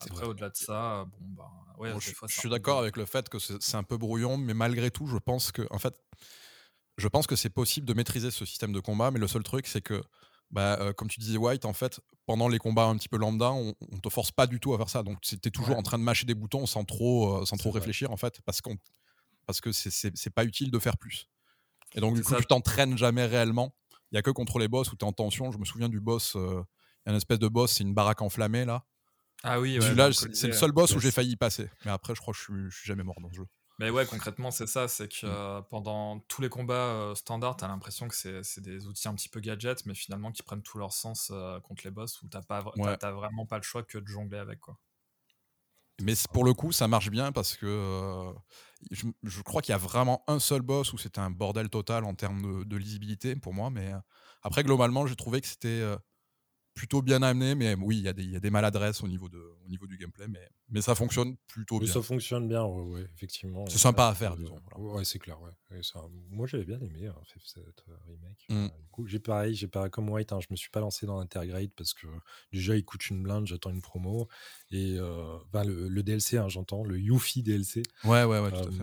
Après, 0.00 0.26
au-delà 0.26 0.50
de 0.50 0.56
ça, 0.56 1.04
bon, 1.04 1.26
bah, 1.36 1.50
ouais, 1.78 1.92
je, 2.00 2.12
suis 2.28 2.48
d'accord 2.48 2.78
avec 2.78 2.96
le 2.96 3.04
fait 3.04 3.28
que 3.28 3.38
c'est 3.38 3.74
un 3.74 3.82
peu 3.82 3.98
brouillon, 3.98 4.38
mais 4.38 4.54
malgré 4.54 4.90
tout, 4.90 5.06
je 5.06 5.18
pense 5.18 5.52
que, 5.52 5.66
en 5.70 5.78
fait, 5.78 5.94
je 6.96 7.08
pense 7.08 7.26
que 7.26 7.36
c'est 7.36 7.50
possible 7.50 7.86
de 7.86 7.94
maîtriser 7.94 8.30
ce 8.30 8.44
système 8.44 8.72
de 8.72 8.80
combat, 8.80 9.10
mais 9.10 9.18
le 9.18 9.28
seul 9.28 9.42
truc, 9.42 9.66
c'est 9.66 9.82
que, 9.82 10.02
bah, 10.50 10.78
euh, 10.80 10.92
comme 10.92 11.08
tu 11.08 11.20
disais, 11.20 11.36
White, 11.36 11.64
en 11.64 11.72
fait, 11.72 12.00
pendant 12.26 12.48
les 12.48 12.58
combats 12.58 12.86
un 12.86 12.96
petit 12.96 13.08
peu 13.08 13.18
lambda, 13.18 13.52
on, 13.52 13.74
on 13.92 13.98
te 13.98 14.08
force 14.08 14.32
pas 14.32 14.46
du 14.46 14.58
tout 14.58 14.74
à 14.74 14.78
faire 14.78 14.88
ça. 14.88 15.02
Donc, 15.02 15.18
c'était 15.22 15.50
toujours 15.50 15.76
en 15.76 15.82
train 15.82 15.98
de 15.98 16.02
mâcher 16.02 16.24
des 16.24 16.34
boutons 16.34 16.66
sans 16.66 16.84
trop, 16.84 17.42
euh, 17.42 17.44
sans 17.44 17.56
trop 17.56 17.70
réfléchir, 17.70 18.10
en 18.10 18.16
fait, 18.16 18.40
parce, 18.46 18.60
qu'on 18.60 18.76
parce 19.46 19.60
que 19.60 19.72
c'est 19.72 20.30
pas 20.30 20.44
utile 20.44 20.70
de 20.70 20.78
faire 20.78 20.96
plus. 20.96 21.28
Et 21.94 22.00
donc, 22.00 22.14
du 22.14 22.22
coup, 22.22 22.34
tu 22.36 22.46
t'entraînes 22.46 22.96
jamais 22.96 23.26
réellement. 23.26 23.74
Il 24.12 24.16
y 24.16 24.18
a 24.18 24.22
que 24.22 24.30
contre 24.30 24.58
les 24.58 24.68
boss 24.68 24.90
où 24.92 24.96
tu 24.96 25.04
es 25.04 25.08
en 25.08 25.12
tension. 25.12 25.52
Je 25.52 25.58
me 25.58 25.64
souviens 25.64 25.88
du 25.88 26.00
boss, 26.00 26.34
euh, 26.36 26.62
il 27.04 27.08
y 27.08 27.10
a 27.10 27.12
une 27.12 27.16
espèce 27.16 27.38
de 27.38 27.48
boss, 27.48 27.72
c'est 27.72 27.84
une 27.84 27.94
baraque 27.94 28.22
enflammée, 28.22 28.64
là. 28.64 28.84
Ah 29.42 29.60
oui, 29.60 29.78
c'est 29.80 30.46
le 30.48 30.52
seul 30.52 30.72
boss 30.72 30.94
où 30.94 31.00
j'ai 31.00 31.10
failli 31.10 31.32
y 31.32 31.36
passer. 31.36 31.68
Mais 31.84 31.90
après, 31.90 32.14
je 32.14 32.20
crois 32.20 32.32
que 32.32 32.38
je 32.38 32.44
suis, 32.44 32.78
suis 32.78 32.86
jamais 32.86 33.02
mort 33.02 33.20
dans 33.20 33.30
ce 33.30 33.36
jeu. 33.36 33.46
Mais 33.80 33.88
ouais, 33.88 34.04
concrètement, 34.04 34.50
c'est 34.50 34.66
ça. 34.66 34.88
C'est 34.88 35.08
que 35.08 35.26
mm. 35.26 35.30
euh, 35.30 35.62
pendant 35.62 36.20
tous 36.28 36.42
les 36.42 36.50
combats 36.50 36.74
euh, 36.74 37.14
standards, 37.14 37.56
t'as 37.56 37.66
l'impression 37.66 38.08
que 38.08 38.14
c'est 38.14 38.60
des 38.60 38.86
outils 38.86 39.08
un 39.08 39.14
petit 39.14 39.30
peu 39.30 39.40
gadgets, 39.40 39.86
mais 39.86 39.94
finalement 39.94 40.30
qui 40.32 40.42
prennent 40.42 40.62
tout 40.62 40.76
leur 40.76 40.92
sens 40.92 41.30
euh, 41.32 41.58
contre 41.60 41.82
les 41.84 41.90
boss 41.90 42.20
où 42.20 42.28
t'as 42.28 42.42
pas, 42.42 42.60
vraiment 42.60 43.46
pas 43.46 43.56
le 43.56 43.62
choix 43.62 43.82
que 43.82 43.96
de 43.96 44.06
jongler 44.06 44.36
avec. 44.36 44.60
quoi. 44.60 44.78
Mais 46.02 46.12
pour 46.32 46.44
le 46.44 46.52
coup, 46.52 46.72
ça 46.72 46.88
marche 46.88 47.10
bien 47.10 47.32
parce 47.32 47.56
que 47.56 48.32
je, 48.90 49.06
je, 49.22 49.42
crois 49.42 49.62
qu'il 49.62 49.72
y 49.72 49.74
a 49.74 49.78
vraiment 49.78 50.24
un 50.26 50.38
seul 50.38 50.60
boss 50.60 50.92
où 50.92 50.98
c'était 50.98 51.18
un 51.18 51.30
bordel 51.30 51.68
total 51.70 52.04
en 52.04 52.14
termes 52.14 52.60
de, 52.60 52.64
de, 52.64 52.76
lisibilité 52.76 53.34
pour 53.36 53.54
moi. 53.54 53.70
Mais 53.70 53.92
après, 54.42 54.62
globalement, 54.62 55.06
j'ai 55.06 55.16
trouvé 55.16 55.40
que 55.40 55.46
c'était 55.46 55.82
plutôt 56.80 57.02
bien 57.02 57.20
amené, 57.22 57.54
mais 57.54 57.74
oui, 57.74 57.98
il 57.98 58.22
y, 58.22 58.30
y, 58.30 58.36
a 58.36 58.40
des 58.40 58.48
maladresses 58.48 59.02
au 59.02 59.06
niveau, 59.06 59.28
de, 59.28 59.36
au 59.36 59.68
niveau 59.68 59.86
du 59.86 59.98
gameplay, 59.98 60.26
mais, 60.28 60.48
mais 60.70 60.80
ça 60.80 60.94
fonctionne 60.94 61.36
plutôt 61.46 61.78
bien. 61.78 61.92
Ça 61.92 62.00
fonctionne 62.00 62.48
bien, 62.48 62.64
ouais, 62.64 63.04
effectivement. 63.14 63.66
C'est 63.68 63.76
sympa 63.76 64.06
à 64.06 64.14
faire, 64.14 64.34
disons. 64.34 64.58
Ouais, 64.78 65.04
c'est 65.04 65.18
clair, 65.18 65.38
ouais. 65.42 65.82
Ça, 65.82 66.00
moi, 66.30 66.46
j'avais 66.46 66.64
bien 66.64 66.80
aimé 66.80 67.06
hein, 67.06 67.14
cette 67.44 67.84
euh, 67.90 67.96
remake. 68.06 68.46
Mmh. 68.48 69.06
j'ai 69.06 69.18
pareil, 69.18 69.54
j'ai 69.54 69.68
pareil 69.68 69.90
comme 69.90 70.08
White, 70.08 70.32
hein, 70.32 70.38
je 70.40 70.46
me 70.50 70.56
suis 70.56 70.70
pas 70.70 70.80
lancé 70.80 71.04
dans 71.04 71.18
l'Intergrade 71.20 71.70
parce 71.76 71.92
que 71.92 72.06
déjà, 72.50 72.74
il 72.76 72.84
coûte 72.84 73.10
une 73.10 73.22
blinde, 73.22 73.46
j'attends 73.46 73.70
une 73.70 73.82
promo. 73.82 74.26
Et 74.70 74.96
euh, 74.98 75.36
ben, 75.52 75.64
le, 75.64 76.02
DLC, 76.02 76.38
hein, 76.38 76.48
j'entends, 76.48 76.82
le 76.82 76.98
Yuffie 76.98 77.42
DLC. 77.42 77.82
Ouais, 78.04 78.24
ouais, 78.24 78.40
ouais, 78.40 78.50
tout 78.50 78.56
à 78.56 78.72
fait. 78.72 78.82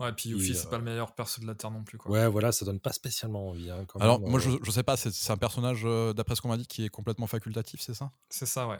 Ouais, 0.00 0.12
puis 0.12 0.30
Yuffie, 0.30 0.54
c'est 0.54 0.68
pas 0.68 0.78
le 0.78 0.84
meilleur 0.84 1.14
perso 1.14 1.40
de 1.40 1.46
la 1.46 1.54
Terre 1.54 1.70
non 1.70 1.82
plus. 1.82 1.96
Quoi. 1.96 2.12
Ouais, 2.12 2.28
voilà, 2.28 2.52
ça 2.52 2.66
donne 2.66 2.78
pas 2.78 2.92
spécialement 2.92 3.48
envie. 3.48 3.70
Alors, 3.98 4.20
moi, 4.20 4.38
je, 4.38 4.50
je 4.62 4.70
sais 4.70 4.82
pas, 4.82 4.98
c'est 4.98 5.32
un 5.32 5.38
personnage, 5.38 5.84
d'après 6.14 6.36
ce 6.36 6.42
qu'on 6.42 6.48
m'a 6.48 6.58
dit, 6.58 6.66
qui 6.66 6.84
est 6.84 6.90
complètement 6.90 7.26
facultatif, 7.38 7.80
c'est 7.80 7.94
ça? 7.94 8.12
C'est 8.28 8.46
ça, 8.46 8.66
ouais. 8.68 8.78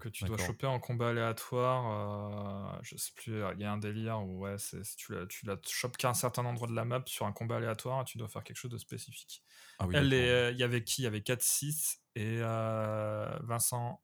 Que 0.00 0.08
tu 0.08 0.24
dois 0.24 0.36
choper 0.36 0.66
en 0.66 0.80
combat 0.80 1.10
aléatoire. 1.10 2.74
Euh, 2.74 2.78
je 2.82 2.96
sais 2.96 3.12
plus, 3.14 3.40
il 3.54 3.60
y 3.60 3.64
a 3.64 3.72
un 3.72 3.78
délire 3.78 4.20
où 4.20 4.40
ouais, 4.40 4.56
tu 4.96 5.14
la, 5.14 5.26
tu 5.26 5.46
la 5.46 5.56
chopes 5.64 5.96
qu'à 5.96 6.10
un 6.10 6.14
certain 6.14 6.44
endroit 6.44 6.66
de 6.66 6.74
la 6.74 6.84
map 6.84 7.02
sur 7.06 7.24
un 7.24 7.32
combat 7.32 7.56
aléatoire 7.56 8.02
et 8.02 8.04
tu 8.04 8.18
dois 8.18 8.28
faire 8.28 8.42
quelque 8.42 8.56
chose 8.56 8.70
de 8.70 8.78
spécifique. 8.78 9.44
Ah 9.78 9.86
Elle 9.92 10.12
euh, 10.12 10.50
il 10.50 10.58
y 10.58 10.64
avait 10.64 10.82
qui? 10.82 11.02
Il 11.02 11.04
y 11.04 11.06
avait 11.06 11.20
4-6 11.20 11.98
et 12.16 12.38
euh, 12.40 13.28
Vincent. 13.42 14.02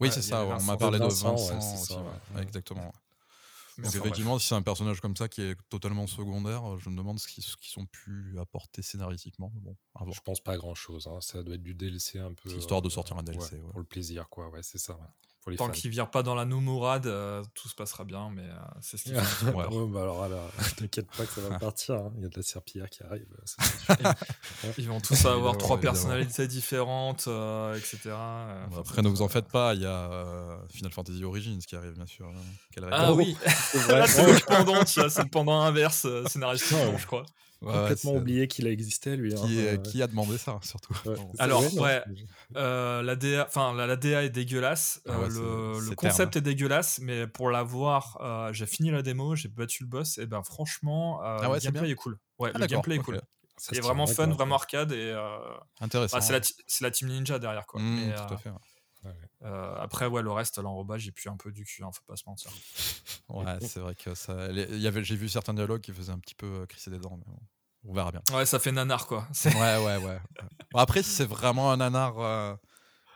Oui, 0.00 0.12
c'est 0.12 0.20
ça, 0.22 0.44
on 0.44 0.62
m'a 0.62 0.76
parlé 0.76 0.98
de 0.98 1.04
Vincent, 1.04 1.34
aussi, 1.34 1.94
exactement. 2.38 2.92
Donc 3.78 3.94
effectivement, 3.94 4.38
si 4.38 4.48
c'est 4.48 4.54
un 4.54 4.62
personnage 4.62 5.00
comme 5.00 5.16
ça 5.16 5.28
qui 5.28 5.42
est 5.42 5.56
totalement 5.68 6.06
secondaire, 6.06 6.78
je 6.78 6.90
me 6.90 6.96
demande 6.96 7.18
ce 7.18 7.26
qu'ils 7.28 7.44
ont 7.78 7.86
pu 7.86 8.36
apporter 8.38 8.82
scénaristiquement. 8.82 9.52
Bon, 9.56 9.76
je 10.10 10.20
pense 10.20 10.40
pas 10.40 10.56
grand 10.56 10.74
chose. 10.74 11.06
Hein. 11.06 11.20
Ça 11.20 11.42
doit 11.42 11.54
être 11.54 11.62
du 11.62 11.74
DLC 11.74 12.18
un 12.18 12.34
peu. 12.34 12.50
Histoire 12.50 12.82
de 12.82 12.88
sortir 12.88 13.16
un 13.16 13.22
DLC. 13.22 13.58
Pour 13.70 13.80
le 13.80 13.86
plaisir, 13.86 14.28
quoi. 14.28 14.48
Ouais, 14.48 14.62
c'est 14.62 14.78
ça. 14.78 14.98
Tant 15.56 15.70
qu'il 15.70 15.90
vire 15.90 16.08
pas 16.08 16.22
dans 16.22 16.36
la 16.36 16.44
Noumourade, 16.44 17.06
euh, 17.06 17.42
tout 17.54 17.68
se 17.68 17.74
passera 17.74 18.04
bien, 18.04 18.30
mais 18.32 18.42
euh, 18.42 18.54
c'est 18.80 18.96
ce 18.96 19.04
qu'il 19.04 19.16
faut. 19.20 19.46
ouais. 19.46 19.86
bah 19.88 20.02
alors 20.02 20.28
là, 20.28 20.38
t'inquiète 20.76 21.10
pas 21.16 21.26
que 21.26 21.32
ça 21.32 21.40
va 21.40 21.58
partir. 21.58 21.96
Hein. 21.96 22.12
Il 22.16 22.22
y 22.22 22.26
a 22.26 22.28
de 22.28 22.36
la 22.36 22.42
serpillière 22.42 22.88
qui 22.88 23.02
arrive. 23.02 23.26
Ils 24.78 24.88
vont 24.88 25.00
tous 25.00 25.26
avoir 25.26 25.58
trois 25.58 25.80
personnalités 25.80 26.46
différentes, 26.46 27.24
euh, 27.26 27.76
etc. 27.76 28.14
après, 28.78 29.02
ne 29.02 29.08
vous 29.08 29.22
en 29.22 29.28
faites 29.28 29.48
pas, 29.48 29.74
il 29.74 29.82
y 29.82 29.86
a 29.86 30.58
Final 30.70 30.92
Fantasy 30.92 31.24
Origins 31.24 31.58
qui 31.58 31.74
arrive, 31.74 31.92
bien 31.92 32.06
sûr. 32.06 32.26
Hein. 32.26 32.82
ah 32.92 33.12
oui, 33.12 33.36
c'est 33.66 33.78
le 33.78 34.46
pendant, 34.46 34.86
c'est 34.86 35.18
le 35.18 35.28
pendant 35.28 35.60
inverse 35.60 36.06
scénaristiquement, 36.28 36.96
je 36.96 37.06
crois. 37.06 37.26
Complètement 37.62 38.14
oublié 38.14 38.48
qu'il 38.48 38.66
a 38.66 38.70
existé, 38.70 39.16
lui. 39.16 39.34
Hein, 39.34 39.76
qui, 39.78 40.02
a 40.02 40.06
demandé 40.06 40.38
ça, 40.38 40.58
surtout 40.62 40.94
Alors, 41.38 41.62
ouais, 41.74 42.02
la, 42.54 43.16
DA, 43.16 43.48
la, 43.54 43.86
la, 43.86 43.96
DA 43.96 44.24
est 44.24 44.30
dégueulasse. 44.30 45.00
Ah 45.08 45.12
le, 45.28 45.94
concept 45.94 46.36
est 46.36 46.40
dégueulasse, 46.40 47.00
mais 47.00 47.26
pour 47.26 47.50
l'avoir, 47.50 48.50
j'ai 48.52 48.66
fini 48.66 48.90
la 48.90 49.02
démo, 49.02 49.34
j'ai 49.34 49.48
battu 49.48 49.84
le 49.84 49.88
boss, 49.88 50.18
et 50.18 50.26
ben 50.26 50.42
franchement, 50.42 51.20
ah 51.22 51.38
le 51.42 51.58
gameplay 51.58 51.90
est 51.90 51.94
cool. 51.94 52.18
Ouais, 52.38 52.50
ah, 52.54 52.58
le 52.58 52.66
gameplay 52.66 52.96
est 52.96 53.00
cool. 53.00 53.20
C'est 53.58 53.80
vraiment 53.80 54.06
fun, 54.06 54.28
vraiment 54.28 54.56
arcade 54.56 54.92
et 54.92 55.14
intéressant. 55.80 56.20
c'est 56.20 56.80
la, 56.80 56.90
team 56.90 57.08
ninja 57.08 57.38
derrière 57.38 57.66
quoi. 57.66 57.80
Mmh, 57.80 58.14
tout 58.28 58.34
à 58.34 58.36
fait. 58.36 58.50
Euh, 59.44 59.74
après, 59.78 60.06
ouais, 60.06 60.22
le 60.22 60.30
reste, 60.30 60.58
l'enrobage, 60.58 61.02
j'ai 61.02 61.12
pu 61.12 61.28
un 61.28 61.36
peu 61.36 61.50
du 61.50 61.64
cul, 61.64 61.82
hein, 61.82 61.90
faut 61.92 62.04
pas 62.06 62.16
se 62.16 62.24
mentir. 62.26 62.50
ouais, 63.28 63.58
c'est 63.60 63.80
vrai 63.80 63.94
que 63.94 64.14
ça. 64.14 64.52
J'ai 64.52 65.16
vu 65.16 65.28
certains 65.28 65.54
dialogues 65.54 65.80
qui 65.80 65.92
faisaient 65.92 66.12
un 66.12 66.18
petit 66.18 66.34
peu 66.34 66.46
euh, 66.46 66.66
crisser 66.66 66.90
des 66.90 66.98
dents, 66.98 67.18
mais 67.18 67.34
on 67.84 67.92
verra 67.92 68.12
bien. 68.12 68.22
Ouais, 68.32 68.46
ça 68.46 68.58
fait 68.58 68.72
nanar, 68.72 69.06
quoi. 69.06 69.26
Ouais, 69.44 69.84
ouais, 69.84 69.96
ouais. 69.96 70.18
après, 70.74 71.02
si 71.02 71.10
c'est 71.10 71.24
vraiment 71.24 71.72
un 71.72 71.78
nanar. 71.78 72.18
Euh, 72.18 72.54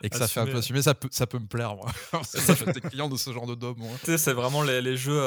et 0.03 0.09
que 0.09 0.17
ça 0.17 0.27
fait 0.27 0.41
un 0.41 0.45
peu 0.45 0.57
assumer, 0.57 0.83
ça 0.83 0.93
peut, 0.93 1.07
ça 1.11 1.25
peut 1.25 1.39
me 1.39 1.47
plaire, 1.47 1.75
moi. 1.75 1.87
ça 2.23 2.55
fait 2.55 2.71
des 2.71 2.81
clients 2.81 3.09
de 3.09 3.17
ce 3.17 3.31
genre 3.33 3.47
de 3.47 3.55
dôme. 3.55 3.77
Tu 4.01 4.05
sais, 4.05 4.17
c'est 4.19 4.33
vraiment 4.33 4.61
les, 4.61 4.79
les 4.79 4.95
jeux 4.95 5.19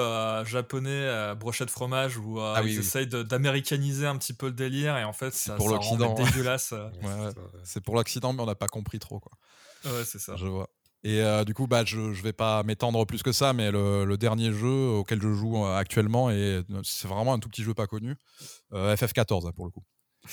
japonais, 0.44 0.90
euh, 0.90 1.34
brochette 1.34 1.70
fromage, 1.70 2.18
où 2.18 2.38
ah 2.40 2.60
ils 2.62 2.78
essayent 2.78 3.08
d'américaniser 3.08 4.06
un 4.06 4.16
petit 4.16 4.34
peu 4.34 4.46
le 4.46 4.52
délire, 4.52 4.96
et 4.96 5.02
en 5.02 5.12
fait, 5.12 5.32
ça, 5.32 5.56
pour 5.56 5.70
ça 5.70 5.96
dégueulasse. 6.14 6.72
ouais, 6.72 7.32
c'est 7.64 7.80
pour 7.80 7.96
l'Occident, 7.96 8.32
mais 8.32 8.42
on 8.42 8.46
n'a 8.46 8.54
pas 8.54 8.68
compris 8.68 8.98
trop, 8.98 9.18
quoi. 9.18 9.32
Ouais, 9.84 10.04
c'est 10.04 10.18
ça. 10.18 10.36
Je 10.36 10.46
vois. 10.46 10.68
Et 11.02 11.22
euh, 11.22 11.44
du 11.44 11.54
coup, 11.54 11.66
bah, 11.66 11.84
je 11.84 11.98
ne 11.98 12.12
vais 12.12 12.34
pas 12.34 12.62
m'étendre 12.62 13.06
plus 13.06 13.22
que 13.22 13.32
ça, 13.32 13.52
mais 13.52 13.70
le, 13.70 14.16
dernier 14.16 14.52
jeu 14.52 14.88
auquel 14.88 15.20
je 15.20 15.32
joue 15.32 15.64
euh, 15.64 15.76
actuellement, 15.76 16.30
et 16.30 16.62
c'est 16.82 17.08
vraiment 17.08 17.32
un 17.32 17.38
tout 17.38 17.48
petit 17.48 17.62
jeu 17.62 17.72
pas 17.72 17.86
connu, 17.86 18.16
euh, 18.74 18.94
FF14 18.94 19.48
hein, 19.48 19.52
pour 19.52 19.64
le 19.64 19.70
coup. 19.70 19.82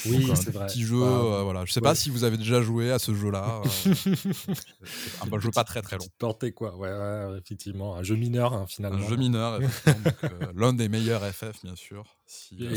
Oui, 0.06 0.30
c'est 0.36 0.52
vrai. 0.52 0.68
Petit 0.68 0.84
jeu, 0.84 1.00
bah, 1.00 1.44
voilà. 1.44 1.64
Je 1.64 1.72
sais 1.72 1.80
pas 1.80 1.96
si 1.96 2.10
vous 2.10 2.26
avez 2.26 2.36
déjà 2.36 2.62
joué 2.62 2.92
à 2.92 3.00
ce 3.00 3.16
jeu-là. 3.16 3.62
un 5.32 5.40
jeu 5.40 5.50
pas 5.52 5.64
très 5.64 5.82
très 5.82 5.98
long. 5.98 6.06
Porté 6.18 6.52
quoi, 6.52 6.76
ouais, 6.76 7.40
effectivement, 7.40 7.96
un 7.96 8.04
jeu 8.04 8.16
mineur 8.16 8.54
hein, 8.54 8.66
finalement. 8.68 9.00
Un 9.06 9.08
jeu 9.08 9.16
mineur, 9.16 9.62
l'un 10.56 10.74
des 10.74 10.90
meilleurs 10.90 11.24
FF 11.24 11.64
bien 11.64 11.78
sûr. 11.78 12.04
c'est 12.26 12.76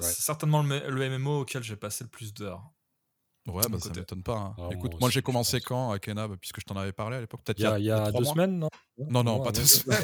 certainement 0.00 0.62
le, 0.62 0.90
le, 0.90 1.18
MMO 1.18 1.40
auquel 1.40 1.62
j'ai 1.62 1.76
passé 1.76 2.04
le 2.04 2.10
plus 2.10 2.34
d'heures. 2.34 2.70
Ouais, 3.54 3.64
bah, 3.70 3.78
ça 3.80 3.90
m'étonne 3.94 4.22
pas. 4.22 4.36
Hein. 4.36 4.54
Ah, 4.58 4.68
Écoute, 4.72 4.92
moi, 5.00 5.10
j'ai 5.10 5.22
commencé 5.22 5.60
quand 5.60 5.90
à 5.90 5.98
Kenab, 5.98 6.36
puisque 6.36 6.60
je 6.60 6.64
t'en 6.66 6.76
avais 6.76 6.92
parlé 6.92 7.16
à 7.16 7.20
l'époque 7.20 7.42
Peut-être 7.44 7.58
il 7.58 7.84
y 7.84 7.90
a, 7.90 8.10
deux 8.12 8.24
semaines, 8.24 8.58
non? 8.58 8.68
Non, 9.08 9.24
non, 9.24 9.40
pas 9.44 9.52
deux 9.52 9.64
semaines. 9.64 10.02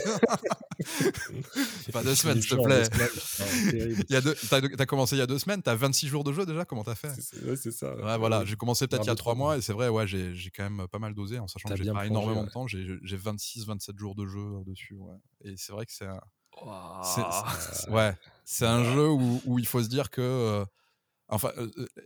pas 1.92 2.03
deux 2.03 2.14
semaines, 2.14 2.40
s'il 2.40 2.57
te 2.57 2.62
plaît. 2.62 2.88
T'as 4.76 4.86
commencé 4.86 5.16
il 5.16 5.18
y 5.18 5.22
a 5.22 5.26
deux 5.26 5.38
semaines, 5.38 5.62
t'as 5.62 5.74
26 5.74 6.09
jours 6.09 6.24
de 6.24 6.32
jeu 6.32 6.47
déjà? 6.47 6.64
Comment 6.64 6.84
t'as 6.84 6.94
fait? 6.94 7.12
Ouais, 7.44 7.57
c'est 7.57 7.72
ça. 7.72 7.94
Ouais, 7.97 8.18
voilà, 8.18 8.44
j'ai 8.44 8.57
commencé 8.57 8.86
peut-être 8.86 9.05
il 9.05 9.09
y 9.09 9.11
a 9.11 9.14
trois 9.14 9.34
mois, 9.34 9.57
et 9.57 9.61
c'est 9.61 9.72
vrai, 9.72 9.88
ouais, 9.88 10.07
j'ai 10.07 10.51
quand 10.55 10.68
même 10.68 10.86
pas 10.88 10.99
mal 10.99 11.14
dosé, 11.14 11.38
en 11.38 11.49
sachant 11.49 11.68
que 11.68 11.76
j'ai 11.76 11.90
pas 11.90 12.07
énormément 12.07 12.44
de 12.44 12.51
temps. 12.51 12.66
J'ai 12.66 13.16
26-27 13.16 13.99
jours 13.99 14.14
de 14.14 14.26
jeu 14.26 14.62
dessus, 14.66 14.94
ouais. 14.94 15.16
Et 15.44 15.55
c'est 15.57 15.72
vrai 15.72 15.86
que 15.86 15.92
c'est 15.92 16.07
un. 16.07 16.20
Ouais, 17.88 18.14
c'est 18.44 18.66
un 18.66 18.84
jeu 18.84 19.09
où, 19.09 19.59
il 19.59 19.66
faut 19.66 19.82
se 19.82 19.88
dire 19.88 20.11
que. 20.11 20.22
Euh, 20.22 20.64
Enfin, 21.29 21.51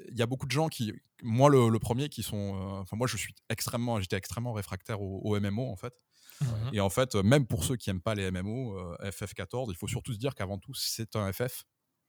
il 0.09 0.18
y 0.18 0.23
a 0.23 0.27
beaucoup 0.27 0.47
de 0.47 0.51
gens 0.51 0.68
qui, 0.68 0.93
moi 1.23 1.51
le, 1.51 1.79
premier, 1.79 2.09
qui 2.09 2.23
sont. 2.23 2.55
Enfin, 2.81 2.97
moi 2.97 3.07
je 3.07 3.16
suis 3.16 3.35
extrêmement, 3.49 4.01
j'étais 4.01 4.16
extrêmement 4.16 4.53
réfractaire 4.53 5.01
au, 5.03 5.39
MMO 5.39 5.71
en 5.71 5.77
fait. 5.77 5.95
Mmh 6.41 6.47
Et 6.73 6.81
en 6.81 6.89
fait, 6.89 7.14
même 7.16 7.47
pour 7.47 7.64
ceux 7.64 7.77
qui 7.77 7.91
n'aiment 7.91 8.01
pas 8.01 8.14
les 8.14 8.31
MMO, 8.31 8.95
FF14, 9.03 9.66
il 9.68 9.77
faut 9.77 9.89
surtout 9.89 10.14
se 10.14 10.18
dire 10.18 10.35
qu'avant 10.35 10.59
tout, 10.59 10.73
c'est 10.75 11.16
un 11.16 11.31
FF. 11.33 11.64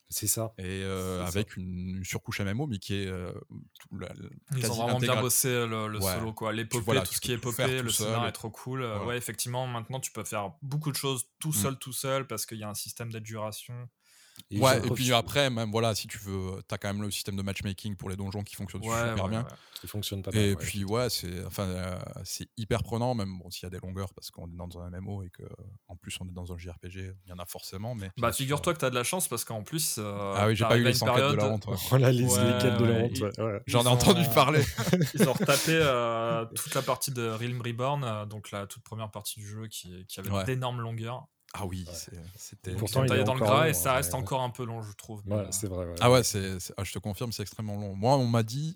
C'est 0.07 0.27
ça. 0.27 0.53
Et 0.57 0.83
avec 1.25 1.57
Une, 1.57 2.01
surcouche 2.03 2.39
MMO, 2.39 2.67
mais 2.67 2.77
qui 2.77 2.95
est. 2.95 3.11
Ils 4.55 4.71
ont 4.71 4.75
vraiment 4.75 4.99
bien 4.99 5.19
bossé 5.19 5.49
le, 5.49 5.99
solo, 5.99 6.33
quoi. 6.33 6.53
L'épopée, 6.53 6.99
tout 7.03 7.13
ce 7.13 7.19
qui 7.19 7.33
est 7.33 7.35
épopée, 7.35 7.81
le 7.81 7.89
scénario 7.89 8.27
est 8.27 8.31
trop 8.31 8.49
cool. 8.49 8.83
Ouais. 9.05 9.17
effectivement, 9.17 9.67
maintenant 9.67 9.99
tu 9.99 10.11
peux 10.11 10.23
faire 10.23 10.53
beaucoup 10.61 10.91
de 10.91 10.97
choses 10.97 11.27
tout 11.39 11.49
mmh. 11.49 11.53
seul, 11.53 11.77
tout 11.77 11.93
seul, 11.93 12.25
parce 12.25 12.45
qu'il 12.45 12.57
y 12.57 12.63
a 12.63 12.69
un 12.69 12.73
système 12.73 13.11
d'adjuration. 13.11 13.89
Et 14.49 14.59
ouais, 14.59 14.85
et 14.85 14.89
puis 14.91 15.13
après, 15.13 15.49
même 15.49 15.71
voilà, 15.71 15.95
si 15.95 16.07
tu 16.07 16.17
veux, 16.17 16.61
t'as 16.67 16.77
quand 16.77 16.87
même 16.89 17.01
le 17.01 17.11
système 17.11 17.35
de 17.35 17.41
matchmaking 17.41 17.95
pour 17.95 18.09
les 18.09 18.15
donjons 18.15 18.43
qui 18.43 18.55
fonctionne 18.55 18.83
super 18.83 19.27
bien. 19.27 19.45
Qui 19.79 19.87
fonctionne 19.87 20.21
pas 20.21 20.31
bien. 20.31 20.41
Et 20.41 20.55
puis 20.55 20.83
ouais, 20.83 21.09
c'est 21.09 21.45
enfin, 21.45 21.63
euh, 21.63 21.99
c'est 22.23 22.49
hyper 22.57 22.83
prenant, 22.83 23.15
même 23.15 23.39
bon, 23.39 23.49
s'il 23.49 23.63
y 23.63 23.67
a 23.67 23.69
des 23.69 23.79
longueurs 23.79 24.13
parce 24.13 24.31
qu'on 24.31 24.47
est 24.47 24.55
dans 24.55 24.79
un 24.79 24.89
MMO 24.89 25.23
et 25.23 25.29
que 25.29 25.43
en 25.87 25.95
plus 25.95 26.15
on 26.21 26.27
est 26.27 26.33
dans 26.33 26.53
un 26.53 26.57
JRPG, 26.57 27.15
il 27.25 27.29
y 27.29 27.31
en 27.31 27.39
a 27.39 27.45
forcément. 27.45 27.95
Mais 27.95 28.11
bah 28.17 28.31
figure-toi 28.31 28.73
que 28.73 28.79
t'as 28.79 28.89
de 28.89 28.95
la 28.95 29.03
chance 29.03 29.27
parce 29.27 29.43
qu'en 29.43 29.63
plus. 29.63 29.97
Euh, 29.97 30.33
ah 30.35 30.47
oui, 30.47 30.55
j'ai 30.55 30.65
pas 30.65 30.77
eu 30.77 30.83
les 30.83 30.93
100 30.93 31.05
période... 31.05 31.31
de 31.31 31.37
la 31.37 31.47
honte. 31.47 31.65
Oh 31.91 31.97
là, 31.97 32.11
les, 32.11 32.25
quêtes 32.25 32.77
de 32.77 32.85
la 32.85 32.99
honte. 32.99 33.61
J'en 33.67 33.83
ai 33.83 33.87
entendu 33.87 34.23
parler. 34.33 34.63
ils 35.13 35.27
ont 35.27 35.33
retapé 35.33 35.71
euh, 35.71 36.45
toute 36.55 36.75
la 36.75 36.81
partie 36.81 37.11
de 37.11 37.27
Realm 37.29 37.61
Reborn, 37.61 38.27
donc 38.27 38.51
la 38.51 38.67
toute 38.67 38.83
première 38.83 39.11
partie 39.11 39.39
du 39.39 39.47
jeu 39.47 39.67
qui, 39.67 40.05
qui 40.07 40.19
avait 40.19 40.43
d'énormes 40.45 40.81
longueurs. 40.81 41.27
Ah 41.53 41.65
oui, 41.65 41.85
c'était. 42.35 42.71
Pourtant, 42.75 43.03
il 43.03 43.13
est 43.13 43.23
dans 43.23 43.33
le 43.33 43.41
gras 43.41 43.67
et 43.67 43.73
ça 43.73 43.93
reste 43.93 44.13
encore 44.13 44.41
un 44.41 44.49
peu 44.49 44.65
long, 44.65 44.81
je 44.81 44.93
trouve. 44.93 45.21
Ouais, 45.25 45.45
c'est 45.51 45.67
vrai. 45.67 45.87
ah 45.99 46.11
ouais, 46.11 46.23
c'est, 46.23 46.57
ah, 46.77 46.83
je 46.83 46.93
te 46.93 46.99
confirme, 46.99 47.31
c'est 47.31 47.43
extrêmement 47.43 47.75
long. 47.75 47.95
Moi, 47.95 48.15
on 48.15 48.25
m'a 48.25 48.43
dit 48.43 48.75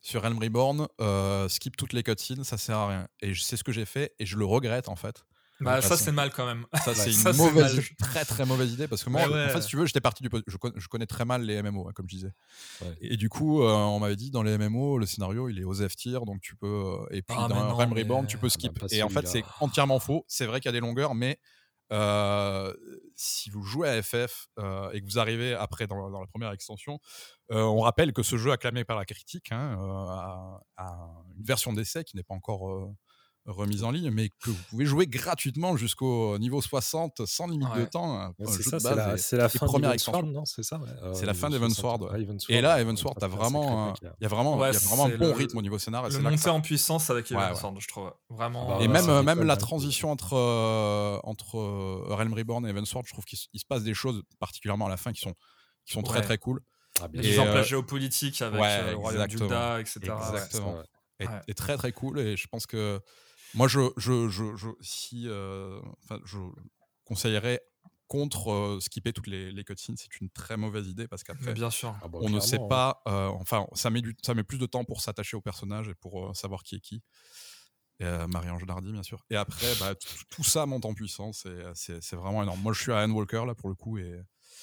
sur 0.00 0.22
Realm 0.22 0.38
Reborn, 0.38 0.86
euh, 1.00 1.48
skip 1.48 1.76
toutes 1.76 1.92
les 1.92 2.02
cutscenes, 2.02 2.44
ça 2.44 2.56
sert 2.58 2.76
à 2.76 2.88
rien. 2.88 3.08
Et 3.20 3.34
c'est 3.34 3.56
ce 3.56 3.64
que 3.64 3.72
j'ai 3.72 3.84
fait 3.84 4.14
et 4.18 4.26
je 4.26 4.36
le 4.36 4.44
regrette 4.44 4.88
en 4.88 4.96
fait. 4.96 5.24
Bah, 5.60 5.80
ça, 5.80 5.96
c'est 5.96 6.12
mal 6.12 6.30
quand 6.30 6.46
même. 6.46 6.66
Ça, 6.84 6.94
c'est 6.94 7.10
une 7.30 7.36
mauvaise, 7.36 7.80
très 7.98 8.24
très 8.24 8.44
mauvaise 8.44 8.72
idée 8.72 8.88
parce 8.88 9.02
que 9.02 9.10
moi, 9.10 9.22
en 9.22 9.48
fait, 9.48 9.62
si 9.62 9.68
tu 9.68 9.76
veux, 9.76 9.86
j'étais 9.86 10.00
parti 10.00 10.22
du. 10.22 10.28
Je, 10.46 10.56
je, 10.76 10.88
connais 10.88 11.06
très 11.06 11.24
mal 11.24 11.42
les 11.42 11.62
MMO, 11.62 11.88
hein, 11.88 11.92
comme 11.94 12.06
je 12.08 12.16
disais. 12.16 12.32
Et, 13.00 13.16
du 13.16 13.28
coup, 13.28 13.62
euh, 13.62 13.72
on 13.72 13.98
m'avait 13.98 14.16
dit 14.16 14.30
dans 14.30 14.42
les 14.42 14.58
MMO, 14.58 14.98
le 14.98 15.06
scénario, 15.06 15.48
il 15.48 15.58
est 15.58 15.64
aux 15.64 15.74
F 15.74 15.96
tier, 15.96 16.18
donc 16.26 16.40
tu 16.40 16.56
peux. 16.56 16.66
Euh, 16.66 17.06
et 17.10 17.22
puis 17.22 17.36
ah, 17.38 17.48
dans 17.48 17.74
Realm 17.74 17.92
Reborn, 17.92 18.26
tu 18.26 18.38
peux 18.38 18.48
skip. 18.48 18.78
et 18.90 19.02
en 19.02 19.08
fait, 19.08 19.26
c'est 19.26 19.44
entièrement 19.60 19.98
faux. 19.98 20.24
C'est 20.28 20.46
vrai 20.46 20.60
qu'il 20.60 20.68
y 20.68 20.70
a 20.70 20.72
des 20.72 20.80
longueurs, 20.80 21.14
mais 21.14 21.38
si 23.14 23.50
vous 23.50 23.62
jouez 23.62 23.88
à 23.88 24.02
FF 24.02 24.48
et 24.92 25.00
que 25.00 25.04
vous 25.04 25.18
arrivez 25.18 25.54
après 25.54 25.86
dans, 25.86 26.20
la 26.20 26.26
première 26.26 26.52
extension, 26.52 26.98
on 27.50 27.80
rappelle 27.80 28.12
que 28.12 28.22
ce 28.22 28.36
jeu 28.36 28.52
acclamé 28.52 28.84
par 28.84 28.96
la 28.96 29.04
critique 29.04 29.52
hein, 29.52 29.78
a, 30.76 30.94
une 31.36 31.44
version 31.44 31.72
d'essai 31.72 32.04
qui 32.04 32.16
n'est 32.16 32.24
pas 32.24 32.34
encore 32.34 32.92
remise 33.46 33.84
en 33.84 33.90
ligne, 33.90 34.10
mais 34.10 34.28
que 34.28 34.50
vous 34.50 34.62
pouvez 34.70 34.86
jouer 34.86 35.06
gratuitement 35.06 35.76
jusqu'au 35.76 36.38
niveau 36.38 36.60
60 36.60 37.26
sans 37.26 37.46
limite 37.46 37.68
de 37.76 37.84
temps. 37.84 38.34
c'est 38.46 38.62
ça, 38.62 39.16
c'est 39.16 39.36
la, 39.36 39.48
fin 39.48 39.66
d'Evansward, 39.66 40.26
non 40.26 40.44
C'est 40.44 40.62
ça 40.62 40.80
C'est 41.14 41.26
la 41.26 41.34
fin 41.34 41.50
d'Evansward. 41.50 42.08
Et 42.48 42.60
là, 42.60 42.80
Evansward, 42.80 43.16
t'as 43.18 43.28
vraiment, 43.28 43.94
il 44.02 44.22
y 44.22 44.26
a 44.26 44.28
vraiment, 44.28 44.64
y 44.64 44.68
a 44.68 44.72
vraiment 44.72 45.06
un 45.06 45.16
bon 45.16 45.32
rythme 45.32 45.58
au 45.58 45.62
niveau 45.62 45.78
scénario. 45.78 46.16
Le 46.16 46.22
montée 46.22 46.50
en 46.50 46.60
puissance 46.60 47.10
avec 47.10 47.30
Evansward, 47.30 47.76
je 47.80 47.88
trouve. 47.88 48.12
Vraiment. 48.28 48.68
Bah 48.68 48.78
et 48.80 48.88
même, 48.88 49.22
même 49.22 49.42
la 49.42 49.56
transition 49.56 50.10
entre, 50.10 50.34
entre 51.24 51.58
Realm 51.58 52.34
Reborn 52.34 52.66
et 52.66 52.70
Evansward, 52.70 53.06
je 53.06 53.12
trouve 53.12 53.24
qu'il 53.24 53.38
se 53.38 53.66
passe 53.68 53.82
des 53.82 53.94
choses, 53.94 54.22
particulièrement 54.38 54.86
à 54.86 54.90
la 54.90 54.96
fin, 54.96 55.12
qui 55.12 55.20
sont, 55.20 55.34
qui 55.84 55.92
sont 55.92 56.02
très 56.02 56.22
très 56.22 56.38
cool. 56.38 56.60
Ah, 57.00 57.08
Les 57.12 57.28
exemples 57.28 57.62
géopolitiques 57.62 58.42
avec 58.42 58.60
le 58.60 58.94
royaume 58.96 59.26
d'Ulda, 59.26 59.80
etc. 59.80 60.00
Exactement. 60.32 60.82
Et 61.48 61.54
très 61.54 61.76
très 61.76 61.92
cool. 61.92 62.18
Et 62.18 62.36
je 62.36 62.46
pense 62.48 62.66
que 62.66 63.00
moi, 63.56 63.68
je, 63.68 63.80
je, 63.96 64.28
je, 64.28 64.68
si, 64.80 65.24
euh, 65.26 65.80
je 66.24 66.38
conseillerais 67.04 67.60
contre 68.06 68.52
euh, 68.52 68.80
skipper 68.80 69.12
toutes 69.12 69.26
les, 69.26 69.50
les 69.50 69.64
cutscenes, 69.64 69.96
c'est 69.96 70.20
une 70.20 70.30
très 70.30 70.56
mauvaise 70.56 70.86
idée 70.86 71.08
parce 71.08 71.24
qu'après, 71.24 71.54
bien 71.54 71.70
sûr, 71.70 71.96
ah 72.02 72.08
bah, 72.08 72.18
on 72.22 72.28
ne 72.28 72.38
sait 72.38 72.60
pas. 72.68 73.02
Euh, 73.08 73.26
enfin, 73.28 73.66
ça 73.72 73.90
met, 73.90 74.02
du, 74.02 74.16
ça 74.22 74.34
met 74.34 74.44
plus 74.44 74.58
de 74.58 74.66
temps 74.66 74.84
pour 74.84 75.00
s'attacher 75.00 75.36
au 75.36 75.40
personnage 75.40 75.88
et 75.88 75.94
pour 75.94 76.34
savoir 76.36 76.62
qui 76.62 76.76
est 76.76 76.80
qui. 76.80 77.02
Marie-Ange 77.98 78.66
Dardy, 78.66 78.92
bien 78.92 79.02
sûr. 79.02 79.24
Et 79.30 79.36
après, 79.36 79.74
bah, 79.80 79.94
tout 80.28 80.44
ça 80.44 80.66
monte 80.66 80.84
en 80.84 80.92
puissance 80.92 81.46
et 81.46 81.62
c'est 81.74 82.16
vraiment 82.16 82.42
énorme. 82.42 82.60
Moi, 82.60 82.74
je 82.74 82.82
suis 82.82 82.92
à 82.92 82.98
Anne 82.98 83.12
Walker 83.12 83.44
là 83.46 83.54
pour 83.54 83.70
le 83.70 83.74
coup 83.74 83.98
et 83.98 84.20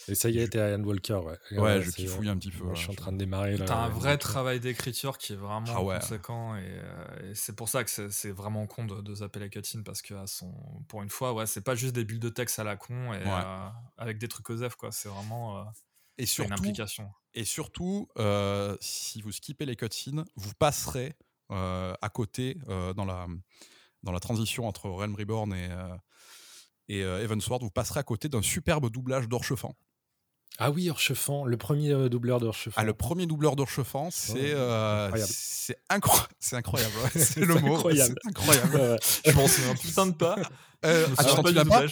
et 0.07 0.15
ça 0.15 0.29
y 0.29 0.39
est, 0.39 0.49
t'es 0.49 0.59
Ian 0.59 0.83
Walker, 0.83 1.21
ouais. 1.23 1.59
Ouais, 1.59 1.81
je 1.81 2.07
fouille 2.07 2.29
un 2.29 2.37
petit 2.37 2.51
peu. 2.51 2.65
je 2.73 2.79
suis 2.79 2.89
en 2.89 2.95
train 2.95 3.11
de 3.11 3.17
démarrer 3.17 3.57
là. 3.57 3.65
T'as 3.65 3.77
un 3.77 3.89
vrai 3.89 4.17
travail 4.17 4.59
d'écriture 4.59 5.17
qui 5.17 5.33
est 5.33 5.37
vraiment 5.37 5.65
ah 5.69 5.99
conséquent 5.99 6.55
euh, 6.55 7.31
et, 7.31 7.35
c'est 7.35 7.55
pour 7.55 7.69
ça 7.69 7.83
que 7.83 7.89
c'est 8.09 8.31
vraiment 8.31 8.67
con 8.67 8.85
de, 8.85 9.01
de 9.01 9.15
zapper 9.15 9.39
la 9.39 9.49
cutscene 9.49 9.83
parce 9.83 10.01
que 10.01 10.13
son, 10.25 10.51
pour 10.87 11.01
une 11.03 11.09
fois, 11.09 11.33
ouais, 11.33 11.45
c'est 11.45 11.61
pas 11.61 11.75
juste 11.75 11.95
des 11.95 12.05
bulles 12.05 12.19
de 12.19 12.29
texte 12.29 12.59
à 12.59 12.63
la 12.63 12.75
con 12.75 13.13
et 13.13 13.21
euh, 13.25 13.69
avec 13.97 14.17
des 14.17 14.27
trucs 14.27 14.49
aux 14.49 14.69
F, 14.69 14.75
quoi. 14.75 14.91
C'est 14.91 15.09
vraiment 15.09 15.59
euh, 15.59 15.63
et 16.17 16.25
surtout, 16.25 16.53
une 16.53 16.59
implication. 16.59 17.11
Et 17.33 17.45
surtout, 17.45 18.09
si 18.79 19.21
vous 19.21 19.31
skippez 19.31 19.65
les 19.65 19.75
cutscenes, 19.75 20.25
vous 20.35 20.53
passerez 20.53 21.15
à 21.49 22.09
côté 22.13 22.57
dans 22.67 23.05
la 23.05 23.27
dans 24.03 24.11
la 24.11 24.19
transition 24.19 24.67
entre 24.67 24.89
Realm 24.89 25.15
Reborn 25.15 25.53
et 25.53 25.69
et 26.89 27.01
Evansward, 27.01 27.63
vous 27.63 27.71
passerez 27.71 28.01
à 28.01 28.03
côté 28.03 28.27
d'un 28.27 28.41
superbe 28.41 28.89
doublage 28.89 29.29
d'Orchefant. 29.29 29.73
Ah 30.59 30.69
oui, 30.69 30.89
Orchefant, 30.89 31.45
le 31.45 31.57
premier 31.57 31.91
euh, 31.91 32.09
doubleur 32.09 32.39
d'Orchefant. 32.39 32.79
Ah, 32.79 32.83
le 32.83 32.93
premier 32.93 33.25
doubleur 33.25 33.55
d'Orchefant, 33.55 34.09
c'est 34.11 34.53
euh, 34.53 35.09
c'est 35.25 35.79
incroyable. 35.89 36.29
C'est 36.39 36.55
incroyable, 36.57 36.93
c'est 37.15 37.39
le 37.39 37.55
mot. 37.55 37.75
Incroyable. 37.75 38.15
incroyable. 38.27 38.99
Je 39.25 39.31
m'en 39.31 39.47
souviens 39.47 39.75
putain 39.75 40.05
de 40.07 40.11
pas. 40.11 40.35
Euh, 40.85 41.07
attends, 41.17 41.41
tu 41.41 41.53
l'as 41.53 41.65
pas 41.65 41.85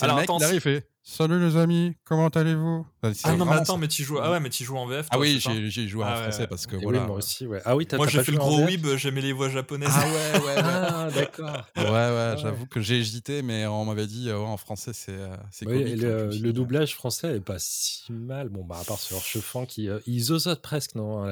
Alors, 0.00 0.18
attends, 0.18 0.38
il 0.38 0.60
fait 0.60 0.88
Salut 1.08 1.38
les 1.38 1.56
amis, 1.56 1.94
comment 2.04 2.26
allez-vous? 2.26 2.84
Ah 3.22 3.36
non, 3.36 3.44
mais 3.44 3.52
attends, 3.52 3.78
mais 3.78 3.86
tu 3.86 4.02
joues, 4.02 4.18
ah 4.20 4.32
ouais, 4.32 4.40
mais 4.40 4.50
tu 4.50 4.64
joues 4.64 4.76
en 4.76 4.86
VF. 4.86 5.06
ah 5.10 5.20
oui, 5.20 5.38
j'ai 5.40 5.86
joué 5.86 6.02
en 6.02 6.08
ah 6.08 6.22
français 6.22 6.48
parce 6.48 6.66
que 6.66 6.74
voilà. 6.74 7.02
Oui, 7.02 7.06
moi 7.06 7.16
aussi, 7.18 7.46
ouais. 7.46 7.62
Ah 7.64 7.76
oui, 7.76 7.86
Moi, 7.96 8.08
j'ai 8.08 8.24
fait 8.24 8.32
le 8.32 8.38
gros 8.38 8.64
whib, 8.64 8.84
j'aimais 8.96 9.20
les 9.20 9.32
voix 9.32 9.48
japonaises. 9.48 9.88
Ah 9.92 10.04
ouais, 10.04 10.44
ouais, 10.44 10.54
ah, 10.58 11.08
d'accord. 11.14 11.64
Ouais, 11.76 11.84
ouais, 11.84 12.34
j'avoue 12.38 12.66
que 12.66 12.80
j'ai 12.80 12.98
hésité, 12.98 13.42
mais 13.42 13.66
on 13.66 13.84
m'avait 13.84 14.08
dit 14.08 14.28
euh, 14.28 14.38
en 14.38 14.56
français, 14.56 14.90
c'est 14.92 15.12
euh, 15.12 15.28
c'est 15.52 15.64
oui, 15.66 15.94
le, 15.94 16.30
le, 16.30 16.52
doublage 16.52 16.96
français 16.96 17.36
est 17.36 17.40
pas 17.40 17.58
si 17.60 18.12
mal. 18.12 18.48
Bon, 18.48 18.64
bah, 18.64 18.78
à 18.80 18.84
part 18.84 18.98
sur 18.98 19.22
Chefan 19.22 19.64
qui. 19.64 19.88
Euh, 19.88 20.00
ils 20.06 20.32
osent 20.32 20.58
presque, 20.60 20.96
non, 20.96 21.22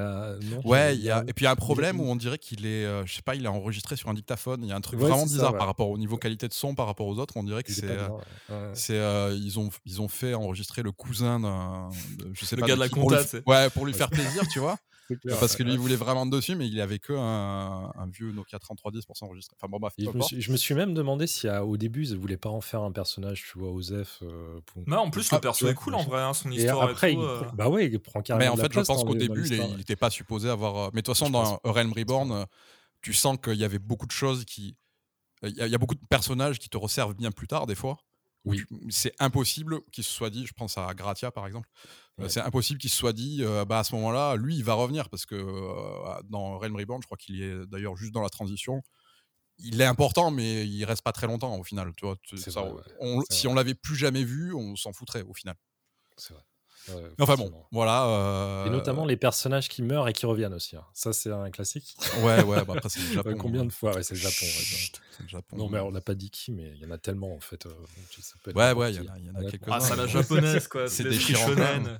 Ouais, 0.64 0.96
y 0.96 1.10
a... 1.10 1.24
et 1.26 1.32
puis 1.32 1.44
il 1.44 1.46
y 1.46 1.48
a 1.48 1.52
un 1.52 1.56
problème 1.56 2.00
où? 2.00 2.04
on 2.04 2.16
dirait 2.16 2.38
qu'il 2.38 2.64
est. 2.64 2.86
je 3.06 3.12
sais 3.12 3.22
pas, 3.22 3.34
il 3.34 3.44
est 3.44 3.48
enregistré 3.48 3.96
sur 3.96 4.08
un 4.08 4.14
dictaphone. 4.14 4.60
Il 4.62 4.68
y 4.68 4.72
a 4.72 4.76
un 4.76 4.80
truc 4.80 5.00
vraiment 5.00 5.24
bizarre 5.24 5.56
par 5.56 5.66
rapport 5.66 5.90
au 5.90 5.98
niveau 5.98 6.16
qualité 6.16 6.46
de 6.46 6.54
son, 6.54 6.76
par 6.76 6.86
rapport 6.86 7.08
aux 7.08 7.18
autres. 7.18 7.36
On 7.36 7.42
dirait 7.42 7.64
que 7.64 7.72
c'est. 7.72 9.00
Ils 9.34 9.58
ont 9.58 9.63
fait 10.08 10.34
enregistrer 10.34 10.82
le 10.82 10.92
cousin 10.92 11.40
d'un. 11.40 11.90
Je 12.32 12.44
sais 12.44 12.56
le 12.56 12.62
gars 12.62 12.74
de 12.74 12.80
la 12.80 12.88
compta, 12.88 13.22
Ouais, 13.46 13.70
pour 13.70 13.86
lui 13.86 13.94
faire 13.94 14.10
plaisir, 14.10 14.42
tu 14.52 14.58
vois. 14.58 14.76
Parce 15.40 15.56
que 15.56 15.62
lui, 15.62 15.72
il 15.72 15.78
voulait 15.78 15.96
vraiment 15.96 16.26
dessus, 16.26 16.54
mais 16.54 16.66
il 16.66 16.80
avait 16.80 16.98
que 16.98 17.12
un, 17.12 17.92
un 17.94 18.06
vieux 18.06 18.32
Nokia 18.32 18.58
3310 18.58 19.04
pour 19.04 19.16
s'enregistrer. 19.16 19.54
Enfin 19.58 19.68
bon, 19.68 19.78
bref, 19.78 19.92
je, 19.98 20.08
me 20.10 20.22
suis, 20.22 20.40
je, 20.40 20.50
me 20.50 20.56
suis, 20.56 20.74
même 20.74 20.94
demandé 20.94 21.26
si 21.26 21.48
au 21.48 21.76
début, 21.76 22.06
ils 22.06 22.12
ne 22.14 22.18
voulaient 22.18 22.36
pas 22.36 22.48
en 22.48 22.60
faire 22.60 22.82
un 22.82 22.92
personnage, 22.92 23.44
tu 23.50 23.58
vois, 23.58 23.70
Osef. 23.70 24.20
Euh, 24.22 24.60
Non, 24.86 24.98
en 24.98 25.10
plus, 25.10 25.30
le 25.30 25.36
ah, 25.36 25.40
perso 25.40 25.68
est 25.68 25.74
cool 25.74 25.94
en 25.94 26.02
vrai, 26.02 26.22
hein, 26.22 26.32
son 26.32 26.50
histoire. 26.50 26.88
Et 26.88 26.92
après, 26.92 27.12
et 27.12 27.14
tout, 27.16 27.20
il, 27.20 27.26
euh... 27.26 27.42
bah 27.54 27.68
ouais, 27.68 27.86
il 27.86 28.00
prend 28.00 28.22
carrément. 28.22 28.54
Mais 28.54 28.60
en 28.60 28.62
fait, 28.62 28.72
je 28.72 28.80
pense 28.80 29.04
qu'au 29.04 29.14
début, 29.14 29.46
il 29.46 29.76
n'était 29.76 29.96
pas 29.96 30.10
supposé 30.10 30.48
avoir. 30.48 30.76
Euh, 30.76 30.90
mais 30.94 31.02
de 31.02 31.06
toute 31.06 31.16
façon, 31.16 31.30
dans 31.30 31.60
Realm 31.64 31.92
Reborn, 31.92 32.46
tu 33.02 33.12
sens 33.12 33.36
qu'il 33.42 33.54
y 33.54 33.64
avait 33.64 33.78
beaucoup 33.78 34.06
de 34.06 34.12
choses 34.12 34.44
qui. 34.44 34.76
Il 35.42 35.50
y, 35.50 35.74
a 35.74 35.78
beaucoup 35.78 35.94
de 35.94 36.00
personnages 36.08 36.58
qui 36.58 36.70
te 36.70 36.78
resservent 36.78 37.12
bien 37.12 37.30
plus 37.30 37.46
tard, 37.46 37.66
des 37.66 37.74
fois. 37.74 37.98
Oui. 38.44 38.62
C'est 38.90 39.14
impossible 39.20 39.80
qu'il 39.90 40.04
se 40.04 40.10
soit 40.10 40.30
dit, 40.30 40.46
je 40.46 40.52
pense 40.52 40.76
à 40.76 40.92
Gratia 40.94 41.30
par 41.30 41.46
exemple, 41.46 41.68
euh, 42.20 42.28
c'est 42.28 42.40
impossible 42.40 42.78
qu'il 42.78 42.90
se 42.90 42.96
soit 42.96 43.12
dit, 43.12 43.42
euh, 43.42 43.64
bah 43.64 43.80
à 43.80 43.84
ce 43.84 43.94
moment-là, 43.96 44.36
lui, 44.36 44.56
il 44.56 44.64
va 44.64 44.74
revenir 44.74 45.08
parce 45.08 45.26
que 45.26 45.34
euh, 45.34 46.22
dans 46.24 46.58
Realm 46.58 46.76
Reborn, 46.76 47.02
je 47.02 47.06
crois 47.06 47.16
qu'il 47.16 47.42
est 47.42 47.66
d'ailleurs 47.66 47.96
juste 47.96 48.12
dans 48.12 48.22
la 48.22 48.28
transition. 48.28 48.82
Il 49.58 49.80
est 49.80 49.86
important, 49.86 50.30
mais 50.30 50.66
il 50.66 50.84
reste 50.84 51.02
pas 51.02 51.12
très 51.12 51.26
longtemps 51.26 51.56
au 51.56 51.64
final. 51.64 51.92
Tu 51.96 52.04
vois, 52.06 52.16
si 53.30 53.48
on 53.48 53.54
l'avait 53.54 53.74
plus 53.74 53.96
jamais 53.96 54.24
vu, 54.24 54.52
on 54.54 54.76
s'en 54.76 54.92
foutrait 54.92 55.22
au 55.22 55.34
final. 55.34 55.56
C'est 56.16 56.34
vrai 56.34 56.42
enfin 57.20 57.36
bon, 57.36 57.52
voilà. 57.72 58.06
Euh... 58.06 58.66
Et 58.66 58.70
notamment 58.70 59.04
les 59.04 59.16
personnages 59.16 59.68
qui 59.68 59.82
meurent 59.82 60.08
et 60.08 60.12
qui 60.12 60.26
reviennent 60.26 60.54
aussi. 60.54 60.76
Hein. 60.76 60.84
Ça, 60.92 61.12
c'est 61.12 61.30
un 61.30 61.50
classique. 61.50 61.96
Ouais, 62.22 62.42
ouais, 62.42 62.64
bah 62.64 62.74
après, 62.76 62.88
c'est 62.88 63.00
le 63.00 63.06
Japon. 63.14 63.36
Combien 63.38 63.62
hein. 63.62 63.66
de 63.66 63.72
fois? 63.72 63.94
Ouais, 63.94 64.02
C'est 64.02 64.14
le 64.14 64.20
Japon. 64.20 64.46
le 65.20 65.28
Japon. 65.28 65.56
Non, 65.56 65.68
mais 65.68 65.78
on 65.80 65.90
n'a 65.90 66.00
pas 66.00 66.14
dit 66.14 66.30
qui, 66.30 66.52
mais 66.52 66.72
il 66.74 66.82
y 66.82 66.86
en 66.86 66.90
a 66.90 66.98
tellement 66.98 67.34
en 67.34 67.40
fait. 67.40 67.66
Euh, 67.66 68.52
ouais, 68.54 68.72
ouais, 68.72 68.92
il 68.92 69.02
y, 69.02 69.30
en 69.30 69.34
a, 69.34 69.46
a 69.46 69.50
quelques-uns. 69.50 69.72
Ah, 69.72 69.80
c'est 69.80 69.96
la 69.96 70.06
japonaise, 70.06 70.68
quoi. 70.68 70.88
C'est 70.88 71.04
déchirant. 71.04 71.50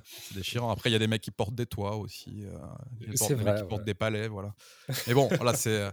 C'est 0.05 0.35
déchirant. 0.35 0.69
Après, 0.71 0.89
il 0.89 0.93
y 0.93 0.97
a 0.97 0.99
des 0.99 1.07
mecs 1.07 1.21
qui 1.21 1.31
portent 1.31 1.55
des 1.55 1.65
toits 1.65 1.95
aussi. 1.97 2.45
Euh, 2.45 3.13
c'est 3.15 3.33
vrai. 3.35 3.61
Qui 3.61 3.67
portent 3.67 3.85
des 3.85 3.93
palais, 3.93 4.27
voilà. 4.27 4.53
Mais 5.07 5.13
bon, 5.13 5.29
voilà, 5.37 5.53
c'est. 5.53 5.89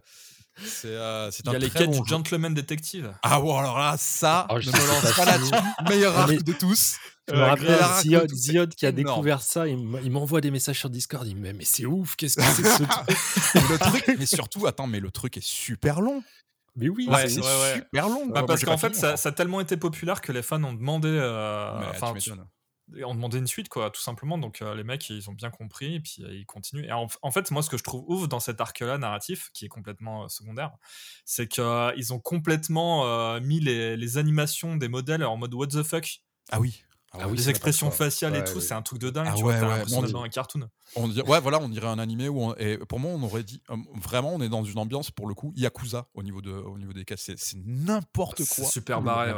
C'est 0.58 0.88
euh, 0.88 1.30
Il 1.44 1.52
y 1.52 1.54
a 1.54 1.58
les 1.58 1.70
quêtes 1.70 1.90
du 1.90 2.06
Gentleman 2.06 2.52
Detective. 2.52 3.12
Ah 3.22 3.40
bon, 3.40 3.56
alors 3.56 3.78
là, 3.78 3.96
ça, 3.98 4.46
oh, 4.50 4.60
je 4.60 4.70
ne 4.70 4.76
me 4.76 4.86
lance 4.86 5.16
pas 5.16 5.24
là-dessus. 5.24 5.54
Meilleur 5.88 6.16
arc 6.16 6.42
de 6.42 6.52
tous. 6.52 6.98
Je 7.28 7.34
me 7.34 7.40
rappelle 7.40 7.78
Ziod, 8.34 8.74
qui 8.74 8.86
a 8.86 8.92
découvert 8.92 9.42
ça, 9.42 9.68
il 9.68 10.10
m'envoie 10.10 10.40
des 10.40 10.50
messages 10.50 10.78
sur 10.78 10.90
Discord, 10.90 11.26
il 11.26 11.36
me 11.36 11.46
dit 11.50 11.56
mais 11.56 11.64
c'est 11.64 11.86
ouf, 11.86 12.16
qu'est-ce 12.16 12.36
que 12.36 12.42
c'est 12.42 12.64
ce 12.64 13.78
truc? 13.78 14.18
Mais 14.18 14.26
surtout, 14.26 14.66
attends, 14.66 14.86
mais 14.86 15.00
le 15.00 15.10
truc 15.10 15.36
est 15.36 15.44
super 15.44 16.00
long. 16.00 16.22
Mais 16.74 16.88
oui, 16.88 17.08
c'est 17.26 17.28
super 17.28 18.08
long. 18.08 18.26
Bah, 18.26 18.44
parce 18.46 18.64
qu'en 18.64 18.78
fait, 18.78 18.94
ça, 18.94 19.14
a 19.22 19.32
tellement 19.32 19.60
été 19.60 19.76
populaire 19.76 20.20
que 20.20 20.32
les 20.32 20.42
fans 20.42 20.62
ont 20.64 20.72
demandé. 20.72 21.08
Euh, 21.10 21.80
on 23.04 23.14
demandait 23.14 23.38
une 23.38 23.46
suite, 23.46 23.68
quoi, 23.68 23.90
tout 23.90 24.00
simplement. 24.00 24.38
Donc 24.38 24.62
euh, 24.62 24.74
les 24.74 24.84
mecs, 24.84 25.08
ils 25.10 25.28
ont 25.30 25.32
bien 25.32 25.50
compris, 25.50 25.96
et 25.96 26.00
puis 26.00 26.16
euh, 26.20 26.34
ils 26.34 26.46
continuent. 26.46 26.84
Et 26.84 26.92
en, 26.92 27.30
fait, 27.30 27.50
moi, 27.50 27.62
ce 27.62 27.70
que 27.70 27.78
je 27.78 27.82
trouve 27.82 28.04
ouf 28.06 28.28
dans 28.28 28.40
cet 28.40 28.60
arc-là 28.60 28.98
narratif, 28.98 29.50
qui 29.54 29.64
est 29.64 29.68
complètement 29.68 30.24
euh, 30.24 30.28
secondaire, 30.28 30.72
c'est 31.24 31.48
qu'ils 31.48 32.12
ont 32.12 32.20
complètement 32.20 33.40
mis 33.40 33.60
les, 33.60 33.96
les, 33.96 34.18
animations 34.18 34.76
des 34.76 34.88
modèles 34.88 35.24
en 35.24 35.36
mode 35.36 35.54
what 35.54 35.68
the 35.68 35.82
fuck. 35.82 36.20
Ah 36.50 36.60
oui. 36.60 36.82
Ah 37.14 37.28
oui, 37.28 37.36
les 37.36 37.50
expressions 37.50 37.90
faciales 37.90 38.36
et 38.36 38.44
tout, 38.44 38.60
c'est 38.60 38.74
un 38.74 38.82
truc 38.82 38.98
de 38.98 39.10
dingue. 39.10 39.26
Ah 39.28 39.34
tu 39.36 39.44
ouais, 39.44 39.58
vois, 39.58 39.78
ouais, 39.78 40.10
dans 40.10 40.22
un 40.22 40.28
cartoon. 40.28 40.68
On 40.96 41.08
dirait, 41.08 41.28
ouais, 41.28 41.40
voilà, 41.40 41.58
on 41.58 41.68
dirait 41.68 41.88
un 41.88 41.98
animé 41.98 42.28
où, 42.28 42.54
et 42.58 42.78
pour 42.78 43.00
moi, 43.00 43.12
on 43.14 43.22
aurait 43.22 43.42
dit, 43.42 43.62
vraiment, 43.94 44.34
on 44.34 44.40
est 44.40 44.48
dans 44.48 44.64
une 44.64 44.78
ambiance 44.78 45.10
pour 45.10 45.26
le 45.26 45.34
coup 45.34 45.52
Yakuza 45.56 46.06
au 46.14 46.22
niveau 46.22 46.40
de, 46.40 46.50
au 46.50 46.78
niveau 46.78 46.92
des 46.92 47.04
caisses. 47.04 47.30
C'est 47.36 47.56
n'importe 47.64 48.38
quoi. 48.38 48.46
C'est 48.46 48.64
super 48.64 49.02
barré. 49.02 49.32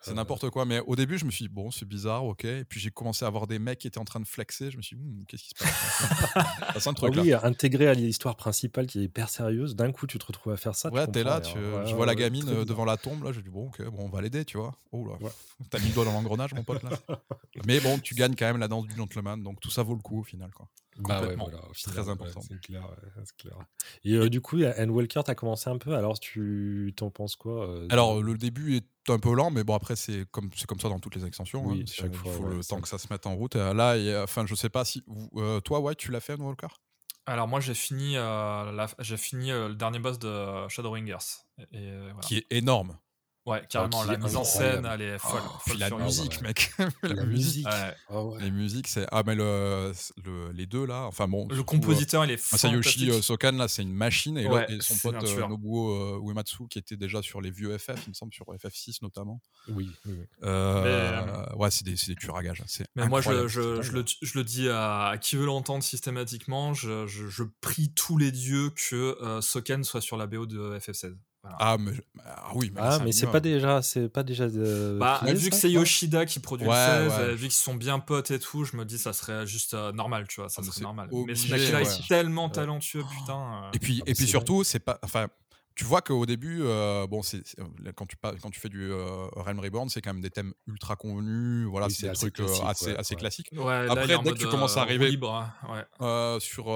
C'est 0.00 0.14
n'importe 0.14 0.50
quoi. 0.50 0.64
Mais 0.64 0.80
au 0.86 0.96
début, 0.96 1.18
je 1.18 1.24
me 1.24 1.30
suis 1.30 1.44
dit, 1.44 1.48
bon, 1.48 1.70
c'est 1.70 1.86
bizarre, 1.86 2.24
ok. 2.24 2.44
Et 2.44 2.64
puis 2.64 2.80
j'ai 2.80 2.90
commencé 2.90 3.24
à 3.24 3.30
voir 3.30 3.46
des 3.46 3.58
mecs 3.58 3.78
qui 3.78 3.86
étaient 3.86 3.98
en 3.98 4.04
train 4.04 4.20
de 4.20 4.26
flexer. 4.26 4.70
Je 4.70 4.76
me 4.76 4.82
suis 4.82 4.96
dit, 4.96 5.02
hmm, 5.02 5.24
qu'est-ce 5.28 5.42
qui 5.44 5.50
se 5.50 5.64
passe? 5.64 6.44
C'est 6.78 6.88
un 6.88 6.94
truc. 6.94 7.14
Ah 7.16 7.20
oui, 7.20 7.32
intégré 7.32 7.88
à 7.88 7.94
l'histoire 7.94 8.36
principale 8.36 8.86
qui 8.86 9.00
est 9.00 9.04
hyper 9.04 9.28
sérieuse. 9.28 9.76
D'un 9.76 9.92
coup, 9.92 10.06
tu 10.06 10.18
te 10.18 10.26
retrouves 10.26 10.52
à 10.52 10.56
faire 10.56 10.74
ça. 10.74 10.90
Ouais, 10.90 11.06
t'es 11.06 11.24
là, 11.24 11.40
tu, 11.40 11.58
je 11.86 11.94
vois 11.94 12.06
la 12.06 12.14
gamine 12.14 12.48
euh, 12.48 12.64
devant 12.64 12.84
la 12.84 12.96
tombe. 12.96 13.24
Là, 13.24 13.32
je 13.32 13.40
dis, 13.40 13.50
bon, 13.50 13.66
ok, 13.66 13.82
bon, 13.90 14.04
on 14.04 14.08
va 14.08 14.20
l'aider, 14.20 14.44
tu 14.44 14.58
vois. 14.58 14.74
Oh 14.92 15.06
là, 15.06 15.28
t'as 15.70 15.78
mis 15.78 15.88
le 15.88 15.94
doigt 15.94 16.04
dans 16.04 16.12
l'engrenage, 16.12 16.54
mon 16.54 16.64
pote 16.64 16.82
Mais 17.66 17.80
bon, 17.80 17.98
tu 17.98 18.14
gagnes 18.14 18.34
quand 18.34 18.46
même 18.46 18.58
la 18.58 18.68
danse 18.68 18.86
du 18.86 18.94
gentleman, 18.94 19.42
donc 19.42 19.60
tout 19.60 19.70
ça 19.70 19.82
vaut 19.82 19.94
le 19.94 20.02
coup 20.02 20.20
au 20.20 20.24
final. 20.24 20.50
Quoi. 20.52 20.68
Bah 20.98 21.22
c'est 21.74 21.90
très 21.90 22.08
important. 22.08 22.40
c'est 22.40 22.60
clair, 22.60 22.88
clair, 23.38 23.58
Et 24.04 24.14
euh, 24.14 24.30
du 24.30 24.40
coup, 24.40 24.58
Anne 24.76 24.90
Walker, 24.90 25.22
tu 25.24 25.30
as 25.30 25.34
commencé 25.34 25.68
un 25.68 25.78
peu, 25.78 25.94
alors 25.94 26.18
tu 26.18 26.94
t'en 26.96 27.10
penses 27.10 27.36
quoi 27.36 27.68
euh, 27.68 27.86
Alors, 27.90 28.22
le 28.22 28.36
début 28.38 28.76
est 28.76 29.10
un 29.10 29.18
peu 29.18 29.34
lent, 29.34 29.50
mais 29.50 29.62
bon, 29.62 29.74
après, 29.74 29.96
c'est 29.96 30.26
comme, 30.30 30.50
comme 30.66 30.80
ça 30.80 30.88
dans 30.88 30.98
toutes 30.98 31.16
les 31.16 31.26
extensions. 31.26 31.70
Hein. 31.70 31.76
il 31.80 32.14
faut 32.14 32.48
le 32.48 32.64
temps 32.64 32.80
que 32.80 32.88
ça 32.88 32.98
se 32.98 33.08
mette 33.10 33.26
en 33.26 33.34
route. 33.34 33.56
Là, 33.56 33.96
et, 33.96 34.16
enfin, 34.16 34.46
je 34.46 34.54
sais 34.54 34.70
pas 34.70 34.84
si. 34.84 35.04
Euh, 35.36 35.60
toi, 35.60 35.80
ouais, 35.80 35.94
tu 35.94 36.10
l'as 36.10 36.20
fait, 36.20 36.34
Anne 36.34 36.42
Walker 36.42 36.68
alors 37.28 37.48
moi 37.48 37.58
j'ai 37.58 37.74
fini, 37.74 38.14
j'ai 39.00 39.16
fini 39.16 39.50
le 39.50 39.74
dernier 39.74 39.98
boss 39.98 40.16
de 40.20 40.68
Shadowringers. 40.68 41.16
Et, 41.72 41.90
Qui 42.22 42.36
est 42.36 42.46
énorme. 42.50 42.96
Ouais, 43.46 43.62
carrément, 43.70 44.02
la 44.02 44.16
mise 44.18 44.34
en 44.34 44.42
scène, 44.42 44.84
elle 44.92 45.02
est 45.02 45.18
folle. 45.18 45.40
Oh, 45.44 45.72
la 45.78 45.90
musique, 45.90 46.42
mec. 46.42 46.72
la, 47.02 47.24
musique. 47.24 47.68
Les 48.40 48.50
musiques, 48.50 48.88
c'est. 48.88 49.06
Ah, 49.12 49.22
mais 49.24 49.36
le, 49.36 49.92
les 50.52 50.66
deux, 50.66 50.84
là. 50.84 51.04
Enfin 51.04 51.28
bon. 51.28 51.46
Le 51.48 51.62
compositeur, 51.62 52.24
il 52.24 52.32
est 52.32 52.52
Masayoshi 52.52 53.08
euh, 53.08 53.22
Sokan, 53.22 53.52
là, 53.52 53.68
c'est 53.68 53.82
une 53.82 53.94
machine. 53.94 54.36
Et, 54.36 54.48
son 54.80 54.96
pote 54.96 55.22
euh, 55.22 55.46
Nobuo 55.46 55.90
euh, 55.90 56.28
Uematsu, 56.28 56.66
qui 56.68 56.80
était 56.80 56.96
déjà 56.96 57.22
sur 57.22 57.40
les 57.40 57.52
vieux 57.52 57.78
FF, 57.78 58.02
il 58.06 58.10
me 58.10 58.14
semble, 58.14 58.34
sur 58.34 58.46
FF6 58.46 58.98
notamment. 59.02 59.40
Oui. 59.68 59.92
ouais, 60.42 61.70
c'est 61.70 61.84
des, 61.84 61.94
des 61.94 62.16
tueurs 62.16 62.36
à 62.36 62.42
gages. 62.42 62.64
Mais 62.96 63.06
moi, 63.06 63.20
je, 63.20 63.46
je, 63.46 63.80
je, 63.80 63.92
le, 63.92 64.04
je, 64.22 64.38
le, 64.38 64.42
dis 64.42 64.68
à, 64.68 65.14
qui 65.20 65.36
veut 65.36 65.46
l'entendre 65.46 65.84
systématiquement, 65.84 66.74
je, 66.74 67.42
prie 67.60 67.92
tous 67.92 68.18
les 68.18 68.32
dieux 68.32 68.70
que 68.70 69.38
Soken 69.40 69.84
soit 69.84 70.00
sur 70.00 70.16
la 70.16 70.26
BO 70.26 70.46
de 70.46 70.76
FF16. 70.78 71.14
Ah, 71.58 71.76
mais, 71.78 71.92
ah 72.24 72.50
oui, 72.54 72.70
mais, 72.74 72.80
ah, 72.82 72.98
mais 73.04 73.12
c'est 73.12 73.26
pas 73.26 73.40
déjà, 73.40 73.82
c'est 73.82 74.08
pas 74.08 74.22
déjà 74.22 74.48
de. 74.48 74.96
Bah, 74.98 75.20
vu 75.24 75.50
que 75.50 75.56
c'est 75.56 75.70
Yoshida 75.70 76.26
qui 76.26 76.40
produit 76.40 76.66
le 76.66 76.72
16, 76.72 77.34
vu 77.34 77.48
qu'ils 77.48 77.52
sont 77.52 77.74
bien 77.74 77.98
potes 77.98 78.30
et 78.30 78.38
tout, 78.38 78.64
je 78.64 78.76
me 78.76 78.84
dis 78.84 78.98
ça 78.98 79.12
serait 79.12 79.46
juste 79.46 79.74
euh, 79.74 79.92
normal, 79.92 80.26
tu 80.28 80.40
vois, 80.40 80.48
ça 80.48 80.62
ah, 80.64 80.70
serait 80.70 80.82
normal. 80.82 81.08
mais 81.26 81.34
ce 81.34 81.50
mec-là 81.50 81.82
est 81.82 82.08
tellement 82.08 82.48
talentueux, 82.48 83.04
putain. 83.18 83.64
Euh. 83.64 83.70
Et 83.72 83.78
puis, 83.78 84.02
et 84.06 84.14
puis 84.14 84.26
surtout, 84.26 84.64
c'est 84.64 84.80
pas, 84.80 84.98
enfin, 85.02 85.28
tu 85.74 85.84
vois 85.84 86.00
qu'au 86.02 86.26
début, 86.26 86.60
euh, 86.62 87.06
bon, 87.06 87.22
c'est 87.22 87.42
quand 87.94 88.06
tu 88.06 88.16
quand 88.22 88.50
tu 88.50 88.60
fais 88.60 88.68
du 88.68 88.92
Realm 88.92 89.60
Reborn, 89.60 89.88
c'est 89.88 90.00
quand 90.00 90.12
même 90.12 90.22
des 90.22 90.30
thèmes 90.30 90.52
ultra 90.66 90.96
connus, 90.96 91.64
voilà, 91.64 91.88
c'est 91.88 92.08
des 92.08 92.14
trucs 92.14 92.40
assez 92.40 92.94
assez 92.94 93.14
classiques. 93.14 93.50
Après, 93.88 94.06
dès 94.06 94.32
que 94.32 94.38
tu 94.38 94.48
commences 94.48 94.76
à 94.76 94.82
arriver 94.82 95.18
hein, 96.00 96.38
sur 96.40 96.66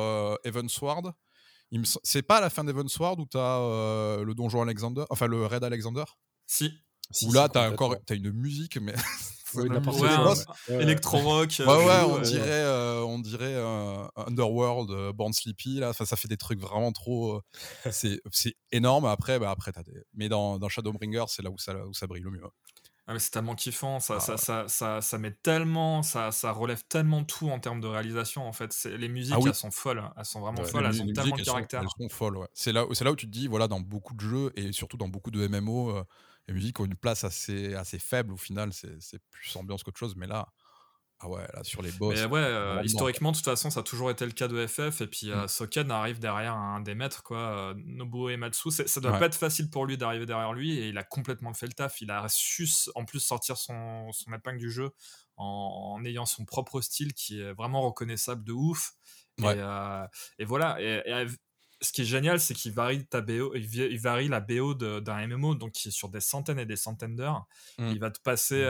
C'est 2.02 2.22
pas 2.22 2.38
à 2.38 2.40
la 2.40 2.50
fin 2.50 2.64
d'Evansward 2.64 3.20
où 3.20 3.26
t'as 3.26 3.58
euh, 3.60 4.24
le 4.24 4.34
donjon 4.34 4.62
Alexander, 4.62 5.04
enfin 5.10 5.26
le 5.26 5.46
raid 5.46 5.62
Alexander? 5.62 6.04
Si. 6.46 6.72
Où 7.22 7.32
là, 7.32 7.48
t'as 7.48 7.70
encore 7.70 7.94
as 8.08 8.14
une 8.14 8.32
musique, 8.32 8.78
mais. 8.78 8.94
Ouais, 11.66 11.74
ouais, 11.74 11.90
euh, 11.90 12.04
on 12.04 12.20
dirait, 12.20 12.48
euh, 12.50 13.02
on 13.02 13.18
dirait 13.18 13.56
Underworld, 14.16 15.12
Born 15.16 15.32
Sleepy, 15.32 15.80
là. 15.80 15.92
ça 15.92 16.16
fait 16.16 16.28
des 16.28 16.36
trucs 16.36 16.60
vraiment 16.60 16.92
trop. 16.92 17.42
c'est 17.90 18.20
énorme. 18.70 19.06
Après, 19.06 19.40
bah, 19.40 19.50
après 19.50 19.72
as 19.74 19.82
des... 19.82 20.04
Mais 20.14 20.28
dans, 20.28 20.60
dans 20.60 20.68
Shadowbringer, 20.68 21.24
c'est 21.26 21.42
là 21.42 21.50
où 21.50 21.58
ça, 21.58 21.74
où 21.84 21.92
ça 21.92 22.06
brille 22.06 22.22
le 22.22 22.30
mieux. 22.30 22.44
Ah, 23.12 23.18
c'est 23.18 23.30
tellement 23.30 23.56
kiffant, 23.56 23.98
ça, 23.98 24.18
ah 24.20 24.36
ça, 24.36 24.68
ça, 24.68 25.00
ça, 25.00 25.18
met 25.18 25.32
tellement, 25.32 26.04
ça, 26.04 26.30
ça 26.30 26.52
relève 26.52 26.84
tellement 26.84 27.24
tout 27.24 27.50
en 27.50 27.58
termes 27.58 27.80
de 27.80 27.88
réalisation 27.88 28.46
en 28.46 28.52
fait. 28.52 28.72
Les 28.84 29.08
musiques, 29.08 29.34
ah 29.36 29.42
elles 29.44 29.54
sont 29.54 29.72
folles, 29.72 30.00
elles 30.16 30.24
sont 30.24 30.40
vraiment 30.40 30.62
folles, 30.62 30.86
elles 30.86 31.02
ont 31.02 31.12
tellement 31.12 31.36
de 31.36 31.42
caractère. 31.42 31.82
elles 31.82 31.88
sont 31.88 32.08
folles, 32.08 32.36
ouais. 32.36 32.46
C'est 32.54 32.72
là, 32.72 32.86
là 32.88 33.10
où 33.10 33.16
tu 33.16 33.26
te 33.26 33.32
dis, 33.32 33.48
voilà, 33.48 33.66
dans 33.66 33.80
beaucoup 33.80 34.14
de 34.14 34.20
jeux 34.20 34.52
et 34.54 34.70
surtout 34.70 34.96
dans 34.96 35.08
beaucoup 35.08 35.32
de 35.32 35.44
MMO, 35.44 35.90
euh, 35.90 36.04
les 36.46 36.54
musiques 36.54 36.78
ont 36.78 36.84
une 36.84 36.94
place 36.94 37.24
assez, 37.24 37.74
assez 37.74 37.98
faible 37.98 38.32
au 38.32 38.36
final, 38.36 38.72
c'est 38.72 39.20
plus 39.32 39.56
ambiance 39.56 39.82
qu'autre 39.82 39.98
chose, 39.98 40.14
mais 40.14 40.28
là, 40.28 40.46
Ah 41.22 41.28
ouais, 41.28 41.42
là, 41.52 41.62
sur 41.62 41.82
les 41.82 41.92
boss. 41.92 42.18
Mais 42.18 42.24
ouais, 42.24 42.40
euh, 42.40 42.82
historiquement, 42.82 43.30
de 43.30 43.36
toute 43.36 43.44
façon, 43.44 43.68
ça 43.68 43.80
a 43.80 43.82
toujours 43.82 44.10
été 44.10 44.24
le 44.24 44.32
cas 44.32 44.48
de 44.48 44.66
FF. 44.66 45.02
Et 45.02 45.06
puis, 45.06 45.30
euh, 45.30 45.44
mm. 45.44 45.48
Soken 45.48 45.90
arrive 45.90 46.18
derrière 46.18 46.54
un 46.54 46.80
des 46.80 46.94
maîtres, 46.94 47.22
quoi. 47.22 47.74
Nobuo 47.76 48.30
Ematsu. 48.30 48.70
Ça 48.70 49.00
doit 49.00 49.18
pas 49.18 49.26
être 49.26 49.34
facile 49.34 49.68
pour 49.68 49.84
lui 49.84 49.98
d'arriver 49.98 50.24
derrière 50.24 50.54
lui. 50.54 50.78
Et 50.78 50.88
il 50.88 50.96
a 50.96 51.04
complètement 51.04 51.52
fait 51.52 51.66
le 51.66 51.74
taf. 51.74 52.00
Il 52.00 52.10
a 52.10 52.24
su, 52.28 52.66
en 52.94 53.04
plus, 53.04 53.20
sortir 53.20 53.58
son, 53.58 54.10
son 54.12 54.32
épingle 54.32 54.58
du 54.58 54.70
jeu 54.70 54.90
en, 55.36 56.00
ayant 56.04 56.24
son 56.24 56.46
propre 56.46 56.80
style 56.80 57.12
qui 57.12 57.40
est 57.40 57.52
vraiment 57.52 57.82
reconnaissable 57.82 58.42
de 58.42 58.52
ouf. 58.52 58.92
Et, 59.38 59.44
euh, 59.44 60.06
et, 60.38 60.46
voilà. 60.46 60.80
Et, 60.80 61.26
ce 61.82 61.92
qui 61.92 62.02
est 62.02 62.06
génial, 62.06 62.40
c'est 62.40 62.54
qu'il 62.54 62.72
varie 62.72 63.06
ta 63.06 63.20
BO, 63.20 63.54
il 63.54 63.98
varie 63.98 64.28
la 64.28 64.40
BO 64.40 64.74
d'un 64.74 65.26
MMO, 65.26 65.54
donc 65.54 65.72
qui 65.72 65.88
est 65.88 65.92
sur 65.92 66.10
des 66.10 66.20
centaines 66.20 66.58
et 66.58 66.66
des 66.66 66.76
centaines 66.76 67.16
d'heures. 67.16 67.46
Mmh. 67.78 67.88
Il 67.88 67.98
va 67.98 68.10
te 68.10 68.20
passer 68.20 68.62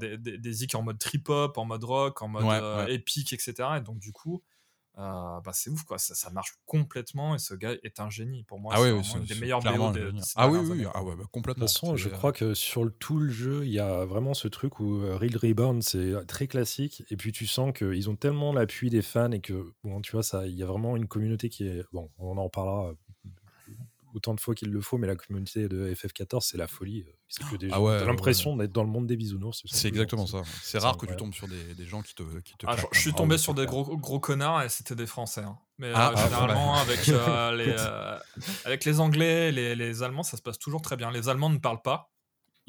des, 0.00 0.18
des, 0.18 0.38
des 0.38 0.74
en 0.74 0.82
mode 0.82 0.98
trip 0.98 1.28
hop, 1.28 1.58
en 1.58 1.64
mode 1.64 1.84
rock, 1.84 2.22
en 2.22 2.28
mode 2.28 2.44
euh, 2.44 2.86
épique, 2.86 3.32
etc. 3.32 3.54
Et 3.76 3.80
donc 3.80 3.98
du 3.98 4.12
coup, 4.12 4.42
euh, 4.98 5.40
bah, 5.44 5.52
c'est 5.52 5.68
ouf 5.68 5.82
quoi 5.82 5.98
ça, 5.98 6.14
ça, 6.14 6.30
marche 6.30 6.54
complètement 6.64 7.34
et 7.34 7.38
ce 7.38 7.52
gars 7.52 7.74
est 7.82 8.00
un 8.00 8.08
génie. 8.08 8.44
Pour 8.44 8.58
moi 8.58 8.72
ah 8.74 8.80
c'est 8.80 9.18
oui, 9.18 9.26
des 9.26 9.34
meilleurs 9.34 9.60
BO 9.60 9.90
de, 9.90 10.10
ah 10.36 10.48
oui 10.48 10.58
oui 10.58 10.86
ah 10.94 11.02
ouais, 11.02 11.14
bah, 11.16 11.24
complètement. 11.30 11.66
De 11.66 11.70
toute 11.70 11.80
façon 11.80 11.96
je 11.96 12.08
crois 12.08 12.32
que 12.32 12.54
sur 12.54 12.82
le, 12.82 12.90
tout 12.90 13.18
le 13.18 13.28
jeu 13.28 13.66
il 13.66 13.72
y 13.72 13.78
a 13.78 14.06
vraiment 14.06 14.32
ce 14.32 14.48
truc 14.48 14.80
où 14.80 15.02
euh, 15.02 15.16
Real 15.16 15.36
Reborn 15.36 15.82
c'est 15.82 16.14
très 16.26 16.46
classique 16.46 17.04
et 17.10 17.16
puis 17.16 17.32
tu 17.32 17.46
sens 17.46 17.72
qu'ils 17.76 18.08
ont 18.08 18.16
tellement 18.16 18.54
l'appui 18.54 18.88
des 18.88 19.02
fans 19.02 19.32
et 19.32 19.40
que 19.40 19.74
bon 19.84 20.00
tu 20.00 20.12
vois 20.12 20.22
ça 20.22 20.46
il 20.46 20.54
y 20.54 20.62
a 20.62 20.66
vraiment 20.66 20.96
une 20.96 21.08
communauté 21.08 21.50
qui 21.50 21.66
est 21.66 21.84
bon 21.92 22.10
on 22.18 22.38
en 22.38 22.48
parlera 22.48 22.94
autant 24.16 24.34
de 24.34 24.40
fois 24.40 24.54
qu'il 24.54 24.70
le 24.70 24.80
faut, 24.80 24.98
mais 24.98 25.06
la 25.06 25.14
communauté 25.14 25.68
de 25.68 25.92
FF14, 25.92 26.40
c'est 26.40 26.56
la 26.56 26.66
folie. 26.66 27.04
Que 27.50 27.56
des 27.56 27.68
ah 27.70 27.78
l'impression 28.04 28.56
d'être 28.56 28.72
dans 28.72 28.82
le 28.82 28.88
monde 28.88 29.06
des 29.06 29.16
bisounours. 29.16 29.62
C'est 29.66 29.88
exactement 29.88 30.26
ça. 30.26 30.42
C'est 30.62 30.78
rare 30.78 30.96
que 30.96 31.06
tu 31.06 31.16
tombes 31.16 31.34
sur 31.34 31.48
des, 31.48 31.74
des 31.74 31.84
gens 31.84 32.02
qui 32.02 32.14
te. 32.14 32.22
Qui 32.40 32.56
te 32.56 32.66
ah, 32.66 32.76
je, 32.92 33.00
suis 33.00 33.12
tombé 33.12 33.36
sur 33.36 33.54
des 33.54 33.66
gros, 33.66 33.96
gros 33.96 34.20
connards 34.20 34.62
et 34.62 34.68
c'était 34.68 34.94
des 34.94 35.06
Français. 35.06 35.42
Hein. 35.42 35.58
Mais 35.78 35.92
ah, 35.94 36.12
euh, 36.12 36.16
généralement, 36.16 36.76
avec, 36.76 37.08
euh, 37.08 37.52
les, 37.52 37.74
euh, 37.76 38.18
avec 38.64 38.84
les 38.84 39.00
Anglais, 39.00 39.52
les, 39.52 39.74
les 39.74 40.02
Allemands, 40.02 40.22
ça 40.22 40.36
se 40.36 40.42
passe 40.42 40.58
toujours 40.58 40.80
très 40.80 40.96
bien. 40.96 41.10
Les 41.10 41.28
Allemands 41.28 41.50
ne 41.50 41.58
parlent 41.58 41.82
pas. 41.82 42.10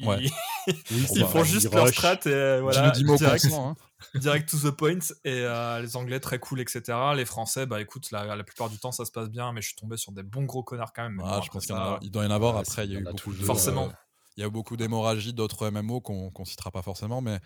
Ils, 0.00 0.30
ils 0.90 1.24
font 1.26 1.44
juste 1.44 1.72
leur 1.72 1.88
strat 1.88 2.18
et 2.26 2.60
voilà. 2.60 2.90
direct, 2.90 3.46
hein. 3.52 3.76
direct 4.14 4.48
to 4.48 4.58
the 4.58 4.74
point. 4.74 4.98
Et 5.24 5.46
les 5.80 5.96
Anglais 5.96 6.20
très 6.20 6.38
cool, 6.38 6.60
etc. 6.60 6.82
Les 7.16 7.24
Français, 7.24 7.66
bah 7.66 7.80
écoute, 7.80 8.10
la, 8.10 8.36
la, 8.36 8.44
plupart 8.44 8.70
du 8.70 8.78
temps 8.78 8.92
ça 8.92 9.04
se 9.04 9.12
passe 9.12 9.28
bien, 9.28 9.52
mais 9.52 9.60
je 9.60 9.68
suis 9.68 9.76
tombé 9.76 9.96
sur 9.96 10.12
des 10.12 10.22
bons 10.22 10.44
gros 10.44 10.62
connards 10.62 10.92
quand 10.92 11.02
même. 11.02 11.20
Ah, 11.24 11.40
je 11.44 11.50
pense 11.50 11.66
qu'il 11.66 12.10
doit 12.10 12.24
y 12.24 12.26
en 12.26 12.30
avoir. 12.30 12.56
Après, 12.56 12.84
il 12.84 12.92
y 12.92 12.96
a 12.96 13.00
eu 13.00 13.04
beaucoup 13.04 13.32
de. 13.32 13.44
Forcément. 13.44 13.90
Il 14.36 14.42
y 14.42 14.44
a 14.44 14.50
beaucoup 14.50 14.76
d'hémorragies 14.76 15.32
d'autres 15.34 15.68
MMO 15.68 16.00
qu'on 16.00 16.32
ne 16.38 16.44
citera 16.44 16.70
pas 16.70 16.82
forcément, 16.82 17.20
mais 17.20 17.40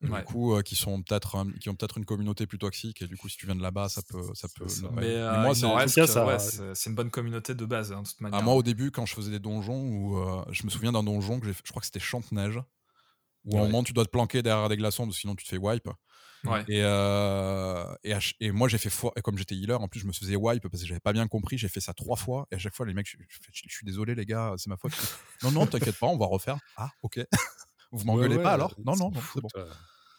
du 0.00 0.10
coup 0.24 0.54
euh, 0.54 0.62
qui 0.62 0.76
sont 0.76 1.02
peut-être 1.02 1.44
qui 1.60 1.68
ont 1.68 1.74
peut-être 1.74 1.98
une 1.98 2.04
communauté 2.04 2.46
plus 2.46 2.58
toxique 2.58 3.02
et 3.02 3.06
du 3.06 3.16
coup 3.16 3.28
si 3.28 3.36
tu 3.36 3.46
viens 3.46 3.56
de 3.56 3.62
là-bas 3.62 3.88
ça 3.88 4.02
peut 4.02 4.22
ça 4.34 4.48
peut 4.48 4.66
mais, 4.94 5.06
euh, 5.06 5.42
moi 5.42 5.54
c'est 5.54 6.90
une 6.90 6.94
bonne 6.94 7.10
communauté 7.10 7.54
de 7.54 7.64
base 7.64 7.92
hein, 7.92 8.02
de 8.02 8.06
toute 8.06 8.16
ah, 8.20 8.24
manière. 8.24 8.42
moi 8.42 8.54
au 8.54 8.62
début 8.62 8.90
quand 8.90 9.06
je 9.06 9.14
faisais 9.14 9.30
des 9.30 9.40
donjons 9.40 9.80
où 9.80 10.18
euh, 10.18 10.44
je 10.50 10.64
me 10.64 10.70
souviens 10.70 10.92
d'un 10.92 11.02
donjon 11.02 11.40
que 11.40 11.52
je 11.52 11.70
crois 11.70 11.80
que 11.80 11.86
c'était 11.86 11.98
chante 11.98 12.30
neige 12.30 12.60
où 13.44 13.56
à 13.56 13.60
un 13.60 13.64
moment 13.64 13.82
tu 13.82 13.92
dois 13.92 14.04
te 14.04 14.10
planquer 14.10 14.42
derrière 14.42 14.68
des 14.68 14.76
glaçons 14.76 15.10
sinon 15.10 15.34
tu 15.34 15.44
te 15.44 15.50
fais 15.50 15.58
wipe. 15.58 15.88
Et, 16.68 16.78
et, 18.04 18.18
et, 18.40 18.52
moi 18.52 18.68
j'ai 18.68 18.78
fait 18.78 18.90
fois 18.90 19.12
et 19.16 19.22
comme 19.22 19.36
j'étais 19.36 19.56
healer 19.56 19.80
en 19.80 19.88
plus 19.88 19.98
je 19.98 20.06
me 20.06 20.12
faisais 20.12 20.36
wipe 20.36 20.62
parce 20.62 20.80
que 20.82 20.86
j'avais 20.86 21.00
pas 21.00 21.12
bien 21.12 21.26
compris 21.26 21.58
j'ai 21.58 21.68
fait 21.68 21.80
ça 21.80 21.92
trois 21.92 22.16
fois 22.16 22.46
et 22.52 22.54
à 22.54 22.58
chaque 22.58 22.76
fois 22.76 22.86
les 22.86 22.94
mecs 22.94 23.08
je, 23.08 23.16
je 23.52 23.74
suis 23.74 23.84
désolé 23.84 24.14
les 24.14 24.24
gars 24.24 24.54
c'est 24.56 24.70
ma 24.70 24.76
faute. 24.76 24.92
Non 25.42 25.50
non 25.50 25.66
t'inquiète 25.66 25.98
pas 25.98 26.06
on 26.06 26.16
va 26.16 26.26
refaire. 26.26 26.58
Ah 26.76 26.92
ok 27.02 27.18
vous 27.92 28.04
m'engueulez 28.04 28.38
pas 28.38 28.52
alors? 28.52 28.74
Non, 28.84 28.96
non, 28.96 29.10
non, 29.10 29.20
c'est 29.34 29.40
bon. 29.40 29.48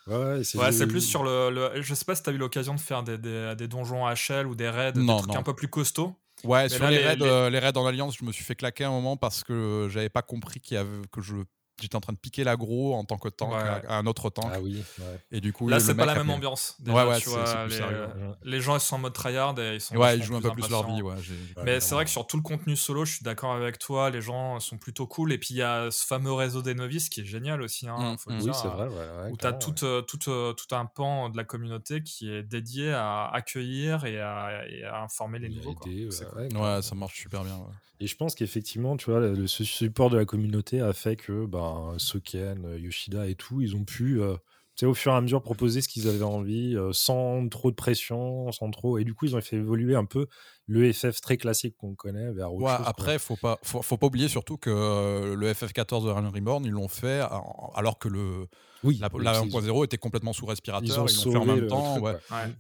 Ouais, 0.08 0.44
c'est 0.44 0.88
plus 0.88 1.02
sur 1.02 1.24
le, 1.24 1.82
Je 1.82 1.94
sais 1.94 2.06
pas 2.06 2.16
si 2.16 2.24
tu 2.24 2.30
as 2.30 2.34
eu 2.34 2.38
l'occasion 2.38 2.74
de 2.74 2.80
faire 2.80 3.04
des, 3.04 3.18
des, 3.18 3.54
des, 3.58 3.68
donjons 3.68 4.06
HL 4.08 4.48
ou 4.48 4.56
des 4.56 4.70
raids, 4.70 4.94
des 4.94 5.06
trucs 5.06 5.36
un 5.36 5.44
peu 5.44 5.54
plus 5.54 5.68
costauds. 5.68 6.16
Ouais, 6.44 6.70
sur 6.70 6.88
les, 6.88 7.00
raids, 7.00 7.18
euh, 7.22 7.50
les... 7.50 7.60
raids 7.60 7.78
en 7.78 7.86
alliance, 7.86 8.16
je 8.18 8.24
me 8.24 8.32
suis 8.32 8.46
fait 8.46 8.56
claquer 8.56 8.86
un 8.86 8.92
moment 8.92 9.18
parce 9.18 9.44
que 9.44 9.88
j'avais 9.92 10.10
pas 10.10 10.22
compris 10.22 10.62
qu'il 10.62 10.76
y 10.76 10.78
avait, 10.78 11.02
que 11.12 11.22
je 11.22 11.36
j'étais 11.82 11.96
en 11.96 12.02
train 12.02 12.14
de 12.14 12.18
piquer 12.18 12.44
l'agro 12.44 12.96
en 12.96 13.04
tant 13.04 13.18
que 13.18 13.30
tank 13.30 13.54
à, 13.54 13.98
un 13.98 14.06
autre 14.06 14.30
tank. 14.30 14.52
Ah 14.54 14.60
oui. 14.62 14.84
Et 15.32 15.42
du 15.42 15.54
coup, 15.54 15.68
là, 15.68 15.80
c'est 15.80 15.96
pas 15.96 16.06
la 16.06 16.16
même 16.16 16.30
ambiance. 16.30 16.78
ouais, 16.86 16.94
ouais, 16.94 17.20
tu 17.20 17.30
vois, 17.30 17.68
les, 17.68 18.52
les, 18.52 18.62
gens 18.62 18.76
ils 18.76 18.80
sont 18.80 18.96
en 18.96 19.00
mode 19.00 19.14
tryhard 19.14 19.58
et 19.60 19.76
ils 19.76 19.82
sont. 19.82 19.96
Ouais, 19.96 20.18
ils 20.18 20.24
jouent 20.24 20.36
un 20.36 20.42
peu 20.42 20.52
plus 20.52 20.70
leur 20.70 20.88
vie. 20.88 21.02
Ouais, 21.02 21.16
Mais 21.64 21.80
c'est 21.80 21.96
vrai 21.96 22.06
que 22.06 22.12
sur 22.12 22.28
tout 22.28 22.38
le 22.38 22.44
contenu 22.44 22.76
solo, 22.76 23.06
je 23.06 23.16
suis 23.16 23.24
d'accord 23.24 23.54
avec 23.54 23.80
toi. 23.80 24.10
Les 24.10 24.22
gens 24.22 24.60
sont 24.60 24.78
plutôt 24.78 25.08
cool. 25.08 25.32
Et 25.32 25.38
puis 25.38 25.50
il 25.52 25.58
y 25.58 25.62
a 25.62 25.92
ce 25.92 26.06
fameux 26.06 26.34
réseau 26.34 26.62
des 26.62 26.76
novices 26.76 27.10
qui 27.10 27.22
est 27.22 27.26
génial 27.26 27.62
aussi. 27.62 27.88
Hein, 27.88 28.14
mm. 28.14 28.18
faut 28.18 28.32
oui, 28.32 28.52
c'est 28.54 28.68
vrai. 28.68 28.88
où 29.32 29.38
tu 29.38 29.46
as 29.46 29.54
tout, 29.54 29.84
euh, 29.84 30.02
tout, 30.02 30.30
euh, 30.30 30.54
tout, 30.54 30.76
un 30.76 30.86
pan 30.86 31.30
de 31.30 31.38
la 31.38 31.44
communauté 31.44 32.02
qui 32.04 32.32
est 32.32 32.44
dédié 32.44 32.92
à 32.92 33.30
accueillir 33.34 34.06
et 34.06 34.20
à, 34.20 35.04
informer 35.04 35.40
les 35.40 35.50
nouveaux. 35.50 35.76
Ouais, 35.86 36.82
ça 36.82 36.96
marche 36.96 37.16
super 37.16 37.44
bien. 37.44 37.60
Et 38.02 38.08
je 38.08 38.16
pense 38.16 38.34
qu'effectivement, 38.34 38.96
tu 38.96 39.12
vois, 39.12 39.20
le, 39.20 39.46
ce 39.48 39.64
support 39.64 40.10
de 40.10 40.18
la 40.18 40.26
communauté 40.26 40.80
a 40.80 40.94
fait 40.94 41.18
que 41.18 41.46
ben, 41.70 42.00
Soken, 42.00 42.66
euh, 42.66 42.80
Yoshida 42.80 43.28
et 43.28 43.36
tout, 43.36 43.62
ils 43.62 43.76
ont 43.76 43.84
pu, 43.84 44.22
euh, 44.22 44.36
au 44.84 44.94
fur 44.94 45.12
et 45.12 45.16
à 45.16 45.22
mesure, 45.22 45.42
proposer 45.42 45.82
ce 45.82 45.90
qu'ils 45.90 46.08
avaient 46.08 46.24
envie, 46.24 46.76
euh, 46.76 46.92
sans 46.94 47.48
trop 47.50 47.70
de 47.70 47.76
pression, 47.76 48.52
sans 48.52 48.72
trop. 48.72 48.98
Et 48.98 49.04
du 49.04 49.14
coup, 49.14 49.26
ils 49.26 49.36
ont 49.36 49.42
fait 49.42 49.58
évoluer 49.58 49.96
un 49.96 50.06
peu 50.06 50.28
le 50.68 50.92
FF 50.92 51.22
très 51.22 51.38
classique 51.38 51.76
qu'on 51.78 51.96
connaît 51.96 52.32
vers 52.32 52.54
autre 52.54 52.66
ouais, 52.66 52.86
Après, 52.86 53.14
il 53.14 53.20
faut 53.20 53.36
pas, 53.36 53.60
faut, 53.64 53.82
faut, 53.82 53.98
pas 53.98 54.08
oublier 54.08 54.28
surtout 54.28 54.58
que 54.58 55.34
le 55.36 55.54
FF14 55.54 56.06
de 56.06 56.12
Realm 56.12 56.28
Reborn, 56.28 56.64
ils 56.66 56.72
l'ont 56.72 56.88
fait 56.88 57.22
alors 57.76 57.98
que 58.00 58.08
le 58.08 58.48
oui, 58.84 58.98
la, 59.00 59.10
1.0 59.10 59.86
était 59.86 59.98
complètement 59.98 60.34
sous 60.34 60.46
respirateur, 60.46 60.88
ils 60.88 60.96
l'ont 60.96 61.32
fait 61.32 61.38
en 61.38 61.46
même 61.46 61.68
temps. 61.68 61.98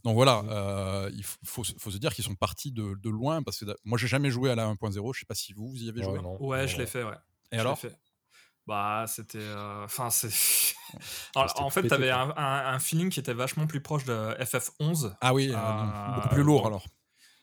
Donc 0.03 0.15
voilà, 0.15 0.43
euh, 0.49 1.11
il 1.13 1.23
faut, 1.23 1.63
faut, 1.63 1.91
se 1.91 1.97
dire 1.97 2.13
qu'ils 2.13 2.25
sont 2.25 2.35
partis 2.35 2.71
de, 2.71 2.95
de, 3.01 3.09
loin 3.09 3.41
parce 3.41 3.59
que 3.59 3.65
moi 3.85 3.97
j'ai 3.97 4.07
jamais 4.07 4.29
joué 4.29 4.49
à 4.49 4.55
la 4.55 4.67
1.0, 4.67 5.13
je 5.13 5.19
sais 5.19 5.25
pas 5.25 5.35
si 5.35 5.53
vous, 5.53 5.69
vous 5.69 5.83
y 5.83 5.89
avez 5.89 6.03
joué. 6.03 6.19
ouais, 6.39 6.67
je 6.67 6.77
l'ai 6.77 6.85
fait, 6.85 7.03
ouais. 7.03 7.15
Et 7.51 7.57
alors? 7.57 7.79
Bah, 8.69 9.05
c'était. 9.07 9.39
Euh, 9.39 9.83
enfin, 9.83 10.11
c'est. 10.11 10.29
en 11.35 11.69
fait, 11.71 11.87
tu 11.87 11.91
avais 11.91 12.11
un, 12.11 12.31
un, 12.37 12.77
feeling 12.77 13.09
qui 13.09 13.19
était 13.19 13.33
vachement 13.33 13.65
plus 13.65 13.81
proche 13.81 14.05
de 14.05 14.13
FF11. 14.39 15.15
Ah 15.21 15.33
oui, 15.33 15.51
euh, 15.51 16.13
beaucoup 16.13 16.29
plus 16.29 16.43
lourd 16.43 16.67
alors. 16.67 16.85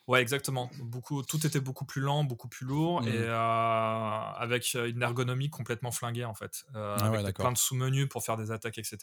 Ouais, 0.06 0.22
exactement. 0.22 0.70
Beaucoup, 0.78 1.24
tout 1.24 1.44
était 1.44 1.58
beaucoup 1.58 1.84
plus 1.84 2.00
lent, 2.00 2.22
beaucoup 2.22 2.46
plus 2.46 2.64
lourd 2.64 3.02
et 3.08 3.10
mmh. 3.10 3.24
euh, 3.24 4.20
avec 4.36 4.74
une 4.74 5.02
ergonomie 5.02 5.50
complètement 5.50 5.90
flinguée 5.90 6.24
en 6.24 6.34
fait. 6.34 6.64
Euh, 6.76 6.96
ah 7.00 7.06
avec 7.06 7.34
plein 7.34 7.50
de 7.50 7.58
sous-menus 7.58 8.08
pour 8.08 8.22
faire 8.24 8.36
des 8.36 8.52
attaques, 8.52 8.78
etc. 8.78 8.98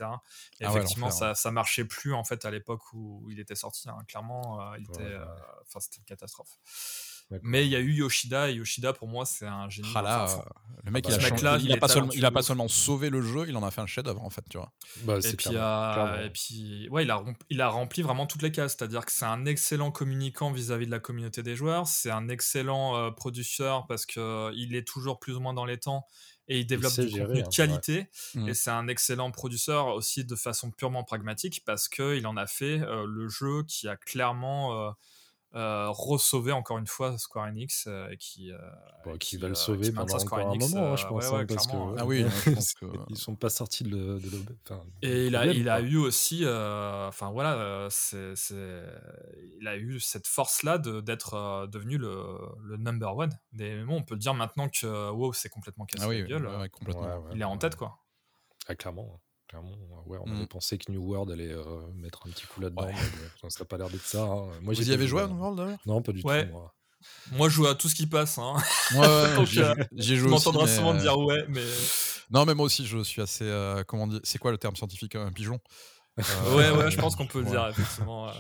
Et 0.61 0.65
ah 0.65 0.69
effectivement, 0.69 1.11
ça, 1.11 1.35
ça 1.35 1.51
marchait 1.51 1.83
plus 1.83 2.13
en 2.13 2.23
fait 2.23 2.45
à 2.45 2.51
l'époque 2.51 2.93
où 2.93 3.27
il 3.29 3.41
était 3.41 3.55
sorti. 3.55 3.89
Hein. 3.89 3.97
Clairement, 4.07 4.61
euh, 4.61 4.77
il 4.79 4.85
était, 4.85 5.17
enfin, 5.67 5.81
c'était 5.81 5.97
une 5.97 6.05
catastrophe. 6.05 6.57
Mais 7.41 7.65
il 7.65 7.71
y 7.71 7.75
a 7.75 7.79
eu 7.79 7.93
Yoshida 7.93 8.49
et 8.49 8.55
Yoshida 8.55 8.93
pour 8.93 9.07
moi 9.07 9.25
c'est 9.25 9.47
un 9.47 9.69
génie. 9.69 9.89
Ah 9.95 10.01
là, 10.01 10.45
le 10.83 10.91
mec 10.91 11.05
il, 11.07 11.13
a, 11.47 11.57
il, 11.57 11.71
a 11.71 11.77
pas 11.77 11.87
seulement, 11.87 12.11
il, 12.11 12.25
a, 12.25 12.31
pas 12.31 12.41
seulement, 12.41 12.67
sauvé 12.67 13.09
le 13.09 13.21
jeu, 13.21 13.45
il 13.47 13.55
en 13.55 13.63
a 13.63 13.71
fait 13.71 13.79
un 13.79 13.85
chef-d'œuvre 13.85 14.21
en 14.21 14.29
fait, 14.29 14.43
tu 14.49 14.57
vois. 14.57 14.73
Bah, 15.03 15.17
et, 15.23 15.33
puis, 15.33 15.51
euh, 15.53 16.25
et 16.25 16.29
puis 16.29 16.89
ouais, 16.89 17.03
il 17.03 17.11
a, 17.11 17.23
il 17.49 17.61
a 17.61 17.69
rempli 17.69 18.01
vraiment 18.01 18.27
toutes 18.27 18.41
les 18.41 18.51
cases, 18.51 18.75
c'est-à-dire 18.77 19.05
que 19.05 19.11
c'est 19.13 19.25
un 19.25 19.45
excellent 19.45 19.91
communicant 19.91 20.51
vis-à-vis 20.51 20.85
de 20.85 20.91
la 20.91 20.99
communauté 20.99 21.41
des 21.41 21.55
joueurs, 21.55 21.87
c'est 21.87 22.11
un 22.11 22.27
excellent 22.27 22.97
euh, 22.97 23.11
producteur 23.11 23.87
parce 23.87 24.05
que 24.05 24.19
euh, 24.19 24.51
il 24.55 24.75
est 24.75 24.85
toujours 24.85 25.19
plus 25.19 25.37
ou 25.37 25.39
moins 25.39 25.53
dans 25.53 25.65
les 25.65 25.77
temps 25.77 26.05
et 26.49 26.59
il 26.59 26.67
développe 26.67 26.99
du 26.99 27.17
contenu 27.17 27.41
de 27.41 27.47
hein, 27.47 27.49
qualité. 27.49 28.09
Et 28.45 28.53
c'est 28.53 28.71
un 28.71 28.89
excellent 28.89 29.31
producteur 29.31 29.87
aussi 29.87 30.25
de 30.25 30.35
façon 30.35 30.69
purement 30.71 31.05
pragmatique 31.05 31.63
parce 31.65 31.87
qu'il 31.87 32.27
en 32.27 32.35
a 32.35 32.47
fait 32.47 32.79
le 32.79 33.29
jeu 33.29 33.63
qui 33.65 33.87
a 33.87 33.95
clairement 33.95 34.93
euh, 35.55 35.89
re-sauver 35.91 36.51
encore 36.51 36.79
une 36.79 36.87
fois 36.87 37.15
Square 37.19 37.45
Enix 37.45 37.85
euh, 37.87 38.15
qui, 38.17 38.51
euh, 38.51 39.17
qui, 39.19 39.37
va 39.37 39.49
le 39.49 39.53
sauver 39.53 39.91
pendant 39.91 40.15
encore 40.15 40.39
un 40.39 40.55
moment, 40.55 40.93
hein, 40.93 40.95
je 40.95 41.05
pense. 41.05 41.25
Hein, 41.31 41.45
parce 41.47 41.67
que, 41.67 41.75
ah 41.99 42.05
oui, 42.05 42.25
je 42.45 42.51
pense 42.51 42.73
que... 42.73 42.87
ils 43.09 43.17
sont 43.17 43.35
pas 43.35 43.49
sortis 43.49 43.83
de, 43.83 44.17
de, 44.17 44.41
Et 45.03 45.27
il 45.27 45.35
a, 45.35 45.45
il 45.45 45.69
a 45.69 45.79
eu 45.81 45.97
aussi, 45.97 46.43
enfin 46.47 47.29
voilà, 47.31 47.87
c'est, 47.91 48.33
il 49.59 49.67
a 49.67 49.77
eu 49.77 49.99
cette 49.99 50.25
force-là 50.25 50.79
d'être 50.79 51.67
devenu 51.71 51.99
le, 51.99 52.17
le, 52.63 52.77
number 52.77 53.15
one 53.15 53.37
des 53.51 53.75
MMO. 53.75 53.93
On 53.97 54.03
peut 54.03 54.15
le 54.15 54.19
dire 54.19 54.33
maintenant 54.33 54.69
que 54.69 55.11
WoW 55.11 55.33
c'est 55.33 55.49
complètement 55.49 55.85
cassé 55.85 56.03
ah 56.03 56.09
oui, 56.09 56.21
la 56.21 56.27
gueule. 56.27 56.69
complètement. 56.71 57.29
il 57.31 57.39
est 57.39 57.45
en 57.45 57.57
tête 57.57 57.75
quoi. 57.75 57.99
Ah, 58.67 58.75
clairement. 58.75 59.19
Ouais, 60.05 60.17
on 60.21 60.31
avait 60.31 60.43
mmh. 60.43 60.47
pensé 60.47 60.77
que 60.77 60.91
New 60.91 61.01
World 61.01 61.31
allait 61.31 61.51
euh, 61.51 61.63
mettre 61.95 62.27
un 62.27 62.29
petit 62.29 62.45
coup 62.45 62.61
là-dedans, 62.61 62.87
mais 63.43 63.49
ça 63.49 63.59
n'a 63.59 63.65
pas 63.65 63.77
l'air 63.77 63.89
d'être 63.89 64.05
ça. 64.05 64.23
Hein. 64.23 64.49
Moi, 64.61 64.73
Vous 64.73 64.89
y 64.89 64.93
avez 64.93 65.07
joué 65.07 65.21
à 65.21 65.27
New 65.27 65.37
World 65.37 65.57
d'ailleurs? 65.57 65.79
Non, 65.85 66.01
pas 66.01 66.11
du 66.11 66.21
tout. 66.21 66.27
Moi. 66.27 66.73
moi. 67.31 67.49
je 67.49 67.53
joue 67.53 67.67
à 67.67 67.75
tout 67.75 67.87
ce 67.87 67.95
qui 67.95 68.07
passe. 68.07 68.37
Hein. 68.37 68.55
Ouais, 68.95 69.45
j'ai 69.45 69.63
euh, 69.63 69.75
joué. 70.17 70.27
On 70.27 70.31
m'entendra 70.31 70.67
souvent 70.67 70.93
dire 70.93 71.17
ouais, 71.17 71.45
mais. 71.49 71.63
Non, 72.31 72.45
mais 72.45 72.53
moi 72.53 72.65
aussi, 72.65 72.85
je 72.85 73.03
suis 73.03 73.21
assez. 73.21 73.45
Euh, 73.45 73.83
comment 73.87 74.07
dire 74.07 74.19
C'est 74.23 74.39
quoi 74.39 74.51
le 74.51 74.57
terme 74.57 74.75
scientifique? 74.75 75.15
Un 75.15 75.31
pigeon? 75.31 75.59
Ouais, 76.55 76.69
ouais, 76.69 76.91
je 76.91 76.97
pense 76.97 77.15
qu'on 77.15 77.25
peut 77.25 77.39
le 77.39 77.45
dire, 77.45 77.67
effectivement. 77.67 78.31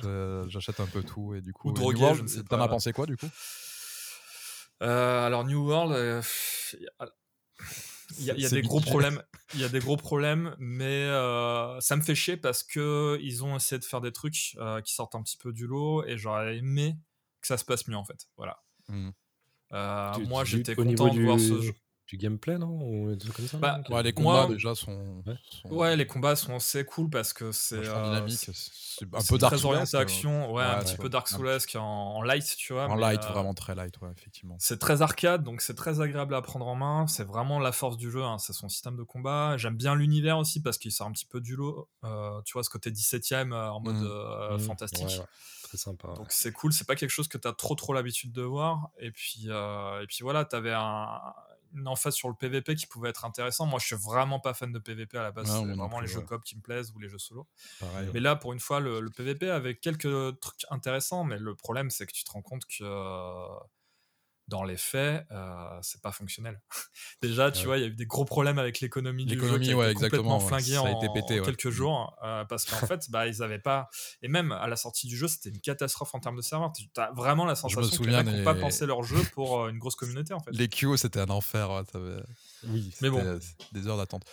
J'achète 0.47 0.79
un 0.79 0.87
peu 0.87 1.03
tout 1.03 1.33
et 1.35 1.41
du 1.41 1.53
coup. 1.53 1.69
Ou 1.69 1.73
drogué, 1.73 2.13
je 2.15 2.23
ne 2.23 2.27
sais 2.27 2.43
pas. 2.43 2.57
T'en 2.57 2.63
as 2.63 2.67
pensé 2.67 2.91
quoi 2.91 3.05
du 3.05 3.17
coup? 3.17 3.29
Alors, 4.79 5.45
New 5.45 5.65
World 5.65 6.23
il 8.19 8.25
y 8.25 8.45
a, 8.45 8.49
des 8.49 8.61
gros 8.61 8.79
problèmes. 8.79 9.21
Il 9.53 9.61
y 9.61 9.63
a 9.63 9.69
des 9.69 9.79
gros 9.79 9.97
problèmes, 9.97 10.55
mais 10.59 11.03
euh, 11.03 11.79
ça 11.79 11.95
me 11.95 12.01
fait 12.01 12.15
chier 12.15 12.37
parce 12.37 12.63
que 12.63 13.17
ils 13.21 13.43
ont 13.43 13.55
essayé 13.55 13.79
de 13.79 13.85
faire 13.85 14.01
des 14.01 14.11
trucs 14.11 14.55
euh, 14.57 14.81
qui 14.81 14.93
sortent 14.93 15.15
un 15.15 15.21
petit 15.21 15.37
peu 15.37 15.53
du 15.53 15.67
lot 15.67 16.05
et 16.05 16.17
j'aurais 16.17 16.57
aimé 16.57 16.97
que 17.41 17.47
ça 17.47 17.57
se 17.57 17.65
passe 17.65 17.87
mieux 17.87 17.97
en 17.97 18.05
fait. 18.05 18.27
Voilà. 18.37 18.61
Mmh. 18.87 19.09
Euh, 19.73 20.19
moi, 20.27 20.43
j'étais 20.45 20.75
content 20.75 21.13
de 21.13 21.21
voir 21.21 21.39
ce 21.39 21.61
jeu 21.61 21.73
du 22.13 22.17
gameplay, 22.17 22.59
non 22.59 22.79
Ou 22.79 23.17
comme 23.35 23.47
ça, 23.47 23.57
bah, 23.57 23.81
ouais, 23.89 24.03
les 24.03 24.13
combats 24.13 24.45
déjà 24.47 24.75
sont 24.75 25.23
ouais. 25.65 25.95
les 25.95 26.05
combats 26.05 26.35
sont 26.35 26.55
assez 26.55 26.85
cool 26.85 27.09
parce 27.09 27.33
que 27.33 27.51
c'est 27.51 27.77
euh, 27.77 28.27
c'est 28.27 29.05
un 29.11 29.21
peu 29.27 29.39
Dark 29.39 29.57
Souls. 29.57 29.75
action, 29.95 30.53
ouais, 30.53 30.63
un 30.63 30.83
petit 30.83 30.95
peu 30.95 31.09
Dark 31.09 31.27
Souls 31.27 31.49
en, 31.75 31.79
en, 31.79 32.21
light, 32.21 32.55
tu 32.55 32.73
vois. 32.73 32.87
En 32.87 32.95
light, 32.95 33.23
euh, 33.23 33.29
vraiment 33.29 33.55
très 33.55 33.73
light, 33.73 33.99
ouais, 34.01 34.09
effectivement. 34.15 34.55
C'est 34.59 34.77
très 34.77 35.01
arcade, 35.01 35.43
donc 35.43 35.61
c'est 35.61 35.73
très 35.73 36.01
agréable 36.01 36.35
à 36.35 36.43
prendre 36.43 36.67
en 36.67 36.75
main. 36.75 37.07
C'est 37.07 37.23
vraiment 37.23 37.57
la 37.57 37.71
force 37.71 37.97
du 37.97 38.11
jeu, 38.11 38.23
hein, 38.23 38.37
c'est 38.37 38.53
son 38.53 38.69
système 38.69 38.95
de 38.95 39.03
combat. 39.03 39.57
J'aime 39.57 39.75
bien 39.75 39.95
l'univers 39.95 40.37
aussi 40.37 40.61
parce 40.61 40.77
qu'il 40.77 40.91
sort 40.91 41.07
un 41.07 41.11
petit 41.13 41.25
peu 41.25 41.41
du 41.41 41.55
lot. 41.55 41.89
Euh, 42.03 42.41
tu 42.45 42.53
vois, 42.53 42.63
ce 42.63 42.69
côté 42.69 42.91
17ème 42.91 43.53
en 43.53 43.79
mode 43.79 43.95
mmh. 43.95 44.55
Mmh. 44.55 44.59
fantastique. 44.59 45.19
Très 45.63 45.77
sympa. 45.79 46.09
Donc 46.15 46.27
c'est 46.29 46.51
cool, 46.51 46.73
c'est 46.73 46.85
pas 46.85 46.95
quelque 46.95 47.09
chose 47.09 47.27
que 47.27 47.39
tu 47.39 47.47
as 47.47 47.53
trop 47.53 47.73
trop 47.73 47.93
l'habitude 47.93 48.31
de 48.31 48.43
voir. 48.43 48.91
Et 48.99 49.09
puis, 49.09 49.47
et 49.47 50.05
puis 50.07 50.19
voilà, 50.21 50.45
tu 50.45 50.55
avais 50.55 50.73
un, 50.73 51.19
en 51.85 51.95
face 51.95 52.15
sur 52.15 52.29
le 52.29 52.35
PVP 52.35 52.75
qui 52.75 52.85
pouvait 52.85 53.09
être 53.09 53.25
intéressant. 53.25 53.65
Moi, 53.65 53.79
je 53.79 53.87
suis 53.87 53.95
vraiment 53.95 54.39
pas 54.39 54.53
fan 54.53 54.71
de 54.71 54.79
PVP 54.79 55.17
à 55.17 55.23
la 55.23 55.31
base. 55.31 55.47
c'est 55.47 55.65
vraiment 55.65 55.99
les 55.99 56.07
jeux 56.07 56.21
coop 56.21 56.43
qui 56.43 56.55
me 56.55 56.61
plaisent 56.61 56.91
ou 56.95 56.99
les 56.99 57.09
jeux 57.09 57.19
solo. 57.19 57.47
mais 58.13 58.19
là, 58.19 58.35
pour 58.35 58.53
une 58.53 58.59
fois, 58.59 58.79
le, 58.79 58.99
le, 58.99 59.09
PVP 59.09 59.49
avait 59.49 59.75
quelques 59.75 60.39
trucs 60.39 60.65
intéressants, 60.69 61.23
mais 61.23 61.37
le 61.37 61.55
problème, 61.55 61.89
c'est 61.89 62.05
que 62.05 62.13
tu 62.13 62.23
te 62.23 62.31
rends 62.31 62.41
compte 62.41 62.65
que 62.65 62.83
dans 64.47 64.63
les 64.63 64.77
faits, 64.77 65.25
euh, 65.31 65.79
c'est 65.81 66.01
pas 66.01 66.11
fonctionnel. 66.11 66.61
Déjà, 67.21 67.51
tu 67.51 67.65
vois, 67.65 67.77
il 67.77 67.81
y 67.81 67.83
a 67.85 67.87
eu 67.87 67.95
des 67.95 68.05
gros 68.05 68.25
problèmes 68.25 68.59
avec 68.59 68.81
l'économie 68.81 69.25
du 69.25 69.39
jeu 69.39 69.59
qui 69.59 69.71
a 69.73 69.91
été 69.91 69.93
complètement 69.93 70.39
flinguée 70.39 70.77
en, 70.77 71.13
pété, 71.13 71.41
quelques 71.41 71.69
jours 71.69 72.15
euh, 72.23 72.43
parce 72.45 72.65
qu'en 72.65 72.85
fait, 72.85 73.09
bah, 73.09 73.27
ils 73.27 73.41
avaient 73.41 73.59
pas. 73.59 73.89
Et 74.21 74.27
même 74.27 74.51
à 74.51 74.67
la 74.67 74.75
sortie 74.75 75.07
du 75.07 75.15
jeu, 75.15 75.27
c'était 75.27 75.49
une 75.49 75.61
catastrophe 75.61 76.13
en 76.13 76.19
termes 76.19 76.35
de 76.35 76.41
serveur. 76.41 76.71
Tu 76.73 76.87
as 76.97 77.11
vraiment 77.11 77.45
la 77.45 77.55
sensation 77.55 78.03
que 78.03 78.09
les 78.09 78.23
mecs 78.23 78.35
n'ont 78.35 78.43
pas 78.43 78.55
pensé 78.55 78.85
leur 78.85 79.03
jeu 79.03 79.21
pour 79.33 79.61
euh, 79.61 79.69
une 79.69 79.79
grosse 79.79 79.95
communauté 79.95 80.33
en 80.33 80.39
fait. 80.39 80.51
Les 80.51 80.67
QO, 80.67 80.97
c'était 80.97 81.19
un 81.19 81.29
enfer. 81.29 81.83
Oui, 82.65 82.93
mais 83.01 83.09
bon, 83.09 83.39
des 83.71 83.87
heures 83.87 83.97
d'attente. 83.97 84.23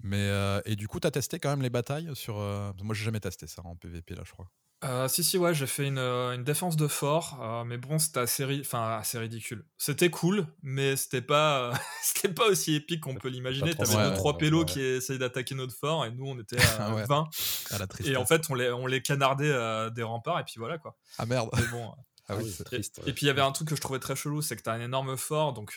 Mais 0.00 0.30
et 0.64 0.76
du 0.76 0.88
coup, 0.88 0.98
tu 0.98 1.06
as 1.06 1.10
testé 1.10 1.38
quand 1.38 1.50
même 1.50 1.62
les 1.62 1.70
batailles 1.70 2.10
sur. 2.14 2.36
Moi, 2.82 2.94
j'ai 2.94 3.04
jamais 3.04 3.20
testé 3.20 3.46
ça 3.46 3.62
en 3.64 3.76
PVP 3.76 4.14
là, 4.14 4.22
je 4.24 4.32
crois. 4.32 4.50
Euh, 4.84 5.06
si, 5.06 5.22
si, 5.22 5.38
ouais, 5.38 5.54
j'ai 5.54 5.66
fait 5.66 5.86
une, 5.86 5.98
euh, 5.98 6.34
une, 6.34 6.42
défense 6.42 6.76
de 6.76 6.88
fort, 6.88 7.38
euh, 7.40 7.64
mais 7.64 7.78
bon, 7.78 7.98
c'était 7.98 8.20
assez, 8.20 8.60
enfin, 8.60 8.98
assez 8.98 9.16
ridicule. 9.18 9.64
C'était 9.78 10.10
cool, 10.10 10.46
mais 10.62 10.96
c'était 10.96 11.22
pas, 11.22 11.72
c'était 12.02 12.32
pas 12.32 12.46
aussi 12.46 12.74
épique 12.74 13.00
qu'on 13.00 13.14
peut 13.14 13.28
l'imaginer. 13.28 13.74
T'avais 13.74 14.10
deux, 14.10 14.14
trois 14.14 14.38
pélos 14.38 14.64
qui 14.64 14.80
essayaient 14.80 15.20
d'attaquer 15.20 15.54
notre 15.54 15.74
fort, 15.76 16.04
et 16.04 16.10
nous, 16.10 16.26
on 16.26 16.38
était 16.38 16.56
à 16.80 16.90
20. 16.90 17.28
À 17.70 17.78
la 17.78 17.86
et 18.04 18.16
en 18.16 18.26
fait, 18.26 18.42
on 18.50 18.54
les, 18.54 18.70
on 18.70 18.86
les 18.86 19.02
canardait 19.02 19.54
des 19.92 20.02
remparts, 20.02 20.40
et 20.40 20.44
puis 20.44 20.56
voilà, 20.58 20.78
quoi. 20.78 20.96
Ah 21.18 21.26
merde. 21.26 21.48
Mais 21.56 21.66
bon, 21.70 21.92
ah 22.28 22.36
oui, 22.36 22.50
c'est 22.50 22.64
triste. 22.64 23.00
Et, 23.06 23.12
puis 23.12 23.26
il 23.26 23.28
y 23.28 23.30
avait 23.30 23.42
un 23.42 23.52
truc 23.52 23.68
que 23.68 23.76
je 23.76 23.80
trouvais 23.80 23.98
très 23.98 24.16
chelou, 24.16 24.42
c'est 24.42 24.56
que 24.56 24.62
tu 24.62 24.70
as 24.70 24.72
un 24.72 24.80
énorme 24.80 25.16
fort, 25.16 25.52
donc 25.52 25.72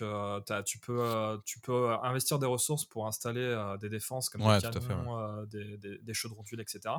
tu, 0.65 0.80
peux, 0.80 1.39
tu 1.45 1.59
peux 1.59 1.93
investir 2.03 2.39
des 2.39 2.45
ressources 2.45 2.85
pour 2.85 3.07
installer 3.07 3.76
des 3.80 3.89
défenses 3.89 4.30
comme 4.30 4.41
des 4.41 4.61
canons, 4.61 5.43
des, 5.45 5.77
des, 5.77 5.97
des 5.97 6.13
chaudrons 6.13 6.43
d'huile, 6.43 6.61
etc. 6.61 6.95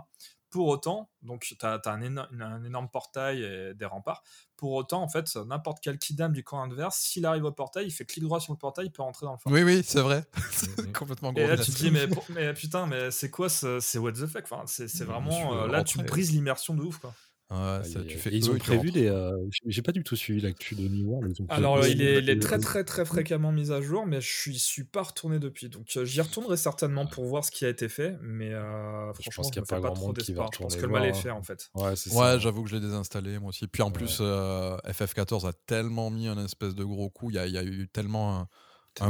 Pour 0.50 0.68
autant, 0.68 1.10
donc 1.22 1.42
tu 1.42 1.66
as, 1.66 1.80
un, 1.86 2.64
énorme 2.64 2.88
portail 2.88 3.42
et 3.42 3.74
des 3.74 3.84
remparts. 3.84 4.22
Pour 4.56 4.72
autant, 4.72 5.02
en 5.02 5.08
fait, 5.08 5.34
n'importe 5.36 5.80
quel 5.82 5.98
kidam 5.98 6.32
du 6.32 6.44
camp 6.44 6.62
adverse, 6.62 6.96
s'il 6.98 7.26
arrive 7.26 7.44
au 7.44 7.52
portail, 7.52 7.86
il 7.86 7.90
fait 7.90 8.04
clic 8.04 8.24
droit 8.24 8.40
sur 8.40 8.52
le 8.52 8.58
portail, 8.58 8.86
il 8.86 8.90
peut 8.90 9.02
rentrer 9.02 9.26
dans 9.26 9.32
le 9.32 9.38
fort. 9.38 9.52
Oui, 9.52 9.64
oui, 9.64 9.82
c'est 9.84 10.00
vrai. 10.00 10.24
c'est 10.52 10.92
complètement 10.92 11.32
gros. 11.32 11.42
Et 11.42 11.46
là, 11.48 11.56
tu 11.56 11.72
te 11.72 11.76
dis, 11.76 11.90
mais, 11.90 12.06
mais 12.30 12.54
putain, 12.54 12.86
mais 12.86 13.10
c'est 13.10 13.28
quoi 13.28 13.48
C'est 13.48 13.98
what 13.98 14.12
the 14.12 14.26
fuck 14.26 14.44
enfin, 14.50 14.62
C'est 14.66 15.04
vraiment. 15.04 15.64
Euh, 15.64 15.66
là, 15.66 15.82
tu 15.82 15.98
brises 15.98 16.32
l'immersion 16.32 16.74
de 16.74 16.82
ouf, 16.82 16.98
quoi. 16.98 17.12
Ouais, 17.48 17.84
ça, 17.84 18.00
tu 18.02 18.18
fais 18.18 18.30
ils 18.30 18.50
ont 18.50 18.58
prévu 18.58 18.90
des. 18.90 19.06
Euh, 19.06 19.30
j'ai 19.66 19.82
pas 19.82 19.92
du 19.92 20.02
tout 20.02 20.16
suivi 20.16 20.40
l'actu 20.40 20.74
de 20.74 20.88
New 20.88 21.08
World. 21.08 21.32
Alors, 21.48 21.86
il 21.86 22.02
est, 22.02 22.42
très, 22.42 22.58
très, 22.58 22.82
très 22.82 23.04
fréquemment 23.04 23.52
mis 23.52 23.70
à 23.70 23.80
jour, 23.80 24.04
mais 24.04 24.20
je 24.20 24.28
suis, 24.28 24.58
suis 24.58 24.82
pas 24.82 25.02
retourné 25.02 25.38
depuis. 25.38 25.68
Donc, 25.68 25.86
euh, 25.96 26.04
j'y 26.04 26.20
retournerai 26.20 26.56
certainement 26.56 27.06
pour 27.06 27.24
voir 27.24 27.44
ce 27.44 27.52
qui 27.52 27.64
a 27.64 27.68
été 27.68 27.88
fait, 27.88 28.16
mais 28.20 28.52
euh, 28.52 29.12
franchement, 29.12 29.30
je 29.30 29.36
pense 29.36 29.50
qu'il 29.52 29.62
n'y 29.62 29.68
a 29.68 29.80
pas, 29.80 29.88
pas 29.88 29.94
trop 29.94 30.12
d'espoir. 30.12 30.50
Je 30.52 30.58
pense 30.58 30.74
que 30.74 30.82
le 30.82 30.88
mal 30.88 31.06
est 31.06 31.14
fait, 31.14 31.30
en 31.30 31.42
fait. 31.42 31.70
Ouais, 31.74 31.92
ouais 32.14 32.40
j'avoue 32.40 32.64
que 32.64 32.68
je 32.68 32.76
l'ai 32.76 32.80
désinstallé, 32.80 33.38
moi 33.38 33.50
aussi. 33.50 33.68
Puis 33.68 33.82
en 33.82 33.92
plus, 33.92 34.20
FF14 34.20 35.46
a 35.46 35.52
tellement 35.52 36.10
mis 36.10 36.26
un 36.26 36.44
espèce 36.44 36.74
de 36.74 36.82
gros 36.82 37.10
coup. 37.10 37.30
Il 37.30 37.36
y, 37.36 37.50
y, 37.50 37.58
a 37.58 37.62
eu 37.62 37.86
tellement 37.86 38.40
un 38.40 38.48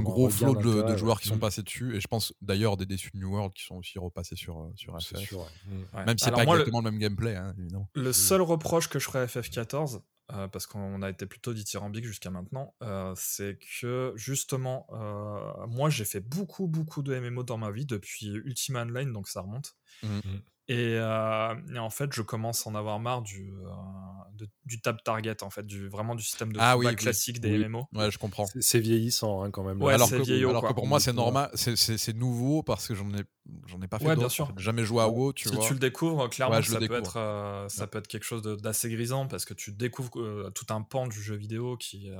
gros 0.02 0.28
flot 0.30 0.54
de, 0.56 0.96
joueurs 0.96 1.20
qui 1.20 1.28
sont 1.28 1.36
mm. 1.36 1.40
passés 1.40 1.62
dessus. 1.62 1.96
Et 1.96 2.00
je 2.00 2.08
pense 2.08 2.34
d'ailleurs 2.40 2.76
des 2.76 2.86
déçus 2.86 3.10
de 3.14 3.18
New 3.18 3.30
World 3.30 3.52
qui 3.54 3.64
sont 3.64 3.76
aussi 3.76 3.98
repassés 3.98 4.36
sur, 4.36 4.60
euh, 4.60 4.72
sur 4.74 5.00
FF. 5.00 5.32
Mm. 5.32 6.04
Même 6.06 6.18
si 6.18 6.24
c'est 6.24 6.30
pas 6.30 6.44
exactement 6.44 6.80
le, 6.80 6.90
même 6.90 6.98
gameplay, 6.98 7.36
hein, 7.36 7.54
évidemment. 7.58 7.88
Le 7.94 8.12
seul 8.12 8.42
reproche 8.42 8.88
que 8.88 8.98
je 8.98 9.04
ferais 9.06 9.20
à 9.20 9.26
FF14, 9.26 10.02
euh, 10.32 10.48
parce 10.48 10.66
qu'on 10.66 11.02
a 11.02 11.10
été 11.10 11.26
plutôt 11.26 11.54
dithyrambique 11.54 12.04
jusqu'à 12.04 12.30
maintenant, 12.30 12.74
euh, 12.82 13.12
c'est 13.16 13.58
que 13.80 14.12
justement, 14.16 14.86
moi 15.68 15.90
j'ai 15.90 16.04
fait 16.04 16.20
beaucoup, 16.20 16.66
beaucoup 16.66 17.02
de 17.02 17.18
MMO 17.18 17.42
dans 17.42 17.58
ma 17.58 17.70
vie 17.70 17.86
depuis 17.86 18.26
Ultima 18.26 18.82
Online, 18.82 19.12
donc 19.12 19.28
ça 19.28 19.40
remonte. 19.40 19.74
Mm. 20.02 20.20
Euh, 20.70 21.54
et, 21.72 21.78
en 21.78 21.90
fait, 21.90 22.12
je 22.12 22.22
commence 22.22 22.66
à 22.66 22.70
en 22.70 22.74
avoir 22.74 22.98
marre 22.98 23.22
du, 23.22 23.52
euh, 23.52 24.46
du 24.64 24.80
tab 24.80 25.00
target, 25.04 25.42
en 25.42 25.50
fait, 25.50 25.64
du, 25.64 25.88
vraiment 25.88 26.16
du 26.16 26.24
système 26.24 26.52
de 26.52 26.58
ah, 26.60 26.76
classique 26.96 27.40
des 27.40 27.56
MMO. 27.58 27.86
Ouais, 27.92 28.10
je 28.10 28.18
comprends. 28.18 28.46
C'est 28.60 28.80
vieillissant 28.80 29.42
hein, 29.42 29.50
quand 29.50 29.62
même. 29.62 29.80
alors, 29.82 30.10
que, 30.10 30.48
alors 30.48 30.66
que, 30.66 30.72
pour 30.72 30.86
moi, 30.86 30.98
c'est 30.98 31.12
normal, 31.12 31.50
c'est 31.54 32.16
nouveau 32.16 32.62
parce 32.62 32.88
que 32.88 32.94
j'en 32.94 33.08
ai, 33.10 33.22
j'en 33.66 33.80
ai 33.80 33.86
pas 33.86 33.98
fait 33.98 34.06
ouais, 34.06 34.16
bien 34.16 34.28
sûr. 34.28 34.52
Jamais 34.56 34.84
joué 34.84 35.02
à 35.02 35.08
WoW, 35.08 35.32
tu 35.32 35.48
si 35.48 35.54
vois. 35.54 35.64
tu 35.64 35.74
le 35.74 35.78
découvres, 35.78 36.28
clairement, 36.28 36.60
ça, 36.62 36.78
Peut 36.78 36.96
être, 36.96 37.16
euh, 37.16 37.68
ça 37.68 37.86
peut 37.86 37.98
être 37.98 38.08
quelque 38.08 38.24
chose 38.24 38.42
d'assez 38.42 38.88
grisant 38.88 39.26
parce 39.26 39.44
que 39.44 39.54
tu 39.54 39.72
découvres 39.72 40.10
tout 40.54 40.66
un 40.70 40.82
pan 40.82 41.06
du 41.06 41.20
jeu 41.22 41.36
vidéo 41.36 41.76
qui. 41.76 42.10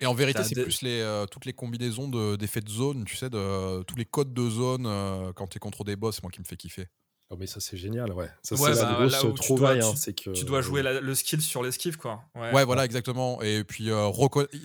Et 0.00 0.06
en 0.06 0.14
vérité, 0.14 0.42
c'est 0.44 0.62
plus 0.62 0.80
les, 0.80 1.24
toutes 1.30 1.44
les 1.44 1.52
combinaisons 1.52 2.08
d'effets 2.36 2.60
de, 2.60 2.66
de, 2.66 2.70
zone, 2.70 3.04
tu 3.04 3.16
sais, 3.16 3.28
de, 3.28 3.82
tous 3.82 3.96
les 3.96 4.06
codes 4.06 4.32
de 4.32 4.48
zone 4.48 4.84
quand 5.34 5.48
tu 5.48 5.58
es 5.58 5.60
contre 5.60 5.84
des 5.84 5.96
boss, 5.96 6.22
moi 6.22 6.32
qui 6.32 6.40
me 6.40 6.46
fait 6.46 6.56
kiffer. 6.56 6.88
Oh, 7.30 7.36
mais 7.38 7.46
ça, 7.46 7.60
c'est 7.60 7.76
génial, 7.76 8.10
ouais. 8.12 8.30
Ça, 8.42 8.56
c'est 8.56 8.74
la 8.74 8.84
bah, 8.84 9.06
grosse 9.06 9.34
trouvaille. 9.34 9.82
Hein, 9.82 9.92
c'est 9.94 10.14
que... 10.14 10.30
tu 10.30 10.44
dois 10.44 10.62
jouer 10.62 10.82
le 10.82 11.14
skill 11.14 11.42
sur 11.42 11.62
l'esquive, 11.62 11.98
quoi. 11.98 12.22
Ouais, 12.34 12.64
voilà, 12.64 12.84
exactement. 12.84 13.42
Et 13.42 13.64
puis, 13.64 13.90
euh, 13.90 14.10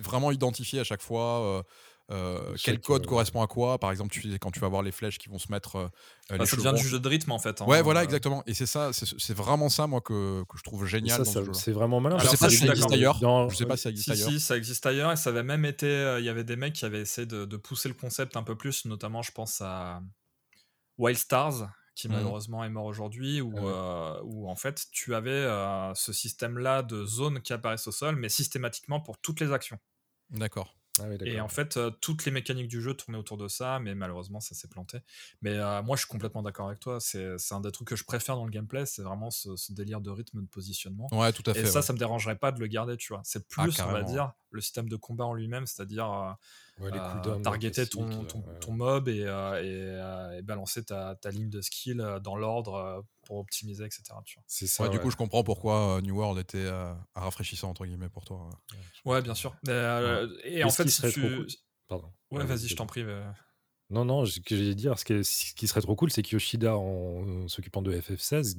vraiment 0.01 0.31
identifier 0.31 0.79
à 0.79 0.85
chaque 0.85 1.01
fois 1.01 1.41
euh, 1.41 1.63
euh, 2.11 2.55
quel 2.63 2.79
code 2.79 3.05
correspond 3.05 3.41
à 3.41 3.47
quoi. 3.47 3.79
Par 3.79 3.91
exemple, 3.91 4.13
tu, 4.13 4.21
quand 4.39 4.51
tu 4.51 4.61
vas 4.61 4.69
voir 4.69 4.81
les 4.81 4.93
flèches 4.93 5.17
qui 5.17 5.27
vont 5.27 5.39
se 5.39 5.51
mettre. 5.51 5.91
Bah, 6.29 6.45
ça 6.45 6.55
devient 6.55 6.73
du 6.73 6.87
jeu 6.87 7.01
de 7.01 7.07
rythme, 7.09 7.31
en 7.31 7.39
fait. 7.39 7.61
Hein, 7.61 7.65
ouais, 7.65 7.81
voilà, 7.81 8.01
exactement. 8.01 8.43
Et 8.47 8.53
c'est 8.53 8.65
ça, 8.65 8.91
c'est 8.93 9.35
vraiment 9.35 9.67
ça, 9.67 9.85
moi, 9.85 9.99
que, 9.99 10.43
que 10.43 10.57
je 10.57 10.63
trouve 10.63 10.85
génial. 10.85 11.25
C'est 11.51 11.71
vraiment 11.73 11.99
malin. 11.99 12.17
Je 12.19 12.27
sais 12.27 12.37
pas 12.37 12.49
si 12.49 12.57
ça 12.59 12.67
existe 12.67 12.91
ailleurs. 12.93 13.49
Je 13.49 13.55
sais 13.57 13.65
pas 13.65 13.75
si 13.75 13.83
ça 13.83 13.89
existe 13.89 14.09
ailleurs. 14.09 14.29
Si, 14.29 14.39
ça 14.39 14.55
existe 14.55 14.85
ailleurs. 14.85 15.11
Et 15.11 15.17
ça 15.17 15.31
avait 15.31 15.43
même 15.43 15.65
été. 15.65 16.15
Il 16.19 16.23
y 16.23 16.29
avait 16.29 16.45
des 16.45 16.55
mecs 16.55 16.75
qui 16.75 16.85
avaient 16.85 17.01
essayé 17.01 17.25
de, 17.27 17.43
de 17.43 17.57
pousser 17.57 17.89
le 17.89 17.95
concept 17.95 18.37
un 18.37 18.43
peu 18.43 18.55
plus, 18.55 18.85
notamment, 18.85 19.21
je 19.21 19.33
pense 19.33 19.59
à. 19.59 20.01
Wild 20.99 21.17
Stars, 21.17 21.71
qui 21.95 22.07
mmh. 22.07 22.11
malheureusement 22.11 22.63
est 22.63 22.69
mort 22.69 22.85
aujourd'hui, 22.85 23.41
où, 23.41 23.53
ah 23.57 24.19
euh, 24.23 24.45
en 24.47 24.55
fait 24.55 24.87
tu 24.91 25.15
avais 25.15 25.31
euh, 25.31 25.93
ce 25.93 26.13
système-là 26.13 26.83
de 26.83 27.05
zones 27.05 27.41
qui 27.41 27.53
apparaissent 27.53 27.87
au 27.87 27.91
sol, 27.91 28.15
mais 28.15 28.29
systématiquement 28.29 28.99
pour 28.99 29.17
toutes 29.17 29.39
les 29.39 29.51
actions. 29.51 29.79
D'accord. 30.29 30.75
Ah 30.99 31.05
et 31.25 31.41
en 31.41 31.47
fait, 31.47 31.77
euh, 31.77 31.89
toutes 31.89 32.23
les 32.25 32.31
mécaniques 32.31 32.67
du 32.67 32.79
jeu 32.79 32.93
tournaient 32.93 33.17
autour 33.17 33.37
de 33.37 33.47
ça, 33.47 33.79
mais 33.79 33.95
malheureusement, 33.95 34.39
ça 34.39 34.53
s'est 34.53 34.67
planté. 34.67 34.99
Mais 35.41 35.57
moi, 35.81 35.95
je 35.95 36.01
suis 36.01 36.07
complètement 36.07 36.43
d'accord 36.43 36.67
avec 36.67 36.79
toi. 36.79 36.99
C'est 36.99 37.35
un 37.49 37.61
des 37.61 37.71
trucs 37.71 37.87
que 37.87 37.95
je 37.95 38.03
préfère 38.03 38.35
dans 38.35 38.45
le 38.45 38.51
gameplay, 38.51 38.85
c'est 38.85 39.01
vraiment 39.01 39.31
ce, 39.31 39.49
délire 39.73 40.01
de 40.01 40.11
rythme 40.11 40.41
de 40.41 40.47
positionnement. 40.47 41.07
Ouais, 41.11 41.33
tout 41.33 41.43
à 41.47 41.55
fait. 41.55 41.61
Et 41.61 41.65
ça, 41.65 41.81
ça 41.81 41.93
me 41.93 41.97
dérangerait 41.97 42.37
pas 42.37 42.51
de 42.51 42.59
le 42.59 42.67
garder, 42.67 42.95
tu 42.95 43.11
vois. 43.11 43.21
C'est 43.23 43.43
ah, 43.57 43.63
plus, 43.63 43.79
on 43.81 43.91
va 43.91 44.03
dire, 44.03 44.33
le 44.51 44.61
système 44.61 44.87
de 44.87 44.95
combat 44.95 45.25
en 45.25 45.33
lui-même, 45.33 45.65
c'est-à-dire 45.65 46.37
euh, 46.81 47.39
targeter 47.39 47.85
ton, 47.85 48.25
ton, 48.25 48.71
mob 48.71 49.07
et, 49.07 49.23
euh, 49.25 50.37
et, 50.37 50.41
balancer 50.41 50.83
ta, 50.83 51.15
ta, 51.15 51.29
ligne 51.29 51.49
de 51.49 51.61
skill 51.61 52.03
dans 52.23 52.35
l'ordre 52.35 53.05
pour 53.25 53.37
optimiser, 53.37 53.85
etc. 53.85 54.03
C'est 54.47 54.67
ça. 54.67 54.89
du 54.89 54.99
coup, 54.99 55.11
je 55.11 55.15
comprends 55.15 55.43
pourquoi 55.43 56.01
New 56.01 56.15
World 56.15 56.39
était 56.39 56.69
rafraîchissant 57.15 57.69
entre 57.69 57.85
guillemets 57.85 58.09
pour 58.09 58.25
toi. 58.25 58.49
Ouais, 59.05 59.21
bien 59.21 59.35
sûr. 59.35 59.55
Et 60.43 60.63
en 60.63 60.69
fait, 60.69 60.87
si 60.87 61.01
tu... 61.11 61.47
Pardon. 61.87 62.11
Ouais, 62.31 62.45
vas-y, 62.45 62.67
je 62.67 62.75
t'en 62.75 62.85
prie. 62.85 63.03
Non, 63.89 64.05
non, 64.05 64.25
ce 64.25 64.39
que 64.39 64.55
j'allais 64.55 64.73
dire, 64.73 64.97
ce 64.97 65.05
qui, 65.05 65.23
ce 65.23 65.53
qui, 65.53 65.67
serait 65.67 65.81
trop 65.81 65.95
cool, 65.95 66.09
c'est 66.09 66.23
que 66.23 66.31
Yoshida, 66.31 66.75
en, 66.75 67.47
s'occupant 67.47 67.83
de 67.83 67.95
FF16, 67.95 68.57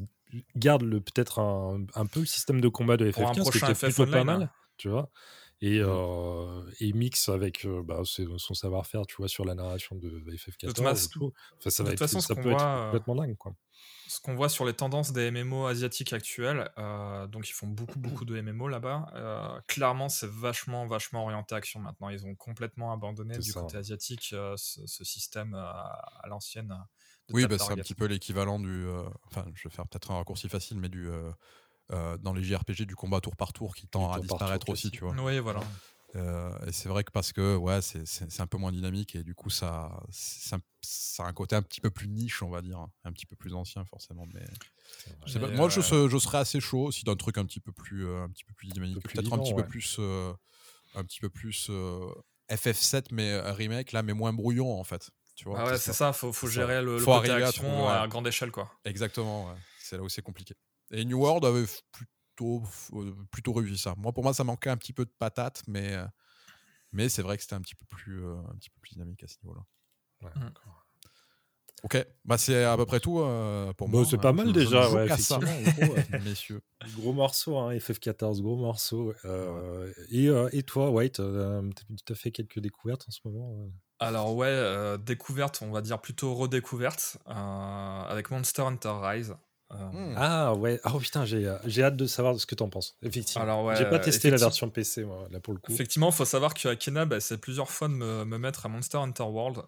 garde 0.54 0.84
peut-être 1.00 1.40
un, 1.40 1.84
un, 1.94 2.06
peu 2.06 2.20
le 2.20 2.26
système 2.26 2.60
de 2.60 2.68
combat 2.68 2.96
de 2.96 3.10
FF15, 3.10 3.50
qui 3.50 3.58
était 3.58 3.74
plutôt 3.74 4.06
pas 4.06 4.22
mal, 4.22 4.52
tu 4.76 4.88
vois 4.88 5.10
et, 5.60 5.82
mmh. 5.82 6.72
et 6.80 6.92
mixe 6.92 7.28
avec 7.28 7.66
bah, 7.84 8.02
son 8.04 8.54
savoir-faire, 8.54 9.06
tu 9.06 9.16
vois, 9.16 9.28
sur 9.28 9.44
la 9.44 9.54
narration 9.54 9.96
de 9.96 10.08
FF14 10.08 10.68
de 10.68 11.08
tout. 11.10 11.32
Enfin, 11.58 11.70
ça 11.70 11.82
va 11.82 11.92
être, 11.92 11.98
façon, 11.98 12.20
ça 12.20 12.34
peut 12.34 12.52
être 12.52 12.84
complètement 12.84 13.14
dingue, 13.16 13.36
quoi 13.36 13.54
ce 14.06 14.20
qu'on 14.20 14.34
voit 14.34 14.48
sur 14.48 14.64
les 14.64 14.74
tendances 14.74 15.12
des 15.12 15.30
MMO 15.30 15.66
asiatiques 15.66 16.12
actuels, 16.12 16.70
euh, 16.78 17.26
donc 17.26 17.48
ils 17.48 17.52
font 17.52 17.66
beaucoup 17.66 17.98
beaucoup 17.98 18.24
de 18.24 18.40
MMO 18.40 18.68
là-bas. 18.68 19.06
Euh, 19.14 19.60
clairement, 19.66 20.08
c'est 20.08 20.28
vachement 20.28 20.86
vachement 20.86 21.24
orienté 21.24 21.54
action 21.54 21.80
maintenant. 21.80 22.08
Ils 22.10 22.26
ont 22.26 22.34
complètement 22.34 22.92
abandonné 22.92 23.38
du 23.38 23.52
côté 23.52 23.76
asiatique 23.76 24.30
euh, 24.32 24.54
ce, 24.56 25.04
système 25.04 25.54
à 25.54 26.26
l'ancienne. 26.28 26.76
Oui, 27.30 27.46
bah, 27.46 27.56
c'est 27.58 27.72
un 27.72 27.76
petit 27.76 27.94
peu 27.94 28.06
l'équivalent 28.06 28.58
du. 28.58 28.86
Enfin, 29.26 29.46
je 29.54 29.68
vais 29.68 29.74
faire 29.74 29.86
peut-être 29.86 30.10
un 30.10 30.16
raccourci 30.16 30.48
facile, 30.48 30.78
mais 30.78 30.88
du 30.88 31.08
dans 31.90 32.32
les 32.32 32.42
JRPG 32.42 32.82
du 32.82 32.96
combat 32.96 33.20
tour 33.20 33.36
par 33.36 33.52
tour 33.52 33.74
qui 33.74 33.86
tend 33.86 34.12
à 34.12 34.20
disparaître 34.20 34.68
aussi, 34.68 34.90
tu 34.90 35.04
vois. 35.04 35.14
Oui, 35.22 35.38
voilà. 35.38 35.60
et 36.66 36.72
c'est 36.72 36.88
vrai 36.88 37.04
que 37.04 37.12
parce 37.12 37.32
que 37.32 37.56
ouais, 37.56 37.80
c'est 37.82 38.40
un 38.40 38.46
peu 38.46 38.58
moins 38.58 38.72
dynamique 38.72 39.16
et 39.16 39.22
du 39.22 39.34
coup 39.34 39.50
ça, 39.50 39.90
ça 40.10 40.58
a 41.18 41.26
un 41.26 41.32
côté 41.32 41.56
un 41.56 41.62
petit 41.62 41.80
peu 41.80 41.90
plus 41.90 42.08
niche, 42.08 42.42
on 42.42 42.50
va 42.50 42.62
dire, 42.62 42.86
un 43.04 43.12
petit 43.12 43.26
peu 43.26 43.36
plus 43.36 43.54
ancien 43.54 43.84
forcément. 43.84 44.26
Mais, 44.32 44.44
moi, 45.56 45.68
je, 45.68 45.80
je, 45.80 46.18
serais 46.18 46.38
assez 46.38 46.60
chaud 46.60 46.84
aussi 46.84 47.04
d'un 47.04 47.16
truc 47.16 47.38
un 47.38 47.44
petit 47.44 47.60
peu 47.60 47.72
plus, 47.72 48.08
un 48.08 48.28
petit 48.28 48.44
peu 48.44 48.54
plus 48.54 48.68
dynamique, 48.68 49.02
peut-être 49.02 49.32
un, 49.32 49.38
petit 49.38 49.54
peu 49.54 49.66
plus, 49.66 49.98
un 50.94 51.04
petit 51.04 51.20
peu 51.20 51.28
plus 51.28 51.70
FF7 52.50 53.06
mais 53.10 53.40
remake 53.40 53.92
là, 53.92 54.02
mais 54.02 54.12
moins 54.12 54.32
brouillon 54.32 54.78
en 54.78 54.84
fait. 54.84 55.10
Tu 55.34 55.44
vois, 55.46 55.60
ah 55.60 55.64
ouais, 55.66 55.78
c'est 55.78 55.92
ça. 55.92 56.12
Faut, 56.12 56.32
faut 56.32 56.46
gérer 56.46 56.80
le, 56.80 56.98
faut 56.98 57.12
côté 57.12 57.30
action 57.32 57.88
à, 57.88 58.06
grande 58.06 58.26
échelle, 58.28 58.52
quoi. 58.52 58.70
Exactement. 58.84 59.52
C'est 59.80 59.96
là 59.96 60.02
où 60.02 60.08
c'est 60.08 60.22
compliqué. 60.22 60.54
Et 60.90 61.04
New 61.04 61.18
World 61.18 61.44
avait 61.44 61.64
plutôt, 61.92 62.62
plutôt 63.30 63.52
réussi 63.52 63.78
ça. 63.78 63.94
Moi, 63.96 64.12
pour 64.12 64.22
moi, 64.22 64.34
ça 64.34 64.44
manquait 64.44 64.70
un 64.70 64.76
petit 64.76 64.92
peu 64.92 65.04
de 65.04 65.12
patate, 65.18 65.62
mais, 65.66 65.96
mais 66.92 67.08
c'est 67.08 67.22
vrai 67.22 67.36
que 67.36 67.42
c'était 67.42 67.54
un 67.54 67.60
petit 67.60 67.74
peu 67.74 67.86
plus, 67.86 68.24
un 68.26 68.54
petit 68.58 68.70
peu 68.70 68.80
plus 68.80 68.92
dynamique 68.92 69.22
à 69.22 69.28
ce 69.28 69.36
niveau-là. 69.42 69.62
Mmh. 70.22 70.50
Ok, 71.84 72.02
bah 72.24 72.38
c'est 72.38 72.64
à 72.64 72.78
peu 72.78 72.86
près 72.86 72.98
tout 72.98 73.20
euh, 73.20 73.74
pour 73.74 73.90
moi. 73.90 74.06
C'est 74.06 74.16
pas 74.16 74.32
mal 74.32 74.54
déjà, 74.54 74.90
ouais, 74.90 75.04
effectivement. 75.04 75.40
gros, 75.78 75.94
messieurs. 76.24 76.62
Gros 76.96 77.12
morceau, 77.12 77.58
hein, 77.58 77.74
FF14, 77.74 78.40
gros 78.40 78.56
morceau. 78.56 79.12
Euh, 79.26 79.92
et, 80.10 80.28
euh, 80.28 80.48
et, 80.52 80.62
toi, 80.62 80.90
White, 80.90 81.20
tu 82.06 82.12
as 82.12 82.16
fait 82.16 82.30
quelques 82.30 82.58
découvertes 82.58 83.04
en 83.06 83.10
ce 83.10 83.20
moment 83.26 83.68
Alors 83.98 84.34
ouais, 84.34 84.96
découverte, 85.04 85.60
on 85.60 85.72
va 85.72 85.82
dire 85.82 86.00
plutôt 86.00 86.34
redécouverte, 86.34 87.18
avec 87.26 88.30
Monster 88.30 88.62
Hunter 88.62 88.94
Rise. 89.02 89.36
Mmh. 89.70 90.14
Ah 90.16 90.54
ouais, 90.54 90.80
oh 90.84 90.98
putain, 90.98 91.24
j'ai 91.24 91.82
hâte 91.82 91.96
de 91.96 92.06
savoir 92.06 92.38
ce 92.38 92.46
que 92.46 92.54
tu 92.54 92.62
en 92.62 92.68
penses. 92.68 92.96
Effectivement. 93.02 93.42
Alors 93.42 93.64
ouais, 93.64 93.76
j'ai 93.76 93.86
pas 93.86 93.98
testé 93.98 94.30
la 94.30 94.36
version 94.36 94.70
PC 94.70 95.04
moi, 95.04 95.26
là 95.30 95.40
pour 95.40 95.52
le 95.52 95.58
coup. 95.58 95.72
Effectivement, 95.72 96.10
il 96.10 96.14
faut 96.14 96.24
savoir 96.24 96.54
que 96.54 96.68
Akena, 96.68 97.06
bah, 97.06 97.20
c'est 97.20 97.38
plusieurs 97.38 97.70
fois 97.70 97.88
de 97.88 97.94
me, 97.94 98.24
me, 98.24 98.38
mettre 98.38 98.66
à 98.66 98.68
Monster 98.68 98.98
Hunter 98.98 99.24
World 99.24 99.62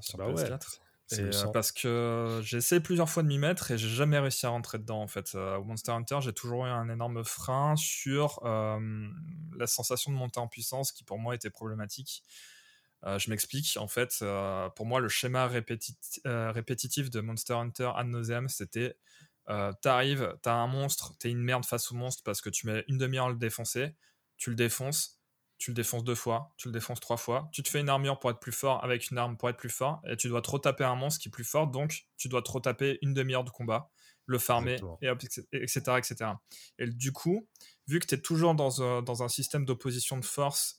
sur 0.00 0.18
bah 0.18 0.30
PS4. 0.32 0.78
Euh, 1.14 1.46
parce 1.52 1.72
que 1.72 2.40
j'ai 2.44 2.58
essayé 2.58 2.80
plusieurs 2.80 3.08
fois 3.08 3.22
de 3.22 3.28
m'y 3.28 3.38
mettre 3.38 3.70
et 3.70 3.78
j'ai 3.78 3.88
jamais 3.88 4.18
réussi 4.18 4.44
à 4.44 4.50
rentrer 4.50 4.78
dedans 4.78 5.00
en 5.00 5.06
fait. 5.06 5.32
Euh, 5.34 5.56
au 5.56 5.64
Monster 5.64 5.92
Hunter, 5.92 6.18
j'ai 6.20 6.32
toujours 6.32 6.66
eu 6.66 6.68
un 6.68 6.88
énorme 6.88 7.24
frein 7.24 7.76
sur 7.76 8.40
euh, 8.44 8.78
la 9.56 9.66
sensation 9.66 10.12
de 10.12 10.16
monter 10.16 10.38
en 10.38 10.48
puissance 10.48 10.92
qui 10.92 11.04
pour 11.04 11.18
moi 11.18 11.34
était 11.34 11.50
problématique. 11.50 12.22
Je 13.04 13.30
m'explique, 13.30 13.76
en 13.76 13.88
fait, 13.88 14.24
pour 14.74 14.86
moi, 14.86 15.00
le 15.00 15.08
schéma 15.08 15.46
répétitif 15.46 17.10
de 17.10 17.20
Monster 17.20 17.54
Hunter 17.54 17.90
ad 17.96 18.06
nauseam, 18.06 18.48
c'était 18.48 18.96
t'arrives, 19.80 20.36
t'as 20.42 20.54
un 20.54 20.66
monstre, 20.66 21.14
t'es 21.18 21.30
une 21.30 21.42
merde 21.42 21.64
face 21.64 21.90
au 21.92 21.94
monstre 21.94 22.22
parce 22.24 22.40
que 22.40 22.50
tu 22.50 22.66
mets 22.66 22.84
une 22.88 22.98
demi-heure 22.98 23.26
à 23.26 23.30
le 23.30 23.36
défoncer, 23.36 23.94
tu 24.36 24.50
le 24.50 24.56
défonces, 24.56 25.18
tu 25.58 25.72
le 25.72 25.74
défonces 25.74 26.04
deux 26.04 26.14
fois, 26.14 26.52
tu 26.56 26.68
le 26.68 26.72
défonces 26.72 27.00
trois 27.00 27.16
fois, 27.16 27.48
tu 27.52 27.62
te 27.62 27.68
fais 27.68 27.80
une 27.80 27.88
armure 27.88 28.18
pour 28.18 28.30
être 28.30 28.38
plus 28.38 28.52
fort 28.52 28.82
avec 28.84 29.10
une 29.10 29.18
arme 29.18 29.36
pour 29.36 29.50
être 29.50 29.56
plus 29.56 29.70
fort, 29.70 30.00
et 30.06 30.16
tu 30.16 30.28
dois 30.28 30.40
trop 30.40 30.58
taper 30.58 30.84
un 30.84 30.94
monstre 30.94 31.20
qui 31.20 31.28
est 31.28 31.32
plus 31.32 31.44
fort, 31.44 31.66
donc 31.66 32.06
tu 32.16 32.28
dois 32.28 32.42
trop 32.42 32.60
taper 32.60 32.98
une 33.02 33.12
demi-heure 33.12 33.44
de 33.44 33.50
combat, 33.50 33.90
le 34.26 34.38
farmer, 34.38 34.76
et 35.02 35.08
etc., 35.52 35.80
etc. 35.98 36.16
Et 36.78 36.86
du 36.86 37.12
coup, 37.12 37.48
vu 37.88 37.98
que 37.98 38.06
tu 38.06 38.14
es 38.14 38.20
toujours 38.20 38.54
dans 38.54 38.82
un, 38.82 39.02
dans 39.02 39.22
un 39.22 39.28
système 39.28 39.64
d'opposition 39.64 40.16
de 40.16 40.24
force 40.24 40.76
euh, 40.76 40.77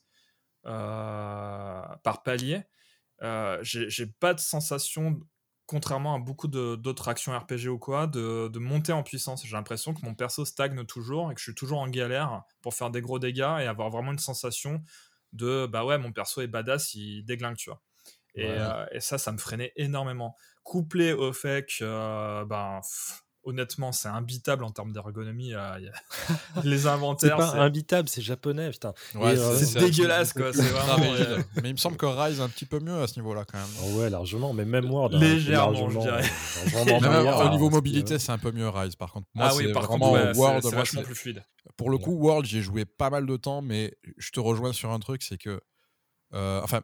par 0.64 2.22
palier, 2.24 2.62
euh, 3.22 3.58
j'ai 3.62 4.06
pas 4.06 4.34
de 4.34 4.40
sensation 4.40 5.20
contrairement 5.66 6.16
à 6.16 6.18
beaucoup 6.18 6.48
d'autres 6.48 7.08
actions 7.08 7.36
RPG 7.38 7.68
ou 7.68 7.78
quoi, 7.78 8.08
de, 8.08 8.58
monter 8.58 8.92
en 8.92 9.04
puissance. 9.04 9.46
J'ai 9.46 9.54
l'impression 9.54 9.94
que 9.94 10.04
mon 10.04 10.14
perso 10.16 10.44
stagne 10.44 10.84
toujours 10.84 11.30
et 11.30 11.34
que 11.34 11.40
je 11.40 11.44
suis 11.44 11.54
toujours 11.54 11.78
en 11.78 11.88
galère 11.88 12.42
pour 12.60 12.74
faire 12.74 12.90
des 12.90 13.00
gros 13.00 13.20
dégâts 13.20 13.58
et 13.60 13.66
avoir 13.66 13.88
vraiment 13.88 14.10
une 14.10 14.18
sensation 14.18 14.82
de 15.32 15.66
bah 15.66 15.84
ouais, 15.84 15.96
mon 15.96 16.10
perso 16.10 16.40
est 16.40 16.48
badass, 16.48 16.94
il 16.94 17.22
déglingue, 17.22 17.56
tu 17.56 17.70
vois. 17.70 17.80
Et, 18.34 18.46
euh, 18.46 18.84
ça, 18.98 19.16
ça 19.16 19.30
me 19.30 19.38
freinait 19.38 19.72
énormément. 19.76 20.36
Couplé 20.64 21.12
au 21.12 21.32
fait 21.32 21.64
que, 21.66 21.84
euh, 21.84 22.44
ben, 22.44 22.80
honnêtement, 23.44 23.92
c'est 23.92 24.08
imbitable 24.08 24.64
en 24.64 24.70
termes 24.70 24.92
d'ergonomie. 24.92 25.54
Euh, 25.54 25.78
les 26.64 26.86
inventaires. 26.86 27.36
c'est 27.38 27.56
pas 27.56 27.62
imbitable, 27.62 28.08
c'est 28.08 28.22
japonais, 28.22 28.70
putain. 28.70 28.92
Euh, 29.16 29.56
c'est 29.56 29.78
dégueulasse, 29.78 30.32
quoi. 30.32 30.52
C'est 30.52 30.62
vraiment. 30.62 31.12
Euh, 31.14 31.42
mais 31.62 31.70
il 31.70 31.72
me 31.72 31.78
semble 31.78 31.96
que 31.96 32.06
Rise 32.06 32.40
est 32.40 32.42
un 32.42 32.48
petit 32.48 32.66
peu 32.66 32.80
mieux 32.80 33.00
à 33.00 33.06
ce 33.06 33.18
niveau-là, 33.18 33.44
quand 33.44 33.58
même. 33.58 33.68
Oh 33.84 33.98
ouais, 33.98 34.10
largement. 34.10 34.52
Mais 34.52 34.64
même 34.64 34.90
Word. 34.90 35.10
Hein, 35.14 35.18
Légèrement, 35.18 35.90
je 35.90 35.98
dirais. 35.98 36.24
au 37.44 37.48
niveau 37.50 37.70
mobilité, 37.70 38.18
c'est 38.18 38.32
un 38.32 38.38
peu 38.38 38.52
mieux 38.52 38.68
Rise, 38.68 38.96
par 38.96 39.12
contre. 39.12 39.26
Moi, 39.34 39.48
ah 39.50 39.54
oui, 39.56 39.72
par 39.72 39.88
contre, 39.88 40.06
World, 40.36 40.62
c'est 40.62 40.74
vachement 40.74 41.02
plus 41.02 41.14
fluide. 41.14 41.44
Pour 41.76 41.90
le 41.90 41.98
coup, 41.98 42.12
World, 42.12 42.46
j'ai 42.46 42.60
joué 42.60 42.84
pas 42.84 43.10
mal 43.10 43.26
de 43.26 43.36
temps, 43.36 43.62
mais 43.62 43.96
je 44.16 44.30
te 44.30 44.40
rejoins 44.40 44.72
sur 44.72 44.90
un 44.90 44.98
truc, 44.98 45.22
c'est 45.22 45.38
que. 45.38 45.60
Enfin, 46.32 46.82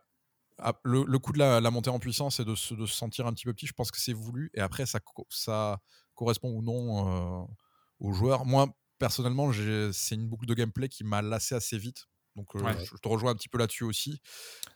ah, 0.59 0.73
le, 0.85 1.19
coup 1.19 1.33
de 1.33 1.39
la, 1.39 1.61
montée 1.71 1.91
en 1.91 1.99
puissance 1.99 2.41
et 2.41 2.45
de 2.45 2.55
se, 2.55 2.73
de 2.73 2.87
se, 2.87 2.95
sentir 2.95 3.27
un 3.27 3.35
petit 3.35 3.45
peu 3.45 3.53
petit, 3.53 3.67
je 3.67 3.75
pense 3.75 3.91
que 3.91 4.01
c'est 4.01 4.15
voulu. 4.15 4.51
Et 4.55 4.61
après, 4.61 4.87
ça, 4.87 5.01
ça, 5.29 5.81
correspond 6.17 6.51
ou 6.51 6.63
non 6.63 7.09
euh, 7.09 7.47
aux 8.01 8.13
joueurs. 8.13 8.45
Moi, 8.45 8.69
personnellement, 8.99 9.53
c'est 9.93 10.15
une 10.15 10.29
boucle 10.29 10.47
de 10.47 10.55
gameplay 10.55 10.89
qui 10.89 11.05
m'a 11.05 11.23
lassé 11.23 11.55
assez 11.55 11.79
vite. 11.79 12.07
Donc, 12.35 12.55
euh, 12.55 12.61
je 12.85 12.97
te 12.99 13.09
rejoins 13.09 13.31
un 13.31 13.35
petit 13.35 13.49
peu 13.49 13.57
là-dessus 13.57 13.85
aussi. 13.85 14.21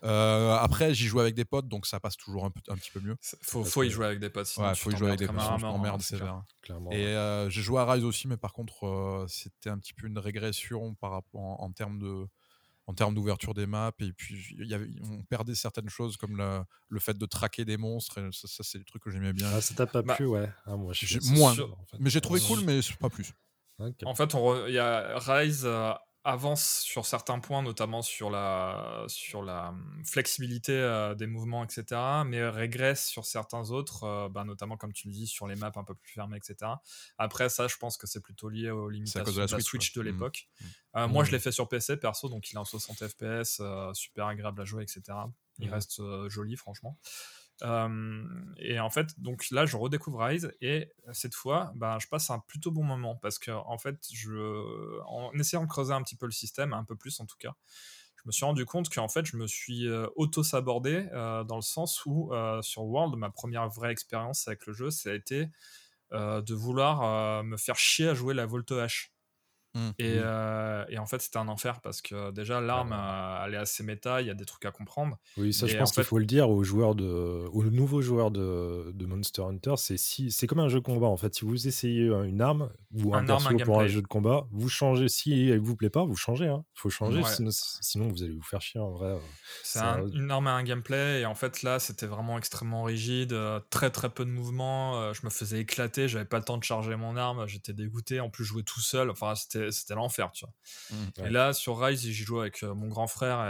Euh, 0.03 0.55
après, 0.55 0.95
j'y 0.95 1.07
joue 1.07 1.21
avec 1.21 1.35
des 1.35 1.45
potes, 1.45 1.69
donc 1.69 1.85
ça 1.87 2.01
passe 2.01 2.17
toujours 2.17 2.47
un, 2.47 2.53
un 2.69 2.77
petit 2.77 2.91
peu 2.91 3.01
mieux. 3.01 3.17
Faut, 3.21 3.65
faut 3.65 3.83
y 3.83 3.91
jouer 3.91 4.07
avec 4.07 4.19
des 4.19 4.31
potes. 4.31 4.47
Sinon 4.47 4.75
faut 4.75 4.91
y 4.91 4.97
jouer 4.97 5.09
avec 5.09 5.19
des 5.19 5.27
potes. 5.27 5.41
Sinon, 5.41 5.99
sévère. 5.99 6.43
Et 6.91 7.49
j'ai 7.51 7.63
joué 7.63 7.81
à 7.81 7.85
Rise 7.85 8.05
aussi, 8.05 8.29
mais 8.29 8.39
par 8.39 8.53
contre, 8.53 9.27
c'était 9.29 9.69
un 9.69 9.79
petit 9.79 9.93
peu 9.93 10.07
une 10.07 10.19
régression 10.19 10.95
par 10.95 11.11
rapport 11.11 11.61
en 11.61 11.71
termes 11.73 11.99
de, 11.99 12.27
en 12.87 12.95
termes 12.95 13.15
d'ouverture 13.15 13.55
des 13.55 13.67
maps. 13.67 13.93
Et 14.01 14.13
puis, 14.13 14.57
y 14.59 14.75
avait, 14.75 14.89
on 15.03 15.23
perdait 15.25 15.55
certaines 15.55 15.89
choses 15.89 16.17
comme 16.17 16.37
le 16.89 17.01
fait 17.01 17.17
de 17.17 17.27
traquer 17.27 17.65
des 17.65 17.77
monstres. 17.77 18.19
Et 18.19 18.29
ça, 18.33 18.63
c'est 18.63 18.79
des 18.79 18.85
trucs 18.85 19.03
que 19.03 19.11
j'aimais 19.11 19.33
bien. 19.33 19.49
Ah, 19.53 19.61
ça 19.61 19.75
t'a 19.75 19.87
pas 19.87 20.03
bah, 20.03 20.15
plu, 20.15 20.27
ouais. 20.27 20.49
Ah, 20.67 20.77
moi, 20.77 20.93
moins. 21.25 21.55
Mais 21.99 22.11
j'ai 22.11 22.21
trouvé 22.21 22.41
cool, 22.41 22.61
mais 22.65 22.81
pas 22.99 23.11
plus. 23.11 23.33
En 24.05 24.15
fait, 24.15 24.35
il 24.69 24.75
y 24.75 24.79
a 24.79 25.19
Rise. 25.19 25.63
Euh, 25.65 25.93
avance 26.25 26.81
sur 26.81 27.07
certains 27.07 27.39
points, 27.39 27.63
notamment 27.63 28.03
sur 28.03 28.31
la, 28.31 29.05
sur 29.09 29.43
la 29.43 29.71
hum, 29.71 30.03
flexibilité 30.05 30.73
euh, 30.73 31.15
des 31.15 31.27
mouvements, 31.27 31.65
etc., 31.65 32.01
mais 32.27 32.47
régresse 32.49 33.07
sur 33.07 33.25
certains 33.25 33.71
autres, 33.71 34.05
euh, 34.05 34.29
bah, 34.29 34.45
notamment 34.45 34.77
comme 34.77 34.93
tu 34.93 35.09
le 35.09 35.15
dis, 35.15 35.27
sur 35.27 35.47
les 35.47 35.57
maps 35.57 35.73
un 35.75 35.85
peu 35.85 35.95
plus 35.95 36.13
fermées, 36.13 36.37
etc. 36.37 36.73
Après, 37.17 37.49
ça, 37.49 37.69
je 37.69 37.77
pense 37.77 37.97
que 37.97 38.07
c'est 38.07 38.21
plutôt 38.21 38.49
lié 38.49 38.71
aux 38.71 38.91
limitations 38.91 39.33
de 39.33 39.41
la, 39.41 39.61
Switch, 39.61 39.93
de 39.95 40.03
mmh. 40.03 40.05
l'époque. 40.05 40.49
Mmh. 40.61 40.65
Euh, 40.97 41.09
moi, 41.09 41.25
je 41.25 41.31
mmh. 41.31 41.33
l'ai 41.33 41.39
fait 41.39 41.53
sur 41.53 41.69
PC, 41.69 41.97
perso, 41.97 42.29
donc 42.29 42.51
il 42.51 42.57
est 42.57 42.59
en 42.59 42.65
60 42.65 43.07
FPS, 43.07 43.63
super 43.95 44.27
agréable 44.27 44.61
à 44.61 44.65
jouer, 44.65 44.83
etc. 44.83 45.03
Il 45.59 45.71
reste 45.71 46.01
joli, 46.29 46.57
franchement 46.57 46.99
et 47.63 48.81
en 48.81 48.91
fait, 48.91 49.21
donc 49.21 49.51
là, 49.51 49.67
je 49.67 49.77
redécouvre 49.77 50.21
Rise 50.25 50.53
et 50.61 50.93
cette 51.13 51.35
fois, 51.35 51.73
ben, 51.75 51.99
je 51.99 52.09
passe 52.09 52.31
un 52.31 52.39
plutôt 52.39 52.71
bon 52.71 52.85
moment 52.85 53.17
parce 53.17 53.39
que 53.39 53.51
en 53.51 53.79
fait, 53.79 53.97
je, 54.13 55.01
en 55.07 55.33
essayant 55.35 55.63
de 55.63 55.69
creuser 55.69 55.93
un 55.93 56.03
petit 56.03 56.17
peu 56.17 56.27
le 56.27 56.33
système, 56.33 56.73
un 56.73 56.85
peu 56.85 56.97
plus 56.97 57.21
en 57.21 57.27
tout 57.27 57.37
cas, 57.39 57.55
je 58.17 58.23
me 58.27 58.33
suis 58.33 58.45
rendu 58.45 58.65
compte 58.67 58.89
qu'en 58.93 59.09
fait, 59.09 59.25
je 59.25 59.37
me 59.37 59.47
suis 59.47 59.89
auto-sabordé 60.17 61.07
dans 61.13 61.57
le 61.57 61.63
sens 61.63 62.05
où 62.07 62.31
sur 62.63 62.85
World, 62.85 63.17
ma 63.17 63.31
première 63.31 63.69
vraie 63.69 63.93
expérience 63.93 64.47
avec 64.49 64.67
le 64.67 64.73
jeu, 64.73 64.91
ça 64.91 65.11
a 65.11 65.15
été 65.15 65.49
de 66.13 66.55
vouloir 66.55 67.45
me 67.45 67.57
faire 67.57 67.77
chier 67.77 68.09
à 68.09 68.15
jouer 68.15 68.35
la 68.35 68.47
Volte 68.47 68.73
H. 68.73 69.11
Mmh, 69.75 69.81
mmh. 69.81 69.93
Et, 69.99 70.99
en 70.99 71.07
fait, 71.07 71.21
c'était 71.21 71.39
un 71.39 71.49
enfer 71.49 71.81
parce 71.81 72.03
que 72.03 72.31
déjà, 72.33 72.61
l'arme, 72.61 72.95
elle 73.47 73.55
est 73.55 73.59
assez 73.59 73.83
méta, 73.83 74.21
il 74.21 74.27
y 74.27 74.31
a 74.31 74.35
des 74.35 74.45
trucs 74.45 74.65
à 74.65 74.71
comprendre. 74.71 75.19
Oui, 75.37 75.53
ça, 75.53 75.67
je 75.67 75.77
pense 75.77 75.93
qu'il 75.93 76.05
faut 76.05 76.19
le 76.19 76.27
dire 76.27 76.51
aux 76.51 76.65
joueurs 76.65 76.95
de, 76.95 77.47
aux 77.53 77.65
nouveaux 77.65 78.03
joueurs 78.03 78.31
de, 78.31 78.93
de 78.93 79.07
Monster 79.07 79.43
Hunter. 79.43 79.75
C'est 79.77 79.97
si, 79.97 80.31
comme 80.47 80.61
un 80.61 80.69
jeu 80.69 80.81
de 80.81 80.85
combat. 80.85 81.07
En 81.07 81.17
fait, 81.17 81.35
si 81.35 81.45
vous 81.45 81.69
essayez 81.69 82.07
une 82.07 82.41
arme 82.41 82.71
ou 82.93 83.15
un, 83.15 83.25
perso 83.25 83.57
pour 83.65 83.81
un 83.81 83.87
jeu 83.87 84.03
de 84.03 84.07
combat, 84.07 84.47
vous 84.51 84.69
changez. 84.69 85.09
Si 85.09 85.49
elle 85.49 85.61
vous 85.61 85.77
plaît 85.77 85.91
pas, 85.91 86.05
vous 86.05 86.17
changez. 86.17 86.47
Il 86.47 86.49
hein. 86.49 86.65
faut 86.75 86.91
changer, 86.91 87.23
sinon, 87.81 88.09
vous 88.09 88.23
allez 88.23 88.33
vous 88.33 88.43
faire 88.43 88.61
chier 88.61 88.81
en 88.81 88.91
vrai. 88.91 89.17
C'est 89.63 89.81
une 89.81 90.31
arme 90.31 90.47
et 90.47 90.51
un 90.51 90.63
gameplay. 90.63 91.21
Et 91.21 91.27
en 91.27 91.35
fait, 91.35 91.63
là, 91.63 91.79
c'était 91.79 92.07
vraiment 92.07 92.39
extrêmement 92.39 92.83
rigide, 92.83 93.37
très 93.71 93.91
très 93.91 94.11
peu 94.11 94.25
de 94.25 94.31
mouvements. 94.31 95.13
je 95.13 95.21
me 95.25 95.31
faisais 95.31 95.61
éclater, 95.61 96.09
j'avais 96.09 96.25
pas 96.25 96.39
le 96.39 96.45
temps 96.45 96.59
de 96.59 96.65
charger 96.65 96.97
mon 96.97 97.17
arme, 97.17 97.47
j'étais 97.47 97.73
dégoûté. 97.73 98.21
En 98.21 98.31
plus, 98.31 98.45
je 98.45 98.51
jouais 98.51 98.63
tout 98.63 98.81
seul. 98.81 99.11
Enfin, 99.11 99.35
c'était 99.35 99.60
c'était 99.71 99.95
l'enfer, 99.95 100.31
tu 100.33 100.45
vois. 100.45 100.55
Mmh, 100.91 101.27
et 101.27 101.31
là, 101.31 101.53
sur 101.53 101.79
Rise, 101.79 102.03
j'y 102.03 102.13
joue 102.13 102.41
avec 102.41 102.63
mon 102.63 102.89
grand 102.89 103.07
frère 103.07 103.41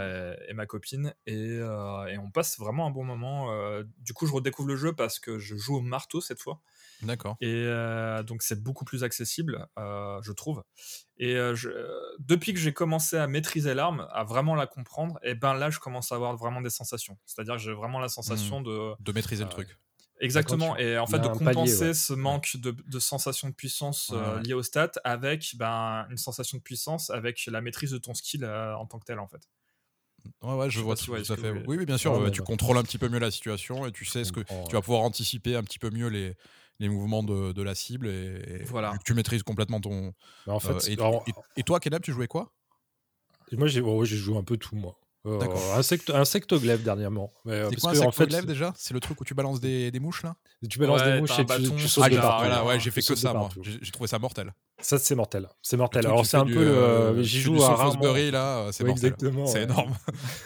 et, 0.47 0.53
ma 0.53 0.65
copine, 0.65 1.13
et, 1.25 1.57
et, 1.57 2.17
on 2.17 2.31
passe 2.31 2.59
vraiment 2.59 2.87
un 2.87 2.91
bon 2.91 3.03
moment. 3.03 3.49
du 3.99 4.13
coup, 4.13 4.27
je 4.27 4.33
redécouvre 4.33 4.67
le 4.67 4.75
jeu 4.75 4.93
parce 4.93 5.19
que 5.19 5.39
je 5.39 5.55
joue 5.55 5.77
au 5.77 5.81
marteau 5.81 6.21
cette 6.21 6.39
fois. 6.39 6.61
D'accord. 7.01 7.37
Et 7.41 7.65
donc, 8.25 8.43
c'est 8.43 8.61
beaucoup 8.61 8.85
plus 8.85 9.03
accessible, 9.03 9.67
je 9.77 10.31
trouve. 10.31 10.63
Et 11.17 11.35
je, 11.53 11.69
depuis 12.19 12.53
que 12.53 12.59
j'ai 12.59 12.73
commencé 12.73 13.17
à 13.17 13.27
maîtriser 13.27 13.73
l'arme, 13.73 14.07
à 14.11 14.23
vraiment 14.23 14.55
la 14.55 14.67
comprendre, 14.67 15.19
et 15.23 15.35
ben 15.35 15.53
là, 15.53 15.69
je 15.69 15.79
commence 15.79 16.11
à 16.11 16.15
avoir 16.15 16.35
vraiment 16.35 16.61
des 16.61 16.69
sensations. 16.69 17.17
C'est-à-dire 17.25 17.55
que 17.55 17.61
j'ai 17.61 17.73
vraiment 17.73 17.99
la 17.99 18.09
sensation 18.09 18.61
mmh. 18.61 18.63
de. 18.63 18.91
De 18.99 19.11
maîtriser 19.11 19.43
le 19.43 19.49
truc. 19.49 19.77
Exactement, 20.21 20.77
et 20.77 20.97
en 20.97 21.07
fait 21.07 21.19
de 21.19 21.27
compenser 21.27 21.93
ce 21.93 22.13
manque 22.13 22.55
de, 22.57 22.71
de, 22.71 22.99
sensation 22.99 23.49
de 23.49 23.53
puissance 23.53 24.13
liée 24.43 24.53
au 24.53 24.63
stat 24.63 24.91
avec 25.03 25.55
ben, 25.57 26.05
une 26.09 26.17
sensation 26.17 26.57
de 26.57 26.63
puissance 26.63 27.09
avec 27.09 27.43
la 27.47 27.59
maîtrise 27.61 27.91
de 27.91 27.97
ton 27.97 28.13
skill 28.13 28.45
en 28.45 28.85
tant 28.85 28.99
que 28.99 29.05
tel 29.05 29.19
en 29.19 29.27
fait. 29.27 29.41
Ouais, 30.43 30.53
ouais, 30.53 30.69
je, 30.69 30.79
vois 30.79 30.95
tout, 30.95 31.13
à 31.13 31.23
fait. 31.23 31.51
Oui, 31.67 31.77
oui, 31.77 31.85
bien 31.85 31.97
sûr, 31.97 32.31
tu 32.31 32.41
contrôles 32.43 32.77
un 32.77 32.83
petit 32.83 32.97
peu 32.97 33.09
mieux 33.09 33.19
la 33.19 33.31
situation 33.31 33.85
et 33.85 33.91
tu 33.91 34.05
sais 34.05 34.23
ce 34.23 34.31
que 34.31 34.41
tu 34.41 34.73
vas 34.73 34.81
pouvoir 34.81 35.01
anticiper 35.01 35.55
un 35.55 35.63
petit 35.63 35.79
peu 35.79 35.89
mieux 35.89 36.07
les, 36.07 36.35
les 36.81 36.89
mouvements 36.89 37.23
de, 37.23 37.53
de 37.53 37.61
la 37.61 37.75
cible 37.75 38.07
et, 38.07 38.63
voilà. 38.65 38.93
tu 39.05 39.13
maîtrises 39.13 39.43
complètement 39.43 39.79
ton. 39.79 40.13
en 40.47 40.59
fait, 40.59 40.89
euh, 40.99 41.19
et, 41.55 41.63
toi, 41.63 41.79
Kenab, 41.79 42.01
tu 42.01 42.11
jouais 42.11 42.27
quoi? 42.27 42.51
Moi, 43.51 43.67
j'ai 43.67 43.81
joué 44.17 44.37
un 44.37 44.43
peu 44.43 44.57
tout, 44.57 44.75
moi. 44.75 44.97
Euh, 45.27 45.39
insectoglaive 46.13 46.81
dernièrement. 46.81 47.31
Euh, 47.45 47.69
c'est 47.69 47.79
quoi 47.79 47.91
un 47.91 48.11
fait, 48.11 48.45
déjà? 48.45 48.73
C'est 48.75 48.93
le 48.93 48.99
truc 48.99 49.21
où 49.21 49.23
tu 49.23 49.35
balances 49.35 49.59
des, 49.59 49.91
des 49.91 49.99
mouches 49.99 50.23
là? 50.23 50.35
Tu 50.67 50.79
balances 50.79 51.03
des 51.03 51.19
mouches 51.19 51.37
et 51.37 51.45
tu, 51.45 51.71
tu 51.75 51.87
sautes 51.87 52.05
ah, 52.19 52.65
ouais, 52.65 52.79
j'ai 52.79 52.89
fait 52.89 53.01
que 53.01 53.15
ça 53.15 53.33
moi. 53.33 53.49
J'ai 53.61 53.91
trouvé 53.91 54.07
ça 54.07 54.17
mortel. 54.17 54.51
Ça 54.81 54.97
c'est 54.99 55.15
mortel. 55.15 55.47
C'est 55.61 55.77
mortel. 55.77 56.05
Alors 56.05 56.25
c'est 56.25 56.37
un 56.37 56.45
peu 56.45 56.57
euh, 56.57 57.21
j'y 57.23 57.39
joue 57.39 57.61
à 57.61 57.75
rarement. 57.75 58.13
là, 58.13 58.69
c'est 58.71 58.83
mortel. 58.83 59.15
C'est 59.45 59.63
énorme. 59.63 59.93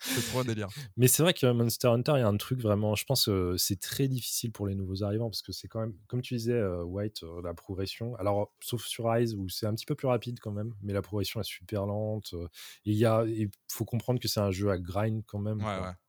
c'est 0.00 0.28
trop 0.30 0.40
un 0.40 0.44
délire. 0.44 0.68
Mais 0.96 1.08
c'est 1.08 1.22
vrai 1.22 1.34
que 1.34 1.50
Monster 1.50 1.88
Hunter, 1.88 2.12
il 2.16 2.20
y 2.20 2.22
a 2.22 2.28
un 2.28 2.36
truc 2.36 2.60
vraiment, 2.60 2.94
je 2.94 3.04
pense 3.04 3.26
que 3.26 3.56
c'est 3.56 3.80
très 3.80 4.08
difficile 4.08 4.52
pour 4.52 4.66
les 4.66 4.74
nouveaux 4.74 5.02
arrivants 5.02 5.28
parce 5.28 5.42
que 5.42 5.52
c'est 5.52 5.68
quand 5.68 5.80
même 5.80 5.94
comme 6.08 6.22
tu 6.22 6.34
disais 6.34 6.60
White 6.62 7.22
la 7.42 7.54
progression. 7.54 8.14
Alors 8.16 8.52
sauf 8.60 8.84
sur 8.84 9.10
Rise 9.10 9.34
où 9.34 9.48
c'est 9.48 9.66
un 9.66 9.74
petit 9.74 9.86
peu 9.86 9.94
plus 9.94 10.08
rapide 10.08 10.38
quand 10.40 10.52
même, 10.52 10.74
mais 10.82 10.92
la 10.92 11.02
progression 11.02 11.40
est 11.40 11.44
super 11.44 11.86
lente 11.86 12.34
et 12.84 12.90
il 12.92 12.96
y 12.96 13.06
a 13.06 13.24
il 13.26 13.50
faut 13.68 13.84
comprendre 13.84 14.20
que 14.20 14.28
c'est 14.28 14.40
un 14.40 14.50
jeu 14.50 14.70
à 14.70 14.78
grind 14.78 15.22
quand 15.26 15.38
même. 15.38 15.60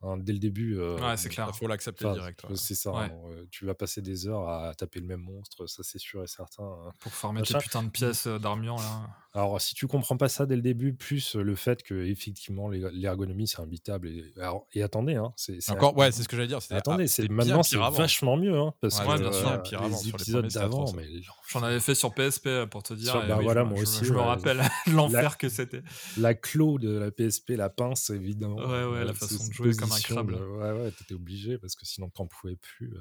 Hein, 0.03 0.17
dès 0.17 0.33
le 0.33 0.39
début. 0.39 0.79
Euh, 0.79 0.97
ouais, 0.97 1.17
c'est 1.17 1.29
clair. 1.29 1.49
Il 1.53 1.57
faut 1.57 1.67
l'accepter 1.67 2.11
direct. 2.11 2.45
C'est 2.55 2.75
ça. 2.75 2.91
Hein, 2.91 3.11
euh, 3.29 3.45
tu 3.51 3.65
vas 3.65 3.75
passer 3.75 4.01
des 4.01 4.27
heures 4.27 4.47
à 4.47 4.73
taper 4.75 4.99
le 4.99 5.05
même 5.05 5.21
monstre, 5.21 5.67
ça 5.67 5.83
c'est 5.83 5.99
sûr 5.99 6.23
et 6.23 6.27
certain. 6.27 6.63
Hein. 6.63 6.91
Pour 6.99 7.13
farmer 7.13 7.41
tes 7.41 7.53
putains 7.61 7.83
de 7.83 7.89
pièces 7.89 8.27
euh, 8.27 8.39
d'armure 8.39 8.77
là. 8.77 9.09
Alors, 9.33 9.61
si 9.61 9.75
tu 9.75 9.87
comprends 9.87 10.17
pas 10.17 10.27
ça 10.27 10.45
dès 10.45 10.57
le 10.57 10.61
début, 10.61 10.93
plus 10.93 11.35
le 11.35 11.55
fait 11.55 11.83
que 11.83 11.93
effectivement 12.05 12.67
l'ergonomie 12.67 13.47
c'est 13.47 13.61
imbitable 13.61 14.09
et, 14.09 14.33
et 14.73 14.83
attendez, 14.83 15.15
hein, 15.15 15.31
c'est 15.37 15.57
encore 15.71 15.95
ouais, 15.95 16.11
c'est 16.11 16.23
ce 16.23 16.27
que 16.27 16.35
j'allais 16.35 16.49
dire. 16.49 16.59
Attendez, 16.69 17.07
c'est 17.07 17.29
maintenant 17.29 17.63
c'est 17.63 17.77
vachement 17.77 18.35
mieux, 18.35 18.57
hein, 18.57 18.73
parce 18.81 18.99
que 18.99 19.19
bien 19.19 19.31
sûr, 19.31 19.63
pire 19.63 19.87
les 19.87 20.09
épisodes 20.09 20.47
d'avant, 20.47 20.91
mais 20.93 21.07
j'en 21.47 21.63
avais 21.63 21.79
fait 21.79 21.95
sur 21.95 22.13
PSP 22.13 22.65
pour 22.69 22.83
te 22.83 22.93
dire. 22.93 23.25
Bah 23.25 23.39
voilà, 23.41 23.63
moi 23.63 23.79
aussi. 23.79 24.03
Je 24.03 24.13
me 24.13 24.19
rappelle 24.19 24.61
l'enfer 24.87 25.37
que 25.37 25.47
c'était. 25.47 25.81
La 26.17 26.33
clo 26.33 26.77
de 26.77 26.97
la 26.97 27.11
PSP, 27.11 27.51
la 27.51 27.69
pince 27.69 28.09
évidemment. 28.09 28.57
Ouais 28.57 28.83
ouais, 28.83 29.05
la 29.05 29.13
façon 29.13 29.47
de 29.47 29.53
jouer 29.53 29.73
comme 29.75 29.93
un 29.93 29.99
crabe. 29.99 30.31
Ouais 30.31 30.71
ouais, 30.71 30.91
t'étais 30.91 31.13
obligé 31.13 31.57
parce 31.57 31.75
que 31.75 31.85
sinon 31.85 32.09
t'en 32.09 32.27
pouvais 32.27 32.57
plus. 32.57 32.93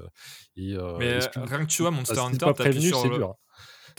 Et 0.57 0.77
mais 1.01 1.19
rien 1.35 1.65
que 1.65 1.70
tu 1.70 1.82
vois 1.82 1.91
Monster 1.91 2.20
Hunter, 2.20 2.47
t'appuies 2.55 2.87
sur 2.87 3.09
le 3.09 3.27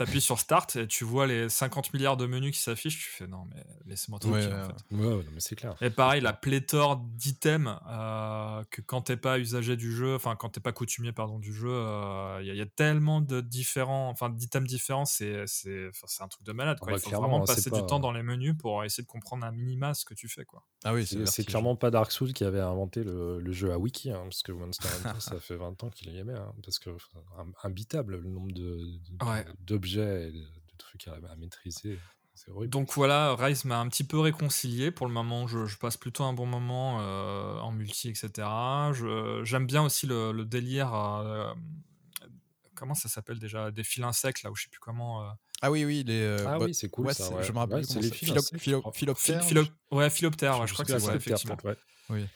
appuies 0.01 0.21
sur 0.21 0.39
Start 0.39 0.75
et 0.75 0.87
tu 0.87 1.03
vois 1.03 1.27
les 1.27 1.49
50 1.49 1.93
milliards 1.93 2.17
de 2.17 2.25
menus 2.25 2.55
qui 2.55 2.61
s'affichent, 2.61 2.97
tu 2.97 3.09
fais 3.09 3.27
non, 3.27 3.45
mais 3.53 3.63
laisse-moi 3.85 4.19
tranquille. 4.19 4.53
en 4.53 4.67
fait. 4.67 4.95
ouais, 4.95 5.25
mais 5.33 5.39
c'est 5.39 5.55
clair. 5.55 5.75
Et 5.81 5.89
pareil, 5.89 6.21
la 6.21 6.33
pléthore 6.33 6.97
d'items 6.97 7.77
euh, 7.89 8.63
que 8.69 8.81
quand 8.81 9.01
t'es 9.01 9.17
pas 9.17 9.39
usager 9.39 9.77
du 9.77 9.95
jeu, 9.95 10.15
enfin 10.15 10.35
quand 10.35 10.49
t'es 10.49 10.59
pas 10.59 10.71
coutumier 10.71 11.11
pardon 11.11 11.39
du 11.39 11.53
jeu, 11.53 11.71
euh, 11.71 12.39
il 12.41 12.53
y, 12.53 12.61
a 12.61 12.65
tellement 12.65 13.21
de 13.21 13.41
différents, 13.41 14.09
enfin 14.09 14.29
d'items 14.29 14.67
différents, 14.67 15.05
c'est 15.05 15.43
c'est 15.45 15.91
un 16.19 16.27
truc 16.27 16.43
de 16.43 16.51
malade. 16.51 16.79
Quoi. 16.79 16.89
Ah 16.91 16.95
bah, 16.95 17.01
il 17.03 17.09
faut 17.09 17.21
vraiment 17.21 17.41
hein, 17.41 17.45
passer 17.45 17.69
du 17.69 17.85
temps 17.85 17.99
dans 17.99 18.11
les 18.11 18.23
menus 18.23 18.55
pour 18.57 18.83
essayer 18.83 19.03
de 19.03 19.09
comprendre 19.09 19.45
un 19.45 19.51
minima 19.51 19.93
ce 19.93 20.05
que 20.05 20.13
tu 20.13 20.27
fais. 20.27 20.45
Quoi. 20.45 20.63
Ah 20.83 20.93
oui, 20.93 21.05
c'est 21.05 21.43
clairement 21.45 21.75
pas 21.75 21.91
Dark 21.91 22.11
Souls 22.11 22.33
qui 22.33 22.43
avait 22.43 22.59
inventé 22.59 23.03
le, 23.03 23.51
jeu 23.51 23.71
à 23.71 23.77
wiki, 23.77 24.11
hein, 24.11 24.21
parce 24.23 24.43
que 24.43 24.51
Monster 24.51 24.87
Hunter 24.87 25.19
ça 25.19 25.39
fait 25.39 25.55
20 25.55 25.83
ans 25.83 25.89
qu'il 25.89 26.09
y 26.13 26.17
aimait, 26.17 26.37
hein, 26.37 26.53
parce 26.63 26.79
que 26.79 26.89
imbitable 27.63 28.17
le 28.17 28.29
nombre 28.29 28.51
de, 28.51 29.77
d'objets 29.95 30.29
et 30.29 30.31
de, 30.31 30.45
trucs 30.77 31.07
à, 31.07 31.35
maîtriser. 31.35 31.99
Donc 32.67 32.93
voilà, 32.93 33.35
Rise 33.35 33.65
m'a 33.65 33.79
un 33.79 33.87
petit 33.87 34.03
peu 34.03 34.19
réconcilié. 34.19 34.91
Pour 34.91 35.07
le 35.07 35.13
moment, 35.13 35.47
je, 35.47 35.77
passe 35.77 35.97
plutôt 35.97 36.23
un 36.23 36.33
bon 36.33 36.45
moment 36.45 36.99
euh, 37.01 37.59
en 37.59 37.71
multi, 37.71 38.09
etc. 38.09 38.47
J'aime 39.43 39.67
bien 39.67 39.83
aussi 39.83 40.07
le, 40.07 40.43
délire. 40.43 40.93
Euh, 40.93 41.53
comment 42.75 42.95
ça 42.95 43.09
s'appelle 43.09 43.39
déjà? 43.39 43.71
Des 43.71 43.83
fils 43.83 44.03
insectes, 44.03 44.43
là, 44.43 44.51
où 44.51 44.55
je 44.55 44.63
sais 44.63 44.69
plus 44.69 44.79
comment. 44.79 45.23
Euh. 45.23 45.31
Ah 45.61 45.69
oui, 45.69 45.85
oui, 45.85 46.03
les. 46.05 46.37
ah 46.47 46.57
oui, 46.59 46.73
c'est 46.73 46.89
cool. 46.89 47.13
ça, 47.13 47.41
Je 47.41 47.51
me 47.51 47.59
rappelle. 47.59 47.85
c'est 47.85 48.01
les 48.01 48.09
philoptères. 48.09 49.43
ouais, 49.91 50.09
philoptères, 50.09 50.65
je, 50.65 50.73
crois 50.73 50.85
que 50.85 50.91
c'est 50.91 50.99
ça, 50.99 51.15
effectivement. 51.15 51.57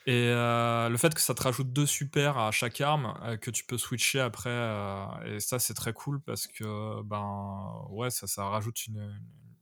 Et 0.05 0.29
euh, 0.29 0.89
le 0.89 0.97
fait 0.97 1.13
que 1.13 1.21
ça 1.21 1.33
te 1.33 1.43
rajoute 1.43 1.71
deux 1.71 1.85
super 1.85 2.37
à 2.37 2.51
chaque 2.51 2.81
arme 2.81 3.17
euh, 3.23 3.37
que 3.37 3.51
tu 3.51 3.65
peux 3.65 3.77
switcher 3.77 4.19
après, 4.19 4.49
euh, 4.49 5.05
et 5.25 5.39
ça 5.39 5.59
c'est 5.59 5.73
très 5.73 5.93
cool 5.93 6.21
parce 6.21 6.47
que 6.47 7.01
ben 7.03 7.85
ouais 7.89 8.09
ça, 8.09 8.27
ça 8.27 8.45
rajoute 8.45 8.87
une, 8.87 9.19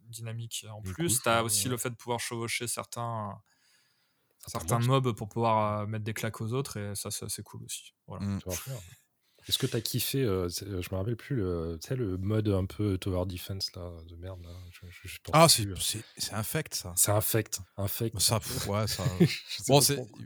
dynamique 0.10 0.65
en 0.72 0.81
plus. 0.81 1.22
Tu 1.22 1.30
as 1.30 1.44
aussi 1.44 1.69
le 1.69 1.77
fait 1.77 1.90
de 1.90 1.95
pouvoir 1.95 2.19
chevaucher 2.19 2.68
certains 2.68 3.41
certains 4.45 4.80
mobs 4.80 5.15
pour 5.15 5.27
pouvoir 5.27 5.88
mettre 5.88 6.03
des 6.03 6.14
claques 6.14 6.40
aux 6.41 6.53
autres 6.53 6.77
et 6.77 6.95
ça 6.95 7.10
c'est 7.11 7.44
cool 7.44 7.64
aussi. 7.64 7.94
Voilà. 8.07 8.26
Mmh. 8.26 8.40
Est-ce 9.47 9.57
que 9.57 9.67
tu 9.67 9.75
as 9.75 9.81
kiffé, 9.81 10.23
euh, 10.23 10.47
euh, 10.63 10.81
je 10.81 10.89
me 10.91 10.95
rappelle 10.95 11.17
plus, 11.17 11.35
le, 11.35 11.77
le 11.89 12.17
mode 12.17 12.47
un 12.47 12.65
peu 12.65 12.97
tower 12.97 13.25
defense 13.25 13.71
là, 13.75 13.91
de 14.07 14.15
merde 14.15 14.41
là 14.43 14.49
Ah, 15.33 15.47
c'est 15.49 15.67
infect 16.31 16.73
ça. 16.75 16.93
C'est 16.95 17.11
infect. 17.11 17.59
infect. 17.77 18.19
Ça, 18.19 18.39
ouais, 18.67 18.87
ça. 18.87 19.03
bon, 19.67 19.81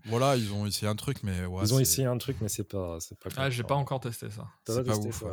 voilà, 0.06 0.36
ils 0.36 0.54
ont 0.54 0.66
essayé 0.66 0.88
un 0.88 0.96
truc, 0.96 1.24
mais. 1.24 1.46
Ouais, 1.46 1.64
ils 1.64 1.74
ont 1.74 1.80
essayé 1.80 2.08
un 2.08 2.18
truc, 2.18 2.38
mais 2.42 2.50
c'est 2.50 2.64
pas. 2.64 3.00
pas 3.20 3.30
ah, 3.38 3.50
j'ai 3.50 3.64
pas 3.64 3.76
encore 3.76 4.00
testé 4.00 4.30
ça. 4.30 4.48
C'est 4.66 4.86
pas, 4.86 4.98
ouf. 4.98 5.24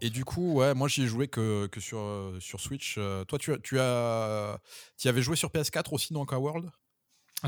et, 0.00 0.10
du 0.10 0.24
coup, 0.24 0.54
ouais, 0.54 0.74
moi 0.74 0.88
j'y 0.88 1.02
ai 1.02 1.06
joué 1.06 1.28
que, 1.28 1.66
que 1.68 1.80
sur, 1.80 1.98
euh, 1.98 2.38
sur 2.40 2.60
Switch. 2.60 2.98
toi, 3.28 3.38
tu, 3.38 3.52
tu 3.62 3.80
as. 3.80 4.58
Tu 4.98 5.08
avais 5.08 5.22
joué 5.22 5.36
sur 5.36 5.50
PS4 5.50 5.94
aussi 5.94 6.12
dans 6.12 6.26
World? 6.30 6.70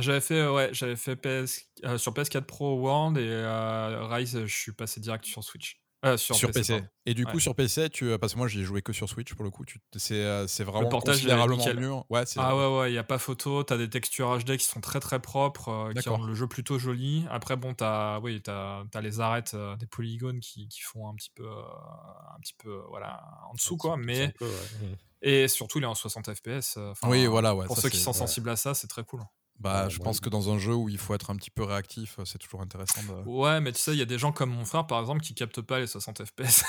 J'avais 0.01 0.21
fait, 0.21 0.41
euh, 0.41 0.53
ouais, 0.53 0.71
j'avais 0.73 0.97
fait 0.97 1.17
PS, 1.17 1.67
euh, 1.85 1.99
sur 1.99 2.13
PS4 2.13 2.43
Pro 2.43 2.77
World 2.79 3.19
et 3.19 3.27
euh, 3.27 4.07
Rise, 4.07 4.45
je 4.47 4.55
suis 4.55 4.73
passé 4.73 5.01
direct 5.01 5.25
sur 5.25 5.45
Switch. 5.45 5.81
sur, 6.17 6.51
PC. 6.51 6.83
Et 7.05 7.15
du 7.15 7.27
coup, 7.27 7.39
sur 7.39 7.55
PC, 7.55 7.91
tu, 7.91 8.19
parce 8.19 8.33
que 8.33 8.39
moi, 8.39 8.49
j'ai 8.49 8.63
joué 8.63 8.81
que 8.81 8.93
sur 8.93 9.09
Switch 9.09 9.35
pour 9.35 9.45
le 9.45 9.51
coup, 9.51 9.65
c'est, 9.97 10.25
vraiment 10.65 10.83
le 10.83 10.89
portage 10.89 11.17
considérablement 11.17 11.75
mieux. 11.75 11.93
Ouais, 12.09 12.25
ah 12.37 12.57
ouais, 12.57 12.79
ouais, 12.79 12.91
il 12.91 12.93
n'y 12.93 12.99
a 12.99 13.05
pas 13.05 13.19
photo, 13.19 13.65
tu 13.65 13.73
as 13.73 13.77
des 13.77 13.91
textures 13.91 14.39
HD 14.39 14.57
qui 14.57 14.65
sont 14.65 14.81
très 14.81 15.01
très 15.01 15.21
propres, 15.21 15.93
qui 16.01 16.09
rendent 16.09 16.27
le 16.27 16.35
jeu 16.35 16.47
plutôt 16.47 16.79
joli. 16.79 17.27
Après, 17.31 17.57
bon, 17.57 17.75
tu 17.75 17.85
as, 17.85 18.19
oui, 18.23 18.43
as, 18.47 18.85
as, 18.95 19.01
les 19.01 19.21
arêtes 19.21 19.55
des 19.79 19.87
polygones 19.87 20.41
qui, 20.41 20.69
qui, 20.69 20.81
font 20.81 21.09
un 21.09 21.15
petit 21.15 21.31
peu, 21.35 21.49
un 21.49 22.41
petit 22.41 22.55
peu 22.55 22.81
voilà, 22.89 23.23
en 23.51 23.55
dessous, 23.55 23.77
quoi. 23.77 23.97
Mais. 23.97 24.33
Et 25.25 25.47
surtout, 25.47 25.79
il 25.79 25.85
est 25.85 25.87
en 25.87 25.95
60 25.95 26.35
FPS. 26.35 26.79
oui, 27.05 27.27
voilà, 27.27 27.55
ouais. 27.55 27.67
Pour 27.67 27.79
ceux 27.79 27.91
qui 27.91 27.99
sont 27.99 28.15
sensibles 28.15 28.49
à 28.49 28.57
ça, 28.57 28.73
c'est 28.73 28.89
très 28.89 29.05
cool. 29.05 29.21
Bah, 29.63 29.89
je 29.89 29.99
pense 29.99 30.19
que 30.19 30.29
dans 30.29 30.51
un 30.51 30.59
jeu 30.59 30.75
où 30.75 30.89
il 30.89 30.99
faut 30.99 31.15
être 31.15 31.31
un 31.31 31.37
petit 31.37 31.51
peu 31.51 31.63
réactif, 31.63 32.19
c'est 32.25 32.39
toujours 32.39 32.63
intéressant. 32.63 33.01
De... 33.03 33.29
Ouais, 33.29 33.61
mais 33.61 33.71
tu 33.71 33.79
sais, 33.79 33.93
il 33.93 33.99
y 33.99 34.03
a 34.03 34.07
des 34.07 34.19
gens 34.19 34.33
comme 34.33 34.51
mon 34.51 34.65
frère, 34.65 34.89
par 34.89 34.99
exemple, 34.99 35.21
qui 35.21 35.35
captent 35.35 35.61
pas 35.61 35.79
les 35.79 35.87
60 35.87 36.25
FPS. 36.25 36.65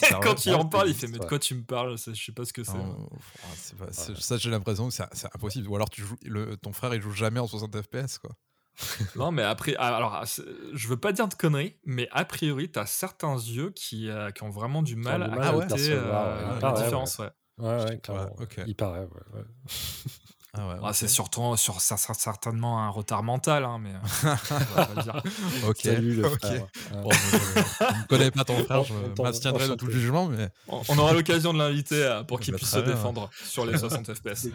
Quand 0.22 0.46
il 0.46 0.54
en 0.54 0.64
parle, 0.64 0.88
il 0.88 0.94
fait 0.94 1.08
Mais 1.08 1.18
de 1.18 1.26
quoi 1.26 1.38
tu 1.38 1.54
me 1.54 1.62
parles? 1.62 1.98
Je 1.98 2.14
sais 2.14 2.32
pas 2.32 2.46
ce 2.46 2.54
que 2.54 2.62
c'est. 2.64 4.16
ça, 4.18 4.36
j'ai 4.38 4.50
l'impression 4.50 4.88
que 4.88 4.94
c'est 4.94 5.26
impossible. 5.34 5.68
Ou 5.68 5.76
alors, 5.76 5.90
tu 5.90 6.02
joues, 6.02 6.16
le, 6.24 6.56
ton 6.56 6.72
frère, 6.72 6.94
il 6.94 7.02
joue 7.02 7.12
jamais 7.12 7.40
en 7.40 7.46
60 7.46 7.82
FPS, 7.82 8.18
quoi. 8.18 8.30
non, 9.16 9.30
mais 9.32 9.42
après, 9.42 9.74
ah, 9.78 9.96
alors, 9.96 10.14
ah, 10.14 10.24
je 10.24 10.88
veux 10.88 10.96
pas 10.96 11.12
dire 11.12 11.28
de 11.28 11.34
conneries, 11.34 11.76
mais 11.84 12.08
a 12.12 12.24
priori, 12.24 12.70
t'as 12.70 12.86
certains 12.86 13.34
yeux 13.34 13.70
qui, 13.70 14.08
euh, 14.08 14.30
qui 14.30 14.44
ont 14.44 14.50
vraiment 14.50 14.82
du 14.82 14.96
mal, 14.96 15.22
à 15.24 15.28
capter 15.28 15.90
euh, 15.90 16.60
la 16.60 16.72
différence. 16.72 17.18
Ouais, 17.18 17.30
ouais, 17.58 17.84
ouais, 17.84 17.98
clairement. 17.98 18.36
Il 18.66 18.76
paraît, 18.76 19.00
ouais. 19.00 19.42
Ah 20.58 20.78
ah, 20.82 20.92
c'est 20.92 21.08
surtout 21.08 21.56
sur 21.56 21.80
ça 21.80 21.96
sera 21.96 22.14
certainement 22.14 22.82
un 22.82 22.90
retard 22.90 23.22
mental, 23.22 23.64
hein, 23.64 23.78
mais 23.78 23.92
ok. 25.68 25.76
Salut 25.82 26.14
le 26.14 26.28
frère. 26.28 26.66
Bon, 26.92 27.10
je 27.10 27.84
ne 27.84 28.06
connais 28.08 28.30
pas 28.30 28.44
ton 28.44 28.64
frère, 28.64 28.84
je 28.84 28.94
m'abstiendrai 29.22 29.68
de 29.68 29.74
tout 29.74 29.90
jugement, 29.90 30.26
mais 30.26 30.48
on, 30.68 30.98
aura 30.98 31.12
l'occasion 31.12 31.52
de 31.52 31.58
l'inviter 31.58 32.02
euh, 32.02 32.22
pour 32.24 32.40
qu'il 32.40 32.52
bah, 32.52 32.58
puisse 32.58 32.70
se 32.70 32.78
défendre 32.78 33.30
sur 33.44 33.64
les 33.64 33.78
60 33.78 34.12
FPS. 34.14 34.48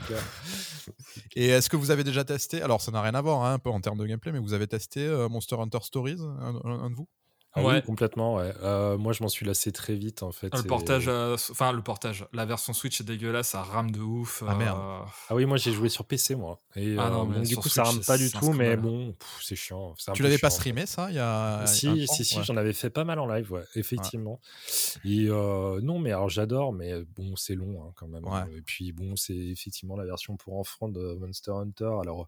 Et 1.36 1.48
est-ce 1.48 1.70
que 1.70 1.78
vous 1.78 1.92
avez 1.92 2.04
déjà 2.04 2.24
testé 2.24 2.62
Alors 2.62 2.82
ça 2.82 2.92
n'a 2.92 3.02
rien 3.02 3.16
à 3.16 3.22
voir 3.22 3.44
hein, 3.44 3.54
un 3.54 3.60
peu 3.60 3.70
en 3.70 3.80
termes 3.80 3.98
de 3.98 4.06
gameplay, 4.06 4.32
mais 4.32 4.40
vous 4.40 4.54
avez 4.54 4.68
testé 4.68 5.06
euh, 5.06 5.30
Monster 5.30 5.56
Hunter 5.60 5.80
Stories, 5.82 6.20
un, 6.42 6.90
de 6.90 6.96
vous? 6.96 7.08
Ah 7.56 7.64
ouais. 7.64 7.82
complètement. 7.84 8.36
Ouais. 8.36 8.52
Euh, 8.64 8.98
moi, 8.98 9.14
je 9.14 9.22
m'en 9.22 9.30
suis 9.30 9.46
lassé 9.46 9.72
très 9.72 9.96
vite 9.96 10.24
en 10.24 10.32
fait. 10.32 10.56
Le 10.56 10.64
portage, 10.64 11.08
enfin 11.52 11.72
le 11.72 11.82
portage, 11.82 12.26
la 12.34 12.46
version 12.46 12.74
Switch 12.74 13.00
est 13.02 13.04
dégueulasse, 13.04 13.50
ça 13.50 13.62
rame 13.62 13.92
de 13.92 14.00
ouf. 14.00 14.44
Ah 14.48 14.56
merde. 14.56 14.80
Ah 15.30 15.36
oui, 15.36 15.46
moi 15.46 15.58
j'ai 15.58 15.72
joué 15.72 15.90
sur 15.90 16.06
PC 16.06 16.36
moi. 16.36 16.62
Et 16.76 16.96
ah 16.98 17.10
non, 17.10 17.26
du 17.42 17.56
coup, 17.56 17.70
ça 17.70 17.84
rame 17.84 18.02
pas 18.02 18.18
du 18.18 18.32
tout, 18.32 18.54
mais 18.54 18.76
bon, 18.76 19.14
c'est 19.42 19.56
chiant. 19.56 19.94
Tu 20.14 20.24
l'avais 20.24 20.38
pas 20.38 20.50
streamé 20.50 20.86
ça 20.86 21.10
il 21.10 21.16
y 21.16 21.20
a 21.20 21.66
Si, 21.68 22.08
si, 22.08 22.26
si, 22.26 22.44
j'en 22.44 22.58
avais 22.58 22.74
fait 22.74 22.90
pas 22.90 23.04
mal 23.04 23.20
en 23.20 23.28
live, 23.28 23.52
ouais, 23.52 23.64
effectivement. 23.76 24.40
Et 25.06 25.28
non, 25.28 26.00
mais 26.00 26.12
alors 26.12 26.30
j'adore, 26.30 26.74
mais 26.74 27.04
bon, 27.16 27.36
c'est 27.36 27.56
long 27.56 27.84
hein, 27.84 27.94
quand 27.96 28.08
même. 28.08 28.26
Et 28.56 28.62
puis 28.62 28.92
bon, 28.92 29.16
c'est 29.16 29.36
effectivement 29.36 29.96
la 29.96 30.06
version 30.06 30.38
pour 30.38 30.58
enfants 30.58 30.90
de 30.90 31.14
Monster 31.20 31.52
Hunter. 31.52 31.92
Alors 32.02 32.28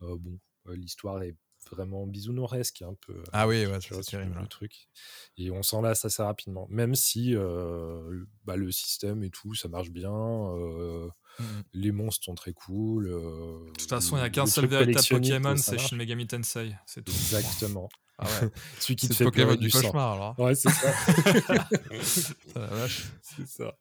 bon, 0.00 0.38
l'histoire 0.66 1.22
est 1.22 1.36
vraiment 1.70 2.06
bisounoresque 2.06 2.82
un 2.82 2.94
peu. 3.06 3.22
Ah 3.32 3.46
oui, 3.46 3.66
ouais, 3.66 3.78
c'est 3.80 4.00
terrible. 4.02 4.38
Le 4.40 4.46
truc. 4.46 4.88
Et 5.36 5.50
on 5.50 5.62
s'en 5.62 5.80
lasse 5.80 6.04
assez 6.04 6.22
rapidement. 6.22 6.66
Même 6.70 6.94
si 6.94 7.34
euh, 7.34 8.24
bah, 8.44 8.56
le 8.56 8.70
système 8.70 9.22
et 9.24 9.30
tout, 9.30 9.54
ça 9.54 9.68
marche 9.68 9.90
bien. 9.90 10.12
Euh, 10.12 11.08
mmh 11.38 11.44
les 11.72 11.90
monstres 11.90 12.24
sont 12.26 12.36
très 12.36 12.52
cool. 12.52 13.08
Euh, 13.08 13.66
de 13.66 13.72
toute 13.72 13.88
façon, 13.88 14.16
il 14.16 14.20
n'y 14.20 14.26
a 14.26 14.30
qu'un 14.30 14.46
seul 14.46 14.66
véritable 14.66 15.04
Pokémon, 15.08 15.56
c'est 15.56 15.78
Shin 15.78 15.96
Megami 15.96 16.28
Tensei. 16.28 16.76
C'est 16.86 17.04
tout. 17.04 17.12
Exactement. 17.12 17.88
Ah 18.16 18.26
ouais. 18.26 18.48
Celui 18.78 18.94
qui 18.94 19.08
te 19.08 19.14
fait 19.14 19.24
Pokémon 19.24 19.56
du 19.56 19.68
cauchemar, 19.68 20.12
alors. 20.12 20.38
Ouais, 20.38 20.54
c'est 20.54 20.70
ça. 20.70 20.94
c'est 23.20 23.48
ça. 23.48 23.76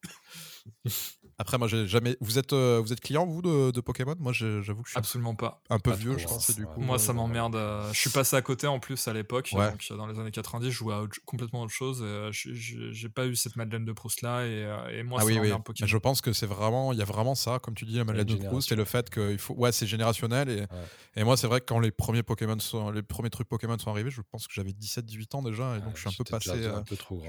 Après, 1.39 1.57
moi, 1.57 1.67
j'ai 1.67 1.87
jamais. 1.87 2.15
Vous 2.21 2.37
êtes, 2.37 2.53
euh, 2.53 2.79
vous 2.83 2.93
êtes 2.93 3.01
client, 3.01 3.25
vous, 3.25 3.41
de, 3.41 3.71
de 3.71 3.81
Pokémon? 3.81 4.15
Moi, 4.19 4.33
j'avoue 4.33 4.83
que 4.83 4.87
je 4.87 4.91
suis 4.91 4.99
absolument 4.99 5.35
pas. 5.35 5.61
Un 5.69 5.79
peu 5.79 5.91
vieux, 5.91 6.17
je 6.17 6.25
pense. 6.25 6.55
Du 6.55 6.65
coup, 6.65 6.79
moi, 6.79 6.99
ça 6.99 7.11
m'emmerde. 7.11 7.55
Euh, 7.55 7.91
je 7.91 7.99
suis 7.99 8.11
passé 8.11 8.35
à 8.35 8.41
côté 8.41 8.67
en 8.67 8.79
plus 8.79 9.07
à 9.07 9.13
l'époque. 9.13 9.49
Donc, 9.51 9.85
dans 9.89 10.07
les 10.07 10.19
années 10.19 10.31
90, 10.31 10.69
je 10.69 10.71
jouais 10.71 10.93
à 10.93 11.03
complètement 11.25 11.63
autre 11.63 11.73
chose. 11.73 12.01
Euh, 12.03 12.29
j'ai 12.31 13.09
pas 13.09 13.25
eu 13.25 13.35
cette 13.35 13.55
Madeleine 13.55 13.85
de 13.85 13.91
Proust 13.91 14.21
là. 14.21 14.45
Et, 14.45 14.67
et 14.91 15.03
moi, 15.03 15.19
ah, 15.21 15.25
oui, 15.25 15.39
oui. 15.39 15.51
un 15.51 15.59
Pokémon. 15.59 15.87
Je 15.87 15.97
pense 15.97 16.21
que 16.21 16.33
c'est 16.33 16.45
vraiment. 16.45 16.93
Il 16.93 16.99
y 16.99 17.01
a 17.01 17.05
vraiment 17.05 17.35
ça, 17.35 17.59
comme 17.59 17.73
tu 17.73 17.85
dis, 17.85 17.97
la 17.97 18.05
Madeleine 18.05 18.27
de 18.27 18.47
Proust, 18.47 18.71
et 18.71 18.75
le 18.75 18.85
fait 18.85 19.09
que 19.09 19.35
faut. 19.37 19.55
Ouais, 19.55 19.71
c'est 19.71 19.87
générationnel. 19.87 20.49
Et, 20.49 20.65
et 21.19 21.23
moi, 21.23 21.35
c'est 21.35 21.47
vrai 21.47 21.61
que 21.61 21.65
quand 21.65 21.79
les 21.79 21.91
premiers 21.91 22.23
Pokémon 22.23 22.59
sont, 22.59 22.91
les 22.91 23.03
premiers 23.03 23.29
trucs 23.29 23.47
Pokémon 23.47 23.77
sont 23.79 23.89
arrivés, 23.89 24.11
je 24.11 24.21
pense 24.21 24.47
que 24.47 24.53
j'avais 24.53 24.71
17-18 24.71 25.35
ans 25.35 25.41
déjà. 25.41 25.77
Et 25.77 25.81
donc, 25.81 25.95
je 25.95 26.01
suis 26.01 26.09
un 26.09 26.13
peu 26.17 26.23
passé. 26.23 26.69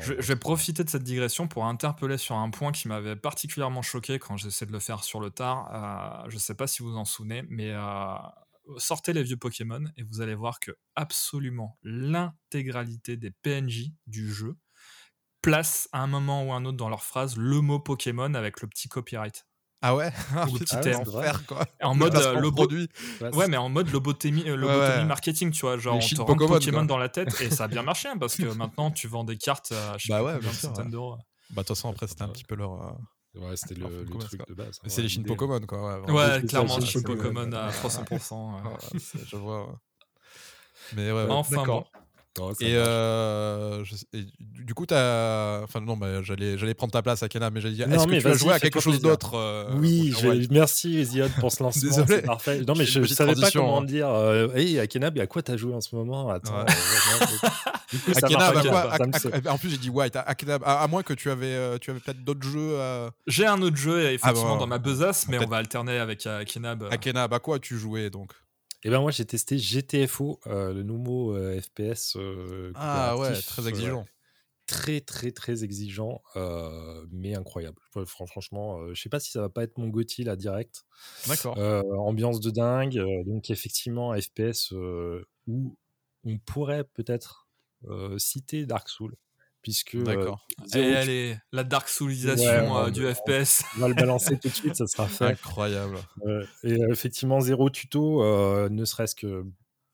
je, 0.00 0.12
vais 0.12 0.36
profiter 0.36 0.84
de 0.84 0.90
cette 0.90 1.04
digression 1.04 1.48
pour 1.48 1.64
interpeller 1.64 2.18
sur 2.18 2.36
un 2.36 2.50
point 2.50 2.70
qui 2.70 2.88
m'avait 2.88 3.16
particulièrement 3.24 3.80
choqué 3.80 4.18
quand 4.18 4.36
j'essaie 4.36 4.66
de 4.66 4.72
le 4.72 4.78
faire 4.78 5.02
sur 5.02 5.18
le 5.18 5.30
tard. 5.30 5.70
Euh, 5.72 6.28
je 6.28 6.34
ne 6.34 6.40
sais 6.40 6.54
pas 6.54 6.66
si 6.66 6.82
vous 6.82 6.94
en 6.94 7.06
souvenez, 7.06 7.42
mais 7.48 7.70
euh, 7.70 8.16
sortez 8.76 9.14
les 9.14 9.22
vieux 9.22 9.38
Pokémon 9.38 9.82
et 9.96 10.02
vous 10.02 10.20
allez 10.20 10.34
voir 10.34 10.60
que 10.60 10.72
absolument 10.94 11.78
l'intégralité 11.82 13.16
des 13.16 13.30
PNJ 13.30 13.92
du 14.06 14.30
jeu 14.30 14.58
place 15.40 15.88
à 15.92 16.02
un 16.02 16.06
moment 16.06 16.44
ou 16.44 16.52
un 16.52 16.66
autre 16.66 16.76
dans 16.76 16.90
leur 16.90 17.02
phrase 17.02 17.38
le 17.38 17.62
mot 17.62 17.78
Pokémon 17.78 18.34
avec 18.34 18.60
le 18.60 18.68
petit 18.68 18.90
copyright. 18.90 19.46
Ah 19.80 19.94
ouais, 19.96 20.12
le 20.34 20.58
petit 20.58 20.76
ah 20.76 21.32
quoi. 21.46 21.64
En 21.82 21.94
mode 21.94 22.16
euh, 22.16 22.38
le 22.38 22.50
produit. 22.50 22.90
Ouais, 23.32 23.48
mais 23.48 23.56
en 23.56 23.70
mode 23.70 23.90
lobotomie, 23.90 24.44
lobotomie 24.44 25.06
marketing, 25.06 25.50
tu 25.50 25.62
vois, 25.62 25.78
genre 25.78 25.96
on 25.96 25.98
te 25.98 26.20
rend 26.20 26.36
Pokémon, 26.36 26.84
dans 26.84 26.98
la 26.98 27.08
tête 27.08 27.40
et 27.40 27.48
ça 27.48 27.64
a 27.64 27.68
bien 27.68 27.82
marché 27.82 28.08
hein, 28.08 28.18
parce 28.18 28.36
que 28.36 28.44
maintenant 28.54 28.90
tu 28.90 29.08
vends 29.08 29.24
des 29.24 29.38
cartes 29.38 29.72
à 29.72 29.96
bah 30.10 30.22
ouais, 30.22 30.52
centaines 30.52 30.90
d'euros. 30.90 31.16
Bah 31.50 31.62
de 31.62 31.66
toute 31.66 31.68
façon 31.68 31.88
après 31.88 32.06
c'était 32.06 32.22
un 32.22 32.28
petit 32.28 32.44
peu 32.44 32.54
leur 32.54 32.98
Ouais, 33.34 33.56
c'était 33.56 33.74
le, 33.74 34.04
truc 34.04 34.46
de 34.48 34.54
base. 34.54 34.78
Hein, 34.82 34.86
c'est 34.86 35.02
les 35.02 35.08
Shin 35.08 35.22
Pokémon, 35.22 35.60
quoi. 35.60 36.00
Ouais, 36.00 36.12
ouais 36.12 36.42
clairement, 36.46 36.78
les 36.78 36.86
Shin 36.86 37.02
Pokémon 37.02 37.50
à 37.52 37.70
300%. 37.70 39.26
je 39.26 39.36
vois. 39.36 39.80
Mais 40.94 41.10
ouais, 41.10 41.26
enfin, 41.28 41.64
bon 41.64 41.84
et, 42.60 42.74
euh, 42.74 43.84
du 44.38 44.74
coup, 44.74 44.86
as... 44.90 45.60
enfin 45.62 45.80
non, 45.80 45.96
bah, 45.96 46.22
j'allais, 46.22 46.58
j'allais 46.58 46.74
prendre 46.74 46.92
ta 46.92 47.02
place 47.02 47.22
à 47.22 47.28
Kena, 47.28 47.50
mais 47.50 47.60
j'allais 47.60 47.74
dire, 47.74 47.92
est-ce 47.92 48.06
que 48.06 48.12
tu 48.12 48.20
vas 48.20 48.34
jouer 48.34 48.52
à 48.52 48.60
quelque 48.60 48.80
chose 48.80 49.00
d'autre 49.00 49.34
euh, 49.34 49.70
Oui, 49.76 50.12
merci 50.50 51.04
Zion 51.04 51.28
pour 51.38 51.52
ce 51.52 51.62
lancement. 51.62 51.88
Désolé. 51.88 52.22
Parfait. 52.22 52.62
Non, 52.66 52.74
mais 52.76 52.84
je, 52.84 53.00
ne 53.00 53.06
savais 53.06 53.34
pas 53.34 53.50
comment 53.50 53.80
hein. 53.80 53.84
dire. 53.84 54.08
Euh, 54.08 54.48
hey, 54.54 54.78
Akena, 54.80 55.10
à 55.16 55.26
quoi 55.26 55.42
t'as 55.42 55.56
joué 55.56 55.74
en 55.74 55.80
ce 55.80 55.94
moment? 55.94 56.28
Attends. 56.30 56.58
Ouais. 56.58 56.64
du 57.92 57.98
coup, 57.98 58.10
Akena, 58.10 58.52
bah, 58.52 58.62
quoi, 58.62 59.52
En 59.52 59.58
plus, 59.58 59.70
j'ai 59.70 59.78
dit 59.78 59.90
White. 59.90 60.16
Akena, 60.16 60.56
à, 60.64 60.86
moins 60.88 61.02
que 61.02 61.14
tu 61.14 61.30
avais, 61.30 61.78
tu 61.78 61.90
avais 61.90 62.00
peut-être 62.00 62.24
d'autres 62.24 62.46
jeux. 62.46 62.76
J'ai 63.26 63.46
un 63.46 63.60
autre 63.62 63.76
jeu, 63.76 64.10
effectivement, 64.10 64.56
ah, 64.56 64.58
dans 64.58 64.66
ma 64.66 64.78
besace, 64.78 65.28
mais 65.28 65.38
on 65.38 65.48
va 65.48 65.58
alterner 65.58 65.98
avec 65.98 66.26
Akena. 66.26 66.76
Akena, 66.90 67.24
à 67.24 67.38
quoi 67.38 67.58
tu 67.58 67.78
jouais 67.78 68.10
donc 68.10 68.32
eh 68.84 68.90
ben 68.90 69.00
moi 69.00 69.10
j'ai 69.10 69.24
testé 69.24 69.56
GTFO, 69.56 70.40
euh, 70.46 70.74
le 70.74 70.82
nouveau 70.82 71.34
euh, 71.34 71.58
FPS. 71.58 72.16
Euh, 72.16 72.70
ah 72.74 73.16
ouais, 73.16 73.32
très 73.40 73.66
exigeant. 73.66 74.04
très 74.66 75.00
très 75.00 75.32
très 75.32 75.64
exigeant, 75.64 76.22
mais 77.10 77.34
incroyable. 77.34 77.80
Franchement, 78.06 78.92
je 78.92 79.00
sais 79.00 79.08
pas 79.08 79.20
si 79.20 79.30
ça 79.30 79.40
va 79.40 79.48
pas 79.48 79.62
être 79.62 79.78
mon 79.78 79.88
Gothi 79.88 80.22
là 80.24 80.36
direct. 80.36 80.84
D'accord. 81.26 81.58
ambiance 81.98 82.40
de 82.40 82.50
dingue, 82.50 83.02
donc 83.24 83.48
effectivement 83.50 84.14
FPS 84.20 84.72
où 85.46 85.76
on 86.24 86.38
pourrait 86.38 86.84
peut-être 86.84 87.48
citer 88.18 88.66
Dark 88.66 88.90
Souls 88.90 89.16
puisque 89.64 89.96
d'accord. 89.96 90.46
et 90.74 90.94
allez 90.94 91.36
la 91.50 91.64
dark 91.64 91.88
soulisation 91.88 92.76
euh, 92.76 92.90
du 92.90 93.02
FPS 93.02 93.64
on 93.76 93.80
va 93.80 93.88
le 93.88 93.94
balancer 93.94 94.38
tout 94.38 94.48
de 94.48 94.54
suite 94.54 94.76
ça 94.76 94.86
sera 94.86 95.08
fait. 95.08 95.24
Incroyable. 95.24 95.96
Et 96.62 96.74
euh, 96.74 96.92
effectivement 96.92 97.40
zéro 97.40 97.70
tuto 97.70 98.22
euh, 98.22 98.68
ne 98.68 98.84
serait-ce 98.84 99.16
que 99.16 99.44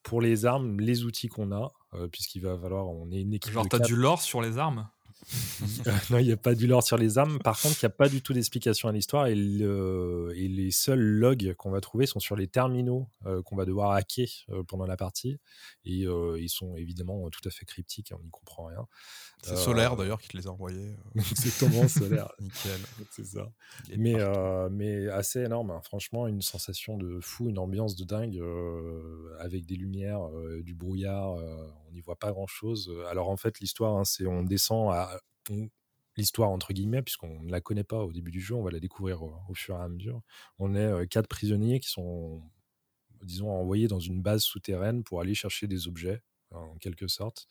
pour 0.03 0.21
les 0.21 0.45
armes 0.45 0.81
les 0.81 1.05
outils 1.05 1.29
qu'on 1.29 1.53
a 1.53 1.73
puisqu'il 2.11 2.43
va 2.43 2.59
falloir 2.59 2.89
on 2.89 3.11
est 3.13 3.21
une 3.21 3.33
équipe 3.33 3.53
genre 3.53 3.69
t'as 3.69 3.79
du 3.79 3.97
lore 3.97 4.21
sur 4.21 4.43
les 4.43 4.59
armes? 4.59 4.89
non, 6.11 6.19
il 6.19 6.27
n'y 6.27 6.33
a 6.33 6.37
pas 6.37 6.55
du 6.55 6.67
lore 6.67 6.83
sur 6.83 6.97
les 6.97 7.19
armes. 7.19 7.39
Par 7.39 7.61
contre, 7.61 7.77
il 7.83 7.85
n'y 7.85 7.93
a 7.93 7.97
pas 7.97 8.09
du 8.09 8.23
tout 8.23 8.33
d'explication 8.33 8.89
à 8.89 8.93
l'histoire 8.93 9.27
et, 9.27 9.33
et, 9.33 10.49
les 10.49 10.71
seuls 10.71 11.01
logs 11.01 11.55
qu'on 11.55 11.71
va 11.71 11.81
trouver 11.81 12.07
sont 12.07 12.21
sur 12.21 12.37
les 12.37 12.49
terminaux 12.49 13.09
euh, 13.27 13.43
qu'on 13.43 13.57
va 13.57 13.65
devoir 13.65 13.93
hacker 13.93 14.29
euh, 14.51 14.63
pendant 14.65 14.87
la 14.87 14.97
partie. 14.97 15.39
Et 15.85 16.07
euh, 16.07 16.39
ils 16.41 16.49
sont 16.49 16.77
évidemment 16.77 17.29
tout 17.31 17.47
à 17.47 17.51
fait 17.51 17.65
cryptiques, 17.65 18.13
on 18.17 18.23
n'y 18.23 18.31
comprend 18.31 18.67
rien. 18.67 18.87
C'est 19.43 19.57
Solaire 19.57 19.97
d'ailleurs 19.97 20.21
qui 20.21 20.29
te 20.29 20.37
les 20.37 20.47
a 20.47 20.51
envoyés. 20.51 20.97
c'est 21.37 21.59
Thomas 21.59 21.89
Solaire. 21.89 22.31
Nickel. 22.41 22.81
C'est 23.11 23.25
ça. 23.25 23.51
Mais, 23.97 24.17
mais 24.71 25.09
assez 25.09 25.41
énorme. 25.41 25.71
Hein. 25.71 25.81
Franchement, 25.83 26.27
une 26.27 26.43
sensation 26.43 26.99
de 26.99 27.21
fou, 27.21 27.49
une 27.49 27.59
ambiance 27.59 27.97
de 27.97 28.05
dingue 28.05 28.43
avec 29.39 29.65
des 29.65 29.77
lumières, 29.77 30.29
du 30.63 30.75
brouillard. 30.75 31.39
On 31.91 31.95
n'y 31.95 32.01
voit 32.01 32.17
pas 32.17 32.33
grand 32.33 32.47
chose. 32.47 32.93
Alors 33.09 33.29
en 33.29 33.37
fait, 33.37 33.61
l'histoire, 33.61 33.97
hein, 33.97 34.05
c'est 34.05 34.27
on 34.27 34.43
descend 34.43 34.93
à 34.93 35.21
l'histoire 36.17 36.51
entre 36.51 36.73
guillemets, 36.73 37.03
puisqu'on 37.03 37.43
ne 37.43 37.51
la 37.51 37.61
connaît 37.61 37.85
pas 37.85 38.05
au 38.05 38.13
début 38.13 38.31
du 38.31 38.41
jeu, 38.41 38.55
on 38.55 38.63
va 38.63 38.71
la 38.71 38.81
découvrir 38.81 39.23
au, 39.23 39.55
fur 39.55 39.77
et 39.77 39.83
à 39.83 39.89
mesure. 39.89 40.23
On 40.59 40.75
est 40.75 40.79
euh, 40.79 41.07
quatre 41.07 41.29
prisonniers 41.29 41.81
qui 41.81 41.89
sont, 41.89 42.43
disons, 43.23 43.51
envoyés 43.51 43.89
dans 43.89 44.01
une 44.01 44.23
base 44.23 44.43
souterraine 44.43 45.03
pour 45.03 45.21
aller 45.21 45.35
chercher 45.35 45.67
des 45.67 45.89
objets, 45.89 46.23
en 46.53 46.77
quelque 46.79 47.09
sorte, 47.09 47.47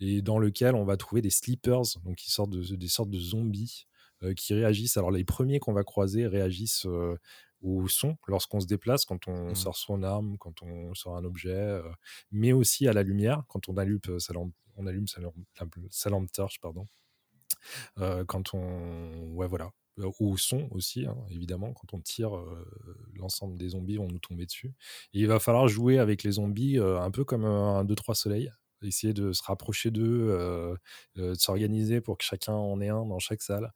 et 0.00 0.22
dans 0.22 0.38
lequel 0.38 0.74
on 0.74 0.84
va 0.84 0.96
trouver 0.96 1.22
des 1.22 1.30
sleepers, 1.30 1.82
donc 2.04 2.16
qui 2.16 2.30
sortent 2.30 2.50
de, 2.50 2.76
des 2.76 2.88
sortes 2.88 3.10
de 3.10 3.18
zombies 3.18 3.86
euh, 4.22 4.34
qui 4.34 4.54
réagissent. 4.54 4.96
Alors 4.96 5.10
les 5.10 5.24
premiers 5.24 5.60
qu'on 5.60 5.72
va 5.72 5.84
croiser 5.84 6.26
réagissent 6.26 6.86
euh, 6.86 7.16
au 7.62 7.88
son 7.88 8.16
lorsqu'on 8.26 8.60
se 8.60 8.66
déplace, 8.66 9.04
quand 9.04 9.28
on 9.28 9.50
mmh. 9.50 9.54
sort 9.54 9.76
son 9.76 10.02
arme, 10.02 10.36
quand 10.38 10.62
on 10.62 10.94
sort 10.94 11.16
un 11.16 11.24
objet, 11.24 11.80
mais 12.30 12.52
aussi 12.52 12.88
à 12.88 12.92
la 12.92 13.02
lumière, 13.02 13.42
quand 13.48 13.68
on 13.68 13.76
allume 13.76 14.00
sa 14.18 14.32
lampe, 14.32 14.52
on 14.76 14.86
allume 14.86 15.06
sa 15.08 16.10
lampe 16.10 16.32
torche, 16.32 16.60
pardon. 16.60 16.86
Euh, 17.98 18.24
quand 18.24 18.54
on. 18.54 19.32
Ouais, 19.34 19.46
voilà. 19.46 19.70
Euh, 19.98 20.10
au 20.20 20.36
son 20.36 20.68
aussi, 20.70 21.06
hein, 21.06 21.16
évidemment, 21.30 21.72
quand 21.72 21.92
on 21.92 22.00
tire, 22.00 22.36
euh, 22.36 22.64
l'ensemble 23.14 23.58
des 23.58 23.70
zombies 23.70 23.96
vont 23.96 24.08
nous 24.08 24.20
tomber 24.20 24.46
dessus. 24.46 24.72
Et 25.12 25.20
il 25.20 25.26
va 25.26 25.40
falloir 25.40 25.68
jouer 25.68 25.98
avec 25.98 26.22
les 26.22 26.32
zombies 26.32 26.78
un 26.78 27.10
peu 27.10 27.24
comme 27.24 27.44
un 27.44 27.84
2-3 27.84 28.14
soleil 28.14 28.52
essayer 28.82 29.12
de 29.12 29.32
se 29.32 29.42
rapprocher 29.42 29.90
d'eux, 29.90 30.78
de 31.16 31.34
s'organiser 31.34 32.00
pour 32.00 32.16
que 32.16 32.22
chacun 32.22 32.52
en 32.52 32.80
ait 32.80 32.88
un 32.88 33.04
dans 33.06 33.18
chaque 33.18 33.42
salle. 33.42 33.72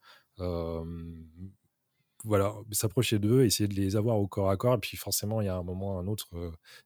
Voilà, 2.23 2.53
s'approcher 2.71 3.19
d'eux, 3.19 3.43
essayer 3.43 3.67
de 3.67 3.73
les 3.73 3.95
avoir 3.95 4.17
au 4.17 4.27
corps 4.27 4.49
à 4.49 4.57
corps, 4.57 4.75
et 4.75 4.79
puis 4.79 4.97
forcément, 4.97 5.41
il 5.41 5.45
y 5.45 5.49
a 5.49 5.55
un 5.55 5.63
moment 5.63 5.95
ou 5.95 5.99
un 5.99 6.07
autre, 6.07 6.29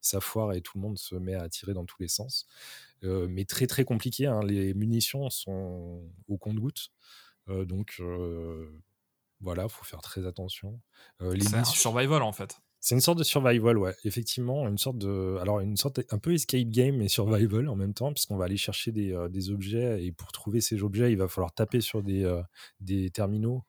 ça 0.02 0.20
foire 0.20 0.54
et 0.54 0.62
tout 0.62 0.78
le 0.78 0.82
monde 0.82 0.98
se 0.98 1.16
met 1.16 1.36
à 1.36 1.48
tirer 1.50 1.74
dans 1.74 1.86
tous 1.86 1.98
les 2.00 2.08
sens. 2.08 2.48
Euh, 3.04 3.28
mais 3.30 3.46
très 3.46 3.68
très 3.68 3.84
compliqué. 3.84 4.26
Hein. 4.26 4.42
Les 4.44 4.74
munitions 4.74 5.30
sont 5.30 6.02
au 6.28 6.38
compte-gouttes. 6.38 6.90
Euh, 7.50 7.66
donc 7.66 8.02
voilà, 9.40 9.68
faut 9.70 9.86
faire 9.86 10.02
très 10.02 10.26
attention. 10.26 10.80
c'est 11.20 11.56
un 11.56 11.64
survival 11.64 12.24
en 12.24 12.32
fait. 12.32 12.58
C'est 12.80 12.94
une 12.96 13.02
sorte 13.02 13.18
de 13.18 13.24
survival, 13.24 13.78
ouais, 13.78 13.96
effectivement, 14.04 14.68
une 14.68 14.78
sorte 14.78 15.00
de, 15.00 15.38
alors 15.42 15.60
une 15.60 15.76
sorte 15.76 16.00
un 16.12 16.20
peu 16.20 16.34
escape 16.34 16.70
game 16.70 17.02
et 17.02 17.10
survival 17.10 17.68
en 17.70 17.76
même 17.76 17.94
temps, 17.94 18.14
puisqu'on 18.14 18.38
va 18.38 18.46
aller 18.46 18.56
chercher 18.56 18.92
des, 18.92 19.28
des, 19.30 19.50
objets 19.50 20.06
et 20.06 20.12
pour 20.12 20.32
trouver 20.32 20.62
ces 20.62 20.84
objets, 20.84 21.12
il 21.12 21.18
va 21.18 21.28
falloir 21.28 21.52
taper 21.52 21.82
sur 21.82 22.04
des, 22.04 22.32
des 22.80 23.10
terminaux 23.10 23.64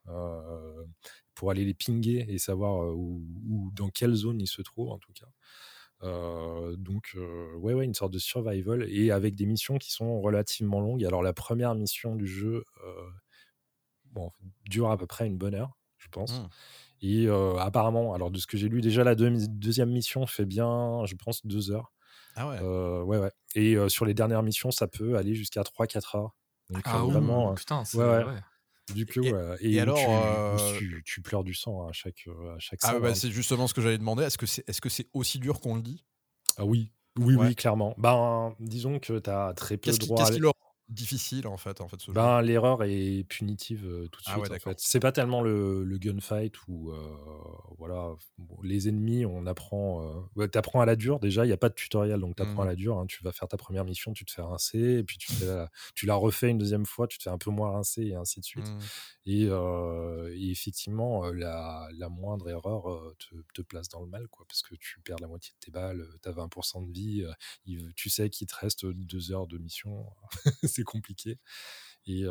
pour 1.38 1.52
aller 1.52 1.64
les 1.64 1.72
pinguer 1.72 2.26
et 2.28 2.38
savoir 2.38 2.96
où, 2.96 3.70
dans 3.72 3.90
quelle 3.90 4.14
zone 4.14 4.40
ils 4.40 4.48
se 4.48 4.60
trouvent 4.60 4.90
en 4.90 4.98
tout 4.98 5.12
cas. 5.12 5.28
donc, 6.76 7.16
ouais, 7.58 7.74
ouais, 7.74 7.84
une 7.84 7.94
sorte 7.94 8.12
de 8.12 8.18
survival 8.18 8.84
et 8.88 9.12
avec 9.12 9.36
des 9.36 9.46
missions 9.46 9.78
qui 9.78 9.92
sont 9.92 10.20
relativement 10.20 10.80
longues. 10.80 11.04
Alors, 11.04 11.22
la 11.22 11.32
première 11.32 11.76
mission 11.76 12.16
du 12.16 12.26
jeu 12.26 12.64
bon, 14.10 14.32
dure 14.68 14.90
à 14.90 14.96
peu 14.96 15.06
près 15.06 15.28
une 15.28 15.38
bonne 15.38 15.54
heure, 15.54 15.78
je 15.98 16.08
pense. 16.08 16.40
Mmh. 16.40 16.48
Et 17.02 17.28
apparemment, 17.28 18.14
alors 18.14 18.32
de 18.32 18.38
ce 18.38 18.48
que 18.48 18.56
j'ai 18.56 18.68
lu, 18.68 18.80
déjà 18.80 19.04
la 19.04 19.14
deuxième 19.14 19.90
mission 19.90 20.26
fait 20.26 20.44
bien, 20.44 21.04
je 21.06 21.14
pense, 21.14 21.46
deux 21.46 21.70
heures. 21.70 21.92
Ah 22.34 22.48
ouais. 22.48 22.58
ouais, 22.60 23.18
ouais. 23.18 23.32
Et 23.54 23.76
sur 23.88 24.04
les 24.04 24.14
dernières 24.14 24.42
missions, 24.42 24.72
ça 24.72 24.88
peut 24.88 25.16
aller 25.16 25.36
jusqu'à 25.36 25.62
3-4 25.62 26.16
heures. 26.16 26.34
Donc, 26.70 26.82
ah 26.84 26.98
vraiment, 26.98 27.54
putain, 27.54 27.84
ouais, 27.94 28.24
ouais. 28.24 28.40
Du 28.94 29.06
coup, 29.06 29.24
et, 29.24 29.74
et, 29.74 29.80
alors, 29.80 29.98
tu, 30.78 31.02
tu, 31.04 31.22
pleures 31.22 31.44
du 31.44 31.54
sang 31.54 31.86
à 31.86 31.92
chaque, 31.92 32.26
à 32.54 32.58
chaque 32.58 32.80
Ah 32.82 32.98
bah, 32.98 33.14
c'est 33.14 33.30
justement 33.30 33.66
ce 33.66 33.74
que 33.74 33.80
j'allais 33.80 33.98
demander. 33.98 34.24
Est-ce 34.24 34.38
que 34.38 34.46
c'est 34.46 34.68
est 34.68 34.72
-ce 34.72 34.88
c'est 34.88 35.08
aussi 35.12 35.38
dur 35.38 35.60
qu'on 35.60 35.76
le 35.76 35.82
dit? 35.82 36.04
Ah 36.56 36.64
oui, 36.64 36.92
oui, 37.18 37.34
oui, 37.36 37.54
clairement. 37.54 37.94
Ben, 37.98 38.54
disons 38.60 38.98
que 38.98 39.18
tu 39.18 39.30
as 39.30 39.52
très 39.54 39.76
peu 39.76 39.90
de 39.90 39.96
droits. 39.96 40.24
Qu'est-ce 40.24 40.38
difficile 40.88 41.46
en 41.46 41.58
fait 41.58 41.80
en 41.80 41.88
fait 41.88 42.00
ce 42.00 42.10
ben, 42.10 42.40
l'erreur 42.40 42.82
est 42.82 43.24
punitive 43.28 43.82
tout 44.10 44.20
de 44.20 44.26
ah 44.26 44.38
suite 44.38 44.50
en 44.50 44.70
fait. 44.70 44.80
c'est 44.80 45.00
pas 45.00 45.12
tellement 45.12 45.42
le, 45.42 45.84
le 45.84 45.98
gunfight 45.98 46.54
ou 46.66 46.92
voilà 47.76 48.14
les 48.62 48.88
ennemis 48.88 49.26
on 49.26 49.46
apprend 49.46 50.28
tu 50.40 50.48
t'apprends 50.48 50.80
à 50.80 50.86
la 50.86 50.96
dure 50.96 51.20
déjà 51.20 51.44
il 51.44 51.50
y 51.50 51.52
a 51.52 51.58
pas 51.58 51.68
de 51.68 51.74
tutoriel 51.74 52.20
donc 52.20 52.36
t'apprends 52.36 52.62
à 52.62 52.64
mmh. 52.64 52.68
la 52.68 52.74
dure 52.74 52.98
hein. 52.98 53.06
tu 53.06 53.22
vas 53.22 53.32
faire 53.32 53.48
ta 53.48 53.58
première 53.58 53.84
mission 53.84 54.14
tu 54.14 54.24
te 54.24 54.32
fais 54.32 54.40
rincer 54.40 54.98
et 54.98 55.04
puis 55.04 55.18
tu, 55.18 55.32
la, 55.44 55.70
tu 55.94 56.06
la 56.06 56.14
refais 56.14 56.48
une 56.48 56.58
deuxième 56.58 56.86
fois 56.86 57.06
tu 57.06 57.18
te 57.18 57.24
fais 57.24 57.30
un 57.30 57.38
peu 57.38 57.50
moins 57.50 57.70
rincer 57.72 58.06
et 58.06 58.14
ainsi 58.14 58.40
de 58.40 58.44
suite 58.46 58.68
mmh. 58.68 58.78
et, 59.26 59.42
et, 59.42 60.50
effectivement 60.50 61.26
la, 61.26 61.86
la, 61.98 62.08
moindre 62.08 62.48
erreur 62.48 63.14
te, 63.18 63.34
te, 63.52 63.62
place 63.62 63.88
dans 63.90 64.00
le 64.00 64.06
mal 64.06 64.26
quoi 64.28 64.46
parce 64.48 64.62
que 64.62 64.74
tu 64.76 65.00
perds 65.00 65.18
la 65.20 65.28
moitié 65.28 65.52
de 65.52 65.66
tes 65.66 65.70
balles 65.70 66.06
t'as 66.22 66.32
20% 66.32 66.86
de 66.86 66.92
vie 66.92 67.26
tu 67.94 68.08
sais 68.08 68.30
qu'il 68.30 68.46
te 68.46 68.56
reste 68.56 68.86
deux 68.86 69.32
heures 69.32 69.46
de 69.46 69.58
mission 69.58 70.06
c'est 70.78 70.84
compliqué. 70.84 71.38
Et, 72.06 72.24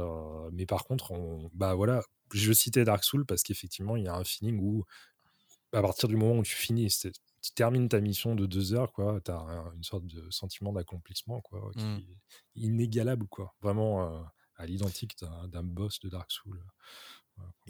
mais 0.54 0.66
par 0.66 0.86
contre, 0.86 1.12
on, 1.12 1.50
bah 1.54 1.76
voilà, 1.76 2.02
je 2.34 2.52
citais 2.54 2.84
Dark 2.84 3.04
Souls 3.04 3.26
parce 3.26 3.44
qu'effectivement, 3.44 3.96
il 3.96 4.06
y 4.06 4.08
a 4.08 4.16
un 4.16 4.24
feeling 4.24 4.60
où, 4.60 4.86
à 5.74 5.82
partir 5.82 6.10
du 6.10 6.16
moment 6.16 6.40
où 6.40 6.44
tu 6.44 6.56
finis, 6.56 6.88
tu 6.88 7.52
termines 7.54 7.88
ta 7.90 8.00
mission 8.02 8.36
de 8.36 8.46
deux 8.46 8.74
heures, 8.74 8.92
quoi, 8.92 9.22
tu 9.24 9.32
as 9.32 9.72
une 9.76 9.84
sorte 9.84 10.06
de 10.06 10.30
sentiment 10.32 10.74
d'accomplissement, 10.74 11.42
quoi, 11.42 11.72
qui 11.78 11.86
mmh. 11.86 11.98
est 11.98 12.60
inégalable, 12.60 13.28
quoi. 13.28 13.54
Vraiment 13.62 14.28
à 14.56 14.66
l'identique 14.66 15.16
d'un 15.20 15.64
boss 15.64 16.00
de 16.00 16.10
Dark 16.10 16.32
Souls. 16.32 16.64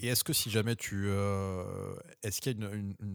Et 0.00 0.06
est-ce 0.06 0.22
que 0.22 0.32
si 0.32 0.50
jamais 0.50 0.76
tu. 0.76 1.08
est-ce 2.22 2.40
qu'il 2.40 2.60
y 2.60 2.64
a 2.64 2.68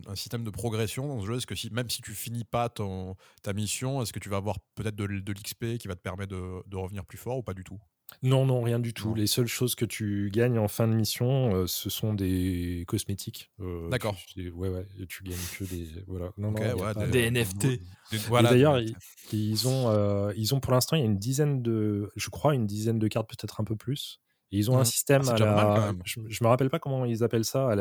un 0.07 0.15
système 0.15 0.43
de 0.43 0.49
progression 0.49 1.07
dans 1.07 1.21
ce 1.21 1.27
jeu? 1.27 1.38
Est-ce 1.38 1.47
que 1.47 1.55
si, 1.55 1.69
même 1.71 1.89
si 1.89 2.01
tu 2.01 2.11
finis 2.11 2.43
pas 2.43 2.69
ton, 2.69 3.15
ta 3.41 3.53
mission, 3.53 4.01
est-ce 4.01 4.11
que 4.11 4.19
tu 4.19 4.30
vas 4.30 4.38
avoir 4.38 4.59
peut-être 4.75 4.95
de, 4.95 5.07
de 5.07 5.31
l'XP 5.31 5.77
qui 5.77 5.88
va 5.88 5.95
te 5.95 6.01
permettre 6.01 6.35
de, 6.35 6.61
de, 6.67 6.77
revenir 6.77 7.05
plus 7.05 7.17
fort 7.17 7.38
ou 7.38 7.43
pas 7.43 7.53
du 7.53 7.63
tout? 7.63 7.80
Non, 8.21 8.45
non, 8.45 8.61
rien 8.61 8.80
du 8.80 8.93
tout. 8.93 9.15
Les 9.15 9.27
seules 9.27 9.47
choses 9.47 9.75
que 9.75 9.85
tu 9.85 10.30
gagnes 10.31 10.59
en 10.59 10.67
fin 10.67 10.88
de 10.88 10.93
mission, 10.93 11.65
ce 11.67 11.89
sont 11.89 12.13
des 12.13 12.84
cosmétiques. 12.88 13.49
D'accord. 13.89 14.17
Ouais, 14.35 14.69
ouais. 14.69 14.85
Tu 15.07 15.23
gagnes 15.23 15.38
que 15.57 15.63
des. 15.63 15.88
Voilà. 16.05 16.31
Non, 16.38 16.51
non, 16.51 17.07
des, 17.07 17.31
NFT. 17.31 17.80
Voilà, 18.27 18.51
D'ailleurs, 18.51 18.80
ils, 19.31 19.67
ont, 19.67 20.31
ils 20.35 20.53
ont 20.53 20.59
pour 20.59 20.73
l'instant, 20.73 20.97
il 20.97 20.99
y 20.99 21.03
a 21.03 21.05
une 21.05 21.17
dizaine 21.17 21.63
de. 21.63 22.11
Je 22.17 22.30
crois, 22.30 22.53
une 22.53 22.67
dizaine 22.67 22.99
de 22.99 23.07
cartes, 23.07 23.30
peut-être 23.30 23.61
un 23.61 23.63
peu 23.63 23.77
plus 23.77 24.19
ils 24.57 24.69
ont 24.69 24.77
un 24.77 24.81
mmh. 24.81 24.85
système 24.85 25.21
ah, 25.27 25.34
à 25.34 25.38
la... 25.38 25.93
je, 26.05 26.19
me 26.19 26.47
rappelle 26.47 26.69
pas 26.69 26.80
comment 26.80 27.05
ils 27.05 27.23
appellent 27.23 27.45
ça, 27.45 27.75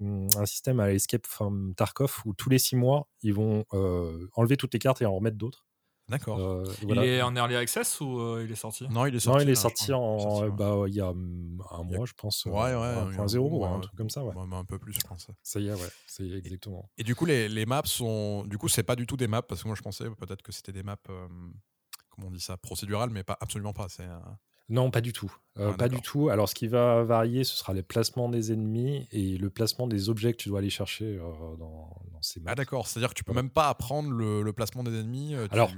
mmh, 0.00 0.28
un 0.38 0.46
système 0.46 0.80
à 0.80 0.88
l'Escape 0.88 1.26
from 1.26 1.74
Tarkov 1.74 2.22
où 2.24 2.32
tous 2.34 2.48
les 2.48 2.58
six 2.58 2.76
mois, 2.76 3.08
ils 3.22 3.34
vont 3.34 3.64
euh, 3.74 4.28
enlever 4.34 4.56
toutes 4.56 4.72
les 4.72 4.78
cartes 4.78 5.02
et 5.02 5.06
en 5.06 5.14
remettre 5.14 5.36
d'autres. 5.36 5.66
D'accord. 6.08 6.38
Euh, 6.38 6.64
il 6.82 6.98
est 6.98 7.22
en 7.22 7.34
early 7.34 7.56
access 7.56 7.98
ou 8.00 8.20
euh, 8.20 8.44
il 8.44 8.52
est 8.52 8.56
sorti? 8.56 8.86
Non, 8.88 9.06
il 9.06 9.14
est 9.14 9.20
sorti. 9.20 9.38
Non, 9.38 9.44
il 9.44 9.50
est 9.50 9.54
sorti 9.54 9.92
en, 9.92 10.48
bah, 10.50 10.84
il 10.86 10.94
y 10.94 11.00
a 11.00 11.08
un 11.08 11.82
mois, 11.82 12.04
je 12.04 12.12
pense. 12.14 12.44
Ouais, 12.44 12.52
ouais. 12.52 12.94
1.0 13.16 13.38
ou 13.38 13.64
un 13.64 13.80
truc 13.80 13.96
comme 13.96 14.10
ça, 14.10 14.22
ouais. 14.22 14.34
un 14.36 14.64
peu 14.64 14.78
plus, 14.78 14.92
je 14.92 15.00
pense. 15.00 15.28
Ça 15.42 15.60
y 15.60 15.68
est, 15.68 15.72
ouais. 15.72 15.88
C'est 16.06 16.28
exactement. 16.28 16.90
Et, 16.98 17.04
du 17.04 17.14
coup, 17.14 17.24
les, 17.24 17.48
les, 17.48 17.64
maps 17.64 17.82
sont. 17.84 18.44
Du 18.44 18.58
coup, 18.58 18.68
c'est 18.68 18.82
pas 18.82 18.96
du 18.96 19.06
tout 19.06 19.16
des 19.16 19.28
maps 19.28 19.42
parce 19.42 19.62
que 19.62 19.68
moi, 19.68 19.76
je 19.76 19.82
pensais 19.82 20.04
peut-être 20.10 20.42
que 20.42 20.52
c'était 20.52 20.72
des 20.72 20.82
maps. 20.82 20.96
comment 21.06 22.28
on 22.28 22.30
dit 22.30 22.40
ça 22.40 22.58
Procédurales, 22.58 23.10
mais 23.10 23.24
pas 23.24 23.38
absolument 23.40 23.72
pas. 23.72 23.88
C'est. 23.88 24.06
Non, 24.68 24.90
pas 24.90 25.00
du 25.00 25.12
tout. 25.12 25.34
Euh, 25.58 25.70
ah, 25.72 25.76
pas 25.76 25.88
du 25.88 26.00
tout. 26.00 26.30
Alors, 26.30 26.48
ce 26.48 26.54
qui 26.54 26.66
va 26.68 27.04
varier, 27.04 27.44
ce 27.44 27.56
sera 27.56 27.72
les 27.74 27.82
placements 27.82 28.28
des 28.28 28.52
ennemis 28.52 29.06
et 29.12 29.36
le 29.36 29.50
placement 29.50 29.86
des 29.86 30.08
objets 30.08 30.32
que 30.32 30.38
tu 30.38 30.48
dois 30.48 30.60
aller 30.60 30.70
chercher 30.70 31.18
euh, 31.18 31.56
dans, 31.58 32.02
ces 32.22 32.40
maps. 32.40 32.52
Ah, 32.52 32.54
d'accord. 32.54 32.86
C'est-à-dire 32.86 33.10
que 33.10 33.14
tu 33.14 33.24
peux 33.24 33.34
même 33.34 33.50
pas 33.50 33.68
apprendre 33.68 34.10
le, 34.10 34.52
placement 34.52 34.82
des 34.82 34.98
ennemis. 34.98 35.34
Euh, 35.34 35.46
Alors, 35.50 35.70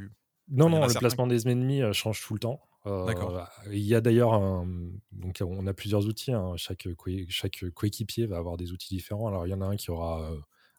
non, 0.48 0.70
non, 0.70 0.86
le 0.86 0.94
placement 0.94 1.26
des 1.26 1.48
ennemis 1.48 1.82
change 1.92 2.22
tout 2.22 2.34
le 2.34 2.40
temps. 2.40 2.60
D'accord. 2.84 3.48
Il 3.72 3.80
y 3.80 3.96
a 3.96 4.00
d'ailleurs 4.00 4.32
un... 4.34 4.64
donc 5.10 5.42
on 5.44 5.66
a 5.66 5.74
plusieurs 5.74 6.06
outils. 6.06 6.30
Hein. 6.30 6.52
Chaque, 6.56 6.86
chaque 7.28 7.64
coéquipier 7.74 8.26
va 8.26 8.36
avoir 8.36 8.56
des 8.56 8.70
outils 8.70 8.94
différents. 8.94 9.26
Alors 9.26 9.44
il 9.44 9.50
y 9.50 9.54
en 9.54 9.60
a 9.60 9.66
un 9.66 9.74
qui 9.74 9.90
aura 9.90 10.30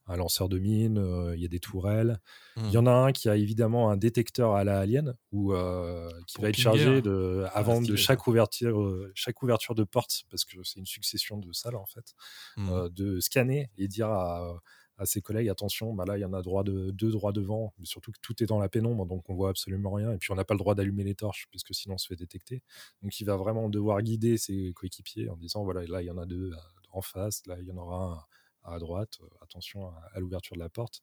un 0.08 0.16
lanceur 0.16 0.50
de 0.50 0.58
mines, 0.58 0.98
euh, 0.98 1.36
il 1.36 1.42
y 1.42 1.46
a 1.46 1.50
des 1.50 1.60
tourelles. 1.60 2.20
Il 2.56 2.72
y 2.72 2.78
mmh. 2.78 2.80
en 2.80 2.86
a 2.88 2.92
un 2.92 3.12
qui 3.12 3.30
a 3.30 3.36
évidemment 3.36 3.90
un 3.90 3.98
détecteur 3.98 4.56
à 4.56 4.64
la 4.64 4.80
alien 4.80 5.16
euh, 5.34 6.10
qui 6.28 6.42
va 6.42 6.50
être 6.50 6.58
chargé 6.58 7.02
de, 7.02 7.44
ah, 7.46 7.58
avant 7.58 7.82
de 7.82 7.96
chaque 7.96 8.26
ouverture, 8.28 8.82
euh, 8.82 9.12
chaque 9.16 9.42
ouverture 9.44 9.76
de 9.76 9.84
porte, 9.84 10.24
parce 10.30 10.46
que 10.46 10.64
c'est 10.64 10.80
une 10.80 10.86
succession 10.86 11.38
de 11.38 11.52
salles 11.52 11.76
en 11.76 11.86
fait, 11.86 12.16
mmh. 12.56 12.90
de 12.90 13.20
scanner 13.20 13.70
et 13.78 13.88
dire 13.88 14.10
à, 14.10 14.62
ses 15.06 15.22
collègues 15.22 15.48
attention, 15.48 15.94
bah 15.94 16.06
là 16.08 16.18
il 16.18 16.22
y 16.22 16.26
en 16.26 16.34
a 16.34 16.42
droit 16.42 16.64
de, 16.64 16.90
deux 16.90 17.12
droits 17.12 17.32
devant, 17.32 17.72
mais 17.78 17.86
surtout 17.86 18.12
que 18.12 18.18
tout 18.20 18.42
est 18.42 18.48
dans 18.48 18.58
la 18.58 18.68
pénombre, 18.68 19.06
donc 19.06 19.30
on 19.30 19.36
voit 19.36 19.50
absolument 19.50 19.92
rien. 19.92 20.12
Et 20.12 20.18
puis 20.18 20.32
on 20.32 20.36
n'a 20.36 20.44
pas 20.44 20.56
le 20.56 20.58
droit 20.58 20.74
d'allumer 20.74 21.04
les 21.04 21.14
torches, 21.14 21.46
puisque 21.52 21.76
sinon 21.76 21.94
on 21.96 21.98
se 22.00 22.08
fait 22.08 22.16
détecter. 22.16 22.64
Donc 23.04 23.20
il 23.20 23.26
va 23.26 23.36
vraiment 23.36 23.70
devoir 23.70 24.02
guider 24.02 24.40
ses 24.40 24.74
coéquipiers 24.74 25.30
en 25.30 25.38
disant 25.38 25.64
voilà, 25.64 25.86
là 25.86 26.02
il 26.02 26.06
y 26.06 26.10
en 26.10 26.18
a 26.18 26.26
deux 26.26 26.52
en 26.92 27.04
face, 27.04 27.46
là 27.46 27.58
il 27.60 27.68
y 27.68 27.72
en 27.72 27.78
aura 27.78 28.06
un 28.06 28.37
à 28.68 28.80
droite, 28.80 29.18
euh, 29.22 29.28
attention 29.42 29.88
à, 30.14 30.20
l'ouverture 30.20 30.56
de 30.56 30.62
la 30.62 30.70
porte. 30.70 31.02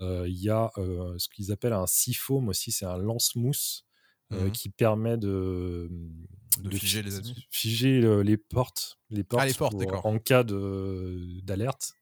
Euh, 0.00 0.26
il 0.28 0.40
y 0.40 0.50
a 0.50 0.70
euh, 0.78 1.18
ce 1.18 1.28
qu'ils 1.28 1.52
appellent 1.52 1.72
un 1.72 1.86
siphome 1.86 2.48
aussi, 2.48 2.72
c'est 2.72 2.86
un 2.86 2.98
lance-mousse 2.98 3.84
mmh 4.32 4.50
qui 4.52 4.68
permet 4.68 5.16
de, 5.16 5.90
de, 6.60 6.70
figer 6.70 7.02
les 7.02 7.10
Figer 7.50 8.22
les 8.22 8.36
portes, 8.36 9.00
les 9.10 9.24
portes, 9.24 9.48
ah, 9.58 10.00
en 10.04 10.20
cas 10.20 10.44
d'alerte 10.44 11.94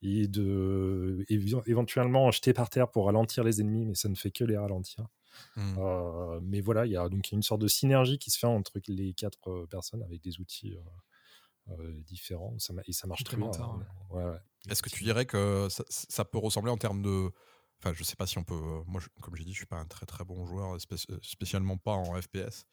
et 0.00 0.26
de 0.26 1.26
éventuellement 1.28 2.30
jeter 2.30 2.54
par 2.54 2.70
terre 2.70 2.90
pour 2.90 3.04
ralentir 3.04 3.44
les 3.44 3.60
ennemis, 3.60 3.84
mais 3.84 3.94
ça 3.94 4.08
ne 4.08 4.14
fait 4.14 4.30
que 4.30 4.42
les 4.42 4.56
ralentir. 4.56 5.06
Mmh. 5.56 6.38
mais 6.44 6.62
voilà, 6.62 6.86
il 6.86 6.92
y 6.92 6.96
a 6.96 7.10
donc 7.10 7.30
une 7.30 7.42
sorte 7.42 7.60
de 7.60 7.68
synergie 7.68 8.16
qui 8.16 8.30
se 8.30 8.38
fait 8.38 8.46
entre 8.46 8.80
les 8.88 9.12
quatre 9.12 9.66
personnes 9.66 10.02
avec 10.02 10.22
des 10.22 10.40
outils 10.40 10.74
euh, 10.74 10.80
différents 12.06 12.58
ça, 12.58 12.72
et 12.86 12.92
ça 12.92 13.06
marche 13.06 13.24
très 13.24 13.36
bien. 13.36 13.50
Hein. 13.60 14.38
Est-ce 14.70 14.82
que 14.82 14.90
tu 14.90 15.04
dirais 15.04 15.26
que 15.26 15.68
ça, 15.88 16.24
peut 16.24 16.38
ressembler 16.38 16.70
en 16.70 16.76
termes 16.76 17.02
de. 17.02 17.30
Enfin, 17.78 17.92
je 17.94 18.02
sais 18.04 18.16
pas 18.16 18.26
si 18.26 18.38
on 18.38 18.44
peut. 18.44 18.60
Moi, 18.86 19.00
comme 19.20 19.36
j'ai 19.36 19.44
dit, 19.44 19.52
je 19.52 19.58
suis 19.58 19.66
pas 19.66 19.76
un 19.76 19.86
très 19.86 20.06
très 20.06 20.24
bon 20.24 20.46
joueur, 20.46 20.76
spécialement 21.22 21.76
pas 21.76 21.92
en 21.92 22.20
FPS. 22.20 22.66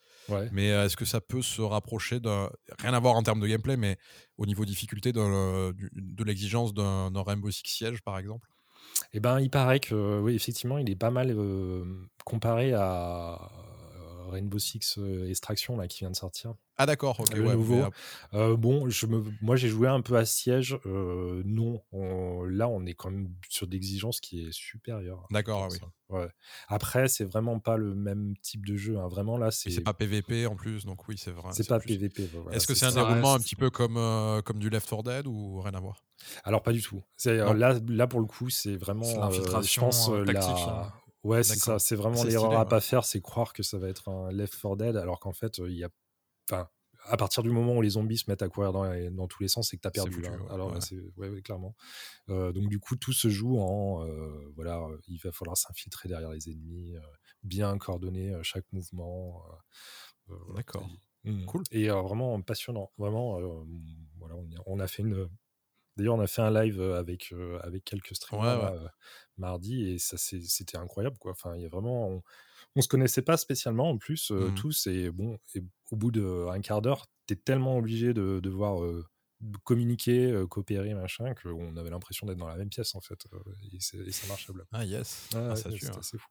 Mais 0.52 0.72
euh, 0.72 0.86
est-ce 0.86 0.98
que 0.98 1.06
ça 1.06 1.22
peut 1.22 1.42
se 1.42 1.62
rapprocher 1.62 2.20
d'un. 2.20 2.50
Rien 2.80 2.94
à 2.94 3.00
voir 3.00 3.16
en 3.16 3.24
termes 3.24 3.40
de 3.40 3.48
gameplay, 3.48 3.78
mais 3.78 3.98
au 4.38 4.46
niveau 4.46 4.66
difficulté 4.66 5.12
de 5.14 6.24
l'exigence 6.24 6.74
d'un 6.74 7.24
Rainbow 7.24 7.52
Six 7.52 7.64
Siege, 7.66 8.02
par 8.02 8.18
exemple? 8.18 8.48
Eh 9.12 9.20
ben, 9.20 9.40
il 9.40 9.50
paraît 9.50 9.80
que, 9.80 10.20
oui, 10.20 10.36
effectivement, 10.36 10.78
il 10.78 10.90
est 10.90 10.96
pas 10.96 11.10
mal 11.10 11.32
euh, 11.32 11.84
comparé 12.26 12.74
à 12.74 13.52
Rainbow 14.30 14.60
Six 14.60 15.00
Extraction 15.28 15.78
là, 15.78 15.88
qui 15.88 16.00
vient 16.00 16.12
de 16.12 16.16
sortir. 16.16 16.56
Ah 16.78 16.86
d'accord, 16.86 17.20
ok. 17.20 17.36
Le 17.36 17.54
nouveau. 17.54 17.86
bon, 18.58 18.90
je 18.90 19.06
me, 19.06 19.24
moi 19.42 19.56
j'ai 19.56 19.70
joué 19.70 19.88
un 19.88 20.02
peu 20.02 20.16
à 20.16 20.26
Siège. 20.26 20.78
non, 20.86 21.82
là 22.48 22.68
on 22.68 22.86
est 22.86 22.94
quand 22.94 23.12
même 23.12 23.30
sur 23.50 23.68
d'exigences 23.68 24.20
qui 24.20 24.48
est 24.48 24.52
supérieure. 24.52 25.28
D'accord, 25.32 25.70
oui. 25.72 25.78
Ouais. 26.10 26.28
Après, 26.68 27.08
c'est 27.08 27.24
vraiment 27.24 27.60
pas 27.60 27.76
le 27.76 27.96
même 27.96 28.36
type 28.42 28.66
de 28.66 28.76
jeu. 28.76 28.98
Hein. 29.00 29.08
Vraiment 29.08 29.38
là, 29.38 29.50
c'est. 29.50 29.72
C'est 29.72 29.82
pas 29.82 29.94
PVP 29.94 30.46
en 30.46 30.56
plus, 30.56 30.86
donc 30.86 31.08
oui, 31.08 31.16
c'est 31.18 31.32
vrai. 31.32 31.50
C'est 31.54 31.68
pas 31.68 31.80
PVP. 31.80 32.30
Est-ce 32.52 32.68
que 32.68 32.76
c'est 32.76 32.86
un 32.86 32.92
déroulement 32.92 33.34
un 33.34 33.40
petit 33.40 33.56
peu 33.56 33.70
comme 33.70 33.96
comme 34.44 34.60
du 34.60 34.70
Left 34.70 34.90
4 34.90 35.04
Dead 35.04 35.28
ou 35.28 35.62
rien 35.62 35.74
à 35.74 35.80
voir? 35.80 36.04
Alors 36.44 36.64
pas 36.64 36.72
du 36.72 36.82
tout. 36.82 37.04
là, 37.26 37.80
là 37.88 38.08
pour 38.08 38.20
le 38.20 38.26
coup, 38.26 38.50
c'est 38.50 38.76
vraiment. 38.76 39.06
l'infiltration 39.18 39.90
tactique. 40.26 40.68
Hein. 40.68 40.92
Ouais, 41.24 41.42
c'est 41.42 41.58
ça. 41.58 41.80
C'est 41.80 41.96
vraiment 41.96 42.24
l'erreur 42.24 42.60
à 42.60 42.68
pas 42.68 42.82
faire, 42.82 43.06
c'est 43.06 43.22
croire 43.22 43.54
que 43.54 43.64
ça 43.64 43.78
va 43.78 43.88
être 43.88 44.10
un 44.10 44.32
Left 44.32 44.60
4 44.62 44.76
Dead, 44.78 44.98
alors 44.98 45.20
qu'en 45.20 45.34
fait, 45.34 45.58
il 45.60 45.78
y 45.78 45.84
a. 45.84 45.90
Enfin, 46.50 46.70
à 47.06 47.18
partir 47.18 47.44
du 47.44 47.50
moment 47.50 47.76
où 47.76 47.82
les 47.82 47.92
zombies 47.92 48.18
se 48.18 48.30
mettent 48.30 48.42
à 48.42 48.50
courir 48.50 48.72
dans, 48.72 48.86
dans 49.12 49.28
tous 49.28 49.42
les 49.42 49.50
sens, 49.50 49.70
c'est 49.70 49.78
que 49.78 49.82
tu 49.82 49.88
as 49.88 49.92
perdu. 49.92 50.24
Alors, 50.50 50.74
ouais. 51.18 51.42
clairement. 51.42 51.76
donc, 52.28 52.70
du 52.70 52.80
coup, 52.80 52.96
tout 52.96 53.14
se 53.14 53.30
joue 53.30 53.60
en. 53.60 54.06
voilà, 54.56 54.88
il 55.08 55.18
va 55.18 55.32
falloir 55.32 55.58
s'infiltrer 55.58 56.10
derrière 56.10 56.32
les 56.32 56.50
ennemis, 56.50 56.96
bien 57.44 57.78
coordonner 57.78 58.34
chaque 58.44 58.72
mouvement. 58.72 59.44
D'accord. 60.56 60.88
Mmh. 61.26 61.46
Cool. 61.46 61.64
Et 61.72 61.90
vraiment 61.90 62.42
passionnant. 62.42 62.92
Vraiment, 62.98 63.40
voilà, 64.18 64.36
on, 64.66 64.80
a 64.80 64.88
fait 64.88 65.04
une 65.04 65.30
D'ailleurs, 65.96 66.16
on 66.16 66.22
a 66.22 66.28
fait 66.28 66.42
un 66.42 66.52
live 66.52 66.82
avec, 66.82 67.34
avec 67.62 67.84
quelques 67.84 68.16
streamers 68.16 68.92
mardi 69.38 69.90
et 69.90 70.00
ça 70.00 70.18
c'était 70.18 70.78
incroyable 70.78 71.18
quoi. 71.18 71.32
Enfin, 71.32 71.56
il 71.56 71.62
y 71.62 71.66
a 71.66 71.70
vraiment 71.70 72.08
on, 72.08 72.24
ne 72.76 72.82
se 72.82 72.88
connaissait 72.88 73.22
pas 73.22 73.38
spécialement 73.38 73.90
en 73.90 73.98
plus 73.98 74.32
mmh 74.32 74.56
tous 74.56 74.88
et 74.88 75.10
bon 75.10 75.38
et 75.56 75.64
au 75.92 75.96
bout 75.96 76.12
d'un 76.12 76.60
quart 76.62 76.82
d'heure, 76.82 77.06
tu 77.28 77.34
es 77.34 77.38
tellement 77.38 77.78
obligé 77.78 78.14
de 78.14 78.40
devoir 78.40 78.82
communiquer, 79.64 80.44
coopérer, 80.50 80.94
machin, 80.94 81.34
qu'on 81.36 81.76
avait 81.78 81.90
l'impression 81.90 82.26
d'être 82.26 82.38
dans 82.38 82.48
la 82.48 82.56
même 82.56 82.70
pièce 82.70 82.96
en 82.96 83.02
fait. 83.02 83.26
et, 83.72 83.80
ça 84.12 84.28
marche 84.28 84.50
à 84.50 84.54
Ah 84.72 84.86
yes, 84.86 85.30
ah, 85.36 85.56
c'est 85.56 85.68
assez 85.68 86.18
fou. 86.18 86.30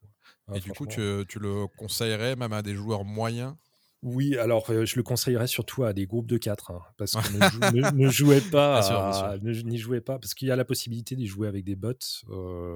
et 0.53 0.59
du 0.59 0.71
coup, 0.71 0.87
tu, 0.87 1.23
tu, 1.27 1.39
le 1.39 1.67
conseillerais 1.77 2.35
même 2.35 2.53
à 2.53 2.61
des 2.61 2.75
joueurs 2.75 3.05
moyens 3.05 3.55
oui, 4.03 4.37
alors 4.37 4.65
je 4.67 4.95
le 4.97 5.03
conseillerais 5.03 5.47
surtout 5.47 5.85
à 5.85 5.93
des 5.93 6.05
groupes 6.05 6.27
de 6.27 6.37
4, 6.37 6.71
hein, 6.71 6.81
parce 6.97 7.13
que 7.13 7.93
ne, 7.95 8.09
jouez 8.09 8.41
pas, 8.41 8.81
n'y 9.41 9.77
jouez 9.77 10.01
pas, 10.01 10.19
parce 10.19 10.33
qu'il 10.33 10.49
y 10.49 10.51
a 10.51 10.57
la 10.57 10.65
possibilité 10.65 11.15
d'y 11.15 11.25
jouer 11.25 11.47
avec 11.47 11.63
des 11.63 11.77
bots. 11.77 11.93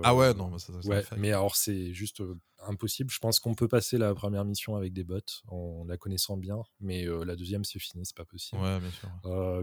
ah 0.04 0.16
ouais, 0.16 0.34
non, 0.34 0.58
ça, 0.58 0.74
ouais, 0.86 1.04
mais 1.18 1.34
alors 1.34 1.58
c'est 1.58 1.94
juste 1.94 2.24
impossible. 2.66 3.12
Je 3.12 3.20
pense 3.20 3.42
qu'on 3.42 3.56
peut 3.56 3.68
passer 3.68 3.98
la 3.98 4.16
première 4.16 4.46
mission 4.46 4.78
avec 4.78 4.94
des 4.94 5.04
bots 5.04 5.20
en 5.50 5.84
la 5.86 5.98
connaissant 5.98 6.38
bien, 6.38 6.64
mais 6.80 7.06
la 7.06 7.36
deuxième 7.36 7.66
c'est 7.66 7.80
fini, 7.80 8.06
c'est 8.06 8.16
pas 8.16 8.26
possible. 8.26 8.62
Ouais, 8.62 8.80
bien 8.80 8.92
sûr. 8.92 9.10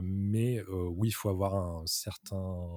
mais 0.03 0.63
oui, 0.69 1.09
il 1.09 1.13
faut 1.13 1.31
avoir 1.31 1.55
un 1.55 1.83
certain. 1.87 2.69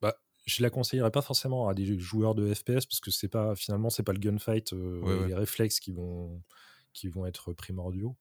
Bah, 0.00 0.16
je 0.46 0.62
la 0.62 0.70
conseillerais 0.70 1.10
pas 1.10 1.22
forcément 1.22 1.68
à 1.68 1.74
des 1.74 1.98
joueurs 1.98 2.34
de 2.34 2.52
FPS 2.52 2.86
parce 2.86 3.00
que 3.00 3.10
c'est 3.10 3.28
pas 3.28 3.54
finalement 3.54 3.90
c'est 3.90 4.02
pas 4.02 4.14
le 4.14 4.18
gunfight, 4.18 4.72
les 4.72 5.34
réflexes 5.34 5.78
qui 5.78 5.92
vont 5.92 6.42
qui 6.94 7.08
vont 7.08 7.26
être 7.26 7.52
primordiaux. 7.52 8.16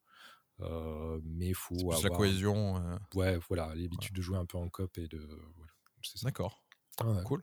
Euh, 0.59 1.19
mais 1.23 1.47
il 1.47 1.55
faut 1.55 1.75
avoir... 1.75 2.01
la 2.01 2.09
cohésion. 2.09 2.77
Euh. 2.77 2.97
Ouais, 3.15 3.39
voilà, 3.47 3.73
l'habitude 3.75 4.15
de 4.15 4.21
jouer 4.21 4.37
un 4.37 4.45
peu 4.45 4.57
en 4.57 4.69
cop 4.69 4.97
et 4.97 5.07
de. 5.07 5.19
Voilà, 5.55 5.71
D'accord. 6.23 6.61
cool. 7.23 7.41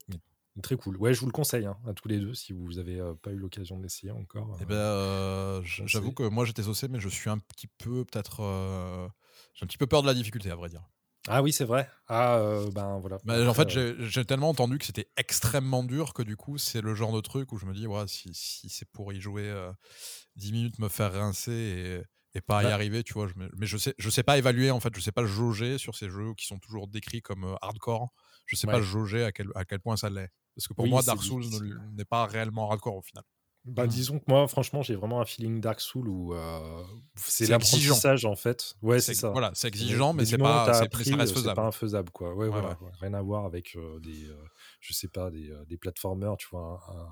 Très 0.62 0.77
cool. 0.77 0.97
Ouais, 0.98 1.15
je 1.15 1.20
vous 1.20 1.27
le 1.27 1.32
conseille 1.32 1.65
hein, 1.65 1.78
à 1.86 1.94
tous 1.94 2.09
les 2.09 2.19
deux 2.19 2.35
si 2.35 2.52
vous 2.52 2.78
avez 2.78 3.01
euh, 3.01 3.15
pas 3.15 3.31
eu 3.31 3.36
l'occasion 3.36 3.78
de 3.78 3.82
l'essayer 3.82 4.11
encore. 4.12 4.59
Eh 4.61 4.65
ben, 4.66 5.62
j'avoue 5.65 6.12
que 6.12 6.24
moi 6.24 6.44
j'étais 6.44 6.65
saucé, 6.65 6.89
mais 6.89 7.01
je 7.01 7.09
suis 7.09 7.31
un 7.31 7.39
petit 7.39 7.66
peu 7.66 8.05
peut-être. 8.05 8.43
J'ai 9.55 9.65
un 9.65 9.66
petit 9.66 9.78
peu 9.78 9.86
peur 9.86 10.02
de 10.02 10.07
la 10.07 10.15
difficulté, 10.15 10.51
à 10.51 10.57
vrai 10.57 10.69
dire. 10.69 10.82
Ah 11.32 11.43
oui, 11.43 11.52
c'est 11.52 11.65
vrai. 11.65 11.89
Ah, 12.09 12.65
ben 12.73 12.98
voilà. 12.98 13.19
Bah, 13.24 13.48
en 13.48 13.55
fait, 13.55 13.69
j'ai 13.70 14.24
tellement 14.24 14.48
entendu 14.48 14.78
que 14.78 14.85
c'était 14.85 15.11
extrêmement 15.16 15.85
dur 15.85 16.15
que 16.15 16.23
du 16.23 16.36
coup, 16.36 16.59
c'est 16.59 16.81
le 16.81 16.94
genre 16.94 17.12
de 17.12 17.20
truc 17.20 17.52
où 17.52 17.59
je 17.59 17.66
me 17.66 17.74
dis, 17.74 17.86
ouais, 17.86 18.09
si, 18.09 18.31
si 18.35 18.69
c'est 18.69 18.89
pour 18.90 19.12
y 19.12 19.20
jouer 19.20 19.52
10 20.36 20.52
minutes, 20.52 20.78
me 20.78 20.89
faire 20.89 21.12
rincer 21.12 21.52
et, 22.35 22.39
et 22.39 22.40
pas 22.40 22.65
y 22.65 22.70
bah 22.70 22.70
arriver, 22.70 23.02
tu 23.05 23.12
vois. 23.12 23.28
Je, 23.28 23.35
mais 23.36 23.66
je 23.66 23.77
sais, 23.77 23.94
je 23.98 24.11
sais 24.11 24.23
pas 24.23 24.39
évaluer, 24.39 24.70
en 24.70 24.81
fait, 24.81 24.94
je 24.94 25.01
sais 25.01 25.12
pas 25.12 25.24
jauger 25.24 25.78
sur 25.78 25.94
ces 25.97 26.09
jeux 26.11 26.35
qui 26.35 26.47
sont 26.47 26.59
toujours 26.59 26.89
décrits 26.89 27.23
comme 27.23 27.57
hardcore. 27.62 28.09
Je 28.47 28.57
sais 28.57 28.66
pas 28.66 28.81
jauger 28.81 29.24
à 29.24 29.32
quel, 29.32 29.48
à 29.55 29.65
quel 29.65 29.81
point 29.81 29.97
ça 29.97 30.11
l'est. 30.11 30.31
Parce 30.57 30.66
que 30.66 30.74
pour 30.74 30.89
moi, 30.89 31.02
Dark 31.02 31.23
Souls 31.23 31.44
n'est 31.93 32.05
pas 32.05 32.27
réellement 32.27 32.70
hardcore 32.70 32.97
au 32.97 33.02
final. 33.02 33.24
Bah, 33.66 33.86
disons 33.86 34.18
que 34.18 34.24
moi, 34.26 34.48
franchement, 34.48 34.82
j'ai 34.82 34.94
vraiment 34.94 35.20
un 35.20 35.26
feeling 35.26 35.60
Dark 35.60 35.80
Souls 35.80 36.08
où 36.08 36.34
euh, 36.34 36.82
c'est 37.14 37.46
l'apprentissage 37.46 38.24
en 38.24 38.34
fait. 38.34 38.74
Ouais, 38.80 39.00
c'est 39.00 39.14
ça. 39.14 39.30
Voilà, 39.30 39.50
c'est 39.54 39.68
exigeant, 39.68 40.14
mais, 40.14 40.24
c'est 40.24 40.38
pas, 40.38 40.72
c'est 40.72 40.94
faisable. 40.94 41.54
pas 41.54 41.66
infaisable, 41.66 42.10
quoi. 42.10 42.34
Ouais, 42.34 42.48
voilà, 42.48 42.78
rien 43.00 43.12
à 43.12 43.20
voir 43.20 43.44
avec 43.44 43.76
euh, 43.76 44.00
des, 44.00 44.28
euh, 44.28 44.36
je 44.80 44.94
sais 44.94 45.08
pas, 45.08 45.30
des, 45.30 45.52
des 45.68 45.76
platformers, 45.76 46.36
tu 46.38 46.48
vois. 46.50 46.80
Un, 46.88 47.08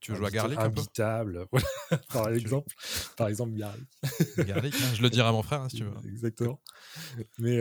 tu 0.00 0.12
veux 0.12 0.16
jouer 0.16 0.28
à 0.28 0.30
Garlic 0.30 0.58
Habitable, 0.58 1.46
par 2.10 2.30
exemple. 2.30 2.74
par 3.18 3.28
exemple, 3.28 3.52
Garlic. 3.52 3.86
Garlic, 4.46 4.74
hein, 4.74 4.94
je 4.94 5.02
le 5.02 5.10
dirai 5.10 5.28
à 5.28 5.32
mon 5.32 5.42
frère, 5.42 5.60
hein, 5.60 5.68
si 5.68 5.76
tu 5.76 5.84
veux. 5.84 6.08
Exactement. 6.08 6.58
Mais, 7.38 7.60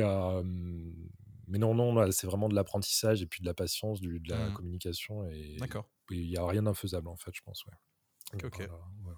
mais 1.49 1.57
non, 1.57 1.75
non, 1.75 2.09
c'est 2.13 2.27
vraiment 2.27 2.47
de 2.47 2.55
l'apprentissage 2.55 3.21
et 3.21 3.25
puis 3.25 3.41
de 3.41 3.45
la 3.45 3.53
patience, 3.53 3.99
du, 3.99 4.21
de 4.21 4.29
la 4.29 4.49
mmh. 4.49 4.53
communication. 4.53 5.29
Et 5.29 5.57
il 6.11 6.29
n'y 6.29 6.37
a 6.37 6.47
rien 6.47 6.63
d'infaisable, 6.63 7.09
en 7.09 7.17
fait, 7.17 7.31
je 7.33 7.41
pense. 7.41 7.65
Ouais. 7.65 7.73
Ok, 8.33 8.45
ok. 8.45 8.69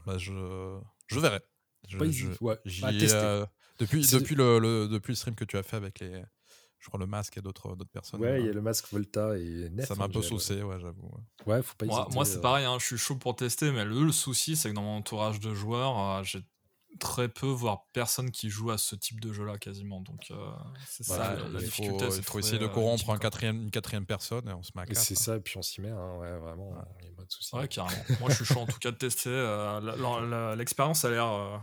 Bah, 0.05 0.17
je, 0.17 0.79
je 1.07 1.19
verrai. 1.19 1.41
Je, 1.87 1.97
ouais. 2.41 2.59
euh, 2.65 3.45
depuis, 3.79 4.07
depuis, 4.07 4.35
le, 4.35 4.59
le, 4.59 4.87
depuis 4.87 5.11
le 5.11 5.15
stream 5.15 5.35
que 5.35 5.43
tu 5.43 5.57
as 5.57 5.63
fait 5.63 5.75
avec 5.75 5.99
les, 5.99 6.23
je 6.79 6.87
crois 6.87 6.99
le 6.99 7.05
masque 7.05 7.37
et 7.37 7.41
d'autres 7.41 7.75
d'autres 7.75 7.89
personnes. 7.91 8.21
Ouais, 8.21 8.39
il 8.39 8.45
y 8.45 8.49
a 8.49 8.53
le 8.53 8.61
masque 8.61 8.85
Volta 8.91 9.37
et 9.37 9.69
Nef. 9.69 9.87
Ça 9.87 9.95
m'a 9.95 10.05
un 10.05 10.09
peu 10.09 10.21
saucé, 10.21 10.61
ouais, 10.63 10.79
j'avoue. 10.79 11.11
Ouais. 11.45 11.61
faut 11.61 11.75
pas 11.75 11.85
Moi, 11.85 12.07
moi 12.11 12.25
c'est 12.25 12.37
euh. 12.37 12.41
pareil, 12.41 12.65
hein, 12.65 12.77
je 12.79 12.85
suis 12.85 12.97
chaud 12.97 13.15
pour 13.15 13.35
tester, 13.35 13.71
mais 13.71 13.85
le, 13.85 14.03
le 14.03 14.11
souci, 14.11 14.55
c'est 14.55 14.69
que 14.69 14.75
dans 14.75 14.81
mon 14.81 14.97
entourage 14.97 15.39
de 15.39 15.53
joueurs, 15.53 15.99
euh, 15.99 16.23
j'ai 16.23 16.39
très 16.99 17.29
peu, 17.29 17.47
voire 17.47 17.85
personne 17.93 18.31
qui 18.31 18.49
joue 18.49 18.71
à 18.71 18.77
ce 18.77 18.95
type 18.95 19.19
de 19.19 19.33
jeu-là 19.33 19.57
quasiment. 19.57 20.01
Donc, 20.01 20.31
euh, 20.31 20.35
c'est 20.87 21.03
ça 21.03 21.35
la, 21.35 21.59
difficulté. 21.59 22.05
Il 22.15 22.23
faut 22.23 22.39
essayer 22.39 22.59
de 22.59 22.67
corrompre 22.67 23.09
un 23.09 23.17
quatrième, 23.17 23.63
une 23.63 23.71
quatrième 23.71 24.05
personne 24.05 24.47
et 24.49 24.53
on 24.53 24.63
se 24.63 24.71
met 24.75 24.81
à 24.81 24.93
C'est 24.93 25.15
ça, 25.15 25.37
et 25.37 25.39
puis 25.39 25.57
on 25.57 25.61
s'y 25.61 25.81
met, 25.81 25.89
hein, 25.89 26.17
ouais, 26.17 26.37
vraiment, 26.37 26.73
il 26.99 27.07
n'y 27.07 27.13
a 27.13 27.15
pas 27.15 27.23
de 27.23 27.31
souci. 27.31 27.55
Ouais, 27.55 27.67
carrément. 27.67 28.03
Moi, 28.19 28.29
je 28.29 28.35
suis 28.35 28.45
chaud 28.45 28.59
en 28.59 28.67
tout 28.67 28.79
cas 28.79 28.91
de 28.91 28.97
tester. 28.97 29.29
Euh, 29.29 30.55
l'expérience 30.55 31.05
a 31.05 31.09
l'air 31.09 31.27
euh, 31.27 31.57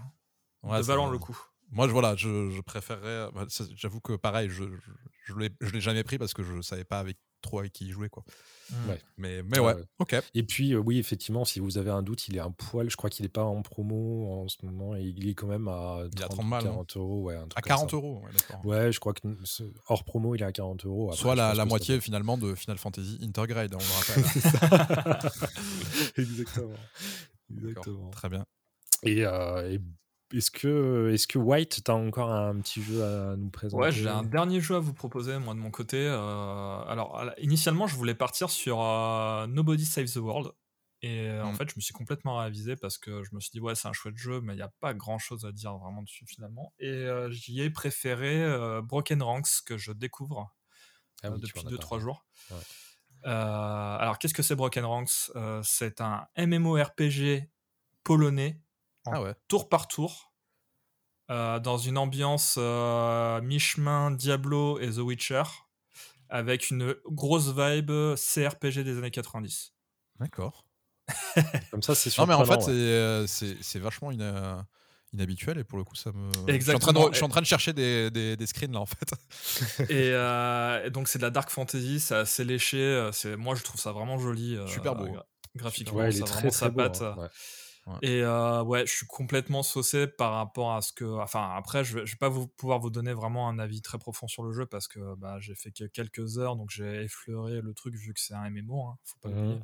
de 0.78 0.82
valoir 0.82 1.10
le 1.10 1.18
coup. 1.18 1.38
Moi, 1.70 1.86
je, 1.86 1.92
voilà, 1.92 2.16
je, 2.16 2.50
je 2.50 2.60
préférerais. 2.62 3.30
Bah, 3.32 3.46
j'avoue 3.74 4.00
que 4.00 4.14
pareil, 4.14 4.48
je 4.48 4.64
ne 4.64 5.70
l'ai 5.70 5.80
jamais 5.80 6.02
pris 6.02 6.18
parce 6.18 6.32
que 6.32 6.42
je 6.42 6.54
ne 6.54 6.62
savais 6.62 6.84
pas 6.84 6.98
avec 6.98 7.18
trop 7.40 7.60
avec 7.60 7.72
qui 7.72 7.90
jouer. 7.90 8.08
Quoi. 8.08 8.24
Mmh. 8.70 8.74
Mais, 9.16 9.42
mais 9.42 9.58
ouais, 9.58 9.74
ok. 9.98 10.16
Et 10.34 10.42
puis, 10.42 10.74
euh, 10.74 10.78
oui, 10.78 10.98
effectivement, 10.98 11.44
si 11.44 11.60
vous 11.60 11.78
avez 11.78 11.90
un 11.90 12.02
doute, 12.02 12.28
il 12.28 12.36
est 12.36 12.40
un 12.40 12.50
poil. 12.50 12.90
Je 12.90 12.96
crois 12.96 13.10
qu'il 13.10 13.24
n'est 13.24 13.30
pas 13.30 13.44
en 13.44 13.62
promo 13.62 14.42
en 14.42 14.48
ce 14.48 14.56
moment 14.62 14.94
et 14.94 15.02
il 15.02 15.28
est 15.28 15.34
quand 15.34 15.46
même 15.46 15.68
à 15.68 16.02
30, 16.16 16.62
40 16.62 16.96
euros. 16.96 17.22
Ouais, 17.22 17.36
à 17.54 17.62
40 17.62 17.94
euros, 17.94 18.22
ouais, 18.64 18.92
je 18.92 19.00
crois 19.00 19.14
que 19.14 19.28
hors 19.88 20.04
promo, 20.04 20.34
il 20.34 20.42
est 20.42 20.46
à 20.46 20.52
40 20.52 20.84
euros. 20.86 21.12
Soit 21.12 21.34
la, 21.34 21.54
la 21.54 21.64
moitié 21.64 22.00
finalement 22.00 22.36
de 22.38 22.54
Final 22.54 22.78
Fantasy 22.78 23.18
Intergrade, 23.22 23.74
on 23.74 23.78
le 23.78 23.84
rappelle. 25.12 25.30
Exactement. 26.16 26.74
Exactement. 27.50 28.10
Très 28.10 28.28
bien. 28.28 28.44
Et, 29.02 29.24
euh, 29.24 29.72
et 29.72 29.80
est-ce 30.34 30.50
que, 30.50 31.10
est 31.12 31.26
que 31.26 31.38
White, 31.38 31.84
tu 31.84 31.90
as 31.90 31.94
encore 31.94 32.30
un 32.30 32.60
petit 32.60 32.82
jeu 32.82 33.02
à 33.02 33.36
nous 33.36 33.50
présenter 33.50 33.82
Ouais, 33.82 33.92
j'ai 33.92 34.08
un 34.08 34.22
dernier 34.22 34.60
jeu 34.60 34.76
à 34.76 34.78
vous 34.78 34.92
proposer, 34.92 35.38
moi, 35.38 35.54
de 35.54 35.58
mon 35.58 35.70
côté. 35.70 35.96
Euh, 35.98 36.82
alors, 36.82 37.22
initialement, 37.38 37.86
je 37.86 37.96
voulais 37.96 38.14
partir 38.14 38.50
sur 38.50 38.82
euh, 38.82 39.46
Nobody 39.46 39.86
Saves 39.86 40.12
the 40.12 40.16
World. 40.16 40.52
Et 41.00 41.28
euh, 41.28 41.44
en 41.44 41.52
mmh. 41.52 41.54
fait, 41.54 41.70
je 41.70 41.74
me 41.76 41.80
suis 41.80 41.94
complètement 41.94 42.38
réavisé 42.38 42.76
parce 42.76 42.98
que 42.98 43.22
je 43.22 43.34
me 43.34 43.40
suis 43.40 43.50
dit, 43.52 43.60
ouais, 43.60 43.74
c'est 43.74 43.88
un 43.88 43.92
chouette 43.92 44.18
jeu, 44.18 44.40
mais 44.42 44.52
il 44.52 44.56
n'y 44.56 44.62
a 44.62 44.72
pas 44.80 44.92
grand 44.92 45.18
chose 45.18 45.46
à 45.46 45.52
dire 45.52 45.76
vraiment 45.78 46.02
dessus 46.02 46.26
finalement. 46.26 46.74
Et 46.78 47.06
j'y 47.30 47.62
ai 47.62 47.70
préféré 47.70 48.80
Broken 48.82 49.22
Ranks 49.22 49.62
que 49.64 49.78
je 49.78 49.92
découvre 49.92 50.54
ah 51.22 51.30
depuis 51.30 51.62
2-3 51.62 52.00
jours. 52.00 52.26
alors, 53.22 54.18
qu'est-ce 54.18 54.34
que 54.34 54.42
c'est 54.42 54.56
Broken 54.56 54.84
Ranks? 54.84 55.30
C'est 55.62 56.00
un 56.02 56.26
MMORPG 56.36 57.48
polonais 58.02 58.60
ah 59.12 59.22
ouais. 59.22 59.34
tour 59.48 59.68
par 59.68 59.88
tour, 59.88 60.28
euh, 61.30 61.60
dans 61.60 61.76
une 61.76 61.98
ambiance 61.98 62.54
euh, 62.56 63.42
mi-chemin 63.42 64.10
Diablo 64.10 64.78
et 64.80 64.88
The 64.88 64.98
Witcher, 64.98 65.42
avec 66.30 66.70
une 66.70 66.94
grosse 67.04 67.48
vibe 67.54 67.92
CRPG 68.16 68.82
des 68.82 68.96
années 68.96 69.10
90. 69.10 69.74
D'accord. 70.20 70.64
Comme 71.70 71.82
ça, 71.82 71.94
c'est 71.94 72.16
Non, 72.16 72.26
mais 72.26 72.32
en 72.32 72.46
fait, 72.46 72.68
euh, 72.68 73.26
c'est 73.26 73.78
vachement 73.78 74.10
inhabituel 75.12 75.58
et 75.58 75.64
pour 75.64 75.76
le 75.76 75.84
coup, 75.84 75.96
ça 75.96 76.12
me. 76.12 76.50
Exactement. 76.50 77.08
Je 77.10 77.16
suis 77.16 77.24
en 77.24 77.28
train 77.28 77.42
de, 77.42 77.46
chercher 77.46 77.74
des, 77.74 78.10
des, 78.10 78.46
screens 78.46 78.72
là 78.72 78.80
en 78.80 78.86
fait. 78.86 79.12
et, 79.90 80.90
donc, 80.90 81.08
c'est 81.08 81.18
de 81.18 81.24
la 81.24 81.30
dark 81.30 81.50
fantasy, 81.50 82.00
c'est 82.00 82.16
assez 82.16 82.42
léché. 82.42 83.10
Moi, 83.36 83.54
je 83.54 83.62
trouve 83.62 83.80
ça 83.80 83.92
vraiment 83.92 84.18
joli. 84.18 84.58
Super 84.66 84.94
beau. 84.94 85.08
graphiquement, 85.54 86.10
ça 86.10 86.24
vraiment 86.24 86.50
sa 86.50 86.70
patte. 86.70 87.02
Hein. 87.02 87.28
Et 88.02 88.24
ouais, 88.24 88.86
je 88.86 88.92
suis 88.92 89.06
complètement 89.06 89.62
saucé 89.62 90.06
par 90.06 90.32
rapport 90.32 90.74
à 90.74 90.82
ce 90.82 90.92
que. 90.92 91.04
Enfin, 91.04 91.54
après, 91.56 91.84
je 91.84 91.98
vais, 91.98 92.04
vais 92.04 92.16
pas 92.18 92.28
vous, 92.28 92.46
pouvoir 92.46 92.78
vous 92.78 92.90
donner 92.90 93.12
vraiment 93.12 93.48
un 93.48 93.58
avis 93.58 93.82
très 93.82 93.98
profond 93.98 94.28
sur 94.28 94.42
le 94.42 94.52
jeu 94.52 94.66
parce 94.66 94.88
que 94.88 95.14
bah, 95.16 95.38
j'ai 95.40 95.54
fait 95.54 95.70
que 95.70 95.84
quelques 95.84 96.38
heures, 96.38 96.56
donc 96.56 96.70
j'ai 96.70 97.02
effleuré 97.04 97.60
le 97.60 97.74
truc 97.74 97.94
vu 97.94 98.12
que 98.14 98.20
c'est 98.20 98.34
un 98.34 98.50
MMO, 98.50 98.86
hein, 98.86 98.98
faut 99.04 99.18
pas 99.20 99.28
mmh, 99.28 99.60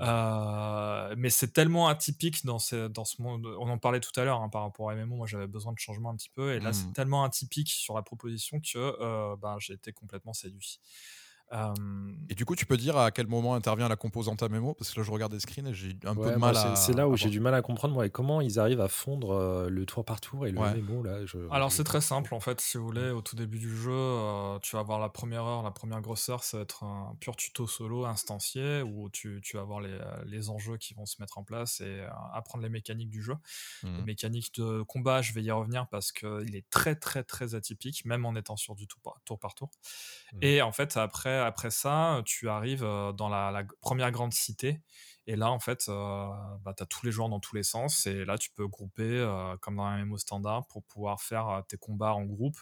euh, 0.00 1.14
mais 1.16 1.30
c'est 1.30 1.52
tellement 1.52 1.88
atypique 1.88 2.44
dans, 2.44 2.58
ce, 2.58 2.88
dans 2.88 3.04
ce 3.04 3.20
monde. 3.22 3.46
On 3.58 3.68
en 3.68 3.78
parlait 3.78 4.00
tout 4.00 4.18
à 4.18 4.24
l'heure 4.24 4.40
hein, 4.40 4.48
par 4.48 4.62
rapport 4.62 4.86
au 4.86 4.92
MMO. 4.92 5.16
Moi, 5.16 5.26
j'avais 5.26 5.46
besoin 5.46 5.72
de 5.72 5.78
changement 5.78 6.10
un 6.10 6.16
petit 6.16 6.30
peu, 6.30 6.54
et 6.54 6.60
là, 6.60 6.72
c'est 6.72 6.86
mmh. 6.86 6.92
tellement 6.92 7.24
atypique 7.24 7.70
sur 7.70 7.94
la 7.94 8.02
proposition 8.02 8.60
que 8.60 9.36
bah, 9.36 9.56
j'ai 9.58 9.74
été 9.74 9.92
complètement 9.92 10.32
séduit. 10.32 10.80
Et 12.28 12.34
du 12.36 12.44
coup, 12.44 12.54
tu 12.54 12.64
peux 12.64 12.76
dire 12.76 12.96
à 12.96 13.10
quel 13.10 13.26
moment 13.26 13.54
intervient 13.54 13.88
la 13.88 13.96
composante 13.96 14.42
MMO 14.42 14.74
Parce 14.74 14.92
que 14.92 15.00
là, 15.00 15.04
je 15.04 15.10
regarde 15.10 15.32
des 15.32 15.40
screens 15.40 15.66
et 15.66 15.74
j'ai 15.74 15.96
un 16.04 16.14
peu 16.14 16.30
de 16.30 16.36
mal 16.36 16.56
à. 16.56 16.76
C'est 16.76 16.92
là 16.92 17.08
où 17.08 17.16
j'ai 17.16 17.28
du 17.28 17.40
mal 17.40 17.54
à 17.54 17.62
comprendre 17.62 17.94
moi, 17.94 18.08
comment 18.08 18.40
ils 18.40 18.60
arrivent 18.60 18.80
à 18.80 18.88
fondre 18.88 19.32
euh, 19.32 19.68
le 19.68 19.84
tour 19.84 20.04
par 20.04 20.20
tour 20.20 20.46
et 20.46 20.52
le 20.52 20.60
MMO. 20.60 21.02
Là, 21.02 21.18
Alors, 21.50 21.72
c'est 21.72 21.82
très 21.82 22.00
simple 22.00 22.34
en 22.34 22.40
fait. 22.40 22.60
Si 22.60 22.78
vous 22.78 22.84
voulez, 22.84 23.10
au 23.10 23.20
tout 23.20 23.34
début 23.34 23.58
du 23.58 23.74
jeu, 23.74 23.90
euh, 23.90 24.58
tu 24.60 24.76
vas 24.76 24.80
avoir 24.80 25.00
la 25.00 25.08
première 25.08 25.44
heure, 25.44 25.62
la 25.64 25.72
première 25.72 26.00
grosse 26.00 26.28
heure, 26.28 26.44
ça 26.44 26.58
va 26.58 26.62
être 26.62 26.84
un 26.84 27.16
pur 27.18 27.34
tuto 27.34 27.66
solo 27.66 28.04
instancié 28.04 28.82
où 28.82 29.10
tu, 29.10 29.40
tu 29.42 29.56
vas 29.56 29.62
avoir 29.62 29.80
les, 29.80 29.98
les, 30.26 30.50
enjeux 30.50 30.76
qui 30.76 30.94
vont 30.94 31.06
se 31.06 31.20
mettre 31.20 31.38
en 31.38 31.42
place 31.42 31.80
et 31.80 31.84
euh, 31.84 32.08
apprendre 32.32 32.62
les 32.62 32.70
mécaniques 32.70 33.10
du 33.10 33.22
jeu. 33.22 33.34
Les 33.82 33.90
mmh. 33.90 34.04
mécaniques 34.04 34.54
de 34.54 34.82
combat, 34.82 35.20
je 35.20 35.32
vais 35.32 35.42
y 35.42 35.50
revenir 35.50 35.88
parce 35.88 36.12
qu'il 36.12 36.54
est 36.54 36.68
très, 36.70 36.94
très, 36.94 37.24
très 37.24 37.56
atypique, 37.56 38.04
même 38.04 38.24
en 38.24 38.36
étant 38.36 38.56
sur 38.56 38.76
du 38.76 38.86
tour 38.86 39.00
par 39.02 39.20
tour. 39.24 39.38
Par 39.40 39.54
tour. 39.54 39.70
Mmh. 40.32 40.38
Et 40.42 40.62
en 40.62 40.72
fait, 40.72 40.96
après, 40.96 41.39
après 41.40 41.70
ça, 41.70 42.22
tu 42.24 42.48
arrives 42.48 42.82
dans 43.16 43.28
la, 43.28 43.64
première 43.80 44.10
grande 44.10 44.32
cité. 44.32 44.80
Et 45.26 45.36
là, 45.36 45.50
en 45.50 45.60
fait, 45.60 45.86
bah, 45.88 46.74
tu 46.76 46.82
as 46.82 46.86
tous 46.86 47.04
les 47.06 47.12
joueurs 47.12 47.28
dans 47.28 47.40
tous 47.40 47.54
les 47.54 47.62
sens. 47.62 48.06
Et 48.06 48.24
là, 48.24 48.38
tu 48.38 48.50
peux 48.50 48.66
grouper, 48.66 49.26
comme 49.60 49.76
dans 49.76 49.84
un 49.84 50.04
MMO 50.04 50.18
standard, 50.18 50.66
pour 50.66 50.82
pouvoir 50.84 51.20
faire 51.20 51.62
tes 51.68 51.76
combats 51.76 52.14
en 52.14 52.24
groupe. 52.24 52.58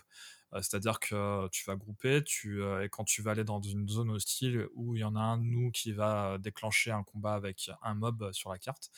C'est-à-dire 0.53 0.99
que 0.99 1.49
tu 1.49 1.65
vas 1.67 1.77
grouper, 1.77 2.17
et 2.17 2.89
quand 2.91 3.05
tu 3.05 3.23
vas 3.23 3.33
aller 3.33 3.45
dans 3.45 3.61
une 3.61 3.89
zone 3.89 4.11
hostile 4.11 4.67
où 4.75 4.97
il 4.97 5.01
y 5.01 5.05
en 5.05 5.15
a 5.15 5.21
un 5.21 5.39
de 5.39 5.45
nous 5.45 5.71
qui 5.71 5.93
va 5.93 6.39
déclencher 6.39 6.91
un 6.91 7.05
combat 7.05 7.35
avec 7.35 7.71
un 7.83 7.95
mob 7.95 8.33
sur 8.33 8.51
la 8.51 8.59
carte, 8.59 8.91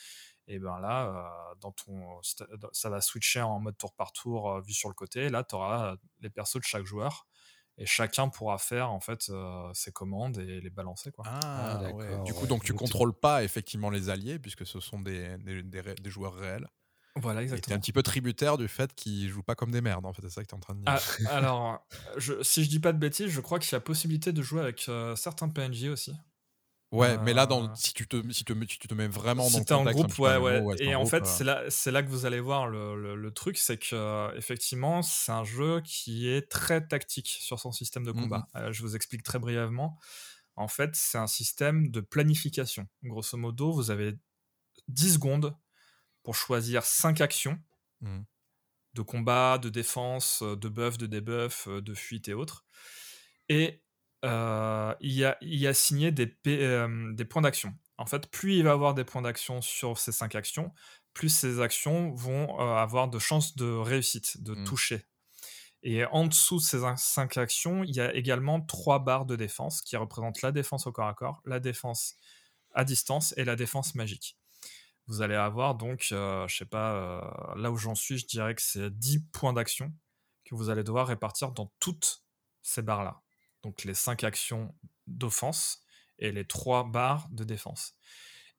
et 0.47 0.59
ben 0.59 0.79
là, 0.79 1.55
dans 1.61 1.71
ton, 1.71 2.19
ça 2.71 2.89
va 2.89 3.01
switcher 3.01 3.41
en 3.41 3.59
mode 3.59 3.77
tour 3.77 3.93
par 3.93 4.11
tour, 4.11 4.59
vu 4.61 4.73
sur 4.73 4.89
le 4.89 4.95
côté. 4.95 5.29
là, 5.29 5.43
tu 5.43 5.55
auras 5.55 5.95
les 6.21 6.29
persos 6.29 6.57
de 6.57 6.63
chaque 6.63 6.85
joueur 6.85 7.27
et 7.81 7.85
chacun 7.87 8.29
pourra 8.29 8.59
faire 8.59 8.91
en 8.91 8.99
fait 8.99 9.29
euh, 9.29 9.69
ses 9.73 9.91
commandes 9.91 10.37
et 10.37 10.61
les 10.61 10.69
balancer 10.69 11.11
quoi. 11.11 11.25
Ah, 11.27 11.81
ah 11.83 12.23
Du 12.23 12.33
coup, 12.33 12.45
donc 12.45 12.63
tu 12.63 12.73
contrôles 12.73 13.13
pas 13.13 13.43
effectivement 13.43 13.89
les 13.89 14.09
alliés 14.09 14.37
puisque 14.37 14.67
ce 14.67 14.79
sont 14.79 14.99
des, 14.99 15.35
des, 15.39 15.63
des, 15.63 16.09
joueurs 16.09 16.35
réels. 16.35 16.67
Voilà, 17.15 17.41
exactement. 17.41 17.65
Tu 17.65 17.71
es 17.71 17.75
un 17.75 17.79
petit 17.79 17.91
peu 17.91 18.03
tributaire 18.03 18.59
du 18.59 18.67
fait 18.67 18.93
qu'ils 18.93 19.29
jouent 19.29 19.41
pas 19.41 19.55
comme 19.55 19.71
des 19.71 19.81
merdes, 19.81 20.05
en 20.05 20.13
fait, 20.13 20.21
c'est 20.21 20.29
ça 20.29 20.43
que 20.43 20.47
tu 20.47 20.53
es 20.53 20.57
en 20.57 20.61
train 20.61 20.75
de 20.75 20.83
dire. 20.83 20.99
Ah, 21.27 21.35
alors, 21.35 21.85
je, 22.17 22.41
si 22.43 22.63
je 22.63 22.69
dis 22.69 22.79
pas 22.79 22.93
de 22.93 22.99
bêtises, 22.99 23.29
je 23.29 23.41
crois 23.41 23.57
qu'il 23.57 23.73
y 23.73 23.75
a 23.75 23.79
possibilité 23.79 24.31
de 24.31 24.41
jouer 24.43 24.61
avec 24.61 24.85
euh, 24.87 25.15
certains 25.15 25.49
PNJ 25.49 25.85
aussi. 25.85 26.13
Ouais, 26.91 27.17
mais 27.19 27.33
là, 27.33 27.45
dans, 27.45 27.63
euh, 27.63 27.73
si, 27.73 27.93
tu 27.93 28.05
te, 28.05 28.21
si, 28.33 28.43
tu 28.43 28.53
te 28.53 28.93
mets 28.93 29.07
vraiment 29.07 29.49
dans 29.49 29.59
le 29.59 29.89
en 29.89 29.91
groupe, 29.91 30.19
ouais, 30.19 30.35
ouais. 30.35 30.75
Et 30.79 30.93
en 30.93 31.05
fait, 31.05 31.25
c'est 31.25 31.45
là, 31.45 31.63
là 31.85 32.03
que 32.03 32.09
vous 32.09 32.25
allez 32.25 32.41
voir 32.41 32.67
le, 32.67 33.15
le, 33.15 33.31
truc, 33.31 33.57
c'est 33.57 33.77
que 33.77 33.95
euh, 33.95 34.35
effectivement, 34.35 35.01
c'est 35.01 35.31
un 35.31 35.45
jeu 35.45 35.79
qui 35.85 36.27
est 36.27 36.49
très 36.49 36.85
tactique 36.85 37.29
sur 37.39 37.59
son 37.59 37.71
système 37.71 38.03
de 38.03 38.11
combat. 38.11 38.39
Mmh 38.53 38.57
euh, 38.57 38.71
je 38.73 38.81
vous 38.81 38.97
explique 38.97 39.23
très 39.23 39.39
brièvement. 39.39 39.97
En 40.57 40.67
fait, 40.67 40.93
c'est 40.93 41.17
un 41.17 41.27
système 41.27 41.91
de 41.91 42.01
planification. 42.01 42.85
Grosso 43.03 43.37
modo, 43.37 43.71
vous 43.71 43.89
avez 43.89 44.17
10 44.89 45.13
secondes 45.13 45.55
pour 46.23 46.35
choisir 46.35 46.83
5 46.83 47.21
actions 47.21 47.57
mmh. 48.01 48.19
de 48.95 49.01
combat, 49.01 49.57
de 49.59 49.69
défense, 49.69 50.43
de 50.43 50.67
buff, 50.67 50.97
de 50.97 51.07
debuff, 51.07 51.69
de 51.69 51.93
fuite 51.93 52.27
et 52.27 52.33
autres. 52.33 52.65
Et 53.47 53.81
euh, 54.23 54.93
il, 54.99 55.13
y 55.13 55.25
a, 55.25 55.37
il 55.41 55.65
a 55.65 55.73
signé 55.73 56.11
des, 56.11 56.35
euh, 56.47 57.13
des 57.13 57.25
points 57.25 57.41
d'action. 57.41 57.73
En 57.97 58.05
fait, 58.05 58.29
plus 58.29 58.57
il 58.57 58.63
va 58.63 58.71
avoir 58.71 58.93
des 58.93 59.03
points 59.03 59.21
d'action 59.21 59.61
sur 59.61 59.97
ces 59.97 60.11
cinq 60.11 60.35
actions, 60.35 60.71
plus 61.13 61.29
ces 61.29 61.59
actions 61.59 62.13
vont 62.13 62.59
euh, 62.59 62.75
avoir 62.75 63.07
de 63.07 63.19
chances 63.19 63.55
de 63.55 63.65
réussite, 63.65 64.41
de 64.43 64.53
mmh. 64.53 64.63
toucher. 64.65 65.05
Et 65.83 66.05
en 66.05 66.27
dessous 66.27 66.57
de 66.57 66.61
ces 66.61 66.79
cinq 66.97 67.37
actions, 67.37 67.83
il 67.83 67.95
y 67.95 67.99
a 67.99 68.13
également 68.13 68.61
trois 68.61 68.99
barres 68.99 69.25
de 69.25 69.35
défense 69.35 69.81
qui 69.81 69.97
représentent 69.97 70.43
la 70.43 70.51
défense 70.51 70.85
au 70.85 70.91
corps 70.91 71.07
à 71.07 71.15
corps, 71.15 71.41
la 71.45 71.59
défense 71.59 72.15
à 72.73 72.83
distance 72.83 73.33
et 73.35 73.43
la 73.43 73.55
défense 73.55 73.95
magique. 73.95 74.37
Vous 75.07 75.23
allez 75.23 75.35
avoir 75.35 75.73
donc, 75.73 76.05
je 76.11 76.55
sais 76.55 76.65
pas, 76.65 77.53
là 77.57 77.71
où 77.71 77.77
j'en 77.77 77.95
suis, 77.95 78.19
je 78.19 78.27
dirais 78.27 78.53
que 78.53 78.61
c'est 78.61 78.91
10 78.91 79.25
points 79.31 79.53
d'action 79.53 79.91
que 80.45 80.53
vous 80.53 80.69
allez 80.69 80.83
devoir 80.83 81.07
répartir 81.07 81.51
dans 81.51 81.73
toutes 81.79 82.23
ces 82.61 82.83
barres-là 82.83 83.20
donc 83.63 83.83
les 83.83 83.93
cinq 83.93 84.23
actions 84.23 84.73
d'offense 85.07 85.83
et 86.19 86.31
les 86.31 86.45
trois 86.45 86.83
barres 86.83 87.27
de 87.31 87.43
défense. 87.43 87.95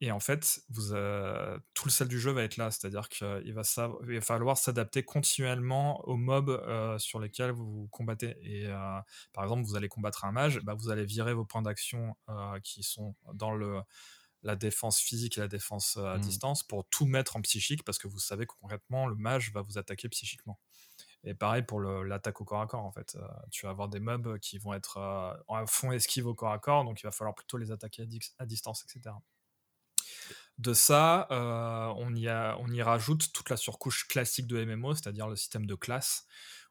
Et 0.02 0.10
en 0.10 0.18
fait, 0.18 0.60
vous, 0.68 0.94
euh, 0.94 1.56
tout 1.74 1.86
le 1.86 1.92
sel 1.92 2.08
du 2.08 2.18
jeu 2.18 2.32
va 2.32 2.42
être 2.42 2.56
là, 2.56 2.72
c'est-à-dire 2.72 3.08
qu'il 3.08 3.54
va, 3.54 3.62
va, 3.76 4.20
falloir 4.20 4.58
s'adapter 4.58 5.04
continuellement 5.04 6.00
aux 6.08 6.16
mobs 6.16 6.50
euh, 6.50 6.98
sur 6.98 7.20
lesquels 7.20 7.52
vous 7.52 7.86
combattez. 7.92 8.34
Et 8.42 8.66
euh, 8.66 8.98
par 9.32 9.44
exemple, 9.44 9.62
vous 9.62 9.76
allez 9.76 9.88
combattre 9.88 10.24
un 10.24 10.32
mage, 10.32 10.58
bah, 10.64 10.74
vous 10.74 10.90
allez 10.90 11.04
virer 11.04 11.34
vos 11.34 11.44
points 11.44 11.62
d'action 11.62 12.16
qui 12.64 12.82
sont 12.82 13.14
dans 13.34 13.52
le, 13.52 13.80
la 14.42 14.56
défense 14.56 14.98
physique 14.98 15.38
et 15.38 15.40
la 15.40 15.46
défense 15.46 15.96
à 15.96 16.16
mmh. 16.16 16.20
distance 16.20 16.62
pour 16.64 16.84
tout 16.88 17.06
mettre 17.06 17.36
en 17.36 17.40
psychique, 17.40 17.84
parce 17.84 17.98
que 17.98 18.08
vous 18.08 18.18
savez 18.18 18.44
que 18.44 18.54
concrètement, 18.60 19.06
le 19.06 19.14
mage 19.14 19.52
va 19.52 19.62
vous 19.62 19.78
attaquer 19.78 20.08
psychiquement. 20.08 20.58
Et 21.24 21.34
pareil 21.34 21.62
pour 21.62 21.80
l'attaque 21.80 22.40
au 22.40 22.44
corps 22.44 22.62
à 22.62 22.66
corps, 22.66 22.84
en 22.84 22.90
fait. 22.90 23.16
Euh, 23.16 23.26
tu 23.50 23.66
vas 23.66 23.70
avoir 23.70 23.88
des 23.88 24.00
mobs 24.00 24.38
qui 24.38 24.58
vont 24.58 24.74
être 24.74 24.96
euh, 24.98 25.66
fond 25.66 25.92
esquive 25.92 26.26
au 26.26 26.34
corps 26.34 26.52
à 26.52 26.58
corps, 26.58 26.84
donc 26.84 27.00
il 27.00 27.04
va 27.04 27.12
falloir 27.12 27.34
plutôt 27.34 27.58
les 27.58 27.70
attaquer 27.70 28.06
à, 28.38 28.46
distance, 28.46 28.84
etc. 28.84 29.14
De 30.58 30.74
ça, 30.74 31.28
euh, 31.30 31.92
on, 31.96 32.14
y 32.14 32.28
on 32.28 32.68
y 32.68 32.82
rajoute 32.82 33.32
toute 33.32 33.50
la 33.50 33.56
surcouche 33.56 34.08
classique 34.08 34.46
de 34.46 34.64
MMO, 34.64 34.94
c'est-à-dire 34.94 35.28
le 35.28 35.36
système 35.36 35.66
de 35.66 35.74
classe, 35.74 36.26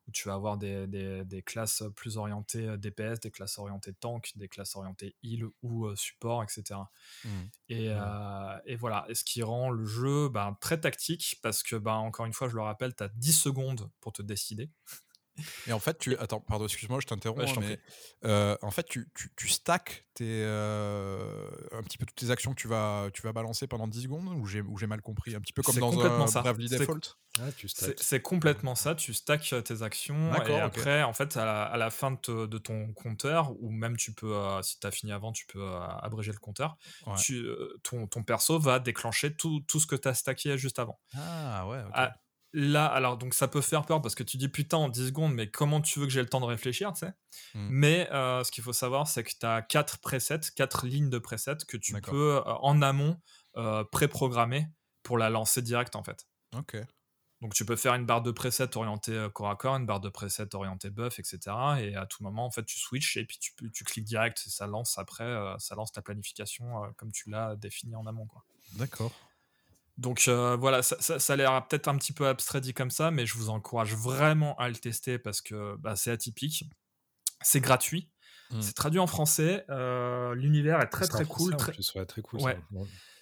où 0.07 0.11
tu 0.11 0.27
vas 0.27 0.33
avoir 0.33 0.57
des, 0.57 0.87
des, 0.87 1.41
classes 1.41 1.83
plus 1.95 2.17
orientées 2.17 2.67
euh, 2.67 2.77
DPS, 2.77 3.19
des 3.19 3.31
classes 3.31 3.57
orientées 3.57 3.93
tank, 3.93 4.31
des 4.35 4.47
classes 4.47 4.75
orientées 4.75 5.15
heal 5.23 5.45
ou 5.61 5.85
euh, 5.85 5.95
support, 5.95 6.43
etc. 6.43 6.79
Mmh. 7.23 7.29
Et, 7.69 7.89
euh, 7.89 8.59
et, 8.65 8.75
voilà, 8.75 9.05
et 9.09 9.15
ce 9.15 9.23
qui 9.23 9.43
rend 9.43 9.69
le 9.69 9.85
jeu 9.85 10.29
ben, 10.29 10.57
très 10.59 10.79
tactique, 10.79 11.39
parce 11.41 11.63
que, 11.63 11.75
ben, 11.75 11.95
encore 11.95 12.25
une 12.25 12.33
fois, 12.33 12.49
je 12.49 12.55
le 12.55 12.61
rappelle, 12.61 12.95
tu 12.95 13.03
as 13.03 13.09
10 13.09 13.33
secondes 13.33 13.89
pour 13.99 14.13
te 14.13 14.21
décider. 14.21 14.69
Et 15.67 15.73
en 15.73 15.79
fait, 15.79 15.97
tu. 15.97 16.17
Attends, 16.17 16.39
pardon, 16.39 16.65
excuse-moi, 16.65 16.99
je 17.01 17.07
t'interromps. 17.07 17.57
mais 17.59 17.79
euh, 18.25 18.55
en 18.61 18.71
fait, 18.71 18.83
tu, 18.83 19.09
tu, 19.15 19.31
tu 19.35 19.47
stacks 19.47 20.05
tes, 20.13 20.43
euh, 20.43 21.49
un 21.71 21.81
petit 21.83 21.97
peu 21.97 22.05
toutes 22.05 22.17
tes 22.17 22.31
actions 22.31 22.53
que 22.53 22.59
tu 22.59 22.67
vas, 22.67 23.09
tu 23.13 23.21
vas 23.21 23.33
balancer 23.33 23.67
pendant 23.67 23.87
10 23.87 24.03
secondes 24.03 24.27
ou 24.27 24.45
j'ai, 24.45 24.61
j'ai 24.79 24.87
mal 24.87 25.01
compris? 25.01 25.35
Un 25.35 25.39
petit 25.39 25.53
peu 25.53 25.61
comme 25.61 25.75
dans 25.79 25.99
un 26.01 26.27
ça. 26.27 26.41
Bravely 26.41 26.69
Default? 26.69 27.17
Ah, 27.39 27.43
c'est, 27.97 28.21
complètement 28.21 28.75
ça. 28.75 28.93
Tu 28.93 29.13
stacks 29.13 29.53
euh, 29.53 29.61
tes 29.61 29.83
actions 29.83 30.33
et 30.43 30.59
après, 30.59 31.03
en 31.03 31.13
fait, 31.13 31.37
à 31.37 31.45
la, 31.45 31.63
à 31.63 31.77
la 31.77 31.89
fin 31.89 32.11
de, 32.11 32.45
de, 32.45 32.57
ton 32.57 32.93
compteur, 32.93 33.53
ou 33.61 33.71
même 33.71 33.95
tu 33.95 34.13
peux, 34.13 34.35
si 34.61 34.79
tu 34.79 34.87
as 34.87 34.91
fini 34.91 35.11
avant, 35.11 35.31
tu 35.31 35.45
peux 35.45 35.65
abréger 36.01 36.31
le 36.31 36.39
compteur, 36.39 36.77
tu, 37.17 37.45
ton, 37.83 38.07
ton 38.07 38.23
perso 38.23 38.59
va 38.59 38.79
déclencher 38.79 39.33
tout, 39.33 39.61
tout 39.67 39.79
ce 39.79 39.87
que 39.87 39.95
tu 39.95 40.07
as 40.07 40.13
stacké 40.13 40.57
juste 40.57 40.79
avant. 40.79 40.99
Ah 41.15 41.67
ouais, 41.67 41.81
ok. 41.87 42.11
Là, 42.53 42.85
alors, 42.85 43.17
donc 43.17 43.33
ça 43.33 43.47
peut 43.47 43.61
faire 43.61 43.85
peur 43.85 44.01
parce 44.01 44.13
que 44.13 44.23
tu 44.23 44.35
dis 44.35 44.49
putain 44.49 44.77
en 44.77 44.89
10 44.89 45.07
secondes, 45.07 45.33
mais 45.33 45.49
comment 45.49 45.79
tu 45.79 45.99
veux 45.99 46.05
que 46.05 46.11
j'ai 46.11 46.21
le 46.21 46.27
temps 46.27 46.41
de 46.41 46.45
réfléchir, 46.45 46.91
tu 46.91 46.99
sais? 46.99 47.13
Mmh. 47.53 47.67
Mais 47.69 48.11
euh, 48.11 48.43
ce 48.43 48.51
qu'il 48.51 48.63
faut 48.63 48.73
savoir, 48.73 49.07
c'est 49.07 49.23
que 49.23 49.31
tu 49.39 49.45
as 49.45 49.61
4 49.61 49.99
presets, 49.99 50.39
4 50.55 50.85
lignes 50.85 51.09
de 51.09 51.17
presets 51.17 51.57
que 51.65 51.77
tu 51.77 51.93
peux 52.01 52.35
euh, 52.35 52.43
en 52.43 52.81
amont 52.81 53.17
euh, 53.55 53.85
préprogrammer 53.85 54.67
pour 55.01 55.17
la 55.17 55.29
lancer 55.29 55.61
direct 55.61 55.95
en 55.95 56.03
fait. 56.03 56.27
Ok. 56.55 56.75
Donc 57.39 57.53
tu 57.53 57.65
peux 57.65 57.77
faire 57.77 57.95
une 57.95 58.05
barre 58.05 58.21
de 58.21 58.31
presets 58.31 58.75
orientée 58.75 59.27
corps 59.33 59.49
à 59.49 59.55
corps, 59.55 59.77
une 59.77 59.85
barre 59.85 60.01
de 60.01 60.09
presets 60.09 60.53
orientée 60.53 60.89
buff, 60.89 61.19
etc. 61.19 61.39
Et 61.79 61.95
à 61.95 62.05
tout 62.05 62.21
moment, 62.21 62.45
en 62.45 62.51
fait, 62.51 62.65
tu 62.65 62.77
switches 62.77 63.17
et 63.17 63.25
puis 63.25 63.39
tu, 63.39 63.53
tu 63.71 63.83
cliques 63.83 64.05
direct 64.05 64.43
et 64.45 64.49
ça 64.51 64.67
lance 64.67 64.99
après, 64.99 65.55
ça 65.57 65.73
lance 65.73 65.91
ta 65.91 66.03
planification 66.03 66.93
comme 66.97 67.11
tu 67.11 67.31
l'as 67.31 67.55
défini 67.55 67.95
en 67.95 68.05
amont. 68.05 68.27
D'accord. 68.73 69.11
Donc 70.01 70.23
euh, 70.27 70.57
voilà, 70.59 70.81
ça, 70.81 71.15
a 71.15 71.35
l'air 71.35 71.67
peut-être 71.67 71.87
un 71.87 71.95
petit 71.95 72.11
peu 72.11 72.27
abstrait 72.27 72.59
dit 72.59 72.73
comme 72.73 72.89
ça, 72.89 73.11
mais 73.11 73.27
je 73.27 73.35
vous 73.35 73.51
encourage 73.51 73.93
vraiment 73.95 74.55
à 74.57 74.67
le 74.67 74.75
tester 74.75 75.19
parce 75.19 75.41
que 75.41 75.75
bah, 75.77 75.95
c'est 75.95 76.09
atypique, 76.09 76.65
c'est 77.43 77.59
gratuit, 77.59 78.09
mmh. 78.49 78.61
c'est 78.61 78.73
traduit 78.73 78.99
en 78.99 79.05
français, 79.05 79.63
euh, 79.69 80.33
l'univers 80.33 80.81
est 80.81 80.87
très 80.87 81.07
très 81.07 81.23
cool. 81.23 81.55
Très... 81.55 81.73
très 82.07 82.21
cool. 82.23 82.39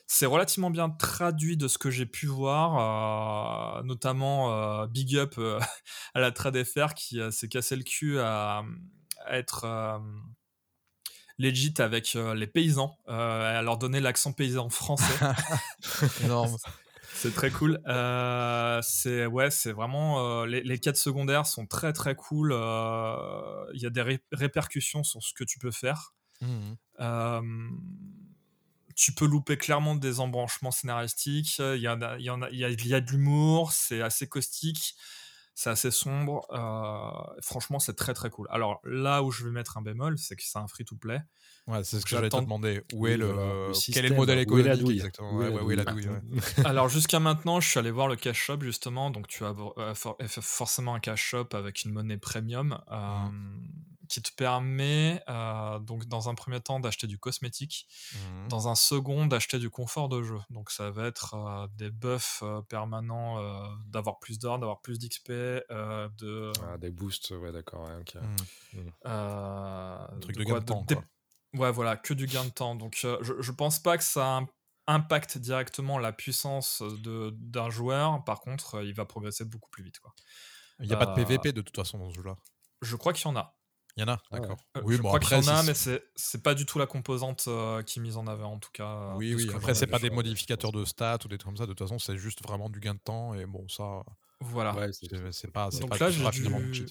C'est 0.07 0.25
relativement 0.25 0.69
bien 0.69 0.89
traduit 0.89 1.57
de 1.57 1.67
ce 1.67 1.77
que 1.77 1.91
j'ai 1.91 2.05
pu 2.05 2.27
voir, 2.27 3.79
euh, 3.79 3.83
notamment 3.83 4.87
Big 4.87 5.17
Up 5.17 5.37
à 6.13 6.19
la 6.21 6.31
TradeFR 6.31 6.93
qui 6.95 7.19
s'est 7.31 7.49
cassé 7.49 7.75
le 7.75 7.83
cul 7.83 8.19
à 8.19 8.63
être 9.29 9.99
legit 11.39 11.73
avec 11.79 12.15
euh, 12.15 12.35
les 12.35 12.45
paysans, 12.45 12.97
euh, 13.07 13.59
à 13.59 13.61
leur 13.61 13.77
donner 13.77 14.01
l'accent 14.01 14.33
paysan 14.33 14.69
français. 14.69 15.13
Énorme. 16.23 16.57
C'est 17.15 17.33
très 17.33 17.49
cool. 17.49 17.81
Euh, 17.87 18.79
c'est 18.81 19.25
ouais, 19.25 19.51
c'est 19.51 19.73
vraiment 19.73 20.45
les, 20.45 20.61
les, 20.61 20.79
quêtes 20.79 20.95
secondaires 20.95 21.45
sont 21.45 21.65
très 21.65 21.91
très 21.91 22.15
cool. 22.15 22.51
Il 22.53 23.81
y 23.81 23.85
a 23.85 23.89
des 23.89 24.21
répercussions 24.31 25.03
sur 25.03 25.21
ce 25.21 25.33
que 25.33 25.43
tu 25.43 25.59
peux 25.59 25.71
faire. 25.71 26.13
Mmh. 26.39 26.75
tu 28.95 29.11
peux 29.11 29.25
louper 29.25 29.57
clairement 29.57 29.95
des 29.95 30.21
embranchements 30.21 30.71
scénaristiques. 30.71 31.57
Il 31.59 31.81
y, 31.81 31.87
a, 31.87 32.15
il 32.19 32.23
y, 32.23 32.29
a, 32.29 32.49
il 32.51 32.87
y 32.87 32.93
a 32.93 33.01
de 33.01 33.11
l'humour. 33.11 33.73
C'est 33.73 34.01
assez 34.01 34.29
caustique 34.29 34.95
c'est 35.59 35.69
assez 35.69 35.91
sombre. 35.91 36.47
franchement, 37.41 37.79
c'est 37.79 37.93
très 37.93 38.13
très 38.13 38.29
cool. 38.29 38.47
Alors 38.49 38.79
là 38.85 39.23
où 39.23 39.29
je 39.29 39.43
vais 39.43 39.51
mettre 39.51 39.77
un 39.77 39.81
bémol, 39.81 40.17
c'est 40.17 40.37
que 40.37 40.41
c'est 40.41 40.57
un 40.57 40.67
free-to-play. 40.67 41.19
Ouais, 41.67 41.83
c'est 41.83 41.99
ce 41.99 42.05
que 42.05 42.11
j'allais 42.11 42.29
te 42.29 42.37
demander. 42.37 42.81
Où 42.93 43.07
est 43.07 43.17
le, 43.17 43.73
quel 43.91 44.05
est 44.05 44.09
le 44.09 44.15
modèle 44.15 44.39
économique 44.39 44.89
exactement? 44.89 45.33
Où 45.33 45.71
est 45.71 45.75
la 45.75 45.83
douille, 45.83 46.07
Alors 46.63 46.87
jusqu'à 46.87 47.19
maintenant, 47.19 47.59
je 47.59 47.67
suis 47.67 47.77
allé 47.77 47.91
voir 47.91 48.07
le 48.07 48.15
cash 48.15 48.41
shop 48.41 48.61
justement. 48.61 49.11
Donc 49.11 49.27
tu 49.27 49.43
as 49.43 49.53
forcément 50.29 50.95
un 50.95 51.01
cash 51.01 51.21
shop 51.21 51.49
avec 51.51 51.83
une 51.83 51.91
monnaie 51.91 52.17
premium. 52.17 52.79
Mmh 52.89 53.88
qui 54.09 54.21
te 54.21 54.31
permet 54.33 55.23
euh, 55.29 55.79
donc 55.79 56.05
dans 56.05 56.29
un 56.29 56.35
premier 56.35 56.59
temps 56.59 56.79
d'acheter 56.79 57.07
du 57.07 57.17
cosmétique, 57.19 57.87
mmh. 58.13 58.47
dans 58.49 58.67
un 58.67 58.75
second 58.75 59.27
d'acheter 59.27 59.59
du 59.59 59.69
confort 59.69 60.09
de 60.09 60.23
jeu. 60.23 60.39
Donc 60.49 60.71
ça 60.71 60.89
va 60.89 61.05
être 61.05 61.35
euh, 61.35 61.67
des 61.75 61.91
buffs 61.91 62.41
euh, 62.43 62.61
permanents, 62.63 63.19
d'avoir 63.85 64.19
plus 64.19 64.39
d'or, 64.39 64.57
d'avoir 64.59 64.81
plus 64.81 64.97
d'XP, 64.99 65.29
de 65.29 66.51
ah, 66.67 66.77
des 66.77 66.89
boosts, 66.89 67.31
ouais 67.31 67.51
d'accord, 67.51 67.87
ouais, 67.87 67.95
mmh. 68.73 68.79
Mmh. 68.79 70.19
truc 70.19 70.37
de, 70.37 70.43
gain 70.43 70.59
de 70.59 70.65
temps. 70.65 70.85
Ouais 71.53 71.71
voilà, 71.71 71.95
que 71.95 72.13
du 72.13 72.25
gain 72.25 72.45
de 72.45 72.49
temps. 72.49 72.75
Donc 72.75 72.97
je, 72.99 73.17
je 73.39 73.51
pense 73.51 73.79
pas 73.79 73.97
que 73.97 74.03
ça 74.03 74.41
impacte 74.87 75.37
directement 75.37 75.99
la 75.99 76.11
puissance 76.11 76.81
d'un 77.03 77.69
joueur. 77.69 78.23
Par 78.23 78.41
contre, 78.41 78.83
il 78.83 78.93
va 78.93 79.05
progresser 79.05 79.45
beaucoup 79.45 79.69
plus 79.69 79.83
vite 79.83 79.99
quoi. 79.99 80.13
Il 80.79 80.87
n'y 80.87 80.93
a 80.93 80.97
pas 80.97 81.05
de 81.05 81.13
PVP 81.13 81.51
de 81.51 81.61
toute 81.61 81.75
façon 81.75 81.99
dans 81.99 82.09
ce 82.09 82.15
jeu-là. 82.15 82.37
Je 82.81 82.95
crois 82.95 83.13
qu'il 83.13 83.25
y 83.25 83.27
en 83.27 83.35
a. 83.35 83.58
Il 83.99 84.03
y 84.03 84.05
en 84.05 84.13
a, 84.13 84.17
ah 84.31 84.39
d'accord. 84.39 84.57
Euh, 84.77 84.81
oui, 84.85 84.95
je 84.95 85.01
bon, 85.01 85.09
crois 85.09 85.19
qu'il 85.19 85.37
y 85.37 85.39
en 85.41 85.47
a, 85.49 85.61
mais 85.63 85.73
c'est 85.73 86.41
pas 86.41 86.55
du 86.55 86.65
tout 86.65 86.79
la 86.79 86.85
composante 86.85 87.43
euh, 87.49 87.83
qui 87.83 87.99
est 87.99 88.01
mise 88.01 88.15
en 88.15 88.27
avant, 88.27 88.53
en 88.53 88.57
tout 88.57 88.69
cas. 88.71 89.13
Oui, 89.17 89.35
oui. 89.35 89.49
Après, 89.53 89.75
c'est 89.75 89.87
pas 89.87 89.99
des 89.99 90.09
modificateurs 90.09 90.71
de 90.71 90.85
stats 90.85 91.17
ou 91.25 91.27
des 91.27 91.37
trucs 91.37 91.49
comme 91.49 91.57
ça. 91.57 91.65
De 91.65 91.73
toute 91.73 91.85
façon, 91.85 91.99
c'est 91.99 92.15
juste 92.15 92.41
vraiment 92.41 92.69
du 92.69 92.79
gain 92.79 92.93
de 92.93 92.99
temps. 92.99 93.33
Et 93.33 93.45
bon, 93.45 93.67
ça. 93.67 94.03
Voilà. 94.39 94.73
c'est 95.31 95.51
pas. 95.51 95.69
Donc 95.69 95.89
pas 95.89 95.97
là, 95.97 96.09
j'ai 96.09 96.29
dû, 96.29 96.87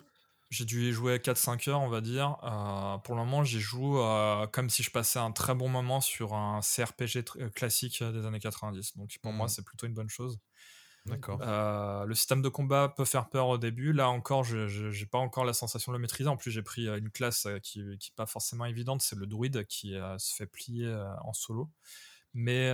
j'ai 0.51 0.65
dû 0.67 0.91
y 0.91 0.93
jouer 0.93 1.17
4-5 1.17 1.71
heures, 1.71 1.81
on 1.81 1.89
va 1.89 2.03
dire. 2.03 2.37
Euh, 2.43 2.99
pour 2.99 3.15
le 3.15 3.23
moment, 3.23 3.43
j'y 3.43 3.61
joue 3.61 3.99
comme 4.53 4.69
si 4.69 4.83
je 4.83 4.91
passais 4.91 5.19
un 5.19 5.33
très 5.33 5.55
bon 5.55 5.71
moment 5.71 6.03
sur 6.03 6.35
un 6.35 6.61
CRPG 6.61 7.25
classique 7.55 8.03
des 8.03 8.27
années 8.27 8.39
90. 8.39 8.99
Donc 8.99 9.17
pour 9.23 9.33
moi, 9.33 9.47
mmh. 9.47 9.49
c'est 9.49 9.65
plutôt 9.65 9.87
une 9.87 9.95
bonne 9.95 10.11
chose. 10.11 10.39
D'accord. 11.09 11.41
Euh, 11.43 12.05
le 12.05 12.15
système 12.15 12.43
de 12.43 12.49
combat 12.49 12.89
peut 12.89 13.05
faire 13.05 13.29
peur 13.29 13.49
au 13.49 13.59
début. 13.59 13.93
Là 13.93 14.09
encore, 14.09 14.45
je 14.45 14.89
n'ai 14.89 15.07
pas 15.07 15.19
encore 15.19 15.45
la 15.45 15.53
sensation 15.53 15.93
de 15.93 15.97
le 15.97 16.01
maîtriser. 16.01 16.29
En 16.29 16.37
plus, 16.37 16.51
j'ai 16.51 16.63
pris 16.63 16.89
euh, 16.89 16.99
une 16.99 17.11
classe 17.11 17.47
euh, 17.47 17.59
qui 17.59 17.81
n'est 17.81 17.97
pas 18.17 18.27
forcément 18.27 18.65
évidente. 18.65 19.03
C'est 19.03 19.17
le 19.17 19.27
druide 19.27 19.67
qui 19.67 19.95
se 20.19 20.35
fait 20.35 20.47
plier 20.47 20.89
en 21.23 21.33
solo. 21.33 21.71
Mais, 22.35 22.73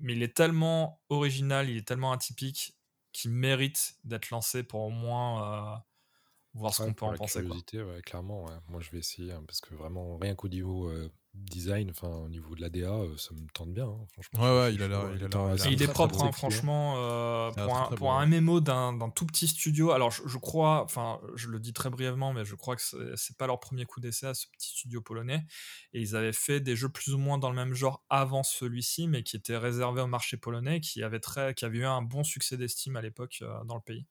mais 0.00 0.14
il 0.14 0.22
est 0.22 0.34
tellement 0.34 1.02
original, 1.08 1.68
il 1.68 1.76
est 1.76 1.86
tellement 1.86 2.12
atypique 2.12 2.76
qu'il 3.12 3.32
mérite 3.32 3.96
d'être 4.04 4.30
lancé 4.30 4.62
pour 4.62 4.82
au 4.82 4.90
moins 4.90 5.82
voir 6.54 6.74
ce 6.74 6.82
qu'on 6.82 6.94
peut 6.94 7.04
en 7.04 7.14
penser. 7.14 7.42
Ouais, 7.42 8.00
clairement, 8.02 8.46
moi 8.68 8.80
je 8.80 8.90
vais 8.90 8.98
essayer 8.98 9.32
hein, 9.32 9.42
parce 9.46 9.60
que 9.60 9.74
vraiment, 9.74 10.16
rien 10.18 10.34
qu'au 10.34 10.48
niveau 10.48 10.90
design, 11.34 11.90
enfin 11.90 12.08
au 12.08 12.28
niveau 12.28 12.54
de 12.54 12.60
l'ADA, 12.60 12.90
euh, 12.92 13.16
ça 13.16 13.32
me 13.34 13.46
tente 13.52 13.72
bien. 13.72 13.86
Hein, 13.86 14.06
franchement, 14.12 14.40
ouais, 14.40 14.60
ouais, 14.60 14.74
il 14.74 14.82
a 14.82 14.88
l'air. 14.88 15.02
Il, 15.14 15.72
il, 15.72 15.82
est 15.82 15.88
propre, 15.88 16.22
hein, 16.24 16.32
franchement. 16.32 16.94
Euh, 16.98 17.50
pour, 17.52 17.76
un, 17.76 17.96
pour 17.96 18.12
un, 18.12 18.26
MMO 18.26 18.60
d'un 18.60 19.10
tout 19.14 19.26
petit 19.26 19.46
studio, 19.46 19.92
alors 19.92 20.10
je, 20.10 20.38
crois, 20.38 20.82
enfin, 20.82 21.20
je 21.36 21.48
le 21.48 21.60
dis 21.60 21.72
très 21.72 21.88
brièvement, 21.88 22.32
mais 22.32 22.44
je 22.44 22.54
crois 22.54 22.74
que 22.76 22.82
c'est 23.16 23.36
pas 23.36 23.46
leur 23.46 23.60
premier 23.60 23.84
coup 23.84 24.00
d'essai 24.00 24.26
à 24.26 24.34
ce 24.34 24.46
petit 24.48 24.70
studio 24.70 25.00
polonais. 25.00 25.44
Et 25.92 26.00
ils 26.00 26.16
avaient 26.16 26.32
fait 26.32 26.60
des 26.60 26.74
jeux 26.74 26.88
plus 26.88 27.14
ou 27.14 27.18
moins 27.18 27.38
dans 27.38 27.50
le 27.50 27.56
même 27.56 27.74
genre 27.74 28.04
avant 28.10 28.42
celui-ci, 28.42 29.06
mais 29.06 29.22
qui 29.22 29.36
étaient 29.36 29.56
réservés 29.56 30.02
au 30.02 30.08
marché 30.08 30.36
polonais, 30.36 30.80
qui 30.80 31.02
avait 31.02 31.20
très, 31.20 31.54
qui 31.54 31.64
avait 31.64 31.78
eu 31.78 31.86
un 31.86 32.02
bon 32.02 32.24
succès 32.24 32.56
d'estime 32.56 32.96
à 32.96 33.02
l'époque 33.02 33.38
euh, 33.42 33.64
dans 33.64 33.76
le 33.76 33.82
pays. 33.82 34.06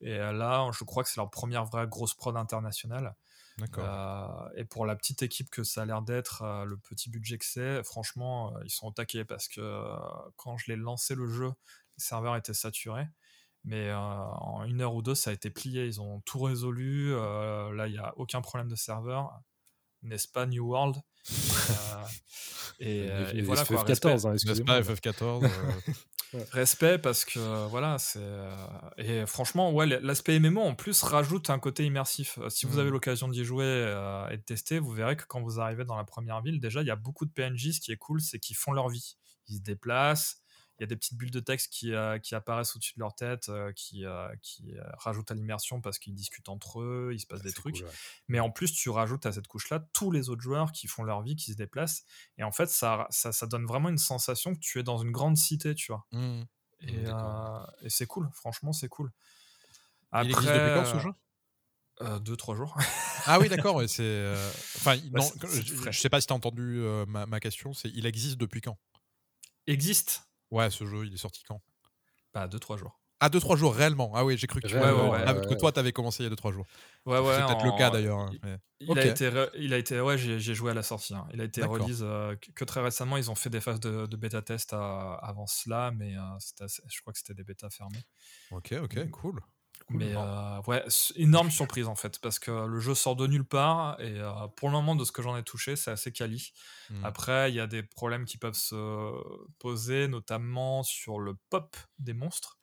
Et 0.00 0.18
là, 0.18 0.68
je 0.76 0.84
crois 0.84 1.02
que 1.02 1.08
c'est 1.08 1.18
leur 1.18 1.30
première 1.30 1.64
vraie 1.64 1.86
grosse 1.86 2.14
prod 2.14 2.36
internationale. 2.36 3.14
Euh, 3.78 4.48
et 4.56 4.64
pour 4.64 4.86
la 4.86 4.96
petite 4.96 5.22
équipe 5.22 5.50
que 5.50 5.62
ça 5.62 5.82
a 5.82 5.84
l'air 5.84 6.02
d'être, 6.02 6.42
euh, 6.42 6.64
le 6.64 6.76
petit 6.76 7.08
budget 7.08 7.38
que 7.38 7.44
c'est, 7.44 7.82
franchement, 7.84 8.54
euh, 8.56 8.60
ils 8.64 8.70
sont 8.70 8.88
au 8.88 8.92
taquet 8.92 9.24
parce 9.24 9.48
que 9.48 9.96
quand 10.36 10.56
je 10.56 10.72
l'ai 10.72 10.76
lancé 10.76 11.14
le 11.14 11.28
jeu, 11.28 11.52
les 11.96 12.04
serveurs 12.04 12.36
étaient 12.36 12.54
saturés. 12.54 13.06
Mais 13.66 13.90
en 13.94 14.62
une 14.64 14.82
heure 14.82 14.94
ou 14.94 15.00
deux, 15.00 15.14
ça 15.14 15.30
a 15.30 15.32
été 15.32 15.48
plié. 15.48 15.86
Ils 15.86 15.98
ont 15.98 16.20
tout 16.20 16.38
résolu. 16.38 17.12
là, 17.12 17.86
il 17.86 17.92
n'y 17.92 17.98
a 17.98 18.12
aucun 18.18 18.42
problème 18.42 18.68
de 18.68 18.76
serveur. 18.76 19.40
N'est-ce 20.04 20.28
pas 20.28 20.46
New 20.46 20.66
World? 20.66 20.96
Et, 22.80 23.42
voilà 23.42 23.64
quoi. 23.64 23.84
FF14, 23.84 24.26
hein. 24.26 24.34
FF14. 24.34 25.50
Respect 26.50 26.98
parce 26.98 27.24
que 27.24 27.68
voilà, 27.68 27.98
c'est 27.98 28.18
euh, 28.20 28.50
et 28.98 29.24
franchement 29.26 29.72
ouais 29.72 29.86
l'aspect 29.86 30.38
MMO 30.40 30.62
en 30.62 30.74
plus 30.74 31.02
rajoute 31.02 31.48
un 31.50 31.58
côté 31.58 31.84
immersif. 31.84 32.38
Euh, 32.38 32.48
si 32.48 32.66
vous 32.66 32.78
avez 32.78 32.90
mmh. 32.90 32.92
l'occasion 32.92 33.28
d'y 33.28 33.44
jouer 33.44 33.64
euh, 33.64 34.28
et 34.30 34.36
de 34.36 34.42
tester, 34.42 34.78
vous 34.80 34.90
verrez 34.90 35.16
que 35.16 35.24
quand 35.28 35.40
vous 35.40 35.60
arrivez 35.60 35.84
dans 35.84 35.96
la 35.96 36.04
première 36.04 36.42
ville, 36.42 36.60
déjà 36.60 36.80
il 36.80 36.88
y 36.88 36.90
a 36.90 36.96
beaucoup 36.96 37.24
de 37.24 37.30
PNJ. 37.30 37.72
Ce 37.72 37.80
qui 37.80 37.92
est 37.92 37.96
cool, 37.96 38.20
c'est 38.20 38.38
qu'ils 38.40 38.56
font 38.56 38.72
leur 38.72 38.88
vie. 38.88 39.16
Ils 39.48 39.58
se 39.58 39.62
déplacent, 39.62 40.38
il 40.78 40.82
y 40.82 40.84
a 40.84 40.86
des 40.86 40.96
petites 40.96 41.16
bulles 41.16 41.30
de 41.30 41.40
texte 41.40 41.72
qui, 41.72 41.92
euh, 41.92 42.18
qui 42.18 42.34
apparaissent 42.34 42.74
au-dessus 42.74 42.94
de 42.96 43.00
leur 43.00 43.14
tête, 43.14 43.48
euh, 43.48 43.72
qui, 43.72 44.04
euh, 44.04 44.28
qui 44.42 44.74
rajoutent 44.98 45.30
à 45.30 45.34
l'immersion 45.34 45.80
parce 45.80 45.98
qu'ils 45.98 46.14
discutent 46.14 46.48
entre 46.48 46.80
eux, 46.80 47.10
il 47.12 47.20
se 47.20 47.26
passe 47.26 47.42
des 47.42 47.52
trucs. 47.52 47.84
Mais 48.26 48.40
en 48.40 48.50
plus, 48.50 48.72
tu 48.72 48.90
rajoutes 48.90 49.24
à 49.26 49.32
cette 49.32 49.46
couche-là 49.46 49.86
tous 49.92 50.10
les 50.10 50.30
autres 50.30 50.42
joueurs 50.42 50.72
qui 50.72 50.88
font 50.88 51.04
leur 51.04 51.22
vie, 51.22 51.36
qui 51.36 51.52
se 51.52 51.56
déplacent. 51.56 52.04
Et 52.38 52.42
en 52.42 52.50
fait, 52.50 52.68
ça, 52.68 53.06
ça, 53.10 53.30
ça 53.30 53.46
donne 53.46 53.66
vraiment 53.66 53.88
une 53.88 53.98
sensation 53.98 54.54
que 54.54 54.60
tu 54.60 54.80
es 54.80 54.82
dans 54.82 54.98
une 54.98 55.12
grande 55.12 55.36
cité, 55.36 55.74
tu 55.74 55.92
vois. 55.92 56.06
Mmh. 56.10 56.42
Et, 56.80 57.04
et 57.82 57.90
c'est 57.90 58.06
cool, 58.06 58.28
franchement, 58.34 58.72
c'est 58.72 58.88
cool. 58.88 59.12
Après, 60.10 60.26
il 60.26 60.30
existe 60.32 60.52
depuis 60.52 60.74
quand 60.74 60.84
ce 60.84 60.98
jeu? 60.98 61.12
deux, 62.20 62.36
trois 62.36 62.56
jours. 62.56 62.76
ah 63.26 63.38
oui, 63.38 63.48
d'accord. 63.48 63.80
c'est. 63.86 64.34
Enfin, 64.76 64.96
bah, 65.12 65.20
non, 65.20 65.30
je, 65.90 65.98
sais 65.98 66.10
pas 66.10 66.20
si 66.20 66.26
tu 66.26 66.32
as 66.32 66.36
entendu 66.36 66.84
ma, 67.06 67.24
ma, 67.24 67.38
question. 67.38 67.72
C'est 67.72 67.88
il 67.94 68.04
existe 68.04 68.36
depuis 68.36 68.60
quand? 68.60 68.76
Existe 69.66 70.24
Ouais, 70.54 70.70
ce 70.70 70.86
jeu, 70.86 71.04
il 71.04 71.12
est 71.12 71.16
sorti 71.16 71.42
quand? 71.42 71.60
Bah, 72.32 72.46
2-3 72.46 72.78
jours. 72.78 73.00
Ah, 73.18 73.28
2-3 73.28 73.56
jours 73.56 73.74
réellement? 73.74 74.12
Ah 74.14 74.24
oui, 74.24 74.38
j'ai 74.38 74.46
cru 74.46 74.60
que, 74.60 74.68
tu... 74.68 74.76
ouais, 74.76 74.80
ouais, 74.80 75.24
ah, 75.26 75.34
que 75.34 75.54
toi, 75.54 75.72
t'avais 75.72 75.92
commencé 75.92 76.22
il 76.22 76.26
y 76.26 76.32
a 76.32 76.34
2-3 76.34 76.52
jours. 76.52 76.66
Ouais, 77.06 77.18
ouais. 77.18 77.34
C'est 77.36 77.46
peut-être 77.46 77.64
le 77.64 77.76
cas 77.76 77.90
d'ailleurs. 77.90 78.18
Hein, 78.18 78.30
il, 78.78 78.96
a 78.96 79.04
été, 79.04 79.30
il 79.56 79.74
a 79.74 79.78
été, 79.78 80.00
ouais, 80.00 80.16
j'ai 80.16 80.54
joué 80.54 80.70
à 80.70 80.74
la 80.74 80.84
sortie. 80.84 81.12
Hein. 81.12 81.26
Il 81.32 81.40
a 81.40 81.44
été 81.44 81.64
release 81.64 82.02
euh, 82.02 82.36
que 82.54 82.64
très 82.64 82.80
récemment. 82.80 83.16
Ils 83.16 83.32
ont 83.32 83.34
fait 83.34 83.50
des 83.50 83.60
phases 83.60 83.80
de, 83.80 84.06
de 84.06 84.16
bêta 84.16 84.42
test 84.42 84.74
avant 84.74 85.48
cela, 85.48 85.90
mais 85.90 86.14
euh, 86.16 86.68
je 86.86 87.00
crois 87.00 87.12
que 87.12 87.18
c'était 87.18 87.34
des 87.34 87.44
bêtas 87.44 87.70
fermées. 87.70 88.04
Ok, 88.52 88.74
ok, 88.80 89.10
cool. 89.10 89.40
Mais 89.90 90.14
euh, 90.16 90.60
ouais, 90.66 90.82
énorme 91.16 91.50
surprise 91.50 91.88
en 91.88 91.94
fait, 91.94 92.18
parce 92.18 92.38
que 92.38 92.66
le 92.66 92.80
jeu 92.80 92.94
sort 92.94 93.16
de 93.16 93.26
nulle 93.26 93.44
part 93.44 94.00
et 94.00 94.18
euh, 94.18 94.32
pour 94.56 94.68
le 94.68 94.72
moment, 94.72 94.96
de 94.96 95.04
ce 95.04 95.12
que 95.12 95.20
j'en 95.20 95.36
ai 95.36 95.42
touché, 95.42 95.76
c'est 95.76 95.90
assez 95.90 96.10
quali. 96.10 96.52
Mmh. 96.90 97.04
Après, 97.04 97.50
il 97.50 97.54
y 97.54 97.60
a 97.60 97.66
des 97.66 97.82
problèmes 97.82 98.24
qui 98.24 98.38
peuvent 98.38 98.54
se 98.54 99.12
poser, 99.58 100.08
notamment 100.08 100.82
sur 100.82 101.18
le 101.18 101.34
pop 101.50 101.76
des 101.98 102.14
monstres. 102.14 102.58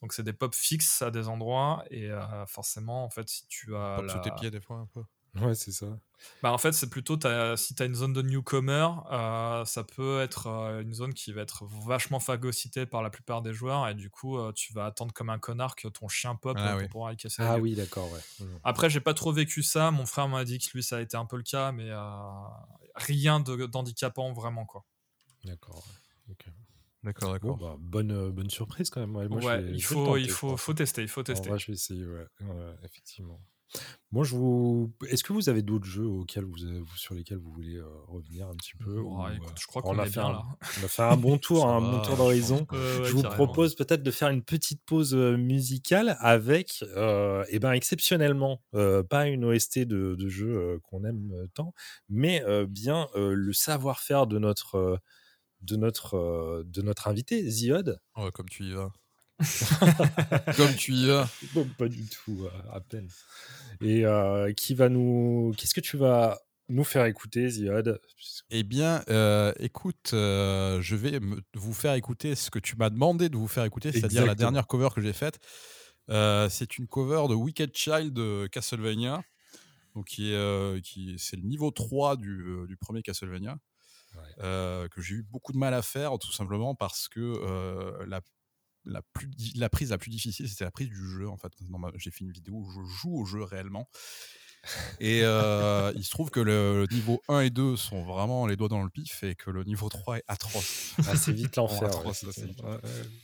Donc, 0.00 0.12
c'est 0.12 0.22
des 0.22 0.32
pop 0.32 0.54
fixes 0.54 1.02
à 1.02 1.10
des 1.10 1.28
endroits 1.28 1.84
et 1.90 2.10
euh, 2.10 2.46
forcément, 2.46 3.04
en 3.04 3.10
fait, 3.10 3.28
si 3.28 3.46
tu 3.48 3.74
as. 3.76 3.96
Pop 3.96 4.10
sous 4.10 4.20
tes 4.20 4.30
pieds, 4.30 4.50
des 4.50 4.60
fois, 4.60 4.76
un 4.76 4.86
peu. 4.86 5.02
Ouais, 5.36 5.54
c'est 5.54 5.72
ça. 5.72 5.98
Bah 6.42 6.52
en 6.52 6.58
fait, 6.58 6.72
c'est 6.72 6.90
plutôt 6.90 7.18
si 7.56 7.74
tu 7.74 7.82
as 7.82 7.86
une 7.86 7.94
zone 7.94 8.12
de 8.12 8.22
newcomer, 8.22 8.88
euh, 9.10 9.64
ça 9.64 9.84
peut 9.84 10.20
être 10.20 10.48
euh, 10.48 10.82
une 10.82 10.92
zone 10.92 11.14
qui 11.14 11.32
va 11.32 11.42
être 11.42 11.64
vachement 11.86 12.20
phagocytée 12.20 12.86
par 12.86 13.02
la 13.02 13.10
plupart 13.10 13.42
des 13.42 13.52
joueurs 13.54 13.88
et 13.88 13.94
du 13.94 14.10
coup, 14.10 14.38
euh, 14.38 14.52
tu 14.52 14.72
vas 14.72 14.86
attendre 14.86 15.12
comme 15.12 15.30
un 15.30 15.38
connard 15.38 15.76
que 15.76 15.88
ton 15.88 16.08
chien 16.08 16.34
pop 16.34 16.56
ah 16.60 16.76
pour 16.78 16.88
pouvoir 16.88 17.12
y 17.12 17.16
casser. 17.16 17.42
Ah 17.42 17.58
oui, 17.58 17.74
d'accord, 17.74 18.10
ouais. 18.12 18.20
Mmh. 18.40 18.44
Après, 18.64 18.90
j'ai 18.90 19.00
pas 19.00 19.14
trop 19.14 19.32
vécu 19.32 19.62
ça. 19.62 19.90
Mon 19.90 20.06
frère 20.06 20.28
m'a 20.28 20.44
dit 20.44 20.58
que 20.58 20.70
lui, 20.74 20.82
ça 20.82 20.98
a 20.98 21.00
été 21.00 21.16
un 21.16 21.26
peu 21.26 21.36
le 21.36 21.42
cas, 21.42 21.72
mais 21.72 21.90
rien 22.94 23.40
d'handicapant 23.40 24.32
vraiment 24.32 24.66
quoi. 24.66 24.84
D'accord. 25.44 25.84
D'accord, 27.02 27.32
d'accord. 27.32 27.56
Bah, 27.56 27.76
bonne, 27.78 28.30
bonne 28.30 28.50
surprise 28.50 28.90
quand 28.90 29.00
même. 29.00 29.16
Ouais, 29.16 29.64
il, 29.72 29.82
faut, 29.82 30.18
il 30.18 30.30
faut, 30.30 30.56
faut 30.58 30.74
tester, 30.74 31.00
il 31.00 31.08
faut 31.08 31.22
tester. 31.22 31.50
je 31.58 31.66
vais 31.68 31.72
essayer, 31.72 32.04
ouais 32.04 32.26
effectivement. 32.82 33.40
Moi, 34.12 34.24
je 34.24 34.34
vous. 34.34 34.92
Est-ce 35.08 35.22
que 35.22 35.32
vous 35.32 35.48
avez 35.48 35.62
d'autres 35.62 35.86
jeux 35.86 36.06
auxquels 36.06 36.44
vous, 36.44 36.56
sur 36.96 37.14
lesquels 37.14 37.38
vous 37.38 37.52
voulez 37.52 37.76
euh, 37.76 37.86
revenir 38.08 38.48
un 38.48 38.56
petit 38.56 38.74
peu 38.76 38.98
oh, 38.98 39.24
Je 39.56 39.66
crois 39.66 39.82
qu'on 39.82 39.98
a 40.00 40.06
fait 40.06 40.18
un, 40.18 40.42
On 40.80 40.84
a 40.84 40.88
fait 40.88 41.02
un 41.02 41.16
bon 41.16 41.38
tour, 41.38 41.68
un 41.68 41.80
bon 41.80 42.00
tour 42.02 42.16
d'horizon. 42.16 42.66
je 42.72 43.12
vous 43.12 43.22
propose 43.22 43.76
peut-être 43.76 44.02
de 44.02 44.10
faire 44.10 44.28
une 44.30 44.42
petite 44.42 44.82
pause 44.84 45.14
euh, 45.14 45.36
musicale 45.36 46.16
avec, 46.18 46.84
euh, 46.96 47.44
eh 47.50 47.60
ben 47.60 47.70
exceptionnellement, 47.70 48.62
euh, 48.74 49.04
pas 49.04 49.28
une 49.28 49.44
OST 49.44 49.80
de, 49.80 50.16
de 50.16 50.28
jeu 50.28 50.80
qu'on 50.82 51.04
aime 51.04 51.46
tant, 51.54 51.72
mais 52.08 52.42
bien 52.66 53.08
le 53.14 53.52
savoir-faire 53.52 54.26
de 54.26 54.38
notre 54.38 55.00
de 55.62 55.76
notre 55.76 56.64
de 56.66 56.82
notre 56.82 57.06
invité 57.06 57.48
Ziod. 57.48 58.00
Comme 58.34 58.48
tu 58.48 58.64
y 58.64 58.72
vas. 58.72 58.90
Comme 60.56 60.74
tu 60.76 60.92
y 60.92 61.06
vas. 61.06 61.28
pas 61.78 61.88
du 61.88 62.06
tout, 62.06 62.46
à 62.72 62.80
peine. 62.80 63.08
Et 63.80 64.04
euh, 64.04 64.52
qui 64.52 64.74
va 64.74 64.88
nous. 64.88 65.54
Qu'est-ce 65.56 65.74
que 65.74 65.80
tu 65.80 65.96
vas 65.96 66.38
nous 66.68 66.84
faire 66.84 67.06
écouter, 67.06 67.48
Ziad 67.48 68.00
Eh 68.50 68.62
bien, 68.62 69.02
euh, 69.08 69.52
écoute, 69.58 70.10
euh, 70.12 70.80
je 70.80 70.94
vais 70.94 71.18
vous 71.54 71.72
faire 71.72 71.94
écouter 71.94 72.34
ce 72.34 72.50
que 72.50 72.58
tu 72.58 72.76
m'as 72.76 72.90
demandé 72.90 73.28
de 73.28 73.36
vous 73.36 73.48
faire 73.48 73.64
écouter, 73.64 73.90
c'est-à-dire 73.92 74.26
la 74.26 74.34
dernière 74.34 74.66
cover 74.66 74.88
que 74.94 75.00
j'ai 75.00 75.12
faite. 75.12 75.40
c'est 76.08 76.78
une 76.78 76.86
cover 76.86 77.28
de 77.28 77.34
Wicked 77.34 77.74
Child 77.74 78.12
de 78.12 78.46
Castlevania. 78.48 79.22
Donc, 79.96 80.06
qui 80.06 80.32
est, 80.32 80.80
qui, 80.82 81.16
c'est 81.18 81.36
le 81.36 81.42
niveau 81.42 81.70
3 81.70 82.16
du, 82.16 82.66
du 82.68 82.76
premier 82.76 83.02
Castlevania. 83.02 83.56
que 84.38 85.00
j'ai 85.00 85.14
eu 85.14 85.22
beaucoup 85.22 85.52
de 85.52 85.58
mal 85.58 85.72
à 85.72 85.82
faire, 85.82 86.18
tout 86.18 86.32
simplement 86.32 86.74
parce 86.74 87.08
que 87.08 88.04
la 88.06 88.20
la, 88.84 89.02
plus, 89.12 89.30
la 89.56 89.68
prise 89.68 89.90
la 89.90 89.98
plus 89.98 90.10
difficile, 90.10 90.48
c'était 90.48 90.64
la 90.64 90.70
prise 90.70 90.88
du 90.88 91.10
jeu. 91.10 91.28
En 91.28 91.36
fait, 91.36 91.52
j'ai 91.96 92.10
fait 92.10 92.24
une 92.24 92.32
vidéo 92.32 92.54
où 92.54 92.70
je 92.70 92.80
joue 92.84 93.16
au 93.16 93.24
jeu 93.24 93.42
réellement. 93.42 93.88
Et 95.00 95.20
euh, 95.24 95.92
il 95.96 96.04
se 96.04 96.10
trouve 96.10 96.30
que 96.30 96.40
le 96.40 96.86
niveau 96.90 97.22
1 97.28 97.40
et 97.40 97.50
2 97.50 97.76
sont 97.76 98.02
vraiment 98.02 98.46
les 98.46 98.56
doigts 98.56 98.68
dans 98.68 98.82
le 98.82 98.90
pif 98.90 99.22
et 99.22 99.34
que 99.34 99.50
le 99.50 99.64
niveau 99.64 99.88
3 99.88 100.18
est 100.18 100.24
atroce. 100.28 100.94
Ah, 101.06 101.16
c'est 101.16 101.32
vite 101.32 101.56
l'enfer. 101.56 101.90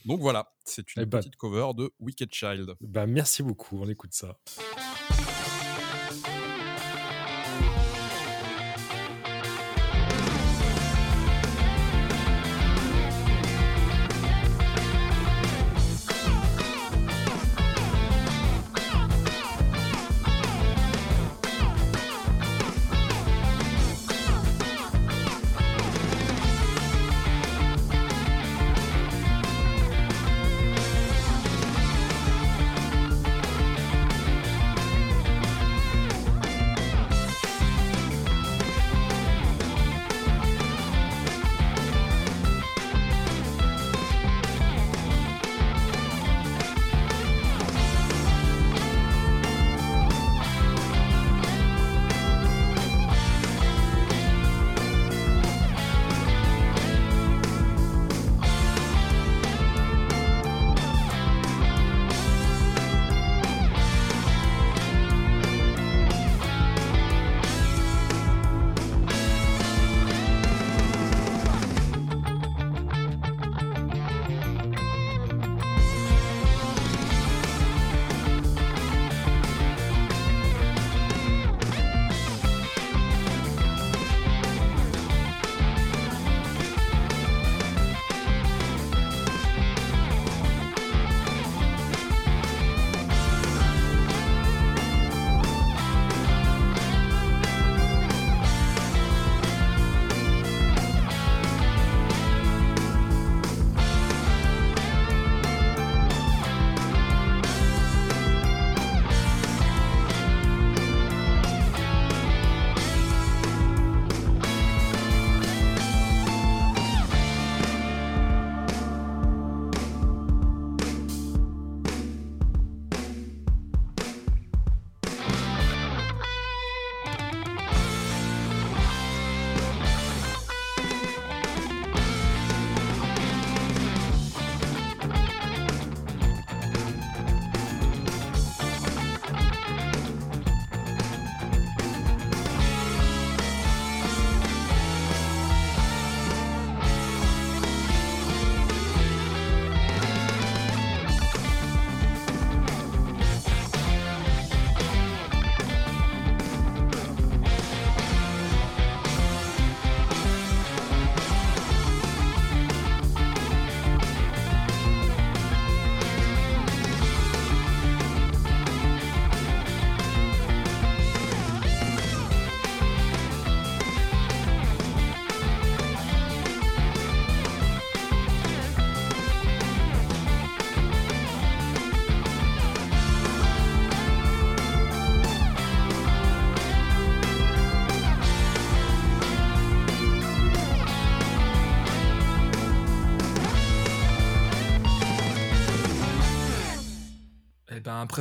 Donc 0.04 0.20
voilà, 0.20 0.52
c'est 0.64 0.94
une 0.96 1.02
eh 1.02 1.06
ben 1.06 1.18
petite 1.18 1.36
cover 1.36 1.68
de 1.76 1.90
Wicked 2.00 2.32
Child. 2.32 2.74
Bah, 2.80 3.06
merci 3.06 3.42
beaucoup, 3.42 3.78
on 3.80 3.88
écoute 3.88 4.14
ça. 4.14 4.38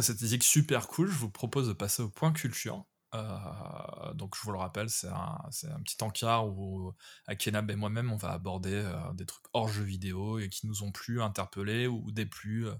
Cette 0.02 0.22
musique 0.22 0.44
super 0.44 0.88
cool, 0.88 1.10
je 1.10 1.18
vous 1.18 1.30
propose 1.30 1.68
de 1.68 1.74
passer 1.74 2.04
au 2.04 2.10
point 2.10 2.32
culture. 2.32 2.86
Euh, 3.16 4.14
donc 4.14 4.36
je 4.36 4.42
vous 4.42 4.52
le 4.52 4.58
rappelle, 4.58 4.90
c'est 4.90 5.08
un, 5.08 5.50
petit 5.84 5.98
encart 6.02 6.48
où 6.48 6.94
Akenab 7.28 7.70
et 7.72 7.76
moi-même 7.76 8.12
on 8.12 8.18
va 8.18 8.32
aborder 8.32 8.74
euh, 8.74 9.14
des 9.14 9.26
trucs 9.26 9.46
hors 9.54 9.70
jeu 9.70 9.84
vidéo 9.84 10.40
et 10.40 10.50
qui 10.50 10.68
nous 10.68 10.84
ont 10.84 10.92
plu, 10.92 11.22
interpellés 11.22 11.88
ou 11.88 12.12
déplu. 12.12 12.68
Euh, 12.68 12.76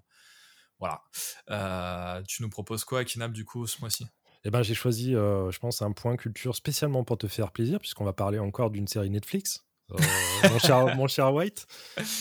voilà. 0.80 2.24
tu 2.28 2.42
nous 2.42 2.50
proposes 2.50 2.84
quoi 2.84 3.00
Akenab 3.00 3.32
du 3.32 3.46
coup 3.46 3.66
ce 3.66 3.80
mois-ci? 3.80 4.06
Eh 4.44 4.52
ben, 4.52 4.62
j'ai 4.62 4.76
choisi, 4.76 5.14
je 5.14 5.58
pense, 5.58 5.82
un 5.82 5.92
point 5.92 6.18
culture 6.18 6.56
spécialement 6.56 7.04
pour 7.04 7.18
te 7.18 7.28
faire 7.28 7.52
plaisir, 7.52 7.80
puisqu'on 7.80 8.06
va 8.06 8.14
parler 8.14 8.38
encore 8.38 8.70
d'une 8.70 8.88
série 8.88 9.10
Netflix. 9.10 9.65
Mon, 9.90 10.60
cher, 10.60 10.96
mon, 10.96 11.08
cher, 11.08 11.34
White, 11.34 11.68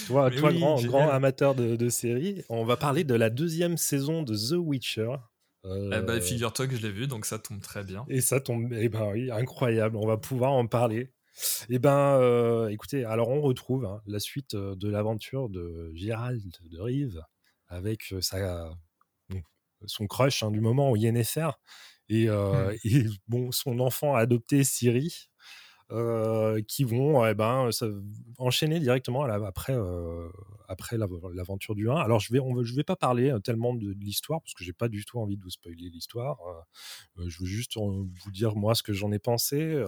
toi, 0.06 0.30
toi 0.30 0.52
grand, 0.52 0.82
grand, 0.82 1.08
amateur 1.08 1.54
de, 1.54 1.76
de 1.76 1.88
séries, 1.88 2.42
on 2.48 2.64
va 2.64 2.76
parler 2.76 3.04
de 3.04 3.14
la 3.14 3.30
deuxième 3.30 3.76
saison 3.76 4.22
de 4.22 4.34
The 4.34 4.58
Witcher. 4.58 5.16
Eh 5.64 6.00
ben, 6.02 6.20
figure-toi 6.20 6.66
que 6.66 6.76
je 6.76 6.82
l'ai 6.82 6.92
vu, 6.92 7.06
donc 7.06 7.24
ça 7.24 7.38
tombe 7.38 7.60
très 7.60 7.84
bien. 7.84 8.04
Et 8.08 8.20
ça 8.20 8.38
tombe, 8.38 8.70
eh 8.72 8.88
ben 8.90 9.10
oui, 9.12 9.30
incroyable. 9.30 9.96
On 9.96 10.06
va 10.06 10.18
pouvoir 10.18 10.52
en 10.52 10.66
parler. 10.66 11.10
Eh 11.70 11.78
ben, 11.78 12.18
euh, 12.20 12.68
écoutez, 12.68 13.04
alors 13.04 13.30
on 13.30 13.40
retrouve 13.40 13.86
hein, 13.86 14.00
la 14.06 14.20
suite 14.20 14.54
euh, 14.54 14.76
de 14.76 14.88
l'aventure 14.88 15.48
de 15.48 15.90
Gérald 15.94 16.54
de 16.70 16.80
Rive 16.80 17.22
avec 17.68 18.12
euh, 18.12 18.20
sa, 18.20 18.70
son 19.86 20.06
crush 20.06 20.42
hein, 20.42 20.50
du 20.50 20.60
moment 20.60 20.90
au 20.90 20.96
Yennefer 20.96 21.50
et, 22.08 22.28
hmm. 22.28 22.72
et, 22.84 23.06
bon, 23.26 23.50
son 23.50 23.80
enfant 23.80 24.14
adopté 24.14 24.64
Siri. 24.64 25.30
Euh, 25.94 26.60
qui 26.66 26.82
vont 26.82 27.24
eh 27.24 27.34
ben, 27.34 27.70
enchaîner 28.38 28.80
directement 28.80 29.22
après, 29.22 29.74
euh, 29.76 30.28
après 30.66 30.96
l'aventure 30.98 31.76
du 31.76 31.88
1. 31.88 31.94
Alors, 31.94 32.18
je 32.18 32.32
vais, 32.32 32.40
je 32.64 32.74
vais 32.74 32.82
pas 32.82 32.96
parler 32.96 33.30
euh, 33.30 33.38
tellement 33.38 33.74
de, 33.74 33.92
l'histoire, 34.00 34.40
parce 34.40 34.54
que 34.54 34.64
j'ai 34.64 34.72
pas 34.72 34.88
du 34.88 35.04
tout 35.04 35.20
envie 35.20 35.36
de 35.36 35.42
vous 35.42 35.50
spoiler 35.50 35.90
l'histoire. 35.90 36.38
je 37.16 37.38
veux 37.38 37.46
juste 37.46 37.76
vous 37.76 38.30
dire, 38.32 38.56
moi, 38.56 38.74
ce 38.74 38.82
que 38.82 38.92
j'en 38.92 39.12
ai 39.12 39.20
pensé. 39.20 39.80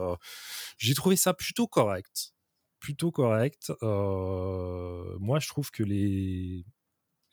j'ai 0.79 0.95
trouvé 0.95 1.17
ça 1.17 1.35
plutôt 1.35 1.67
correct. 1.67 2.35
Plutôt 2.79 3.11
correct. 3.11 3.73
moi, 3.83 5.41
je 5.41 5.49
trouve 5.49 5.73
que 5.73 5.83
les, 5.83 6.65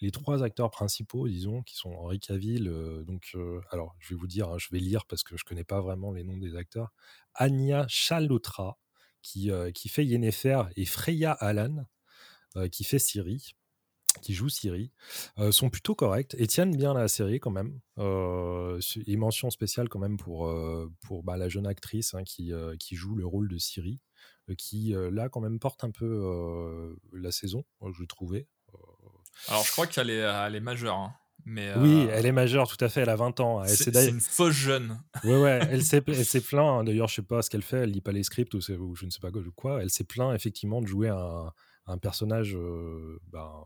les 0.03 0.11
trois 0.11 0.43
acteurs 0.43 0.69
principaux, 0.69 1.27
disons, 1.29 1.63
qui 1.63 1.75
sont 1.75 1.93
Henri 1.93 2.19
Cavill, 2.19 2.65
donc, 3.07 3.35
alors 3.71 3.95
je 3.99 4.13
vais 4.13 4.19
vous 4.19 4.27
dire, 4.27 4.49
hein, 4.49 4.57
je 4.59 4.67
vais 4.71 4.79
lire 4.79 5.05
parce 5.05 5.23
que 5.23 5.37
je 5.37 5.45
connais 5.45 5.63
pas 5.63 5.79
vraiment 5.79 6.11
les 6.11 6.23
noms 6.25 6.37
des 6.37 6.55
acteurs, 6.55 6.91
Anya 7.35 7.85
Chalotra, 7.87 8.77
qui, 9.21 9.49
qui 9.73 9.87
fait 9.87 10.05
Yennefer, 10.05 10.63
et 10.75 10.85
Freya 10.85 11.31
Allan, 11.31 11.85
qui 12.71 12.83
fait 12.83 12.99
Siri 12.99 13.55
qui 14.21 14.33
joue 14.33 14.49
Siri, 14.49 14.91
sont 15.51 15.69
plutôt 15.69 15.95
corrects 15.95 16.35
et 16.37 16.45
tiennent 16.47 16.75
bien 16.75 16.93
la 16.93 17.07
série 17.07 17.39
quand 17.39 17.51
même. 17.51 17.79
et 17.97 19.15
mention 19.17 19.49
spéciale 19.49 19.89
quand 19.89 19.99
même 19.99 20.17
pour, 20.17 20.53
pour 21.01 21.23
bah, 21.23 21.37
la 21.37 21.49
jeune 21.49 21.65
actrice 21.65 22.13
hein, 22.13 22.23
qui, 22.23 22.51
qui 22.79 22.95
joue 22.95 23.15
le 23.15 23.25
rôle 23.25 23.47
de 23.47 23.57
Siri, 23.57 23.99
qui 24.57 24.93
là 25.11 25.29
quand 25.29 25.41
même 25.41 25.59
porte 25.59 25.83
un 25.83 25.91
peu 25.91 26.95
la 27.13 27.31
saison, 27.31 27.63
je 27.81 28.03
trouvais. 28.03 28.47
Alors 29.47 29.63
je 29.65 29.71
crois 29.71 29.87
qu'elle 29.87 30.09
est, 30.09 30.19
elle 30.19 30.55
est 30.55 30.59
majeure. 30.59 30.95
Hein, 30.95 31.13
mais 31.45 31.73
Oui, 31.77 32.07
elle 32.11 32.25
est 32.25 32.31
majeure, 32.31 32.67
tout 32.67 32.83
à 32.83 32.89
fait. 32.89 33.01
Elle 33.01 33.09
a 33.09 33.15
20 33.15 33.39
ans. 33.41 33.63
C'est 33.65 34.09
une 34.09 34.21
fausse 34.21 34.53
jeune. 34.53 34.99
Ouais, 35.23 35.41
ouais. 35.41 35.59
Elle 35.69 35.83
s'est 35.83 36.01
plaint. 36.01 36.81
Hein, 36.81 36.83
d'ailleurs, 36.83 37.07
je 37.07 37.15
sais 37.15 37.21
pas 37.21 37.41
ce 37.41 37.49
qu'elle 37.49 37.63
fait. 37.63 37.79
Elle 37.79 37.91
lit 37.91 38.01
pas 38.01 38.11
les 38.11 38.23
scripts 38.23 38.53
ou, 38.53 38.61
je 38.61 39.05
ne 39.05 39.09
sais 39.09 39.19
pas 39.19 39.29
quoi. 39.55 39.81
Elle 39.81 39.89
s'est 39.89 40.05
plaint 40.05 40.33
effectivement 40.33 40.81
de 40.81 40.87
jouer 40.87 41.09
un, 41.09 41.51
un 41.87 41.97
personnage 41.97 42.57
bah, 43.31 43.65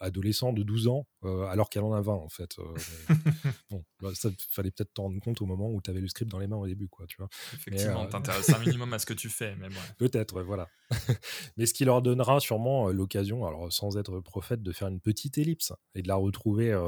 adolescent 0.00 0.52
de 0.52 0.62
12 0.62 0.88
ans, 0.88 1.06
euh, 1.24 1.44
alors 1.44 1.70
qu'elle 1.70 1.82
en 1.82 1.92
a 1.92 2.00
20 2.00 2.12
en 2.12 2.28
fait. 2.28 2.58
Euh, 2.58 2.74
bon, 3.70 3.84
bah, 4.00 4.10
ça 4.14 4.30
fallait 4.50 4.70
peut-être 4.70 4.94
t'en 4.94 5.04
rendre 5.04 5.20
compte 5.20 5.42
au 5.42 5.46
moment 5.46 5.70
où 5.70 5.80
tu 5.80 5.90
avais 5.90 6.00
le 6.00 6.08
script 6.08 6.30
dans 6.30 6.38
les 6.38 6.46
mains 6.46 6.56
au 6.56 6.66
début, 6.66 6.88
quoi, 6.88 7.06
tu 7.06 7.16
vois. 7.18 7.28
Effectivement, 7.54 8.04
euh, 8.04 8.08
t'intéresses 8.08 8.50
un 8.50 8.58
minimum 8.64 8.92
à 8.92 8.98
ce 8.98 9.06
que 9.06 9.14
tu 9.14 9.28
fais, 9.28 9.56
mais 9.56 9.68
Peut-être, 9.98 10.42
voilà. 10.42 10.68
mais 11.56 11.66
ce 11.66 11.74
qui 11.74 11.84
leur 11.84 12.02
donnera 12.02 12.40
sûrement 12.40 12.88
l'occasion, 12.88 13.46
alors 13.46 13.72
sans 13.72 13.96
être 13.96 14.20
prophète, 14.20 14.62
de 14.62 14.72
faire 14.72 14.88
une 14.88 15.00
petite 15.00 15.38
ellipse 15.38 15.72
et 15.94 16.02
de 16.02 16.08
la 16.08 16.16
retrouver 16.16 16.78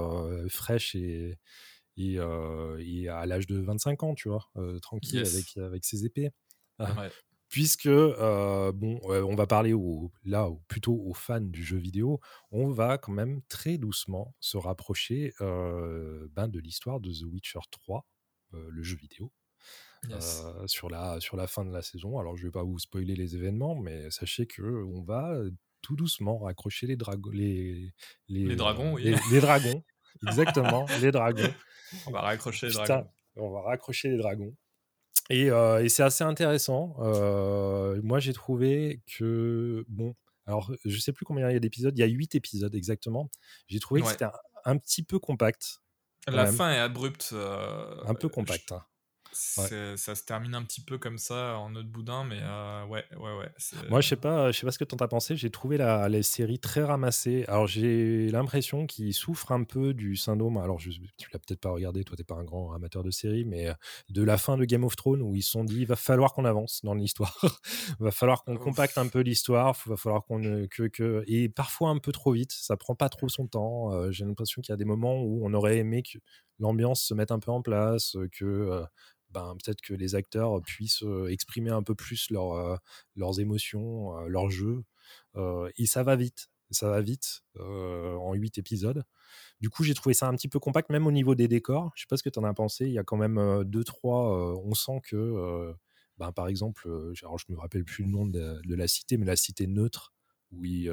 fraîche 0.48 0.94
et, 0.94 1.38
et, 1.96 2.18
à 2.18 3.26
l'âge 3.26 3.46
de 3.46 3.58
25 3.58 4.02
ans, 4.04 4.14
tu 4.14 4.28
vois, 4.28 4.50
tranquille 4.82 5.20
avec, 5.26 5.56
avec 5.56 5.84
ses 5.84 6.04
épées. 6.04 6.30
Ouais 6.78 7.10
puisque 7.50 7.86
euh, 7.86 8.72
bon, 8.72 9.00
on 9.02 9.34
va 9.34 9.46
parler 9.46 9.74
là 10.24 10.48
plutôt 10.68 10.94
aux 10.94 11.12
fans 11.12 11.40
du 11.40 11.62
jeu 11.62 11.76
vidéo, 11.76 12.20
on 12.52 12.70
va 12.70 12.96
quand 12.96 13.12
même 13.12 13.42
très 13.48 13.76
doucement 13.76 14.34
se 14.40 14.56
rapprocher 14.56 15.34
euh, 15.40 16.28
ben, 16.30 16.48
de 16.48 16.60
l'histoire 16.60 17.00
de 17.00 17.12
The 17.12 17.24
Witcher 17.24 17.58
3, 17.70 18.06
euh, 18.54 18.68
le 18.70 18.82
jeu 18.82 18.96
vidéo. 18.96 19.32
sur, 20.66 20.88
la, 20.88 21.20
sur 21.20 21.36
la 21.36 21.46
fin 21.46 21.64
de 21.64 21.72
la 21.72 21.82
saison. 21.82 22.18
Alors, 22.18 22.36
je 22.36 22.44
ne 22.44 22.48
vais 22.48 22.52
pas 22.52 22.62
vous 22.62 22.78
spoiler 22.78 23.14
les 23.14 23.36
événements, 23.36 23.74
mais 23.74 24.10
sachez 24.10 24.46
que 24.46 24.62
on 24.62 25.02
va 25.02 25.36
tout 25.82 25.96
doucement 25.96 26.38
raccrocher 26.38 26.86
les, 26.86 26.96
dragons 26.96 27.30
les, 27.30 27.92
les, 28.28 28.56
dragons, 28.56 28.94
oui. 28.94 29.14
les, 29.30 29.40
dragons, 29.40 29.82
exactement, 30.26 30.86
les 31.02 31.10
dragons. 31.10 31.52
On 32.06 32.12
va 32.12 32.20
raccrocher 32.20 32.68
les 32.68 32.72
dragons. 32.72 33.08
On 33.36 33.50
va 33.50 33.62
raccrocher 33.62 34.08
les 34.08 34.18
dragons. 34.18 34.54
Euh, 35.30 35.78
et, 35.78 35.88
c'est 35.88 36.02
assez 36.02 36.24
intéressant. 36.24 36.96
Euh, 37.00 38.00
moi, 38.02 38.18
j'ai 38.20 38.32
trouvé 38.32 39.02
que, 39.16 39.84
bon, 39.88 40.14
alors 40.46 40.72
je 40.84 40.98
sais 40.98 41.12
plus 41.12 41.24
combien 41.24 41.48
il 41.48 41.52
y 41.52 41.56
a 41.56 41.60
d'épisodes, 41.60 41.96
il 41.96 42.00
y 42.00 42.04
a 42.04 42.06
8 42.06 42.34
épisodes 42.34 42.74
exactement. 42.74 43.30
J'ai 43.68 43.78
trouvé 43.78 44.02
que 44.02 44.08
c'était 44.08 44.26
un, 44.64 44.76
petit 44.76 45.02
peu 45.02 45.18
compact. 45.18 45.80
La 46.26 46.46
fin 46.46 46.70
est 46.72 46.78
abrupte. 46.78 47.30
Euh, 47.32 48.02
un 48.06 48.14
peu 48.14 48.28
compact. 48.28 48.72
Hein. 48.72 48.84
Ça 49.32 50.14
se 50.14 50.24
termine 50.24 50.54
un 50.54 50.62
petit 50.62 50.80
peu 50.80 50.98
comme 50.98 51.18
ça 51.18 51.58
en 51.58 51.74
autre 51.74 51.88
boudin, 51.88 52.24
mais 52.24 52.40
euh, 52.40 52.84
ouais, 52.86 53.04
ouais, 53.16 53.38
ouais. 53.38 53.50
Moi, 53.88 54.00
je 54.00 54.08
sais 54.08 54.16
pas, 54.16 54.50
je 54.50 54.58
sais 54.58 54.66
pas 54.66 54.72
ce 54.72 54.78
que 54.78 54.84
tu 54.84 54.96
as 54.98 55.08
pensé. 55.08 55.36
J'ai 55.36 55.50
trouvé 55.50 55.76
la, 55.76 56.08
la, 56.08 56.22
série 56.22 56.58
très 56.58 56.82
ramassée. 56.82 57.44
Alors, 57.48 57.66
j'ai 57.66 58.30
l'impression 58.30 58.86
qu'il 58.86 59.14
souffre 59.14 59.52
un 59.52 59.64
peu 59.64 59.94
du 59.94 60.16
syndrome. 60.16 60.56
Alors, 60.58 60.78
je, 60.78 60.90
tu 60.90 61.28
l'as 61.32 61.38
peut-être 61.38 61.60
pas 61.60 61.70
regardé, 61.70 62.04
toi, 62.04 62.16
t'es 62.16 62.24
pas 62.24 62.34
un 62.34 62.44
grand 62.44 62.72
amateur 62.72 63.02
de 63.02 63.10
série, 63.10 63.44
mais 63.44 63.68
euh, 63.68 63.74
de 64.10 64.22
la 64.22 64.36
fin 64.36 64.56
de 64.56 64.64
Game 64.64 64.84
of 64.84 64.96
Thrones 64.96 65.22
où 65.22 65.34
ils 65.34 65.42
se 65.42 65.50
sont 65.50 65.64
dit, 65.64 65.80
il 65.80 65.86
va 65.86 65.96
falloir 65.96 66.32
qu'on 66.32 66.44
avance 66.44 66.80
dans 66.84 66.94
l'histoire. 66.94 67.38
il 67.42 67.48
va 68.00 68.10
falloir 68.10 68.42
qu'on 68.42 68.56
compacte 68.56 68.98
un 68.98 69.08
peu 69.08 69.20
l'histoire. 69.20 69.76
Il 69.86 69.90
va 69.90 69.96
falloir 69.96 70.24
qu'on 70.24 70.66
que, 70.68 70.88
que 70.88 71.24
et 71.26 71.48
parfois 71.48 71.90
un 71.90 71.98
peu 71.98 72.12
trop 72.12 72.32
vite. 72.32 72.52
Ça 72.52 72.76
prend 72.76 72.94
pas 72.94 73.08
trop 73.08 73.28
son 73.28 73.46
temps. 73.46 73.92
Euh, 73.92 74.10
j'ai 74.10 74.24
l'impression 74.24 74.60
qu'il 74.60 74.72
y 74.72 74.74
a 74.74 74.76
des 74.76 74.84
moments 74.84 75.22
où 75.22 75.46
on 75.46 75.54
aurait 75.54 75.78
aimé 75.78 76.02
que 76.02 76.18
l'ambiance 76.58 77.02
se 77.02 77.14
mette 77.14 77.30
un 77.30 77.38
peu 77.38 77.50
en 77.50 77.62
place, 77.62 78.16
que 78.32 78.84
ben, 79.30 79.56
peut-être 79.62 79.80
que 79.80 79.94
les 79.94 80.14
acteurs 80.14 80.60
puissent 80.62 81.04
exprimer 81.28 81.70
un 81.70 81.82
peu 81.82 81.94
plus 81.94 82.30
leurs 82.30 83.40
émotions, 83.40 84.16
leur 84.26 84.50
jeu. 84.50 84.84
et 85.76 85.86
ça 85.86 86.02
va 86.02 86.16
vite. 86.16 86.50
Ça 86.72 86.88
va 86.88 87.00
vite 87.00 87.42
en 87.58 88.34
huit 88.34 88.58
épisodes. 88.58 89.04
Du 89.60 89.70
coup, 89.70 89.84
j'ai 89.84 89.94
trouvé 89.94 90.14
ça 90.14 90.28
un 90.28 90.34
petit 90.34 90.48
peu 90.48 90.58
compact, 90.58 90.90
même 90.90 91.06
au 91.06 91.12
niveau 91.12 91.34
des 91.34 91.48
décors. 91.48 91.92
Je 91.94 92.02
sais 92.02 92.06
pas 92.08 92.16
ce 92.16 92.22
que 92.22 92.28
tu 92.28 92.38
en 92.38 92.44
as 92.44 92.54
pensé. 92.54 92.86
Il 92.86 92.92
y 92.92 92.98
a 92.98 93.04
quand 93.04 93.16
même 93.16 93.64
deux, 93.64 93.84
trois. 93.84 94.56
on 94.64 94.74
sent 94.74 95.00
que, 95.04 95.74
ben, 96.18 96.32
par 96.32 96.48
exemple, 96.48 96.88
alors 97.22 97.38
je 97.38 97.46
me 97.48 97.56
rappelle 97.56 97.84
plus 97.84 98.04
le 98.04 98.10
nom 98.10 98.26
de, 98.26 98.74
la 98.74 98.88
cité, 98.88 99.16
mais 99.16 99.26
la 99.26 99.36
cité 99.36 99.66
neutre, 99.66 100.12
où 100.52 100.64
ils, 100.64 100.90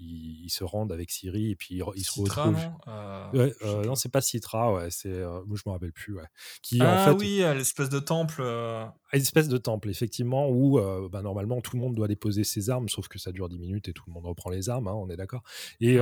ils, 0.00 0.50
se 0.50 0.64
rendent 0.64 0.92
avec 0.92 1.10
Siri 1.10 1.50
et 1.50 1.56
puis 1.56 1.80
ils, 1.94 2.04
se 2.04 2.20
retrouvent. 2.20 2.52
Non, 2.54 2.78
euh, 2.88 3.52
euh, 3.62 3.84
non 3.84 3.94
c'est 3.94 4.08
pas 4.08 4.20
Citra, 4.20 4.72
ouais, 4.72 4.88
c'est, 4.90 5.08
euh, 5.08 5.42
moi 5.46 5.56
je 5.56 5.62
me 5.66 5.72
rappelle 5.72 5.92
plus, 5.92 6.14
ouais. 6.14 6.24
Qui, 6.62 6.80
ah 6.80 7.02
en 7.02 7.04
fait, 7.04 7.24
oui, 7.24 7.38
l'espèce 7.54 7.88
de 7.88 8.00
temple. 8.00 8.42
Une 9.12 9.20
espèce 9.20 9.48
de 9.48 9.58
temple, 9.58 9.90
effectivement, 9.90 10.48
où 10.48 10.80
bah, 11.10 11.22
normalement 11.22 11.60
tout 11.60 11.76
le 11.76 11.82
monde 11.82 11.94
doit 11.94 12.08
déposer 12.08 12.44
ses 12.44 12.70
armes, 12.70 12.88
sauf 12.88 13.08
que 13.08 13.18
ça 13.18 13.32
dure 13.32 13.48
10 13.48 13.58
minutes 13.58 13.88
et 13.88 13.92
tout 13.92 14.04
le 14.06 14.12
monde 14.12 14.26
reprend 14.26 14.50
les 14.50 14.68
armes, 14.68 14.88
hein, 14.88 14.94
on 14.94 15.08
est 15.10 15.16
d'accord. 15.16 15.42
Et, 15.80 15.98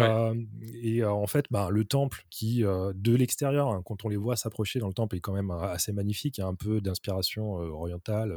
et 0.83 1.05
en 1.05 1.27
fait, 1.27 1.47
bah, 1.51 1.69
le 1.71 1.85
temple 1.85 2.25
qui, 2.31 2.61
de 2.63 3.15
l'extérieur, 3.15 3.69
hein, 3.69 3.83
quand 3.85 4.05
on 4.05 4.09
les 4.09 4.17
voit 4.17 4.37
s'approcher 4.37 4.79
dans 4.79 4.89
le 4.89 4.95
temple, 4.95 5.17
est 5.17 5.21
quand 5.21 5.33
même 5.33 5.51
assez 5.51 5.93
magnifique, 5.93 6.39
il 6.39 6.43
y 6.43 6.45
a 6.45 6.47
un 6.47 6.55
peu 6.55 6.81
d'inspiration 6.81 7.53
orientale. 7.53 8.35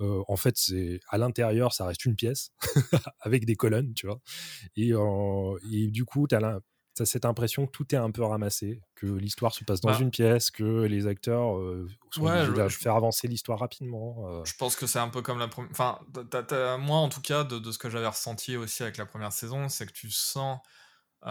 en 0.00 0.36
fait, 0.36 0.56
c'est 0.56 1.00
à 1.08 1.18
l'intérieur, 1.18 1.72
ça 1.72 1.86
reste 1.86 2.04
une 2.04 2.16
pièce 2.16 2.52
avec 3.20 3.44
des 3.44 3.56
colonnes, 3.56 3.94
tu 3.94 4.06
vois. 4.06 4.20
Et, 4.76 4.92
du 5.88 6.04
coup, 6.04 6.26
tu 6.26 6.34
as, 6.34 6.60
cette 7.04 7.24
impression 7.24 7.66
que 7.66 7.70
tout 7.70 7.94
est 7.94 7.98
un 7.98 8.10
peu 8.10 8.24
ramassé, 8.24 8.80
que 8.94 9.06
l'histoire 9.06 9.54
se 9.54 9.64
passe 9.64 9.80
dans 9.80 9.90
bah 9.90 9.98
une 10.00 10.10
pièce, 10.10 10.50
que 10.50 10.82
les 10.82 11.06
acteurs 11.06 11.54
sont 12.10 12.26
obligés 12.26 12.68
faire 12.70 12.96
avancer 12.96 13.28
l'histoire 13.28 13.60
rapidement. 13.60 14.44
Je 14.44 14.54
pense 14.56 14.74
que 14.76 14.86
c'est 14.86 14.98
un 14.98 15.08
peu 15.08 15.22
comme 15.22 15.38
la 15.38 15.48
première. 15.48 15.70
Enfin, 15.70 16.00
moi 16.78 16.98
en 16.98 17.08
tout 17.08 17.20
cas, 17.20 17.44
de, 17.44 17.70
ce 17.70 17.78
que 17.78 17.88
j'avais 17.90 18.08
ressenti 18.08 18.56
aussi 18.56 18.82
avec 18.82 18.96
la 18.96 19.06
première 19.06 19.32
saison, 19.32 19.68
c'est 19.68 19.86
que 19.86 19.92
tu 19.92 20.10
sens 20.10 20.58
que 21.22 21.30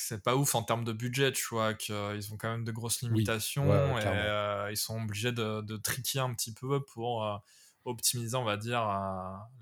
c'est 0.00 0.22
pas 0.22 0.36
ouf 0.36 0.54
en 0.54 0.62
termes 0.62 0.84
de 0.84 0.92
budget, 0.92 1.32
tu 1.32 1.46
vois, 1.50 1.74
qu'ils 1.74 2.32
ont 2.32 2.36
quand 2.36 2.50
même 2.50 2.64
de 2.64 2.72
grosses 2.72 3.02
limitations 3.02 3.98
et 3.98 4.70
ils 4.70 4.76
sont 4.76 5.00
obligés 5.02 5.32
de, 5.32 5.62
de 5.62 5.76
triquer 5.76 6.20
un 6.20 6.34
petit 6.34 6.52
peu 6.52 6.84
pour 6.84 7.26
optimiser, 7.84 8.36
on 8.36 8.44
va 8.44 8.56
dire, 8.56 8.80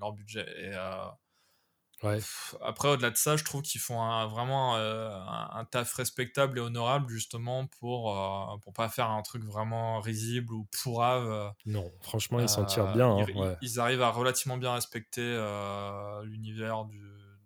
leur 0.01 0.13
budget. 0.13 0.47
Et 0.59 0.73
après, 2.63 2.89
au-delà 2.89 3.11
de 3.11 3.17
ça, 3.17 3.37
je 3.37 3.45
trouve 3.45 3.63
qu'ils 3.63 3.81
font 3.81 3.97
vraiment 4.29 4.77
euh, 4.77 5.11
un, 5.53 5.65
taf 5.65 5.93
respectable 5.95 6.59
et 6.59 6.61
honorable, 6.61 7.09
justement, 7.09 7.67
pour 7.67 8.17
euh, 8.17 8.57
pour 8.63 8.73
pas 8.73 8.89
faire 8.89 9.11
un 9.11 9.23
truc 9.23 9.45
vraiment 9.45 10.01
risible 10.01 10.53
ou 10.53 10.67
pourrave. 10.83 11.31
Euh. 11.31 11.49
Non, 11.67 11.91
franchement, 12.01 12.41
ils 12.41 12.49
s'en 12.49 12.65
tirent 12.65 12.93
bien. 12.93 13.19
Hein, 13.19 13.57
ils, 13.63 13.81
arrivent 13.81 14.03
à 14.03 14.11
relativement 14.11 14.57
bien 14.57 14.73
respecter 14.73 15.23
l'univers 16.25 16.85
du. 16.85 16.99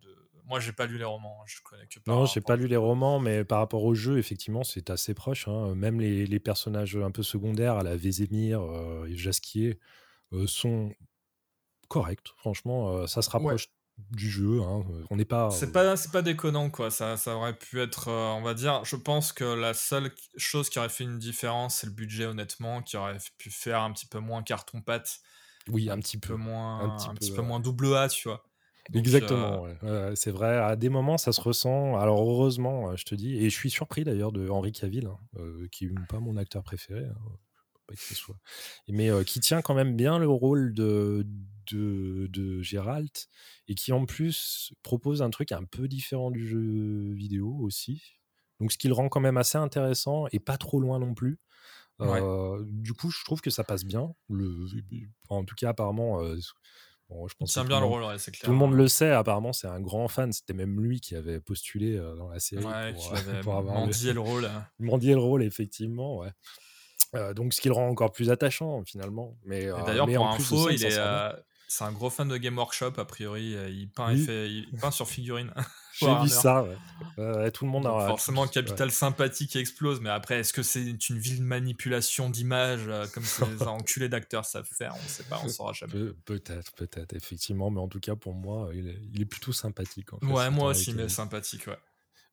De... 0.03 0.09
Moi, 0.47 0.61
j'ai 0.61 0.73
pas 0.73 0.87
lu 0.87 0.99
les 0.99 1.05
romans, 1.05 1.39
hein, 1.41 1.45
je 1.47 1.59
connais 1.63 1.87
que 1.87 2.01
pas. 2.01 2.13
Non, 2.13 2.27
j'ai 2.27 2.41
pas 2.41 2.57
lu 2.57 2.67
les 2.67 2.77
romans, 2.77 3.21
mais 3.21 3.45
par 3.45 3.59
rapport 3.59 3.85
au 3.85 3.95
jeu, 3.95 4.19
effectivement, 4.19 4.65
c'est 4.65 4.91
assez 4.91 5.15
proche. 5.15 5.47
Hein. 5.49 5.75
Même 5.75 6.01
les, 6.01 6.27
les, 6.27 6.41
personnages 6.41 6.97
un 6.97 7.11
peu 7.11 7.23
secondaires, 7.23 7.77
à 7.77 7.83
la 7.83 7.97
Vézémir 7.97 8.63
et 9.07 9.17
Jasquier, 9.17 9.79
sont 10.47 10.93
corrects. 11.89 12.29
Franchement, 12.37 13.07
ça 13.07 13.23
se 13.23 13.31
rapproche 13.31 13.69
du 14.11 14.31
jeu. 14.31 14.61
Hein. 14.63 14.85
On 15.11 15.17
n'est 15.17 15.25
pas. 15.25 15.51
C'est 15.51 15.73
pas, 15.73 15.97
c'est 15.97 16.13
pas 16.13 16.23
déconnant 16.23 16.71
quoi. 16.71 16.91
Ça, 16.91 17.17
ça 17.17 17.37
aurait 17.37 17.57
pu 17.57 17.81
être, 17.81 18.09
euh, 18.09 18.33
on 18.33 18.43
va 18.43 18.55
dire. 18.55 18.85
Je 18.85 18.97
pense 18.97 19.33
que 19.33 19.45
la 19.45 19.75
seule 19.75 20.13
chose 20.37 20.71
qui 20.71 20.79
aurait 20.79 20.89
fait 20.89 21.05
une 21.05 21.19
différence, 21.19 21.77
c'est 21.77 21.87
le 21.87 21.93
budget 21.93 22.27
honnêtement, 22.27 22.83
qui 22.83 22.97
aurait 22.97 23.19
pu 23.39 23.51
faire 23.51 23.83
un 23.83 23.93
petit 23.93 24.07
peu 24.07 24.19
moins 24.19 24.43
carton 24.43 24.81
pâte. 24.81 25.21
Oui, 25.69 25.91
un, 25.91 25.99
petit 25.99 26.17
peu, 26.17 26.35
moins, 26.35 26.97
un 26.97 27.15
petit, 27.15 27.31
peu, 27.31 27.43
moins 27.43 27.61
double 27.61 27.95
A, 27.95 28.09
tu 28.09 28.29
vois. 28.29 28.43
Exactement, 28.95 29.67
euh, 29.83 30.15
c'est 30.15 30.31
vrai. 30.31 30.57
À 30.57 30.77
des 30.77 30.89
moments, 30.89 31.19
ça 31.19 31.33
se 31.33 31.43
ressent. 31.43 31.99
Alors 31.99 32.23
heureusement, 32.23 32.97
je 32.97 33.05
te 33.05 33.15
dis, 33.15 33.37
et 33.37 33.51
je 33.51 33.55
suis 33.55 33.69
surpris 33.69 34.03
d'ailleurs 34.03 34.33
de 34.33 34.49
Henri 34.49 34.73
Cavill, 34.73 35.07
hein, 35.07 35.19
euh, 35.37 35.69
qui 35.71 35.87
n'est 35.87 36.07
pas 36.09 36.21
mon 36.21 36.39
acteur 36.39 36.63
préféré. 36.63 37.05
Hein, 37.05 37.17
pas 37.89 37.95
que 37.95 38.01
ce 38.01 38.15
soit. 38.15 38.37
Mais 38.89 39.11
qui 39.25 39.41
tient 39.41 39.63
quand 39.63 39.75
même 39.75 39.97
bien 39.97 40.19
le 40.19 40.29
rôle 40.29 40.73
de, 40.75 41.27
de, 41.73 42.29
de 42.31 42.63
Gérald 42.63 43.11
et 43.67 43.75
qui 43.75 43.93
en 43.93 44.07
plus 44.07 44.73
propose 44.83 45.23
un 45.23 45.31
truc 45.31 45.53
un 45.53 45.65
peu 45.65 45.89
différent 45.89 46.31
du 46.31 46.47
jeu 46.47 47.13
vidéo 47.15 47.57
aussi. 47.61 48.03
Donc 48.61 48.73
ce 48.73 48.79
qui 48.79 48.89
le 48.89 48.95
rend 48.95 49.09
quand 49.09 49.21
même 49.21 49.37
assez 49.37 49.59
intéressant 49.59 50.27
et 50.33 50.39
pas 50.39 50.59
trop 50.59 50.81
loin 50.81 50.99
non 50.99 51.15
plus. 51.15 51.39
du 52.01 52.93
coup, 52.93 53.11
je 53.11 53.25
trouve 53.25 53.41
que 53.41 53.51
ça 53.51 53.65
passe 53.65 53.85
bien. 53.85 54.15
Le, 54.29 54.67
en 55.29 55.45
tout 55.45 55.55
cas, 55.57 55.71
apparemment, 55.71 56.23
Bon, 57.09 57.27
je 57.27 57.35
pense 57.37 57.53
tient 57.53 57.65
bien 57.65 57.81
le 57.81 57.87
rôle, 57.87 58.05
c'est 58.19 58.33
clair. 58.33 58.45
Tout 58.45 58.51
le 58.51 58.59
monde 58.59 58.75
le 58.75 58.87
sait, 58.87 59.11
apparemment, 59.11 59.55
c'est 59.55 59.67
un 59.67 59.81
grand 59.81 60.09
fan. 60.09 60.31
C'était 60.31 60.53
même 60.53 60.79
lui 60.81 61.01
qui 61.01 61.15
avait 61.15 61.41
postulé 61.41 61.97
dans 61.97 62.29
la 62.29 62.39
série. 62.39 62.65
Ouais, 62.65 62.93
pour, 62.93 63.03
qui 63.03 63.19
avait 63.19 63.41
pour 63.43 63.57
avoir 63.57 63.77
mendié 63.77 64.13
le... 64.13 64.21
rôle. 64.21 64.45
Hein. 64.45 64.67
Mendié 64.79 65.15
le 65.15 65.21
rôle, 65.21 65.43
effectivement, 65.43 66.19
ouais. 66.19 66.31
Donc, 67.35 67.55
ce 67.55 67.61
qui 67.61 67.69
le 67.69 67.75
rend 67.75 67.89
encore 67.89 68.13
plus 68.13 68.31
attachant, 68.31 68.83
finalement. 68.85 69.37
Mais, 69.45 69.67
d'ailleurs, 69.87 70.07
pour 70.07 70.29
info, 70.29 70.71
il 70.71 70.85
est, 70.85 70.99
c'est 71.71 71.85
un 71.85 71.93
gros 71.93 72.09
fan 72.09 72.27
de 72.27 72.39
Game 72.39 72.57
Workshop, 72.57 72.95
a 72.97 73.05
priori. 73.05 73.55
Il 73.71 73.91
peint, 73.91 74.13
il 74.13 74.25
fait, 74.25 74.51
il 74.51 74.79
peint 74.81 74.91
sur 74.91 75.07
figurine. 75.07 75.53
J'ai 76.01 76.15
vu 76.23 76.29
ça, 76.29 76.65
ouais. 77.17 77.51
tout 77.51 77.65
le 77.65 77.71
monde 77.71 77.87
a. 77.87 78.07
Forcément, 78.07 78.47
capital 78.47 78.91
sympathie 78.91 79.47
qui 79.47 79.59
explose, 79.59 80.01
mais 80.01 80.11
après, 80.11 80.41
est-ce 80.41 80.53
que 80.53 80.63
c'est 80.63 80.83
une 80.83 81.19
ville 81.19 81.43
manipulation 81.43 82.31
d'image 82.31 82.83
euh, 82.87 83.07
comme 83.13 83.23
ces 83.25 83.63
enculés 83.63 84.09
d'acteurs 84.09 84.45
savent 84.45 84.69
faire? 84.71 84.95
On 84.99 85.03
ne 85.03 85.09
sait 85.09 85.25
pas, 85.25 85.39
on 85.43 85.45
ne 85.45 85.51
saura 85.51 85.73
jamais. 85.73 86.13
peut-être, 86.25 86.73
peut-être, 86.73 87.15
effectivement, 87.15 87.71
mais 87.71 87.81
en 87.81 87.89
tout 87.89 88.01
cas, 88.01 88.15
pour 88.15 88.35
moi, 88.35 88.71
il 88.73 88.89
est, 88.89 89.01
il 89.13 89.21
est 89.21 89.27
plutôt 89.27 89.53
sympathique. 89.53 90.13
En 90.13 90.21
fait, 90.21 90.27
ouais, 90.27 90.51
moi 90.51 90.71
aussi, 90.71 90.95
mais 90.95 91.09
sympathique, 91.09 91.67
ouais. 91.67 91.79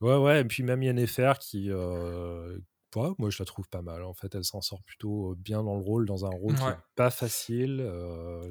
Ouais, 0.02 0.18
ouais, 0.18 0.41
et 0.41 0.45
puis 0.45 0.61
même 0.61 0.84
Yennefer 0.84 1.34
qui, 1.39 1.72
euh, 1.72 2.57
moi 3.17 3.30
je 3.30 3.38
la 3.39 3.45
trouve 3.45 3.67
pas 3.69 3.81
mal. 3.81 4.03
En 4.03 4.13
fait, 4.13 4.34
elle 4.35 4.43
s'en 4.43 4.61
sort 4.61 4.81
plutôt 4.84 5.35
bien 5.38 5.63
dans 5.63 5.76
le 5.76 5.81
rôle, 5.81 6.05
dans 6.05 6.26
un 6.26 6.30
rôle 6.30 6.55
pas 6.95 7.09
facile. 7.09 7.81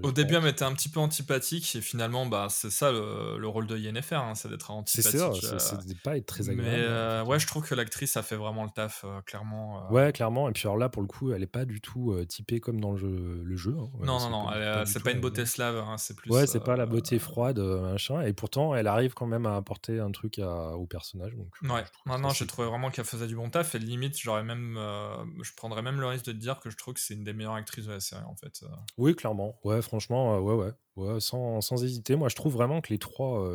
Au 0.03 0.13
début, 0.13 0.35
elle 0.35 0.43
m'était 0.43 0.65
un 0.65 0.73
petit 0.73 0.89
peu 0.89 1.01
antipathique 1.01 1.75
et 1.77 1.81
finalement, 1.81 2.27
bah, 2.27 2.49
c'est 2.51 2.71
ça 2.71 2.93
le, 2.93 3.47
rôle 3.47 3.67
de 3.67 3.77
Yennefer, 3.77 4.17
hein, 4.17 4.35
c'est 4.35 4.49
d'être 4.49 4.71
antipathique. 4.71 5.13
C'est 5.41 5.59
ça, 5.59 5.81
c'est 5.87 5.99
pas 6.01 6.17
être 6.17 6.27
très 6.27 6.51
agréable. 6.51 6.77
Mais 6.77 6.87
hein, 6.87 7.25
ouais, 7.25 7.39
je 7.39 7.47
trouve 7.47 7.67
que 7.67 7.75
l'actrice 7.75 8.17
a 8.17 8.23
fait 8.23 8.37
vraiment 8.37 8.65
le 8.65 8.71
taf, 8.71 9.05
clairement. 9.27 9.91
Ouais, 9.91 10.13
clairement. 10.13 10.49
Et 10.49 10.53
puis 10.53 10.67
alors 10.67 10.77
là, 10.77 10.89
pour 10.89 11.03
le 11.03 11.09
coup, 11.09 11.33
elle 11.33 11.43
est 11.43 11.47
pas 11.47 11.65
du 11.65 11.81
tout 11.81 12.15
typée 12.29 12.61
comme 12.61 12.81
dans 12.81 12.93
le 12.93 12.99
jeu. 12.99 13.43
Le 13.45 13.57
jeu 13.57 13.75
hein. 13.79 13.91
non, 14.01 14.19
non, 14.19 14.31
non, 14.31 14.85
c'est 14.85 15.03
pas, 15.03 15.13
une 15.13 15.21
beauté 15.21 15.47
slave, 15.47 15.85
c'est 15.97 16.17
plus. 16.17 16.31
Ouais, 16.31 16.47
c'est 16.47 16.61
pas 16.61 16.77
la 16.77 16.87
beauté 16.87 17.19
froide, 17.19 17.59
machin. 17.59 18.23
Et 18.23 18.33
pourtant, 18.33 18.75
elle 18.75 18.87
arrive 18.87 19.15
quand 19.15 19.27
même 19.27 19.47
à 19.47 19.57
apporter 19.57 20.01
un 20.01 20.11
truc 20.11 20.39
au 20.39 20.87
personnage. 20.87 21.35
Donc, 21.35 21.55
ouais, 21.63 21.85
non, 22.07 22.19
non, 22.19 22.31
j'ai 22.31 22.47
trouvé 22.47 22.69
vraiment 22.69 22.91
qu'elle 22.91 23.05
faisait 23.05 23.27
du 23.27 23.37
bon 23.37 23.51
taf 23.51 23.75
et 23.75 23.79
limite, 23.79 24.15
j'aurais 24.35 24.45
même 24.45 24.77
euh, 24.77 25.25
je 25.43 25.53
prendrais 25.57 25.83
même 25.83 26.01
le 26.01 26.07
risque 26.07 26.27
de 26.27 26.33
te 26.33 26.37
dire 26.37 26.61
que 26.61 26.71
je 26.71 26.77
trouve 26.77 26.95
que 26.95 27.01
c'est 27.01 27.15
une 27.15 27.25
des 27.25 27.33
meilleures 27.33 27.55
actrices 27.55 27.87
de 27.87 27.93
la 27.93 28.01
série 28.01 28.25
en 28.25 28.37
fait. 28.37 28.61
Euh. 28.63 28.69
Oui, 28.99 29.15
clairement. 29.15 29.59
Ouais, 29.65 29.81
franchement, 29.83 30.37
euh, 30.37 30.41
ouais, 30.41 30.55
ouais. 30.55 30.73
Ouais, 30.97 31.19
sans, 31.19 31.61
sans, 31.61 31.83
hésiter. 31.83 32.15
Moi, 32.15 32.29
je 32.29 32.37
trouve 32.37 32.53
vraiment 32.53 32.81
que 32.81 32.91
les 32.91 33.01
trois, 33.01 33.53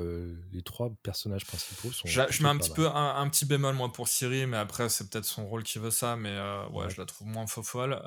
les 0.52 0.62
trois 0.62 0.92
personnages 1.04 1.46
principaux 1.46 1.90
sont. 1.90 2.06
Je, 2.06 2.44
mets 2.44 2.50
un 2.50 2.58
petit 2.58 2.70
peu 2.72 2.86
un, 2.88 3.30
petit 3.30 3.46
bémol 3.46 3.76
moi 3.76 3.94
pour 3.94 4.10
Siri, 4.10 4.46
mais 4.46 4.58
après 4.58 4.90
c'est 4.90 5.10
peut-être 5.10 5.24
son 5.24 5.48
rôle 5.48 5.64
qui 5.64 5.80
veut 5.80 5.90
ça, 5.90 6.18
mais 6.18 6.38
ouais, 6.74 6.90
je 6.90 7.00
la 7.00 7.06
trouve 7.06 7.28
moins 7.28 7.48
faux 7.48 7.64
folle. 7.64 7.98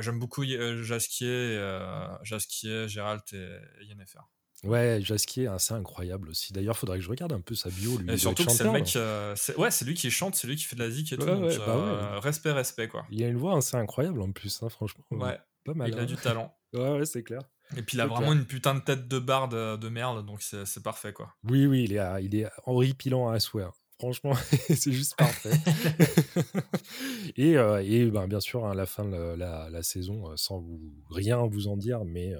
J'aime 0.00 0.18
beaucoup 0.18 0.44
Jasquier, 0.44 1.60
Jasquier, 2.22 2.88
Gérald 2.88 3.20
et 3.34 3.84
Yennefer. 3.84 4.20
Ouais, 4.64 5.00
Jasquier, 5.02 5.44
est 5.44 5.46
assez 5.46 5.72
incroyable 5.72 6.30
aussi. 6.30 6.52
D'ailleurs, 6.52 6.74
il 6.76 6.78
faudrait 6.78 6.98
que 6.98 7.04
je 7.04 7.10
regarde 7.10 7.32
un 7.32 7.40
peu 7.40 7.54
sa 7.54 7.70
bio. 7.70 7.96
Lui, 7.98 8.12
et 8.12 8.16
surtout 8.16 8.44
que 8.44 8.50
c'est 8.50 8.64
le 8.64 8.72
mec. 8.72 8.94
Euh, 8.96 9.34
ouais, 9.56 9.70
c'est 9.70 9.84
lui 9.84 9.94
qui 9.94 10.10
chante, 10.10 10.34
c'est 10.34 10.48
lui 10.48 10.56
qui 10.56 10.64
fait 10.64 10.74
de 10.74 10.82
la 10.82 10.90
zik 10.90 11.12
et 11.12 11.16
tout. 11.16 11.26
donc, 11.26 11.42
bah 11.58 11.64
euh, 11.68 12.18
respect, 12.18 12.50
respect, 12.50 12.88
quoi. 12.88 13.06
Il 13.10 13.22
a 13.22 13.28
une 13.28 13.36
voix 13.36 13.56
assez 13.56 13.76
incroyable 13.76 14.20
en 14.20 14.32
plus, 14.32 14.62
hein, 14.62 14.68
franchement. 14.68 15.04
Ouais, 15.12 15.38
pas 15.64 15.74
mal. 15.74 15.90
Il 15.90 15.98
a 15.98 16.02
hein. 16.02 16.06
du 16.06 16.16
talent. 16.16 16.56
ouais, 16.74 16.98
ouais, 16.98 17.06
c'est 17.06 17.22
clair. 17.22 17.42
Et 17.76 17.82
puis 17.82 17.98
il 17.98 18.00
a 18.00 18.06
vraiment 18.06 18.32
une 18.32 18.46
putain 18.46 18.74
de 18.74 18.80
tête 18.80 19.08
de 19.08 19.18
barde 19.18 19.52
euh, 19.52 19.76
de 19.76 19.88
merde, 19.90 20.24
donc 20.24 20.42
c'est 20.42 20.82
parfait, 20.82 21.12
quoi. 21.12 21.34
Oui, 21.44 21.66
oui, 21.66 21.84
il 21.84 21.92
est, 21.92 22.24
il 22.24 22.34
est 22.34 22.48
horripilant 22.64 23.28
à 23.28 23.38
souhait. 23.38 23.64
Hein. 23.64 23.72
Franchement, 24.00 24.32
c'est 24.74 24.92
juste 24.92 25.16
parfait. 25.16 25.50
et, 27.36 27.52
et 27.52 28.06
ben, 28.06 28.26
bien 28.26 28.40
sûr, 28.40 28.66
à 28.66 28.74
la 28.74 28.86
fin 28.86 29.04
de 29.04 29.36
la, 29.36 29.68
la, 29.70 29.82
saison, 29.82 30.36
sans 30.36 30.60
vous, 30.60 30.80
rien 31.10 31.44
vous 31.46 31.68
en 31.68 31.76
dire, 31.76 32.04
mais 32.04 32.32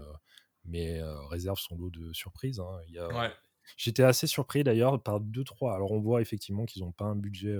mais 0.68 1.00
réserve 1.28 1.58
son 1.58 1.76
lot 1.76 1.90
de 1.90 2.12
surprises. 2.12 2.60
Hein. 2.60 3.30
J'étais 3.76 4.02
assez 4.02 4.26
surpris 4.26 4.64
d'ailleurs 4.64 5.02
par 5.02 5.20
deux 5.20 5.44
trois. 5.44 5.74
Alors 5.74 5.92
on 5.92 6.00
voit 6.00 6.20
effectivement 6.22 6.64
qu'ils 6.64 6.82
n'ont 6.82 6.92
pas 6.92 7.04
un 7.04 7.16
budget 7.16 7.56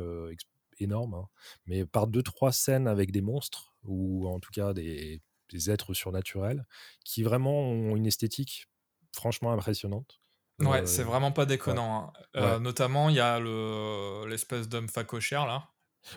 énorme, 0.79 1.15
hein, 1.15 1.29
mais 1.67 1.85
par 1.85 2.07
deux 2.07 2.23
trois 2.23 2.53
scènes 2.53 2.87
avec 2.87 3.11
des 3.11 3.21
monstres 3.21 3.75
ou 3.85 4.29
en 4.29 4.41
tout 4.41 4.51
cas 4.53 4.73
des, 4.73 5.21
êtres 5.69 5.95
surnaturels 5.95 6.67
qui 7.05 7.23
vraiment 7.23 7.59
ont 7.59 7.97
une 7.97 8.07
esthétique 8.07 8.69
franchement 9.13 9.53
impressionnante. 9.53 10.21
Ouais, 10.61 10.85
c'est 10.87 11.05
vraiment 11.05 11.33
pas 11.33 11.47
déconnant. 11.47 12.13
Hein. 12.35 12.61
notamment, 12.61 13.09
il 13.09 13.17
y 13.17 13.21
a 13.21 13.39
l'espèce 14.27 14.69
d'homme 14.69 14.89
facochère 14.89 15.47
là. 15.47 15.71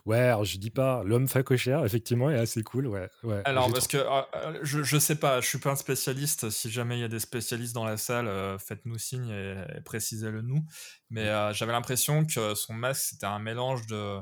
Ouais, 0.06 0.20
alors 0.20 0.46
je 0.46 0.58
dis 0.58 0.70
pas, 0.70 1.04
l'homme 1.04 1.28
facochère, 1.28 1.86
effectivement, 1.86 2.30
est 2.30 2.38
assez 2.38 2.64
cool, 2.64 2.88
ouais. 2.88 3.10
ouais 3.24 3.42
alors, 3.46 3.72
parce 3.72 3.88
que 3.88 3.98
euh, 3.98 4.22
euh, 4.36 4.60
je, 4.62 4.84
je 4.84 4.98
sais 4.98 5.16
pas, 5.16 5.42
je 5.42 5.48
suis 5.48 5.60
pas 5.60 5.72
un 5.72 5.76
spécialiste. 5.76 6.50
Si 6.50 6.72
jamais 6.72 6.98
il 6.98 7.02
y 7.02 7.04
a 7.04 7.10
des 7.10 7.20
spécialistes 7.20 7.74
dans 7.74 7.86
la 7.86 7.98
salle, 7.98 8.28
euh, 8.28 8.58
faites-nous 8.58 8.98
signe 8.98 9.30
et, 9.30 9.82
précisez-le 9.84 10.42
nous. 10.42 10.66
Mais 11.10 11.26
j'avais 11.54 11.74
l'impression 11.74 12.26
que 12.26 12.56
son 12.56 12.74
masque, 12.74 13.10
c'était 13.12 13.26
un 13.26 13.40
mélange 13.40 13.86
de, 13.88 14.20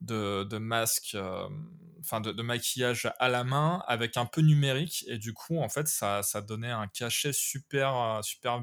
de, 0.00 0.44
de 0.44 0.58
masque, 0.58 1.16
enfin 2.00 2.20
de, 2.20 2.32
de, 2.32 2.42
maquillage 2.42 3.10
à 3.18 3.28
la 3.28 3.44
main 3.44 3.82
avec 3.86 4.16
un 4.16 4.26
peu 4.26 4.40
numérique. 4.40 5.04
Et 5.08 5.18
du 5.18 5.34
coup, 5.34 5.58
en 5.58 5.68
fait, 5.68 5.86
ça, 5.88 6.22
ça 6.22 6.40
donnait 6.40 6.70
un 6.70 6.88
cachet 6.88 7.32
super, 7.32 8.20
super 8.22 8.62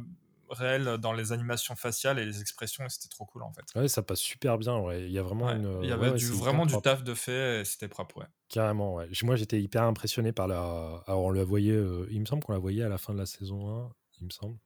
réel 0.49 0.97
dans 0.99 1.13
les 1.13 1.31
animations 1.31 1.75
faciales 1.75 2.19
et 2.19 2.25
les 2.25 2.41
expressions 2.41 2.85
et 2.85 2.89
c'était 2.89 3.09
trop 3.09 3.25
cool 3.25 3.43
en 3.43 3.51
fait. 3.51 3.63
Ouais, 3.79 3.87
ça 3.87 4.01
passe 4.01 4.19
super 4.19 4.57
bien. 4.57 4.77
Ouais. 4.77 5.03
Il 5.03 5.11
y 5.11 5.19
a 5.19 5.23
vraiment 5.23 5.49
une. 5.49 5.79
Il 5.83 5.89
y 5.89 5.91
avait 5.91 6.11
du, 6.11 6.27
vraiment 6.27 6.65
du 6.65 6.79
taf 6.81 7.03
de 7.03 7.13
fait 7.13 7.61
et 7.61 7.65
c'était 7.65 7.87
propre. 7.87 8.17
Ouais. 8.17 8.25
Carrément. 8.49 8.95
Ouais. 8.95 9.09
Moi 9.23 9.35
j'étais 9.35 9.61
hyper 9.61 9.83
impressionné 9.83 10.31
par 10.31 10.47
la. 10.47 11.03
Alors 11.07 11.23
on 11.23 11.31
la 11.31 11.43
voyait. 11.43 11.71
Euh, 11.71 12.07
il 12.11 12.19
me 12.21 12.25
semble 12.25 12.43
qu'on 12.43 12.53
la 12.53 12.59
voyait 12.59 12.83
à 12.83 12.89
la 12.89 12.97
fin 12.97 13.13
de 13.13 13.19
la 13.19 13.25
saison 13.25 13.85
1 13.85 13.91
il 14.21 14.25
me 14.25 14.31
semble. 14.31 14.57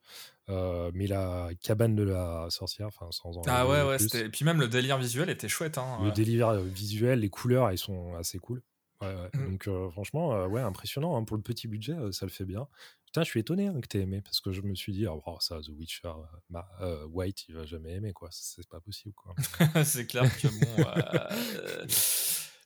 Euh, 0.50 0.92
mais 0.94 1.08
la 1.08 1.50
cabane 1.62 1.96
de 1.96 2.04
la 2.04 2.48
sorcière, 2.50 2.88
enfin 2.88 3.08
sans 3.12 3.38
en 3.38 3.42
Ah 3.48 3.68
ouais, 3.68 3.84
ouais, 3.84 3.98
et 4.16 4.30
puis 4.30 4.46
même 4.46 4.60
le 4.60 4.68
délire 4.68 4.98
visuel 4.98 5.30
était 5.30 5.48
chouette. 5.48 5.78
Hein, 5.78 6.00
le 6.04 6.12
délire 6.12 6.50
euh, 6.50 6.64
visuel, 6.64 7.20
les 7.20 7.30
couleurs, 7.30 7.72
ils 7.72 7.78
sont 7.78 8.16
assez 8.16 8.40
cool. 8.40 8.62
Ouais, 9.02 9.16
ouais. 9.16 9.30
Mmh. 9.34 9.50
Donc 9.50 9.92
franchement, 9.92 10.46
ouais, 10.46 10.62
impressionnant. 10.62 11.18
Hein, 11.18 11.24
pour 11.24 11.38
le 11.38 11.44
petit 11.44 11.68
budget, 11.68 11.96
ça 12.12 12.26
le 12.26 12.32
fait 12.32 12.46
bien. 12.46 12.68
Putain, 13.10 13.24
je 13.24 13.30
suis 13.30 13.40
étonné 13.40 13.66
hein, 13.66 13.82
que 13.82 13.88
tu 13.88 13.98
aies 13.98 14.02
aimé 14.02 14.22
parce 14.22 14.40
que 14.40 14.52
je 14.52 14.62
me 14.62 14.76
suis 14.76 14.94
dit, 14.94 15.08
oh, 15.08 15.38
ça, 15.40 15.60
The 15.62 15.70
Witcher, 15.70 16.10
euh, 16.54 16.62
euh, 16.82 17.08
White, 17.08 17.50
il 17.50 17.56
va 17.56 17.66
jamais 17.66 17.94
aimer, 17.94 18.14
quoi. 18.14 18.30
C'est 18.32 18.70
pas 18.70 18.80
possible, 18.80 19.16
quoi. 19.16 19.34
c'est 19.84 20.06
clair 20.06 20.30
que 20.38 20.48
bon. 20.48 20.84
Euh, 20.84 21.88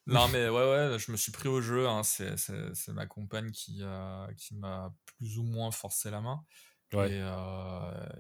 non, 0.08 0.28
mais 0.28 0.50
ouais, 0.50 0.70
ouais, 0.70 1.00
je 1.00 1.14
me 1.14 1.16
suis 1.16 1.32
pris 1.32 1.48
au 1.48 1.62
jeu. 1.62 1.88
Hein, 1.88 2.04
c'est 2.04 2.36
ma 2.90 3.06
compagne 3.06 3.52
qui, 3.52 3.84
qui 4.36 4.56
m'a 4.56 4.94
plus 5.06 5.38
ou 5.38 5.44
moins 5.44 5.72
forcé 5.72 6.12
la 6.12 6.20
main. 6.20 6.44
Et, 6.92 7.24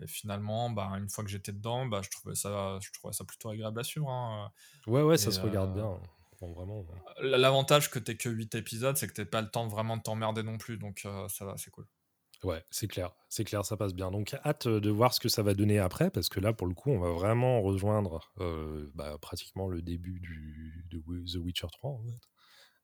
finalement, 0.07 0.69
bah, 0.69 0.91
une 0.97 1.09
fois 1.09 1.25
que 1.25 1.29
j'étais 1.29 1.51
dedans, 1.51 1.87
bah, 1.87 1.99
je, 2.01 2.09
trouvais 2.09 2.35
ça, 2.35 2.79
je 2.81 2.89
trouvais 2.93 3.13
ça 3.13 3.25
plutôt 3.25 3.49
agréable 3.49 3.81
à 3.81 3.83
suivre. 3.83 4.09
Hein. 4.09 4.49
Ouais, 4.87 5.01
ouais, 5.01 5.17
ça 5.17 5.29
se 5.29 5.41
regarde 5.41 5.73
bien. 5.73 5.99
Vraiment. 6.51 6.85
L'avantage 7.21 7.89
que 7.89 7.99
t'es 7.99 8.15
que 8.15 8.29
8 8.29 8.55
épisodes, 8.55 8.97
c'est 8.97 9.07
que 9.07 9.13
t'as 9.13 9.25
pas 9.25 9.41
le 9.41 9.49
temps 9.49 9.67
vraiment 9.67 9.97
de 9.97 10.01
t'emmerder 10.01 10.43
non 10.43 10.57
plus. 10.57 10.77
Donc 10.77 11.07
ça 11.29 11.45
va, 11.45 11.57
c'est 11.57 11.71
cool. 11.71 11.87
Ouais, 12.43 12.61
c'est 12.71 12.89
clair, 12.89 13.15
c'est 13.29 13.45
clair, 13.45 13.65
ça 13.65 13.77
passe 13.77 13.93
bien. 13.93 14.11
Donc 14.11 14.35
hâte 14.45 14.67
de 14.67 14.89
voir 14.89 15.13
ce 15.13 15.21
que 15.21 15.29
ça 15.29 15.43
va 15.43 15.53
donner 15.53 15.79
après, 15.79 16.11
parce 16.11 16.27
que 16.27 16.41
là, 16.41 16.51
pour 16.51 16.67
le 16.67 16.73
coup, 16.73 16.91
on 16.91 16.99
va 16.99 17.11
vraiment 17.11 17.61
rejoindre 17.61 18.33
bah, 18.93 19.17
pratiquement 19.21 19.69
le 19.69 19.81
début 19.81 20.19
du, 20.19 20.85
de 20.89 20.99
The 20.99 21.37
Witcher 21.37 21.67
3, 21.71 22.01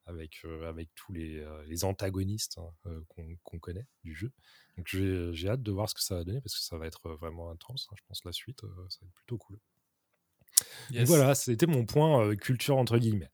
avec, 0.06 0.42
avec 0.66 0.88
tous 0.94 1.12
les, 1.12 1.44
les 1.66 1.84
antagonistes 1.84 2.58
hein, 2.58 3.02
qu'on 3.44 3.58
connaît 3.58 3.86
du 4.02 4.14
jeu. 4.14 4.32
Donc 4.78 4.86
j'ai 4.86 5.48
hâte 5.48 5.62
de 5.62 5.72
voir 5.72 5.90
ce 5.90 5.94
que 5.94 6.02
ça 6.02 6.14
va 6.14 6.24
donner, 6.24 6.40
parce 6.40 6.54
que 6.54 6.62
ça 6.62 6.78
va 6.78 6.86
être 6.86 7.10
vraiment 7.10 7.50
intense. 7.50 7.86
Hein. 7.90 7.96
Je 7.98 8.02
pense 8.08 8.24
la 8.24 8.32
suite, 8.32 8.62
ça 8.62 8.98
va 9.02 9.08
être 9.08 9.14
plutôt 9.14 9.36
cool. 9.36 9.58
voilà, 11.04 11.34
c'était 11.34 11.66
mon 11.66 11.84
point 11.84 12.34
culture 12.36 12.78
entre 12.78 12.96
guillemets. 12.96 13.30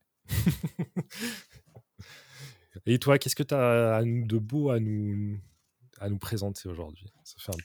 Et 2.85 2.99
toi, 2.99 3.17
qu'est-ce 3.17 3.35
que 3.35 3.43
tu 3.43 3.53
as 3.55 4.01
de 4.03 4.37
beau 4.37 4.69
à 4.69 4.79
nous, 4.79 5.39
à 5.99 6.09
nous 6.09 6.19
présenter 6.19 6.69
aujourd'hui? 6.69 7.11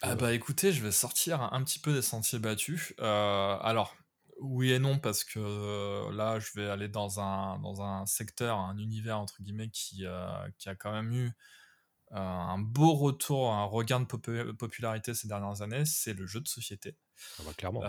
Ah 0.00 0.16
bah 0.16 0.32
écoutez, 0.32 0.72
je 0.72 0.82
vais 0.82 0.92
sortir 0.92 1.52
un 1.52 1.62
petit 1.62 1.78
peu 1.78 1.92
des 1.92 2.02
sentiers 2.02 2.38
battus. 2.38 2.94
Euh, 3.00 3.56
alors, 3.60 3.94
oui 4.40 4.72
et 4.72 4.78
non, 4.78 4.98
parce 4.98 5.22
que 5.24 5.38
euh, 5.38 6.12
là, 6.12 6.38
je 6.38 6.50
vais 6.54 6.68
aller 6.68 6.88
dans 6.88 7.20
un, 7.20 7.58
dans 7.60 7.82
un 7.82 8.06
secteur, 8.06 8.58
un 8.58 8.78
univers, 8.78 9.18
entre 9.18 9.42
guillemets, 9.42 9.70
qui, 9.70 10.04
euh, 10.06 10.26
qui 10.58 10.68
a 10.68 10.74
quand 10.74 10.92
même 10.92 11.12
eu 11.12 11.30
un 12.12 12.58
beau 12.58 12.94
retour, 12.94 13.52
un 13.52 13.64
regain 13.64 14.00
de 14.00 14.52
popularité 14.52 15.14
ces 15.14 15.28
dernières 15.28 15.62
années, 15.62 15.84
c'est 15.84 16.12
le 16.12 16.26
jeu 16.26 16.40
de 16.40 16.48
société. 16.48 16.96
Ah 17.38 17.42
bah, 17.46 17.52
clairement. 17.56 17.80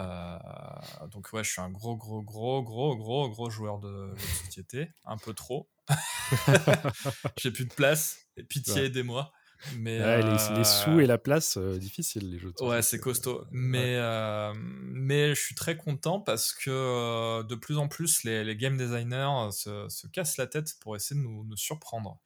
donc 1.09 1.31
ouais, 1.33 1.43
je 1.43 1.51
suis 1.51 1.61
un 1.61 1.69
gros, 1.69 1.95
gros, 1.97 2.21
gros, 2.21 2.63
gros, 2.63 2.95
gros, 2.95 3.29
gros 3.29 3.49
joueur 3.49 3.79
de 3.79 4.13
de 4.13 4.19
société. 4.45 4.89
un 5.05 5.17
peu 5.17 5.33
trop. 5.33 5.69
J'ai 7.37 7.51
plus 7.51 7.65
de 7.65 7.73
place. 7.73 8.17
Pitié, 8.49 8.85
aidez-moi. 8.85 9.31
Mais 9.77 10.21
les, 10.21 10.63
sous 10.63 10.91
euh, 10.91 10.99
et 10.99 11.05
la 11.05 11.17
place, 11.17 11.57
euh, 11.57 11.77
difficile 11.77 12.29
les 12.29 12.39
jeux. 12.39 12.53
ouais, 12.61 12.81
c'est 12.81 12.99
costaud. 12.99 13.45
Mais, 13.51 13.95
euh, 13.95 14.53
mais 14.55 15.29
je 15.29 15.39
suis 15.39 15.55
très 15.55 15.77
content 15.77 16.19
parce 16.19 16.53
que 16.53 17.43
de 17.43 17.55
plus 17.55 17.77
en 17.77 17.87
plus, 17.87 18.23
les, 18.23 18.43
les 18.43 18.55
game 18.55 18.77
designers 18.77 19.51
se, 19.51 19.87
se, 19.89 20.07
cassent 20.07 20.37
la 20.37 20.47
tête 20.47 20.73
pour 20.81 20.95
essayer 20.95 21.19
de 21.19 21.25
nous, 21.25 21.45
nous 21.45 21.57
surprendre. 21.57 22.19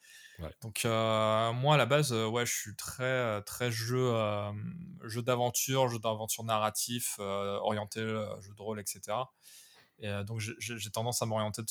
Donc 0.61 0.83
moi 0.85 1.75
à 1.75 1.77
la 1.77 1.85
base, 1.85 2.13
ouais, 2.13 2.45
je 2.45 2.53
suis 2.53 2.75
très 2.75 3.41
très 3.43 3.71
jeu 3.71 4.13
jeu 5.03 5.21
d'aventure, 5.21 5.89
jeu 5.89 5.99
d'aventure 5.99 6.43
narratif, 6.43 7.15
orienté 7.19 8.01
jeu 8.01 8.53
de 8.55 8.61
rôle, 8.61 8.79
etc. 8.79 9.17
Et 9.99 10.11
donc 10.25 10.39
j'ai 10.39 10.91
tendance 10.91 11.23
à 11.23 11.25
m'orienter 11.25 11.63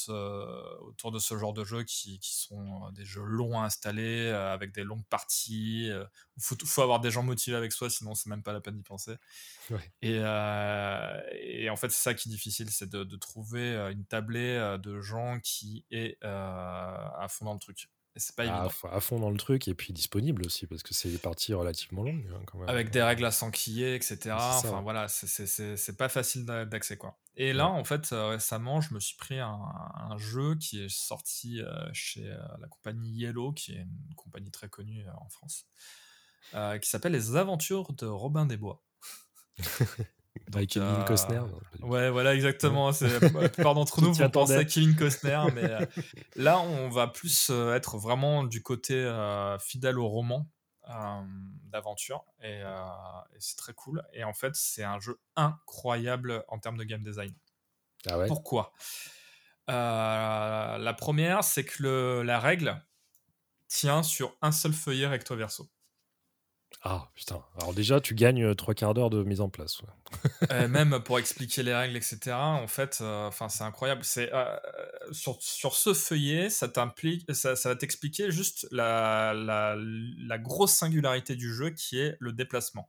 autour 0.80 1.12
de 1.12 1.20
ce 1.20 1.38
genre 1.38 1.52
de 1.52 1.62
jeux 1.62 1.84
qui, 1.84 2.18
qui 2.18 2.34
sont 2.34 2.90
des 2.90 3.04
jeux 3.04 3.22
longs 3.22 3.60
à 3.60 3.66
installer, 3.66 4.30
avec 4.30 4.72
des 4.72 4.82
longues 4.82 5.06
parties. 5.06 5.86
Il 5.86 6.42
faut, 6.42 6.56
faut, 6.64 6.82
avoir 6.82 6.98
des 6.98 7.12
gens 7.12 7.22
motivés 7.22 7.56
avec 7.56 7.70
soi, 7.70 7.88
sinon 7.88 8.16
c'est 8.16 8.28
même 8.28 8.42
pas 8.42 8.52
la 8.52 8.60
peine 8.60 8.76
d'y 8.76 8.82
penser. 8.82 9.14
Et, 10.02 10.16
et, 10.16 11.70
en 11.70 11.76
fait, 11.76 11.90
c'est 11.90 12.02
ça 12.02 12.14
qui 12.14 12.28
est 12.28 12.32
difficile, 12.32 12.68
c'est 12.70 12.90
de, 12.90 13.04
de, 13.04 13.16
trouver 13.16 13.76
une 13.92 14.04
tablée 14.04 14.76
de 14.82 15.00
gens 15.00 15.38
qui 15.38 15.84
est 15.92 16.18
à 16.22 17.26
fond 17.28 17.44
dans 17.44 17.54
le 17.54 17.60
truc 17.60 17.88
c'est 18.16 18.34
pas 18.34 18.44
ah, 18.48 18.68
À 18.90 19.00
fond 19.00 19.18
dans 19.18 19.30
le 19.30 19.36
truc 19.36 19.68
et 19.68 19.74
puis 19.74 19.92
disponible 19.92 20.44
aussi 20.46 20.66
parce 20.66 20.82
que 20.82 20.94
c'est 20.94 21.08
des 21.08 21.18
parties 21.18 21.54
relativement 21.54 22.02
longues. 22.02 22.26
Hein, 22.32 22.64
Avec 22.66 22.90
des 22.90 23.02
règles 23.02 23.24
à 23.24 23.30
s'enquiller, 23.30 23.94
etc. 23.94 24.34
Enfin 24.38 24.80
voilà, 24.82 25.08
c'est 25.08 25.96
pas 25.96 26.08
facile 26.08 26.44
d'accès 26.44 26.96
quoi. 26.96 27.18
Et 27.38 27.52
là, 27.52 27.68
en 27.68 27.84
fait, 27.84 28.12
euh, 28.12 28.28
récemment, 28.28 28.80
je 28.80 28.94
me 28.94 29.00
suis 29.00 29.16
pris 29.16 29.38
un, 29.38 30.16
jeu 30.16 30.54
qui 30.54 30.82
est 30.82 30.88
sorti 30.88 31.60
euh, 31.60 31.86
chez 31.92 32.26
euh, 32.26 32.38
la 32.60 32.66
compagnie 32.68 33.10
Yellow, 33.10 33.52
qui 33.52 33.72
est 33.72 33.82
une 33.82 34.14
compagnie 34.16 34.50
très 34.50 34.70
connue 34.70 35.04
en 35.20 35.28
France, 35.28 35.66
qui 36.80 36.88
s'appelle 36.88 37.12
Les 37.12 37.36
Aventures 37.36 37.92
de 37.92 38.06
Robin 38.06 38.46
des 38.46 38.56
Bois. 38.56 38.82
Avec 40.54 40.70
Kevin 40.70 40.88
euh, 40.88 41.04
Costner. 41.04 41.40
Ouais, 41.80 42.10
voilà, 42.10 42.34
exactement. 42.34 42.90
La 43.00 43.48
plupart 43.48 43.74
d'entre 43.74 44.00
nous 44.00 44.12
vont 44.12 44.30
penser 44.30 44.56
à 44.56 44.64
Kevin 44.64 44.94
Costner, 44.96 45.42
mais 45.54 45.64
euh, 45.64 45.86
là, 46.36 46.60
on 46.60 46.88
va 46.88 47.08
plus 47.08 47.48
euh, 47.50 47.74
être 47.74 47.98
vraiment 47.98 48.44
du 48.44 48.62
côté 48.62 48.94
fidèle 49.60 49.98
au 49.98 50.08
roman 50.08 50.48
d'aventure, 51.64 52.24
et, 52.42 52.62
c'est 53.38 53.56
très 53.56 53.74
cool. 53.74 54.02
Et 54.12 54.24
en 54.24 54.32
fait, 54.32 54.54
c'est 54.54 54.84
un 54.84 55.00
jeu 55.00 55.20
incroyable 55.34 56.44
en 56.48 56.58
termes 56.58 56.76
de 56.76 56.84
game 56.84 57.02
design. 57.02 57.34
Ah 58.08 58.18
ouais? 58.18 58.28
Pourquoi? 58.28 58.72
La 59.68 60.94
première, 60.96 61.42
c'est 61.42 61.64
que 61.64 61.82
le, 61.82 62.22
la 62.22 62.38
règle 62.38 62.80
tient 63.68 64.02
sur 64.02 64.36
un 64.42 64.52
seul 64.52 64.72
feuillet 64.72 65.08
recto 65.08 65.34
verso. 65.34 65.68
Ah 66.82 67.08
putain. 67.14 67.42
Alors 67.58 67.74
déjà, 67.74 68.00
tu 68.00 68.14
gagnes 68.14 68.44
euh, 68.44 68.54
trois 68.54 68.74
quarts 68.74 68.94
d'heure 68.94 69.10
de 69.10 69.24
mise 69.24 69.40
en 69.40 69.48
place. 69.48 69.82
Euh, 70.52 70.68
même 70.68 71.00
pour 71.00 71.18
expliquer 71.18 71.62
les 71.62 71.74
règles, 71.74 71.96
etc. 71.96 72.32
En 72.32 72.68
fait, 72.68 72.98
euh, 73.00 73.30
c'est 73.48 73.64
incroyable. 73.64 74.04
C'est 74.04 74.30
sur, 75.10 75.36
sur, 75.40 75.74
ce 75.74 75.94
feuillet, 75.94 76.50
ça 76.50 76.68
t'implique, 76.68 77.32
ça, 77.34 77.54
va 77.54 77.74
t'expliquer 77.74 78.30
juste 78.30 78.68
la, 78.70 79.34
la, 79.34 80.38
grosse 80.38 80.72
singularité 80.72 81.34
du 81.34 81.52
jeu 81.52 81.70
qui 81.70 81.98
est 81.98 82.16
le 82.20 82.32
déplacement. 82.32 82.88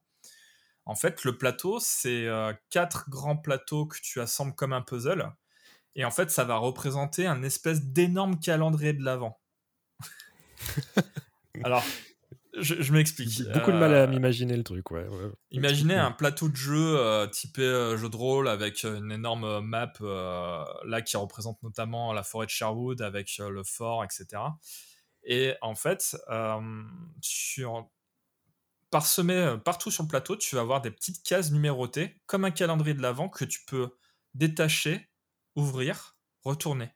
En 0.85 0.95
fait, 0.95 1.23
le 1.23 1.37
plateau, 1.37 1.79
c'est 1.79 2.27
quatre 2.69 3.09
grands 3.09 3.37
plateaux 3.37 3.87
que 3.87 3.97
tu 4.01 4.21
assembles 4.21 4.53
comme 4.53 4.73
un 4.73 4.81
puzzle. 4.81 5.31
Et 5.95 6.05
en 6.05 6.11
fait, 6.11 6.29
ça 6.29 6.43
va 6.43 6.57
représenter 6.57 7.25
un 7.25 7.41
espèce 7.43 7.81
d'énorme 7.81 8.39
calendrier 8.39 8.93
de 8.93 9.03
l'avant. 9.03 9.39
Alors, 11.63 11.83
je, 12.59 12.93
m'explique. 12.93 13.43
Beaucoup 13.53 13.71
de 13.71 13.77
mal 13.77 13.93
à 13.93 14.03
euh, 14.03 14.07
m'imaginer 14.07 14.55
le 14.55 14.63
truc, 14.63 14.91
ouais. 14.91 15.07
Imaginez 15.51 15.95
un 15.95 16.11
plateau 16.11 16.49
de 16.49 16.55
jeu 16.55 16.97
euh, 16.97 17.27
typé 17.27 17.61
euh, 17.61 17.97
jeu 17.97 18.09
de 18.09 18.15
rôle 18.15 18.47
avec 18.47 18.83
une 18.83 19.11
énorme 19.11 19.61
map 19.61 19.93
là 19.99 21.01
qui 21.01 21.17
représente 21.17 21.61
notamment 21.63 22.13
la 22.13 22.23
forêt 22.23 22.45
de 22.45 22.51
Sherwood 22.51 23.01
avec 23.01 23.37
le 23.37 23.63
fort, 23.63 24.03
etc. 24.03 24.41
Et 25.23 25.53
en 25.61 25.75
fait, 25.75 26.17
sur 27.21 27.89
parsemé 28.89 29.57
partout 29.63 29.91
sur 29.91 30.03
le 30.03 30.07
plateau, 30.09 30.35
tu 30.35 30.55
vas 30.55 30.61
avoir 30.61 30.81
des 30.81 30.91
petites 30.91 31.23
cases 31.23 31.51
numérotées 31.51 32.21
comme 32.25 32.45
un 32.45 32.51
calendrier 32.51 32.93
de 32.93 33.01
l'avant 33.01 33.29
que 33.29 33.45
tu 33.45 33.59
peux 33.65 33.89
détacher, 34.33 35.09
ouvrir, 35.55 36.17
retourner. 36.43 36.89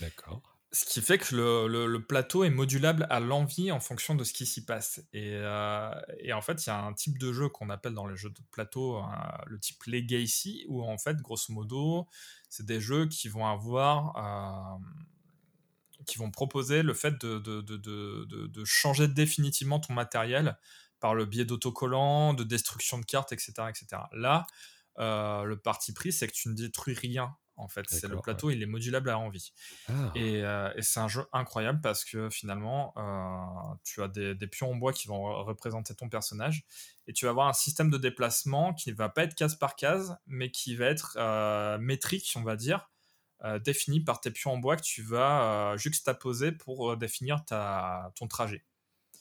D'accord 0.00 0.53
ce 0.74 0.84
qui 0.84 1.00
fait 1.00 1.18
que 1.18 1.36
le, 1.36 1.98
plateau 2.04 2.42
est 2.42 2.50
modulable 2.50 3.06
à 3.08 3.20
l'envie 3.20 3.70
en 3.70 3.78
fonction 3.78 4.16
de 4.16 4.24
ce 4.24 4.32
qui 4.32 4.44
s'y 4.44 4.64
passe. 4.64 5.00
Et, 5.12 5.30
euh, 5.34 5.90
en 6.32 6.42
fait, 6.42 6.66
il 6.66 6.68
y 6.68 6.72
a 6.72 6.82
un 6.82 6.92
type 6.92 7.16
de 7.18 7.32
jeu 7.32 7.48
qu'on 7.48 7.70
appelle 7.70 7.94
dans 7.94 8.08
les 8.08 8.16
jeux 8.16 8.30
de 8.30 8.40
plateau 8.50 8.98
euh, 8.98 9.02
le 9.46 9.60
type 9.60 9.84
Legacy, 9.84 10.66
où 10.68 10.82
en 10.82 10.98
fait, 10.98 11.16
grosso 11.18 11.52
modo, 11.52 12.08
c'est 12.50 12.66
des 12.66 12.80
jeux 12.80 13.06
qui 13.06 13.28
vont 13.28 13.46
avoir. 13.46 14.16
Euh, 14.16 14.84
qui 16.06 16.18
vont 16.18 16.30
proposer 16.30 16.82
le 16.82 16.92
fait 16.92 17.18
de, 17.24 17.38
de, 17.38 18.64
changer 18.66 19.08
définitivement 19.08 19.80
ton 19.80 19.94
matériel 19.94 20.58
par 21.00 21.14
le 21.14 21.24
biais 21.24 21.46
d'autocollants, 21.46 22.34
de 22.34 22.44
destruction 22.44 22.98
de 22.98 23.06
cartes, 23.06 23.32
etc. 23.32 23.52
etc. 23.70 24.02
Là, 24.12 24.46
le 24.98 25.54
parti 25.54 25.94
pris, 25.94 26.12
c'est 26.12 26.26
que 26.26 26.34
tu 26.34 26.50
ne 26.50 26.54
détruis 26.54 26.92
rien 26.92 27.34
en 27.56 27.68
fait. 27.68 27.86
C'est 27.88 28.08
le 28.08 28.20
plateau, 28.20 28.50
il 28.50 28.62
est 28.62 28.66
modulable 28.66 29.10
à 29.10 29.18
envie. 29.18 29.52
Ah. 29.88 30.12
Euh, 30.16 30.72
et, 30.76 30.82
c'est 30.82 31.00
un 31.00 31.08
jeu 31.08 31.24
incroyable 31.32 31.80
parce 31.80 32.04
que 32.04 32.30
finalement, 32.30 32.92
euh, 32.96 33.74
tu 33.84 34.02
as 34.02 34.08
des, 34.08 34.34
pions 34.46 34.70
en 34.70 34.76
bois 34.76 34.92
qui 34.92 35.08
vont 35.08 35.44
représenter 35.44 35.94
ton 35.94 36.08
personnage 36.08 36.64
et 37.06 37.12
tu 37.12 37.24
vas 37.24 37.30
avoir 37.30 37.48
un 37.48 37.52
système 37.52 37.90
de 37.90 37.98
déplacement 37.98 38.74
qui 38.74 38.90
ne 38.90 38.96
va 38.96 39.08
pas 39.08 39.24
être 39.24 39.34
case 39.34 39.56
par 39.56 39.76
case, 39.76 40.16
mais 40.26 40.50
qui 40.50 40.76
va 40.76 40.86
être 40.86 41.16
euh, 41.18 41.78
métrique, 41.78 42.32
on 42.36 42.42
va 42.42 42.56
dire, 42.56 42.90
défini 43.62 44.00
par 44.00 44.22
tes 44.22 44.30
pions 44.30 44.52
en 44.52 44.56
bois 44.56 44.74
que 44.76 44.82
tu 44.82 45.02
vas 45.02 45.76
juxtaposer 45.76 46.50
pour 46.50 46.96
définir 46.96 47.44
ta, 47.44 48.10
ton 48.16 48.26
trajet. 48.26 48.64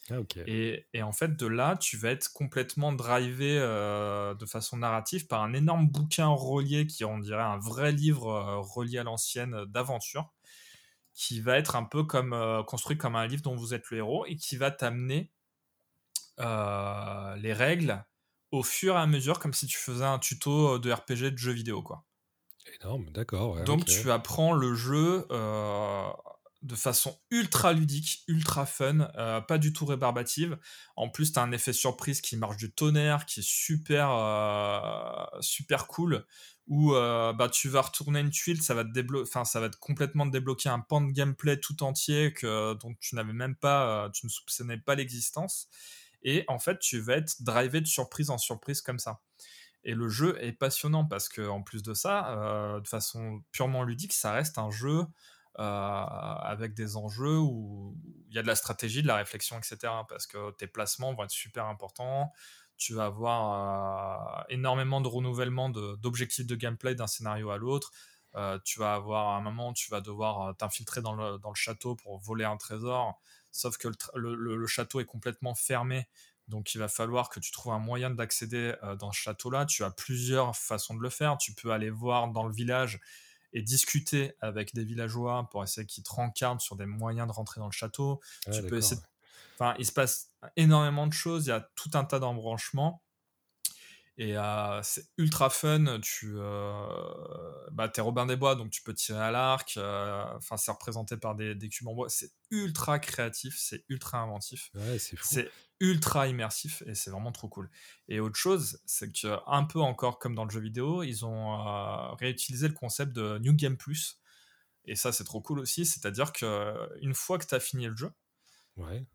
Ah, 0.09 0.19
et, 0.45 0.85
en 1.01 1.11
fait, 1.13 1.38
de 1.38 1.47
là, 1.47 1.77
tu 1.77 1.97
vas 1.97 2.09
être 2.11 2.31
complètement 2.34 2.91
drivé 2.91 3.57
euh, 3.59 4.34
de 4.35 4.45
façon 4.45 4.77
narrative 4.77 5.27
par 5.27 5.41
un 5.43 5.53
énorme 5.53 5.88
bouquin 5.88 6.27
relié 6.27 6.85
qui, 6.88 7.05
on 7.05 7.19
dirait, 7.19 7.41
un 7.43 7.57
vrai 7.57 7.91
livre 7.91 8.27
euh, 8.30 8.59
relié 8.59 8.99
à 8.99 9.03
l'ancienne 9.03 9.53
euh, 9.53 9.65
d'aventure, 9.65 10.34
qui 11.13 11.41
va 11.41 11.57
être 11.57 11.75
un 11.75 11.84
peu 11.85 12.03
comme 12.03 12.35
construit 12.67 12.97
comme 12.97 13.15
un 13.15 13.27
livre 13.27 13.43
dont 13.43 13.55
vous 13.55 13.73
êtes 13.73 13.89
le 13.91 13.97
héros 13.99 14.25
et 14.27 14.35
qui 14.35 14.57
va 14.57 14.71
t'amener 14.71 15.31
les 16.38 17.53
règles 17.53 18.05
au 18.51 18.63
fur 18.63 18.95
et 18.95 18.99
à 18.99 19.07
mesure, 19.07 19.39
comme 19.39 19.53
si 19.53 19.65
tu 19.65 19.77
faisais 19.77 20.05
un 20.05 20.19
tuto 20.19 20.77
de 20.80 20.91
RPG 20.91 21.31
de 21.31 21.38
jeu 21.38 21.51
vidéo, 21.51 21.81
quoi. 21.81 22.05
Énorme, 22.81 23.09
d'accord. 23.11 23.63
Donc 23.63 23.85
tu 23.85 24.11
apprends 24.11 24.53
le 24.53 24.73
jeu 24.73 25.25
de 26.64 26.76
façon 26.76 27.19
ultra 27.30 27.73
ludique, 27.73 28.23
ultra 28.27 28.65
fun, 28.65 29.11
euh, 29.18 29.41
pas 29.41 29.57
du 29.57 29.73
tout 29.73 29.85
rébarbative. 29.85 30.57
En 30.95 31.10
plus, 31.10 31.34
tu 31.34 31.40
as 31.40 31.41
un 31.41 31.52
effet 31.52 31.73
surprise 31.73 32.22
qui 32.22 32.38
marche 32.38 32.56
du 32.56 32.72
tonnerre, 32.72 33.26
qui 33.26 33.41
est 33.41 33.48
super, 33.48 34.10
euh, 34.11 35.26
super 35.41 35.88
cool, 35.88 36.26
où 36.68 36.94
euh, 36.95 37.34
bah, 37.34 37.49
tu 37.49 37.68
vas 37.68 37.81
retourner 37.81 38.22
une 38.22 38.30
tuile, 38.30 38.61
ça 38.61 38.73
va, 38.73 38.85
te 38.85 39.22
enfin, 39.22 39.44
ça 39.44 39.60
va 39.60 39.69
te 39.69 39.76
complètement 39.76 40.26
débloquer 40.26 40.69
un 40.69 40.80
pan 40.80 41.02
de 41.02 41.11
gameplay 41.11 41.60
tout 41.60 41.84
entier 41.84 42.31
que, 42.31 42.73
dont 42.76 42.95
tu 43.02 43.15
n'avais 43.15 43.34
même 43.34 43.56
pas, 43.56 44.10
tu 44.14 44.26
ne 44.26 44.31
soupçonnais 44.31 44.77
pas 44.77 44.95
l'existence. 44.95 45.68
Et 46.23 46.45
en 46.48 46.60
fait, 46.60 46.80
tu 46.80 47.02
vas 47.02 47.18
être 47.18 47.44
drivé 47.44 47.81
de 47.81 47.88
surprise 47.88 48.30
en 48.30 48.38
surprise 48.38 48.81
comme 48.81 48.99
ça. 48.99 49.19
Et 49.84 49.94
le 49.94 50.07
jeu 50.07 50.41
est 50.41 50.53
passionnant 50.53 51.03
parce 51.03 51.27
que 51.27 51.45
en 51.45 51.61
plus 51.61 51.84
de 51.84 51.94
ça, 51.94 52.80
de 52.81 52.88
façon 52.88 53.44
purement 53.52 53.84
ludique, 53.84 54.14
ça 54.14 54.31
reste 54.31 54.57
un 54.57 54.72
jeu 54.72 55.03
avec 55.55 56.73
des 56.73 56.97
enjeux 56.97 57.38
où 57.39 57.95
il 58.30 58.35
y 58.35 58.39
a 58.39 58.41
de 58.41 58.47
la 58.47 58.55
stratégie, 58.55 59.03
de 59.03 59.07
la 59.07 59.17
réflexion, 59.17 59.57
etc. 59.57 59.77
Parce 60.09 60.25
que 60.25 60.51
tes 60.51 60.65
placements 60.65 61.13
vont 61.13 61.23
être 61.23 61.30
super 61.30 61.65
importants. 61.65 62.31
Tu 62.77 62.95
vas 62.95 63.05
avoir 63.05 64.39
euh, 64.39 64.43
énormément 64.49 65.01
de 65.01 65.07
renouvellement 65.07 65.69
d'objectifs 65.69 66.47
de, 66.47 66.55
gameplay 66.55 66.95
d'un 66.95 67.05
scénario 67.05 67.51
à 67.51 67.57
l'autre. 67.57 67.91
Euh, 68.35 68.57
tu 68.65 68.80
vas 68.80 68.95
avoir 68.95 69.35
un 69.35 69.41
moment, 69.41 69.73
tu 69.73 69.91
vas 69.91 70.01
devoir 70.01 70.57
t'infiltrer 70.57 71.01
dans 71.01 71.13
le, 71.13 71.39
château 71.53 71.95
pour 71.95 72.17
voler 72.19 72.45
un 72.45 72.57
trésor. 72.57 73.21
Sauf 73.51 73.77
que 73.77 73.88
le, 74.15 74.65
château 74.65 74.99
est 74.99 75.05
complètement 75.05 75.53
fermé. 75.53 76.07
Donc 76.47 76.73
il 76.73 76.80
va 76.80 76.88
falloir 76.88 77.30
que 77.30 77.39
tu 77.39 77.51
trouves 77.51 77.73
un 77.73 77.80
moyen 77.80 78.09
d'accéder 78.09 78.73
dans 78.97 79.11
ce 79.11 79.19
château-là. 79.19 79.65
Tu 79.67 79.84
as 79.84 79.91
plusieurs 79.91 80.57
façons 80.57 80.95
de 80.95 81.01
le 81.01 81.09
faire. 81.09 81.38
Tu 81.38 81.53
peux 81.53 81.71
aller 81.71 81.91
voir 81.91 82.30
dans 82.30 82.47
le 82.47 82.53
village 82.53 82.99
et 83.53 83.61
discuter 83.61 84.34
avec 84.41 84.73
des 84.73 84.84
villageois 84.84 85.47
pour 85.51 85.63
essayer 85.63 85.85
qu'ils 85.85 86.03
te 86.03 86.11
rencardent 86.11 86.61
sur 86.61 86.75
des 86.75 86.85
moyens 86.85 87.27
de 87.27 87.31
rentrer 87.31 87.59
dans 87.59 87.67
le 87.67 87.71
château. 87.71 88.19
tu 88.51 88.63
peux 88.63 88.77
essayer 88.77 89.01
Enfin, 89.59 89.75
il 89.77 89.85
se 89.85 89.91
passe 89.91 90.31
énormément 90.55 91.07
de 91.07 91.13
choses, 91.13 91.45
il 91.45 91.49
y 91.49 91.53
a 91.53 91.69
tout 91.75 91.91
un 91.93 92.03
tas 92.03 92.19
d'embranchements. 92.19 93.03
Et 94.18 94.38
euh, 94.38 94.81
c'est 94.84 95.06
ultra 95.18 95.49
fun. 95.49 95.99
Tu 96.02 96.34
euh, 96.35 96.88
bah, 97.72 97.91
es 97.95 98.02
Robin 98.02 98.26
des 98.26 98.35
Bois, 98.35 98.56
donc 98.56 98.69
tu 98.69 98.84
peux 98.84 98.94
tirer 98.94 99.19
à 99.19 99.31
l'arc. 99.31 99.76
Euh, 99.77 100.23
enfin, 100.35 100.57
c'est 100.57 100.72
représenté 100.72 101.18
par 101.18 101.35
des, 101.35 101.56
des, 101.56 101.69
cubes 101.69 101.88
en 101.88 101.94
bois. 101.95 102.10
C'est 102.10 102.31
ultra 102.52 102.99
créatif, 102.99 103.56
c'est 103.57 103.84
ultra 103.90 104.19
inventif. 104.19 104.72
c'est 105.23 105.49
ultra 105.80 106.27
immersif 106.27 106.84
et 106.85 106.94
c'est 106.94 107.10
vraiment 107.10 107.31
trop 107.31 107.49
cool. 107.49 107.69
Et 108.07 108.19
autre 108.19 108.38
chose, 108.38 108.80
c'est 108.85 109.11
que 109.11 109.38
un 109.48 109.64
peu 109.64 109.80
encore 109.81 110.19
comme 110.19 110.35
dans 110.35 110.45
le 110.45 110.52
jeu 110.52 110.61
vidéo, 110.61 111.03
ils 111.03 111.26
ont 111.26 112.15
réutilisé 112.15 112.68
le 112.68 112.73
concept 112.73 113.14
de 113.14 113.40
New 113.40 113.53
Game 113.53 113.77
Plus. 113.77 114.22
et 114.85 114.95
ça 114.95 115.11
c'est 115.11 115.23
trop 115.23 115.41
cool 115.41 115.60
aussi, 115.60 115.85
c'est-à-dire 115.85 116.31
qu'une 116.31 117.14
fois 117.14 117.38
que 117.38 117.45
tu 117.45 117.56
as 117.56 117.60
fini 117.60 117.88
le 117.88 117.98
jeu, 117.98 118.11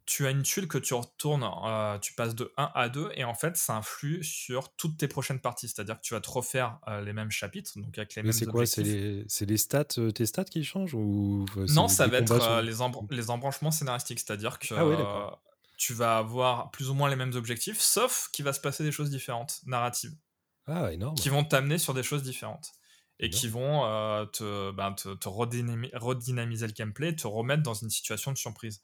tu 0.06 0.26
as 0.26 0.30
une 0.30 0.42
tuile 0.42 0.68
que 0.68 0.78
tu 0.78 0.94
retournes, 0.94 1.48
euh, 1.64 1.98
tu 1.98 2.12
passes 2.12 2.34
de 2.34 2.52
1 2.56 2.70
à 2.74 2.88
2, 2.88 3.10
et 3.14 3.24
en 3.24 3.34
fait, 3.34 3.56
ça 3.56 3.76
influe 3.76 4.22
sur 4.22 4.74
toutes 4.76 4.96
tes 4.96 5.08
prochaines 5.08 5.40
parties. 5.40 5.68
C'est-à-dire 5.68 5.96
que 5.96 6.02
tu 6.02 6.14
vas 6.14 6.20
te 6.20 6.30
refaire 6.30 6.78
euh, 6.86 7.00
les 7.00 7.12
mêmes 7.12 7.30
chapitres, 7.30 7.72
donc 7.76 7.98
avec 7.98 8.14
les 8.14 8.22
mêmes 8.22 8.32
c'est 8.32 8.46
quoi? 8.46 8.66
C'est 8.66 8.82
les, 8.82 9.56
stats, 9.56 9.84
euh, 9.98 10.10
tes 10.10 10.26
stats 10.26 10.44
qui 10.44 10.62
changent 10.62 10.94
ou 10.94 11.44
Non, 11.70 11.88
ça 11.88 12.06
va 12.06 12.18
être 12.18 12.62
les, 12.62 12.72
les, 13.16 13.30
embranchements 13.30 13.70
scénaristiques. 13.70 14.20
C'est-à-dire 14.20 14.58
que 14.58 14.74
ah 14.74 15.38
tu 15.76 15.92
vas 15.94 16.18
avoir 16.18 16.72
plus 16.72 16.90
ou 16.90 16.94
moins 16.94 17.08
les 17.08 17.14
mêmes 17.14 17.34
objectifs, 17.34 17.80
sauf 17.80 18.30
qu'il 18.32 18.44
va 18.44 18.52
se 18.52 18.60
passer 18.60 18.82
des 18.82 18.90
choses 18.90 19.10
différentes, 19.10 19.60
narratives. 19.66 20.14
Ah, 20.66 20.92
énorme. 20.92 21.14
Qui 21.16 21.28
vont 21.28 21.44
t'amener 21.44 21.78
sur 21.78 21.94
des 21.94 22.02
choses 22.02 22.22
différentes. 22.22 22.72
Et 23.20 23.30
qui 23.30 23.48
vont 23.48 23.80
te, 24.32 24.70
ben, 24.70 24.92
te, 24.92 25.14
te 25.14 25.28
redynamiser 25.28 26.66
le 26.66 26.72
gameplay, 26.72 27.14
te 27.14 27.26
remettre 27.26 27.64
dans 27.64 27.74
une 27.74 27.90
situation 27.90 28.32
de 28.32 28.38
surprise. 28.38 28.82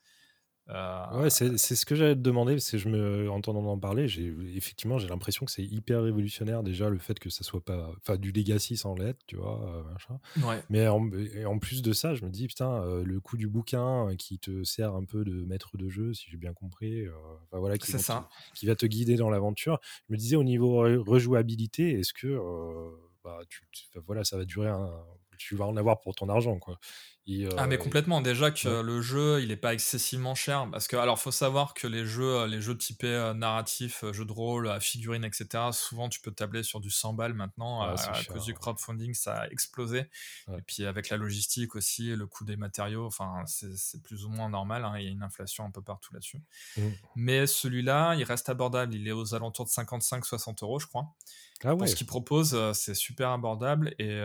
Euh, 0.71 1.23
ouais, 1.23 1.31
c'est 1.31 1.59
ce 1.59 1.85
que 1.85 1.95
j'allais 1.95 2.15
te 2.15 2.21
demander, 2.21 2.55
parce 2.55 2.71
que 2.71 2.79
je 2.79 2.89
me, 2.89 3.31
entendant 3.31 3.65
en 3.67 3.79
parler, 3.79 4.09
j'ai 4.09 4.35
effectivement 4.55 4.99
j'ai 4.99 5.09
l'impression 5.09 5.45
que 5.45 5.53
c'est 5.53 5.65
hyper 5.65 6.03
révolutionnaire 6.03 6.63
déjà 6.63 6.89
le 6.89 6.99
fait 6.99 7.19
que 7.19 7.29
ça 7.29 7.45
soit 7.45 7.63
pas, 7.63 7.91
enfin 7.99 8.17
du 8.17 8.33
legacy 8.33 8.77
sans 8.77 8.95
lettres, 8.95 9.21
tu 9.27 9.37
vois, 9.37 9.61
euh, 9.63 9.83
machin. 9.93 10.19
Ouais. 10.43 10.63
Mais 10.71 10.89
en, 10.89 11.11
en, 11.47 11.59
plus 11.59 11.83
de 11.83 11.93
ça, 11.93 12.15
je 12.15 12.25
me 12.25 12.31
dis 12.31 12.47
putain, 12.47 12.83
euh, 12.83 13.05
le 13.05 13.21
coup 13.21 13.37
du 13.37 13.47
bouquin 13.47 14.17
qui 14.17 14.39
te 14.39 14.65
sert 14.65 14.95
un 14.95 15.05
peu 15.05 15.25
de 15.25 15.45
maître 15.45 15.77
de 15.77 15.91
jeu, 15.91 16.15
si 16.15 16.31
j'ai 16.31 16.39
bien 16.39 16.55
compris, 16.55 17.07
enfin 17.47 17.59
voilà, 17.59 17.77
qui, 17.77 17.93
ça. 17.93 18.29
qui, 18.55 18.67
va 18.67 18.75
te 18.75 18.87
guider 18.87 19.17
dans 19.17 19.29
l'aventure. 19.29 19.81
Je 20.09 20.15
me 20.15 20.19
disais 20.19 20.37
au 20.37 20.45
niveau 20.45 20.79
rejouabilité, 21.05 21.99
est-ce 22.01 22.15
que 22.15 22.41
bah, 23.23 23.41
tu, 23.49 23.63
voilà, 24.07 24.25
ça 24.25 24.39
va 24.39 24.45
durer 24.45 24.69
un, 24.69 24.91
tu 25.39 25.57
vas 25.57 25.67
en 25.67 25.77
avoir 25.77 26.01
pour 26.01 26.15
ton 26.15 26.29
argent, 26.29 26.59
quoi 26.59 26.79
ah 27.57 27.67
mais 27.67 27.79
complètement. 27.79 28.21
Déjà 28.21 28.51
que 28.51 28.83
le 28.83 29.01
jeu, 29.01 29.43
il 29.43 29.51
est 29.51 29.57
pas 29.57 29.73
excessivement 29.73 30.35
cher 30.35 30.69
parce 30.71 30.87
que 30.89 30.97
alors 30.97 31.19
faut 31.19 31.31
savoir 31.31 31.73
que 31.73 31.87
les 31.87 32.05
jeux, 32.05 32.45
les 32.47 32.61
jeux 32.61 32.77
typés 32.77 33.33
narratifs, 33.35 34.05
jeux 34.13 34.27
de 34.27 34.33
rôle, 34.33 34.69
à 34.69 34.79
figurines, 34.79 35.25
etc. 35.25 35.65
Souvent 35.73 36.11
tu 36.11 36.21
peux 36.21 36.33
tabler 36.33 36.63
sur 36.63 36.81
du 36.81 36.91
100 36.91 37.15
balles 37.15 37.33
maintenant 37.33 37.81
à, 37.83 37.97
cause 38.31 38.45
du 38.45 38.53
crowdfunding, 38.53 39.15
ça 39.15 39.41
a 39.41 39.49
explosé. 39.49 40.05
Et 40.49 40.63
puis 40.67 40.85
avec 40.85 41.09
la 41.09 41.17
logistique 41.17 41.77
aussi, 41.77 42.15
le 42.15 42.27
coût 42.27 42.45
des 42.45 42.57
matériaux, 42.57 43.07
enfin 43.07 43.43
c'est 43.47 44.03
plus 44.03 44.27
ou 44.27 44.29
moins 44.29 44.51
normal. 44.51 44.85
Hein, 44.85 44.99
il 44.99 45.05
y 45.05 45.09
a 45.09 45.11
une 45.11 45.23
inflation 45.23 45.65
un 45.65 45.71
peu 45.71 45.81
partout 45.81 46.13
là-dessus. 46.13 46.43
Mmh. 46.77 46.89
Mais 47.17 47.47
celui-là, 47.47 48.17
il 48.17 48.25
reste 48.25 48.51
abordable. 48.51 48.95
Il 48.95 49.09
est 49.09 49.13
aux 49.13 49.35
alentours 49.35 49.65
de 49.65 49.71
55-60 49.71 50.63
euros, 50.63 50.79
je 50.79 50.87
crois. 50.87 51.15
Ah 51.63 51.77
Pour 51.77 51.89
ce 51.89 51.95
qu'il 51.95 52.07
propose, 52.07 52.59
c'est 52.73 52.95
super 52.95 53.31
abordable 53.31 53.95
et, 53.99 54.19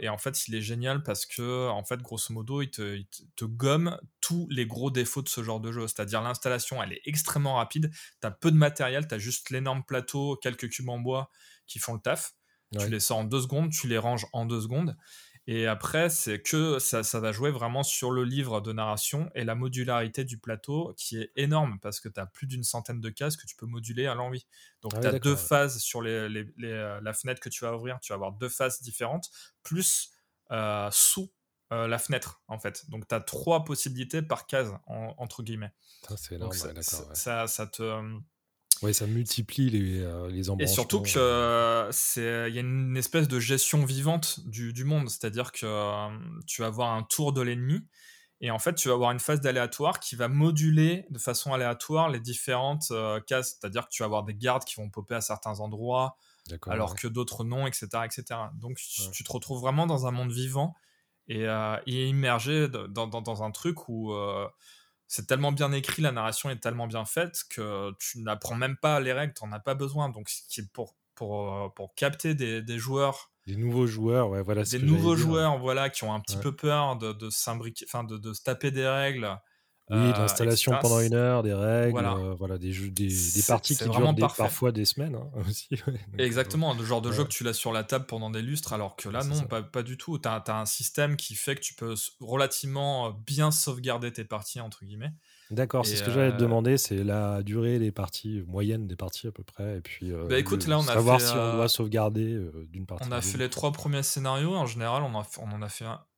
et, 0.00 0.08
en 0.08 0.18
fait, 0.18 0.48
il 0.48 0.54
est 0.54 0.62
génial 0.62 1.02
parce 1.02 1.26
que, 1.26 1.68
en 1.68 1.84
fait, 1.84 2.00
grosso 2.00 2.32
modo, 2.32 2.62
il 2.62 2.70
te, 2.70 3.02
te, 3.34 3.44
gomme 3.44 3.98
tous 4.20 4.46
les 4.50 4.66
gros 4.66 4.90
défauts 4.90 5.20
de 5.20 5.28
ce 5.28 5.42
genre 5.42 5.60
de 5.60 5.72
jeu. 5.72 5.86
C'est-à-dire 5.88 6.22
l'installation, 6.22 6.82
elle 6.82 6.92
est 6.92 7.02
extrêmement 7.04 7.56
rapide. 7.56 7.90
Tu 8.20 8.26
as 8.26 8.30
peu 8.30 8.50
de 8.50 8.56
matériel, 8.56 9.06
tu 9.08 9.14
as 9.14 9.18
juste 9.18 9.50
l'énorme 9.50 9.82
plateau, 9.84 10.38
quelques 10.40 10.70
cubes 10.70 10.88
en 10.88 10.98
bois 10.98 11.28
qui 11.66 11.78
font 11.78 11.94
le 11.94 12.00
taf. 12.00 12.34
Tu 12.78 12.88
les 12.88 13.00
sors 13.00 13.18
en 13.18 13.24
deux 13.24 13.42
secondes, 13.42 13.70
tu 13.70 13.88
les 13.88 13.98
ranges 13.98 14.26
en 14.32 14.44
deux 14.44 14.60
secondes. 14.60 14.96
Et 15.48 15.68
après, 15.68 16.10
c'est 16.10 16.42
que 16.42 16.80
ça, 16.80 17.04
ça, 17.04 17.20
va 17.20 17.30
jouer 17.30 17.52
vraiment 17.52 17.84
sur 17.84 18.10
le 18.10 18.24
livre 18.24 18.60
de 18.60 18.72
narration 18.72 19.30
et 19.36 19.44
la 19.44 19.54
modularité 19.54 20.24
du 20.24 20.38
plateau 20.38 20.92
qui 20.96 21.18
est 21.18 21.30
énorme 21.36 21.78
parce 21.80 22.00
que 22.00 22.08
tu 22.08 22.18
as 22.18 22.26
plus 22.26 22.48
d'une 22.48 22.64
centaine 22.64 23.00
de 23.00 23.10
cases 23.10 23.36
que 23.36 23.46
tu 23.46 23.54
peux 23.54 23.66
moduler 23.66 24.06
à 24.06 24.16
l'envie. 24.16 24.44
Donc 24.82 24.92
ah 24.96 25.00
tu 25.00 25.06
as 25.06 25.18
deux 25.20 25.36
phases 25.36 25.78
sur 25.78 26.02
les, 26.02 26.28
les, 26.28 26.46
euh, 26.64 27.00
la 27.00 27.12
fenêtre 27.12 27.40
que 27.40 27.48
tu 27.48 27.64
vas 27.64 27.76
ouvrir. 27.76 28.00
Tu 28.00 28.12
vas 28.12 28.16
avoir 28.16 28.32
deux 28.32 28.48
phases 28.48 28.82
différentes, 28.82 29.30
plus 29.62 30.10
euh, 30.50 30.88
sous 30.90 31.32
euh, 31.72 31.86
la 31.86 31.98
fenêtre 31.98 32.42
en 32.48 32.58
fait. 32.58 32.90
Donc 32.90 33.06
tu 33.06 33.14
as 33.14 33.20
trois 33.20 33.64
possibilités 33.64 34.22
par 34.22 34.48
case, 34.48 34.72
entre 34.86 35.44
guillemets. 35.44 35.72
C'est 36.16 36.34
énorme, 36.34 36.52
ça, 36.52 37.46
ça, 37.46 37.66
te 37.68 38.02
oui, 38.82 38.92
ça 38.92 39.06
multiplie 39.06 39.70
les, 39.70 40.00
euh, 40.00 40.28
les 40.28 40.50
Et 40.60 40.66
surtout 40.66 41.00
que 41.00 41.18
euh, 41.18 41.90
il 42.48 42.54
y 42.54 42.58
a 42.58 42.60
une 42.60 42.96
espèce 42.96 43.28
de 43.28 43.40
gestion 43.40 43.84
vivante 43.84 44.40
du, 44.46 44.72
du 44.72 44.84
monde, 44.84 45.08
c'est-à-dire 45.08 45.52
que 45.52 45.64
euh, 45.64 46.08
tu 46.46 46.62
vas 46.62 46.68
avoir 46.68 46.92
un 46.92 47.02
tour 47.02 47.32
de 47.32 47.40
l'ennemi 47.40 47.86
et 48.42 48.50
en 48.50 48.58
fait 48.58 48.74
tu 48.74 48.88
vas 48.88 48.94
avoir 48.94 49.12
une 49.12 49.18
phase 49.18 49.40
d'aléatoire 49.40 49.98
qui 49.98 50.14
va 50.14 50.28
moduler 50.28 51.06
de 51.10 51.18
façon 51.18 51.54
aléatoire 51.54 52.10
les 52.10 52.20
différentes 52.20 52.92
cases, 53.26 53.56
c'est-à-dire 53.58 53.84
que 53.86 53.90
tu 53.90 54.02
vas 54.02 54.06
avoir 54.06 54.24
des 54.24 54.34
gardes 54.34 54.64
qui 54.64 54.74
vont 54.76 54.90
popper 54.90 55.14
à 55.14 55.20
certains 55.22 55.60
endroits 55.60 56.18
alors 56.66 56.94
que 56.94 57.08
d'autres 57.08 57.44
non, 57.44 57.66
etc., 57.66 57.88
etc. 58.04 58.24
Donc 58.60 58.78
tu 59.12 59.24
te 59.24 59.32
retrouves 59.32 59.60
vraiment 59.60 59.86
dans 59.86 60.06
un 60.06 60.10
monde 60.10 60.32
vivant 60.32 60.74
et, 61.28 61.46
et 61.86 62.06
immergé 62.08 62.68
dans, 62.68 63.06
dans, 63.06 63.22
dans, 63.22 63.42
un 63.42 63.50
truc 63.52 63.88
où 63.88 64.12
c'est 65.08 65.26
tellement 65.26 65.52
bien 65.52 65.72
écrit, 65.72 66.02
la 66.02 66.12
narration 66.12 66.50
est 66.50 66.60
tellement 66.60 66.86
bien 66.86 67.04
faite 67.04 67.42
que 67.50 67.92
tu 67.98 68.20
n'apprends 68.22 68.56
même 68.56 68.76
pas 68.76 69.00
les 69.00 69.12
règles, 69.12 69.34
tu 69.34 69.44
n'en 69.44 69.52
as 69.52 69.60
pas 69.60 69.74
besoin. 69.74 70.08
Donc, 70.08 70.28
pour, 70.72 70.96
pour, 71.14 71.52
euh, 71.52 71.68
pour 71.68 71.94
capter 71.94 72.34
des, 72.34 72.62
des 72.62 72.78
joueurs. 72.78 73.30
Des 73.46 73.56
nouveaux 73.56 73.86
joueurs, 73.86 74.28
ouais, 74.30 74.42
voilà. 74.42 74.64
Des 74.64 74.78
nouveaux 74.80 75.14
joueurs, 75.16 75.58
voilà, 75.58 75.90
qui 75.90 76.02
ont 76.04 76.12
un 76.12 76.20
petit 76.20 76.36
peu 76.36 76.54
peur 76.54 76.96
de, 76.96 77.12
de, 77.12 77.28
enfin, 77.84 78.02
de, 78.02 78.18
de 78.18 78.32
se 78.32 78.42
taper 78.42 78.72
des 78.72 78.86
règles. 78.86 79.38
Oui, 79.88 79.98
euh, 79.98 80.12
l'installation 80.18 80.72
pendant 80.80 80.98
une 80.98 81.14
heure, 81.14 81.44
des 81.44 81.54
règles, 81.54 81.92
voilà, 81.92 82.14
euh, 82.14 82.34
voilà 82.36 82.58
des, 82.58 82.72
jeux, 82.72 82.90
des, 82.90 83.06
des 83.06 83.42
parties 83.46 83.76
qui 83.76 83.84
durent 83.84 84.16
parfois 84.36 84.72
des 84.72 84.84
semaines 84.84 85.14
hein, 85.14 85.30
aussi. 85.48 85.68
Exactement, 86.18 86.74
le 86.74 86.84
genre 86.84 87.00
de 87.00 87.12
jeu 87.12 87.22
que 87.22 87.28
tu 87.28 87.44
laisses 87.44 87.56
sur 87.56 87.72
la 87.72 87.84
table 87.84 88.06
pendant 88.06 88.30
des 88.30 88.42
lustres, 88.42 88.72
alors 88.72 88.96
que 88.96 89.08
là, 89.08 89.22
non, 89.22 89.42
pas, 89.42 89.62
pas, 89.62 89.84
du 89.84 89.96
tout. 89.96 90.18
Tu 90.18 90.28
as, 90.28 90.42
as, 90.44 90.60
un 90.60 90.66
système 90.66 91.14
qui 91.14 91.36
fait 91.36 91.54
que 91.54 91.60
tu 91.60 91.74
peux 91.74 91.94
relativement 92.18 93.12
bien 93.12 93.52
sauvegarder 93.52 94.12
tes 94.12 94.24
parties, 94.24 94.60
entre 94.60 94.84
guillemets. 94.84 95.12
D'accord, 95.52 95.86
c'est 95.86 95.94
ce 95.94 96.02
que 96.02 96.10
j'allais 96.10 96.32
te 96.32 96.34
euh, 96.34 96.38
demander, 96.38 96.76
c'est 96.78 97.04
la 97.04 97.44
durée 97.44 97.78
des 97.78 97.92
parties, 97.92 98.42
moyenne 98.48 98.88
des 98.88 98.96
parties 98.96 99.28
à 99.28 99.30
peu 99.30 99.44
près, 99.44 99.76
et 99.76 99.80
puis 99.80 100.10
bah, 100.28 100.36
écoute, 100.36 100.66
là, 100.66 100.80
on 100.80 100.88
a 100.88 100.94
savoir 100.94 101.20
fait, 101.20 101.28
si 101.28 101.32
on 101.32 101.54
doit 101.54 101.68
sauvegarder 101.68 102.36
d'une 102.72 102.86
partie. 102.86 103.06
On 103.08 103.12
a 103.12 103.20
fait 103.20 103.38
les 103.38 103.50
trois 103.50 103.70
premiers 103.70 104.02
scénarios, 104.02 104.56
en 104.56 104.66
général, 104.66 105.04
on, 105.04 105.16
a, 105.16 105.24
on 105.38 105.52
en 105.52 105.62
a 105.62 105.68
fait 105.68 105.84
un, 105.84 105.92
euh, 105.92 106.15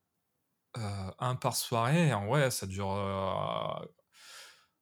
un 0.74 1.34
par 1.36 1.56
soirée, 1.56 2.12
ouais, 2.14 2.50
ça 2.50 2.66
dure. 2.66 2.92
Euh, 2.92 3.86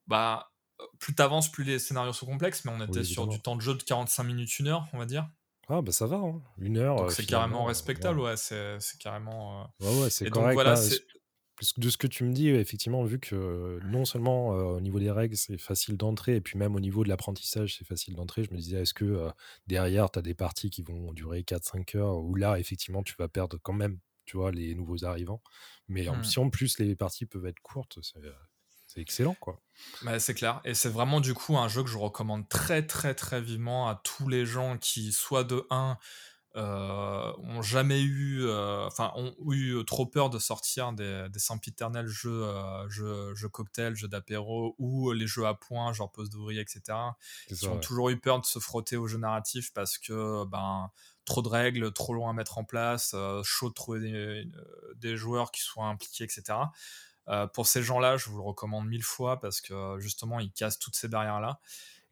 bah, 0.06 0.50
plus 0.98 1.14
t'avances, 1.14 1.50
plus 1.50 1.64
les 1.64 1.78
scénarios 1.78 2.12
sont 2.12 2.26
complexes, 2.26 2.64
mais 2.64 2.72
on 2.72 2.84
était 2.84 3.04
sur 3.04 3.26
du 3.26 3.40
temps 3.40 3.56
de 3.56 3.62
jeu 3.62 3.74
de 3.74 3.82
45 3.82 4.24
minutes, 4.24 4.58
une 4.58 4.68
heure, 4.68 4.86
on 4.92 4.98
va 4.98 5.06
dire. 5.06 5.28
Ah, 5.68 5.82
bah 5.82 5.90
ça 5.90 6.06
va, 6.06 6.16
hein. 6.16 6.40
une 6.58 6.78
heure. 6.78 6.96
Donc 6.96 7.12
c'est 7.12 7.26
carrément 7.26 7.64
respectable, 7.64 8.20
ouais, 8.20 8.36
c'est 8.36 8.78
carrément. 9.00 9.68
Ouais, 9.80 10.02
ouais, 10.02 10.10
c'est 10.10 10.30
correct. 10.30 10.54
Voilà, 10.54 10.76
de 11.78 11.88
ce 11.88 11.96
que 11.96 12.06
tu 12.06 12.24
me 12.24 12.34
dis, 12.34 12.50
effectivement, 12.50 13.02
vu 13.04 13.18
que 13.18 13.80
non 13.84 14.04
seulement 14.04 14.48
au 14.48 14.80
niveau 14.80 15.00
des 15.00 15.10
règles, 15.10 15.36
c'est 15.36 15.56
facile 15.56 15.96
d'entrer, 15.96 16.36
et 16.36 16.40
puis 16.40 16.58
même 16.58 16.76
au 16.76 16.80
niveau 16.80 17.02
de 17.02 17.08
l'apprentissage, 17.08 17.76
c'est 17.78 17.86
facile 17.86 18.14
d'entrer, 18.14 18.44
je 18.44 18.50
me 18.50 18.58
disais, 18.58 18.82
est-ce 18.82 18.94
que 18.94 19.30
derrière, 19.66 20.10
tu 20.10 20.18
as 20.18 20.22
des 20.22 20.34
parties 20.34 20.68
qui 20.70 20.82
vont 20.82 21.12
durer 21.14 21.40
4-5 21.40 21.96
heures, 21.96 22.18
où 22.18 22.34
là, 22.34 22.58
effectivement, 22.58 23.02
tu 23.02 23.14
vas 23.18 23.28
perdre 23.28 23.58
quand 23.62 23.72
même, 23.72 23.98
tu 24.26 24.36
vois, 24.36 24.50
les 24.52 24.74
nouveaux 24.74 25.04
arrivants. 25.04 25.42
Mais 25.88 26.08
mmh. 26.08 26.24
si 26.24 26.38
en 26.38 26.50
plus 26.50 26.78
les 26.78 26.96
parties 26.96 27.26
peuvent 27.26 27.46
être 27.46 27.60
courtes, 27.60 27.98
c'est 28.86 29.00
excellent 29.00 29.36
quoi. 29.40 29.60
Bah, 30.02 30.18
c'est 30.18 30.34
clair. 30.34 30.60
Et 30.64 30.74
c'est 30.74 30.88
vraiment 30.88 31.20
du 31.20 31.34
coup 31.34 31.56
un 31.56 31.68
jeu 31.68 31.82
que 31.82 31.90
je 31.90 31.98
recommande 31.98 32.48
très 32.48 32.86
très 32.86 33.14
très 33.14 33.40
vivement 33.40 33.88
à 33.88 34.00
tous 34.02 34.28
les 34.28 34.46
gens 34.46 34.78
qui, 34.78 35.12
soit 35.12 35.44
de 35.44 35.66
1, 35.70 35.98
euh, 36.56 37.32
ont 37.38 37.60
jamais 37.60 38.00
eu, 38.00 38.46
euh, 38.46 38.86
enfin, 38.86 39.12
ont 39.14 39.34
eu 39.52 39.84
trop 39.84 40.06
peur 40.06 40.30
de 40.30 40.38
sortir 40.38 40.94
des, 40.94 41.26
des 41.30 41.38
sempiternels 41.38 42.06
jeux, 42.06 42.44
euh, 42.44 42.88
jeux, 42.88 43.34
jeux 43.34 43.50
cocktails, 43.50 43.94
jeux 43.94 44.08
d'apéro 44.08 44.74
ou 44.78 45.12
les 45.12 45.26
jeux 45.26 45.46
à 45.46 45.52
points, 45.52 45.92
genre 45.92 46.10
poste 46.10 46.32
d'ouvrier, 46.32 46.62
etc. 46.62 46.96
Qui 47.48 47.66
ont 47.66 47.78
toujours 47.78 48.08
eu 48.08 48.18
peur 48.18 48.40
de 48.40 48.46
se 48.46 48.58
frotter 48.58 48.96
aux 48.96 49.06
jeux 49.06 49.18
narratifs 49.18 49.70
parce 49.74 49.98
que, 49.98 50.46
ben, 50.46 50.90
trop 51.26 51.42
de 51.42 51.48
règles, 51.48 51.92
trop 51.92 52.14
long 52.14 52.28
à 52.28 52.32
mettre 52.32 52.56
en 52.56 52.64
place, 52.64 53.12
euh, 53.14 53.42
chaud 53.42 53.68
de 53.68 53.74
trouver 53.74 54.46
des, 54.96 55.16
joueurs 55.16 55.50
qui 55.50 55.60
soient 55.60 55.84
impliqués, 55.84 56.24
etc. 56.24 56.58
Euh, 57.28 57.46
pour 57.48 57.66
ces 57.66 57.82
gens-là, 57.82 58.16
je 58.16 58.30
vous 58.30 58.36
le 58.36 58.42
recommande 58.42 58.86
mille 58.86 59.02
fois 59.02 59.38
parce 59.40 59.60
que 59.60 59.96
justement, 59.98 60.40
ils 60.40 60.52
cassent 60.52 60.78
toutes 60.78 60.94
ces 60.94 61.08
barrières-là. 61.08 61.60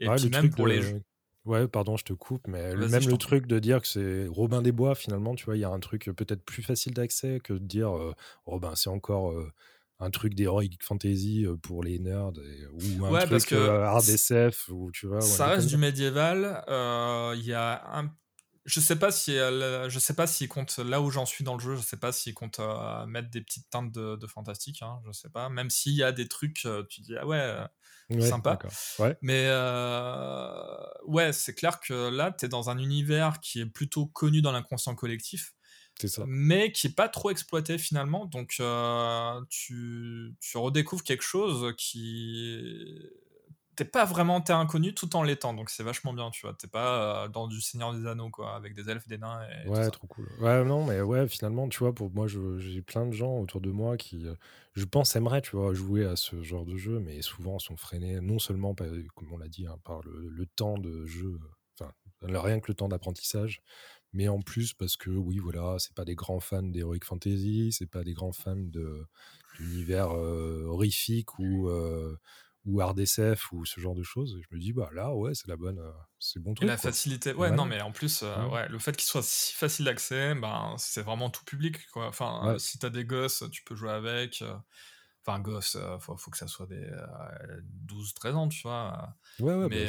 Et 0.01 0.11
puis 0.11 0.29
même 0.29 0.51
pour 0.51 0.67
les 0.67 1.01
Ouais, 1.45 1.69
pardon, 1.69 1.99
je 1.99 2.05
te 2.05 2.15
coupe, 2.15 2.47
mais 2.49 2.75
même 2.75 3.07
le 3.07 3.19
truc 3.19 3.47
de 3.47 3.59
dire 3.59 3.83
que 3.83 3.87
c'est 3.87 4.27
Robin 4.29 4.63
des 4.63 4.73
Bois, 4.73 4.95
finalement, 4.95 5.35
tu 5.35 5.45
vois, 5.45 5.59
il 5.59 5.61
y 5.61 5.65
a 5.65 5.69
un 5.69 5.79
truc 5.79 6.11
peut-être 6.17 6.43
plus 6.43 6.63
facile 6.63 6.95
d'accès 6.95 7.39
que 7.45 7.53
de 7.53 7.59
dire, 7.59 7.91
Robin, 7.91 8.15
oh 8.47 8.59
ben, 8.59 8.75
c'est 8.75 8.89
encore 8.89 9.35
un 10.01 10.11
truc 10.11 10.35
d'heroic 10.35 10.71
fantasy 10.81 11.47
pour 11.61 11.85
les 11.85 11.99
nerds 11.99 12.33
ou 12.73 13.05
un 13.05 13.27
truc 13.27 13.53
hard 13.53 14.09
SF, 14.09 14.71
ou 14.71 14.91
tu 14.91 15.07
vois. 15.07 15.21
Ça 15.21 15.49
reste 15.49 15.69
du 15.69 15.77
médiéval. 15.77 16.65
Il 17.37 17.45
y 17.45 17.53
a 17.53 17.95
un 17.95 18.11
je 18.65 18.81
sais 18.81 18.97
pas 18.97 19.11
si 19.11 19.33
je 19.35 19.99
sais 19.99 20.15
pas 20.15 20.27
s'il 20.27 20.49
compte 20.49 20.79
là 20.79 21.01
où 21.01 21.11
j'en 21.11 21.27
suis 21.27 21.45
dans 21.45 21.55
le 21.55 21.61
jeu, 21.61 21.77
je 21.77 21.83
sais 21.83 21.99
pas 21.99 22.13
s'il 22.13 22.35
compte 22.35 22.61
euh, 22.61 23.07
mettre 23.07 23.31
des 23.31 23.43
petites 23.43 23.69
teintes 23.71 23.93
de, 23.93 24.27
fantastique, 24.27 24.83
hein, 24.83 25.01
je 25.07 25.13
sais 25.13 25.29
pas. 25.29 25.49
Même 25.49 25.71
s'il 25.71 25.93
y 25.93 26.03
a 26.03 26.13
des 26.13 26.29
trucs, 26.29 26.65
euh, 26.65 26.85
tu 26.89 27.03
dis 27.03 27.15
ah 27.17 27.27
ouais, 27.27 27.37
euh, 27.37 28.21
sympa. 28.21 28.59
Mais 29.21 29.49
ouais, 31.07 31.33
c'est 31.33 31.55
clair 31.55 31.81
que 31.81 32.09
là, 32.09 32.33
tu 32.33 32.47
es 32.47 32.49
dans 32.49 32.71
un 32.71 32.79
univers 32.79 33.41
qui 33.41 33.61
est 33.61 33.67
plutôt 33.67 34.07
connu 34.07 34.41
dans 34.41 34.53
l'inconscient 34.53 34.95
collectif 34.95 35.55
Ça. 36.03 36.25
mais 36.27 36.73
qui 36.73 36.87
est 36.87 36.95
pas 36.95 37.09
trop 37.11 37.31
exploité 37.31 37.77
finalement. 37.77 38.25
Donc 38.25 38.61
tu, 39.51 40.35
tu, 40.41 40.57
redécouvres 40.59 41.05
quelque 41.05 41.25
chose 41.25 41.75
qui 41.77 42.99
t'es 43.77 43.85
pas 43.85 44.05
vraiment 44.05 44.41
terre 44.41 44.59
inconnu 44.59 44.95
tout 44.95 45.17
en 45.17 45.23
l'étant, 45.23 45.55
donc 45.55 45.71
c'est 45.71 45.83
vachement 45.83 46.13
bien, 46.13 46.31
tu 46.31 46.43
vois. 46.43 46.55
T'es 46.55 46.67
pas 46.67 47.25
euh, 47.25 47.29
dans 47.29 47.47
du 47.47 47.61
Seigneur 47.61 47.95
des 47.95 48.07
Anneaux, 48.07 48.31
quoi, 48.31 48.55
avec 48.55 48.75
des 48.75 48.89
elfes, 48.91 49.07
des 49.07 49.19
nains. 49.19 49.41
Et 49.65 49.69
ouais, 49.69 49.91
trop 49.91 50.07
cool. 50.07 50.29
Ouais, 50.41 50.65
non, 50.65 50.85
mais 50.85 51.01
ouais, 51.01 51.29
finalement, 51.29 51.69
tu 51.69 51.79
vois, 51.79 51.95
pour 51.95 52.11
moi, 52.11 52.27
j'ai 52.27 52.83
plein 52.83 53.07
de 53.07 53.13
gens 53.13 53.39
autour 53.39 53.61
de 53.61 53.71
moi 53.71 53.97
qui, 53.97 54.27
euh, 54.27 54.35
je 54.75 54.85
pense, 54.85 55.17
aimeraient, 55.17 55.43
tu 55.43 55.57
vois, 55.57 55.75
jouer 55.75 56.05
à 56.05 56.17
ce 56.17 56.43
genre 56.43 56.65
de 56.65 56.77
jeu, 56.77 57.01
mais 57.01 57.23
souvent 57.23 57.59
sont 57.59 57.77
freinés, 57.77 58.21
non 58.21 58.39
seulement, 58.39 58.75
comme 58.75 59.33
on 59.33 59.39
l'a 59.39 59.49
dit, 59.49 59.67
hein, 59.67 59.79
par 59.85 60.01
le, 60.03 60.47
temps 60.57 60.79
de 60.79 61.07
jeu, 61.07 61.39
enfin, 61.79 61.93
rien 62.23 62.61
que 62.61 62.67
le 62.69 62.75
temps 62.75 62.89
d'apprentissage, 62.89 63.63
mais 64.13 64.29
en 64.29 64.41
plus 64.41 64.73
parce 64.75 64.97
que, 64.97 65.11
oui, 65.11 65.39
voilà, 65.39 65.77
c'est 65.79 65.95
pas 65.95 66.05
des 66.05 66.15
grands 66.15 66.41
fans 66.41 66.63
d'Heroic 66.63 67.05
Fantasy, 67.05 67.73
c'est 67.73 67.91
pas 67.91 68.05
des 68.05 68.13
grands 68.13 68.33
fans 68.33 68.55
de 68.57 69.05
d'univers 69.59 70.11
euh, 70.11 70.65
horrifique 70.67 71.39
ou 71.39 71.69
ou 72.65 72.83
RDSF 72.83 73.53
ou 73.53 73.65
ce 73.65 73.81
genre 73.81 73.95
de 73.95 74.03
choses. 74.03 74.41
je 74.41 74.55
me 74.55 74.61
dis, 74.61 74.73
bah 74.73 74.89
là, 74.95 75.13
ouais, 75.15 75.35
c'est 75.35 75.49
la 75.49 75.57
bonne, 75.57 75.79
euh, 75.79 75.93
c'est 76.19 76.41
bon 76.41 76.55
truc. 76.55 76.65
Et 76.65 76.67
la 76.67 76.77
facilité, 76.77 77.33
ouais, 77.35 77.51
non, 77.51 77.67
mais 77.67 77.81
en 77.81 77.93
plus, 77.93 78.23
euh, 78.23 78.47
ouais. 78.49 78.69
le 78.69 78.79
fait 78.79 78.97
qu'il 78.97 79.07
soit 79.07 79.23
si 79.23 79.53
facile 79.55 79.85
d'accès, 79.85 80.35
ben, 80.35 80.75
c'est 80.79 81.03
vraiment 81.03 81.31
tout 81.31 81.45
public, 81.45 81.87
quoi. 81.93 82.07
Enfin, 82.07 82.57
si 82.59 82.79
t'as 82.79 82.91
des 82.91 83.05
gosses, 83.05 83.45
tu 83.53 83.63
peux 83.65 83.75
jouer 83.75 83.91
avec. 83.91 84.43
Euh, 84.43 84.55
enfin, 85.27 85.41
gosses, 85.41 85.77
faut, 86.01 86.17
faut, 86.17 86.31
que 86.31 86.39
ça 86.39 86.47
soit 86.47 86.67
des 86.67 86.91
12-13 87.87 88.33
ans, 88.35 88.49
tu 88.49 88.63
vois. 88.63 89.15
Ouais, 89.41 89.55
ouais, 89.55 89.69
mais, 89.69 89.87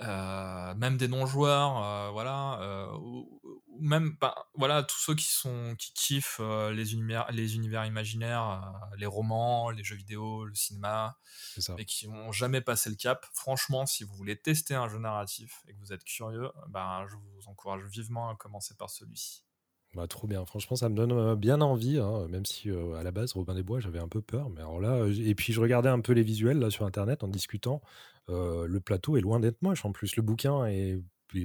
euh, 0.00 0.74
même 0.76 0.96
des 0.96 1.08
non-joueurs, 1.08 1.82
euh, 1.82 2.10
voilà, 2.10 2.60
euh, 2.60 2.96
ou, 2.98 3.40
même 3.80 4.16
ben, 4.20 4.32
voilà 4.54 4.84
tous 4.84 4.98
ceux 4.98 5.14
qui 5.14 5.26
sont 5.26 5.74
qui 5.76 5.92
kiffent 5.92 6.40
les 6.72 6.94
univers, 6.94 7.26
les 7.30 7.56
univers 7.56 7.84
imaginaires, 7.84 8.72
les 8.96 9.06
romans, 9.06 9.70
les 9.70 9.84
jeux 9.84 9.96
vidéo, 9.96 10.44
le 10.44 10.54
cinéma, 10.54 11.16
et 11.78 11.84
qui 11.84 12.08
n'ont 12.08 12.32
jamais 12.32 12.60
passé 12.60 12.90
le 12.90 12.96
cap. 12.96 13.26
Franchement, 13.32 13.86
si 13.86 14.04
vous 14.04 14.14
voulez 14.14 14.36
tester 14.36 14.74
un 14.74 14.88
jeu 14.88 14.98
narratif 14.98 15.62
et 15.68 15.74
que 15.74 15.78
vous 15.78 15.92
êtes 15.92 16.04
curieux, 16.04 16.50
ben 16.68 17.06
je 17.08 17.14
vous 17.16 17.48
encourage 17.48 17.82
vivement 17.84 18.30
à 18.30 18.36
commencer 18.36 18.74
par 18.74 18.90
celui-ci. 18.90 19.44
Bah, 19.94 20.06
trop 20.06 20.26
bien. 20.26 20.44
Franchement, 20.44 20.76
ça 20.76 20.88
me 20.88 20.94
donne 20.94 21.34
bien 21.36 21.60
envie, 21.60 21.98
hein, 21.98 22.26
même 22.28 22.44
si 22.44 22.68
à 22.70 23.02
la 23.02 23.10
base, 23.10 23.32
Robin 23.32 23.54
des 23.54 23.62
Bois, 23.62 23.80
j'avais 23.80 24.00
un 24.00 24.08
peu 24.08 24.20
peur. 24.20 24.50
Mais 24.50 24.60
alors 24.60 24.80
là, 24.80 25.06
et 25.06 25.34
puis 25.34 25.52
je 25.52 25.60
regardais 25.60 25.88
un 25.88 26.00
peu 26.00 26.12
les 26.12 26.22
visuels 26.22 26.58
là 26.58 26.70
sur 26.70 26.84
Internet 26.84 27.22
en 27.22 27.28
discutant. 27.28 27.80
Le 28.28 28.78
plateau 28.78 29.16
est 29.16 29.20
loin 29.20 29.40
d'être 29.40 29.62
moche. 29.62 29.84
En 29.84 29.92
plus, 29.92 30.16
le 30.16 30.22
bouquin 30.22 30.66
est, 30.66 31.00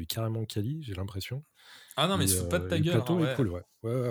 carrément 0.08 0.46
quali, 0.46 0.84
j'ai 0.84 0.94
l'impression. 0.94 1.44
Ah 1.96 2.08
non, 2.08 2.18
mais 2.18 2.30
il 2.30 2.50
pas 2.50 2.60
de 2.60 2.68
ta 2.68 2.80
gueule. 2.80 2.96
Le 2.96 3.00
plateau 3.00 3.18
hein, 3.18 3.32
est 3.32 3.36
cool, 3.36 3.50
ouais. 3.50 3.62
Ouais, 3.84 4.10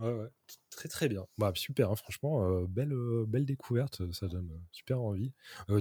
ouais, 0.00 0.28
Très 0.70 0.88
très 0.88 1.08
bien. 1.08 1.26
Bah, 1.38 1.52
super, 1.54 1.90
hein, 1.90 1.96
franchement, 1.96 2.62
belle, 2.68 2.94
belle 3.26 3.44
découverte, 3.44 4.00
ça 4.12 4.28
donne 4.28 4.50
super 4.72 5.00
envie. 5.00 5.32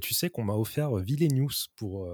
tu 0.01 0.13
sais 0.13 0.29
qu'on 0.29 0.43
m'a 0.43 0.55
offert 0.55 0.95
Villainous 0.95 1.67
pour, 1.75 2.09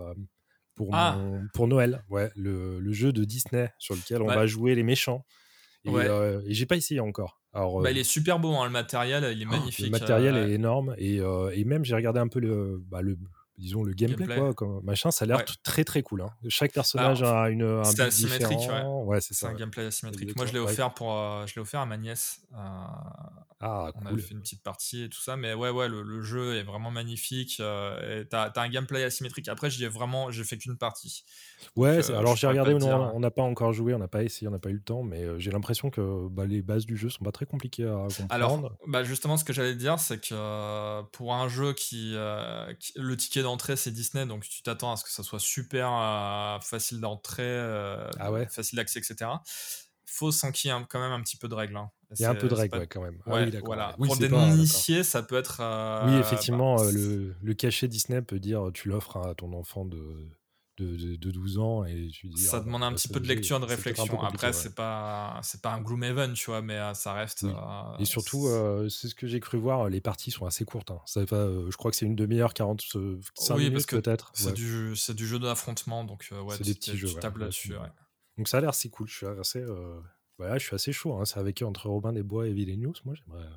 pour, 0.76 0.90
ah! 0.94 1.18
pour 1.54 1.68
Noël, 1.68 2.04
ouais, 2.10 2.32
le, 2.36 2.80
le, 2.80 2.94
jeu 2.94 3.14
de 3.14 3.24
Disney 3.24 3.72
sur 3.78 3.96
lequel 3.96 4.22
on 4.22 4.28
va 4.28 4.46
jouer 4.48 4.76
les 4.76 4.84
méchants. 4.84 5.26
Et, 5.86 5.94
euh, 5.94 6.42
j'ai 6.48 6.66
pas 6.66 6.78
essayé 6.78 7.00
encore. 7.00 7.42
Alors, 7.52 7.82
bah, 7.82 7.92
il 7.92 7.98
est 7.98 8.04
super 8.04 8.40
beau, 8.40 8.56
hein, 8.56 8.66
le 8.66 8.72
matériel, 8.72 9.32
il 9.36 9.42
est 9.42 9.46
magnifique. 9.46 9.86
Le 9.86 9.92
matériel 9.92 10.36
est 10.38 10.52
énorme 10.52 10.96
et, 10.98 11.18
et 11.18 11.66
même 11.66 11.86
j'ai 11.86 11.96
regardé 11.96 12.20
un 12.20 12.28
peu 12.28 12.40
le, 12.40 12.82
bah, 12.88 13.02
le, 13.02 13.18
disons 13.58 13.84
le 13.84 13.94
gameplay, 13.94 14.36
quoi 14.36 14.54
comme 14.54 14.84
machin 14.84 15.12
ça 15.12 15.26
a 15.26 15.28
l'air 15.28 15.46
très 15.64 15.84
très 15.84 16.02
cool 16.02 16.22
hein. 16.22 16.32
chaque 16.48 16.72
bah, 16.72 16.76
personnage 16.76 17.22
a 17.22 17.50
une 17.50 17.64
un 17.64 17.84
c'est 17.84 18.02
asymétrique 18.02 18.70
ouais, 19.06 19.22
c'est 19.22 19.34
ça 19.34 19.50
un 19.50 19.54
gameplay 19.54 19.86
asymétrique. 19.86 20.36
moi 20.36 20.46
je 20.46 20.54
l'ai 20.54 20.60
offert 20.60 20.94
pour 20.94 21.14
euh, 21.14 21.46
je 21.46 21.56
l'ai 21.56 21.62
offert 21.62 21.82
à 21.82 21.86
ma 21.86 21.98
nièce 21.98 22.42
euh, 22.54 22.58
ah, 23.64 23.92
on 23.96 24.06
a 24.06 24.18
fait 24.18 24.32
une 24.32 24.42
petite 24.42 24.64
partie 24.64 25.04
et 25.04 25.10
tout 25.10 25.22
ça 25.22 25.36
mais 25.36 25.54
ouais 25.54 25.70
ouais 25.70 25.88
le, 25.88 26.22
jeu 26.22 26.56
est 26.56 26.64
vraiment 26.64 26.92
magnifique 26.92 27.58
euh, 27.60 28.24
t'as 28.30 28.46
as 28.46 28.62
un 28.62 28.70
gameplay 28.70 29.04
asymétrique. 29.04 29.48
Après 29.48 29.70
j'ai 29.70 29.88
vraiment 29.88 30.32
j'ai 30.32 30.44
fait 30.44 30.58
qu'une 30.58 30.78
partie. 30.78 31.24
Ouais 31.76 32.00
alors 32.12 32.36
j'ai 32.36 32.48
regardé 32.48 32.74
on 32.74 33.20
n'a 33.20 33.32
pas 33.32 33.44
encore 33.44 33.74
joué 33.74 33.94
on 33.94 34.00
n'a 34.00 34.08
pas 34.08 34.24
essayé 34.24 34.48
on 34.48 34.52
n'a 34.52 34.60
pas 34.60 34.70
eu 34.70 34.74
le 34.74 34.82
temps 34.82 35.04
mais 35.04 35.40
j'ai 35.40 35.52
l'impression 35.52 35.90
que 35.90 36.28
bah, 36.30 36.46
les 36.46 36.62
bases 36.62 36.86
du 36.86 36.98
jeu 36.98 37.10
sont 37.10 37.24
pas 37.24 37.32
très 37.32 37.46
compliquées 37.46 37.86
à 37.86 38.08
comprendre. 38.08 38.28
alors 38.30 38.72
bah 38.88 39.04
justement 39.04 39.38
ce 39.38 39.44
que 39.44 39.54
j'allais 39.54 39.76
dire 39.76 40.00
c'est 40.00 40.20
que 40.20 41.02
pour 41.12 41.34
un 41.34 41.48
jeu 41.48 41.74
qui, 41.74 42.16
qui 42.80 42.94
le 42.96 43.18
ticket 43.18 43.44
d'entrée, 43.44 43.76
c'est 43.76 43.92
Disney, 43.92 44.26
donc 44.26 44.44
tu 44.44 44.62
t'attends 44.62 44.92
à 44.92 44.98
ce 44.98 45.04
que 45.04 45.12
ça 45.12 45.24
soit 45.24 45.40
super 45.40 45.92
euh, 45.92 46.60
facile 46.60 47.00
d'entrée, 47.00 47.44
euh, 47.44 48.10
ah 48.20 48.32
ouais. 48.32 48.48
facile 48.48 48.78
d'accès, 48.78 49.00
etc. 49.00 49.30
Faut 50.06 50.32
s'enquiller 50.32 50.76
quand 50.90 51.00
même 51.00 51.12
un 51.12 51.22
petit 51.22 51.38
peu 51.38 51.48
de 51.48 51.56
règles. 51.56 51.78
Hein. 51.78 51.90
Il 52.18 52.22
y 52.22 52.26
a 52.26 52.30
un 52.30 52.36
peu 52.36 52.48
de 52.48 52.54
règles 52.54 52.88
quand 52.88 53.02
même. 53.02 53.20
Ah 53.26 53.44
voilà. 53.64 53.94
Pour 53.94 54.18
des 54.18 54.30
non-initiés, 54.30 55.04
ça 55.04 55.24
peut 55.24 55.38
être. 55.38 55.60
Euh, 55.62 56.06
oui, 56.08 56.16
effectivement, 56.20 56.76
bah, 56.76 56.92
le, 56.92 57.36
le, 57.42 57.54
cachet 57.54 57.88
Disney 57.88 58.22
peut 58.22 58.40
dire 58.40 58.70
tu 58.74 58.90
l'offres 58.90 59.18
à 59.18 59.34
ton 59.34 59.54
enfant 59.54 59.86
de 59.86 60.30
de, 60.78 61.16
de, 61.16 61.32
12 61.32 61.60
ans 61.60 61.86
et 61.86 62.10
tu 62.12 62.28
dis, 62.30 62.42
ça 62.42 62.58
ah, 62.58 62.60
demande 62.62 62.84
un 62.84 62.90
bah, 62.90 62.96
petit 62.96 63.08
peu 63.08 63.20
de 63.20 63.28
lecture 63.28 63.60
de 63.60 63.66
réflexion 63.66 64.20
après 64.22 64.54
c'est 64.54 64.74
pas 64.74 65.40
c'est 65.44 65.62
pas 65.62 65.74
un 65.74 65.82
Gloomhaven 65.82 66.34
tu 66.34 66.48
vois 66.48 66.62
mais 66.64 66.78
euh, 66.78 66.94
ça 66.96 67.14
reste 67.14 67.44
euh, 67.44 67.98
et 68.00 68.06
surtout 68.06 68.48
euh, 68.48 68.90
c'est 68.90 69.08
ce 69.08 69.16
que 69.16 69.28
j'ai 69.28 69.40
cru 69.40 69.60
voir 69.60 69.88
les 69.90 70.02
parties 70.02 70.32
sont 70.32 70.48
assez 70.48 70.66
courtes 70.66 70.90
hein. 70.90 71.00
ça 71.06 71.22
je 71.26 71.76
crois 71.78 71.92
que 71.92 71.98
c'est 71.98 72.08
une 72.08 72.16
demi-heure 72.16 72.56
40 72.56 72.82
5 72.82 73.56
oui, 73.56 73.70
minutes 73.70 73.88
peut-être 73.88 74.32
c'est 74.34 74.54
du 74.54 74.94
du 75.10 75.28
jeu 75.28 75.38
d'affrontement 75.38 76.04
donc 76.04 76.28
ouais 76.32 76.56
c'est 76.58 76.64
des 76.64 76.74
petits 76.74 76.98
jeux 76.98 77.10
là-dessus 77.22 77.76
donc 78.38 78.48
ça 78.48 78.58
a 78.58 78.62
l'air 78.62 78.74
si 78.74 78.90
cool 78.90 79.08
je 79.08 79.16
suis 79.16 79.28
assez 79.28 79.64
voilà, 80.40 80.58
je 80.58 80.66
suis 80.66 80.76
assez 80.76 80.92
chaud 80.92 81.14
hein. 81.14 81.26
c'est 81.26 81.40
avec 81.40 81.62
entre 81.62 81.88
Robin 81.88 82.14
des 82.14 82.24
Bois 82.24 82.48
et 82.48 82.54
Villeneuve 82.54 83.00
moi 83.06 83.14
j'aimerais 83.16 83.48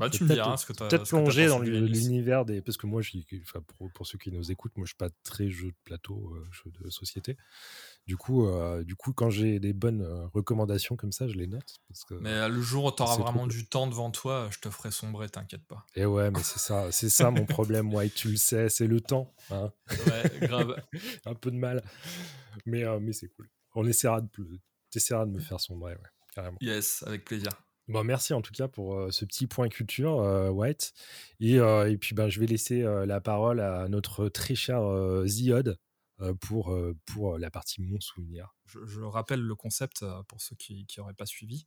bah, 0.00 0.08
tu 0.08 0.24
me 0.24 0.32
diras 0.32 0.56
ce 0.56 0.64
que 0.64 0.72
tu 0.72 0.78
Peut-être 0.78 1.06
plonger 1.06 1.46
dans 1.48 1.58
l'univers 1.58 2.46
des. 2.46 2.62
Parce 2.62 2.78
que 2.78 2.86
moi, 2.86 3.02
enfin, 3.42 3.60
pour, 3.76 3.90
pour, 3.92 4.06
ceux 4.06 4.16
qui 4.16 4.32
nous 4.32 4.50
écoutent, 4.50 4.74
moi, 4.76 4.86
je 4.86 4.92
suis 4.92 4.96
pas 4.96 5.10
très 5.24 5.50
jeu 5.50 5.68
de 5.68 5.76
plateau, 5.84 6.32
euh, 6.34 6.48
jeu 6.50 6.70
de 6.70 6.88
société. 6.88 7.36
Du 8.06 8.16
coup, 8.16 8.46
euh, 8.46 8.82
du 8.82 8.96
coup 8.96 9.12
quand 9.12 9.28
j'ai 9.28 9.60
des 9.60 9.74
bonnes 9.74 10.00
euh, 10.00 10.26
recommandations 10.28 10.96
comme 10.96 11.12
ça, 11.12 11.28
je 11.28 11.34
les 11.34 11.46
note. 11.46 11.80
Parce 11.88 12.04
que, 12.04 12.14
mais 12.14 12.48
le 12.48 12.62
jour 12.62 12.86
où 12.86 12.92
tu 12.92 13.02
auras 13.02 13.16
vraiment 13.16 13.46
du 13.46 13.66
temps 13.66 13.86
devant 13.86 14.10
toi, 14.10 14.48
je 14.50 14.58
te 14.58 14.70
ferai 14.70 14.90
sombrer, 14.90 15.28
t'inquiète 15.28 15.66
pas. 15.66 15.84
Et 15.94 16.06
ouais, 16.06 16.30
mais 16.30 16.42
c'est 16.42 16.58
ça, 16.58 16.90
c'est 16.92 17.10
ça 17.10 17.30
mon 17.30 17.44
problème, 17.44 17.92
ouais, 17.92 18.08
tu 18.08 18.28
le 18.30 18.36
sais, 18.36 18.70
c'est 18.70 18.86
le 18.86 19.02
temps. 19.02 19.34
Hein. 19.50 19.70
Ouais, 19.90 20.48
grave. 20.48 20.76
Un 21.26 21.34
peu 21.34 21.50
de 21.50 21.56
mal. 21.56 21.84
Mais, 22.64 22.84
mais 23.00 23.12
c'est 23.12 23.28
cool. 23.28 23.50
On 23.74 23.86
essaiera 23.86 24.20
de, 24.20 24.28
me 25.26 25.38
faire 25.38 25.60
sombrer, 25.60 25.94
ouais, 25.94 26.10
carrément. 26.34 26.58
Yes, 26.60 27.04
avec 27.06 27.24
plaisir. 27.24 27.50
Bon, 27.90 28.04
merci 28.04 28.32
en 28.34 28.40
tout 28.40 28.52
cas 28.52 28.68
pour 28.68 28.94
euh, 28.94 29.10
ce 29.10 29.24
petit 29.24 29.48
point 29.48 29.68
culture, 29.68 30.20
euh, 30.20 30.48
White. 30.48 30.92
Et, 31.40 31.58
euh, 31.58 31.90
et 31.90 31.98
puis, 31.98 32.14
ben, 32.14 32.28
je 32.28 32.38
vais 32.38 32.46
laisser 32.46 32.82
la 32.82 33.20
parole 33.20 33.58
à 33.58 33.88
notre 33.88 34.28
très 34.28 34.54
cher 34.54 34.80
Ziod 35.26 35.76
pour, 36.40 36.76
pour 37.06 37.38
la 37.38 37.50
partie 37.50 37.82
Mon 37.82 37.98
Souvenir. 37.98 38.54
Je, 38.66 39.00
rappelle 39.00 39.40
le 39.40 39.54
concept 39.56 40.04
pour 40.28 40.40
ceux 40.40 40.54
qui 40.54 40.86
n'auraient 40.98 41.14
pas 41.14 41.26
suivi. 41.26 41.66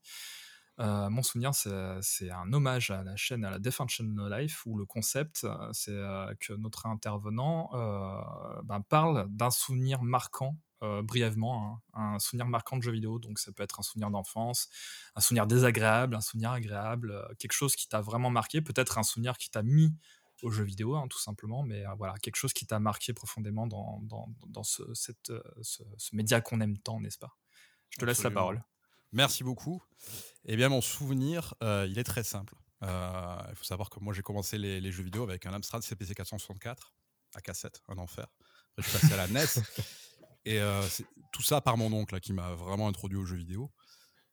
mon 0.77 1.23
souvenir, 1.23 1.51
c'est 1.53 2.30
un 2.30 2.53
hommage 2.53 2.90
à 2.91 3.03
la 3.03 3.17
chaîne, 3.17 3.43
à 3.43 3.51
la 3.51 3.59
Defension 3.59 4.06
No 4.06 4.30
Life, 4.30 4.65
où 4.65 4.77
le 4.77 4.85
concept, 4.85 5.45
c'est 5.73 5.91
que 6.40 6.53
notre 6.53 6.85
intervenant 6.85 7.69
ben, 8.64 8.80
parle 8.88 9.27
d'un 9.30 9.51
souvenir 9.51 10.03
marquant 10.03 10.56
euh, 10.84 11.02
brièvement 11.02 11.82
hein, 11.94 12.16
un 12.16 12.20
souvenir 12.20 12.45
marquant 12.45 12.76
de 12.76 12.82
jeu 12.82 12.92
vidéo. 12.92 13.18
Donc 13.18 13.40
ça 13.40 13.53
peut 13.53 13.64
être 13.64 13.80
un 13.80 13.84
souvenir 13.84 14.12
d'enfance, 14.12 14.68
un 15.16 15.22
souvenir 15.22 15.48
désagréable, 15.48 16.14
un 16.16 16.22
souvenir 16.22 16.52
agréable, 16.52 17.12
euh, 17.12 17.34
quelque 17.40 17.53
chose 17.53 17.76
qui 17.76 17.88
t'a 17.88 18.02
vraiment 18.02 18.30
marqué, 18.30 18.62
peut-être 18.62 18.98
un 18.98 19.03
souvenir 19.03 19.38
qui 19.38 19.50
t'a 19.50 19.64
mis 19.64 19.95
au 20.42 20.52
jeu 20.52 20.66
vidéo, 20.66 20.95
hein, 20.95 21.08
tout 21.10 21.20
simplement, 21.20 21.64
mais 21.64 21.86
euh, 21.86 21.94
voilà, 21.94 22.16
quelque 22.18 22.36
chose 22.36 22.52
qui 22.52 22.66
t'a 22.66 22.80
marqué 22.80 23.14
profondément 23.14 23.66
dans, 23.66 24.02
dans, 24.45 24.64
ce, 24.64 24.94
cette, 24.94 25.32
ce, 25.62 25.84
média 26.12 26.42
qu'on 26.42 26.60
aime 26.60 26.78
tant, 26.78 27.00
n'est-ce 27.00 27.20
pas? 27.20 27.38
Je 27.92 28.00
te 28.00 28.06
laisse 28.06 28.24
la 28.24 28.32
parole. 28.32 28.62
Merci 29.14 29.45
beaucoup. 29.45 29.82
Eh 30.44 30.58
bien, 30.58 30.68
mon 30.68 30.82
souvenir, 30.82 31.53
il 31.62 31.98
est 31.98 32.03
très 32.03 32.24
simple. 32.24 32.56
Il 32.82 33.56
faut 33.56 33.64
savoir 33.64 33.90
que 33.90 34.00
moi, 34.02 34.14
j'ai 34.14 34.24
commencé 34.24 34.58
les, 34.58 34.82
les, 34.82 34.92
jeux 34.92 35.03
vidéo 35.03 35.24
avec 35.24 35.45
un 35.45 35.53
Amstrad 35.53 35.82
CPC 35.84 36.16
464 36.16 36.94
à 37.36 37.42
cassette, 37.42 37.82
un 37.88 37.98
enfer. 37.98 38.28
Après, 38.78 38.82
je 38.82 38.90
suis 38.90 39.00
passé 39.00 39.14
à 39.14 39.18
la 39.18 39.28
NES. 39.28 39.45
Et 40.46 40.60
euh, 40.60 40.82
tout 41.32 41.42
ça 41.42 41.62
par 41.62 41.78
mon 41.78 41.92
oncle, 41.94 42.20
qui 42.20 42.34
m'a 42.34 42.54
vraiment 42.54 42.88
introduit 42.88 43.18
aux 43.18 43.26
jeux 43.26 43.38
vidéo. 43.38 43.72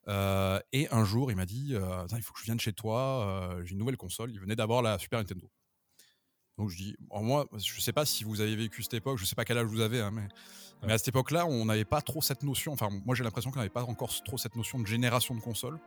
Euh, 0.09 0.59
et 0.73 0.89
un 0.91 1.05
jour, 1.05 1.31
il 1.31 1.37
m'a 1.37 1.47
dit 1.47 1.75
euh, 1.75 2.07
Il 2.17 2.23
faut 2.23 2.33
que 2.33 2.41
je 2.41 2.45
vienne 2.45 2.61
chez 2.61 2.73
toi, 2.73 3.57
j'ai 3.65 3.73
une 3.73 3.79
nouvelle 3.79 3.97
console. 3.97 4.31
Il 4.33 4.41
venait 4.41 4.57
d'avoir 4.57 4.83
la 4.83 4.99
Super 4.99 5.19
Nintendo. 5.19 5.51
Donc 6.59 6.69
je 6.71 6.77
dis 6.77 6.97
Moi, 7.11 7.47
je 7.57 7.81
sais 7.81 7.93
pas 7.93 8.05
si 8.05 8.25
vous 8.25 8.41
avez 8.41 8.57
vécu 8.57 8.83
cette 8.83 8.95
époque, 8.95 9.19
je 9.19 9.25
sais 9.25 9.37
pas 9.37 9.45
quel 9.45 9.59
âge 9.59 9.67
vous 9.67 9.81
avez, 9.81 10.01
hein, 10.01 10.11
mais, 10.11 10.29
mais 10.83 10.93
à 10.93 10.99
cette 10.99 11.09
époque-là, 11.09 11.47
on 11.47 11.67
n'avait 11.67 11.85
pas 11.85 12.01
trop 12.01 12.23
cette 12.23 12.43
notion. 12.43 12.73
Enfin, 12.73 12.89
moi, 13.05 13.15
j'ai 13.15 13.25
l'impression 13.25 13.51
qu'on 13.51 13.61
n'avait 13.61 13.69
pas 13.69 13.85
encore 13.85 14.13
trop 14.25 14.39
cette 14.39 14.57
notion 14.57 14.79
de 14.79 14.87
génération 14.87 15.35
de 15.35 15.41
console. 15.41 15.79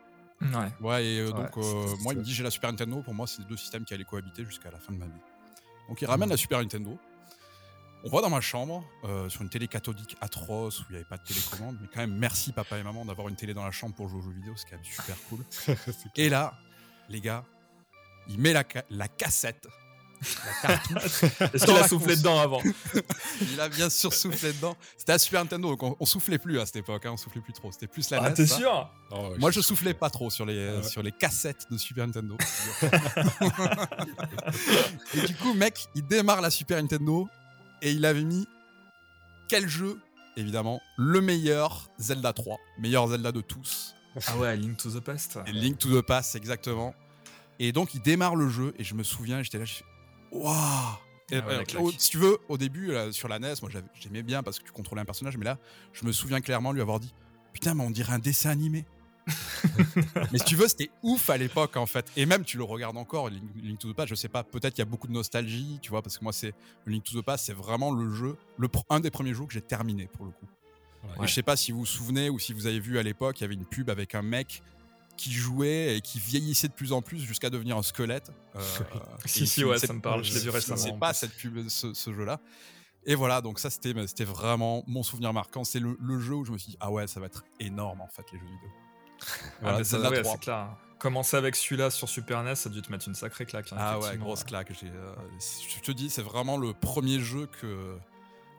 Ouais. 0.41 0.71
Ouais, 0.81 1.05
et 1.05 1.31
donc, 1.31 1.55
moi, 2.01 2.13
il 2.13 2.19
me 2.19 2.23
dit 2.23 2.33
J'ai 2.33 2.43
la 2.43 2.51
Super 2.51 2.71
Nintendo. 2.71 3.01
Pour 3.01 3.13
moi, 3.13 3.27
c'est 3.27 3.45
deux 3.47 3.57
systèmes 3.57 3.83
qui 3.83 3.93
allaient 3.93 4.03
cohabiter 4.03 4.45
jusqu'à 4.45 4.71
la 4.71 4.79
fin 4.79 4.93
de 4.93 4.97
ma 4.97 5.05
vie. 5.05 5.21
Donc, 5.89 6.01
il 6.01 6.05
ramène 6.05 6.29
la 6.29 6.37
Super 6.37 6.59
Nintendo. 6.59 6.97
On 8.05 8.09
va 8.09 8.21
dans 8.21 8.29
ma 8.29 8.41
chambre, 8.41 8.83
sur 9.29 9.41
une 9.41 9.49
télé 9.49 9.67
cathodique 9.67 10.17
atroce 10.19 10.81
où 10.81 10.83
il 10.89 10.93
n'y 10.93 10.95
avait 10.97 11.05
pas 11.05 11.17
de 11.17 11.23
télécommande, 11.23 11.77
mais 11.81 11.87
quand 11.87 12.01
même 12.01 12.17
merci 12.17 12.51
papa 12.51 12.77
et 12.77 12.83
maman 12.83 13.05
d'avoir 13.05 13.29
une 13.29 13.35
télé 13.35 13.53
dans 13.53 13.63
la 13.63 13.71
chambre 13.71 13.95
pour 13.95 14.09
jouer 14.09 14.19
aux 14.19 14.23
jeux 14.23 14.31
vidéo, 14.31 14.53
c'est 14.57 14.69
quand 14.69 14.75
même 14.75 14.83
super 14.83 15.15
cool. 15.29 15.39
et 16.17 16.27
là, 16.27 16.53
les 17.07 17.21
gars, 17.21 17.45
il 18.27 18.39
met 18.39 18.51
la, 18.51 18.63
la 18.89 19.07
cassette. 19.07 19.67
Est-ce 21.53 21.65
qu'il 21.65 21.75
a 21.75 21.87
soufflé 21.87 22.15
dedans 22.15 22.39
avant. 22.39 22.61
Il 23.41 23.59
a 23.59 23.67
bien 23.67 23.89
sûr 23.89 24.13
soufflé 24.13 24.53
dedans. 24.53 24.77
C'était 24.97 25.11
à 25.11 25.19
Super 25.19 25.41
Nintendo, 25.41 25.75
donc 25.75 25.97
on, 25.99 26.05
soufflait 26.05 26.37
plus 26.37 26.59
à 26.59 26.65
cette 26.65 26.77
époque, 26.77 27.05
hein, 27.05 27.11
on 27.13 27.17
soufflait 27.17 27.41
plus 27.41 27.53
trop. 27.53 27.71
C'était 27.71 27.87
plus 27.87 28.09
la 28.09 28.23
Ah, 28.23 28.31
t'es 28.31 28.47
sûr? 28.47 28.89
Oh, 29.11 29.33
Moi, 29.37 29.51
je 29.51 29.59
soufflais 29.59 29.93
pas 29.93 30.09
trop 30.09 30.29
sur 30.29 30.45
les, 30.45 30.81
sur 30.83 31.03
les 31.03 31.11
cassettes 31.11 31.67
de 31.69 31.77
Super 31.77 32.07
Nintendo. 32.07 32.37
et 35.13 35.27
du 35.27 35.35
coup, 35.35 35.53
mec, 35.53 35.87
il 35.95 36.05
démarre 36.05 36.41
la 36.41 36.49
Super 36.49 36.81
Nintendo 36.81 37.27
et 37.83 37.91
il 37.91 38.05
avait 38.05 38.23
mis 38.23 38.47
quel 39.47 39.67
jeu 39.67 39.99
Évidemment, 40.35 40.81
le 40.97 41.21
meilleur 41.21 41.91
Zelda 41.99 42.33
3, 42.33 42.57
meilleur 42.79 43.07
Zelda 43.09 43.31
de 43.31 43.41
tous. 43.41 43.93
Ah 44.25 44.37
ouais, 44.37 44.57
Link 44.57 44.77
to 44.77 44.89
the 44.89 44.99
Past. 44.99 45.37
Link 45.45 45.77
to 45.77 46.01
the 46.01 46.03
Past, 46.03 46.35
exactement. 46.35 46.95
Et 47.59 47.71
donc, 47.71 47.93
il 47.93 48.01
démarre 48.01 48.35
le 48.35 48.49
jeu, 48.49 48.73
et 48.79 48.83
je 48.83 48.95
me 48.95 49.03
souviens, 49.03 49.43
j'étais 49.43 49.59
là, 49.59 49.65
Waouh 50.31 50.97
ah 51.31 51.63
si 51.97 52.11
tu 52.11 52.17
veux, 52.17 52.37
au 52.49 52.57
début, 52.57 52.93
sur 53.11 53.27
la 53.27 53.39
NES, 53.39 53.53
moi 53.61 53.71
j'aimais 53.99 54.23
bien 54.23 54.43
parce 54.43 54.59
que 54.59 54.65
tu 54.65 54.71
contrôlais 54.71 55.01
un 55.01 55.05
personnage, 55.05 55.37
mais 55.37 55.45
là, 55.45 55.57
je 55.93 56.05
me 56.05 56.11
souviens 56.11 56.41
clairement 56.41 56.71
lui 56.71 56.81
avoir 56.81 56.99
dit 56.99 57.13
Putain, 57.53 57.73
mais 57.73 57.83
on 57.83 57.91
dirait 57.91 58.13
un 58.13 58.19
dessin 58.19 58.49
animé. 58.49 58.85
Mais 60.31 60.37
si 60.37 60.45
tu 60.45 60.55
veux, 60.55 60.67
c'était 60.67 60.89
ouf 61.01 61.29
à 61.29 61.37
l'époque 61.37 61.77
en 61.77 61.85
fait. 61.85 62.11
Et 62.17 62.25
même, 62.25 62.43
tu 62.43 62.57
le 62.57 62.63
regardes 62.63 62.97
encore, 62.97 63.29
Link, 63.29 63.79
to 63.79 63.91
the 63.91 63.95
Past, 63.95 64.09
je 64.09 64.15
sais 64.15 64.27
pas, 64.27 64.43
peut-être 64.43 64.73
qu'il 64.73 64.81
y 64.81 64.87
a 64.87 64.89
beaucoup 64.89 65.07
de 65.07 65.13
nostalgie, 65.13 65.79
tu 65.81 65.89
vois, 65.89 66.01
parce 66.01 66.17
que 66.17 66.23
moi, 66.23 66.33
c'est 66.33 66.53
Link 66.85 67.03
to 67.03 67.21
the 67.21 67.25
Past, 67.25 67.45
c'est 67.45 67.53
vraiment 67.53 67.91
le 67.91 68.13
jeu, 68.13 68.35
le, 68.57 68.67
un 68.89 68.99
des 68.99 69.11
premiers 69.11 69.33
jeux 69.33 69.45
que 69.45 69.53
j'ai 69.53 69.61
terminé 69.61 70.07
pour 70.07 70.25
le 70.25 70.31
coup. 70.31 70.47
Et 71.21 71.27
je 71.27 71.33
sais 71.33 71.43
pas 71.43 71.55
si 71.55 71.71
vous 71.71 71.79
vous 71.79 71.85
souvenez 71.85 72.29
ou 72.29 72.39
si 72.39 72.53
vous 72.53 72.65
avez 72.65 72.79
vu 72.79 72.97
à 72.97 73.03
l'époque, 73.03 73.39
il 73.39 73.43
y 73.43 73.45
avait 73.45 73.55
une 73.55 73.65
pub 73.65 73.89
avec 73.89 74.15
un 74.15 74.21
mec 74.21 74.63
qui 75.17 75.31
jouait 75.31 75.97
et 75.97 76.01
qui 76.01 76.19
vieillissait 76.19 76.67
de 76.67 76.73
plus 76.73 76.91
en 76.91 77.01
plus 77.01 77.19
jusqu'à 77.19 77.49
devenir 77.49 77.77
un 77.77 77.83
squelette. 77.83 78.31
Euh, 78.55 78.61
si, 79.25 79.45
si, 79.45 79.63
ouais, 79.63 79.77
ça 79.77 79.93
me 79.93 80.01
parle, 80.01 80.23
je 80.23 80.33
l'ai 80.33 80.39
vu 80.39 80.49
récemment. 80.49 80.77
C'est 80.77 80.97
pas 80.97 81.13
cette 81.13 81.35
pub, 81.35 81.67
ce, 81.67 82.13
jeu-là. 82.13 82.39
Et 83.05 83.15
voilà, 83.15 83.41
donc 83.41 83.59
ça, 83.59 83.69
c'était 83.69 83.93
vraiment 84.23 84.83
mon 84.87 85.03
souvenir 85.03 85.33
marquant. 85.33 85.63
C'est 85.63 85.79
le, 85.79 86.19
jeu 86.19 86.35
où 86.35 86.45
je 86.45 86.51
me 86.51 86.57
suis 86.57 86.71
dit, 86.71 86.77
ah 86.79 86.91
ouais, 86.91 87.05
ça 87.07 87.19
va 87.19 87.27
être 87.27 87.43
énorme 87.59 88.01
en 88.01 88.07
fait, 88.07 88.23
les 88.31 88.39
jeux 88.39 88.45
vidéo. 88.45 88.69
Ah, 89.63 89.79
voilà, 89.81 89.83
c'est 89.83 90.39
clair. 90.39 90.69
Commencer 90.99 91.35
avec 91.35 91.57
celui-là 91.57 91.89
sur 91.89 92.07
Super 92.07 92.43
NES, 92.43 92.55
ça 92.55 92.69
a 92.69 92.71
dû 92.71 92.81
te 92.81 92.89
mettre 92.89 93.07
une 93.09 93.15
sacrée 93.15 93.45
claque. 93.45 93.73
Hein, 93.73 93.77
ah 93.77 93.99
ouais, 93.99 94.17
grosse 94.17 94.45
claque. 94.45 94.71
Euh, 94.83 95.15
je 95.41 95.81
te 95.81 95.91
dis, 95.91 96.09
c'est 96.09 96.21
vraiment 96.21 96.55
le 96.55 96.73
premier 96.73 97.19
jeu 97.19 97.47
que, 97.59 97.97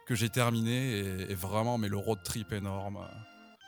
que 0.04 0.14
j'ai 0.14 0.28
terminé 0.28 0.98
et, 0.98 1.32
et, 1.32 1.34
vraiment, 1.34 1.78
mais 1.78 1.88
le 1.88 1.96
road 1.96 2.18
trip 2.22 2.52
énorme. 2.52 2.98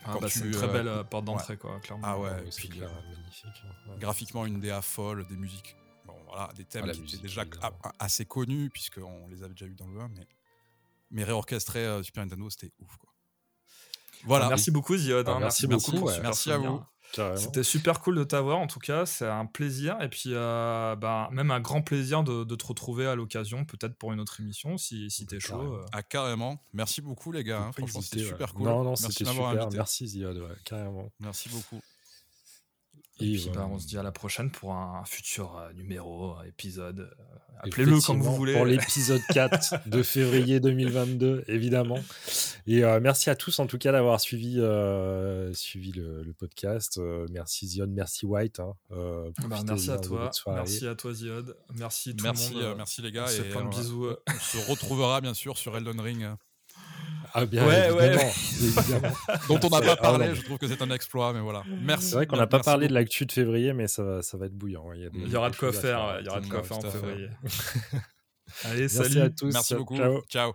Ah 0.07 0.18
bah, 0.20 0.28
c'est 0.28 0.44
une 0.44 0.50
très 0.52 0.68
belle 0.68 0.89
euh, 0.89 1.05
porte 1.05 1.25
d'entrée, 1.25 1.57
quoi, 1.57 1.81
clairement. 1.81 2.07
Ah 2.07 2.18
ouais, 2.18 2.31
puis, 2.57 2.68
clair, 2.68 2.91
euh, 2.91 3.16
magnifique. 3.16 3.65
Graphiquement, 3.99 4.47
une 4.47 4.60
DA 4.60 4.81
folle, 4.83 5.26
des 5.26 5.36
musiques. 5.36 5.76
Bon, 6.05 6.15
voilà, 6.26 6.49
des 6.55 6.65
thèmes 6.65 6.84
ah, 6.89 6.92
qui 6.92 7.02
étaient 7.02 7.23
déjà 7.23 7.44
assez 7.99 8.25
connus, 8.25 8.70
puisqu'on 8.70 9.26
les 9.28 9.42
avait 9.42 9.55
déjà 9.55 9.66
eu 9.66 9.75
dans 9.75 9.89
le 9.89 10.00
1, 10.00 10.08
mais, 10.08 10.26
mais 11.10 11.25
réorchestrer 11.25 11.84
euh, 11.84 12.02
Super 12.02 12.25
Nintendo, 12.25 12.49
c'était 12.50 12.73
ouf, 12.78 12.97
quoi. 12.99 13.05
Voilà. 14.26 14.48
Merci 14.48 14.70
beaucoup, 14.70 14.96
Ziod. 14.96 15.28
Hein, 15.28 15.38
merci, 15.40 15.66
beaucoup. 15.66 16.08
Merci 16.22 16.50
à 16.50 16.58
vous. 16.58 16.80
C'était 17.36 17.62
super 17.62 18.00
cool 18.00 18.16
de 18.16 18.24
t'avoir 18.24 18.58
en 18.58 18.66
tout 18.66 18.78
cas, 18.78 19.06
c'est 19.06 19.26
un 19.26 19.46
plaisir 19.46 19.96
et 20.02 20.08
puis 20.08 20.30
euh, 20.32 20.96
bah, 20.96 21.28
même 21.32 21.50
un 21.50 21.60
grand 21.60 21.80
plaisir 21.80 22.22
de, 22.22 22.44
te 22.44 22.66
retrouver 22.66 23.06
à 23.06 23.14
l'occasion, 23.14 23.64
peut-être 23.64 23.94
pour 23.96 24.12
une 24.12 24.20
autre 24.20 24.40
émission 24.40 24.76
si, 24.76 25.10
si 25.10 25.26
t'es 25.26 25.40
chaud. 25.40 25.76
Euh. 25.76 25.84
Ah 25.92 26.02
carrément, 26.02 26.62
merci 26.74 27.00
beaucoup 27.00 27.32
les 27.32 27.44
gars, 27.44 27.60
hein. 27.60 27.72
franchement 27.72 28.00
c'était 28.02 28.24
super 28.24 28.52
cool. 28.52 28.64
Non, 28.64 28.82
non, 28.82 28.96
c'était 28.96 29.24
super, 29.24 29.70
merci 29.72 30.08
Ziad, 30.08 30.36
carrément. 30.64 31.10
Merci 31.20 31.48
beaucoup. 31.48 31.80
Et, 33.18 33.32
puis, 33.32 33.50
bah, 33.54 33.66
on 33.70 33.78
se 33.78 33.86
dit 33.86 33.96
à 33.96 34.02
la 34.02 34.12
prochaine 34.12 34.50
pour 34.50 34.74
un 34.74 35.02
futur 35.06 35.56
euh, 35.56 35.72
numéro, 35.72 36.36
épisode. 36.46 37.00
Euh, 37.00 37.34
appelez-le 37.60 37.98
comme 38.00 38.20
vous 38.20 38.34
voulez. 38.34 38.52
Pour 38.52 38.64
l'épisode 38.66 39.22
4 39.32 39.88
de 39.88 40.02
février 40.02 40.60
2022, 40.60 41.44
évidemment. 41.48 41.98
Et 42.66 42.84
euh, 42.84 43.00
merci 43.00 43.30
à 43.30 43.34
tous, 43.34 43.58
en 43.58 43.66
tout 43.66 43.78
cas, 43.78 43.92
d'avoir 43.92 44.20
suivi, 44.20 44.60
suivi 45.54 45.92
le, 45.92 46.34
podcast. 46.38 47.00
merci 47.30 47.66
Zion, 47.68 47.86
merci 47.88 48.26
White. 48.26 48.60
Hein. 48.60 48.74
Bah, 48.90 49.62
merci 49.66 49.90
à 49.90 49.98
toi. 49.98 50.30
Merci 50.48 50.86
à 50.86 50.94
toi, 50.94 51.14
Zion. 51.14 51.44
Merci 51.74 52.14
tout 52.14 52.24
merci, 52.24 52.52
le 52.54 52.68
monde. 52.68 52.76
merci 52.76 53.00
les 53.00 53.12
gars. 53.12 53.26
Et 53.32 53.48
plein 53.48 53.64
de 53.64 53.70
bisous. 53.70 54.08
on 54.08 54.38
se 54.40 54.70
retrouvera 54.70 55.22
bien 55.22 55.32
sûr 55.34 55.56
sur 55.56 55.74
Elden 55.76 56.00
Ring 56.00 56.26
ah 57.39 57.44
bien 57.44 57.66
ouais, 57.66 57.90
évidemment, 57.90 59.12
Dont 59.47 59.60
on 59.62 59.68
n'a 59.68 59.82
pas 59.82 59.97
parlé, 59.97 60.34
je 60.34 60.40
trouve 60.40 60.56
que 60.56 60.66
c'est 60.66 60.81
un 60.81 60.90
exploit, 60.90 61.34
mais 61.34 61.40
voilà. 61.40 61.65
Merci. 61.82 62.08
C'est 62.08 62.15
vrai 62.15 62.26
qu'on 62.26 62.39
n'a 62.39 62.47
pas 62.47 62.60
parlé 62.60 62.89
de 62.89 62.94
l'actu 62.94 63.26
de 63.26 63.32
février, 63.32 63.74
mais 63.74 63.89
ça 63.89 64.02
va, 64.02 64.23
ça 64.23 64.39
va 64.39 64.47
être 64.47 64.56
bouillant. 64.56 64.86
Il 64.94 65.31
y, 65.31 65.36
aura 65.36 65.50
de 65.50 65.56
quoi 65.56 65.70
faire, 65.70 66.16
il 66.20 66.26
y 66.26 66.28
aura 66.31 66.40
de 66.40 66.47
quoi 66.47 66.62
faire 66.62 66.78
en 66.78 66.81
février. 66.81 67.28
Allez, 68.65 68.89
salut 68.89 69.20
à 69.20 69.28
tous. 69.28 69.52
Merci 69.52 69.74
beaucoup. 69.74 69.98
Ciao. 70.31 70.55